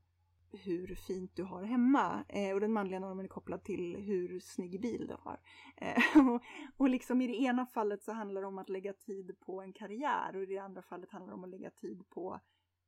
hur 0.56 0.96
fint 0.96 1.36
du 1.36 1.44
har 1.44 1.64
hemma 1.64 2.26
eh, 2.30 2.54
och 2.54 2.60
den 2.60 2.74
manliga 2.74 3.00
normen 3.00 3.26
är 3.26 3.30
kopplad 3.30 3.64
till 3.64 3.96
hur 3.96 4.40
snygg 4.40 4.82
bil 4.82 5.08
du 5.08 5.16
har. 5.20 5.40
Eh, 5.78 6.28
och, 6.30 6.42
och 6.78 6.90
liksom 6.90 7.22
i 7.22 7.28
det 7.28 7.36
ena 7.36 7.66
fallet 7.66 8.04
så 8.04 8.12
handlar 8.12 8.42
det 8.42 8.48
om 8.48 8.58
att 8.58 8.70
lägga 8.70 8.94
tid 8.94 9.40
på 9.40 9.62
en 9.62 9.74
karriär 9.74 10.36
och 10.36 10.44
i 10.44 10.46
det 10.46 10.58
andra 10.58 10.82
fallet 10.82 11.12
handlar 11.12 11.30
det 11.30 11.36
om 11.36 11.44
att 11.44 11.50
lägga 11.50 11.72
tid 11.72 12.10
på 12.10 12.40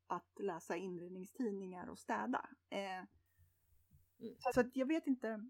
att 0.08 0.40
läsa 0.40 0.76
inredningstidningar 0.76 1.88
och 1.88 2.00
städa. 2.00 2.50
Eh, 2.70 2.98
mm. 2.98 4.36
Så 4.54 4.60
att 4.60 4.76
jag 4.76 4.86
vet 4.86 5.08
inte, 5.08 5.50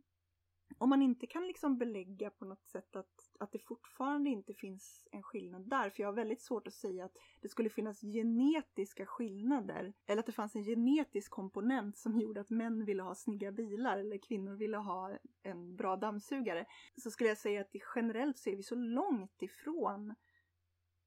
om 0.77 0.89
man 0.89 1.01
inte 1.01 1.27
kan 1.27 1.47
liksom 1.47 1.77
belägga 1.77 2.29
på 2.29 2.45
något 2.45 2.65
sätt 2.65 2.95
att, 2.95 3.35
att 3.39 3.51
det 3.51 3.59
fortfarande 3.59 4.29
inte 4.29 4.53
finns 4.53 5.07
en 5.11 5.23
skillnad 5.23 5.69
där, 5.69 5.89
för 5.89 6.03
jag 6.03 6.07
har 6.07 6.13
väldigt 6.13 6.41
svårt 6.41 6.67
att 6.67 6.73
säga 6.73 7.05
att 7.05 7.17
det 7.41 7.49
skulle 7.49 7.69
finnas 7.69 8.01
genetiska 8.01 9.05
skillnader, 9.05 9.93
eller 10.05 10.19
att 10.19 10.25
det 10.25 10.31
fanns 10.31 10.55
en 10.55 10.63
genetisk 10.63 11.31
komponent 11.31 11.97
som 11.97 12.19
gjorde 12.19 12.41
att 12.41 12.49
män 12.49 12.85
ville 12.85 13.03
ha 13.03 13.15
snygga 13.15 13.51
bilar 13.51 13.97
eller 13.97 14.17
kvinnor 14.17 14.55
ville 14.55 14.77
ha 14.77 15.17
en 15.43 15.75
bra 15.75 15.95
dammsugare, 15.95 16.65
så 17.01 17.11
skulle 17.11 17.29
jag 17.29 17.37
säga 17.37 17.61
att 17.61 17.71
generellt 17.95 18.37
så 18.37 18.49
är 18.49 18.55
vi 18.55 18.63
så 18.63 18.75
långt 18.75 19.41
ifrån 19.41 20.15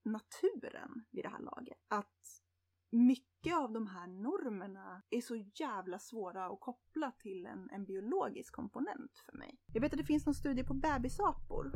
naturen 0.03 1.05
vid 1.11 1.25
det 1.25 1.29
här 1.29 1.41
laget. 1.41 1.79
Att 1.89 2.43
mycket 2.91 3.30
mycket 3.43 3.59
av 3.59 3.73
de 3.73 3.87
här 3.87 4.07
normerna 4.07 5.03
är 5.11 5.21
så 5.21 5.37
jävla 5.37 5.99
svåra 5.99 6.47
att 6.47 6.61
koppla 6.61 7.11
till 7.11 7.47
en, 7.47 7.71
en 7.71 7.85
biologisk 7.85 8.55
komponent 8.55 9.19
för 9.27 9.39
mig. 9.39 9.59
Jag 9.75 9.81
vet 9.81 9.93
att 9.93 9.99
det 9.99 10.05
finns 10.05 10.27
någon 10.27 10.35
studie 10.35 10.65
på 10.65 10.75
bebisapor 10.75 11.73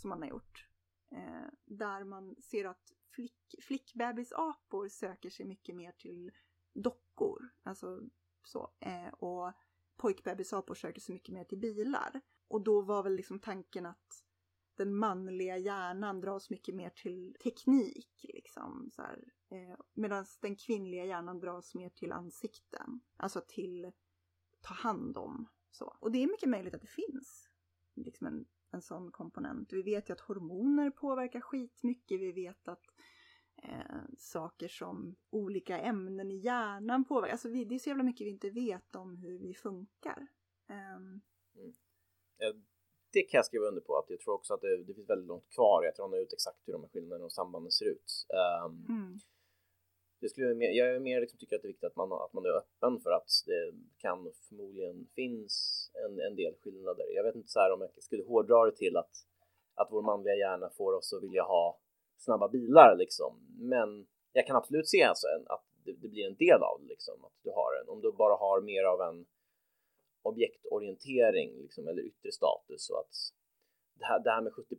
som 0.00 0.10
man 0.10 0.22
har 0.22 0.28
gjort. 0.28 0.68
Eh, 1.12 1.48
där 1.64 2.04
man 2.04 2.36
ser 2.42 2.64
att 2.64 2.92
flick, 3.14 3.54
flickbebisapor 3.62 4.88
söker 4.88 5.30
sig 5.30 5.46
mycket 5.46 5.76
mer 5.76 5.92
till 5.92 6.30
dockor. 6.74 7.48
Alltså 7.62 8.00
så. 8.44 8.70
Eh, 8.80 9.08
och 9.08 9.52
pojkbebisapor 9.96 10.74
söker 10.74 11.00
sig 11.00 11.12
mycket 11.12 11.34
mer 11.34 11.44
till 11.44 11.58
bilar. 11.58 12.20
Och 12.48 12.64
då 12.64 12.82
var 12.82 13.02
väl 13.02 13.16
liksom 13.16 13.38
tanken 13.38 13.86
att 13.86 14.24
den 14.76 14.94
manliga 14.94 15.56
hjärnan 15.56 16.20
dras 16.20 16.50
mycket 16.50 16.74
mer 16.74 16.90
till 16.90 17.36
teknik. 17.42 18.26
Liksom, 18.34 18.90
så 18.94 19.02
eh, 19.50 19.76
Medan 19.94 20.26
den 20.40 20.56
kvinnliga 20.56 21.04
hjärnan 21.04 21.40
dras 21.40 21.74
mer 21.74 21.88
till 21.88 22.12
ansikten. 22.12 23.00
Alltså 23.16 23.40
till 23.48 23.92
ta 24.60 24.74
hand 24.74 25.16
om. 25.16 25.48
Så. 25.70 25.96
Och 26.00 26.12
det 26.12 26.22
är 26.22 26.26
mycket 26.26 26.48
möjligt 26.48 26.74
att 26.74 26.80
det 26.80 26.86
finns 26.86 27.48
liksom 27.94 28.26
en, 28.26 28.46
en 28.70 28.82
sån 28.82 29.10
komponent. 29.10 29.72
Vi 29.72 29.82
vet 29.82 30.08
ju 30.08 30.12
att 30.12 30.20
hormoner 30.20 30.90
påverkar 30.90 31.40
skitmycket. 31.40 32.20
Vi 32.20 32.32
vet 32.32 32.68
att 32.68 32.84
eh, 33.62 34.02
saker 34.18 34.68
som 34.68 35.16
olika 35.30 35.78
ämnen 35.78 36.30
i 36.30 36.36
hjärnan 36.36 37.04
påverkar. 37.04 37.32
Alltså 37.32 37.48
vi, 37.48 37.64
det 37.64 37.74
är 37.74 37.78
så 37.78 37.88
jävla 37.88 38.04
mycket 38.04 38.26
vi 38.26 38.30
inte 38.30 38.50
vet 38.50 38.94
om 38.94 39.16
hur 39.16 39.38
vi 39.38 39.54
funkar. 39.54 40.26
Um, 40.68 41.20
mm 41.54 41.72
det 43.12 43.22
kan 43.22 43.38
jag 43.38 43.46
skriva 43.46 43.64
under 43.64 43.80
på 43.80 43.96
att 43.98 44.10
jag 44.10 44.20
tror 44.20 44.34
också 44.34 44.54
att 44.54 44.60
det, 44.60 44.84
det 44.84 44.94
finns 44.94 45.10
väldigt 45.10 45.28
långt 45.28 45.48
kvar 45.54 45.84
i 45.84 45.88
att 45.88 45.98
rana 45.98 46.16
ut 46.16 46.32
exakt 46.32 46.68
hur 46.68 46.72
de 46.72 46.82
här 46.82 46.88
skillnaderna 46.88 47.24
och 47.24 47.32
sambanden 47.32 47.72
ser 47.72 47.84
ut. 47.84 48.26
Um, 48.64 48.86
mm 48.88 49.18
det 50.20 50.28
skulle, 50.28 50.64
jag 50.64 50.88
är 50.88 51.00
mer 51.00 51.20
liksom 51.20 51.38
tycker 51.38 51.56
att 51.56 51.62
det 51.62 51.66
är 51.66 51.74
viktigt 51.74 51.90
att 51.90 51.96
man, 51.96 52.12
att 52.12 52.32
man 52.32 52.44
är 52.44 52.56
öppen 52.56 53.00
för 53.00 53.10
att 53.10 53.30
det 53.46 53.72
kan 53.98 54.32
förmodligen 54.48 55.06
finns 55.14 55.54
en, 56.04 56.20
en 56.20 56.36
del 56.36 56.54
skillnader. 56.54 57.06
Jag 57.14 57.24
vet 57.24 57.34
inte 57.34 57.48
så 57.48 57.60
här 57.60 57.72
om 57.72 57.80
jag 57.80 58.02
skulle 58.02 58.24
hårdra 58.24 58.64
det 58.64 58.76
till 58.76 58.96
att, 58.96 59.10
att 59.74 59.88
vår 59.90 60.02
manliga 60.02 60.34
hjärna 60.34 60.70
får 60.70 60.92
oss 60.92 61.12
att 61.12 61.22
vilja 61.22 61.42
ha 61.42 61.78
snabba 62.16 62.48
bilar 62.48 62.96
liksom. 62.96 63.32
Men 63.58 64.06
jag 64.32 64.46
kan 64.46 64.56
absolut 64.56 64.88
se 64.88 65.02
alltså 65.02 65.26
en, 65.26 65.44
att 65.48 65.64
det, 65.84 65.92
det, 65.92 66.08
blir 66.08 66.26
en 66.26 66.36
del 66.36 66.62
av 66.62 66.80
det 66.80 66.88
liksom. 66.88 67.24
Att 67.24 67.32
du 67.42 67.50
har 67.50 67.80
en, 67.82 67.88
om 67.88 68.00
du 68.00 68.12
bara 68.12 68.36
har 68.36 68.60
mer 68.60 68.84
av 68.84 69.00
en 69.00 69.26
objektorientering 70.22 71.62
liksom, 71.62 71.88
eller 71.88 72.02
yttre 72.02 72.32
status 72.32 72.90
och 72.90 72.98
att 73.00 73.14
det 73.98 74.04
här, 74.04 74.20
det 74.24 74.30
här 74.30 74.42
med 74.42 74.52
70 74.52 74.76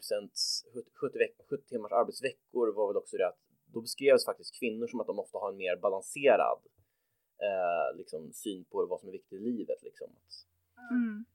70, 0.94 1.18
70, 1.50 1.64
timmars 1.70 1.92
arbetsveckor 1.92 2.74
var 2.74 2.88
väl 2.88 2.98
också 2.98 3.18
det 3.18 3.28
att 3.28 3.49
då 3.74 3.82
beskrevs 3.82 4.26
faktiskt 4.26 4.60
kvinnor 4.60 4.88
som 4.88 5.00
att 5.00 5.08
de 5.08 5.20
ofta 5.20 5.38
har 5.38 5.52
en 5.52 5.58
mer 5.58 5.76
balanserad 5.76 6.60
eh, 7.42 7.98
liksom, 7.98 8.34
syn 8.34 8.64
på 8.64 8.86
vad 8.86 9.00
som 9.00 9.10
är 9.10 9.14
viktigt 9.14 9.42
i 9.42 9.44
livet. 9.44 9.84
Liksom. 9.84 10.08
Mm. 10.92 11.26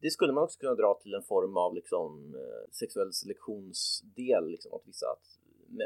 Det 0.00 0.10
skulle 0.10 0.32
man 0.32 0.44
också 0.44 0.58
kunna 0.58 0.74
dra 0.74 0.94
till 0.94 1.14
en 1.14 1.22
form 1.22 1.56
av 1.56 1.74
liksom, 1.74 2.34
eh, 2.34 2.70
sexuell 2.70 3.12
selektionsdel, 3.12 4.46
liksom, 4.46 4.74
att 4.74 4.86
vissa 4.86 5.06
att 5.06 5.38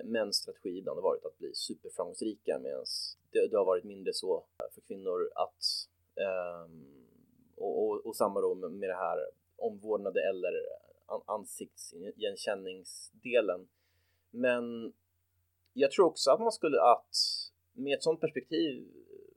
mäns 0.04 0.36
strategi 0.36 0.78
ibland 0.78 0.98
har 0.98 1.02
varit 1.02 1.24
att 1.24 1.38
bli 1.38 1.54
superframgångsrika 1.54 2.58
medan 2.58 2.84
det, 3.30 3.48
det 3.48 3.56
har 3.56 3.64
varit 3.64 3.84
mindre 3.84 4.12
så 4.12 4.44
för 4.74 4.80
kvinnor 4.80 5.30
att 5.34 5.88
um, 6.64 6.96
och, 7.56 7.84
och, 7.84 8.06
och 8.06 8.16
samma 8.16 8.40
då 8.40 8.54
med 8.54 8.88
det 8.88 8.94
här 8.94 9.18
omvårdnade 9.56 10.28
eller 10.28 10.52
ansiktsigenkänningsdelen. 11.26 13.68
Men 14.30 14.92
jag 15.78 15.90
tror 15.90 16.06
också 16.06 16.30
att 16.30 16.40
man 16.40 16.52
skulle 16.52 16.82
att 16.82 17.16
med 17.72 17.94
ett 17.94 18.02
sådant 18.02 18.20
perspektiv 18.20 18.88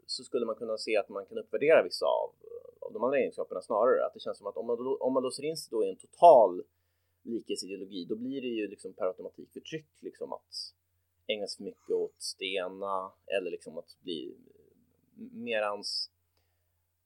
så 0.05 0.23
skulle 0.23 0.45
man 0.45 0.55
kunna 0.55 0.77
se 0.77 0.97
att 0.97 1.09
man 1.09 1.25
kan 1.25 1.37
uppvärdera 1.37 1.83
vissa 1.83 2.05
av, 2.05 2.31
av 2.79 2.93
de 2.93 3.03
andra 3.03 3.17
egenskaperna 3.17 3.61
snarare. 3.61 4.05
Att 4.05 4.13
det 4.13 4.19
känns 4.19 4.37
som 4.37 4.47
att 4.47 4.57
om 4.57 4.67
man, 4.67 4.97
om 4.99 5.13
man 5.13 5.23
låser 5.23 5.43
in 5.43 5.57
sig 5.57 5.67
då 5.71 5.85
i 5.85 5.89
en 5.89 5.95
total 5.95 6.63
likhetsideologi, 7.23 8.05
då 8.05 8.15
blir 8.15 8.41
det 8.41 8.47
ju 8.47 8.67
liksom 8.67 8.93
per 8.93 9.05
automatik 9.05 9.53
förtryck 9.53 9.89
liksom 9.99 10.33
att 10.33 10.73
ägna 11.27 11.47
sig 11.47 11.57
för 11.57 11.63
mycket 11.63 11.89
åt 11.89 12.21
stena 12.21 13.11
eller 13.25 13.51
liksom 13.51 13.77
att 13.77 13.97
bli 14.01 14.37
merans 15.33 16.11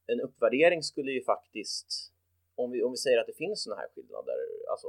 en 0.08 0.22
uppvärdering 0.22 0.84
skulle 0.84 1.12
ju 1.12 1.24
faktiskt, 1.24 2.12
om 2.56 2.72
vi, 2.72 2.84
om 2.84 2.92
vi 2.92 2.98
säger 2.98 3.20
att 3.20 3.28
det 3.28 3.34
finns 3.34 3.64
sådana 3.64 3.82
här 3.82 3.90
skillnader, 3.96 4.36
alltså 4.72 4.88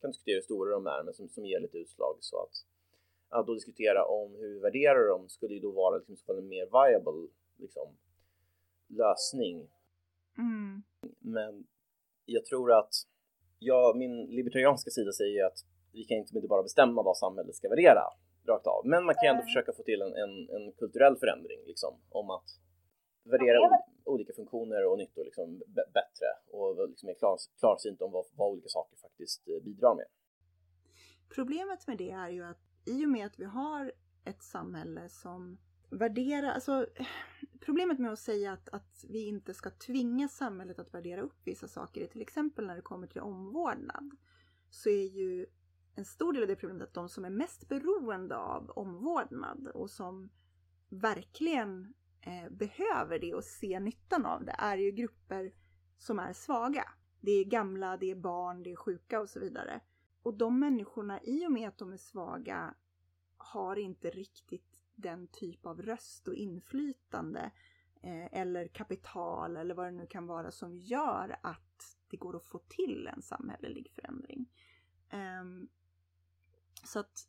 kan 0.00 0.10
diskutera 0.10 0.34
hur 0.34 0.42
stora 0.42 0.70
de 0.70 0.86
är, 0.86 1.02
men 1.02 1.14
som, 1.14 1.28
som 1.28 1.46
ger 1.46 1.60
lite 1.60 1.78
utslag 1.78 2.16
så 2.20 2.42
att, 2.42 2.64
att 3.32 3.46
då 3.46 3.54
diskutera 3.54 4.04
om 4.04 4.34
hur 4.34 4.48
vi 4.54 4.58
värderar 4.58 5.08
dem 5.08 5.28
skulle 5.28 5.54
ju 5.54 5.60
då 5.60 5.70
vara 5.70 5.96
liksom, 6.08 6.38
en 6.38 6.48
mer 6.48 6.66
viable 6.66 7.28
liksom, 7.56 7.88
lösning. 8.88 9.70
Mm. 10.38 10.82
Men 11.18 11.66
jag 12.24 12.44
tror 12.44 12.72
att 12.72 12.94
jag, 13.58 13.96
min 13.96 14.26
libertarianska 14.26 14.90
sida 14.90 15.12
säger 15.12 15.46
att 15.46 15.58
vi 15.92 16.04
kan 16.04 16.16
inte 16.18 16.48
bara 16.48 16.62
bestämma 16.62 17.02
vad 17.02 17.16
samhället 17.16 17.54
ska 17.54 17.68
värdera 17.68 18.02
rakt 18.46 18.66
av, 18.66 18.86
men 18.86 19.04
man 19.04 19.14
kan 19.14 19.30
ändå 19.30 19.42
försöka 19.42 19.72
få 19.72 19.82
till 19.82 20.02
en, 20.02 20.14
en, 20.14 20.48
en 20.56 20.72
kulturell 20.72 21.16
förändring 21.16 21.60
liksom 21.66 22.00
om 22.10 22.30
att 22.30 22.48
värdera 23.24 23.58
olika 24.04 24.32
funktioner 24.32 24.86
och 24.86 24.98
nyttor 24.98 25.24
liksom 25.24 25.58
bättre 25.68 26.28
och 26.50 26.88
liksom 26.88 27.08
är 27.08 27.14
klar, 27.14 27.36
klarsynt 27.58 28.02
om 28.02 28.12
vad, 28.12 28.24
vad 28.36 28.50
olika 28.52 28.68
saker 28.68 28.96
faktiskt 28.96 29.48
eh, 29.48 29.62
bidrar 29.64 29.94
med. 29.94 30.06
Problemet 31.34 31.86
med 31.86 31.98
det 31.98 32.10
är 32.10 32.28
ju 32.28 32.44
att 32.44 32.71
i 32.84 33.04
och 33.04 33.08
med 33.08 33.26
att 33.26 33.40
vi 33.40 33.44
har 33.44 33.92
ett 34.24 34.42
samhälle 34.42 35.08
som 35.08 35.58
värderar, 35.90 36.52
alltså 36.52 36.86
problemet 37.60 37.98
med 37.98 38.12
att 38.12 38.18
säga 38.18 38.52
att, 38.52 38.68
att 38.68 39.04
vi 39.08 39.26
inte 39.26 39.54
ska 39.54 39.70
tvinga 39.70 40.28
samhället 40.28 40.78
att 40.78 40.94
värdera 40.94 41.20
upp 41.20 41.40
vissa 41.44 41.68
saker, 41.68 42.06
till 42.06 42.20
exempel 42.20 42.66
när 42.66 42.76
det 42.76 42.82
kommer 42.82 43.06
till 43.06 43.20
omvårdnad, 43.20 44.16
så 44.70 44.88
är 44.88 45.06
ju 45.06 45.46
en 45.94 46.04
stor 46.04 46.32
del 46.32 46.42
av 46.42 46.48
det 46.48 46.56
problemet 46.56 46.88
att 46.88 46.94
de 46.94 47.08
som 47.08 47.24
är 47.24 47.30
mest 47.30 47.68
beroende 47.68 48.36
av 48.36 48.70
omvårdnad 48.70 49.68
och 49.74 49.90
som 49.90 50.30
verkligen 50.88 51.94
eh, 52.20 52.50
behöver 52.50 53.18
det 53.18 53.34
och 53.34 53.44
ser 53.44 53.80
nyttan 53.80 54.26
av 54.26 54.44
det 54.44 54.54
är 54.58 54.76
ju 54.76 54.90
grupper 54.90 55.52
som 55.98 56.18
är 56.18 56.32
svaga. 56.32 56.84
Det 57.20 57.30
är 57.30 57.44
gamla, 57.44 57.96
det 57.96 58.10
är 58.10 58.14
barn, 58.14 58.62
det 58.62 58.72
är 58.72 58.76
sjuka 58.76 59.20
och 59.20 59.28
så 59.28 59.40
vidare. 59.40 59.80
Och 60.22 60.34
de 60.34 60.58
människorna, 60.58 61.22
i 61.22 61.46
och 61.46 61.52
med 61.52 61.68
att 61.68 61.78
de 61.78 61.92
är 61.92 61.96
svaga, 61.96 62.74
har 63.36 63.76
inte 63.76 64.10
riktigt 64.10 64.82
den 64.94 65.28
typ 65.28 65.66
av 65.66 65.82
röst 65.82 66.28
och 66.28 66.34
inflytande 66.34 67.50
eh, 68.02 68.40
eller 68.40 68.68
kapital 68.68 69.56
eller 69.56 69.74
vad 69.74 69.86
det 69.86 69.90
nu 69.90 70.06
kan 70.06 70.26
vara 70.26 70.50
som 70.50 70.76
gör 70.76 71.36
att 71.42 71.98
det 72.08 72.16
går 72.16 72.36
att 72.36 72.44
få 72.44 72.58
till 72.58 73.08
en 73.14 73.22
samhällelig 73.22 73.90
förändring. 73.90 74.50
Eh, 75.10 75.44
så 76.84 76.98
att 76.98 77.28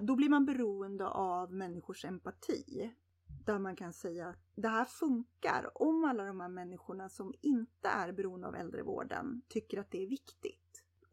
då 0.00 0.16
blir 0.16 0.28
man 0.28 0.46
beroende 0.46 1.08
av 1.08 1.52
människors 1.52 2.04
empati 2.04 2.94
där 3.44 3.58
man 3.58 3.76
kan 3.76 3.92
säga 3.92 4.28
att 4.28 4.38
det 4.54 4.68
här 4.68 4.84
funkar 4.84 5.82
om 5.82 6.04
alla 6.04 6.24
de 6.24 6.40
här 6.40 6.48
människorna 6.48 7.08
som 7.08 7.34
inte 7.40 7.88
är 7.88 8.12
beroende 8.12 8.46
av 8.46 8.54
äldrevården 8.54 9.42
tycker 9.48 9.80
att 9.80 9.90
det 9.90 10.02
är 10.02 10.06
viktigt 10.06 10.67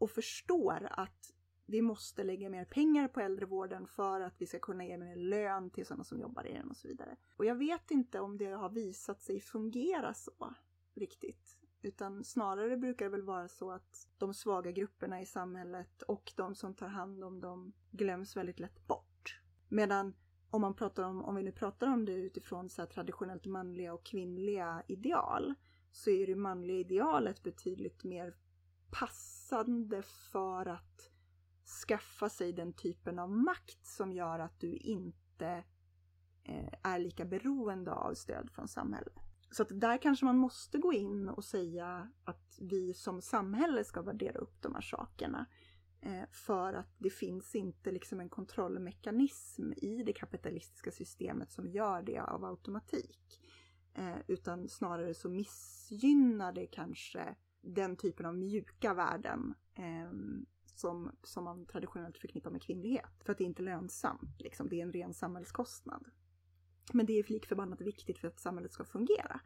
och 0.05 0.11
förstår 0.11 0.87
att 0.91 1.33
vi 1.65 1.81
måste 1.81 2.23
lägga 2.23 2.49
mer 2.49 2.65
pengar 2.65 3.07
på 3.07 3.19
äldrevården 3.19 3.87
för 3.87 4.21
att 4.21 4.41
vi 4.41 4.45
ska 4.45 4.59
kunna 4.59 4.85
ge 4.85 4.97
mer 4.97 5.15
lön 5.15 5.69
till 5.69 5.85
sådana 5.85 6.03
som 6.03 6.19
jobbar 6.19 6.47
i 6.47 6.53
den 6.53 6.69
och 6.69 6.77
så 6.77 6.87
vidare. 6.87 7.15
Och 7.37 7.45
jag 7.45 7.55
vet 7.55 7.91
inte 7.91 8.19
om 8.19 8.37
det 8.37 8.45
har 8.45 8.69
visat 8.69 9.21
sig 9.21 9.39
fungera 9.39 10.13
så 10.13 10.53
riktigt. 10.93 11.57
Utan 11.81 12.23
snarare 12.23 12.77
brukar 12.77 13.05
det 13.05 13.11
väl 13.11 13.21
vara 13.21 13.47
så 13.47 13.71
att 13.71 14.07
de 14.17 14.33
svaga 14.33 14.71
grupperna 14.71 15.21
i 15.21 15.25
samhället 15.25 16.01
och 16.01 16.33
de 16.35 16.55
som 16.55 16.73
tar 16.73 16.87
hand 16.87 17.23
om 17.23 17.41
dem 17.41 17.73
glöms 17.91 18.37
väldigt 18.37 18.59
lätt 18.59 18.87
bort. 18.87 19.41
Medan 19.69 20.13
om 20.49 20.61
man 20.61 20.75
pratar 20.75 21.03
om, 21.03 21.23
om 21.23 21.35
vi 21.35 21.43
nu 21.43 21.51
pratar 21.51 21.87
om 21.87 22.05
det 22.05 22.13
utifrån 22.13 22.69
så 22.69 22.85
traditionellt 22.85 23.45
manliga 23.45 23.93
och 23.93 24.05
kvinnliga 24.05 24.83
ideal, 24.87 25.53
så 25.91 26.09
är 26.09 26.27
det 26.27 26.35
manliga 26.35 26.77
idealet 26.77 27.43
betydligt 27.43 28.03
mer 28.03 28.35
passande 28.99 30.01
för 30.01 30.65
att 30.65 31.11
skaffa 31.87 32.29
sig 32.29 32.53
den 32.53 32.73
typen 32.73 33.19
av 33.19 33.29
makt 33.29 33.85
som 33.85 34.13
gör 34.13 34.39
att 34.39 34.59
du 34.59 34.75
inte 34.75 35.63
eh, 36.43 36.73
är 36.83 36.99
lika 36.99 37.25
beroende 37.25 37.93
av 37.93 38.13
stöd 38.13 38.51
från 38.51 38.67
samhället. 38.67 39.13
Så 39.51 39.63
att 39.63 39.79
där 39.79 39.97
kanske 39.97 40.25
man 40.25 40.37
måste 40.37 40.77
gå 40.77 40.93
in 40.93 41.29
och 41.29 41.43
säga 41.43 42.11
att 42.23 42.59
vi 42.61 42.93
som 42.93 43.21
samhälle 43.21 43.83
ska 43.83 44.01
värdera 44.01 44.39
upp 44.39 44.61
de 44.61 44.73
här 44.73 44.81
sakerna. 44.81 45.45
Eh, 46.01 46.23
för 46.31 46.73
att 46.73 46.95
det 46.97 47.09
finns 47.09 47.55
inte 47.55 47.91
liksom 47.91 48.19
en 48.19 48.29
kontrollmekanism 48.29 49.73
i 49.77 50.03
det 50.03 50.13
kapitalistiska 50.13 50.91
systemet 50.91 51.51
som 51.51 51.67
gör 51.67 52.01
det 52.01 52.19
av 52.19 52.45
automatik. 52.45 53.41
Eh, 53.93 54.17
utan 54.27 54.69
snarare 54.69 55.13
så 55.13 55.29
missgynnar 55.29 56.53
det 56.53 56.67
kanske 56.67 57.35
den 57.65 57.95
typen 57.95 58.25
av 58.25 58.35
mjuka 58.35 58.93
värden 58.93 59.55
eh, 59.73 60.11
som, 60.65 61.11
som 61.23 61.43
man 61.43 61.65
traditionellt 61.65 62.17
förknippar 62.17 62.51
med 62.51 62.61
kvinnlighet. 62.61 63.23
För 63.23 63.31
att 63.31 63.37
det 63.37 63.43
är 63.43 63.45
inte 63.45 63.63
lönsamt, 63.63 64.41
liksom. 64.41 64.69
det 64.69 64.75
är 64.75 64.83
en 64.83 64.91
ren 64.91 65.13
samhällskostnad. 65.13 66.05
Men 66.93 67.05
det 67.05 67.19
är 67.19 67.23
lik 67.23 67.45
förbannat 67.45 67.81
viktigt 67.81 68.19
för 68.19 68.27
att 68.27 68.39
samhället 68.39 68.73
ska 68.73 68.83
fungera. 68.83 69.39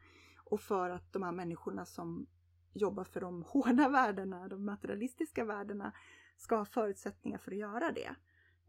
Och 0.46 0.62
för 0.62 0.90
att 0.90 1.14
de 1.14 1.24
här 1.24 1.32
människorna 1.32 1.86
som 1.86 2.28
jobbar 2.74 3.04
för 3.04 3.22
de 3.22 3.44
hårda 3.48 3.90
värdena, 3.90 4.48
de 4.48 4.66
materialistiska 4.66 5.46
värdena, 5.46 5.92
ska 6.38 6.56
ha 6.56 6.66
förutsättningar 6.66 7.38
för 7.38 7.52
att 7.52 7.58
göra 7.58 7.92
det. 7.92 8.16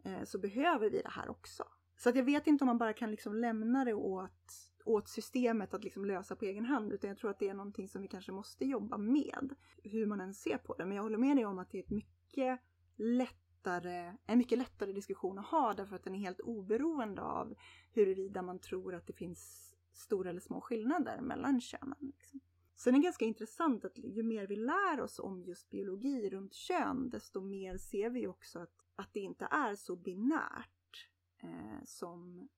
Eh, 0.05 0.24
så 0.24 0.39
behöver 0.39 0.90
vi 0.90 1.02
det 1.02 1.10
här 1.10 1.28
också. 1.28 1.64
Så 1.97 2.09
att 2.09 2.16
jag 2.16 2.24
vet 2.24 2.47
inte 2.47 2.64
om 2.64 2.66
man 2.66 2.78
bara 2.78 2.93
kan 2.93 3.10
liksom 3.10 3.35
lämna 3.35 3.85
det 3.85 3.94
åt, 3.94 4.69
åt 4.85 5.09
systemet 5.09 5.74
att 5.74 5.85
liksom 5.85 6.05
lösa 6.05 6.36
på 6.36 6.44
egen 6.44 6.65
hand, 6.65 6.93
utan 6.93 7.09
jag 7.09 7.19
tror 7.19 7.31
att 7.31 7.39
det 7.39 7.48
är 7.48 7.55
någonting 7.55 7.89
som 7.89 8.02
vi 8.02 8.09
kanske 8.09 8.32
måste 8.32 8.65
jobba 8.65 8.98
med, 8.98 9.55
hur 9.82 10.07
man 10.07 10.20
än 10.20 10.35
ser 10.35 10.59
på 10.59 10.74
det. 10.74 10.86
Men 10.86 10.97
jag 10.97 11.02
håller 11.02 11.19
med 11.19 11.36
dig 11.36 11.47
om 11.47 11.59
att 11.59 11.70
det 11.70 11.78
är 11.78 11.82
ett 11.82 11.90
mycket 11.90 12.61
lättare, 12.97 14.16
en 14.27 14.39
mycket 14.39 14.59
lättare 14.59 14.93
diskussion 14.93 15.39
att 15.39 15.47
ha 15.47 15.74
därför 15.74 15.97
att 15.97 16.05
den 16.05 16.15
är 16.15 16.19
helt 16.19 16.40
oberoende 16.40 17.23
av 17.23 17.55
huruvida 17.93 18.43
man 18.43 18.59
tror 18.59 18.94
att 18.94 19.07
det 19.07 19.12
finns 19.12 19.74
stora 19.93 20.31
eller 20.31 20.40
små 20.40 20.61
skillnader 20.61 21.20
mellan 21.20 21.61
könen. 21.61 21.98
Liksom. 22.01 22.40
Sen 22.77 22.94
är 22.94 22.98
det 22.98 23.05
ganska 23.05 23.24
intressant 23.24 23.85
att 23.85 23.98
ju 23.98 24.23
mer 24.23 24.47
vi 24.47 24.57
lär 24.57 25.01
oss 25.01 25.19
om 25.19 25.43
just 25.43 25.70
biologi 25.70 26.31
runt 26.31 26.55
kön, 26.55 27.11
desto 27.11 27.40
mer 27.40 27.78
ser 27.78 28.11
vi 28.11 28.27
också 28.27 28.59
att, 28.59 28.74
att 28.97 29.12
det 29.12 29.20
inte 29.20 29.48
är 29.51 29.74
så 29.74 29.97
binärt 29.97 31.09
eh, 31.43 31.85
som, 31.85 32.48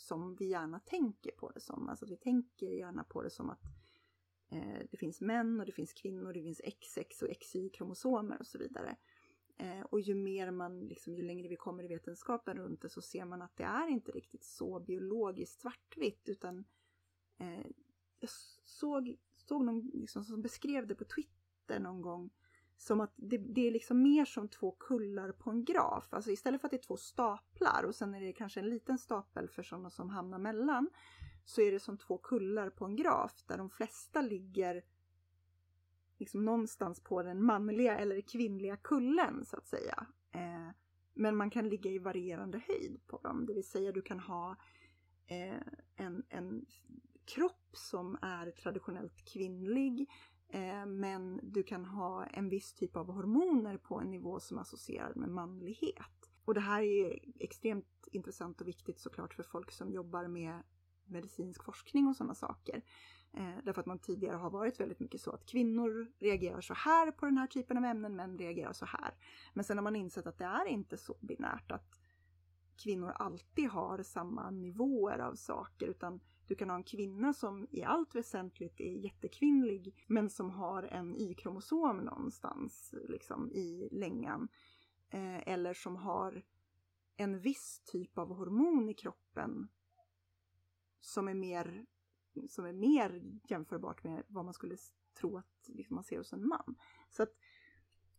som 0.00 0.34
vi 0.34 0.46
gärna 0.46 0.80
tänker 0.80 1.30
på 1.30 1.50
det 1.50 1.60
som. 1.60 1.88
Alltså 1.88 2.06
vi 2.06 2.16
tänker 2.16 2.66
gärna 2.66 3.04
på 3.04 3.22
det 3.22 3.30
som 3.30 3.50
att 3.50 3.62
eh, 4.50 4.78
det 4.90 4.96
finns 4.96 5.20
män 5.20 5.60
och 5.60 5.66
det 5.66 5.72
finns 5.72 5.92
kvinnor, 5.92 6.32
det 6.32 6.42
finns 6.42 6.60
XX 6.80 7.22
och 7.22 7.28
XY-kromosomer 7.28 8.38
och 8.40 8.46
så 8.46 8.58
vidare. 8.58 8.96
Eh, 9.56 9.80
och 9.80 10.00
ju 10.00 10.14
mer 10.14 10.50
man, 10.50 10.80
liksom, 10.80 11.14
ju 11.14 11.22
längre 11.22 11.48
vi 11.48 11.56
kommer 11.56 11.84
i 11.84 11.88
vetenskapen 11.88 12.56
runt 12.56 12.82
det 12.82 12.88
så 12.88 13.02
ser 13.02 13.24
man 13.24 13.42
att 13.42 13.56
det 13.56 13.64
är 13.64 13.88
inte 13.88 14.12
riktigt 14.12 14.44
så 14.44 14.80
biologiskt 14.80 15.60
svartvitt 15.60 16.28
utan 16.28 16.64
eh, 17.38 17.66
jag 18.20 18.30
såg, 18.64 19.16
såg 19.36 19.64
någon 19.64 19.90
liksom, 19.94 20.24
som 20.24 20.42
beskrev 20.42 20.86
det 20.86 20.94
på 20.94 21.04
Twitter 21.04 21.80
någon 21.80 22.02
gång 22.02 22.30
som 22.78 23.00
att 23.00 23.12
det, 23.16 23.38
det, 23.38 23.66
är 23.66 23.70
liksom 23.70 24.02
mer 24.02 24.24
som 24.24 24.48
två 24.48 24.70
kullar 24.70 25.32
på 25.32 25.50
en 25.50 25.64
graf. 25.64 26.08
Alltså 26.10 26.30
istället 26.30 26.60
för 26.60 26.68
att 26.68 26.70
det 26.70 26.76
är 26.76 26.86
två 26.86 26.96
staplar 26.96 27.84
och 27.84 27.94
sen 27.94 28.14
är 28.14 28.20
det 28.20 28.32
kanske 28.32 28.60
en 28.60 28.68
liten 28.68 28.98
stapel 28.98 29.48
för 29.48 29.62
sådana 29.62 29.90
som 29.90 30.10
hamnar 30.10 30.38
mellan 30.38 30.90
så 31.44 31.60
är 31.60 31.72
det 31.72 31.80
som 31.80 31.98
två 31.98 32.18
kullar 32.18 32.70
på 32.70 32.84
en 32.84 32.96
graf 32.96 33.44
där 33.46 33.58
de 33.58 33.70
flesta 33.70 34.22
ligger 34.22 34.84
liksom 36.18 36.44
någonstans 36.44 37.00
på 37.00 37.22
den 37.22 37.44
manliga 37.44 37.98
eller 37.98 38.20
kvinnliga 38.20 38.76
kullen 38.76 39.44
så 39.44 39.56
att 39.56 39.66
säga. 39.66 40.06
Eh, 40.32 40.68
men 41.14 41.36
man 41.36 41.50
kan 41.50 41.68
ligga 41.68 41.90
i 41.90 41.98
varierande 41.98 42.62
höjd 42.66 43.00
på 43.06 43.18
dem, 43.18 43.46
det 43.46 43.54
vill 43.54 43.68
säga 43.68 43.92
du 43.92 44.02
kan 44.02 44.20
ha 44.20 44.56
eh, 45.26 45.60
en, 45.96 46.22
en 46.28 46.66
kropp 47.24 47.76
som 47.76 48.18
är 48.22 48.50
traditionellt 48.50 49.24
kvinnlig 49.24 50.10
Eh, 50.48 50.86
men 50.86 51.40
du 51.42 51.62
kan 51.62 51.84
ha 51.84 52.26
en 52.26 52.48
viss 52.48 52.74
typ 52.74 52.96
av 52.96 53.12
hormoner 53.12 53.76
på 53.76 54.00
en 54.00 54.10
nivå 54.10 54.40
som 54.40 54.56
är 54.56 54.62
associerad 54.62 55.16
med 55.16 55.28
manlighet. 55.28 56.30
Och 56.44 56.54
det 56.54 56.60
här 56.60 56.82
är 56.82 57.18
extremt 57.38 58.08
intressant 58.12 58.60
och 58.60 58.68
viktigt 58.68 59.00
såklart 59.00 59.34
för 59.34 59.42
folk 59.42 59.70
som 59.70 59.92
jobbar 59.92 60.28
med 60.28 60.62
medicinsk 61.04 61.64
forskning 61.64 62.08
och 62.08 62.16
sådana 62.16 62.34
saker. 62.34 62.82
Eh, 63.32 63.56
därför 63.64 63.80
att 63.80 63.86
man 63.86 63.98
tidigare 63.98 64.36
har 64.36 64.50
varit 64.50 64.80
väldigt 64.80 65.00
mycket 65.00 65.20
så 65.20 65.30
att 65.30 65.46
kvinnor 65.46 66.12
reagerar 66.18 66.60
så 66.60 66.74
här 66.74 67.10
på 67.10 67.26
den 67.26 67.38
här 67.38 67.46
typen 67.46 67.76
av 67.76 67.84
ämnen, 67.84 68.16
män 68.16 68.38
reagerar 68.38 68.72
så 68.72 68.86
här. 68.86 69.14
Men 69.54 69.64
sen 69.64 69.76
har 69.76 69.82
man 69.82 69.96
insett 69.96 70.26
att 70.26 70.38
det 70.38 70.44
är 70.44 70.66
inte 70.66 70.96
så 70.96 71.16
binärt 71.20 71.72
att 71.72 72.00
kvinnor 72.76 73.10
alltid 73.10 73.68
har 73.68 74.02
samma 74.02 74.50
nivåer 74.50 75.18
av 75.18 75.34
saker 75.34 75.86
utan 75.86 76.20
du 76.48 76.54
kan 76.54 76.70
ha 76.70 76.76
en 76.76 76.84
kvinna 76.84 77.32
som 77.32 77.66
i 77.70 77.82
allt 77.82 78.14
väsentligt 78.14 78.80
är 78.80 78.92
jättekvinnlig 78.92 80.04
men 80.06 80.30
som 80.30 80.50
har 80.50 80.82
en 80.82 81.16
Y-kromosom 81.16 81.96
någonstans 81.96 82.94
liksom, 83.08 83.52
i 83.52 83.88
längan. 83.92 84.48
Eh, 85.10 85.48
eller 85.48 85.74
som 85.74 85.96
har 85.96 86.42
en 87.16 87.40
viss 87.40 87.82
typ 87.84 88.18
av 88.18 88.34
hormon 88.34 88.88
i 88.88 88.94
kroppen 88.94 89.68
som 91.00 91.28
är 91.28 91.34
mer 91.34 91.86
som 92.48 92.64
är 92.64 92.72
mer 92.72 93.22
jämförbart 93.48 94.04
med 94.04 94.22
vad 94.28 94.44
man 94.44 94.54
skulle 94.54 94.76
tro 95.20 95.36
att 95.36 95.68
liksom, 95.68 95.94
man 95.94 96.04
ser 96.04 96.18
hos 96.18 96.32
en 96.32 96.48
man. 96.48 96.74
Så 97.10 97.22
att 97.22 97.34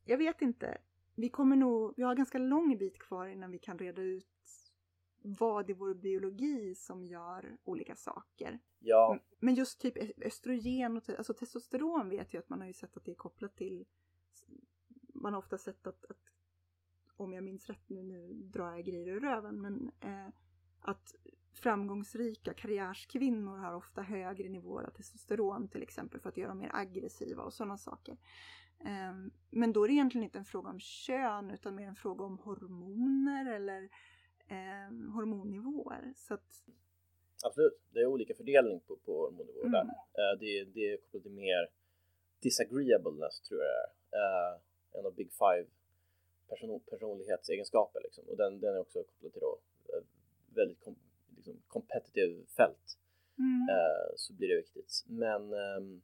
jag 0.03 0.17
vet 0.17 0.41
inte. 0.41 0.77
Vi 1.15 1.29
kommer 1.29 1.55
nog, 1.55 1.93
vi 1.97 2.03
har 2.03 2.15
ganska 2.15 2.37
lång 2.37 2.77
bit 2.77 2.99
kvar 2.99 3.27
innan 3.27 3.51
vi 3.51 3.59
kan 3.59 3.79
reda 3.79 4.01
ut 4.01 4.38
vad 5.21 5.69
i 5.69 5.73
vår 5.73 5.93
biologi 5.93 6.75
som 6.75 7.05
gör 7.05 7.57
olika 7.63 7.95
saker. 7.95 8.59
Ja. 8.79 9.19
Men 9.39 9.55
just 9.55 9.81
typ 9.81 10.21
östrogen 10.25 10.97
och 10.97 11.09
alltså 11.09 11.33
testosteron 11.33 12.09
vet 12.09 12.33
jag 12.33 12.41
att 12.41 12.49
man 12.49 12.59
har 12.59 12.67
ju 12.67 12.73
sett 12.73 12.97
att 12.97 13.05
det 13.05 13.11
är 13.11 13.15
kopplat 13.15 13.55
till 13.55 13.85
man 15.21 15.33
har 15.33 15.39
ofta 15.39 15.57
sett 15.57 15.87
att, 15.87 16.05
att 16.05 16.33
om 17.15 17.33
jag 17.33 17.43
minns 17.43 17.67
rätt 17.67 17.89
nu, 17.89 18.03
nu 18.03 18.33
drar 18.33 18.71
jag 18.71 18.85
grejer 18.85 19.07
ur 19.07 19.19
röven, 19.19 19.61
men 19.61 19.91
eh, 19.99 20.27
att 20.81 21.15
framgångsrika 21.53 22.53
karriärskvinnor 22.53 23.57
har 23.57 23.73
ofta 23.73 24.01
högre 24.01 24.49
nivåer 24.49 24.83
av 24.83 24.89
testosteron 24.89 25.67
till 25.67 25.83
exempel 25.83 26.19
för 26.19 26.29
att 26.29 26.37
göra 26.37 26.49
dem 26.49 26.57
mer 26.57 26.71
aggressiva 26.73 27.43
och 27.43 27.53
sådana 27.53 27.77
saker. 27.77 28.17
Ehm, 28.79 29.31
men 29.49 29.73
då 29.73 29.83
är 29.83 29.87
det 29.87 29.93
egentligen 29.93 30.23
inte 30.23 30.39
en 30.39 30.45
fråga 30.45 30.69
om 30.69 30.79
kön 30.79 31.51
utan 31.51 31.75
mer 31.75 31.87
en 31.87 31.95
fråga 31.95 32.25
om 32.25 32.37
hormoner 32.37 33.53
eller 33.53 33.89
eh, 34.49 35.13
hormonnivåer. 35.13 36.13
Så 36.15 36.33
att... 36.33 36.63
Absolut, 37.45 37.79
det 37.93 37.99
är 37.99 38.05
olika 38.05 38.33
fördelning 38.33 38.79
på, 38.79 38.95
på 38.95 39.11
hormonnivåer 39.21 39.65
mm. 39.65 39.71
där. 39.71 39.83
Uh, 39.83 40.39
det, 40.39 40.63
det 40.63 40.93
är 40.93 40.97
kopplat 40.97 41.23
till 41.23 41.31
mer 41.31 41.69
disagreeableness 42.39 43.41
tror 43.41 43.61
jag 43.61 43.69
det 43.69 44.17
är. 44.17 44.53
Uh, 44.53 44.59
en 44.91 45.05
av 45.05 45.13
Big 45.15 45.31
Five 45.31 45.65
person, 46.49 46.79
personlighetsegenskaper 46.79 48.01
liksom. 48.03 48.23
Och 48.27 48.37
den, 48.37 48.59
den 48.59 48.75
är 48.75 48.79
också 48.79 49.03
kopplad 49.03 49.33
till 49.33 49.41
då, 49.41 49.59
uh, 49.93 50.03
väldigt 50.55 50.79
kom, 50.79 50.95
liksom, 51.35 51.61
competitive 51.67 52.45
fält. 52.57 52.95
Mm. 53.39 53.67
så 54.15 54.33
blir 54.33 54.47
det 54.47 54.55
viktigt. 54.55 55.05
Men 55.07 55.53
um, 55.53 56.01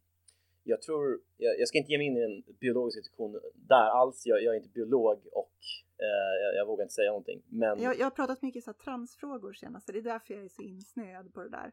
jag 0.67 0.81
tror, 0.81 1.19
jag, 1.37 1.59
jag, 1.59 1.67
ska 1.67 1.77
inte 1.77 1.91
ge 1.91 1.97
mig 1.97 2.07
in 2.07 2.17
i 2.17 2.21
en 2.21 2.43
biologisk 2.59 2.97
diskussion 2.97 3.39
där 3.55 3.89
alls. 3.99 4.25
Jag, 4.25 4.43
jag 4.43 4.53
är 4.53 4.57
inte 4.57 4.69
biolog 4.69 5.19
och 5.31 5.57
eh, 5.97 6.43
jag, 6.43 6.55
jag, 6.55 6.65
vågar 6.65 6.83
inte 6.83 6.93
säga 6.93 7.09
någonting. 7.09 7.41
Men... 7.49 7.81
Jag, 7.81 7.95
har 7.95 8.09
pratat 8.09 8.41
mycket 8.41 8.63
så 8.63 8.71
här, 8.71 8.77
transfrågor 8.77 9.53
senast, 9.53 9.87
det 9.87 9.97
är 9.97 10.01
därför 10.01 10.33
jag 10.33 10.43
är 10.43 10.49
så 10.49 10.61
insnöad 10.61 11.33
på 11.33 11.43
det 11.43 11.49
där. 11.49 11.71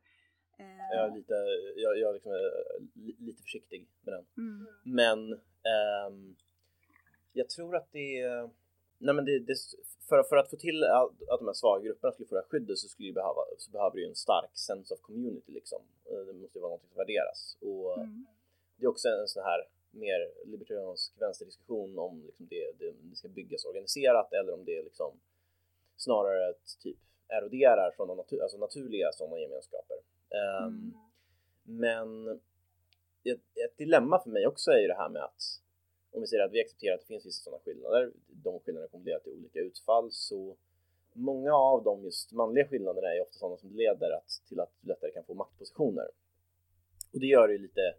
Eh... 0.58 0.96
Jag 0.96 1.10
är 1.10 1.16
lite, 1.16 1.34
jag, 1.76 1.98
jag 1.98 2.14
liksom 2.14 2.32
är 2.32 2.50
lite 3.26 3.42
försiktig 3.42 3.88
med 4.00 4.14
den. 4.14 4.24
Mm. 4.36 4.66
Men 4.84 5.32
ehm, 5.72 6.36
jag 7.32 7.48
tror 7.48 7.76
att 7.76 7.92
det 7.92 8.50
nej 8.98 9.14
men 9.14 9.24
det, 9.24 9.38
det, 9.38 9.54
för, 10.08 10.22
för 10.22 10.36
att 10.36 10.50
få 10.50 10.56
till 10.56 10.84
att, 10.84 11.10
att 11.30 11.40
de 11.42 11.46
här 11.46 11.52
svaga 11.52 11.84
grupperna 11.84 12.12
skulle 12.12 12.28
få 12.28 12.34
det 12.34 12.40
här 12.40 12.48
skyddet 12.48 12.78
så 12.78 12.88
skulle 12.88 13.12
behöva, 13.12 13.40
så 13.58 13.70
behöver 13.70 13.94
det 13.96 14.02
ju 14.02 14.08
en 14.08 14.14
stark 14.14 14.50
sense 14.52 14.94
of 14.94 15.00
community 15.00 15.52
liksom. 15.52 15.82
Eh, 16.10 16.26
det 16.26 16.32
måste 16.32 16.58
ju 16.58 16.62
vara 16.62 16.72
något 16.72 16.82
som 16.82 16.96
värderas 16.96 17.56
och 17.60 17.98
mm. 17.98 18.26
Det 18.76 18.84
är 18.84 18.90
också 18.90 19.08
en 19.08 19.28
sån 19.28 19.42
här 19.42 19.68
mer 19.90 20.32
libertariansk 20.44 21.20
vänsterdiskussion 21.20 21.98
om 21.98 22.22
liksom 22.26 22.46
det, 22.46 22.72
det, 22.78 22.94
det, 23.02 23.16
ska 23.16 23.28
byggas 23.28 23.64
organiserat 23.64 24.32
eller 24.32 24.52
om 24.52 24.64
det 24.64 24.82
liksom 24.82 25.20
snarare 25.96 26.50
ett 26.50 26.78
typ 26.80 26.98
eroderar 27.28 27.90
från 27.96 28.16
natur, 28.16 28.42
alltså 28.42 28.58
naturliga 28.58 29.12
sådana 29.12 29.38
gemenskaper. 29.38 29.96
Um, 30.30 30.68
mm. 30.68 30.92
Men 31.62 32.40
ett, 33.24 33.40
ett, 33.64 33.76
dilemma 33.76 34.22
för 34.22 34.30
mig 34.30 34.46
också 34.46 34.70
är 34.70 34.78
ju 34.78 34.86
det 34.86 34.94
här 34.94 35.08
med 35.08 35.22
att 35.22 35.42
om 36.10 36.20
vi 36.20 36.26
säger 36.26 36.44
att 36.44 36.52
vi 36.52 36.60
accepterar 36.60 36.94
att 36.94 37.00
det 37.00 37.06
finns 37.06 37.26
vissa 37.26 37.42
sådana 37.42 37.62
skillnader, 37.62 38.12
de 38.26 38.60
skillnaderna 38.60 38.88
kommer 38.88 39.04
leda 39.04 39.20
till 39.20 39.32
olika 39.32 39.60
utfall, 39.60 40.12
så 40.12 40.56
många 41.12 41.54
av 41.54 41.84
de 41.84 42.04
just 42.04 42.32
manliga 42.32 42.68
skillnaderna 42.68 43.08
är 43.08 43.22
ofta 43.22 43.38
sådana 43.38 43.56
som 43.56 43.70
leder 43.70 44.10
att, 44.10 44.42
till 44.48 44.60
att 44.60 44.72
du 44.80 44.88
lättare 44.88 45.10
kan 45.10 45.24
få 45.24 45.34
maktpositioner. 45.34 46.08
Och 47.12 47.20
det 47.20 47.26
gör 47.26 47.48
det 47.48 47.52
ju 47.52 47.58
lite 47.58 47.94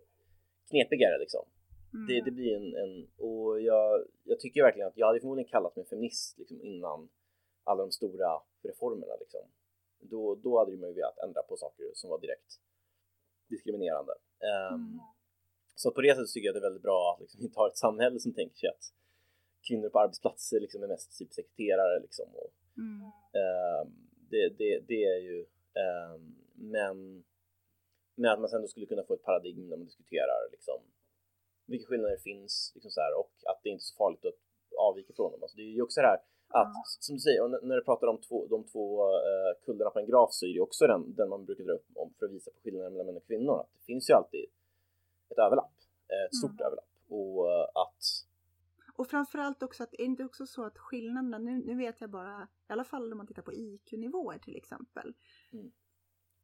knepigare 0.69 1.17
liksom. 1.19 1.45
Mm. 1.93 2.07
Det, 2.07 2.21
det, 2.21 2.31
blir 2.31 2.55
en, 2.55 2.75
en 2.75 3.07
och 3.17 3.61
jag, 3.61 4.07
jag 4.23 4.39
tycker 4.39 4.63
verkligen 4.63 4.87
att 4.87 4.97
jag 4.97 5.07
hade 5.07 5.19
förmodligen 5.19 5.49
kallat 5.49 5.75
mig 5.75 5.85
feminist 5.85 6.37
liksom 6.37 6.61
innan 6.61 7.09
alla 7.63 7.81
de 7.81 7.91
stora 7.91 8.41
reformerna 8.63 9.15
liksom. 9.19 9.41
Då, 9.99 10.35
då 10.35 10.59
hade 10.59 10.77
man 10.77 10.89
ju 10.89 10.95
velat 10.95 11.19
ändra 11.19 11.41
på 11.41 11.55
saker 11.57 11.91
som 11.93 12.09
var 12.09 12.19
direkt 12.19 12.59
diskriminerande. 13.49 14.13
Um, 14.71 14.75
mm. 14.75 14.99
Så 15.75 15.91
på 15.91 16.01
det 16.01 16.15
sättet 16.15 16.33
tycker 16.33 16.47
jag 16.47 16.55
att 16.55 16.61
det 16.61 16.65
är 16.65 16.69
väldigt 16.69 16.83
bra 16.89 17.13
att 17.13 17.21
liksom, 17.21 17.41
inte 17.41 17.59
ha 17.59 17.67
ett 17.67 17.77
samhälle 17.77 18.19
som 18.19 18.33
tänker 18.33 18.57
sig 18.57 18.69
att 18.69 18.93
kvinnor 19.67 19.89
på 19.89 19.99
arbetsplatser 19.99 20.59
liksom 20.59 20.83
är 20.83 20.87
mest 20.87 21.17
typ 21.17 21.33
sekreterare 21.33 21.99
liksom. 21.99 22.29
Och, 22.35 22.53
mm. 22.77 23.01
um, 23.41 24.09
det, 24.29 24.49
det, 24.57 24.79
det, 24.87 25.03
är 25.03 25.19
ju, 25.19 25.45
um, 25.85 26.35
men, 26.55 27.23
men 28.15 28.31
att 28.31 28.39
man 28.39 28.49
sen 28.49 28.61
då 28.61 28.67
skulle 28.67 28.85
kunna 28.85 29.03
få 29.03 29.13
ett 29.13 29.23
paradigm 29.23 29.69
när 29.69 29.77
man 29.77 29.85
diskuterar 29.85 30.51
liksom 30.51 30.79
vilka 31.65 31.85
skillnader 31.87 32.15
det 32.15 32.21
finns 32.21 32.71
liksom 32.75 32.91
så 32.91 33.01
här, 33.01 33.19
och 33.19 33.31
att 33.49 33.59
det 33.63 33.69
är 33.69 33.71
inte 33.71 33.81
är 33.81 33.91
så 33.93 33.95
farligt 33.95 34.25
att 34.25 34.39
avvika 34.77 35.13
från 35.13 35.31
dem. 35.31 35.43
Alltså, 35.43 35.57
det 35.57 35.63
är 35.63 35.75
ju 35.79 35.81
också 35.81 36.01
det 36.01 36.07
här 36.07 36.21
att, 36.59 36.73
som 36.99 37.15
du 37.15 37.19
säger, 37.19 37.65
när 37.67 37.75
du 37.75 37.83
pratar 37.83 38.07
om 38.07 38.21
två, 38.21 38.47
de 38.47 38.63
två 38.63 38.85
uh, 39.05 39.51
kullarna 39.65 39.89
på 39.89 39.99
en 39.99 40.05
graf 40.05 40.29
så 40.33 40.45
är 40.45 40.53
det 40.53 40.61
också 40.61 40.87
den, 40.87 41.15
den 41.15 41.29
man 41.29 41.45
brukar 41.45 41.63
dra 41.63 41.73
upp 41.73 41.87
om 41.95 42.13
för 42.19 42.25
att 42.25 42.31
visa 42.31 42.51
på 42.51 42.59
skillnader 42.63 42.89
mellan 42.89 43.05
män 43.05 43.17
och 43.17 43.27
kvinnor. 43.27 43.59
Att 43.59 43.69
det 43.73 43.85
finns 43.85 44.09
ju 44.09 44.13
alltid 44.13 44.45
ett 45.29 45.37
överlapp, 45.37 45.75
ett 46.27 46.35
stort 46.35 46.59
mm. 46.59 46.65
överlapp. 46.65 46.91
Och 47.09 47.45
uh, 47.45 47.81
att 47.83 48.03
och 48.95 49.07
framförallt 49.07 49.63
också 49.63 49.83
att 49.83 49.93
är 49.93 49.97
det 49.97 50.03
inte 50.03 50.23
också 50.23 50.45
så 50.45 50.65
att 50.65 50.77
skillnaderna, 50.77 51.37
nu, 51.37 51.63
nu 51.65 51.75
vet 51.75 52.01
jag 52.01 52.09
bara, 52.09 52.47
i 52.69 52.73
alla 52.73 52.83
fall 52.83 53.11
om 53.11 53.17
man 53.17 53.27
tittar 53.27 53.41
på 53.41 53.53
IQ-nivåer 53.53 54.39
till 54.39 54.55
exempel, 54.55 55.13
mm 55.53 55.71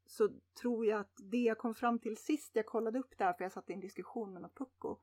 så 0.09 0.29
tror 0.61 0.85
jag 0.85 0.99
att 0.99 1.13
det 1.17 1.37
jag 1.37 1.57
kom 1.57 1.73
fram 1.73 1.99
till 1.99 2.17
sist 2.17 2.55
jag 2.55 2.65
kollade 2.65 2.99
upp 2.99 3.17
det 3.17 3.23
här, 3.23 3.33
för 3.33 3.43
jag 3.43 3.51
satt 3.51 3.69
i 3.69 3.73
en 3.73 3.79
diskussion 3.79 4.33
med 4.33 4.41
något 4.41 4.57
pucko, 4.57 4.97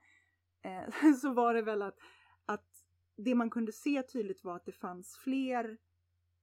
eh, 0.62 1.12
så 1.20 1.32
var 1.32 1.54
det 1.54 1.62
väl 1.62 1.82
att, 1.82 1.98
att 2.46 2.84
det 3.16 3.34
man 3.34 3.50
kunde 3.50 3.72
se 3.72 4.02
tydligt 4.02 4.44
var 4.44 4.56
att 4.56 4.64
det 4.64 4.72
fanns 4.72 5.16
fler 5.16 5.78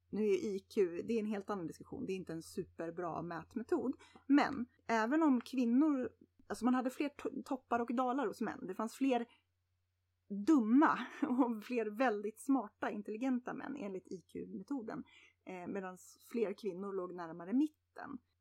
nu 0.09 0.23
är 0.29 0.55
IQ, 0.55 0.75
det 0.75 1.13
är 1.13 1.19
en 1.19 1.25
helt 1.25 1.49
annan 1.49 1.67
diskussion, 1.67 2.05
det 2.05 2.13
är 2.13 2.15
inte 2.15 2.33
en 2.33 2.43
superbra 2.43 3.21
mätmetod. 3.21 3.95
Men 4.27 4.65
även 4.87 5.23
om 5.23 5.41
kvinnor, 5.41 6.09
alltså 6.47 6.65
man 6.65 6.75
hade 6.75 6.89
fler 6.89 7.11
toppar 7.43 7.79
och 7.79 7.95
dalar 7.95 8.27
hos 8.27 8.41
män, 8.41 8.67
det 8.67 8.75
fanns 8.75 8.95
fler 8.95 9.25
dumma 10.27 10.99
och 11.21 11.63
fler 11.63 11.85
väldigt 11.85 12.39
smarta, 12.39 12.91
intelligenta 12.91 13.53
män 13.53 13.75
enligt 13.75 14.07
IQ-metoden. 14.07 15.03
Eh, 15.45 15.67
Medan 15.67 15.97
fler 16.31 16.53
kvinnor 16.53 16.93
låg 16.93 17.13
närmare 17.13 17.53
mitten. 17.53 17.82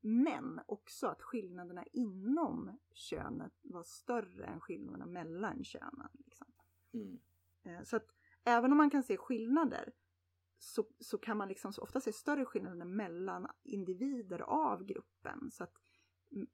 Men 0.01 0.61
också 0.65 1.07
att 1.07 1.21
skillnaderna 1.21 1.85
inom 1.91 2.77
könet 2.93 3.53
var 3.61 3.83
större 3.83 4.45
än 4.45 4.59
skillnaderna 4.59 5.05
mellan 5.05 5.63
könen. 5.63 6.09
Liksom. 6.13 6.47
Mm. 6.93 7.19
Eh, 7.63 7.83
så 7.83 7.95
att 7.95 8.07
även 8.43 8.71
om 8.71 8.77
man 8.77 8.89
kan 8.89 9.03
se 9.03 9.17
skillnader 9.17 9.93
så, 10.57 10.85
så 10.99 11.17
kan 11.17 11.37
man 11.37 11.47
liksom 11.47 11.73
ofta 11.77 12.01
se 12.01 12.13
större 12.13 12.45
skillnader 12.45 12.85
mellan 12.85 13.47
individer 13.63 14.39
av 14.39 14.83
gruppen. 14.83 15.51
Så 15.51 15.63
att 15.63 15.73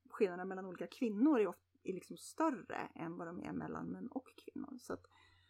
skillnaderna 0.09 0.45
mellan 0.45 0.65
olika 0.65 0.87
kvinnor 0.87 1.39
är, 1.39 1.47
ofta, 1.47 1.63
är 1.83 1.93
liksom 1.93 2.17
större 2.17 2.89
än 2.95 3.17
vad 3.17 3.27
de 3.27 3.39
är 3.39 3.51
mellan 3.51 3.85
män 3.85 4.07
och 4.07 4.27
kvinnor. 4.35 4.77
Så 4.79 4.93
att, 4.93 5.05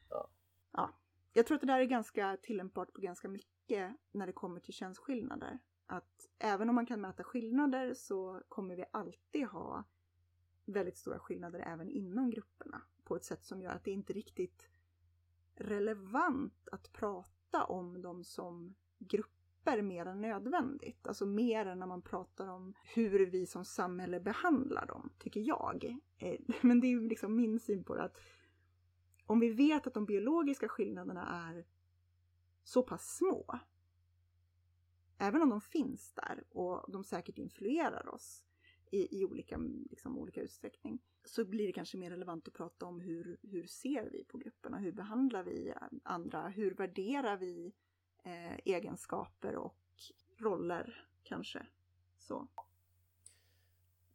ja. 0.09 0.30
ja. 0.71 0.99
Jag 1.34 1.47
tror 1.47 1.55
att 1.55 1.61
det 1.61 1.67
där 1.67 1.80
är 1.80 1.85
ganska 1.85 2.38
tillämpbart 2.38 2.93
på 2.93 3.01
ganska 3.01 3.30
mycket 3.30 3.95
när 4.11 4.27
det 4.27 4.34
kommer 4.34 4.59
till 4.59 4.73
könsskillnader. 4.73 5.59
Att 5.91 6.30
även 6.40 6.70
om 6.70 6.76
man 6.76 6.86
kan 6.86 7.02
mäta 7.02 7.24
skillnader 7.24 7.94
så 7.94 8.41
kommer 8.49 8.76
vi 8.76 8.86
alltid 8.91 9.45
ha 9.45 9.84
väldigt 10.66 10.98
stora 10.98 11.20
skillnader 11.20 11.60
även 11.60 11.90
inom 11.90 12.30
grupperna 12.30 12.82
på 13.03 13.16
ett 13.16 13.24
sätt 13.24 13.44
som 13.44 13.61
gör 13.61 13.72
att 13.72 13.84
det 13.84 13.91
inte 13.91 14.14
riktigt 14.14 14.70
relevant 15.56 16.70
att 16.72 16.94
prata 16.94 17.64
om 17.64 18.02
dem 18.02 18.24
som 18.24 18.76
grupper 18.99 19.82
mer 19.82 20.06
än 20.06 20.22
nödvändigt. 20.22 21.07
Alltså 21.07 21.26
mer 21.26 21.66
än 21.66 21.80
när 21.80 21.88
man 21.88 22.02
pratar 22.02 22.48
om 22.48 22.74
hur 22.84 23.26
vi 23.26 23.45
som 23.45 23.66
samhälle 23.66 24.20
behandlar 24.20 24.86
dem, 24.86 25.10
tycker 25.20 25.41
jag. 25.41 25.98
Eh, 26.18 26.40
men 26.61 26.80
det 26.80 26.88
är 26.88 26.90
ju 26.90 27.07
liksom 27.07 27.36
min 27.36 27.60
syn 27.60 27.84
på 27.84 27.95
det 27.95 28.03
att 28.03 28.18
om 29.26 29.40
vi 29.40 29.49
vet 29.49 29.88
att 29.88 29.94
de 29.94 30.06
biologiska 30.06 30.68
skillnaderna 30.68 31.49
är 31.49 31.66
så 32.64 32.84
pass 32.84 33.18
små, 33.18 33.60
även 35.20 35.41
om 35.41 35.50
de 35.50 35.62
finns 35.62 36.14
där 36.14 36.44
och 36.50 36.91
de 36.91 37.04
säkert 37.04 37.38
influerar 37.38 38.14
oss 38.14 38.44
i, 38.91 39.22
i 39.22 39.26
olika, 39.26 39.58
liksom, 39.90 40.18
olika 40.18 40.41
utsträckning, 40.41 41.00
så 41.26 41.46
blir 41.46 41.68
det 41.68 41.74
kanske 41.74 41.98
mer 41.98 42.10
relevant 42.10 42.48
att 42.48 42.54
prata 42.54 42.86
om 42.86 43.02
hur, 43.02 43.38
hur 43.41 43.68
ser 43.68 44.10
vi 44.10 44.24
på 44.24 44.38
grupperna? 44.38 44.78
Hur 44.78 44.91
behandlar 44.91 45.44
vi 45.44 45.74
andra? 46.04 46.48
Hur 46.48 46.76
värderar 46.76 47.38
vi 47.38 47.74
eh, 48.24 48.58
egenskaper 48.66 49.56
och 49.56 49.78
roller 50.38 51.10
kanske? 51.24 51.68
Så. 52.18 52.48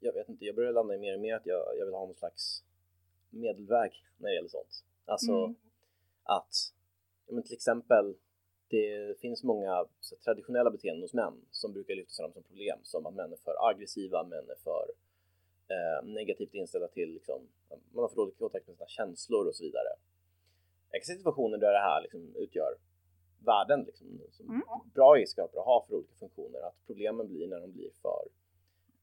Jag 0.01 0.13
vet 0.13 0.29
inte, 0.29 0.45
jag 0.45 0.55
börjar 0.55 0.73
landa 0.73 0.95
i 0.95 0.99
mer 0.99 1.15
och 1.15 1.21
mer 1.21 1.35
att 1.35 1.47
jag, 1.47 1.79
jag 1.79 1.85
vill 1.85 1.95
ha 1.95 2.07
någon 2.07 2.15
slags 2.15 2.65
medelväg 3.31 3.93
när 4.17 4.29
det 4.29 4.35
gäller 4.35 4.49
sånt. 4.49 4.85
Alltså 5.05 5.33
mm. 5.33 5.55
att, 6.23 6.75
men 7.29 7.43
till 7.43 7.55
exempel, 7.55 8.17
det 8.75 9.19
finns 9.21 9.43
många 9.43 9.85
traditionella 10.25 10.71
beteenden 10.71 11.03
hos 11.03 11.15
män 11.15 11.35
som 11.51 11.73
brukar 11.73 11.95
lyftas 11.95 12.17
fram 12.17 12.33
som 12.33 12.43
problem, 12.43 12.79
som 12.83 13.07
att 13.07 13.15
män 13.15 13.33
är 13.33 13.37
för 13.37 13.71
aggressiva, 13.71 14.23
män 14.23 14.51
är 14.51 14.61
för 14.69 14.87
eh, 15.75 16.09
negativt 16.09 16.55
inställda 16.55 16.89
till 16.89 17.11
liksom, 17.13 17.41
man 17.69 18.03
har 18.03 18.09
för 18.09 18.17
dålig 18.17 18.39
kontakt 18.39 18.67
med 18.67 18.77
sina 18.77 18.89
känslor 18.89 19.47
och 19.49 19.57
så 19.57 19.65
vidare. 19.65 19.89
Jag 20.91 21.03
kan 21.03 21.07
se 21.07 21.19
situationer 21.19 21.59
där 21.59 21.73
det 21.73 21.79
här 21.91 22.03
liksom 22.03 22.37
utgör 22.37 22.73
värden, 23.39 23.83
liksom, 23.83 24.21
som 24.31 24.49
mm. 24.49 24.63
bra 24.95 25.17
egenskaper 25.17 25.59
att 25.59 25.65
ha 25.65 25.85
för 25.89 25.95
olika 25.95 26.15
funktioner, 26.15 26.61
att 26.61 26.77
problemen 26.87 27.29
blir 27.29 27.47
när 27.49 27.61
de 27.61 27.73
blir 27.73 27.91
för 28.03 28.29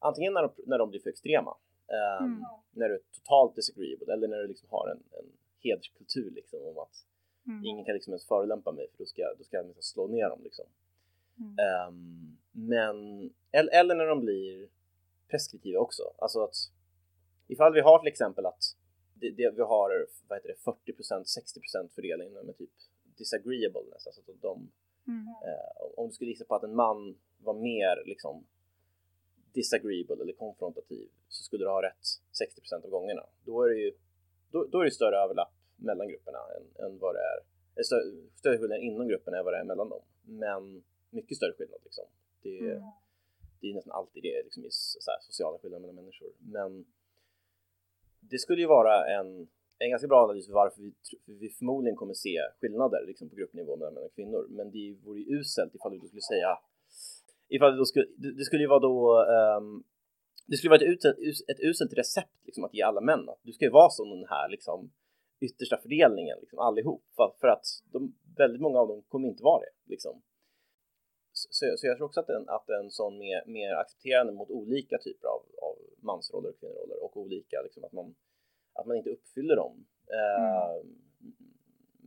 antingen 0.02 0.32
när 0.32 0.42
de, 0.42 0.50
när 0.66 0.78
de 0.78 0.90
blir 0.90 1.00
för 1.00 1.10
extrema, 1.10 1.56
eh, 1.88 2.24
mm. 2.24 2.44
när 2.70 2.88
du 2.88 2.94
är 2.94 3.00
totalt 3.12 3.54
disagreeable 3.56 4.12
eller 4.12 4.28
när 4.28 4.38
du 4.38 4.48
liksom 4.48 4.68
har 4.70 4.88
en, 4.88 5.02
en 5.18 5.32
hederskultur 5.58 6.30
liksom 6.30 6.62
om 6.62 6.78
att 6.78 7.06
mm. 7.46 7.64
ingen 7.64 7.84
kan 7.84 7.94
liksom 7.94 8.12
ens 8.12 8.26
förolämpa 8.26 8.72
mig 8.72 8.88
för 8.90 8.98
då 8.98 9.06
ska, 9.06 9.34
då 9.38 9.44
ska 9.44 9.56
jag 9.56 9.66
liksom 9.66 9.82
slå 9.82 10.06
ner 10.06 10.28
dem 10.28 10.40
liksom. 10.42 10.64
Um, 11.88 12.38
men, 12.52 13.30
eller, 13.52 13.72
eller 13.72 13.94
när 13.94 14.06
de 14.06 14.20
blir 14.20 14.68
preskriptiva 15.30 15.80
också. 15.80 16.02
Alltså 16.18 16.44
att 16.44 16.54
ifall 17.48 17.72
vi 17.72 17.80
har 17.80 17.98
till 17.98 18.08
exempel 18.08 18.46
att 18.46 18.76
det, 19.14 19.30
det, 19.30 19.50
vi 19.50 19.62
har 19.62 20.06
vad 20.28 20.38
heter 20.38 20.48
det, 20.48 20.92
40% 20.92 21.24
60% 21.84 21.88
fördelning 21.94 22.32
med 22.32 22.58
typ 22.58 22.70
disagreeableness, 23.16 24.06
alltså 24.06 24.20
att 24.20 24.42
de, 24.42 24.70
mm. 25.06 25.26
eh, 25.28 25.86
om 25.96 26.08
du 26.08 26.14
skulle 26.14 26.30
gissa 26.30 26.44
på 26.44 26.54
att 26.54 26.62
en 26.62 26.74
man 26.74 27.18
var 27.38 27.54
mer 27.54 28.02
liksom 28.06 28.46
disagreeable 29.52 30.22
eller 30.22 30.32
konfrontativ 30.32 31.08
så 31.28 31.44
skulle 31.44 31.64
du 31.64 31.68
ha 31.68 31.82
rätt 31.82 32.04
60% 32.72 32.84
av 32.84 32.90
gångerna. 32.90 33.26
Då 33.44 33.62
är 33.62 33.68
det 33.68 33.80
ju 33.80 33.92
då, 34.50 34.66
då 34.66 34.80
är 34.80 34.84
det 34.84 34.90
större 34.90 35.16
överlapp 35.16 35.52
mellan 35.84 36.08
grupperna 36.08 36.38
än, 36.56 36.84
än 36.84 36.98
vad 36.98 37.14
det 37.14 37.20
är, 37.20 37.38
större, 37.82 38.02
större 38.36 38.58
skillnad 38.58 38.78
inom 38.78 39.08
grupperna 39.08 39.38
än 39.38 39.44
vad 39.44 39.54
det 39.54 39.58
är 39.58 39.64
mellan 39.64 39.88
dem. 39.88 40.02
Men 40.22 40.84
mycket 41.10 41.36
större 41.36 41.52
skillnad 41.52 41.80
liksom. 41.84 42.04
Det, 42.42 42.58
mm 42.58 42.82
det 43.62 43.70
är 43.70 43.74
nästan 43.74 43.92
alltid 43.92 44.22
det 44.22 44.42
liksom, 44.44 44.64
i 44.64 44.68
så 44.70 45.10
här, 45.10 45.20
sociala 45.20 45.58
skillnader 45.58 45.80
mellan 45.80 45.94
människor. 45.94 46.32
Men 46.38 46.84
det 48.20 48.38
skulle 48.38 48.60
ju 48.60 48.68
vara 48.68 48.94
en, 49.18 49.48
en 49.78 49.90
ganska 49.90 50.08
bra 50.08 50.24
analys 50.24 50.46
för 50.46 50.54
varför 50.54 50.82
vi, 50.82 50.92
vi 51.24 51.48
förmodligen 51.48 51.96
kommer 51.96 52.14
se 52.14 52.38
skillnader 52.60 53.06
liksom, 53.06 53.28
på 53.28 53.36
gruppnivå 53.36 53.76
mellan 53.76 53.94
män 53.94 54.04
och 54.04 54.14
kvinnor. 54.14 54.46
Men 54.50 54.70
det 54.70 54.96
vore 55.04 55.20
ju 55.20 55.38
uselt 55.38 55.74
ifall 55.74 55.98
du 55.98 56.08
skulle 56.08 56.20
säga 56.32 56.58
ifall 57.48 57.76
det, 57.76 57.86
skulle, 57.86 58.06
det 58.38 58.44
skulle 58.44 58.62
ju 58.62 58.68
vara 58.68 58.80
då 58.80 59.24
um, 59.58 59.84
det 60.46 60.56
skulle 60.56 60.70
vara 60.70 60.80
ett, 60.80 61.04
ett, 61.04 61.18
ett 61.48 61.60
uselt 61.60 61.92
recept 61.92 62.38
liksom, 62.46 62.64
att 62.64 62.74
ge 62.74 62.82
alla 62.82 63.00
män 63.00 63.28
att 63.28 63.40
du 63.42 63.52
ska 63.52 63.64
ju 63.64 63.70
vara 63.70 63.90
som 63.90 64.10
den 64.10 64.26
här 64.28 64.48
liksom 64.48 64.90
yttersta 65.42 65.76
fördelningen 65.76 66.38
liksom, 66.40 66.58
allihop 66.58 67.04
för, 67.40 67.48
att 67.48 67.64
de, 67.92 68.14
väldigt 68.36 68.60
många 68.60 68.78
av 68.78 68.88
dem 68.88 69.02
kommer 69.08 69.28
inte 69.28 69.42
vara 69.42 69.60
det. 69.60 69.90
Liksom. 69.90 70.22
Så, 71.32 71.48
så 71.76 71.86
jag 71.86 71.96
tror 71.96 72.06
också 72.06 72.20
att 72.20 72.28
en, 72.28 72.48
att 72.48 72.68
en 72.68 72.90
sån 72.90 73.18
mer, 73.18 73.44
mer 73.46 73.74
accepterande 73.74 74.32
mot 74.32 74.50
olika 74.50 74.98
typer 74.98 75.28
av, 75.28 75.42
av 75.62 75.76
mansroller 76.02 76.48
och 76.48 76.58
kvinnoroller 76.60 77.04
och 77.04 77.16
olika, 77.16 77.62
liksom, 77.62 77.84
att, 77.84 77.92
man, 77.92 78.14
att 78.72 78.86
man 78.86 78.96
inte 78.96 79.10
uppfyller 79.10 79.56
dem. 79.56 79.86
Eh, 80.06 80.70
mm. 80.70 80.96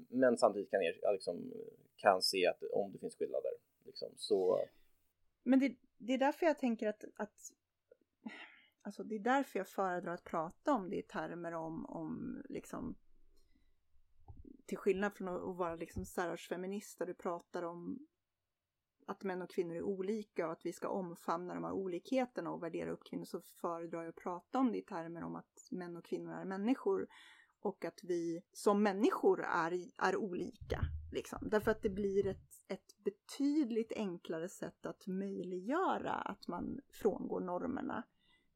Men 0.09 0.37
samtidigt 0.37 0.71
kan, 0.71 0.81
er, 0.81 1.11
liksom, 1.13 1.53
kan 1.95 2.21
se 2.21 2.47
att 2.47 2.63
om 2.71 2.91
det 2.91 2.99
finns 2.99 3.15
skillnader. 3.15 3.51
Liksom, 3.85 4.09
så... 4.15 4.59
Men 5.43 5.59
det, 5.59 5.75
det 5.97 6.13
är 6.13 6.17
därför 6.17 6.45
jag 6.45 6.59
tänker 6.59 6.87
att, 6.87 7.03
att 7.15 7.51
Alltså 8.85 9.03
det 9.03 9.15
är 9.15 9.19
därför 9.19 9.59
jag 9.59 9.67
föredrar 9.67 10.13
att 10.13 10.23
prata 10.23 10.73
om 10.73 10.89
det 10.89 10.95
i 10.95 11.01
termer 11.01 11.53
om, 11.53 11.85
om 11.85 12.43
liksom 12.49 12.95
till 14.65 14.77
skillnad 14.77 15.13
från 15.13 15.27
att 15.27 15.57
vara 15.57 15.75
liksom 15.75 16.05
feminist 16.49 16.99
där 16.99 17.05
du 17.05 17.13
pratar 17.13 17.63
om 17.63 18.07
att 19.07 19.23
män 19.23 19.41
och 19.41 19.49
kvinnor 19.49 19.75
är 19.75 19.81
olika 19.81 20.45
och 20.45 20.51
att 20.51 20.65
vi 20.65 20.73
ska 20.73 20.87
omfamna 20.89 21.53
de 21.53 21.63
här 21.63 21.71
olikheterna 21.71 22.51
och 22.51 22.63
värdera 22.63 22.91
upp 22.91 23.03
kvinnor 23.03 23.25
så 23.25 23.41
föredrar 23.41 24.01
jag 24.01 24.09
att 24.09 24.15
prata 24.15 24.59
om 24.59 24.71
det 24.71 24.77
i 24.77 24.81
termer 24.81 25.23
om 25.23 25.35
att 25.35 25.67
män 25.71 25.97
och 25.97 26.05
kvinnor 26.05 26.33
är 26.33 26.45
människor 26.45 27.07
och 27.59 27.85
att 27.85 27.99
vi 28.03 28.41
som 28.51 28.83
människor 28.83 29.43
är, 29.43 29.81
är 29.97 30.15
olika. 30.15 30.81
Liksom. 31.11 31.39
Därför 31.41 31.71
att 31.71 31.81
det 31.81 31.89
blir 31.89 32.27
ett, 32.27 32.63
ett 32.67 33.03
betydligt 33.03 33.91
enklare 33.95 34.49
sätt 34.49 34.85
att 34.85 35.07
möjliggöra 35.07 36.13
att 36.13 36.47
man 36.47 36.79
frångår 36.89 37.41
normerna 37.41 38.03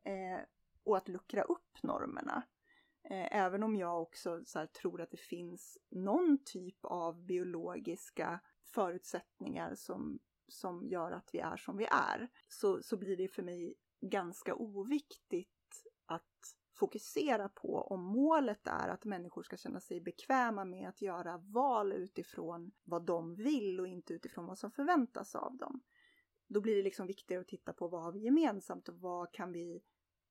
eh, 0.03 0.45
och 0.83 0.97
att 0.97 1.07
luckra 1.07 1.41
upp 1.41 1.83
normerna. 1.83 2.43
Eh, 3.09 3.37
även 3.37 3.63
om 3.63 3.75
jag 3.75 4.01
också 4.01 4.43
här, 4.55 4.65
tror 4.65 5.01
att 5.01 5.11
det 5.11 5.19
finns 5.19 5.77
någon 5.89 6.37
typ 6.45 6.77
av 6.81 7.25
biologiska 7.25 8.39
förutsättningar 8.63 9.75
som, 9.75 10.19
som 10.47 10.87
gör 10.87 11.11
att 11.11 11.29
vi 11.33 11.39
är 11.39 11.57
som 11.57 11.77
vi 11.77 11.85
är, 11.85 12.29
så, 12.47 12.81
så 12.81 12.97
blir 12.97 13.17
det 13.17 13.27
för 13.27 13.43
mig 13.43 13.75
ganska 14.01 14.55
oviktigt 14.55 15.49
att 16.05 16.55
fokusera 16.73 17.49
på 17.49 17.81
om 17.81 18.03
målet 18.03 18.67
är 18.67 18.87
att 18.87 19.05
människor 19.05 19.43
ska 19.43 19.57
känna 19.57 19.79
sig 19.79 20.01
bekväma 20.01 20.65
med 20.65 20.89
att 20.89 21.01
göra 21.01 21.37
val 21.37 21.93
utifrån 21.93 22.71
vad 22.83 23.05
de 23.05 23.35
vill 23.35 23.79
och 23.79 23.87
inte 23.87 24.13
utifrån 24.13 24.45
vad 24.45 24.57
som 24.57 24.71
förväntas 24.71 25.35
av 25.35 25.57
dem. 25.57 25.81
Då 26.47 26.61
blir 26.61 26.75
det 26.75 26.83
liksom 26.83 27.07
viktigare 27.07 27.41
att 27.41 27.47
titta 27.47 27.73
på 27.73 27.87
vad 27.87 28.03
har 28.03 28.11
vi 28.11 28.19
gemensamt 28.19 28.89
och 28.89 28.99
vad 28.99 29.31
kan 29.31 29.51
vi 29.51 29.81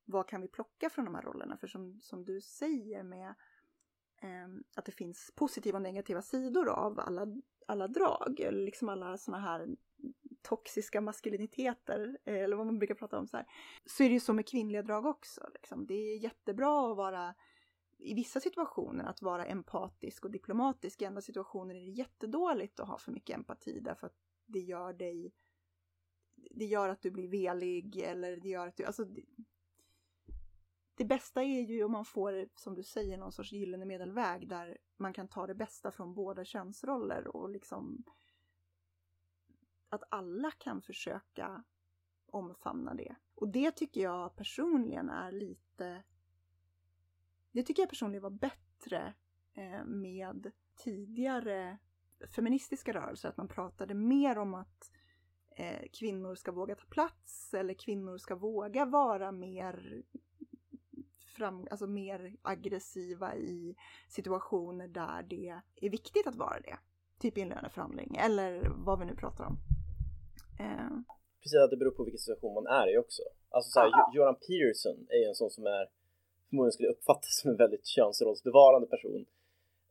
vad 0.08 0.28
kan 0.28 0.40
vi 0.40 0.48
plocka 0.48 0.90
från 0.90 1.04
de 1.04 1.14
här 1.14 1.22
rollerna? 1.22 1.56
För 1.56 1.66
som, 1.66 2.00
som 2.02 2.24
du 2.24 2.40
säger 2.40 3.02
med 3.02 3.34
eh, 4.22 4.48
att 4.76 4.84
det 4.84 4.92
finns 4.92 5.32
positiva 5.36 5.78
och 5.78 5.82
negativa 5.82 6.22
sidor 6.22 6.68
av 6.68 7.00
alla, 7.00 7.26
alla 7.66 7.88
drag, 7.88 8.40
eller 8.40 8.64
liksom 8.64 8.88
alla 8.88 9.18
sådana 9.18 9.42
här 9.42 9.68
toxiska 10.42 11.00
maskuliniteter, 11.00 12.18
eh, 12.24 12.34
eller 12.34 12.56
vad 12.56 12.66
man 12.66 12.78
brukar 12.78 12.94
prata 12.94 13.18
om 13.18 13.26
så 13.26 13.36
här, 13.36 13.46
så 13.84 14.02
är 14.02 14.08
det 14.08 14.14
ju 14.14 14.20
så 14.20 14.32
med 14.32 14.48
kvinnliga 14.48 14.82
drag 14.82 15.06
också. 15.06 15.48
Liksom. 15.54 15.86
Det 15.86 15.94
är 15.94 16.18
jättebra 16.18 16.90
att 16.90 16.96
vara 16.96 17.34
i 17.98 18.14
vissa 18.14 18.40
situationer 18.40 19.04
att 19.04 19.22
vara 19.22 19.46
empatisk 19.46 20.24
och 20.24 20.30
diplomatisk. 20.30 21.02
I 21.02 21.04
andra 21.04 21.20
situationer 21.20 21.74
är 21.74 21.80
det 21.80 21.90
jättedåligt 21.90 22.80
att 22.80 22.88
ha 22.88 22.98
för 22.98 23.12
mycket 23.12 23.36
empati 23.36 23.80
därför 23.80 24.06
att 24.06 24.16
det 24.46 24.60
gör 24.60 24.92
dig 24.92 25.32
det 26.50 26.64
gör 26.64 26.88
att 26.88 27.02
du 27.02 27.10
blir 27.10 27.28
velig 27.28 27.96
eller 27.96 28.36
det 28.36 28.48
gör 28.48 28.66
att 28.66 28.76
du, 28.76 28.84
alltså 28.84 29.06
det 30.98 31.04
bästa 31.04 31.42
är 31.42 31.60
ju 31.60 31.84
om 31.84 31.92
man 31.92 32.04
får, 32.04 32.48
som 32.54 32.74
du 32.74 32.82
säger, 32.82 33.18
någon 33.18 33.32
sorts 33.32 33.52
gyllene 33.52 33.84
medelväg 33.84 34.48
där 34.48 34.78
man 34.96 35.12
kan 35.12 35.28
ta 35.28 35.46
det 35.46 35.54
bästa 35.54 35.90
från 35.90 36.14
båda 36.14 36.44
könsroller 36.44 37.36
och 37.36 37.50
liksom 37.50 38.04
att 39.88 40.02
alla 40.08 40.50
kan 40.50 40.82
försöka 40.82 41.64
omfamna 42.26 42.94
det. 42.94 43.16
Och 43.34 43.48
det 43.48 43.70
tycker 43.70 44.00
jag 44.00 44.36
personligen 44.36 45.10
är 45.10 45.32
lite... 45.32 46.02
Det 47.52 47.62
tycker 47.62 47.82
jag 47.82 47.88
personligen 47.88 48.22
var 48.22 48.30
bättre 48.30 49.14
eh, 49.52 49.84
med 49.84 50.52
tidigare 50.76 51.78
feministiska 52.34 52.92
rörelser, 52.92 53.28
att 53.28 53.36
man 53.36 53.48
pratade 53.48 53.94
mer 53.94 54.38
om 54.38 54.54
att 54.54 54.92
eh, 55.50 55.88
kvinnor 55.92 56.34
ska 56.34 56.52
våga 56.52 56.74
ta 56.74 56.86
plats 56.86 57.54
eller 57.54 57.74
kvinnor 57.74 58.18
ska 58.18 58.34
våga 58.34 58.84
vara 58.84 59.32
mer 59.32 60.02
fram, 61.38 61.66
alltså 61.70 61.86
mer 61.86 62.36
aggressiva 62.42 63.36
i 63.36 63.76
situationer 64.08 64.88
där 64.88 65.22
det 65.22 65.60
är 65.86 65.90
viktigt 65.90 66.26
att 66.26 66.36
vara 66.36 66.60
det. 66.60 66.78
Typ 67.20 67.38
i 67.38 67.40
en 67.40 67.48
löneförhandling 67.48 68.16
eller 68.16 68.72
vad 68.86 68.98
vi 68.98 69.04
nu 69.04 69.16
pratar 69.16 69.44
om. 69.44 69.56
Eh. 70.60 71.14
Precis, 71.42 71.58
att 71.64 71.70
det 71.70 71.76
beror 71.76 71.90
på 71.90 72.04
vilken 72.04 72.18
situation 72.18 72.54
man 72.54 72.66
är 72.66 72.94
i 72.94 72.98
också. 72.98 73.22
Alltså 73.50 73.70
så 73.70 73.80
här, 73.80 73.90
Göran 74.14 74.34
Peterson 74.34 75.06
är 75.08 75.18
ju 75.22 75.24
en 75.24 75.34
sån 75.34 75.50
som 75.50 75.66
är 75.66 75.84
förmodligen 76.48 76.72
skulle 76.72 76.88
uppfattas 76.88 77.40
som 77.40 77.50
en 77.50 77.56
väldigt 77.56 77.86
könsrollsbevarande 77.86 78.86
person. 78.94 79.26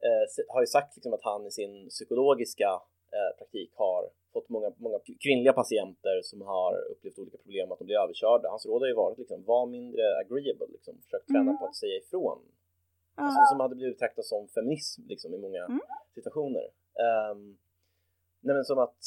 Eh, 0.07 0.53
har 0.53 0.61
ju 0.61 0.67
sagt 0.67 0.95
liksom 0.95 1.13
att 1.13 1.23
han 1.23 1.45
i 1.45 1.51
sin 1.51 1.89
psykologiska 1.89 2.69
eh, 3.15 3.37
praktik 3.37 3.71
har 3.75 4.09
fått 4.33 4.49
många, 4.49 4.69
många 4.77 4.99
kvinnliga 5.25 5.53
patienter 5.53 6.21
som 6.23 6.41
har 6.41 6.71
upplevt 6.91 7.19
olika 7.19 7.37
problem 7.37 7.71
att 7.71 7.79
de 7.79 7.85
blir 7.85 7.99
överkörda. 8.03 8.49
Hans 8.49 8.65
råd 8.65 8.81
har 8.81 8.87
ju 8.87 8.93
varit 8.93 9.18
liksom, 9.18 9.43
var 9.43 9.65
mindre 9.68 10.02
agreeable, 10.23 10.68
liksom, 10.76 10.93
försök 11.03 11.26
träna 11.26 11.52
mm. 11.52 11.57
på 11.57 11.65
att 11.65 11.76
säga 11.76 11.95
ifrån. 11.97 12.39
Mm. 12.41 13.26
Alltså, 13.26 13.41
som 13.52 13.60
hade 13.60 13.76
blivit 13.76 13.95
betraktat 13.95 14.26
som 14.26 14.47
feminism 14.47 15.02
liksom, 15.07 15.34
i 15.34 15.37
många 15.37 15.65
mm. 15.65 15.79
situationer. 16.15 16.65
Um, 17.31 17.57
nej 18.39 18.55
men 18.55 18.65
som 18.65 18.79
att, 18.79 18.99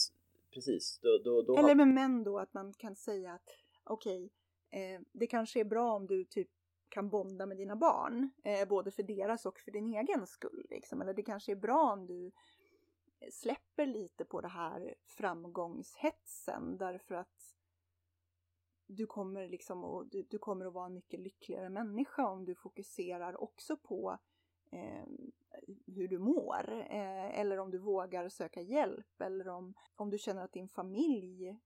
precis. 0.55 0.99
Då, 1.03 1.19
då, 1.25 1.43
då 1.43 1.59
Eller 1.59 1.75
med 1.75 1.89
män 1.89 2.25
då, 2.25 2.39
att 2.39 2.55
man 2.55 2.73
kan 2.73 2.97
säga 2.97 3.33
att 3.33 3.49
okej, 3.85 4.31
okay, 4.71 4.95
eh, 4.95 5.01
det 5.13 5.27
kanske 5.27 5.61
är 5.61 5.65
bra 5.65 5.93
om 5.93 6.07
du 6.07 6.25
typ 6.25 6.49
kan 6.89 7.09
bonda 7.09 7.47
med 7.47 7.57
dina 7.57 7.77
barn, 7.77 8.31
eh, 8.45 8.69
både 8.69 8.91
för 8.91 9.03
deras 9.03 9.47
och 9.47 9.59
för 9.59 9.71
din 9.71 9.95
egen 9.95 10.27
skull. 10.27 10.67
Liksom. 10.71 11.01
Eller 11.03 11.15
det 11.15 11.23
kanske 11.23 11.53
är 11.53 11.57
bra 11.57 11.93
om 11.93 12.07
du 12.07 12.31
släpper 13.33 13.87
lite 13.87 14.25
på 14.25 14.41
det 14.41 14.49
här 14.49 14.95
framgångshetsen 15.05 16.77
därför 16.77 17.15
att 17.15 17.57
du 18.87 19.07
kommer 19.07 19.49
liksom 19.49 19.85
och 19.85 20.07
du, 20.07 20.27
du, 20.31 20.39
kommer 20.39 20.67
att 20.67 20.73
vara 20.73 20.87
en 20.87 20.95
mycket 20.95 21.21
lyckligare 21.21 21.69
människa 21.69 22.29
om 22.29 22.45
du 22.45 22.55
fokuserar 22.55 23.43
också 23.43 23.77
på 23.77 24.19
eh, 24.71 25.05
hur 25.87 26.09
du 26.09 26.19
mår 26.19 26.71
eh, 26.71 27.41
eller 27.41 27.59
om 27.59 27.71
du 27.71 27.79
vågar 27.79 28.29
söka 28.29 28.61
hjälp 28.61 29.21
eller 29.21 29.49
om, 29.49 29.75
om 29.97 30.11
du 30.11 30.19
känner 30.19 30.45
att 30.45 30.53
din 30.53 30.69
familj 30.69 31.59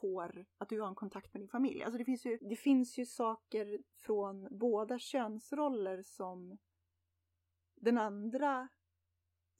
får, 0.00 0.46
att 0.58 0.68
du 0.68 0.80
har 0.80 0.88
en 0.88 0.94
kontakt 0.94 1.34
med 1.34 1.40
din 1.40 1.48
familj. 1.48 1.82
Alltså 1.82 1.98
det 1.98 2.04
finns 2.04 2.26
ju, 2.26 2.38
det 2.40 2.56
finns 2.56 2.98
ju 2.98 3.06
saker 3.06 3.82
från 3.96 4.48
båda 4.58 4.98
könsroller 4.98 6.02
som 6.02 6.58
den 7.74 7.98
andra 7.98 8.68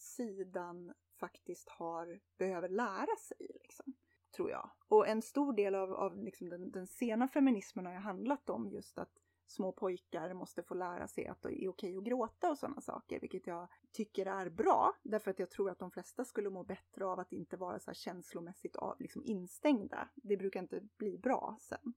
sidan 0.00 0.92
faktiskt 1.18 1.68
har, 1.68 2.20
behöver 2.38 2.68
lära 2.68 3.16
sig. 3.16 3.46
Liksom, 3.62 3.94
tror 4.36 4.50
jag. 4.50 4.70
Och 4.88 5.08
en 5.08 5.22
stor 5.22 5.52
del 5.52 5.74
av, 5.74 5.94
av 5.94 6.24
liksom 6.24 6.48
den, 6.48 6.70
den 6.70 6.86
sena 6.86 7.28
feminismen 7.28 7.86
har 7.86 7.92
ju 7.92 7.98
handlat 7.98 8.50
om 8.50 8.70
just 8.70 8.98
att 8.98 9.12
små 9.46 9.72
pojkar 9.72 10.34
måste 10.34 10.62
få 10.62 10.74
lära 10.74 11.08
sig 11.08 11.26
att 11.26 11.42
det 11.42 11.64
är 11.64 11.68
okej 11.68 11.96
att 11.96 12.04
gråta 12.04 12.50
och 12.50 12.58
sådana 12.58 12.80
saker, 12.80 13.20
vilket 13.20 13.46
jag 13.46 13.68
tycker 13.92 14.26
är 14.26 14.48
bra, 14.48 14.92
därför 15.02 15.30
att 15.30 15.38
jag 15.38 15.50
tror 15.50 15.70
att 15.70 15.78
de 15.78 15.90
flesta 15.90 16.24
skulle 16.24 16.50
må 16.50 16.64
bättre 16.64 17.06
av 17.06 17.20
att 17.20 17.32
inte 17.32 17.56
vara 17.56 17.78
så 17.78 17.90
här 17.90 17.94
känslomässigt 17.94 18.76
liksom 18.98 19.24
instängda. 19.24 20.08
Det 20.14 20.36
brukar 20.36 20.60
inte 20.60 20.80
bli 20.96 21.18
bra 21.18 21.56
sen. 21.60 21.94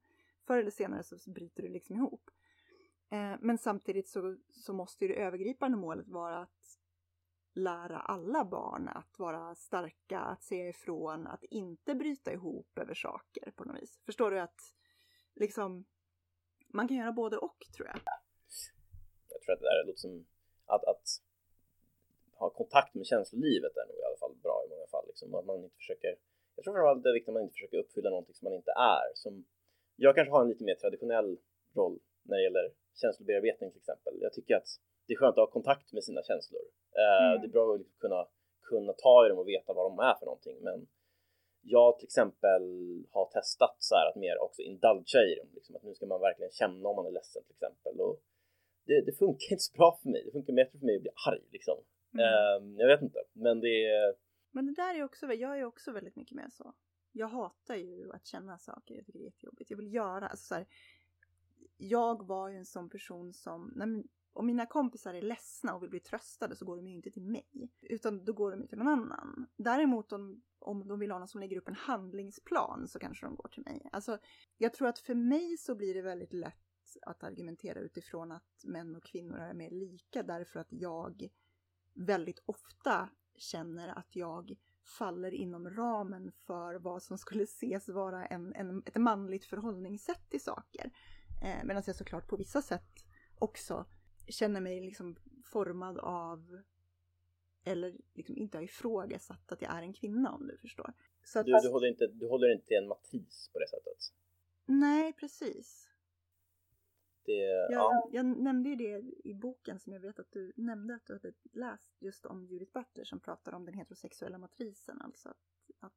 Förr 0.48 0.58
eller 0.58 0.72
senare 0.72 1.04
så 1.04 1.32
bryter 1.32 1.64
det 1.64 1.70
liksom 1.70 1.96
ihop. 1.96 2.30
Eh, 3.10 3.36
men 3.40 3.58
samtidigt 3.58 4.08
så, 4.08 4.38
så 4.52 4.74
måste 4.74 5.06
ju 5.06 5.14
det 5.14 5.22
övergripande 5.22 5.78
målet 5.78 6.08
vara 6.08 6.42
att 6.42 6.80
lära 7.54 8.00
alla 8.00 8.46
barn 8.46 8.88
att 8.88 9.20
vara 9.20 9.56
starka, 9.56 10.20
att 10.20 10.44
säga 10.44 10.70
ifrån, 10.70 11.28
att 11.28 11.44
inte 11.44 11.96
bryta 11.96 12.34
ihop 12.34 12.80
över 12.80 12.94
saker 12.94 13.52
på 13.52 13.64
något 13.64 13.82
vis. 13.82 14.00
Förstår 14.06 14.32
du 14.32 14.40
att 14.40 14.74
liksom 15.36 15.86
man 16.68 16.88
kan 16.88 16.98
göra 16.98 17.12
både 17.12 17.38
och 17.38 17.58
tror 17.76 17.88
jag. 17.88 18.00
Jag 19.30 19.42
tror 19.42 19.54
att 19.54 19.60
det 19.60 19.66
där 19.66 19.88
låter 19.88 20.00
som 20.00 20.26
att, 20.66 20.84
att 20.84 21.08
ha 22.34 22.50
kontakt 22.50 22.94
med 22.94 23.06
känslolivet 23.06 23.78
är 23.78 23.86
nog 23.88 23.98
i 23.98 24.04
alla 24.04 24.18
fall 24.18 24.36
bra 24.44 24.64
i 24.66 24.70
många 24.70 24.88
fall. 24.88 25.08
Liksom. 25.08 25.36
Att 25.36 25.46
man 25.46 25.64
inte 25.64 25.76
försöker, 25.76 26.08
jag 26.56 26.64
tror 26.64 26.74
framförallt 26.74 27.04
det 27.04 27.10
är 27.10 27.14
viktigt 27.14 27.30
att 27.30 27.34
man 27.34 27.44
inte 27.44 27.54
försöker 27.54 27.78
uppfylla 27.78 28.10
någonting 28.10 28.36
som 28.36 28.46
man 28.46 28.54
inte 28.54 28.72
är. 28.72 29.06
Som, 29.16 29.46
jag 29.96 30.16
kanske 30.16 30.32
har 30.32 30.42
en 30.42 30.50
lite 30.50 30.64
mer 30.64 30.76
traditionell 30.76 31.38
roll 31.74 32.00
när 32.24 32.38
det 32.38 32.44
gäller 32.44 32.74
känslobearbetning 32.94 33.72
till 33.72 33.80
exempel. 33.80 34.14
Jag 34.22 34.34
tycker 34.34 34.56
att 34.56 34.70
det 35.06 35.14
är 35.14 35.18
skönt 35.18 35.38
att 35.38 35.48
ha 35.48 35.48
kontakt 35.48 35.94
med 35.94 36.04
sina 36.04 36.24
känslor. 36.24 36.62
Eh, 37.02 37.26
mm. 37.26 37.42
Det 37.42 37.48
är 37.48 37.52
bra 37.52 37.74
att 37.74 37.80
liksom 37.80 38.00
kunna, 38.00 38.28
kunna 38.62 38.94
ta 38.94 39.26
i 39.26 39.30
dem 39.30 39.40
och 39.40 39.48
veta 39.48 39.74
vad 39.74 39.86
de 39.92 40.00
är 40.00 40.16
för 40.20 40.26
någonting. 40.26 40.58
Men 40.62 40.88
jag 41.62 41.98
till 41.98 42.06
exempel 42.06 42.64
har 43.12 43.26
testat 43.26 43.76
så 43.80 43.96
här 43.96 44.10
att 44.10 44.16
mer 44.16 44.38
också 44.42 44.62
indulga 44.62 45.20
i 45.30 45.36
dem. 45.40 45.48
Liksom 45.54 45.76
att 45.76 45.84
nu 45.84 45.94
ska 45.94 46.06
man 46.06 46.22
verkligen 46.22 46.52
känna 46.52 46.90
om 46.90 46.96
man 46.96 47.06
är 47.06 47.12
ledsen 47.12 47.44
till 47.44 47.54
exempel. 47.54 48.00
Och 48.00 48.22
det, 48.86 49.02
det, 49.02 49.12
funkar 49.12 49.52
inte 49.52 49.64
så 49.64 49.74
bra 49.74 50.00
för 50.02 50.10
mig. 50.10 50.24
Det 50.26 50.32
funkar 50.32 50.54
bättre 50.54 50.80
för 50.80 50.86
mig 50.86 50.96
att 50.96 51.02
bli 51.02 51.12
arg 51.28 51.44
liksom. 51.52 51.78
Mm. 52.14 52.26
Uh, 52.26 52.80
jag 52.80 52.88
vet 52.88 53.02
inte, 53.02 53.20
men 53.34 53.60
det 53.60 53.86
är... 53.86 54.16
Men 54.52 54.66
det 54.66 54.74
där 54.74 54.96
är 54.96 55.04
också, 55.04 55.34
jag 55.34 55.60
är 55.60 55.64
också 55.64 55.92
väldigt 55.92 56.16
mycket 56.16 56.36
mer 56.36 56.50
så. 56.50 56.74
Jag 57.12 57.28
hatar 57.28 57.76
ju 57.76 58.12
att 58.12 58.26
känna 58.26 58.58
saker, 58.58 58.96
jag 58.96 59.06
tycker 59.06 59.20
det 59.20 59.26
är 59.26 59.32
jättejobbigt. 59.32 59.70
Jag 59.70 59.78
vill 59.78 59.94
göra, 59.94 60.28
alltså 60.28 60.46
så 60.46 60.56
här, 60.56 60.66
jag 61.78 62.28
var 62.28 62.50
ju 62.50 62.58
en 62.58 62.66
sån 62.66 62.90
person 62.90 63.34
som, 63.34 63.74
nej, 63.76 64.04
om 64.34 64.45
mina 64.45 64.66
kompisar 64.66 65.14
är 65.14 65.22
ledsna 65.22 65.76
och 65.76 65.84
vill 65.84 65.90
bli 65.90 66.00
tröstade 66.00 66.56
så 66.56 66.66
går 66.66 66.76
de 66.78 66.88
ju 66.88 66.95
inte 66.95 67.12
till 67.12 67.24
mig. 67.24 67.72
Utan 67.82 68.26
då 68.26 68.34
går 68.34 68.52
de 68.52 68.62
ju 68.62 68.68
till 68.68 68.78
någon 68.78 68.88
annan. 68.88 69.48
Däremot 69.56 70.12
om, 70.12 70.42
om 70.60 70.88
de 70.88 71.00
vill 71.00 71.12
ha 71.12 71.20
någon 71.20 71.28
som 71.28 71.42
lägger 71.42 71.58
upp 71.58 71.68
en 71.68 71.76
handlingsplan 71.76 72.88
så 72.88 73.00
kanske 73.00 73.26
de 73.26 73.36
går 73.36 73.48
till 73.48 73.64
mig. 73.64 73.90
Alltså, 73.92 74.18
jag 74.58 74.74
tror 74.74 74.88
att 74.88 75.00
för 75.00 75.16
mig 75.16 75.58
så 75.58 75.76
blir 75.76 75.94
det 75.94 76.02
väldigt 76.02 76.34
lätt 76.34 76.58
att 77.02 77.24
argumentera 77.24 77.80
utifrån 77.80 78.32
att 78.32 78.64
män 78.64 78.95
och 78.95 79.03
kvinnor 79.03 79.38
är 79.38 79.53
mer 79.53 79.70
lika 79.70 80.24
därför 80.24 80.60
att 80.60 80.68
jag 80.70 81.30
väldigt 81.94 82.40
ofta 82.45 83.10
känner 83.36 83.88
att 83.88 84.16
jag 84.16 84.56
faller 84.98 85.32
inom 85.32 85.70
ramen 85.70 86.32
för 86.32 86.76
vad 86.76 87.03
som 87.03 87.18
skulle 87.18 87.44
ses 87.44 87.90
vara 87.90 88.26
en, 88.26 88.56
en 88.56 88.84
ett 88.86 88.95
manligt 88.95 89.45
förhållningssätt 89.45 90.30
till 90.30 90.44
saker. 90.44 90.92
Eh, 91.44 91.64
Medan 91.64 91.84
jag 91.86 91.95
såklart 91.95 92.28
på 92.28 92.38
vissa 92.38 92.62
sätt 92.62 93.06
också 93.36 93.86
känner 94.27 94.61
mig 94.61 94.82
liksom 94.82 95.16
formad 95.43 95.98
av 95.98 96.61
eller 97.64 97.98
liksom 98.14 98.38
inte 98.38 98.58
har 98.58 98.64
ifrågasatt 98.64 99.52
att 99.52 99.61
jag 99.61 99.72
är 99.77 99.82
en 99.82 99.93
kvinna 99.93 100.32
om 100.32 100.48
du 100.48 100.58
förstår. 100.58 100.93
Så 101.24 101.40
att, 101.40 101.45
du, 101.45 101.52
du, 101.52 101.69
håller 101.69 101.88
inte, 101.88 102.08
du 102.08 102.27
håller 102.27 102.53
inte 102.53 102.76
en 102.76 102.88
matris 102.88 103.50
på 103.53 103.60
det 103.60 103.68
sättet? 103.68 104.14
Nej, 104.66 105.14
precis. 105.14 105.90
Det, 107.26 107.32
jag, 107.32 107.72
ja. 107.72 108.10
jag 108.11 108.26
nämnde 108.26 108.69
ju 108.69 108.76
det 108.76 109.03
i 109.24 109.34
boken 109.34 109.80
som 109.80 109.93
jag 109.93 110.00
vet 110.00 110.19
att 110.19 110.32
du 110.32 110.53
nämnde 110.56 110.95
att 110.95 111.06
du 111.06 111.14
hade 111.14 111.34
läst 111.52 111.92
just 112.00 112.26
om 112.26 112.45
Judith 112.45 112.72
Butler 112.74 113.03
som 113.03 113.19
pratar 113.19 113.53
om 113.53 113.66
den 113.66 113.74
heterosexuella 113.74 114.38
matrisen. 114.38 115.02
Alltså 115.02 115.30
att, 115.30 115.72
att 115.80 115.93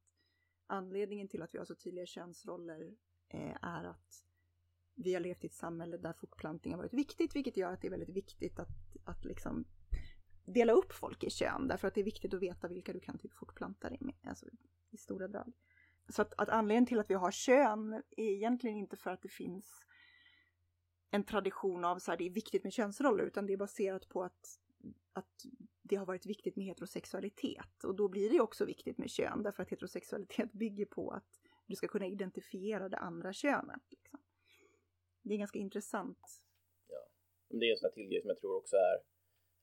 anledningen 0.67 1.27
till 1.27 1.41
att 1.41 1.53
vi 1.53 1.57
har 1.57 1.65
så 1.65 1.75
tydliga 1.75 2.05
könsroller 2.05 2.95
eh, 3.27 3.57
är 3.61 3.83
att 3.83 4.26
vi 4.97 5.13
har 5.13 5.21
levt 5.21 5.43
i 5.43 5.47
ett 5.47 5.53
samhälle 5.53 5.97
där 5.97 6.13
fortplantning 6.13 6.73
har 6.73 6.77
varit 6.77 6.93
viktigt, 6.93 7.35
vilket 7.35 7.57
gör 7.57 7.73
att 7.73 7.81
det 7.81 7.87
är 7.87 7.91
väldigt 7.91 8.15
viktigt 8.15 8.59
att, 8.59 8.97
att 9.03 9.25
liksom 9.25 9.65
dela 10.45 10.73
upp 10.73 10.93
folk 10.93 11.23
i 11.23 11.29
kön, 11.29 11.67
därför 11.67 11.87
att 11.87 11.95
det 11.95 12.01
är 12.01 12.05
viktigt 12.05 12.33
att 12.33 12.41
veta 12.41 12.67
vilka 12.67 12.93
du 12.93 12.99
kan 12.99 13.17
typ 13.17 13.33
fortplanta 13.33 13.89
dig 13.89 13.97
med, 14.01 14.15
alltså 14.23 14.45
i 14.91 14.97
stora 14.97 15.27
drag. 15.27 15.53
Så 16.09 16.21
att, 16.21 16.33
att 16.37 16.49
anledningen 16.49 16.85
till 16.85 16.99
att 16.99 17.09
vi 17.09 17.13
har 17.13 17.31
kön 17.31 17.93
är 18.17 18.31
egentligen 18.31 18.77
inte 18.77 18.97
för 18.97 19.11
att 19.11 19.21
det 19.21 19.29
finns 19.29 19.85
en 21.11 21.23
tradition 21.23 21.85
av 21.85 21.99
så 21.99 22.11
här, 22.11 22.17
det 22.17 22.25
är 22.25 22.29
viktigt 22.29 22.63
med 22.63 22.73
könsroller, 22.73 23.23
utan 23.23 23.45
det 23.45 23.53
är 23.53 23.57
baserat 23.57 24.09
på 24.09 24.23
att, 24.23 24.59
att 25.13 25.45
det 25.81 25.95
har 25.95 26.05
varit 26.05 26.25
viktigt 26.25 26.55
med 26.55 26.65
heterosexualitet. 26.65 27.83
Och 27.83 27.95
då 27.95 28.07
blir 28.09 28.29
det 28.29 28.39
också 28.39 28.65
viktigt 28.65 28.97
med 28.97 29.09
kön, 29.09 29.43
därför 29.43 29.63
att 29.63 29.69
heterosexualitet 29.69 30.53
bygger 30.53 30.85
på 30.85 31.11
att 31.11 31.41
du 31.65 31.75
ska 31.75 31.87
kunna 31.87 32.07
identifiera 32.07 32.89
det 32.89 32.97
andra 32.97 33.33
könet. 33.33 33.81
Liksom. 33.89 34.16
Det 35.27 35.33
är 35.33 35.37
ganska 35.37 35.59
intressant. 35.59 36.41
Ja, 36.87 37.07
det 37.47 37.65
är 37.65 37.71
en 37.71 37.77
sån 37.77 37.87
här 37.89 37.93
till 37.93 38.09
grej 38.09 38.21
som 38.21 38.29
jag 38.29 38.39
tror 38.39 38.55
också 38.55 38.75
är 38.75 38.97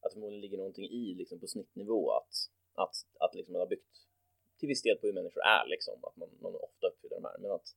att 0.01 0.13
förmodligen 0.13 0.41
ligger 0.41 0.59
någonting 0.59 0.85
i 0.85 1.15
liksom 1.15 1.41
på 1.41 1.47
snittnivå 1.47 2.11
att, 2.11 2.35
att, 2.75 2.95
att 3.19 3.35
liksom 3.35 3.53
man 3.53 3.61
har 3.61 3.67
byggt 3.67 3.97
till 4.59 4.69
viss 4.69 4.83
del 4.83 4.97
på 4.97 5.07
hur 5.07 5.15
människor 5.15 5.43
är 5.43 5.67
liksom, 5.67 6.05
att 6.05 6.17
man, 6.17 6.29
man 6.41 6.55
ofta 6.55 6.87
uppfyller 6.87 7.17
de 7.17 7.25
här, 7.25 7.39
men 7.39 7.51
att 7.51 7.69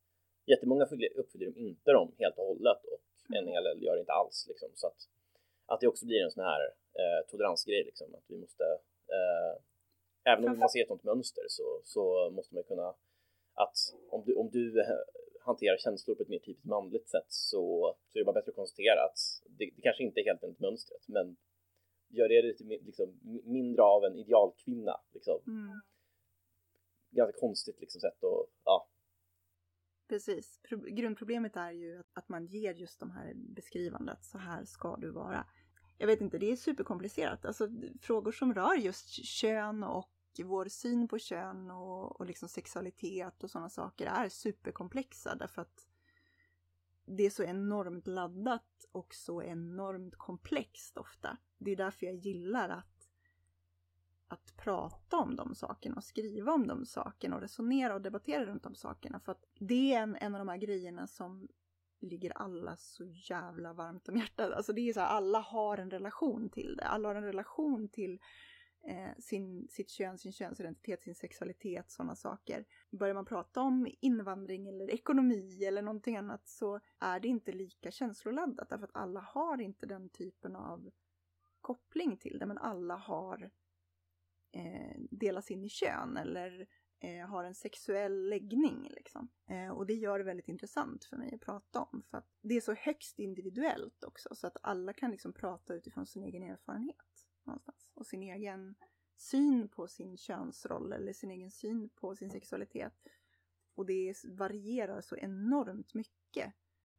jättemånga 0.45 0.83
uppfyller 1.15 1.45
de 1.51 1.59
inte 1.59 1.91
dem 1.91 2.15
helt 2.17 2.37
och 2.37 2.45
hållet 2.45 2.85
och 2.85 3.01
mm. 3.29 3.43
en 3.43 3.53
hel 3.53 3.63
del 3.63 3.83
gör 3.83 3.93
det 3.93 3.99
inte 3.99 4.11
alls 4.11 4.45
liksom, 4.47 4.69
så 4.75 4.87
att, 4.87 5.09
att 5.65 5.79
det 5.79 5.87
också 5.87 6.05
blir 6.05 6.23
en 6.23 6.31
sån 6.31 6.43
här 6.43 6.61
eh, 7.01 7.27
toleransgrej 7.27 7.83
liksom, 7.83 8.15
att 8.15 8.25
vi 8.27 8.37
måste 8.37 8.63
eh, 9.07 9.61
även 10.31 10.49
om 10.49 10.59
man 10.59 10.69
ser 10.69 10.81
ett 10.81 10.87
sånt 10.87 11.03
mönster 11.03 11.45
så, 11.47 11.81
så 11.83 12.29
måste 12.29 12.55
man 12.55 12.63
kunna 12.63 12.95
att 13.53 13.77
om 14.09 14.23
du, 14.25 14.35
om 14.35 14.49
du 14.49 14.83
hanterar 15.47 15.77
känslor 15.77 16.15
på 16.15 16.23
ett 16.23 16.29
mer 16.29 16.39
typiskt 16.39 16.65
manligt 16.65 17.09
sätt 17.09 17.25
så, 17.27 17.95
så 18.07 18.17
är 18.17 18.21
det 18.21 18.25
bara 18.25 18.39
bättre 18.39 18.49
att 18.49 18.55
konstatera 18.55 18.99
att 19.03 19.17
det, 19.57 19.65
det 19.75 19.81
kanske 19.81 20.03
inte 20.03 20.19
är 20.19 20.25
helt 20.25 20.43
enligt 20.43 20.59
mönstret, 20.59 21.03
men 21.07 21.37
gör 22.09 22.29
det 22.29 22.41
lite 22.41 22.63
liksom, 22.63 23.19
mindre 23.43 23.83
av 23.83 24.03
en 24.03 24.15
idealkvinna. 24.15 24.95
Liksom. 25.13 25.39
Mm. 25.47 25.81
Ganska 27.09 27.39
konstigt 27.39 27.79
liksom, 27.79 28.01
sätt 28.01 28.23
att, 28.23 28.49
ja. 28.63 28.89
Precis. 30.07 30.59
Pro 30.69 30.79
grundproblemet 30.79 31.55
är 31.55 31.71
ju 31.71 31.99
att, 31.99 32.05
att 32.13 32.29
man 32.29 32.45
ger 32.45 32.73
just 32.73 32.99
de 32.99 33.11
här 33.11 33.33
beskrivandet, 33.35 34.23
så 34.23 34.37
här 34.37 34.65
ska 34.65 34.95
du 34.95 35.11
vara. 35.11 35.45
Jag 35.97 36.07
vet 36.07 36.21
inte, 36.21 36.37
det 36.37 36.51
är 36.51 36.55
superkomplicerat. 36.55 37.45
Alltså 37.45 37.69
frågor 38.01 38.31
som 38.31 38.53
rör 38.53 38.75
just 38.75 39.25
kön 39.25 39.83
och 39.83 40.16
vår 40.43 40.65
syn 40.65 41.07
på 41.07 41.19
kön 41.19 41.71
och, 41.71 42.19
och 42.19 42.25
liksom 42.25 42.49
sexualitet 42.49 43.43
och 43.43 43.51
sådana 43.51 43.69
saker 43.69 44.05
är 44.05 44.29
superkomplexa 44.29 45.35
därför 45.35 45.61
att 45.61 45.87
det 47.05 47.23
är 47.23 47.29
så 47.29 47.43
enormt 47.43 48.07
laddat 48.07 48.85
och 48.91 49.13
så 49.13 49.43
enormt 49.43 50.15
komplext 50.15 50.97
ofta. 50.97 51.37
Det 51.57 51.71
är 51.71 51.75
därför 51.75 52.05
jag 52.05 52.15
gillar 52.15 52.69
att, 52.69 53.09
att 54.27 54.57
prata 54.57 55.17
om 55.17 55.35
de 55.35 55.55
sakerna 55.55 55.95
och 55.95 56.03
skriva 56.03 56.53
om 56.53 56.67
de 56.67 56.85
sakerna 56.85 57.35
och 57.35 57.41
resonera 57.41 57.95
och 57.95 58.01
debattera 58.01 58.45
runt 58.45 58.63
de 58.63 58.75
sakerna. 58.75 59.19
För 59.19 59.31
att 59.31 59.45
det 59.59 59.93
är 59.93 60.01
en, 60.01 60.15
en 60.15 60.35
av 60.35 60.39
de 60.39 60.47
här 60.47 60.57
grejerna 60.57 61.07
som 61.07 61.47
ligger 61.99 62.31
alla 62.37 62.75
så 62.75 63.05
jävla 63.05 63.73
varmt 63.73 64.09
om 64.09 64.17
hjärtat. 64.17 64.51
Alltså 64.51 64.73
det 64.73 64.89
är 64.89 64.93
så 64.93 64.99
här, 64.99 65.07
alla 65.07 65.39
har 65.39 65.77
en 65.77 65.91
relation 65.91 66.49
till 66.49 66.75
det. 66.77 66.83
Alla 66.83 67.07
har 67.07 67.15
en 67.15 67.23
relation 67.23 67.89
till 67.89 68.19
eh, 68.87 69.11
sin, 69.19 69.67
sitt 69.69 69.89
kön, 69.89 70.17
sin 70.17 70.31
könsidentitet, 70.31 71.03
sin 71.03 71.15
sexualitet, 71.15 71.91
sådana 71.91 72.15
saker. 72.15 72.65
Börjar 72.89 73.13
man 73.13 73.25
prata 73.25 73.61
om 73.61 73.87
invandring 74.01 74.67
eller 74.67 74.91
ekonomi 74.91 75.63
eller 75.65 75.81
någonting 75.81 76.17
annat 76.17 76.47
så 76.47 76.79
är 76.99 77.19
det 77.19 77.27
inte 77.27 77.51
lika 77.51 77.91
känsloladdat 77.91 78.69
därför 78.69 78.85
att 78.85 78.95
alla 78.95 79.19
har 79.19 79.61
inte 79.61 79.85
den 79.85 80.09
typen 80.09 80.55
av 80.55 80.89
koppling 81.61 82.17
till 82.17 82.39
det, 82.39 82.45
men 82.45 82.57
alla 82.57 82.95
har 82.95 83.51
eh, 84.51 84.97
delas 85.11 85.51
in 85.51 85.63
i 85.63 85.69
kön 85.69 86.17
eller 86.17 86.67
eh, 86.99 87.27
har 87.27 87.43
en 87.43 87.55
sexuell 87.55 88.29
läggning. 88.29 88.87
Liksom. 88.89 89.29
Eh, 89.49 89.69
och 89.69 89.85
det 89.85 89.93
gör 89.93 90.19
det 90.19 90.25
väldigt 90.25 90.47
intressant 90.47 91.03
för 91.03 91.17
mig 91.17 91.33
att 91.35 91.41
prata 91.41 91.81
om. 91.81 92.03
För 92.09 92.17
att 92.17 92.29
det 92.41 92.55
är 92.55 92.61
så 92.61 92.73
högst 92.73 93.19
individuellt 93.19 94.03
också, 94.03 94.35
så 94.35 94.47
att 94.47 94.57
alla 94.61 94.93
kan 94.93 95.11
liksom 95.11 95.33
prata 95.33 95.73
utifrån 95.73 96.05
sin 96.05 96.23
egen 96.23 96.43
erfarenhet 96.43 97.26
någonstans. 97.47 97.91
Och 97.93 98.05
sin 98.05 98.23
egen 98.23 98.75
syn 99.17 99.69
på 99.69 99.87
sin 99.87 100.17
könsroll 100.17 100.93
eller 100.93 101.13
sin 101.13 101.31
egen 101.31 101.51
syn 101.51 101.89
på 101.89 102.15
sin 102.15 102.31
sexualitet. 102.31 102.93
Och 103.75 103.85
det 103.85 104.13
varierar 104.23 105.01
så 105.01 105.15
enormt 105.15 105.93
mycket. 105.93 106.53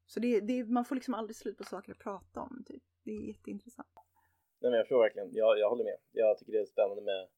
Så 0.07 0.21
det, 0.21 0.41
det, 0.41 0.65
man 0.65 0.85
får 0.85 0.95
liksom 0.95 1.15
aldrig 1.15 1.37
slut 1.37 1.59
på 1.59 1.65
saker 1.65 1.93
att 1.93 1.99
prata 1.99 2.41
om. 2.41 2.65
Typ. 2.67 2.83
Det 3.03 3.11
är 3.11 3.21
jätteintressant. 3.21 3.89
Nej, 4.61 4.71
men 4.71 4.79
jag 4.79 4.87
tror 4.89 5.03
verkligen, 5.03 5.35
jag, 5.35 5.59
jag 5.59 5.71
håller 5.71 5.85
med. 5.85 5.97
Jag 6.13 6.39
tycker 6.39 6.53
det 6.53 6.59
är 6.59 6.67
spännande 6.67 7.03
med 7.03 7.29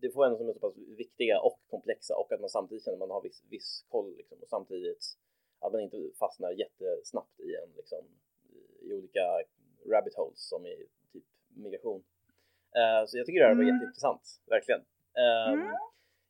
det 0.00 0.10
får 0.10 0.26
en 0.26 0.36
som 0.36 0.48
är 0.48 0.52
så 0.52 0.58
pass 0.58 0.76
viktiga 0.76 1.40
och 1.40 1.60
komplexa 1.70 2.16
och 2.16 2.32
att 2.32 2.40
man 2.40 2.50
samtidigt 2.50 2.84
känner 2.84 2.96
att 2.96 3.08
man 3.08 3.10
har 3.10 3.22
viss, 3.22 3.44
viss 3.48 3.84
koll 3.88 4.16
liksom, 4.16 4.38
och 4.42 4.48
samtidigt 4.48 5.18
att 5.60 5.72
man 5.72 5.80
inte 5.80 6.10
fastnar 6.18 6.50
jättesnabbt 6.50 7.40
i 7.40 7.54
en 7.54 7.72
liksom, 7.76 8.04
i 8.80 8.92
olika 8.92 9.24
rabbit 9.86 10.14
holes 10.14 10.48
som 10.48 10.66
i 10.66 10.86
migration. 11.62 12.02
Uh, 12.78 13.06
så 13.06 13.18
jag 13.18 13.26
tycker 13.26 13.40
det 13.40 13.46
här 13.46 13.54
var 13.54 13.62
mm. 13.62 13.74
jätteintressant, 13.74 14.40
verkligen. 14.46 14.80
Um, 14.80 15.60
mm. 15.60 15.72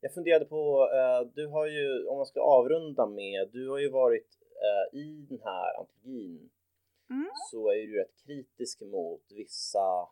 Jag 0.00 0.14
funderade 0.14 0.44
på, 0.44 0.88
uh, 0.98 1.32
du 1.34 1.46
har 1.46 1.66
ju, 1.66 2.06
om 2.06 2.16
man 2.16 2.26
ska 2.26 2.40
avrunda 2.40 3.06
med, 3.06 3.48
du 3.52 3.68
har 3.68 3.78
ju 3.78 3.88
varit 3.88 4.28
uh, 4.66 4.98
i 5.00 5.26
den 5.28 5.40
här 5.44 5.80
antologin 5.80 6.50
mm. 7.10 7.30
så 7.50 7.68
är 7.68 7.86
du 7.86 7.98
rätt 7.98 8.16
kritisk 8.26 8.80
mot 8.80 9.22
vissa 9.30 10.08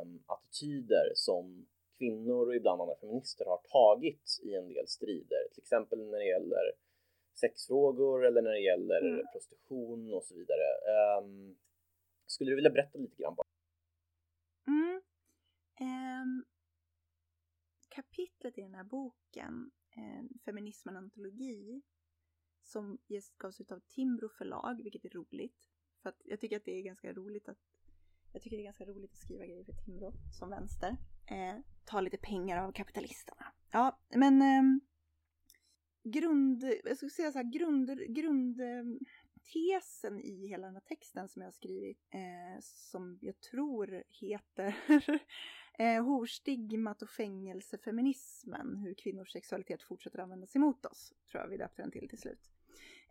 um, 0.00 0.22
attityder 0.26 1.12
som 1.14 1.66
kvinnor 1.98 2.46
och 2.48 2.56
ibland 2.56 2.80
andra 2.80 2.94
feminister 2.94 3.44
har 3.44 3.60
tagit 3.72 4.40
i 4.42 4.54
en 4.54 4.68
del 4.68 4.88
strider, 4.88 5.48
till 5.52 5.62
exempel 5.62 5.98
när 6.10 6.18
det 6.18 6.26
gäller 6.26 6.72
sexfrågor 7.40 8.26
eller 8.26 8.42
när 8.42 8.50
det 8.50 8.60
gäller 8.60 9.00
mm. 9.00 9.26
prostitution 9.32 10.14
och 10.14 10.24
så 10.24 10.34
vidare. 10.34 10.66
Um, 11.20 11.56
skulle 12.26 12.50
du 12.50 12.54
vilja 12.54 12.70
berätta 12.70 12.98
lite 12.98 13.22
grann 13.22 13.34
bara? 13.34 13.46
Mm. 14.66 15.00
Um, 15.80 16.44
kapitlet 17.88 18.58
i 18.58 18.60
den 18.60 18.74
här 18.74 18.84
boken, 18.84 19.70
eh, 19.90 20.38
Feminismen 20.44 20.96
antologi, 20.96 21.82
som 22.62 22.98
gavs 23.38 23.60
ut 23.60 23.72
av 23.72 23.80
Timbro 23.80 24.28
förlag, 24.28 24.82
vilket 24.82 25.04
är 25.04 25.10
roligt. 25.10 25.56
För 26.02 26.08
att 26.08 26.22
jag 26.24 26.40
tycker 26.40 26.56
att 26.56 26.64
det 26.64 26.78
är 26.78 26.82
ganska 26.82 27.12
roligt 27.12 27.48
att 27.48 27.58
jag 28.32 28.42
tycker 28.42 28.56
det 28.56 28.62
är 28.62 28.64
ganska 28.64 28.84
roligt 28.84 29.12
att 29.12 29.18
skriva 29.18 29.46
grejer 29.46 29.64
för 29.64 29.72
Timbro 29.72 30.12
som 30.38 30.50
vänster. 30.50 30.96
Eh, 31.26 31.56
ta 31.84 32.00
lite 32.00 32.18
pengar 32.18 32.64
av 32.64 32.72
kapitalisterna. 32.72 33.46
Ja, 33.70 34.00
men 34.08 34.42
eh, 34.42 34.80
grund, 36.02 36.64
jag 36.84 36.96
skulle 36.96 37.10
säga 37.10 37.32
så 37.32 37.38
här, 37.38 37.52
grund, 37.52 38.14
grund, 38.14 38.60
tesen 39.46 40.20
i 40.20 40.46
hela 40.48 40.66
den 40.66 40.74
här 40.74 40.82
texten 40.82 41.28
som 41.28 41.42
jag 41.42 41.46
har 41.46 41.52
skrivit, 41.52 41.98
eh, 42.10 42.60
som 42.60 43.18
jag 43.20 43.40
tror 43.40 44.02
heter 44.08 44.76
eh, 45.78 46.04
Horstigmat 46.04 47.02
och 47.02 47.10
fängelsefeminismen, 47.10 48.76
hur 48.76 48.94
kvinnors 48.94 49.32
sexualitet 49.32 49.82
fortsätter 49.82 50.18
användas 50.18 50.56
emot 50.56 50.84
oss, 50.84 51.12
tror 51.30 51.42
jag 51.42 51.48
vi 51.48 51.56
döpte 51.56 51.82
den 51.82 51.90
till 51.90 52.08
till 52.08 52.18
slut. 52.18 52.50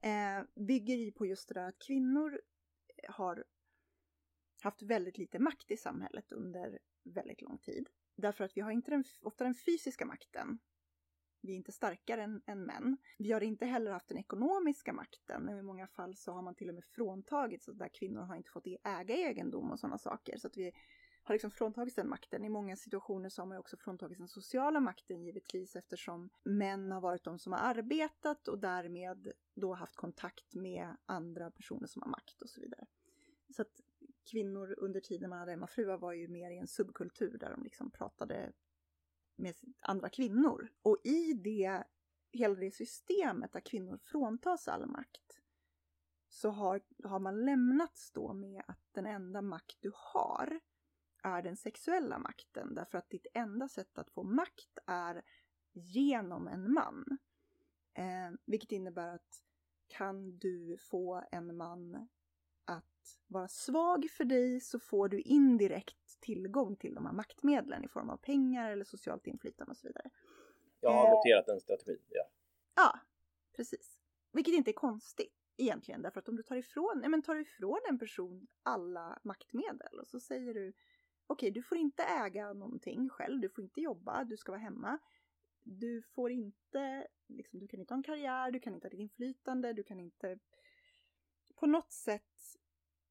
Eh, 0.02 0.64
bygger 0.66 0.98
i 0.98 1.12
på 1.12 1.26
just 1.26 1.48
det 1.48 1.54
där 1.54 1.68
att 1.68 1.80
kvinnor 1.80 2.42
eh, 3.04 3.14
har 3.14 3.46
haft 4.62 4.82
väldigt 4.82 5.18
lite 5.18 5.40
makt 5.40 5.72
i 5.72 5.78
samhället 5.78 6.32
under 6.32 6.80
väldigt 7.04 7.42
lång 7.42 7.58
tid. 7.58 7.90
Därför 8.16 8.44
att 8.44 8.58
vi 8.58 8.62
har 8.62 8.72
inte 8.72 8.92
den, 8.92 9.04
ofta 9.22 9.44
den 9.44 9.56
fysiska 9.56 10.06
makten 10.06 10.60
vi 11.46 11.52
är 11.52 11.58
inte 11.58 11.72
starkare 11.72 12.24
än, 12.24 12.42
än 12.46 12.66
män. 12.66 12.98
Vi 13.18 13.32
har 13.32 13.42
inte 13.42 13.66
heller 13.66 13.92
haft 13.92 14.08
den 14.08 14.18
ekonomiska 14.18 14.94
makten. 14.94 15.50
I 15.50 15.62
många 15.62 15.88
fall 15.88 16.16
så 16.16 16.32
har 16.32 16.42
man 16.42 16.56
till 16.56 16.70
och 16.70 16.76
med 16.76 16.86
fråntagits 16.86 17.66
där 17.66 17.90
kvinnor 17.94 18.22
har 18.22 18.36
inte 18.36 18.52
fått 18.52 18.68
e-, 18.68 18.78
äga 18.84 19.16
egendom 19.16 19.72
och 19.72 19.80
sådana 19.80 19.98
saker. 19.98 20.38
Så 20.38 20.48
att 20.48 20.58
vi 20.58 20.72
har 21.24 21.36
liksom 21.36 21.52
fråntagits 21.52 21.96
den 21.96 22.10
makten. 22.10 22.44
I 22.44 22.50
många 22.50 22.76
situationer 22.76 23.30
så 23.30 23.42
har 23.42 23.48
man 23.48 23.58
också 23.58 23.78
fråntagits 23.78 24.20
den 24.20 24.28
sociala 24.28 24.80
makten 24.80 25.24
givetvis 25.24 25.76
eftersom 25.76 26.30
män 26.44 26.92
har 26.92 27.02
varit 27.02 27.24
de 27.24 27.40
som 27.40 27.54
har 27.54 27.60
arbetat 27.60 28.48
och 28.48 28.60
därmed 28.60 29.32
då 29.56 29.74
haft 29.74 29.96
kontakt 29.96 30.56
med 30.56 30.98
andra 31.06 31.52
personer 31.52 31.88
som 31.88 32.02
har 32.02 32.10
makt 32.10 32.42
och 32.42 32.50
så 32.50 32.62
vidare. 32.62 32.86
Så 33.56 33.62
att 33.62 33.82
kvinnor 34.32 34.76
under 34.78 35.00
tiden 35.00 35.30
man 35.30 35.40
hade 35.40 35.52
hemmafruar 35.52 35.98
var 35.98 36.14
ju 36.14 36.28
mer 36.28 36.52
i 36.52 36.58
en 36.58 36.68
subkultur 36.68 37.38
där 37.38 37.52
de 37.52 37.64
liksom 37.64 37.92
pratade 37.92 38.52
med 39.36 39.56
andra 39.82 40.10
kvinnor. 40.10 40.70
Och 40.82 40.98
i 41.04 41.34
det, 41.34 41.84
hela 42.32 42.56
det 42.56 42.72
systemet 42.72 43.52
där 43.54 43.60
kvinnor 43.60 43.98
fråntas 43.98 44.68
all 44.68 44.86
makt 44.86 45.42
så 46.30 46.50
har, 46.50 46.82
har 47.04 47.20
man 47.20 47.46
lämnats 47.46 48.12
då 48.12 48.34
med 48.34 48.64
att 48.68 48.80
den 48.92 49.06
enda 49.06 49.42
makt 49.42 49.78
du 49.80 49.92
har 49.96 50.60
är 51.24 51.42
den 51.42 51.58
sexuella 51.58 52.20
makten 52.20 52.76
därför 52.76 52.98
att 52.98 53.10
ditt 53.10 53.28
enda 53.34 53.68
sätt 53.68 53.98
att 53.98 54.10
få 54.10 54.24
makt 54.24 54.78
är 54.86 55.24
genom 55.74 56.48
en 56.48 56.74
man. 56.74 57.18
Eh, 57.94 58.32
vilket 58.46 58.72
innebär 58.72 59.16
att 59.16 59.44
kan 59.88 60.38
du 60.38 60.78
få 60.78 61.24
en 61.32 61.58
man 61.58 62.08
att 62.66 63.20
vara 63.28 63.48
svag 63.48 64.08
för 64.12 64.26
dig 64.26 64.60
så 64.60 64.80
får 64.80 65.10
du 65.10 65.22
indirekt 65.22 66.05
tillgång 66.26 66.76
till 66.76 66.96
de 66.96 67.06
här 67.06 67.14
maktmedlen 67.14 67.84
i 67.84 67.88
form 67.88 68.10
av 68.10 68.18
pengar 68.18 68.72
eller 68.72 68.86
socialt 68.86 69.28
inflytande 69.28 69.72
och 69.72 69.78
så 69.78 69.88
vidare. 69.88 70.10
Jag 70.80 70.92
har 70.92 71.08
adopterat 71.08 71.46
den 71.46 71.60
strategin, 71.60 72.06
ja. 72.10 72.24
Ja, 72.76 73.00
precis. 73.56 74.00
Vilket 74.32 74.54
inte 74.54 74.72
är 74.72 74.74
konstigt 74.74 75.34
egentligen, 75.58 76.02
därför 76.02 76.20
att 76.20 76.30
om 76.30 76.36
du 76.36 76.44
tar 76.44 76.56
ifrån, 76.56 77.00
ja, 77.04 77.10
men 77.10 77.22
tar 77.22 77.36
ifrån 77.36 77.80
en 77.90 78.00
person 78.00 78.48
alla 78.64 79.20
maktmedel 79.24 80.00
och 80.00 80.08
så 80.08 80.20
säger 80.20 80.54
du 80.54 80.74
okej, 81.28 81.52
du 81.52 81.64
får 81.64 81.78
inte 81.78 82.04
äga 82.04 82.54
någonting 82.54 83.10
själv, 83.10 83.42
du 83.42 83.50
får 83.50 83.64
inte 83.64 83.82
jobba, 83.82 84.24
du 84.24 84.38
ska 84.38 84.52
vara 84.52 84.62
hemma. 84.62 85.00
Du 85.64 86.02
får 86.02 86.32
inte, 86.32 87.08
liksom, 87.28 87.60
du 87.60 87.68
kan 87.68 87.80
inte 87.80 87.94
ha 87.94 87.98
en 87.98 88.04
karriär, 88.04 88.52
du 88.52 88.60
kan 88.60 88.74
inte 88.74 88.86
ha 88.86 88.90
ditt 88.90 89.00
inflytande, 89.00 89.74
du 89.74 89.84
kan 89.84 90.00
inte 90.00 90.40
på 91.56 91.66
något 91.66 91.92
sätt 91.92 92.58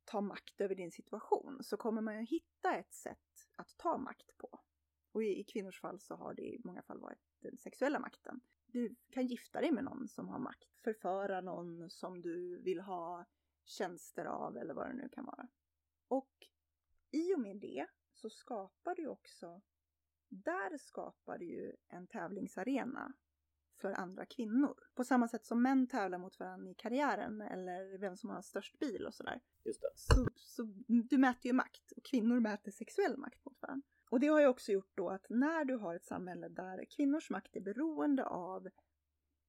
ta 0.05 0.21
makt 0.21 0.61
över 0.61 0.75
din 0.75 0.91
situation 0.91 1.59
så 1.65 1.77
kommer 1.77 2.03
man 2.03 2.19
ju 2.19 2.25
hitta 2.25 2.77
ett 2.77 2.93
sätt 2.93 3.49
att 3.57 3.77
ta 3.77 3.99
makt 3.99 4.37
på. 4.37 4.61
Och 5.13 5.23
i, 5.23 5.41
i 5.41 5.45
kvinnors 5.45 5.81
fall 5.81 6.01
så 6.01 6.15
har 6.15 6.35
det 6.35 6.43
i 6.43 6.61
många 6.65 6.83
fall 6.83 7.01
varit 7.01 7.19
den 7.41 7.57
sexuella 7.59 7.99
makten. 7.99 8.41
Du 8.67 8.95
kan 9.11 9.27
gifta 9.27 9.61
dig 9.61 9.73
med 9.73 9.85
någon 9.85 10.09
som 10.09 10.29
har 10.29 10.39
makt, 10.39 10.69
förföra 10.85 11.41
någon 11.41 11.91
som 11.91 12.23
du 12.23 12.59
vill 12.63 12.81
ha 12.81 13.25
tjänster 13.65 14.25
av 14.25 14.57
eller 14.57 14.75
vad 14.75 14.89
det 14.89 14.95
nu 14.95 15.09
kan 15.09 15.25
vara. 15.25 15.49
Och 16.09 16.49
i 17.11 17.35
och 17.35 17.41
med 17.41 17.57
det 17.57 17.87
så 18.13 18.31
skapar 18.31 18.95
du 18.95 19.07
också, 19.07 19.63
där 20.29 20.79
skapar 20.79 21.39
du 21.39 21.45
ju 21.45 21.73
en 21.89 22.07
tävlingsarena 22.07 23.13
för 23.77 23.93
andra 23.93 24.27
kvinnor. 24.27 24.75
På 24.95 25.05
samma 25.05 25.29
sätt 25.29 25.47
som 25.47 25.63
män 25.63 25.87
tävlar 25.87 26.19
mot 26.19 26.41
varandra 26.41 26.71
i 26.71 26.75
karriären 26.75 27.41
eller 27.41 27.99
vem 27.99 28.17
som 28.17 28.31
har 28.31 28.43
störst 28.43 28.79
bil 28.79 29.07
och 29.07 29.15
sådär. 29.15 29.41
Just 29.65 29.81
det. 29.83 29.89
Så, 29.95 30.29
så 30.37 30.63
du 30.87 31.19
mäter 31.19 31.47
ju 31.47 31.53
makt 31.53 31.93
och 31.97 32.05
kvinnor 32.05 32.41
mäter 32.41 32.71
sexuell 32.71 33.17
makt 33.17 33.45
mot 33.45 33.63
varandra. 33.63 33.87
Och 34.11 34.21
det 34.21 34.27
har 34.27 34.41
ju 34.41 34.47
också 34.47 34.73
gjort 34.73 34.93
då 34.95 35.11
att 35.11 35.27
när 35.29 35.65
du 35.65 35.77
har 35.77 35.95
ett 35.95 36.05
samhälle 36.05 36.49
där 36.49 36.85
kvinnors 36.97 37.31
makt 37.31 37.57
är 37.57 37.61
beroende 37.61 38.25
av 38.25 38.69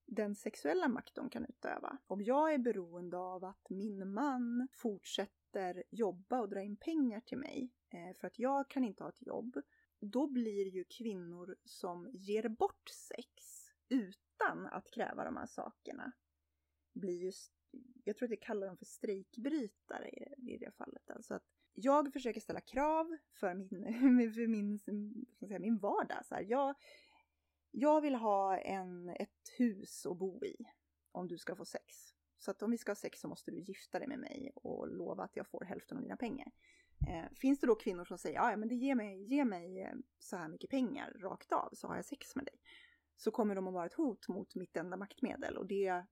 den 0.06 0.36
sexuella 0.36 0.88
makt 0.88 1.16
de 1.16 1.30
kan 1.30 1.46
utöva. 1.46 1.98
Om 2.08 2.22
jag 2.22 2.54
är 2.54 2.58
beroende 2.58 3.18
av 3.18 3.46
att 3.46 3.70
min 3.70 4.14
man 4.14 4.68
fortsätter 4.72 5.84
jobba 5.92 6.40
och 6.40 6.50
dra 6.50 6.62
in 6.62 6.78
pengar 6.78 7.20
till 7.20 7.38
mig 7.38 7.74
eh, 7.90 8.16
för 8.16 8.28
att 8.28 8.40
jag 8.40 8.70
kan 8.70 8.84
inte 8.84 9.04
ha 9.04 9.10
ett 9.10 9.28
jobb, 9.28 9.62
då 10.00 10.28
blir 10.28 10.68
ju 10.68 10.84
kvinnor 10.84 11.56
som 11.64 12.10
ger 12.14 12.50
bort 12.50 12.90
sex 12.90 13.65
utan 13.90 14.66
att 14.66 14.92
kräva 14.92 15.24
de 15.24 15.38
här 15.38 15.46
sakerna 15.46 16.12
blir 16.94 17.24
ju, 17.24 17.32
jag 18.04 18.18
tror 18.18 18.26
att 18.26 18.30
det 18.30 18.38
kallar 18.38 18.68
dem 18.68 18.78
för 18.78 18.86
strejkbrytare 18.86 20.10
i, 20.10 20.54
i 20.54 20.58
det 20.58 20.72
fallet. 20.72 21.12
Alltså 21.12 21.34
att 21.34 21.44
jag 21.74 22.14
försöker 22.14 22.42
ställa 22.42 22.62
krav 22.62 23.18
för 23.34 23.54
min, 23.54 23.70
för 24.34 24.48
min, 24.48 24.80
för 25.40 25.48
säga, 25.48 25.60
min 25.60 25.78
vardag. 25.78 26.26
Så 26.26 26.36
här, 26.36 26.42
jag, 26.42 26.76
jag 27.72 28.02
vill 28.02 28.16
ha 28.16 28.58
en, 28.58 29.10
ett 29.10 29.50
hus 29.58 30.06
att 30.06 30.18
bo 30.18 30.46
i 30.46 30.56
om 31.12 31.28
du 31.28 31.38
ska 31.38 31.56
få 31.56 31.66
sex. 31.66 32.16
Så 32.38 32.52
att 32.52 32.62
om 32.62 32.72
vi 32.72 32.78
ska 32.78 32.90
ha 32.90 32.96
sex 32.96 33.20
så 33.20 33.28
måste 33.28 33.52
du 33.52 33.60
gifta 33.60 34.00
dig 34.00 34.08
med 34.08 34.20
mig 34.20 34.52
och 34.56 34.88
lova 34.88 35.24
att 35.24 35.36
jag 35.36 35.48
får 35.48 35.66
hälften 35.66 35.98
av 35.98 36.04
dina 36.04 36.18
pengar. 36.18 36.52
Eh, 37.10 37.34
finns 37.36 37.60
det 37.60 37.68
då 37.68 37.76
kvinnor 37.76 38.06
som 38.06 38.18
säger 38.18 38.36
ja 38.36 38.58
men 38.58 38.70
det 38.70 38.76
ger 38.76 38.96
mig, 38.96 39.24
ge 39.24 39.46
mig 39.46 39.82
eh, 39.82 39.94
så 40.20 40.38
här 40.38 40.48
mycket 40.48 40.70
pengar 40.70 41.14
rakt 41.20 41.52
av 41.52 41.70
så 41.74 41.88
har 41.88 41.96
jag 41.96 42.06
sex 42.06 42.36
med 42.36 42.46
dig 42.46 42.56
så 43.16 43.32
kommer 43.32 43.56
de 43.56 43.68
att 43.68 43.74
vara 43.74 43.86
ett 43.86 43.94
hot 43.94 44.28
mot 44.28 44.56
mitt 44.56 44.78
enda 44.78 44.98
maktmedel 44.98 45.58
och 45.58 45.66
det 45.66 46.06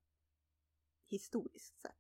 historiskt 1.08 1.82
sett. 1.82 1.98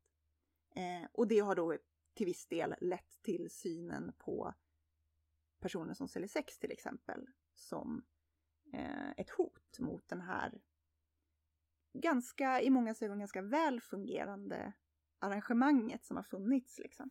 Eh, 0.75 1.07
och 1.11 1.27
det 1.27 1.39
har 1.39 1.55
då 1.55 1.77
till 2.13 2.25
viss 2.25 2.47
del 2.47 2.75
lett 2.81 3.21
till 3.21 3.49
synen 3.49 4.13
på 4.17 4.53
personer 5.59 5.93
som 5.93 6.07
säljer 6.07 6.29
sex 6.29 6.59
till 6.59 6.71
exempel 6.71 7.27
som 7.55 8.05
eh, 8.73 9.11
ett 9.17 9.29
hot 9.29 9.79
mot 9.79 10.07
den 10.07 10.21
här 10.21 10.61
ganska, 11.93 12.61
i 12.61 12.69
många 12.69 12.95
ögon 13.01 13.19
ganska 13.19 13.41
väl 13.41 13.81
fungerande 13.81 14.73
arrangemanget 15.19 16.05
som 16.05 16.17
har 16.17 16.23
funnits 16.23 16.79
liksom. 16.79 17.09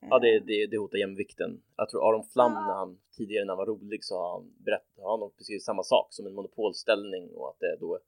Ja, 0.00 0.18
det, 0.18 0.40
det, 0.40 0.66
det 0.66 0.78
hotar 0.78 0.98
jämvikten. 0.98 1.62
Jag 1.76 1.88
tror 1.88 2.08
Aron 2.08 2.24
Flam 2.24 2.52
när 2.52 2.74
han 2.74 2.98
tidigare 3.16 3.44
när 3.44 3.50
han 3.50 3.58
var 3.58 3.66
rolig 3.66 4.04
så 4.04 4.18
har 4.18 4.32
han 4.32 4.52
berättat, 4.58 5.04
har 5.04 5.18
han 5.18 5.30
beskrivit 5.38 5.64
samma 5.64 5.82
sak 5.82 6.06
som 6.10 6.26
en 6.26 6.34
monopolställning 6.34 7.30
och 7.34 7.48
att 7.48 7.60
det 7.60 7.66
är 7.66 7.76
då 7.76 7.98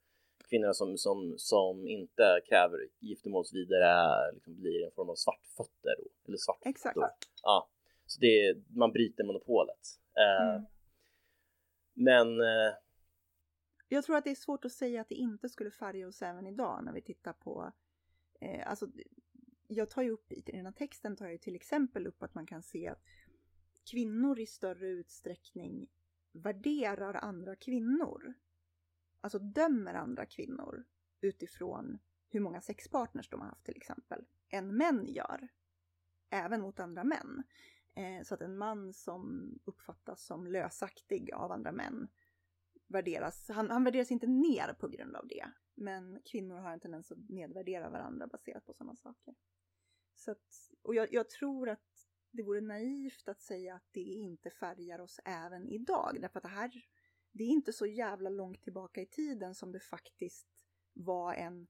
kvinnorna 0.49 0.73
som, 0.73 0.97
som, 0.97 1.33
som 1.37 1.87
inte 1.87 2.41
kräver 2.49 2.87
giftermåls 2.99 3.53
vidare 3.53 4.31
liksom 4.33 4.55
blir 4.55 4.85
en 4.85 4.91
form 4.91 5.09
av 5.09 5.15
svartfötter 5.15 5.95
då, 5.97 6.03
eller 6.27 6.37
svart. 6.37 6.61
Exakt. 6.61 6.97
Ja, 7.43 7.69
så 8.05 8.19
det, 8.19 8.57
man 8.67 8.91
bryter 8.91 9.23
monopolet. 9.23 9.99
Eh, 10.17 10.49
mm. 10.49 10.65
Men 11.93 12.41
eh, 12.41 12.73
jag 13.87 14.03
tror 14.03 14.17
att 14.17 14.23
det 14.23 14.31
är 14.31 14.35
svårt 14.35 14.65
att 14.65 14.71
säga 14.71 15.01
att 15.01 15.09
det 15.09 15.15
inte 15.15 15.49
skulle 15.49 15.71
färga 15.71 16.07
oss 16.07 16.21
även 16.21 16.47
idag 16.47 16.83
när 16.83 16.93
vi 16.93 17.01
tittar 17.01 17.33
på 17.33 17.71
eh, 18.41 18.69
alltså 18.69 18.87
jag 19.67 19.89
tar 19.89 20.01
ju 20.01 20.09
upp 20.09 20.31
i 20.31 20.41
den 20.41 20.65
här 20.65 20.71
texten 20.71 21.15
tar 21.15 21.27
jag 21.27 21.41
till 21.41 21.55
exempel 21.55 22.07
upp 22.07 22.23
att 22.23 22.35
man 22.35 22.45
kan 22.45 22.63
se 22.63 22.87
att 22.87 23.03
kvinnor 23.91 24.39
i 24.39 24.45
större 24.45 24.89
utsträckning 24.89 25.89
värderar 26.31 27.13
andra 27.13 27.55
kvinnor. 27.55 28.33
Alltså 29.21 29.39
dömer 29.39 29.93
andra 29.93 30.25
kvinnor 30.25 30.85
utifrån 31.21 31.99
hur 32.29 32.39
många 32.39 32.61
sexpartners 32.61 33.29
de 33.29 33.41
har 33.41 33.47
haft 33.47 33.65
till 33.65 33.77
exempel, 33.77 34.25
än 34.49 34.77
män 34.77 35.05
gör. 35.05 35.47
Även 36.29 36.61
mot 36.61 36.79
andra 36.79 37.03
män. 37.03 37.43
Eh, 37.95 38.23
så 38.23 38.33
att 38.33 38.41
en 38.41 38.57
man 38.57 38.93
som 38.93 39.53
uppfattas 39.65 40.25
som 40.25 40.47
lösaktig 40.47 41.33
av 41.33 41.51
andra 41.51 41.71
män 41.71 42.07
värderas, 42.87 43.49
han, 43.49 43.69
han 43.69 43.83
värderas 43.83 44.11
inte 44.11 44.27
ner 44.27 44.73
på 44.73 44.87
grund 44.87 45.15
av 45.15 45.27
det. 45.27 45.45
Men 45.75 46.21
kvinnor 46.25 46.57
har 46.57 46.71
en 46.71 46.79
tendens 46.79 47.11
att 47.11 47.29
nedvärdera 47.29 47.89
varandra 47.89 48.27
baserat 48.27 48.65
på 48.65 48.73
sådana 48.73 48.95
saker. 48.95 49.35
Så 50.15 50.31
att, 50.31 50.71
och 50.81 50.95
jag, 50.95 51.13
jag, 51.13 51.29
tror 51.29 51.69
att 51.69 52.07
det 52.31 52.43
vore 52.43 52.61
naivt 52.61 53.27
att 53.27 53.41
säga 53.41 53.75
att 53.75 53.87
det 53.91 53.99
inte 53.99 54.49
färgar 54.49 54.99
oss 54.99 55.19
även 55.25 55.69
idag. 55.69 56.17
Därför 56.21 56.39
att 56.39 56.43
det 56.43 56.49
här, 56.49 56.71
det 57.31 57.43
är 57.43 57.47
inte 57.47 57.73
så 57.73 57.85
jävla 57.85 58.29
långt 58.29 58.63
tillbaka 58.63 59.01
i 59.01 59.05
tiden 59.05 59.55
som 59.55 59.71
det 59.71 59.79
faktiskt 59.79 60.47
var 60.93 61.33
en 61.33 61.67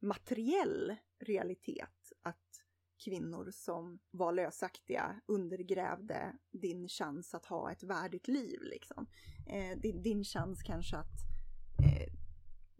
materiell 0.00 0.96
realitet 1.18 2.12
att 2.22 2.64
kvinnor 3.04 3.50
som 3.50 3.98
var 4.10 4.32
lösaktiga 4.32 5.20
undergrävde 5.26 6.36
din 6.50 6.88
chans 6.88 7.34
att 7.34 7.46
ha 7.46 7.72
ett 7.72 7.82
värdigt 7.82 8.28
liv. 8.28 8.60
Liksom. 8.62 9.06
Eh, 9.46 9.78
din, 9.78 10.02
din, 10.02 10.24
chans 10.24 10.62
kanske 10.62 10.96
att, 10.96 11.20
eh, 11.84 12.12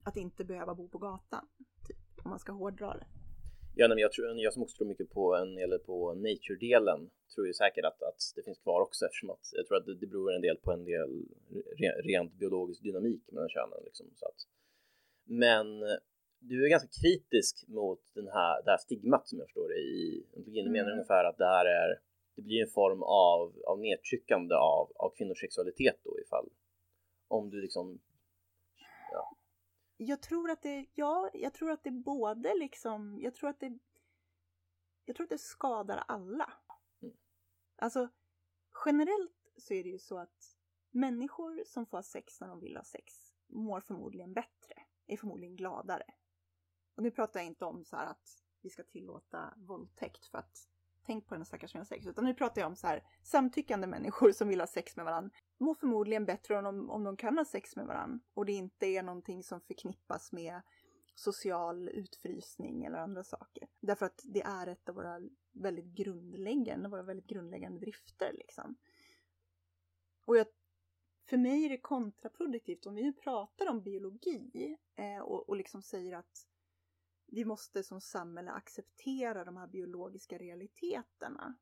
att 0.02 0.16
inte 0.16 0.44
behöva 0.44 0.74
bo 0.74 0.88
på 0.88 0.98
gatan, 0.98 1.48
typ, 1.86 2.24
om 2.24 2.30
man 2.30 2.38
ska 2.38 2.52
hårdra 2.52 2.96
det. 2.96 3.06
Ja, 3.76 3.88
men 3.88 3.98
jag, 3.98 4.12
tror, 4.12 4.38
jag 4.38 4.52
som 4.52 4.62
också 4.62 4.76
tror 4.76 4.88
mycket 4.88 5.10
på, 5.10 5.34
en, 5.34 5.58
eller 5.58 5.78
på 5.78 6.14
nature-delen 6.14 7.10
tror 7.34 7.46
ju 7.46 7.54
säkert 7.54 7.84
att, 7.84 8.02
att 8.02 8.20
det 8.36 8.42
finns 8.42 8.58
kvar 8.58 8.80
också 8.80 9.04
eftersom 9.04 9.30
att 9.30 9.44
jag 9.52 9.66
tror 9.66 9.76
att 9.76 9.86
det, 9.86 9.94
det 9.94 10.06
beror 10.06 10.32
en 10.32 10.42
del 10.42 10.56
på 10.56 10.72
en 10.72 10.84
del 10.84 11.10
re, 11.80 11.88
rent 12.02 12.32
biologisk 12.32 12.82
dynamik 12.82 13.22
mellan 13.32 13.48
könen. 13.48 13.78
Liksom, 13.84 14.06
så 14.14 14.26
att. 14.26 14.40
Men 15.24 15.66
du 16.38 16.64
är 16.64 16.68
ganska 16.68 16.88
kritisk 17.02 17.68
mot 17.68 18.00
den 18.14 18.28
här, 18.28 18.62
det 18.64 18.70
här 18.70 18.78
stigmat 18.78 19.28
som 19.28 19.38
jag 19.38 19.48
förstår 19.48 19.68
det 19.68 19.80
i 19.80 20.26
antologin. 20.36 20.64
Du 20.64 20.70
menar 20.70 20.90
mm. 20.90 20.98
ungefär 20.98 21.24
att 21.24 21.38
det 21.38 21.46
här 21.46 21.66
är, 21.66 21.88
det 22.36 22.42
blir 22.42 22.62
en 22.62 22.70
form 22.80 23.02
av, 23.02 23.62
av 23.66 23.78
nedtryckande 23.80 24.54
av, 24.54 24.92
av 24.96 25.10
kvinnors 25.16 25.40
sexualitet 25.40 25.98
då 26.04 26.20
ifall 26.20 26.48
om 27.28 27.50
du 27.50 27.60
liksom. 27.60 28.00
Jag 30.06 30.22
tror 30.22 30.50
att 30.50 30.62
det, 30.62 30.86
ja, 30.94 31.30
jag 31.34 31.54
tror 31.54 31.70
att 31.70 31.84
det 31.84 31.90
både 31.90 32.54
liksom, 32.54 33.18
jag 33.20 33.34
tror 33.34 33.50
att 33.50 33.60
det 33.60 33.78
jag 35.04 35.16
tror 35.16 35.24
att 35.24 35.30
det 35.30 35.38
skadar 35.38 36.04
alla. 36.08 36.52
Mm. 37.02 37.16
Alltså 37.76 38.08
generellt 38.84 39.50
så 39.56 39.74
är 39.74 39.82
det 39.82 39.88
ju 39.88 39.98
så 39.98 40.18
att 40.18 40.56
människor 40.90 41.64
som 41.66 41.86
får 41.86 42.02
sex 42.02 42.40
när 42.40 42.48
de 42.48 42.60
vill 42.60 42.76
ha 42.76 42.84
sex 42.84 43.34
mår 43.46 43.80
förmodligen 43.80 44.32
bättre, 44.32 44.74
är 45.06 45.16
förmodligen 45.16 45.56
gladare. 45.56 46.14
Och 46.94 47.02
nu 47.02 47.10
pratar 47.10 47.40
jag 47.40 47.46
inte 47.46 47.64
om 47.64 47.84
så 47.84 47.96
här 47.96 48.06
att 48.06 48.44
vi 48.60 48.70
ska 48.70 48.82
tillåta 48.82 49.54
våldtäkt 49.56 50.26
för 50.26 50.38
att 50.38 50.68
tänk 51.06 51.26
på 51.26 51.34
den 51.34 51.44
stackars 51.44 51.70
som 51.70 51.78
har 51.78 51.84
sex. 51.84 52.06
Utan 52.06 52.24
nu 52.24 52.34
pratar 52.34 52.60
jag 52.60 52.68
om 52.68 52.76
så 52.76 52.86
här 52.86 53.04
samtyckande 53.22 53.86
människor 53.86 54.32
som 54.32 54.48
vill 54.48 54.60
ha 54.60 54.66
sex 54.66 54.96
med 54.96 55.04
varandra. 55.04 55.30
Mår 55.58 55.74
förmodligen 55.74 56.24
bättre 56.24 56.58
om 56.58 56.64
de, 56.64 56.90
om 56.90 57.04
de 57.04 57.16
kan 57.16 57.38
ha 57.38 57.44
sex 57.44 57.76
med 57.76 57.86
varandra. 57.86 58.20
Och 58.34 58.46
det 58.46 58.52
inte 58.52 58.86
är 58.86 59.02
någonting 59.02 59.42
som 59.42 59.60
förknippas 59.60 60.32
med 60.32 60.62
social 61.14 61.88
utfrysning 61.88 62.84
eller 62.84 62.98
andra 62.98 63.24
saker. 63.24 63.68
Därför 63.80 64.06
att 64.06 64.20
det 64.24 64.42
är 64.42 64.66
ett 64.66 64.88
av 64.88 64.94
våra 64.94 65.20
väldigt 65.52 65.86
grundläggande, 65.86 66.88
våra 66.88 67.02
väldigt 67.02 67.26
grundläggande 67.26 67.78
drifter 67.78 68.32
liksom. 68.32 68.76
Och 70.26 70.36
jag, 70.36 70.46
för 71.28 71.36
mig 71.36 71.64
är 71.64 71.68
det 71.68 71.80
kontraproduktivt 71.80 72.86
om 72.86 72.94
vi 72.94 73.02
nu 73.02 73.12
pratar 73.12 73.70
om 73.70 73.82
biologi 73.82 74.76
eh, 74.94 75.18
och, 75.18 75.48
och 75.48 75.56
liksom 75.56 75.82
säger 75.82 76.16
att 76.16 76.46
vi 77.34 77.44
måste 77.44 77.82
som 77.82 78.00
samhälle 78.00 78.50
acceptera 78.50 79.44
de 79.44 79.56
här 79.56 79.66
biologiska 79.66 80.38
realiteterna 80.38 81.54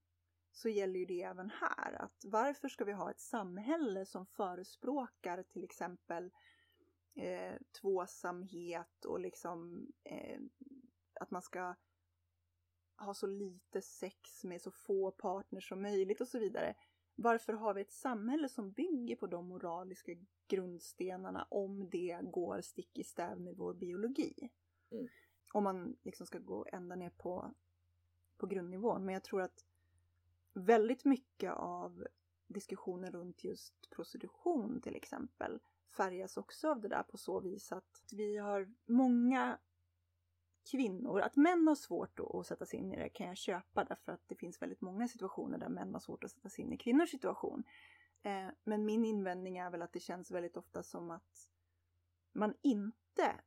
så 0.52 0.68
gäller 0.68 1.00
ju 1.00 1.06
det 1.06 1.22
även 1.22 1.50
här. 1.50 2.02
Att 2.02 2.24
varför 2.24 2.68
ska 2.68 2.84
vi 2.84 2.92
ha 2.92 3.10
ett 3.10 3.20
samhälle 3.20 4.06
som 4.06 4.26
förespråkar 4.26 5.42
till 5.42 5.64
exempel 5.64 6.30
eh, 7.14 7.54
tvåsamhet 7.80 9.04
och 9.04 9.20
liksom 9.20 9.86
eh, 10.04 10.40
att 11.20 11.30
man 11.30 11.42
ska 11.42 11.74
ha 12.98 13.14
så 13.14 13.26
lite 13.26 13.82
sex 13.82 14.44
med 14.44 14.62
så 14.62 14.70
få 14.70 15.10
partners 15.10 15.68
som 15.68 15.82
möjligt 15.82 16.20
och 16.20 16.28
så 16.28 16.38
vidare. 16.38 16.74
Varför 17.14 17.52
har 17.52 17.74
vi 17.74 17.80
ett 17.80 17.92
samhälle 17.92 18.48
som 18.48 18.72
bygger 18.72 19.16
på 19.16 19.26
de 19.26 19.48
moraliska 19.48 20.12
grundstenarna 20.48 21.46
om 21.50 21.88
det 21.90 22.20
går 22.22 22.60
stick 22.60 22.98
i 22.98 23.04
stäv 23.04 23.40
med 23.40 23.56
vår 23.56 23.74
biologi? 23.74 24.50
Mm 24.90 25.08
om 25.52 25.64
man 25.64 25.96
liksom 26.02 26.26
ska 26.26 26.38
gå 26.38 26.66
ända 26.72 26.96
ner 26.96 27.10
på, 27.10 27.54
på 28.36 28.46
grundnivån. 28.46 29.04
Men 29.04 29.12
jag 29.12 29.24
tror 29.24 29.42
att 29.42 29.64
väldigt 30.52 31.04
mycket 31.04 31.52
av 31.52 32.06
diskussionen 32.46 33.12
runt 33.12 33.44
just 33.44 33.90
prostitution 33.90 34.80
till 34.80 34.96
exempel 34.96 35.60
färgas 35.96 36.36
också 36.36 36.70
av 36.70 36.80
det 36.80 36.88
där 36.88 37.02
på 37.02 37.16
så 37.16 37.40
vis 37.40 37.72
att 37.72 38.04
vi 38.12 38.36
har 38.36 38.74
många 38.86 39.58
kvinnor, 40.70 41.20
att 41.20 41.36
män 41.36 41.68
har 41.68 41.74
svårt 41.74 42.20
att 42.20 42.46
sätta 42.46 42.66
sig 42.66 42.78
in 42.78 42.92
i 42.92 42.96
det 42.96 43.08
kan 43.08 43.26
jag 43.26 43.36
köpa 43.36 43.84
därför 43.84 44.12
att 44.12 44.28
det 44.28 44.34
finns 44.34 44.62
väldigt 44.62 44.80
många 44.80 45.08
situationer 45.08 45.58
där 45.58 45.68
män 45.68 45.92
har 45.92 46.00
svårt 46.00 46.24
att 46.24 46.30
sätta 46.30 46.48
sig 46.48 46.64
in 46.64 46.72
i 46.72 46.78
kvinnors 46.78 47.10
situation. 47.10 47.64
Eh, 48.22 48.48
men 48.64 48.84
min 48.84 49.04
invändning 49.04 49.56
är 49.56 49.70
väl 49.70 49.82
att 49.82 49.92
det 49.92 50.00
känns 50.00 50.30
väldigt 50.30 50.56
ofta 50.56 50.82
som 50.82 51.10
att 51.10 51.50
man 52.32 52.54
inte 52.62 53.40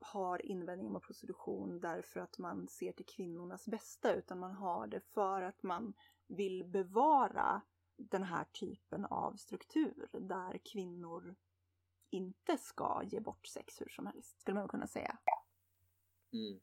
har 0.00 0.46
invändningar 0.46 0.92
mot 0.92 1.02
prostitution 1.02 1.80
därför 1.80 2.20
att 2.20 2.38
man 2.38 2.68
ser 2.68 2.92
till 2.92 3.06
kvinnornas 3.06 3.66
bästa 3.66 4.14
utan 4.14 4.38
man 4.38 4.52
har 4.52 4.86
det 4.86 5.00
för 5.00 5.42
att 5.42 5.62
man 5.62 5.94
vill 6.26 6.64
bevara 6.64 7.62
den 7.96 8.22
här 8.22 8.44
typen 8.44 9.04
av 9.04 9.36
struktur 9.36 10.08
där 10.12 10.58
kvinnor 10.58 11.36
inte 12.10 12.58
ska 12.58 13.02
ge 13.04 13.20
bort 13.20 13.46
sex 13.46 13.80
hur 13.80 13.88
som 13.88 14.06
helst, 14.06 14.40
skulle 14.40 14.58
man 14.58 14.68
kunna 14.68 14.86
säga. 14.86 15.18
Mm. 16.32 16.60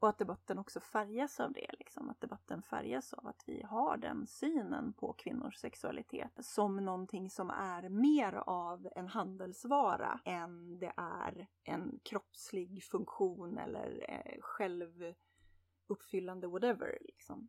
Och 0.00 0.08
att 0.08 0.18
debatten 0.18 0.58
också 0.58 0.80
färgas 0.80 1.40
av 1.40 1.52
det, 1.52 1.70
liksom. 1.78 2.10
att 2.10 2.20
debatten 2.20 2.62
färgas 2.62 3.14
av 3.14 3.26
att 3.26 3.42
vi 3.46 3.62
har 3.62 3.96
den 3.96 4.26
synen 4.26 4.92
på 4.92 5.12
kvinnors 5.12 5.56
sexualitet 5.56 6.32
som 6.40 6.76
någonting 6.76 7.30
som 7.30 7.50
är 7.50 7.88
mer 7.88 8.32
av 8.46 8.88
en 8.96 9.08
handelsvara 9.08 10.20
än 10.24 10.78
det 10.78 10.92
är 10.96 11.46
en 11.62 12.00
kroppslig 12.02 12.84
funktion 12.84 13.58
eller 13.58 14.06
eh, 14.08 14.40
självuppfyllande 14.40 16.46
whatever. 16.46 16.98
Liksom. 17.00 17.48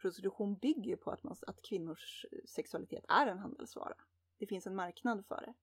Prostitution 0.00 0.54
bygger 0.54 0.96
på 0.96 1.10
att, 1.10 1.22
man, 1.22 1.36
att 1.46 1.62
kvinnors 1.62 2.26
sexualitet 2.44 3.04
är 3.08 3.26
en 3.26 3.38
handelsvara. 3.38 3.96
Det 4.38 4.46
finns 4.46 4.66
en 4.66 4.76
marknad 4.76 5.26
för 5.26 5.40
det. 5.40 5.54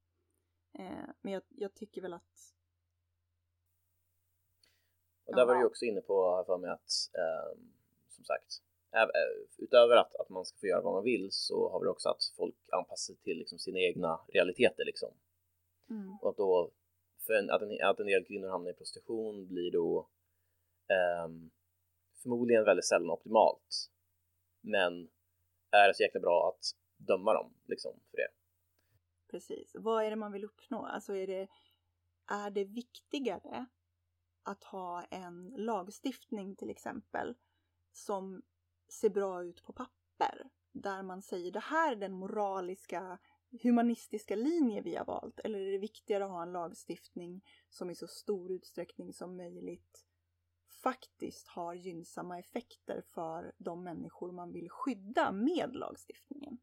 Eh, 0.84 1.10
men 1.22 1.34
jag, 1.34 1.44
jag 1.50 1.76
tycker 1.76 2.02
väl 2.02 2.14
att 2.14 2.57
och 5.28 5.36
där 5.36 5.46
var 5.46 5.56
du 5.56 5.66
också 5.66 5.86
inne 5.86 6.02
på 6.02 6.44
för 6.48 6.58
mig 6.58 6.70
att 6.70 6.92
eh, 7.14 7.60
som 8.10 8.26
sagt 8.26 8.62
utöver 9.58 9.96
att, 9.96 10.16
att 10.16 10.30
man 10.30 10.46
ska 10.46 10.60
få 10.60 10.68
göra 10.68 10.82
vad 10.82 10.94
man 10.94 11.04
vill 11.04 11.32
så 11.32 11.70
har 11.70 11.80
vi 11.80 11.88
också 11.88 12.10
att 12.10 12.24
folk 12.36 12.56
anpassar 12.72 13.14
sig 13.14 13.24
till 13.24 13.38
liksom, 13.38 13.60
sina 13.60 13.80
egna 13.80 14.20
realiteter 14.28 14.86
liksom. 14.86 15.10
Mm. 15.90 16.18
Och 16.22 16.30
att 16.30 16.38
då 16.38 16.72
för 17.20 17.34
en, 17.34 17.50
att, 17.50 17.62
en, 17.62 17.78
att 17.82 18.00
en 18.00 18.08
del 18.08 18.26
kvinnor 18.26 18.50
hamnar 18.50 18.72
i 18.72 18.74
prostitution 18.74 19.48
blir 19.48 19.72
då 19.72 20.10
eh, 20.88 21.30
förmodligen 22.24 22.66
väldigt 22.66 22.86
sällan 22.86 23.10
optimalt. 23.10 23.90
Men 24.62 25.10
är 25.72 25.88
det 25.88 25.94
så 25.94 26.04
jäkla 26.04 26.20
bra 26.20 26.50
att 26.50 26.66
döma 26.98 27.34
dem 27.34 27.54
liksom 27.66 28.00
för 28.12 28.18
det. 28.18 28.28
Precis. 29.32 29.72
Vad 29.74 30.06
är 30.06 30.10
det 30.10 30.16
man 30.16 30.32
vill 30.32 30.46
uppnå? 30.46 30.86
Alltså 30.86 31.16
är 31.16 31.28
det, 31.28 31.48
är 32.28 32.50
det 32.50 32.64
viktigare 32.64 33.66
att 34.48 34.64
ha 34.64 35.04
en 35.04 35.54
lagstiftning 35.56 36.56
till 36.56 36.70
exempel 36.70 37.36
som 37.92 38.42
ser 38.88 39.10
bra 39.10 39.44
ut 39.44 39.64
på 39.64 39.74
papper. 39.74 40.50
Där 40.72 41.04
man 41.04 41.22
säger 41.22 41.52
det 41.52 41.60
här 41.60 41.92
är 41.92 41.96
den 41.96 42.14
moraliska 42.14 43.18
humanistiska 43.62 44.36
linje 44.36 44.82
vi 44.82 44.96
har 44.96 45.06
valt. 45.06 45.40
Eller 45.40 45.60
är 45.60 45.72
det 45.72 45.78
viktigare 45.78 46.26
att 46.26 46.32
ha 46.32 46.44
en 46.44 46.52
lagstiftning 46.52 47.42
som 47.70 47.90
i 47.90 47.96
så 47.96 48.08
stor 48.08 48.52
utsträckning 48.52 49.14
som 49.14 49.38
möjligt 49.38 50.06
faktiskt 50.68 51.48
har 51.48 51.74
gynnsamma 51.74 52.40
effekter 52.40 53.02
för 53.14 53.54
de 53.58 53.84
människor 53.84 54.32
man 54.32 54.52
vill 54.52 54.70
skydda 54.70 55.32
med 55.32 55.76
lagstiftningen. 55.76 56.58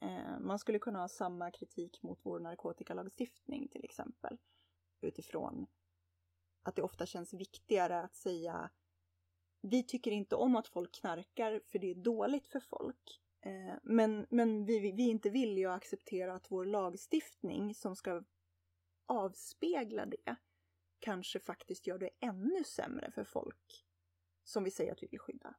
Eh, 0.00 0.40
man 0.40 0.58
skulle 0.58 0.78
kunna 0.78 0.98
ha 0.98 1.08
samma 1.08 1.50
kritik 1.50 2.02
mot 2.02 2.20
vår 2.22 2.40
narkotikalagstiftning 2.40 3.68
till 3.68 3.84
exempel 3.84 4.38
utifrån 5.00 5.66
att 6.68 6.76
det 6.76 6.82
ofta 6.82 7.06
känns 7.06 7.34
viktigare 7.34 8.00
att 8.00 8.14
säga 8.14 8.70
vi 9.60 9.82
tycker 9.82 10.10
inte 10.10 10.36
om 10.36 10.56
att 10.56 10.68
folk 10.68 10.94
knarkar 10.94 11.60
för 11.66 11.78
det 11.78 11.90
är 11.90 11.94
dåligt 11.94 12.46
för 12.46 12.60
folk. 12.60 13.20
Eh, 13.40 13.74
men, 13.82 14.26
men 14.30 14.64
vi, 14.64 14.78
vi 14.78 15.06
är 15.06 15.10
inte 15.10 15.30
villiga 15.30 15.70
att 15.70 15.76
acceptera 15.76 16.34
att 16.34 16.50
vår 16.50 16.64
lagstiftning 16.64 17.74
som 17.74 17.96
ska 17.96 18.24
avspegla 19.06 20.06
det 20.06 20.36
kanske 20.98 21.40
faktiskt 21.40 21.86
gör 21.86 21.98
det 21.98 22.10
ännu 22.20 22.64
sämre 22.64 23.10
för 23.10 23.24
folk 23.24 23.86
som 24.44 24.64
vi 24.64 24.70
säger 24.70 24.92
att 24.92 25.02
vi 25.02 25.06
vill 25.06 25.20
skydda. 25.20 25.54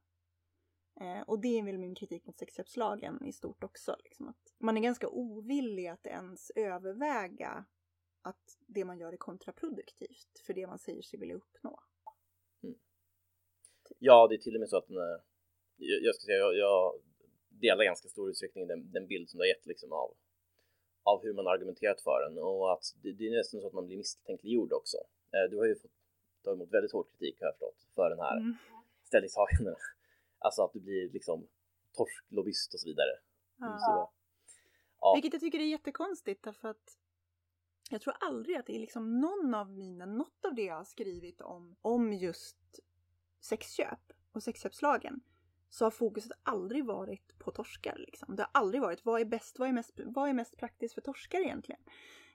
Eh, 1.00 1.20
och 1.20 1.40
det 1.40 1.58
är 1.58 1.62
väl 1.62 1.78
min 1.78 1.94
kritik 1.94 2.26
mot 2.26 2.38
sexköpslagen 2.38 3.24
i 3.24 3.32
stort 3.32 3.64
också. 3.64 3.96
Liksom 4.04 4.28
att 4.28 4.54
man 4.58 4.76
är 4.76 4.80
ganska 4.80 5.08
ovillig 5.08 5.86
att 5.86 6.06
ens 6.06 6.50
överväga 6.50 7.64
att 8.22 8.58
det 8.66 8.84
man 8.84 8.98
gör 8.98 9.12
är 9.12 9.16
kontraproduktivt 9.16 10.38
för 10.46 10.54
det 10.54 10.66
man 10.66 10.78
säger 10.78 11.02
sig 11.02 11.18
vilja 11.18 11.34
uppnå. 11.34 11.80
Mm. 12.62 12.78
Ja, 13.98 14.26
det 14.28 14.34
är 14.34 14.38
till 14.38 14.54
och 14.54 14.60
med 14.60 14.68
så 14.68 14.76
att 14.76 14.88
när, 14.88 15.20
jag 15.76 16.14
ska 16.14 16.24
säga, 16.24 16.38
jag, 16.38 16.56
jag 16.56 16.94
delar 17.48 17.84
ganska 17.84 18.08
stor 18.08 18.30
utsträckning 18.30 18.66
den, 18.66 18.92
den 18.92 19.06
bild 19.06 19.30
som 19.30 19.38
du 19.38 19.42
har 19.42 19.48
gett 19.48 19.66
liksom 19.66 19.92
av, 19.92 20.16
av 21.02 21.22
hur 21.22 21.32
man 21.32 21.46
argumenterat 21.46 22.00
för 22.00 22.28
den 22.28 22.38
och 22.38 22.72
att 22.72 22.84
det, 23.02 23.12
det 23.12 23.26
är 23.26 23.36
nästan 23.36 23.60
så 23.60 23.66
att 23.66 23.72
man 23.72 23.86
blir 23.86 23.96
misstänkliggjord 23.96 24.72
också. 24.72 24.96
Eh, 25.32 25.50
du 25.50 25.56
har 25.56 25.66
ju 25.66 25.74
fått 25.74 25.90
ta 26.42 26.52
emot 26.52 26.72
väldigt 26.72 26.92
hård 26.92 27.10
kritik 27.10 27.40
har 27.40 27.46
jag 27.46 27.54
förstått 27.54 27.94
för 27.94 28.10
den 28.10 28.18
här 28.18 28.36
mm. 28.36 28.56
ställningstagandena. 29.02 29.76
Alltså 30.42 30.62
att 30.62 30.72
du 30.72 30.80
blir 30.80 31.10
liksom 31.10 31.48
torsklobbyist 31.92 32.74
och 32.74 32.80
så 32.80 32.88
vidare. 32.88 33.10
Ja. 33.58 34.12
Ja. 35.00 35.14
Vilket 35.14 35.32
jag 35.32 35.40
tycker 35.40 35.58
är 35.58 35.64
jättekonstigt 35.64 36.44
därför 36.44 36.68
att 36.68 36.98
jag 37.92 38.00
tror 38.00 38.14
aldrig 38.20 38.56
att 38.56 38.66
det 38.66 38.74
är 38.74 38.78
liksom 38.78 39.20
någon 39.20 39.54
av 39.54 39.70
mina, 39.70 40.06
något 40.06 40.44
av 40.44 40.54
det 40.54 40.62
jag 40.62 40.74
har 40.74 40.84
skrivit 40.84 41.40
om, 41.40 41.76
om 41.82 42.12
just 42.12 42.80
sexköp 43.40 44.12
och 44.32 44.42
sexköpslagen 44.42 45.20
så 45.68 45.84
har 45.84 45.90
fokuset 45.90 46.32
aldrig 46.42 46.84
varit 46.84 47.38
på 47.38 47.50
torskar. 47.50 47.96
Liksom. 47.98 48.36
Det 48.36 48.42
har 48.42 48.50
aldrig 48.52 48.82
varit 48.82 49.04
vad 49.04 49.20
är 49.20 49.24
bäst, 49.24 49.58
vad 49.58 49.68
är 49.68 49.72
mest, 49.72 50.00
vad 50.04 50.28
är 50.28 50.32
mest 50.32 50.56
praktiskt 50.56 50.94
för 50.94 51.00
torskar 51.00 51.40
egentligen? 51.40 51.80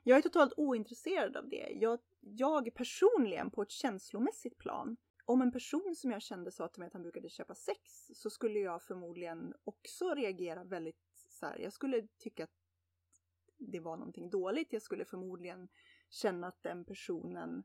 Jag 0.02 0.18
är 0.18 0.22
totalt 0.22 0.52
ointresserad 0.56 1.36
av 1.36 1.48
det. 1.48 1.68
Jag, 1.80 1.98
jag 2.20 2.74
personligen 2.74 3.50
på 3.50 3.62
ett 3.62 3.70
känslomässigt 3.70 4.58
plan 4.58 4.96
om 5.24 5.42
en 5.42 5.52
person 5.52 5.94
som 5.96 6.10
jag 6.10 6.22
kände 6.22 6.50
sa 6.50 6.68
till 6.68 6.80
mig 6.80 6.86
att 6.86 6.92
han 6.92 7.02
brukade 7.02 7.28
köpa 7.28 7.54
sex 7.54 8.10
så 8.14 8.30
skulle 8.30 8.58
jag 8.58 8.82
förmodligen 8.82 9.54
också 9.64 10.14
reagera 10.14 10.64
väldigt 10.64 10.96
så 11.28 11.46
här, 11.46 11.58
jag 11.58 11.72
skulle 11.72 12.06
tycka 12.18 12.44
att 12.44 12.65
det 13.58 13.80
var 13.80 13.96
någonting 13.96 14.30
dåligt. 14.30 14.72
Jag 14.72 14.82
skulle 14.82 15.04
förmodligen 15.04 15.68
känna 16.08 16.46
att 16.46 16.62
den 16.62 16.84
personen 16.84 17.64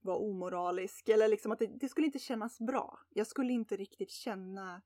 var 0.00 0.16
omoralisk 0.16 1.08
eller 1.08 1.28
liksom 1.28 1.52
att 1.52 1.58
det, 1.58 1.66
det, 1.66 1.88
skulle 1.88 2.06
inte 2.06 2.18
kännas 2.18 2.58
bra. 2.58 2.98
Jag 3.10 3.26
skulle 3.26 3.52
inte 3.52 3.76
riktigt 3.76 4.10
känna 4.10 4.82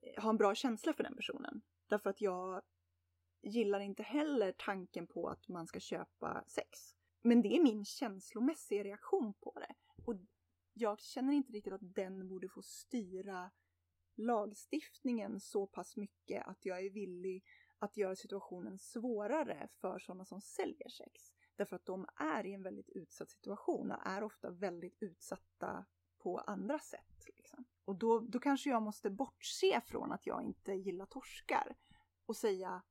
eh, 0.00 0.22
ha 0.22 0.30
en 0.30 0.36
bra 0.36 0.54
känsla 0.54 0.92
för 0.92 1.02
den 1.02 1.16
personen. 1.16 1.62
Därför 1.88 2.10
att 2.10 2.20
jag 2.20 2.62
gillar 3.42 3.80
inte 3.80 4.02
heller 4.02 4.52
tanken 4.52 5.06
på 5.06 5.28
att 5.28 5.48
man 5.48 5.66
ska 5.66 5.80
köpa 5.80 6.44
sex. 6.48 6.78
Men 7.22 7.42
det 7.42 7.56
är 7.56 7.62
min 7.62 7.84
känslomässiga 7.84 8.84
reaktion 8.84 9.34
på 9.34 9.52
det. 9.54 9.74
Och 10.04 10.14
jag 10.72 11.00
känner 11.00 11.32
inte 11.32 11.52
riktigt 11.52 11.72
att 11.72 11.94
den 11.94 12.28
borde 12.28 12.48
få 12.48 12.62
styra 12.62 13.50
lagstiftningen 14.16 15.40
så 15.40 15.66
pass 15.66 15.96
mycket 15.96 16.46
att 16.46 16.64
jag 16.64 16.84
är 16.84 16.90
villig 16.90 17.44
att 17.82 17.96
göra 17.96 18.16
situationen 18.16 18.78
svårare 18.78 19.68
för 19.80 19.98
sådana 19.98 20.24
som 20.24 20.40
säljer 20.40 20.88
sex. 20.88 21.32
Därför 21.56 21.76
att 21.76 21.86
de 21.86 22.06
är 22.16 22.46
i 22.46 22.54
en 22.54 22.62
väldigt 22.62 22.88
utsatt 22.88 23.30
situation 23.30 23.90
och 23.90 24.06
är 24.06 24.22
ofta 24.22 24.50
väldigt 24.50 24.96
utsatta 25.00 25.84
på 26.18 26.38
andra 26.38 26.78
sätt. 26.78 27.24
Liksom. 27.26 27.64
Och 27.84 27.96
då, 27.96 28.20
då 28.20 28.38
kanske 28.38 28.70
jag 28.70 28.82
måste 28.82 29.10
bortse 29.10 29.80
från 29.86 30.12
att 30.12 30.26
jag 30.26 30.42
inte 30.42 30.72
gillar 30.72 31.06
torskar 31.06 31.76
och 32.26 32.36
säga 32.36 32.82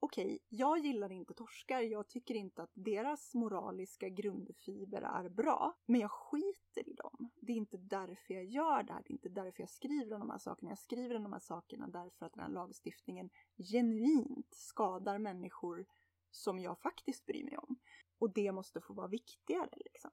okej, 0.00 0.24
okay, 0.24 0.38
jag 0.48 0.78
gillar 0.78 1.12
inte 1.12 1.34
torskar. 1.34 1.80
Jag 1.80 2.08
tycker 2.08 2.34
inte 2.34 2.62
att 2.62 2.70
deras 2.74 3.34
moraliska 3.34 4.08
grundfiber 4.08 5.02
är 5.02 5.28
bra, 5.28 5.78
men 5.86 6.00
jag 6.00 6.10
skiter 6.10 6.88
i 6.88 6.94
dem. 6.94 7.30
Det 7.40 7.52
är 7.52 7.56
inte 7.56 7.76
därför 7.76 8.34
jag 8.34 8.44
gör 8.44 8.82
det 8.82 8.92
här. 8.92 9.02
Det 9.02 9.10
är 9.10 9.12
inte 9.12 9.28
därför 9.28 9.62
jag 9.62 9.70
skriver 9.70 10.12
om 10.14 10.20
de 10.20 10.30
här 10.30 10.38
sakerna. 10.38 10.70
Jag 10.70 10.78
skriver 10.78 11.16
om 11.16 11.22
de 11.22 11.32
här 11.32 11.40
sakerna 11.40 11.88
därför 11.88 12.26
att 12.26 12.32
den 12.32 12.42
här 12.42 12.50
lagstiftningen 12.50 13.30
genuint 13.56 14.54
skadar 14.54 15.18
människor 15.18 15.86
som 16.30 16.58
jag 16.58 16.78
faktiskt 16.78 17.26
bryr 17.26 17.44
mig 17.44 17.58
om. 17.58 17.78
Och 18.18 18.32
det 18.32 18.52
måste 18.52 18.80
få 18.80 18.94
vara 18.94 19.08
viktigare 19.08 19.70
liksom. 19.84 20.10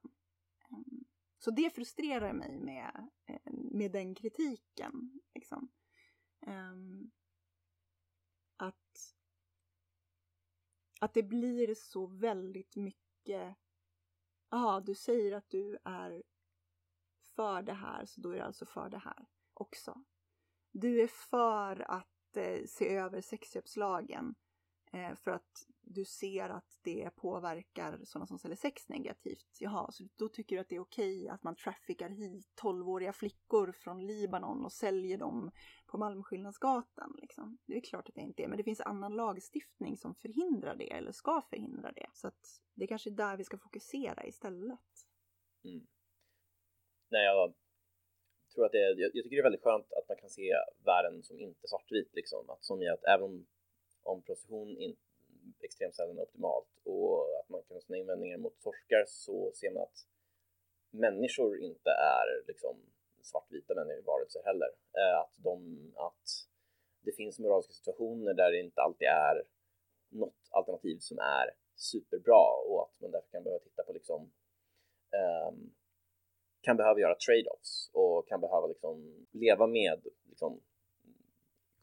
Ehm, 0.70 1.04
så 1.38 1.50
det 1.50 1.70
frustrerar 1.74 2.32
mig 2.32 2.58
med, 2.58 3.08
eh, 3.26 3.52
med 3.52 3.92
den 3.92 4.14
kritiken. 4.14 5.20
Liksom. 5.34 5.68
Ehm, 6.46 7.10
att 8.56 9.14
att 10.98 11.14
det 11.14 11.22
blir 11.22 11.74
så 11.74 12.06
väldigt 12.06 12.76
mycket, 12.76 13.56
ja 14.50 14.82
du 14.86 14.94
säger 14.94 15.32
att 15.32 15.50
du 15.50 15.78
är 15.84 16.22
för 17.36 17.62
det 17.62 17.72
här 17.72 18.06
så 18.06 18.20
då 18.20 18.30
är 18.30 18.34
du 18.34 18.40
alltså 18.40 18.66
för 18.66 18.88
det 18.88 18.98
här 18.98 19.26
också. 19.54 20.04
Du 20.72 21.02
är 21.02 21.08
för 21.08 21.90
att 21.90 22.36
eh, 22.36 22.64
se 22.66 22.88
över 22.94 23.20
sexköpslagen 23.20 24.26
eh, 24.26 24.34
Eh, 24.92 25.14
för 25.14 25.30
att 25.30 25.66
du 25.80 26.04
ser 26.04 26.48
att 26.48 26.80
det 26.82 27.10
påverkar 27.16 28.00
sådana 28.04 28.26
som 28.26 28.38
säljer 28.38 28.56
sex 28.56 28.88
negativt. 28.88 29.56
Jaha, 29.60 29.90
så 29.90 30.04
då 30.16 30.28
tycker 30.28 30.56
du 30.56 30.60
att 30.60 30.68
det 30.68 30.76
är 30.76 30.80
okej 30.80 31.28
att 31.28 31.42
man 31.42 31.56
traffickar 31.56 32.08
hit 32.08 32.46
12-åriga 32.62 33.12
flickor 33.12 33.72
från 33.72 34.06
Libanon 34.06 34.64
och 34.64 34.72
säljer 34.72 35.18
dem 35.18 35.50
på 35.86 35.98
Malmskillnadsgatan. 35.98 37.16
Liksom. 37.20 37.58
Det 37.66 37.76
är 37.76 37.80
klart 37.80 38.08
att 38.08 38.14
det 38.14 38.20
inte 38.20 38.42
är, 38.42 38.48
men 38.48 38.56
det 38.56 38.64
finns 38.64 38.80
annan 38.80 39.16
lagstiftning 39.16 39.96
som 39.96 40.14
förhindrar 40.14 40.76
det 40.76 40.92
eller 40.92 41.12
ska 41.12 41.42
förhindra 41.50 41.92
det. 41.92 42.06
Så 42.12 42.28
att 42.28 42.62
det 42.74 42.84
är 42.84 42.88
kanske 42.88 43.10
är 43.10 43.14
där 43.14 43.36
vi 43.36 43.44
ska 43.44 43.58
fokusera 43.58 44.26
istället. 44.26 44.88
Mm. 45.64 45.86
Nej, 47.10 47.24
jag 47.24 47.54
tror 48.54 48.66
att 48.66 48.72
det 48.72 48.78
är, 48.78 49.00
jag, 49.00 49.12
tycker 49.12 49.36
det 49.36 49.40
är 49.40 49.50
väldigt 49.50 49.62
skönt 49.62 49.92
att 49.92 50.08
man 50.08 50.16
kan 50.16 50.30
se 50.30 50.52
världen 50.84 51.22
som 51.22 51.40
inte 51.40 51.68
svartvit 51.68 52.10
liksom. 52.14 52.50
Att 52.50 52.64
som 52.64 52.82
i 52.82 52.88
att 52.88 53.04
även 53.04 53.24
om, 53.24 53.46
om 54.08 54.22
prostitution 54.22 54.96
extremt 55.60 55.94
sällan 55.94 56.18
optimalt 56.18 56.68
och 56.84 57.38
att 57.40 57.48
man 57.48 57.62
kan 57.62 57.76
ha 57.76 57.80
sina 57.80 57.98
invändningar 57.98 58.38
mot 58.38 58.60
torskar 58.60 59.04
så 59.06 59.52
ser 59.54 59.70
man 59.70 59.82
att 59.82 60.06
människor 60.90 61.60
inte 61.60 61.90
är 61.90 62.46
liksom 62.46 62.76
svartvita 63.22 63.74
varelser 64.06 64.42
heller. 64.44 64.68
Eh, 64.98 65.20
att, 65.20 65.34
de, 65.36 65.56
att 65.96 66.26
det 67.00 67.12
finns 67.12 67.38
moraliska 67.38 67.72
situationer 67.72 68.34
där 68.34 68.50
det 68.50 68.60
inte 68.60 68.80
alltid 68.80 69.08
är 69.08 69.44
något 70.08 70.48
alternativ 70.50 70.98
som 70.98 71.18
är 71.18 71.50
superbra 71.76 72.46
och 72.68 72.82
att 72.82 73.00
man 73.00 73.10
därför 73.10 73.30
kan 73.30 73.42
behöva 73.42 73.64
titta 73.64 73.82
på 73.82 73.92
liksom 73.92 74.32
um, 75.50 75.74
kan 76.60 76.76
behöva 76.76 77.00
göra 77.00 77.14
trade-offs 77.14 77.90
och 77.92 78.28
kan 78.28 78.40
behöva 78.40 78.66
liksom 78.66 79.26
leva 79.30 79.66
med 79.66 80.06
liksom, 80.24 80.60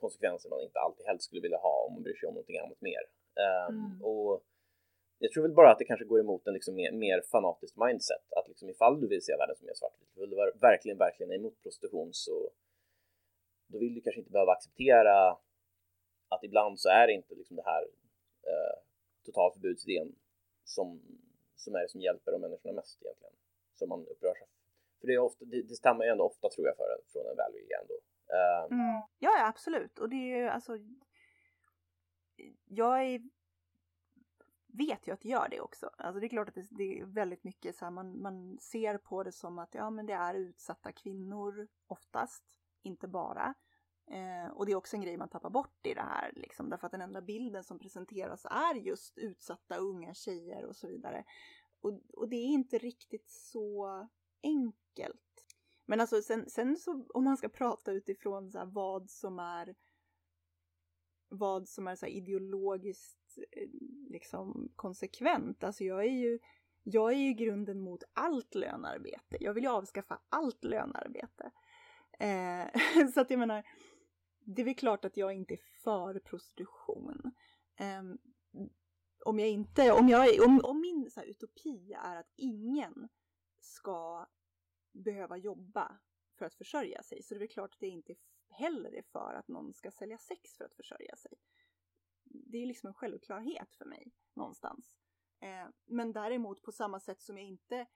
konsekvenser 0.05 0.49
man 0.49 0.61
inte 0.67 0.79
alltid 0.79 1.05
helst 1.05 1.25
skulle 1.25 1.45
vilja 1.47 1.57
ha 1.67 1.75
om 1.85 1.93
man 1.93 2.03
bryr 2.03 2.17
sig 2.17 2.27
om 2.27 2.35
någonting 2.37 2.59
annat 2.63 2.81
mer. 2.89 3.03
Um, 3.45 3.75
mm. 3.75 4.03
Och 4.09 4.31
jag 5.23 5.31
tror 5.31 5.43
väl 5.43 5.59
bara 5.61 5.71
att 5.71 5.79
det 5.79 5.89
kanske 5.91 6.05
går 6.05 6.19
emot 6.19 6.47
en 6.47 6.53
liksom 6.53 6.75
mer, 6.75 6.91
mer 6.91 7.21
fanatiskt 7.31 7.77
mindset. 7.85 8.25
Att 8.37 8.47
liksom 8.47 8.69
ifall 8.69 9.01
du 9.01 9.07
vill 9.07 9.25
se 9.25 9.35
världen 9.41 9.55
som 9.55 9.69
är 9.69 9.73
svartvit, 9.73 10.09
vill 10.15 10.29
du 10.29 10.35
verkligen, 10.69 10.97
verkligen 10.97 11.31
är 11.31 11.35
emot 11.35 11.63
prostitution 11.63 12.09
så 12.13 12.51
då 13.67 13.77
vill 13.79 13.95
du 13.95 14.01
kanske 14.01 14.19
inte 14.19 14.31
behöva 14.31 14.51
acceptera 14.51 15.15
att 16.33 16.43
ibland 16.43 16.79
så 16.79 16.89
är 16.89 17.07
det 17.07 17.13
inte 17.13 17.35
liksom 17.35 17.55
det 17.55 17.65
här 17.65 17.83
eh, 18.49 18.75
totalförbudsidén 19.25 20.15
som, 20.63 20.87
som 21.55 21.75
är 21.75 21.81
det 21.81 21.89
som 21.89 22.01
hjälper 22.01 22.31
de 22.31 22.41
människorna 22.41 22.73
mest 22.73 23.01
egentligen. 23.01 23.33
Som 23.73 23.89
man 23.89 24.07
upprör 24.07 24.33
sig 24.33 24.47
för 25.05 25.07
det, 25.07 25.13
är 25.13 25.19
ofta, 25.19 25.45
det, 25.45 25.61
det 25.61 25.75
stämmer 25.75 26.03
ju 26.05 26.11
ändå 26.11 26.23
ofta 26.23 26.49
tror 26.49 26.67
jag 26.67 26.77
för 26.77 26.89
en, 26.95 27.03
från 27.11 27.25
en 27.31 27.37
value 27.37 27.77
ändå. 27.81 27.97
Um, 28.69 28.79
mm. 28.79 29.01
Ja, 29.19 29.37
ja, 29.37 29.47
absolut. 29.47 29.99
Och 29.99 30.09
det 30.09 30.15
är 30.15 30.37
ju 30.37 30.47
alltså 30.47 30.77
jag 32.65 33.03
är, 33.03 33.21
vet 34.67 35.07
ju 35.07 35.11
att 35.11 35.21
det 35.21 35.29
gör 35.29 35.49
det 35.49 35.61
också. 35.61 35.89
Alltså 35.97 36.19
det 36.19 36.27
är 36.27 36.29
klart 36.29 36.49
att 36.49 36.55
det, 36.55 36.67
det 36.71 36.99
är 36.99 37.05
väldigt 37.05 37.43
mycket 37.43 37.75
så 37.75 37.85
här, 37.85 37.91
man, 37.91 38.21
man 38.21 38.57
ser 38.61 38.97
på 38.97 39.23
det 39.23 39.31
som 39.31 39.59
att 39.59 39.75
ja, 39.75 39.89
men 39.89 40.05
det 40.05 40.13
är 40.13 40.33
utsatta 40.33 40.91
kvinnor 40.91 41.67
oftast, 41.87 42.43
inte 42.81 43.07
bara. 43.07 43.53
Eh, 44.07 44.51
och 44.51 44.65
det 44.65 44.71
är 44.71 44.75
också 44.75 44.95
en 44.95 45.01
grej 45.01 45.17
man 45.17 45.29
tappar 45.29 45.49
bort 45.49 45.85
i 45.85 45.93
det 45.93 46.01
här, 46.01 46.31
liksom, 46.35 46.69
därför 46.69 46.85
att 46.85 46.91
den 46.91 47.01
enda 47.01 47.21
bilden 47.21 47.63
som 47.63 47.79
presenteras 47.79 48.45
är 48.45 48.75
just 48.75 49.17
utsatta 49.17 49.77
unga 49.77 50.13
tjejer 50.13 50.65
och 50.65 50.75
så 50.75 50.87
vidare. 50.87 51.23
Och, 51.81 52.01
och 52.13 52.29
det 52.29 52.35
är 52.35 52.47
inte 52.47 52.77
riktigt 52.77 53.29
så 53.29 54.07
enkelt. 54.43 55.34
Men 55.85 56.01
alltså 56.01 56.21
sen, 56.21 56.49
sen 56.49 56.77
så 56.77 57.05
om 57.13 57.23
man 57.23 57.37
ska 57.37 57.49
prata 57.49 57.91
utifrån 57.91 58.51
så 58.51 58.65
vad 58.65 59.09
som 59.09 59.39
är 59.39 59.75
vad 61.29 61.69
som 61.69 61.87
är 61.87 61.95
så 61.95 62.05
ideologiskt 62.05 63.37
eh, 63.51 63.69
liksom 64.09 64.71
konsekvent. 64.75 65.63
Alltså 65.63 65.83
jag 65.83 66.05
är 66.05 66.11
ju 66.11 66.39
jag 66.83 67.11
är 67.13 67.17
ju 67.17 67.33
grunden 67.33 67.79
mot 67.79 68.03
allt 68.13 68.55
lönarbete. 68.55 69.37
Jag 69.39 69.53
vill 69.53 69.63
ju 69.63 69.69
avskaffa 69.69 70.21
allt 70.29 70.63
lönarbete. 70.63 71.51
Eh, 72.19 73.07
så 73.13 73.21
att 73.21 73.29
jag 73.29 73.39
menar, 73.39 73.63
det 74.39 74.61
är 74.61 74.65
väl 74.65 74.75
klart 74.75 75.05
att 75.05 75.17
jag 75.17 75.33
inte 75.33 75.53
är 75.53 75.59
för 75.83 76.19
prostitution. 76.19 77.31
Eh, 77.75 78.03
om 79.25 79.39
jag 79.39 79.49
inte, 79.49 79.91
om, 79.91 80.09
jag, 80.09 80.45
om, 80.45 80.61
om 80.63 80.81
min 80.81 81.11
så 81.11 81.19
här, 81.19 81.27
utopi 81.27 81.93
är 81.93 82.15
att 82.15 82.31
ingen 82.35 83.09
ska 83.59 84.27
behöva 85.03 85.37
jobba 85.37 85.99
för 86.37 86.45
att 86.45 86.55
försörja 86.55 87.03
sig 87.03 87.23
så 87.23 87.33
det 87.33 87.37
är 87.37 87.39
väl 87.39 87.47
klart 87.47 87.73
att 87.73 87.79
det 87.79 87.87
inte 87.87 88.15
heller 88.49 88.95
är 88.95 89.01
för 89.01 89.33
att 89.33 89.47
någon 89.47 89.73
ska 89.73 89.91
sälja 89.91 90.17
sex 90.17 90.57
för 90.57 90.65
att 90.65 90.73
försörja 90.73 91.15
sig. 91.15 91.31
Det 92.23 92.57
är 92.57 92.65
liksom 92.65 92.87
en 92.87 92.93
självklarhet 92.93 93.75
för 93.75 93.85
mig 93.85 94.11
någonstans. 94.33 94.97
Eh, 95.39 95.67
men 95.85 96.11
däremot 96.11 96.61
på 96.61 96.71
samma 96.71 96.99
sätt 96.99 97.21
som 97.21 97.37
jag 97.37 97.47
inte 97.47 97.87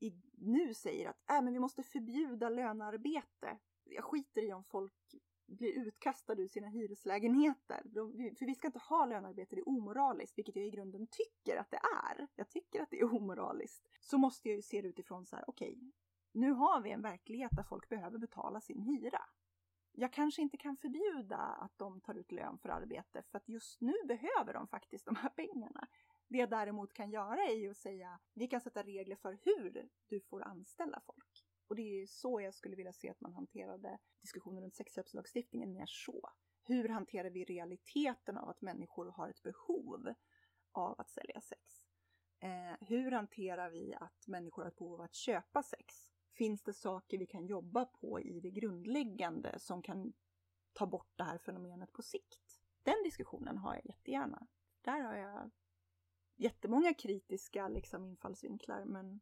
i, 0.00 0.12
nu 0.32 0.74
säger 0.74 1.08
att 1.08 1.30
äh, 1.30 1.42
men 1.42 1.52
vi 1.52 1.58
måste 1.58 1.82
förbjuda 1.82 2.48
lönearbete. 2.48 3.58
Jag 3.84 4.04
skiter 4.04 4.42
i 4.42 4.52
om 4.52 4.64
folk 4.64 5.14
blir 5.46 5.72
utkastade 5.72 6.42
ur 6.42 6.48
sina 6.48 6.68
hyreslägenheter. 6.68 7.82
De, 7.84 8.34
för 8.38 8.46
vi 8.46 8.54
ska 8.54 8.66
inte 8.66 8.78
ha 8.78 9.06
lönearbete, 9.06 9.54
det 9.54 9.60
är 9.60 9.68
omoraliskt, 9.68 10.38
vilket 10.38 10.56
jag 10.56 10.66
i 10.66 10.70
grunden 10.70 11.06
tycker 11.06 11.56
att 11.56 11.70
det 11.70 11.80
är. 12.06 12.28
Jag 12.34 12.50
tycker 12.50 12.82
att 12.82 12.90
det 12.90 13.00
är 13.00 13.14
omoraliskt. 13.14 13.88
Så 14.00 14.18
måste 14.18 14.48
jag 14.48 14.56
ju 14.56 14.62
se 14.62 14.82
det 14.82 14.88
utifrån 14.88 15.26
så 15.26 15.36
här, 15.36 15.44
okej, 15.48 15.72
okay, 15.72 15.90
nu 16.34 16.50
har 16.50 16.80
vi 16.80 16.90
en 16.90 17.02
verklighet 17.02 17.50
där 17.52 17.62
folk 17.62 17.88
behöver 17.88 18.18
betala 18.18 18.60
sin 18.60 18.82
hyra 18.82 19.20
jag 19.96 20.12
kanske 20.12 20.42
inte 20.42 20.56
kan 20.56 20.76
förbjuda 20.76 21.36
att 21.36 21.78
de 21.78 22.00
tar 22.00 22.14
ut 22.14 22.32
lön 22.32 22.58
för 22.58 22.68
arbete 22.68 23.22
för 23.30 23.38
att 23.38 23.48
just 23.48 23.80
nu 23.80 23.94
behöver 24.04 24.54
de 24.54 24.68
faktiskt 24.68 25.06
de 25.06 25.16
här 25.16 25.28
pengarna. 25.28 25.88
Det 26.28 26.38
jag 26.38 26.50
däremot 26.50 26.92
kan 26.92 27.10
göra 27.10 27.44
är 27.44 27.54
ju 27.54 27.70
att 27.70 27.76
säga 27.76 28.20
vi 28.34 28.46
kan 28.46 28.60
sätta 28.60 28.82
regler 28.82 29.16
för 29.16 29.38
hur 29.42 29.88
du 30.06 30.20
får 30.20 30.42
anställa 30.42 31.00
folk. 31.06 31.44
Och 31.68 31.76
det 31.76 32.02
är 32.02 32.06
så 32.06 32.40
jag 32.40 32.54
skulle 32.54 32.76
vilja 32.76 32.92
se 32.92 33.10
att 33.10 33.20
man 33.20 33.34
hanterade 33.34 33.98
diskussionen 34.20 34.62
runt 34.62 34.74
sexköpslagstiftningen 34.74 35.72
mer 35.72 35.86
så. 35.86 36.30
Hur 36.64 36.88
hanterar 36.88 37.30
vi 37.30 37.44
realiteten 37.44 38.38
av 38.38 38.48
att 38.48 38.60
människor 38.60 39.06
har 39.06 39.28
ett 39.28 39.42
behov 39.42 40.14
av 40.72 41.00
att 41.00 41.10
sälja 41.10 41.40
sex? 41.40 41.60
Eh, 42.40 42.86
hur 42.88 43.10
hanterar 43.10 43.70
vi 43.70 43.94
att 43.94 44.26
människor 44.26 44.62
har 44.62 44.68
ett 44.68 44.76
behov 44.76 44.94
av 44.94 45.00
att 45.00 45.14
köpa 45.14 45.62
sex? 45.62 46.13
Finns 46.34 46.62
det 46.62 46.72
saker 46.72 47.18
vi 47.18 47.26
kan 47.26 47.46
jobba 47.46 47.84
på 47.84 48.20
i 48.20 48.40
det 48.40 48.50
grundläggande 48.50 49.58
som 49.58 49.82
kan 49.82 50.12
ta 50.72 50.86
bort 50.86 51.12
det 51.16 51.24
här 51.24 51.38
fenomenet 51.38 51.92
på 51.92 52.02
sikt? 52.02 52.60
Den 52.82 53.02
diskussionen 53.04 53.58
har 53.58 53.74
jag 53.74 53.86
jättegärna. 53.86 54.46
Där 54.82 55.00
har 55.00 55.16
jag 55.16 55.50
jättemånga 56.36 56.94
kritiska 56.94 57.68
liksom, 57.68 58.04
infallsvinklar 58.04 58.84
men 58.84 59.20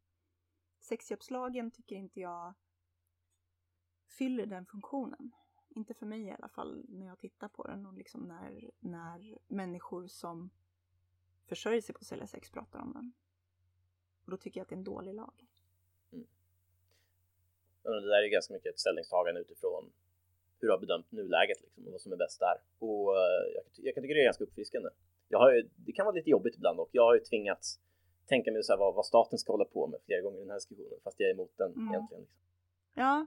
sexköpslagen 0.81 1.71
tycker 1.71 1.97
inte 1.97 2.21
jag 2.21 2.55
fyller 4.07 4.47
den 4.47 4.67
funktionen. 4.67 5.31
Inte 5.69 5.95
för 5.95 6.07
mig 6.07 6.23
i 6.23 6.33
alla 6.33 6.49
fall 6.49 6.85
när 6.89 7.07
jag 7.07 7.19
tittar 7.19 7.49
på 7.49 7.67
den 7.67 7.87
och 7.87 7.95
liksom 7.95 8.23
när, 8.23 8.71
när 8.79 9.39
människor 9.47 10.07
som 10.07 10.51
försörjer 11.45 11.81
sig 11.81 11.95
på 11.95 11.99
att 11.99 12.07
sälja 12.07 12.27
sex 12.27 12.51
pratar 12.51 12.81
om 12.81 12.93
den. 12.93 13.13
Och 14.25 14.31
då 14.31 14.37
tycker 14.37 14.61
jag 14.61 14.63
att 14.63 14.69
det 14.69 14.75
är 14.75 14.79
en 14.79 14.85
dålig 14.85 15.15
lag. 15.15 15.52
Det 17.83 18.09
där 18.13 18.23
är 18.23 18.29
ganska 18.29 18.55
mycket 18.55 18.75
ett 18.75 18.81
ställningstagande 18.81 19.41
utifrån 19.41 19.93
hur 20.61 20.69
du 20.69 20.73
har 20.73 20.79
bedömt 20.79 21.13
nuläget 21.13 21.63
liksom, 21.63 21.87
och 21.87 21.93
vad 21.93 22.01
som 22.01 22.13
är 22.13 22.17
bäst 22.17 22.41
där. 22.41 22.57
Och 22.79 23.09
uh, 23.09 23.45
jag, 23.55 23.65
jag 23.77 23.95
kan 23.95 24.03
tycka 24.03 24.15
det 24.15 24.21
är 24.21 24.25
ganska 24.25 24.45
uppfriskande. 24.45 24.89
Jag 25.29 25.39
har 25.39 25.53
ju, 25.55 25.69
det 25.77 25.93
kan 25.93 26.07
vara 26.07 26.15
lite 26.15 26.31
jobbigt 26.31 26.55
ibland 26.57 26.81
och 26.81 26.89
jag 26.93 27.03
har 27.03 27.15
ju 27.15 27.21
tvingats 27.21 27.81
tänka 28.27 28.53
mig 28.53 28.63
så 28.63 28.73
här, 28.73 28.79
vad, 28.79 28.95
vad, 28.95 29.07
staten 29.07 29.39
ska 29.39 29.53
hålla 29.53 29.65
på 29.65 29.87
med 29.87 30.01
flera 30.07 30.21
gånger 30.21 30.39
i 30.39 30.41
den 30.41 30.51
här 30.51 30.57
diskussionen 30.57 30.99
fast 31.05 31.21
jag 31.21 31.31
är 31.31 31.35
emot 31.35 31.53
den 31.57 31.73
mm. 31.73 31.89
egentligen. 31.89 32.23
Liksom. 32.23 32.39
Ja. 32.95 33.27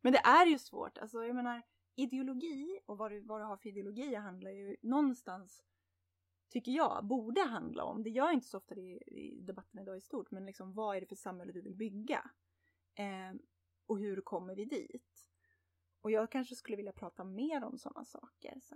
Men 0.00 0.12
det 0.12 0.18
är 0.18 0.46
ju 0.46 0.58
svårt. 0.58 0.98
Alltså 0.98 1.24
jag 1.24 1.36
menar 1.36 1.62
ideologi 1.96 2.80
och 2.86 2.98
vad 2.98 3.10
du, 3.10 3.20
vad 3.20 3.40
du 3.40 3.44
har 3.44 3.56
för 3.56 3.68
ideologi 3.68 4.14
handlar 4.14 4.50
ju 4.50 4.76
någonstans 4.80 5.62
tycker 6.50 6.72
jag, 6.72 7.04
borde 7.04 7.40
handla 7.40 7.84
om. 7.84 8.02
Det 8.02 8.10
gör 8.10 8.30
inte 8.30 8.46
så 8.46 8.56
ofta 8.56 8.74
i, 8.74 9.02
i 9.06 9.40
debatten 9.40 9.80
idag 9.80 9.96
i 9.96 10.00
stort, 10.00 10.30
men 10.30 10.46
liksom 10.46 10.72
vad 10.72 10.96
är 10.96 11.00
det 11.00 11.06
för 11.06 11.16
samhälle 11.16 11.52
du 11.52 11.60
vill 11.60 11.74
bygga? 11.74 12.30
Eh, 12.94 13.32
och 13.86 13.98
hur 13.98 14.20
kommer 14.20 14.54
vi 14.54 14.64
dit? 14.64 15.30
Och 16.00 16.10
jag 16.10 16.30
kanske 16.30 16.54
skulle 16.54 16.76
vilja 16.76 16.92
prata 16.92 17.24
mer 17.24 17.64
om 17.64 17.78
sådana 17.78 18.04
saker. 18.04 18.60
Så 18.62 18.74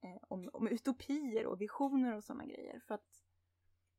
eh, 0.00 0.22
om, 0.22 0.50
om 0.52 0.68
utopier 0.68 1.46
och 1.46 1.60
visioner 1.60 2.16
och 2.16 2.24
sådana 2.24 2.46
grejer. 2.46 2.80
För 2.80 2.94
att 2.94 3.24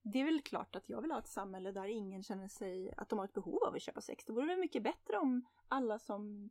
det 0.02 0.20
är 0.20 0.26
väl 0.26 0.42
klart 0.42 0.76
att 0.76 0.90
jag 0.90 1.02
vill 1.02 1.12
ha 1.12 1.20
ett 1.20 1.28
samhälle 1.28 1.72
där 1.72 1.86
ingen 1.86 2.24
känner 2.24 2.48
sig 2.48 2.94
att 2.98 3.10
de 3.10 3.20
har 3.20 3.26
ett 3.26 3.34
behov 3.34 3.64
av 3.64 3.76
att 3.76 3.82
köpa 3.82 4.02
sex. 4.02 4.26
Det 4.26 4.34
vore 4.34 4.46
väl 4.46 4.60
mycket 4.60 4.84
bättre 4.84 5.18
om 5.18 5.46
alla 5.68 6.00
som 6.00 6.50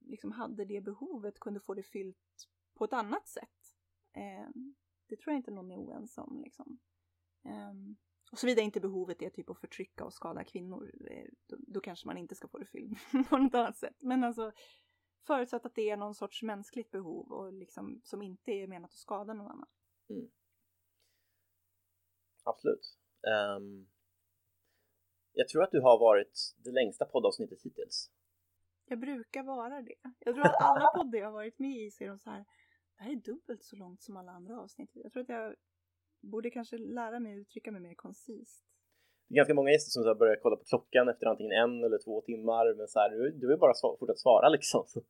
liksom 0.00 0.32
hade 0.32 0.64
det 0.64 0.80
behovet 0.80 1.40
kunde 1.40 1.60
få 1.60 1.74
det 1.74 1.82
fyllt 1.82 2.48
på 2.74 2.84
ett 2.84 2.92
annat 2.92 3.28
sätt. 3.28 3.76
Eh, 4.12 4.48
det 5.06 5.16
tror 5.16 5.32
jag 5.32 5.38
inte 5.38 5.50
någon 5.50 5.70
är 5.70 5.76
oense 5.76 6.20
om. 6.20 6.40
Liksom. 6.40 6.78
Um, 7.42 7.96
och 8.32 8.38
såvida 8.38 8.62
inte 8.62 8.80
behovet 8.80 9.22
är 9.22 9.30
typ 9.30 9.50
att 9.50 9.60
förtrycka 9.60 10.04
och 10.04 10.12
skada 10.12 10.44
kvinnor, 10.44 10.90
eh, 11.10 11.24
då, 11.46 11.56
då 11.58 11.80
kanske 11.80 12.06
man 12.06 12.16
inte 12.16 12.34
ska 12.34 12.48
få 12.48 12.58
det 12.58 12.66
fyllt 12.66 12.98
på 13.30 13.38
något 13.38 13.54
annat 13.54 13.76
sätt. 13.76 13.96
Men 13.98 14.24
alltså 14.24 14.52
förutsatt 15.26 15.66
att 15.66 15.74
det 15.74 15.90
är 15.90 15.96
någon 15.96 16.14
sorts 16.14 16.42
mänskligt 16.42 16.90
behov 16.90 17.32
och 17.32 17.52
liksom, 17.52 18.00
som 18.04 18.22
inte 18.22 18.50
är 18.50 18.66
menat 18.66 18.90
att 18.90 18.96
skada 18.96 19.34
någon 19.34 19.50
annan. 19.50 19.68
Mm. 20.10 20.30
Absolut. 22.44 22.98
Um, 23.56 23.88
jag 25.32 25.48
tror 25.48 25.62
att 25.62 25.70
du 25.70 25.80
har 25.80 25.98
varit 25.98 26.54
det 26.56 26.70
längsta 26.70 27.04
poddavsnittet 27.04 27.62
hittills. 27.62 28.10
Jag 28.86 29.00
brukar 29.00 29.42
vara 29.42 29.82
det. 29.82 29.94
Jag 30.18 30.34
tror 30.34 30.46
att 30.46 30.60
alla 30.60 30.86
poddar 30.86 31.18
jag 31.18 31.32
varit 31.32 31.58
med 31.58 31.76
i 31.76 31.90
så 31.90 32.04
är 32.04 32.08
de 32.08 32.18
så 32.18 32.30
här 32.30 32.44
det 32.96 33.04
här 33.04 33.10
är 33.10 33.16
dubbelt 33.16 33.64
så 33.64 33.76
långt 33.76 34.02
som 34.02 34.16
alla 34.16 34.32
andra 34.32 34.60
avsnitt. 34.60 34.90
Jag 34.92 35.12
tror 35.12 35.22
att 35.22 35.28
jag 35.28 35.54
borde 36.30 36.50
kanske 36.50 36.78
lära 36.78 37.20
mig 37.20 37.32
att 37.32 37.38
uttrycka 37.38 37.72
mig 37.72 37.80
mer 37.80 37.94
koncist. 37.94 38.64
Det 39.28 39.34
är 39.34 39.36
ganska 39.36 39.54
många 39.54 39.70
gäster 39.70 39.90
som 39.90 40.18
börjar 40.18 40.36
kolla 40.42 40.56
på 40.56 40.64
klockan 40.64 41.08
efter 41.08 41.26
antingen 41.26 41.52
en 41.52 41.84
eller 41.84 41.98
två 42.04 42.20
timmar, 42.20 42.74
men 42.74 42.88
så 42.88 42.98
här, 42.98 43.10
du, 43.10 43.30
du 43.30 43.48
vill 43.48 43.58
bara 43.58 43.74
svara, 43.74 43.96
fortsätta 43.98 44.18
svara 44.18 44.48
liksom. 44.48 44.84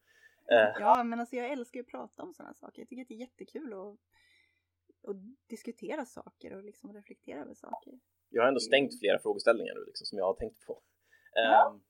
Eh. 0.50 0.80
Ja, 0.80 1.04
men 1.04 1.20
alltså 1.20 1.36
jag 1.36 1.50
älskar 1.50 1.80
att 1.80 1.86
prata 1.86 2.22
om 2.22 2.34
sådana 2.34 2.54
saker. 2.54 2.82
Jag 2.82 2.88
tycker 2.88 3.02
att 3.02 3.08
det 3.08 3.14
är 3.14 3.18
jättekul 3.18 3.72
att, 3.72 3.98
att 5.10 5.16
diskutera 5.46 6.04
saker 6.04 6.56
och 6.56 6.64
liksom 6.64 6.92
reflektera 6.92 7.40
över 7.40 7.54
saker. 7.54 8.00
Jag 8.30 8.42
har 8.42 8.48
ändå 8.48 8.60
stängt 8.60 8.98
flera 8.98 9.18
frågeställningar 9.18 9.74
nu 9.74 9.84
liksom, 9.86 10.04
som 10.06 10.18
jag 10.18 10.24
har 10.24 10.34
tänkt 10.34 10.66
på. 10.66 10.82
Ja. 11.32 11.70
Um, 11.70 11.82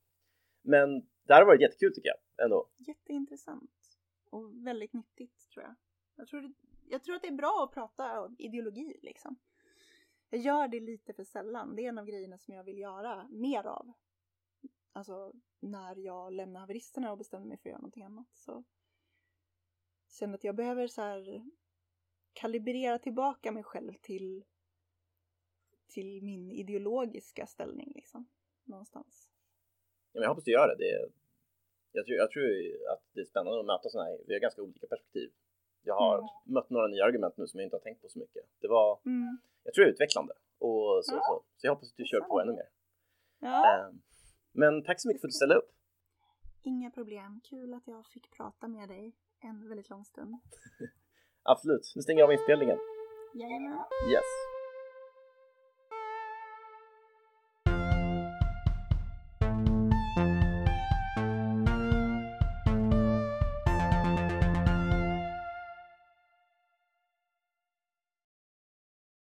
men 0.62 1.00
det 1.00 1.32
här 1.34 1.40
har 1.40 1.46
varit 1.46 1.60
jättekul 1.60 1.94
tycker 1.94 2.08
jag 2.08 2.44
ändå. 2.44 2.68
Jätteintressant 2.76 3.98
och 4.30 4.66
väldigt 4.66 4.92
nyttigt 4.92 5.50
tror 5.50 5.64
jag. 5.64 5.74
Jag 6.16 6.28
tror, 6.28 6.40
det, 6.40 6.52
jag 6.88 7.04
tror 7.04 7.16
att 7.16 7.22
det 7.22 7.28
är 7.28 7.32
bra 7.32 7.64
att 7.64 7.74
prata 7.74 8.34
ideologi 8.38 8.98
liksom. 9.02 9.36
Jag 10.30 10.40
gör 10.40 10.68
det 10.68 10.80
lite 10.80 11.14
för 11.14 11.24
sällan. 11.24 11.76
Det 11.76 11.84
är 11.84 11.88
en 11.88 11.98
av 11.98 12.06
grejerna 12.06 12.38
som 12.38 12.54
jag 12.54 12.64
vill 12.64 12.78
göra 12.78 13.28
mer 13.30 13.66
av. 13.66 13.92
Alltså 14.92 15.32
när 15.60 15.96
jag 15.96 16.32
lämnar 16.32 16.60
haveristerna 16.60 17.12
och 17.12 17.18
bestämmer 17.18 17.46
mig 17.46 17.56
för 17.56 17.68
att 17.68 17.72
göra 17.72 17.80
någonting 17.80 18.02
annat 18.02 18.28
så 18.34 18.64
känner 20.08 20.34
att 20.34 20.44
jag 20.44 20.54
behöver 20.54 20.86
så 20.86 21.02
här 21.02 21.50
kalibrera 22.32 22.98
tillbaka 22.98 23.52
mig 23.52 23.62
själv 23.62 23.92
till 23.94 24.44
till 25.88 26.22
min 26.22 26.50
ideologiska 26.50 27.46
ställning 27.46 27.92
liksom. 27.94 28.26
Någonstans. 28.64 29.30
Ja, 30.12 30.18
men 30.18 30.22
jag 30.22 30.28
hoppas 30.28 30.44
du 30.44 30.52
gör 30.52 30.68
det. 30.68 30.76
det 30.76 31.12
jag, 31.92 32.06
tror, 32.06 32.18
jag 32.18 32.30
tror 32.30 32.46
att 32.92 33.02
det 33.12 33.20
är 33.20 33.24
spännande 33.24 33.60
att 33.60 33.66
möta 33.66 33.88
sådana 33.88 34.10
här, 34.10 34.18
vi 34.26 34.32
har 34.32 34.40
ganska 34.40 34.62
olika 34.62 34.86
perspektiv 34.86 35.32
jag 35.84 35.94
har 35.94 36.18
mm. 36.18 36.28
mött 36.44 36.70
några 36.70 36.86
nya 36.86 37.04
argument 37.04 37.36
nu 37.36 37.46
som 37.46 37.60
jag 37.60 37.66
inte 37.66 37.76
har 37.76 37.80
tänkt 37.80 38.02
på 38.02 38.08
så 38.08 38.18
mycket. 38.18 38.42
Det 38.60 38.68
var, 38.68 38.98
mm. 39.06 39.38
jag 39.64 39.74
tror 39.74 39.84
det 39.84 39.90
är 39.90 39.92
utvecklande 39.92 40.32
och 40.58 41.04
så, 41.04 41.14
ja. 41.14 41.20
så, 41.28 41.42
så 41.56 41.66
jag 41.66 41.72
hoppas 41.74 41.90
att 41.90 41.96
du 41.96 42.04
kör 42.04 42.20
på 42.20 42.40
ännu 42.40 42.52
mer. 42.52 42.68
Ja. 43.38 43.86
Um, 43.88 44.02
men 44.52 44.82
tack 44.84 45.00
så 45.00 45.08
mycket 45.08 45.20
för 45.20 45.28
att 45.28 45.32
du 45.32 45.36
ställde 45.36 45.54
upp. 45.54 45.70
Inga 46.62 46.90
problem. 46.90 47.40
Kul 47.44 47.74
att 47.74 47.86
jag 47.86 48.06
fick 48.06 48.30
prata 48.30 48.68
med 48.68 48.88
dig 48.88 49.12
en 49.40 49.68
väldigt 49.68 49.90
lång 49.90 50.04
stund. 50.04 50.34
Absolut. 51.42 51.92
Nu 51.96 52.02
stänger 52.02 52.20
jag 52.20 52.26
av 52.26 52.32
inspelningen. 52.32 52.78
Jajamän. 53.34 53.78
Yes. 54.12 54.53